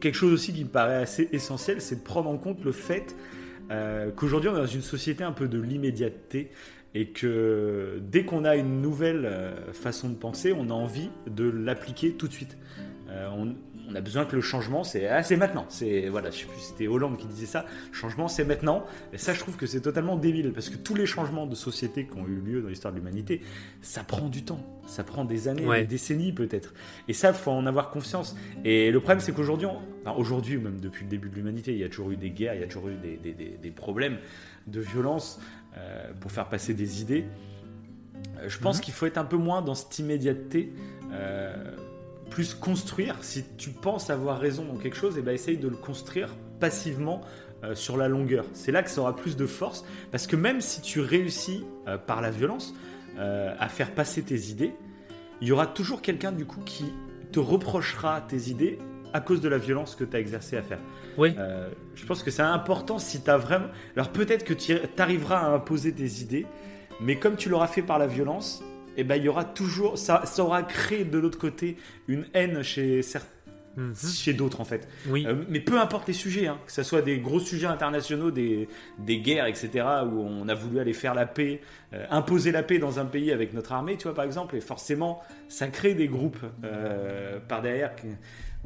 quelque 0.00 0.16
chose 0.16 0.32
aussi 0.32 0.52
qui 0.52 0.64
me 0.64 0.68
paraît 0.68 0.96
assez 0.96 1.28
essentiel, 1.32 1.80
c'est 1.80 1.96
de 1.96 2.02
prendre 2.02 2.28
en 2.28 2.36
compte 2.36 2.62
le 2.64 2.72
fait 2.72 3.16
euh, 3.70 4.10
qu'aujourd'hui 4.10 4.50
on 4.50 4.54
est 4.56 4.60
dans 4.60 4.66
une 4.66 4.82
société 4.82 5.24
un 5.24 5.32
peu 5.32 5.48
de 5.48 5.58
l'immédiateté 5.58 6.50
et 6.94 7.06
que 7.08 7.98
dès 8.02 8.24
qu'on 8.24 8.44
a 8.44 8.54
une 8.56 8.82
nouvelle 8.82 9.28
façon 9.72 10.08
de 10.10 10.14
penser, 10.14 10.52
on 10.52 10.68
a 10.70 10.74
envie 10.74 11.08
de 11.26 11.44
l'appliquer 11.48 12.12
tout 12.12 12.28
de 12.28 12.32
suite. 12.32 12.56
Euh, 13.08 13.28
on, 13.36 13.54
on 13.90 13.94
a 13.94 14.00
besoin 14.00 14.24
que 14.24 14.34
le 14.36 14.42
changement, 14.42 14.82
c'est 14.84 15.06
ah, 15.08 15.22
maintenant. 15.36 15.66
C'est 15.68 16.08
voilà, 16.08 16.30
je 16.30 16.38
sais 16.38 16.46
plus, 16.46 16.58
c'était 16.60 16.86
Hollande 16.88 17.16
qui 17.18 17.26
disait 17.26 17.46
ça. 17.46 17.66
Changement, 17.92 18.28
c'est 18.28 18.44
maintenant. 18.44 18.84
Et 19.12 19.18
ça, 19.18 19.34
je 19.34 19.40
trouve 19.40 19.56
que 19.56 19.66
c'est 19.66 19.80
totalement 19.80 20.16
débile 20.16 20.52
parce 20.52 20.68
que 20.70 20.76
tous 20.76 20.94
les 20.94 21.06
changements 21.06 21.46
de 21.46 21.54
société 21.54 22.06
qui 22.06 22.16
ont 22.18 22.26
eu 22.26 22.36
lieu 22.40 22.62
dans 22.62 22.68
l'histoire 22.68 22.92
de 22.94 22.98
l'humanité, 22.98 23.42
ça 23.82 24.02
prend 24.04 24.28
du 24.28 24.42
temps. 24.42 24.60
Ça 24.86 25.04
prend 25.04 25.24
des 25.24 25.48
années, 25.48 25.66
Ouais. 25.66 25.80
des 25.82 25.86
décennies 25.86 26.32
peut-être. 26.32 26.72
Et 27.08 27.12
ça, 27.12 27.32
faut 27.32 27.50
en 27.50 27.66
avoir 27.66 27.90
confiance. 27.90 28.36
Et 28.64 28.90
le 28.90 29.00
problème, 29.00 29.20
c'est 29.20 29.32
qu'aujourd'hui, 29.32 29.66
enfin, 30.04 30.16
aujourd'hui, 30.16 30.56
ou 30.56 30.60
même 30.62 30.80
depuis 30.80 31.04
le 31.04 31.10
début 31.10 31.28
de 31.28 31.34
l'humanité, 31.34 31.72
il 31.72 31.78
y 31.78 31.84
a 31.84 31.88
toujours 31.88 32.10
eu 32.10 32.16
des 32.16 32.30
guerres, 32.30 32.54
il 32.54 32.60
y 32.60 32.64
a 32.64 32.66
toujours 32.66 32.88
eu 32.88 32.94
des, 32.96 33.16
des- 33.16 33.32
des- 33.34 33.56
des 33.62 33.70
problèmes 33.70 34.18
de 34.66 34.80
violence 34.80 35.40
euh, 35.76 36.12
pour 36.20 36.32
faire 36.32 36.48
passer 36.48 36.72
des 36.74 37.02
idées. 37.02 37.24
Euh, 38.38 38.48
Je 38.48 38.58
pense 38.58 38.78
Mhm. 38.78 38.82
qu'il 38.84 38.94
faut 38.94 39.06
être 39.06 39.18
un 39.18 39.24
peu 39.24 39.36
moins 39.36 39.60
dans 39.62 39.74
cette 39.74 39.98
immédiateté, 39.98 40.72
euh, 41.12 41.74
plus 42.30 42.54
construire. 42.54 43.16
Si 43.22 43.44
tu 43.56 43.70
penses 43.70 44.10
avoir 44.10 44.38
raison 44.38 44.64
dans 44.64 44.76
quelque 44.76 44.96
chose, 44.96 45.18
et 45.18 45.22
ben 45.22 45.32
essaye 45.32 45.56
de 45.56 45.68
le 45.68 45.76
construire 45.76 46.34
passivement 46.60 47.20
euh, 47.64 47.74
sur 47.74 47.96
la 47.96 48.08
longueur. 48.08 48.44
C'est 48.52 48.72
là 48.72 48.82
que 48.82 48.90
ça 48.90 49.00
aura 49.00 49.16
plus 49.16 49.36
de 49.36 49.46
force, 49.46 49.84
parce 50.10 50.26
que 50.26 50.36
même 50.36 50.60
si 50.60 50.80
tu 50.80 51.00
réussis 51.00 51.64
euh, 51.88 51.96
par 51.98 52.20
la 52.20 52.30
violence 52.30 52.74
euh, 53.18 53.54
à 53.58 53.68
faire 53.68 53.92
passer 53.92 54.22
tes 54.22 54.48
idées, 54.48 54.72
il 55.40 55.48
y 55.48 55.52
aura 55.52 55.66
toujours 55.66 56.02
quelqu'un 56.02 56.32
du 56.32 56.44
coup 56.44 56.60
qui 56.64 56.92
te 57.32 57.40
reprochera 57.40 58.20
tes 58.20 58.50
idées 58.50 58.78
à 59.12 59.20
cause 59.20 59.40
de 59.40 59.48
la 59.48 59.58
violence 59.58 59.94
que 59.94 60.04
tu 60.04 60.16
as 60.16 60.20
exercé 60.20 60.56
à 60.56 60.62
faire. 60.62 60.78
Oui. 61.16 61.34
Je 61.94 62.04
pense 62.04 62.24
que 62.24 62.30
c'est 62.32 62.42
important 62.42 62.98
si 62.98 63.22
tu 63.22 63.30
as 63.30 63.36
vraiment... 63.36 63.66
Alors 63.94 64.10
peut-être 64.10 64.44
que 64.44 64.54
tu 64.54 64.74
arriveras 64.98 65.38
à 65.38 65.48
imposer 65.50 65.92
tes 65.92 66.20
idées, 66.22 66.46
mais 67.00 67.16
comme 67.16 67.36
tu 67.36 67.48
l'auras 67.48 67.68
fait 67.68 67.82
par 67.82 67.98
la 67.98 68.08
violence, 68.08 68.64
eh 68.96 69.04
ben, 69.04 69.16
il 69.16 69.24
y 69.24 69.28
aura 69.28 69.44
toujours... 69.44 69.98
Ça, 69.98 70.22
ça 70.24 70.42
aura 70.44 70.62
créé 70.62 71.04
de 71.04 71.18
l'autre 71.18 71.38
côté 71.38 71.76
une 72.08 72.26
haine 72.34 72.62
chez, 72.62 73.02
certains, 73.02 73.28
Mhm. 73.76 73.92
chez 73.96 74.34
d'autres 74.34 74.60
en 74.60 74.64
fait. 74.64 74.86
oui. 75.08 75.26
Euh, 75.26 75.34
mais 75.48 75.58
peu 75.58 75.80
importe 75.80 76.06
les 76.06 76.14
sujets, 76.14 76.46
hein, 76.46 76.58
que 76.64 76.70
ce 76.70 76.84
soit 76.84 77.02
des 77.02 77.18
gros 77.18 77.40
sujets 77.40 77.66
internationaux, 77.66 78.30
des, 78.30 78.68
des 79.00 79.18
guerres, 79.18 79.46
etc., 79.46 79.84
où 80.06 80.20
on 80.20 80.48
a 80.48 80.54
voulu 80.54 80.78
aller 80.78 80.92
faire 80.92 81.12
la 81.12 81.26
paix, 81.26 81.60
euh, 81.92 82.06
imposer 82.10 82.52
la 82.52 82.62
paix 82.62 82.78
dans 82.78 83.00
un 83.00 83.04
pays 83.04 83.32
avec 83.32 83.52
notre 83.52 83.72
armée, 83.72 83.96
tu 83.96 84.04
vois, 84.04 84.14
par 84.14 84.24
exemple, 84.24 84.54
et 84.54 84.60
forcément, 84.60 85.22
ça 85.48 85.66
crée 85.66 85.94
des 85.94 86.06
groupes 86.06 86.38
euh, 86.62 87.40
par 87.48 87.62
derrière. 87.62 87.90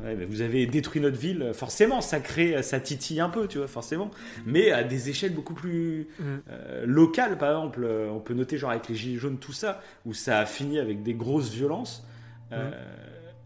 Ouais, 0.02 0.14
vous 0.24 0.40
avez 0.40 0.66
détruit 0.66 1.00
notre 1.00 1.16
ville, 1.18 1.50
forcément, 1.54 2.00
ça 2.00 2.20
crée, 2.20 2.62
ça 2.62 2.80
titille 2.80 3.20
un 3.20 3.28
peu, 3.28 3.48
tu 3.48 3.58
vois, 3.58 3.68
forcément, 3.68 4.10
mais 4.46 4.70
à 4.70 4.84
des 4.84 5.08
échelles 5.10 5.34
beaucoup 5.34 5.54
plus 5.54 6.08
Mhm. 6.18 6.42
euh, 6.50 6.84
locales, 6.86 7.38
par 7.38 7.50
exemple, 7.50 7.80
euh, 7.84 8.08
on 8.10 8.20
peut 8.20 8.34
noter, 8.34 8.58
genre 8.58 8.70
avec 8.70 8.88
les 8.88 8.94
Gilets 8.94 9.18
jaunes, 9.18 9.38
tout 9.38 9.52
ça, 9.52 9.80
où 10.06 10.14
ça 10.14 10.38
a 10.38 10.46
fini 10.46 10.78
avec 10.78 11.02
des 11.02 11.14
grosses 11.14 11.50
violences. 11.50 12.04
Euh, 12.52 12.70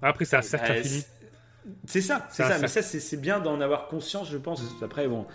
Après, 0.00 0.24
un 0.34 0.42
cercle 0.42 0.72
euh, 0.72 0.78
infini. 0.80 1.04
c'est- 1.86 2.00
ça, 2.00 2.26
c'est 2.30 2.42
ça. 2.42 2.58
Mais 2.58 2.68
ça, 2.68 2.82
c'est 2.82 3.20
bien 3.20 3.40
d'en 3.40 3.60
avoir 3.60 3.88
conscience, 3.88 4.30
je 4.30 4.36
pense. 4.38 4.62
Après, 4.82 5.06
bon, 5.08 5.26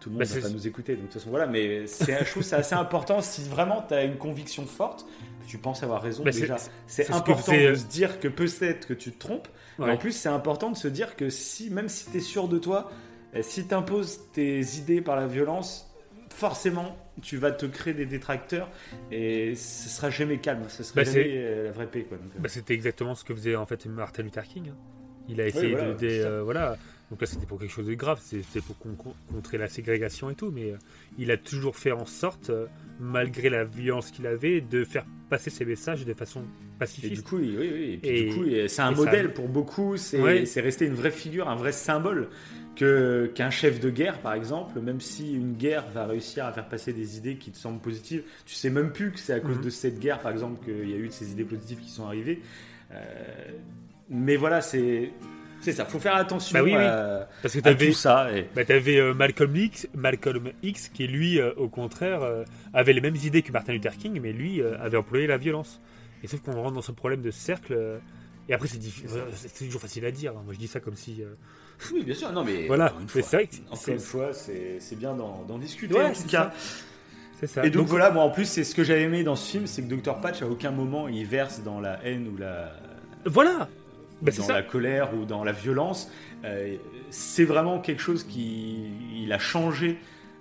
tout 0.00 0.10
le 0.10 0.16
monde 0.16 0.24
Bah, 0.26 0.34
va 0.34 0.40
pas 0.40 0.48
nous 0.50 0.66
écouter, 0.66 0.92
donc 0.94 1.02
de 1.06 1.06
toute 1.12 1.20
façon, 1.20 1.30
voilà. 1.30 1.46
Mais 1.46 1.86
c'est- 1.86 2.24
je 2.24 2.30
trouve 2.30 2.42
que 2.42 2.48
c'est 2.48 2.56
assez 2.56 2.74
important 2.74 3.20
si 3.22 3.42
vraiment 3.48 3.82
tu 3.86 3.94
as 3.94 4.04
une 4.04 4.16
conviction 4.16 4.66
forte, 4.66 5.06
que 5.42 5.46
tu 5.48 5.58
penses 5.58 5.82
avoir 5.82 6.02
raison 6.02 6.22
Bah, 6.24 6.30
déjà. 6.30 6.56
c'est 6.86 7.10
important 7.12 7.52
de 7.52 7.58
euh, 7.58 7.74
se 7.74 7.84
dire 7.86 8.18
que 8.20 8.28
peut-être 8.28 8.86
que 8.86 8.94
tu 8.94 9.12
te 9.12 9.18
trompes. 9.18 9.48
Ouais. 9.78 9.90
en 9.92 9.96
plus, 9.96 10.12
c'est 10.12 10.28
important 10.28 10.70
de 10.70 10.76
se 10.76 10.88
dire 10.88 11.16
que 11.16 11.28
si, 11.28 11.70
même 11.70 11.88
si 11.88 12.10
tu 12.10 12.16
es 12.16 12.20
sûr 12.20 12.48
de 12.48 12.58
toi, 12.58 12.90
euh, 13.34 13.40
si 13.42 13.66
tu 13.66 13.74
imposes 13.74 14.20
tes 14.32 14.60
idées 14.78 15.00
par 15.02 15.16
la 15.16 15.26
violence, 15.26 15.94
forcément, 16.30 16.96
tu 17.22 17.36
vas 17.36 17.50
te 17.50 17.66
créer 17.66 17.94
des 17.94 18.06
détracteurs 18.06 18.68
et 19.10 19.54
ce 19.54 19.88
sera 19.88 20.10
jamais 20.10 20.38
calme. 20.38 20.64
Ce 20.68 20.82
sera 20.82 20.96
Bah, 20.96 21.04
jamais 21.04 21.24
euh, 21.28 21.64
la 21.64 21.72
vraie 21.72 21.86
paix. 21.86 22.02
Quoi. 22.04 22.18
Donc, 22.18 22.26
euh, 22.36 22.40
Bah, 22.40 22.48
c'était 22.48 22.74
exactement 22.74 23.14
ce 23.14 23.24
que 23.24 23.34
faisait 23.34 23.56
en 23.56 23.66
fait 23.66 23.86
Martin 23.86 24.22
Luther 24.22 24.44
King. 24.44 24.68
hein. 24.70 24.76
Il 25.28 25.40
a 25.40 25.46
essayé 25.48 25.72
voilà, 25.72 25.94
de. 25.94 26.06
euh, 26.08 26.42
voilà. 26.42 26.76
Donc 27.10 27.20
là, 27.20 27.26
c'était 27.26 27.46
pour 27.46 27.58
quelque 27.58 27.70
chose 27.72 27.86
de 27.86 27.94
grave. 27.94 28.20
C'était 28.22 28.60
pour 28.60 28.78
con- 28.78 28.94
con- 28.96 29.14
contrer 29.32 29.58
la 29.58 29.66
ségrégation 29.68 30.30
et 30.30 30.34
tout. 30.36 30.50
Mais 30.52 30.74
il 31.18 31.30
a 31.32 31.36
toujours 31.36 31.76
fait 31.76 31.90
en 31.92 32.06
sorte, 32.06 32.50
malgré 33.00 33.48
la 33.50 33.64
violence 33.64 34.10
qu'il 34.10 34.26
avait, 34.26 34.60
de 34.60 34.84
faire 34.84 35.04
passer 35.28 35.50
ses 35.50 35.64
messages 35.64 36.04
de 36.04 36.14
façon 36.14 36.40
Et 36.40 36.78
pacifiste. 36.78 37.14
du 37.14 37.22
coup, 37.22 37.36
oui, 37.38 37.56
oui. 37.58 37.92
Et 37.94 37.98
puis, 37.98 38.08
Et- 38.10 38.24
du 38.28 38.34
coup, 38.34 38.44
et 38.44 38.68
c'est 38.68 38.82
un 38.82 38.92
et 38.92 38.94
ça- 38.96 39.04
modèle 39.04 39.32
pour 39.34 39.48
beaucoup. 39.48 39.96
C'est 39.96 40.20
Ouais. 40.20 40.44
resté 40.56 40.86
une 40.86 40.94
vraie 40.94 41.10
figure, 41.10 41.48
un 41.48 41.56
vrai 41.56 41.72
symbole 41.72 42.28
que 42.76 43.30
qu'un 43.34 43.48
chef 43.50 43.80
de 43.80 43.88
guerre, 43.90 44.20
par 44.20 44.34
exemple, 44.34 44.78
même 44.80 45.00
si 45.00 45.34
une 45.34 45.54
guerre 45.54 45.86
va 45.94 46.06
réussir 46.06 46.44
à 46.44 46.52
faire 46.52 46.68
passer 46.68 46.92
des 46.92 47.16
idées 47.16 47.36
qui 47.36 47.50
te 47.50 47.56
semblent 47.56 47.80
positives, 47.80 48.22
tu 48.44 48.54
sais 48.54 48.68
même 48.70 48.92
plus 48.92 49.12
que 49.12 49.18
c'est 49.18 49.32
à 49.32 49.40
cause 49.40 49.56
Mhm. 49.56 49.64
de 49.64 49.70
cette 49.70 49.98
guerre, 49.98 50.20
par 50.20 50.30
exemple, 50.32 50.62
qu'il 50.64 50.88
y 50.90 50.94
a 50.94 50.96
eu 50.98 51.08
de 51.08 51.12
ces 51.12 51.32
idées 51.32 51.44
positives 51.44 51.78
qui 51.80 51.88
sont 51.90 52.04
arrivées. 52.06 52.40
Euh, 52.92 52.98
mais 54.10 54.36
voilà, 54.36 54.60
c'est 54.60 55.10
c'est 55.60 55.72
ça. 55.72 55.84
Faut 55.84 55.98
faire 55.98 56.14
attention 56.16 56.58
Bah 56.58 56.62
oui, 56.64 56.72
oui. 56.76 56.82
à, 56.82 57.28
Parce 57.42 57.54
que 57.54 57.58
à 57.58 57.62
t'avais 57.62 57.86
tout 57.88 57.92
ça. 57.94 58.30
Et... 58.36 58.46
bah, 58.54 58.64
t'avais, 58.64 58.98
euh, 58.98 59.14
Malcolm 59.14 59.54
X, 59.56 59.88
Malcolm 59.94 60.50
X, 60.62 60.88
qui 60.88 61.06
lui, 61.06 61.40
euh, 61.40 61.52
au 61.56 61.68
contraire, 61.68 62.22
euh, 62.22 62.44
avait 62.72 62.92
les 62.92 63.00
mêmes 63.00 63.16
idées 63.16 63.42
que 63.42 63.52
Martin 63.52 63.72
Luther 63.72 63.96
King, 63.96 64.20
mais 64.22 64.32
lui 64.32 64.60
euh, 64.62 64.76
avait 64.80 64.96
employé 64.96 65.26
la 65.26 65.36
violence. 65.38 65.80
Et 66.22 66.26
sauf 66.28 66.40
qu'on 66.40 66.52
rentre 66.52 66.74
dans 66.74 66.82
ce 66.82 66.92
problème 66.92 67.22
de 67.22 67.30
cercle. 67.30 67.72
euh, 67.72 67.98
et 68.48 68.54
après, 68.54 68.68
c'est 68.68 68.78
euh, 68.78 69.24
toujours 69.58 69.80
facile 69.80 70.04
à 70.06 70.10
dire. 70.12 70.32
hein. 70.32 70.42
Moi, 70.44 70.54
je 70.54 70.58
dis 70.58 70.68
ça 70.68 70.78
comme 70.78 70.94
si. 70.94 71.20
euh, 71.22 71.34
Oui, 71.92 72.04
bien 72.04 72.14
sûr. 72.14 72.30
Non, 72.32 72.44
mais 72.44 72.66
Voilà. 72.68 72.92
c'est 73.08 73.20
vrai 73.26 73.46
que 73.48 73.56
encore 73.70 73.88
une 73.88 73.98
fois, 73.98 74.32
c'est 74.32 74.78
bien 74.96 75.14
d'en 75.14 75.58
discuter. 75.58 75.94
Ouais, 75.94 76.04
en 76.04 76.12
tout 76.12 76.28
cas. 76.28 76.52
C'est 77.40 77.48
ça. 77.48 77.66
Et 77.66 77.70
donc, 77.70 77.86
voilà, 77.88 78.10
moi 78.10 78.22
en 78.24 78.30
plus, 78.30 78.46
c'est 78.46 78.64
ce 78.64 78.74
que 78.74 78.82
j'avais 78.82 79.02
aimé 79.02 79.22
dans 79.22 79.36
ce 79.36 79.50
film, 79.50 79.66
c'est 79.66 79.82
que 79.82 79.94
Dr. 79.94 80.20
Patch 80.22 80.40
à 80.40 80.46
aucun 80.46 80.70
moment 80.70 81.06
il 81.06 81.26
verse 81.26 81.60
dans 81.62 81.80
la 81.80 82.02
haine 82.02 82.28
ou 82.28 82.36
la, 82.38 82.72
Voilà 83.26 83.68
bah, 84.22 84.32
dans 84.36 84.48
la 84.48 84.62
colère 84.62 85.14
ou 85.14 85.24
dans 85.24 85.44
la 85.44 85.52
violence. 85.52 86.10
Euh, 86.44 86.76
c'est 87.10 87.44
vraiment 87.44 87.78
quelque 87.80 88.02
chose 88.02 88.24
qui 88.24 88.84
il 89.22 89.32
a 89.32 89.38
changé 89.38 89.98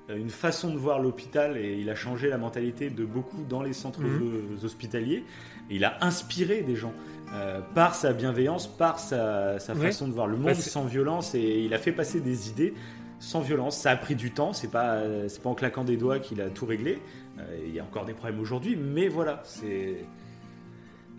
euh, 0.09 0.17
une 0.17 0.29
façon 0.29 0.71
de 0.73 0.77
voir 0.77 0.99
l'hôpital 0.99 1.57
et 1.57 1.73
il 1.79 1.89
a 1.89 1.95
changé 1.95 2.29
la 2.29 2.37
mentalité 2.37 2.89
de 2.89 3.05
beaucoup 3.05 3.43
dans 3.49 3.61
les 3.63 3.73
centres 3.73 4.01
Mhm. 4.01 4.57
ho- 4.61 4.65
hospitaliers. 4.65 5.23
Et 5.69 5.75
il 5.77 5.83
a 5.85 5.97
inspiré 6.01 6.61
des 6.61 6.75
gens 6.75 6.93
euh, 7.33 7.59
par 7.73 7.95
sa 7.95 8.13
bienveillance, 8.13 8.67
par 8.67 8.99
sa, 8.99 9.57
sa 9.57 9.73
Ouais. 9.73 9.87
façon 9.87 10.07
de 10.07 10.13
voir 10.13 10.27
le 10.27 10.35
monde 10.37 10.45
Bah, 10.45 10.53
c'est- 10.53 10.69
sans 10.69 10.85
violence 10.85 11.33
et 11.33 11.61
il 11.63 11.73
a 11.73 11.79
fait 11.79 11.91
passer 11.91 12.21
des 12.21 12.49
idées. 12.49 12.73
sans 13.17 13.39
violence. 13.39 13.77
Ça 13.77 13.91
a 13.91 13.95
pris 13.95 14.13
du 14.13 14.31
temps, 14.31 14.51
c'est 14.53 14.69
pas, 14.69 14.99
pas 15.41 15.49
en 15.49 15.55
claquant 15.55 15.85
des 15.85 15.95
doigts 15.97 16.19
qu'il 16.19 16.41
a 16.41 16.49
tout 16.49 16.65
réglé. 16.65 16.99
Euh, 17.39 17.43
Il 17.65 17.73
y 17.73 17.79
a 17.79 17.83
encore 17.83 18.03
des 18.05 18.13
problèmes 18.13 18.39
aujourd'hui, 18.41 18.75
mais 18.75 19.07
voilà, 19.07 19.41
c'est, 19.45 20.05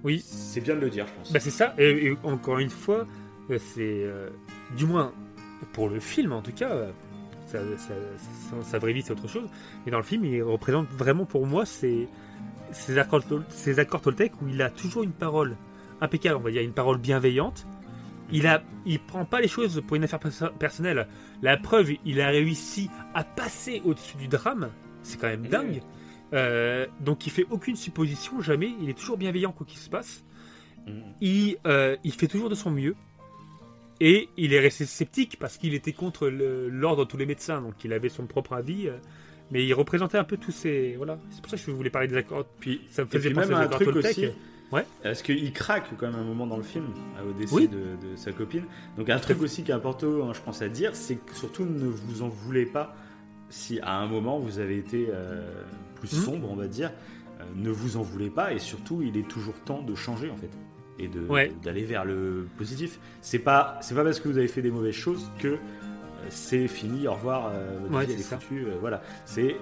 Oui, 0.04 0.22
c'est 0.24 0.60
bien 0.60 0.74
de 0.76 0.80
le 0.80 0.90
dire, 0.90 1.06
je 1.06 1.12
pense. 1.12 1.32
Bah 1.32 1.40
c'est 1.40 1.50
ça, 1.50 1.74
et, 1.78 2.06
et 2.06 2.16
encore 2.22 2.58
une 2.58 2.70
fois, 2.70 3.06
euh, 3.50 3.58
c'est 3.74 4.02
euh, 4.04 4.28
du 4.76 4.86
moins 4.86 5.12
pour 5.72 5.88
le 5.88 6.00
film 6.00 6.32
en 6.32 6.42
tout 6.42 6.52
cas, 6.52 6.70
euh, 6.70 6.90
ça, 7.46 7.58
ça, 7.78 7.94
ça, 8.50 8.56
ça 8.62 8.78
vraie 8.78 8.92
vie 8.92 9.02
c'est 9.02 9.12
autre 9.12 9.28
chose, 9.28 9.48
mais 9.84 9.92
dans 9.92 9.98
le 9.98 10.04
film 10.04 10.24
il 10.24 10.42
représente 10.42 10.88
vraiment 10.90 11.24
pour 11.24 11.46
moi 11.46 11.64
ces, 11.66 12.08
ces, 12.72 12.98
accords, 12.98 13.22
ces 13.48 13.78
accords 13.78 14.02
Toltec 14.02 14.32
où 14.42 14.48
il 14.48 14.60
a 14.62 14.70
toujours 14.70 15.02
une 15.02 15.12
parole 15.12 15.56
impeccable, 16.00 16.36
on 16.36 16.40
va 16.40 16.50
dire 16.50 16.62
une 16.62 16.72
parole 16.72 16.98
bienveillante. 16.98 17.66
Il 18.32 18.48
a, 18.48 18.62
il 18.84 18.98
prend 18.98 19.24
pas 19.24 19.40
les 19.40 19.46
choses 19.46 19.80
pour 19.86 19.94
une 19.96 20.02
affaire 20.02 20.18
perso- 20.18 20.50
personnelle. 20.58 21.06
La 21.42 21.56
preuve, 21.56 21.92
il 22.04 22.20
a 22.20 22.26
réussi 22.28 22.90
à 23.14 23.22
passer 23.22 23.80
au-dessus 23.84 24.16
du 24.16 24.26
drame. 24.26 24.68
C'est 25.04 25.16
quand 25.20 25.28
même 25.28 25.46
dingue. 25.46 25.80
Euh, 26.32 26.86
donc 27.00 27.26
il 27.26 27.30
fait 27.30 27.46
aucune 27.50 27.76
supposition, 27.76 28.40
jamais. 28.40 28.72
Il 28.82 28.88
est 28.90 28.98
toujours 28.98 29.16
bienveillant 29.16 29.52
quoi 29.52 29.66
qu'il 29.66 29.78
se 29.78 29.90
passe 29.90 30.22
Mm. 30.88 31.00
il, 31.20 31.56
euh, 31.66 31.96
il 32.04 32.12
fait 32.12 32.28
toujours 32.28 32.48
de 32.48 32.54
son 32.54 32.70
mieux. 32.70 32.94
Et 34.00 34.28
il 34.36 34.52
est 34.52 34.60
resté 34.60 34.84
sceptique 34.86 35.36
parce 35.40 35.56
qu'il 35.56 35.74
était 35.74 35.92
contre 35.92 36.28
l'ordre 36.28 37.04
de 37.04 37.10
tous 37.10 37.16
les 37.16 37.26
médecins, 37.26 37.60
donc 37.60 37.82
il 37.84 37.92
avait 37.92 38.08
son 38.08 38.26
propre 38.26 38.52
avis. 38.52 38.86
euh, 38.88 38.96
mais 39.50 39.64
il 39.64 39.72
représentait 39.74 40.18
un 40.18 40.22
peu 40.24 40.36
tous 40.36 40.52
ces. 40.52 40.94
Voilà. 40.96 41.18
C'est 41.30 41.40
pour 41.40 41.50
ça 41.50 41.56
que 41.56 41.62
je 41.64 41.70
voulais 41.72 41.90
parler 41.90 42.06
des 42.08 42.16
accords. 42.16 42.44
Puis, 42.60 42.82
Ça 42.90 43.02
me 43.04 43.08
faisait 43.08 43.30
penser 43.30 43.48
même 43.48 43.58
aux 43.58 43.62
un 43.62 43.66
truc 43.68 43.96
aussi. 43.96 44.28
Ouais. 44.72 44.84
Parce 45.02 45.22
qu'il 45.22 45.52
craque 45.52 45.86
quand 45.98 46.06
même 46.10 46.20
un 46.20 46.24
moment 46.24 46.46
dans 46.46 46.56
le 46.56 46.62
film 46.64 46.86
au 47.28 47.32
décès 47.32 47.54
Oui. 47.54 47.68
de, 47.68 47.76
de 48.10 48.16
sa 48.16 48.30
copine? 48.32 48.64
Donc 48.96 49.08
un 49.10 49.18
truc 49.18 49.40
aussi 49.42 49.62
qui 49.64 49.70
est 49.70 49.74
important, 49.74 50.28
hein, 50.28 50.32
je 50.34 50.40
pense 50.40 50.62
à 50.62 50.68
dire, 50.68 50.94
c'est 50.94 51.16
que 51.16 51.34
surtout 51.34 51.64
ne 51.64 51.86
vous 51.86 52.22
en 52.22 52.28
voulez 52.28 52.66
pas 52.66 52.94
si 53.48 53.80
à 53.80 53.96
un 53.98 54.06
moment 54.06 54.38
vous 54.38 54.58
avez 54.58 54.76
été 54.78 55.08
euh, 55.10 55.62
plus 55.96 56.12
Mhm. 56.14 56.22
sombre, 56.24 56.50
on 56.50 56.56
va 56.56 56.66
dire. 56.68 56.90
euh, 57.40 57.44
ne 57.54 57.68
vous 57.70 57.96
en 57.98 58.02
voulez 58.02 58.30
pas 58.30 58.52
et 58.54 58.58
surtout 58.58 59.02
il 59.02 59.16
est 59.18 59.28
toujours 59.28 59.54
temps 59.60 59.82
de 59.82 59.94
changer 59.94 60.30
en 60.30 60.36
fait 60.36 60.48
et 60.98 61.06
de 61.08 61.20
Ouais. 61.20 61.52
d'aller 61.62 61.84
vers 61.84 62.04
le 62.06 62.48
positif. 62.56 62.98
C'est 63.20 63.38
pas 63.38 63.78
c'est 63.82 63.94
pas 63.94 64.02
parce 64.04 64.20
que 64.20 64.28
vous 64.28 64.38
avez 64.38 64.48
fait 64.48 64.62
des 64.62 64.70
mauvaises 64.70 64.94
choses 64.94 65.30
que 65.38 65.48
euh, 65.48 65.56
c'est 66.30 66.66
fini. 66.66 67.06
Au 67.06 67.12
revoir. 67.14 67.52
votre 67.82 67.94
Ouais, 67.94 68.06
vie, 68.06 68.12
elle 68.14 68.20
est 68.20 68.22
foutue, 68.22 68.66
voilà. 68.80 69.02
C'est 69.26 69.56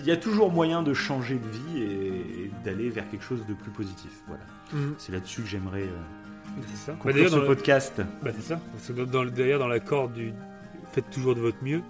il 0.00 0.06
y 0.06 0.10
a 0.10 0.16
toujours 0.16 0.50
moyen 0.50 0.82
de 0.82 0.94
changer 0.94 1.38
de 1.38 1.46
vie 1.48 1.82
et, 1.82 2.44
et 2.46 2.50
d'aller 2.64 2.88
vers 2.90 3.08
quelque 3.08 3.22
chose 3.24 3.46
de 3.46 3.54
plus 3.54 3.70
positif. 3.70 4.10
Voilà. 4.26 4.42
Mhm. 4.72 4.94
C'est 4.98 5.12
là-dessus 5.12 5.42
que 5.42 5.48
j'aimerais 5.48 5.86
C'est 6.68 6.76
ça. 6.76 6.92
Bah, 6.92 6.98
conclure 6.98 7.14
d'ailleurs, 7.14 7.30
ce 7.30 7.34
dans 7.36 7.40
le- 7.42 7.46
podcast. 7.46 8.02
bah, 8.22 8.30
c'est 8.34 8.42
ça. 8.42 8.60
Parce 8.72 8.88
que 8.88 8.92
dans, 8.94 9.04
dans 9.06 9.22
le- 9.24 9.58
dans 9.58 9.68
l'accord 9.68 10.08
du 10.08 10.32
faites 10.92 11.08
toujours 11.10 11.34
de 11.36 11.40
votre 11.40 11.62
mieux, 11.62 11.82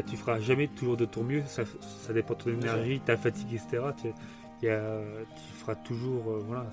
bah, 0.00 0.04
tu 0.08 0.16
feras 0.16 0.38
jamais 0.40 0.68
toujours 0.68 0.96
de 0.96 1.04
ton 1.04 1.24
mieux. 1.24 1.42
Ça, 1.46 1.64
ça 2.06 2.12
dépend 2.12 2.34
de 2.34 2.38
ton 2.38 2.50
énergie, 2.50 3.00
ta 3.04 3.16
fatigue, 3.16 3.52
etc. 3.52 3.82
Tu, 4.00 4.08
il 4.62 4.66
y 4.66 4.70
a- 4.70 5.00
tu 5.36 5.52
feras 5.60 5.74
toujours. 5.74 6.30
euh, 6.30 6.42
voilà, 6.46 6.66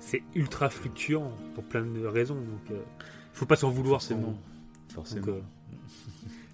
c'est, 0.00 0.22
ultra 0.34 0.70
fluctuant 0.70 1.32
pour 1.54 1.64
plein 1.64 1.82
de 1.82 2.06
raisons. 2.06 2.36
Donc, 2.36 2.70
euh, 2.70 2.74
faut 3.32 3.46
pas 3.46 3.56
s'en 3.56 3.70
vouloir. 3.70 4.00
Forcément. 4.00 4.36
quand- 4.88 4.94
Forcément. 4.94 5.26
Donc, 5.26 5.34
euh, 5.36 5.40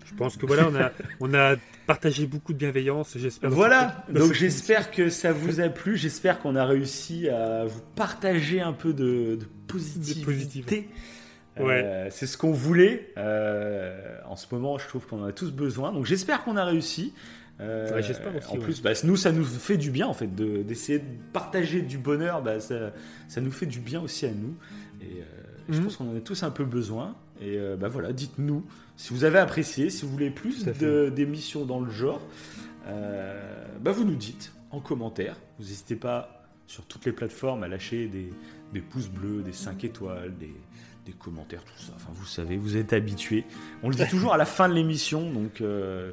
je 0.06 0.14
pense 0.14 0.36
que 0.36 0.46
voilà, 0.46 0.68
on 0.68 0.74
a, 0.76 0.90
on 1.20 1.34
a 1.34 1.56
partagé 1.86 2.26
beaucoup 2.26 2.52
de 2.52 2.58
bienveillance. 2.58 3.16
J'espère. 3.18 3.50
Voilà, 3.50 4.04
Dans 4.08 4.20
donc 4.20 4.32
j'espère 4.32 4.90
que 4.90 5.08
ça 5.08 5.32
vous 5.32 5.60
a 5.60 5.68
plu, 5.68 5.96
j'espère 5.96 6.38
qu'on 6.40 6.56
a 6.56 6.64
réussi 6.64 7.28
à 7.28 7.64
vous 7.64 7.80
partager 7.96 8.60
un 8.60 8.72
peu 8.72 8.92
de, 8.92 9.36
de 9.36 9.46
positivité. 9.66 10.88
Euh, 11.60 12.08
c'est 12.10 12.26
ce 12.26 12.36
qu'on 12.36 12.52
voulait. 12.52 13.12
Euh, 13.16 14.18
en 14.26 14.36
ce 14.36 14.46
moment, 14.52 14.78
je 14.78 14.88
trouve 14.88 15.06
qu'on 15.06 15.22
en 15.22 15.26
a 15.26 15.32
tous 15.32 15.52
besoin. 15.52 15.92
Donc 15.92 16.04
j'espère 16.06 16.42
qu'on 16.44 16.56
a 16.56 16.64
réussi. 16.64 17.12
Euh, 17.60 17.94
Ouais, 17.94 18.02
j'espère 18.02 18.34
aussi, 18.34 18.48
En 18.48 18.54
ouais. 18.54 18.58
plus, 18.58 18.82
bah, 18.82 18.90
nous, 19.04 19.16
ça 19.16 19.30
nous 19.30 19.44
fait 19.44 19.76
du 19.76 19.90
bien 19.92 20.08
en 20.08 20.12
fait 20.14 20.34
de- 20.34 20.62
d'essayer 20.62 20.98
de 20.98 21.04
partager 21.32 21.82
du 21.82 21.98
bonheur. 21.98 22.42
Bah, 22.42 22.58
ça, 22.58 22.92
ça 23.28 23.40
nous 23.40 23.52
fait 23.52 23.66
du 23.66 23.78
bien 23.78 24.00
aussi 24.02 24.26
à 24.26 24.30
nous. 24.32 24.56
Et 25.00 25.20
euh, 25.20 25.24
je 25.68 25.78
Mhm. 25.78 25.84
pense 25.84 25.96
qu'on 25.96 26.12
en 26.12 26.16
a 26.16 26.20
tous 26.20 26.42
un 26.42 26.50
peu 26.50 26.64
besoin. 26.64 27.14
Et 27.40 27.56
euh, 27.58 27.76
bah 27.76 27.88
voilà, 27.88 28.12
dites-nous 28.12 28.64
si 28.96 29.12
vous 29.14 29.24
avez 29.24 29.38
apprécié, 29.38 29.90
si 29.90 30.04
vous 30.04 30.10
voulez 30.12 30.30
plus 30.30 30.64
d'émissions 31.14 31.64
dans 31.64 31.80
le 31.80 31.90
genre. 31.90 32.20
bah 33.80 33.92
vous 33.92 34.04
nous 34.04 34.16
dites 34.16 34.52
en 34.70 34.80
commentaire. 34.80 35.36
Vous 35.58 35.64
n'hésitez 35.66 35.96
pas 35.96 36.42
sur 36.66 36.84
toutes 36.86 37.04
les 37.04 37.12
plateformes 37.12 37.62
à 37.62 37.68
lâcher 37.68 38.06
des, 38.08 38.30
des 38.72 38.80
pouces 38.80 39.08
bleus, 39.08 39.42
des 39.42 39.52
5 39.52 39.84
étoiles, 39.84 40.32
des, 40.38 40.54
des 41.04 41.12
commentaires, 41.12 41.64
tout 41.64 41.82
ça. 41.82 41.92
Enfin, 41.96 42.10
vous 42.14 42.26
savez, 42.26 42.56
vous 42.56 42.76
êtes 42.76 42.92
habitués. 42.92 43.44
On 43.82 43.88
le 43.88 43.94
dit 43.94 44.06
toujours 44.08 44.32
à 44.34 44.36
la 44.36 44.44
fin 44.44 44.68
de 44.68 44.74
l'émission, 44.74 45.30
donc 45.30 45.60
euh, 45.60 46.12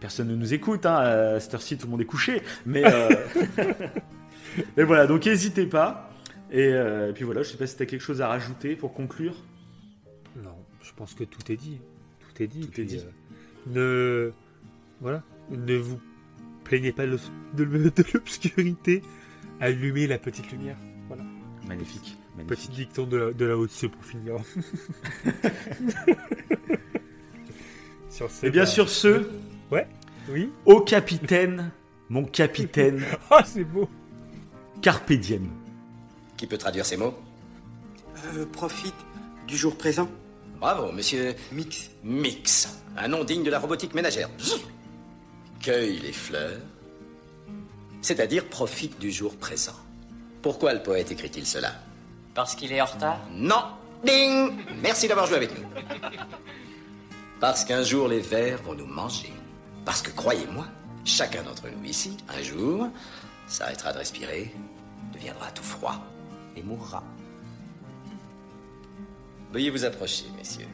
personne 0.00 0.28
ne 0.28 0.36
nous 0.36 0.54
écoute. 0.54 0.86
Hein, 0.86 0.96
à 0.96 1.40
cette 1.40 1.54
heure-ci, 1.54 1.76
tout 1.76 1.86
le 1.86 1.92
monde 1.92 2.00
est 2.00 2.06
couché. 2.06 2.42
Mais, 2.66 2.84
euh, 2.84 3.08
mais 4.76 4.84
voilà, 4.84 5.06
donc 5.06 5.26
n'hésitez 5.26 5.66
pas. 5.66 6.10
Et, 6.50 6.68
euh, 6.72 7.10
et 7.10 7.12
puis 7.12 7.24
voilà, 7.24 7.42
je 7.42 7.50
sais 7.50 7.56
pas 7.56 7.66
si 7.66 7.76
tu 7.76 7.82
as 7.82 7.86
quelque 7.86 8.02
chose 8.02 8.20
à 8.20 8.28
rajouter 8.28 8.76
pour 8.76 8.94
conclure. 8.94 9.34
Non, 10.36 10.56
je 10.82 10.92
pense 10.92 11.14
que 11.14 11.24
tout 11.24 11.50
est 11.50 11.56
dit. 11.56 11.80
Tout 12.20 12.42
est 12.42 12.46
dit. 12.46 12.68
Tout 12.68 12.80
est 12.80 12.84
dit. 12.84 13.04
ne 13.66 14.32
voilà, 15.00 15.22
ne 15.50 15.74
vous 15.76 16.00
plaignez 16.62 16.92
pas 16.92 17.06
de 17.06 18.04
l'obscurité. 18.14 19.02
Allumez 19.60 20.06
la 20.06 20.18
petite 20.18 20.50
lumière. 20.52 20.76
Voilà. 21.08 21.24
Magnifique. 21.66 22.16
Magnifique. 22.36 22.46
Petit 22.58 22.68
dicton 22.68 23.04
de 23.06 23.16
la, 23.16 23.32
de 23.32 23.44
la 23.44 23.56
haute 23.56 23.86
pour 23.88 24.04
finir. 24.04 24.36
sur 28.10 28.30
ce, 28.30 28.46
Et 28.46 28.50
bien 28.50 28.62
bah, 28.62 28.66
sûr, 28.66 28.88
ce, 28.88 29.26
Oui. 30.28 30.50
au 30.64 30.80
capitaine, 30.80 31.70
mon 32.08 32.24
capitaine, 32.24 33.02
Ah, 33.30 33.42
c'est 33.44 33.64
beau. 33.64 33.88
Carpe 34.82 35.12
diem. 35.12 35.48
Qui 36.36 36.46
peut 36.46 36.58
traduire 36.58 36.84
ces 36.86 36.96
mots? 36.96 37.14
Euh, 38.34 38.46
profite 38.46 38.94
du 39.46 39.56
jour 39.56 39.76
présent. 39.76 40.08
Bravo, 40.60 40.92
monsieur 40.92 41.34
Mix. 41.52 41.90
Mix. 42.02 42.68
Un 42.96 43.08
nom 43.08 43.24
digne 43.24 43.42
de 43.42 43.50
la 43.50 43.58
robotique 43.58 43.94
ménagère. 43.94 44.28
Cueille 45.60 45.98
les 45.98 46.12
fleurs. 46.12 46.60
C'est-à-dire 48.02 48.44
profite 48.46 48.98
du 49.00 49.10
jour 49.10 49.34
présent. 49.36 49.74
Pourquoi 50.42 50.74
le 50.74 50.82
poète 50.82 51.10
écrit-il 51.10 51.46
cela? 51.46 51.72
Parce 52.34 52.56
qu'il 52.56 52.72
est 52.72 52.80
en 52.80 52.86
retard 52.86 53.20
Non 53.30 53.64
Ding 54.04 54.52
Merci 54.82 55.08
d'avoir 55.08 55.26
joué 55.26 55.36
avec 55.36 55.58
nous. 55.58 55.66
Parce 57.40 57.64
qu'un 57.64 57.82
jour 57.82 58.08
les 58.08 58.20
vers 58.20 58.60
vont 58.62 58.74
nous 58.74 58.86
manger. 58.86 59.32
Parce 59.84 60.02
que 60.02 60.10
croyez-moi, 60.10 60.66
chacun 61.04 61.42
d'entre 61.42 61.68
nous 61.68 61.84
ici, 61.84 62.16
un 62.28 62.42
jour, 62.42 62.88
s'arrêtera 63.46 63.92
de 63.92 63.98
respirer, 63.98 64.54
deviendra 65.12 65.50
tout 65.50 65.62
froid 65.62 65.96
et 66.56 66.62
mourra. 66.62 67.02
Veuillez 69.52 69.70
vous 69.70 69.84
approcher, 69.84 70.24
messieurs, 70.36 70.66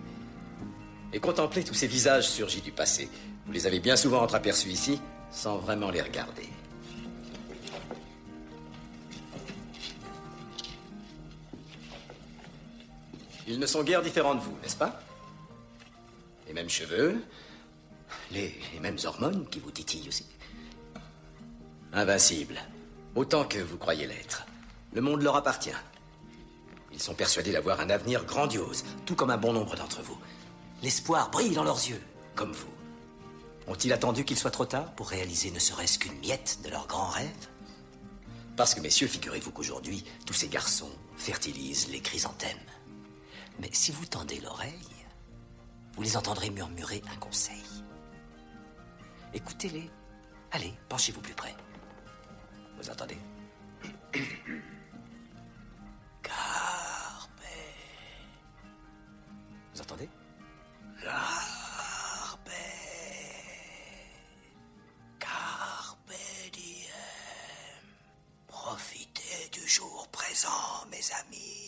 et 1.12 1.20
contempler 1.20 1.64
tous 1.64 1.74
ces 1.74 1.86
visages 1.86 2.28
surgis 2.28 2.62
du 2.62 2.72
passé. 2.72 3.10
Vous 3.46 3.52
les 3.52 3.66
avez 3.66 3.80
bien 3.80 3.96
souvent 3.96 4.22
entreaperçus 4.22 4.68
ici, 4.68 5.00
sans 5.30 5.58
vraiment 5.58 5.90
les 5.90 6.00
regarder. 6.00 6.48
Ils 13.50 13.58
ne 13.58 13.66
sont 13.66 13.82
guère 13.82 14.00
différents 14.00 14.36
de 14.36 14.40
vous, 14.40 14.56
n'est-ce 14.62 14.76
pas? 14.76 15.00
Les 16.46 16.52
mêmes 16.52 16.68
cheveux, 16.68 17.20
les, 18.30 18.54
mêmes 18.80 18.98
hormones 19.02 19.44
qui 19.50 19.58
vous 19.58 19.72
titillent 19.72 20.06
aussi. 20.06 20.24
Invincibles, 21.92 22.60
autant 23.16 23.44
que 23.44 23.58
vous 23.58 23.76
croyez 23.76 24.06
l'être. 24.06 24.46
Le 24.92 25.00
monde 25.00 25.22
leur 25.22 25.34
appartient. 25.34 25.74
Ils 26.92 27.02
sont 27.02 27.14
persuadés 27.14 27.50
d'avoir 27.50 27.80
un 27.80 27.90
avenir 27.90 28.24
grandiose, 28.24 28.84
tout 29.04 29.16
comme 29.16 29.30
un 29.30 29.36
bon 29.36 29.52
nombre 29.52 29.74
d'entre 29.74 30.00
vous. 30.00 30.18
L'espoir 30.84 31.32
brille 31.32 31.54
dans 31.54 31.64
leurs 31.64 31.88
yeux, 31.88 32.02
comme 32.36 32.52
vous. 32.52 32.72
Ont-ils 33.66 33.92
attendu 33.92 34.24
qu'il 34.24 34.38
soit 34.38 34.52
trop 34.52 34.64
tard 34.64 34.92
pour 34.92 35.08
réaliser 35.08 35.50
ne 35.50 35.58
serait-ce 35.58 35.98
qu'une 35.98 36.20
miette 36.20 36.60
de 36.62 36.70
leur 36.70 36.86
grand 36.86 37.08
rêve 37.08 37.48
Parce 38.56 38.76
que, 38.76 38.80
messieurs, 38.80 39.08
figurez-vous 39.08 39.50
qu'aujourd'hui, 39.50 40.04
tous 40.24 40.34
ces 40.34 40.48
garçons 40.48 40.92
fertilisent 41.16 41.88
les 41.88 42.00
chrysanthèmes. 42.00 42.69
Mais 43.60 43.70
si 43.72 43.92
vous 43.92 44.06
tendez 44.06 44.40
l'oreille, 44.40 44.88
vous 45.94 46.02
les 46.02 46.16
entendrez 46.16 46.48
murmurer 46.50 47.02
un 47.12 47.16
conseil. 47.16 47.62
Écoutez-les. 49.34 49.90
Allez, 50.52 50.72
penchez-vous 50.88 51.20
plus 51.20 51.34
près. 51.34 51.54
Vous 52.78 52.88
entendez? 52.88 53.18
Carpe. 56.22 57.44
Vous 59.74 59.80
entendez? 59.82 60.08
Carpe. 61.02 62.50
Carpe 65.18 66.12
diem. 66.52 67.86
Profitez 68.46 69.50
du 69.52 69.68
jour 69.68 70.08
présent, 70.10 70.86
mes 70.90 71.12
amis. 71.20 71.59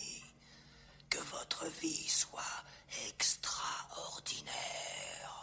Que 1.12 1.18
votre 1.18 1.66
vie 1.82 2.08
soit 2.08 2.64
extraordinaire. 3.10 5.41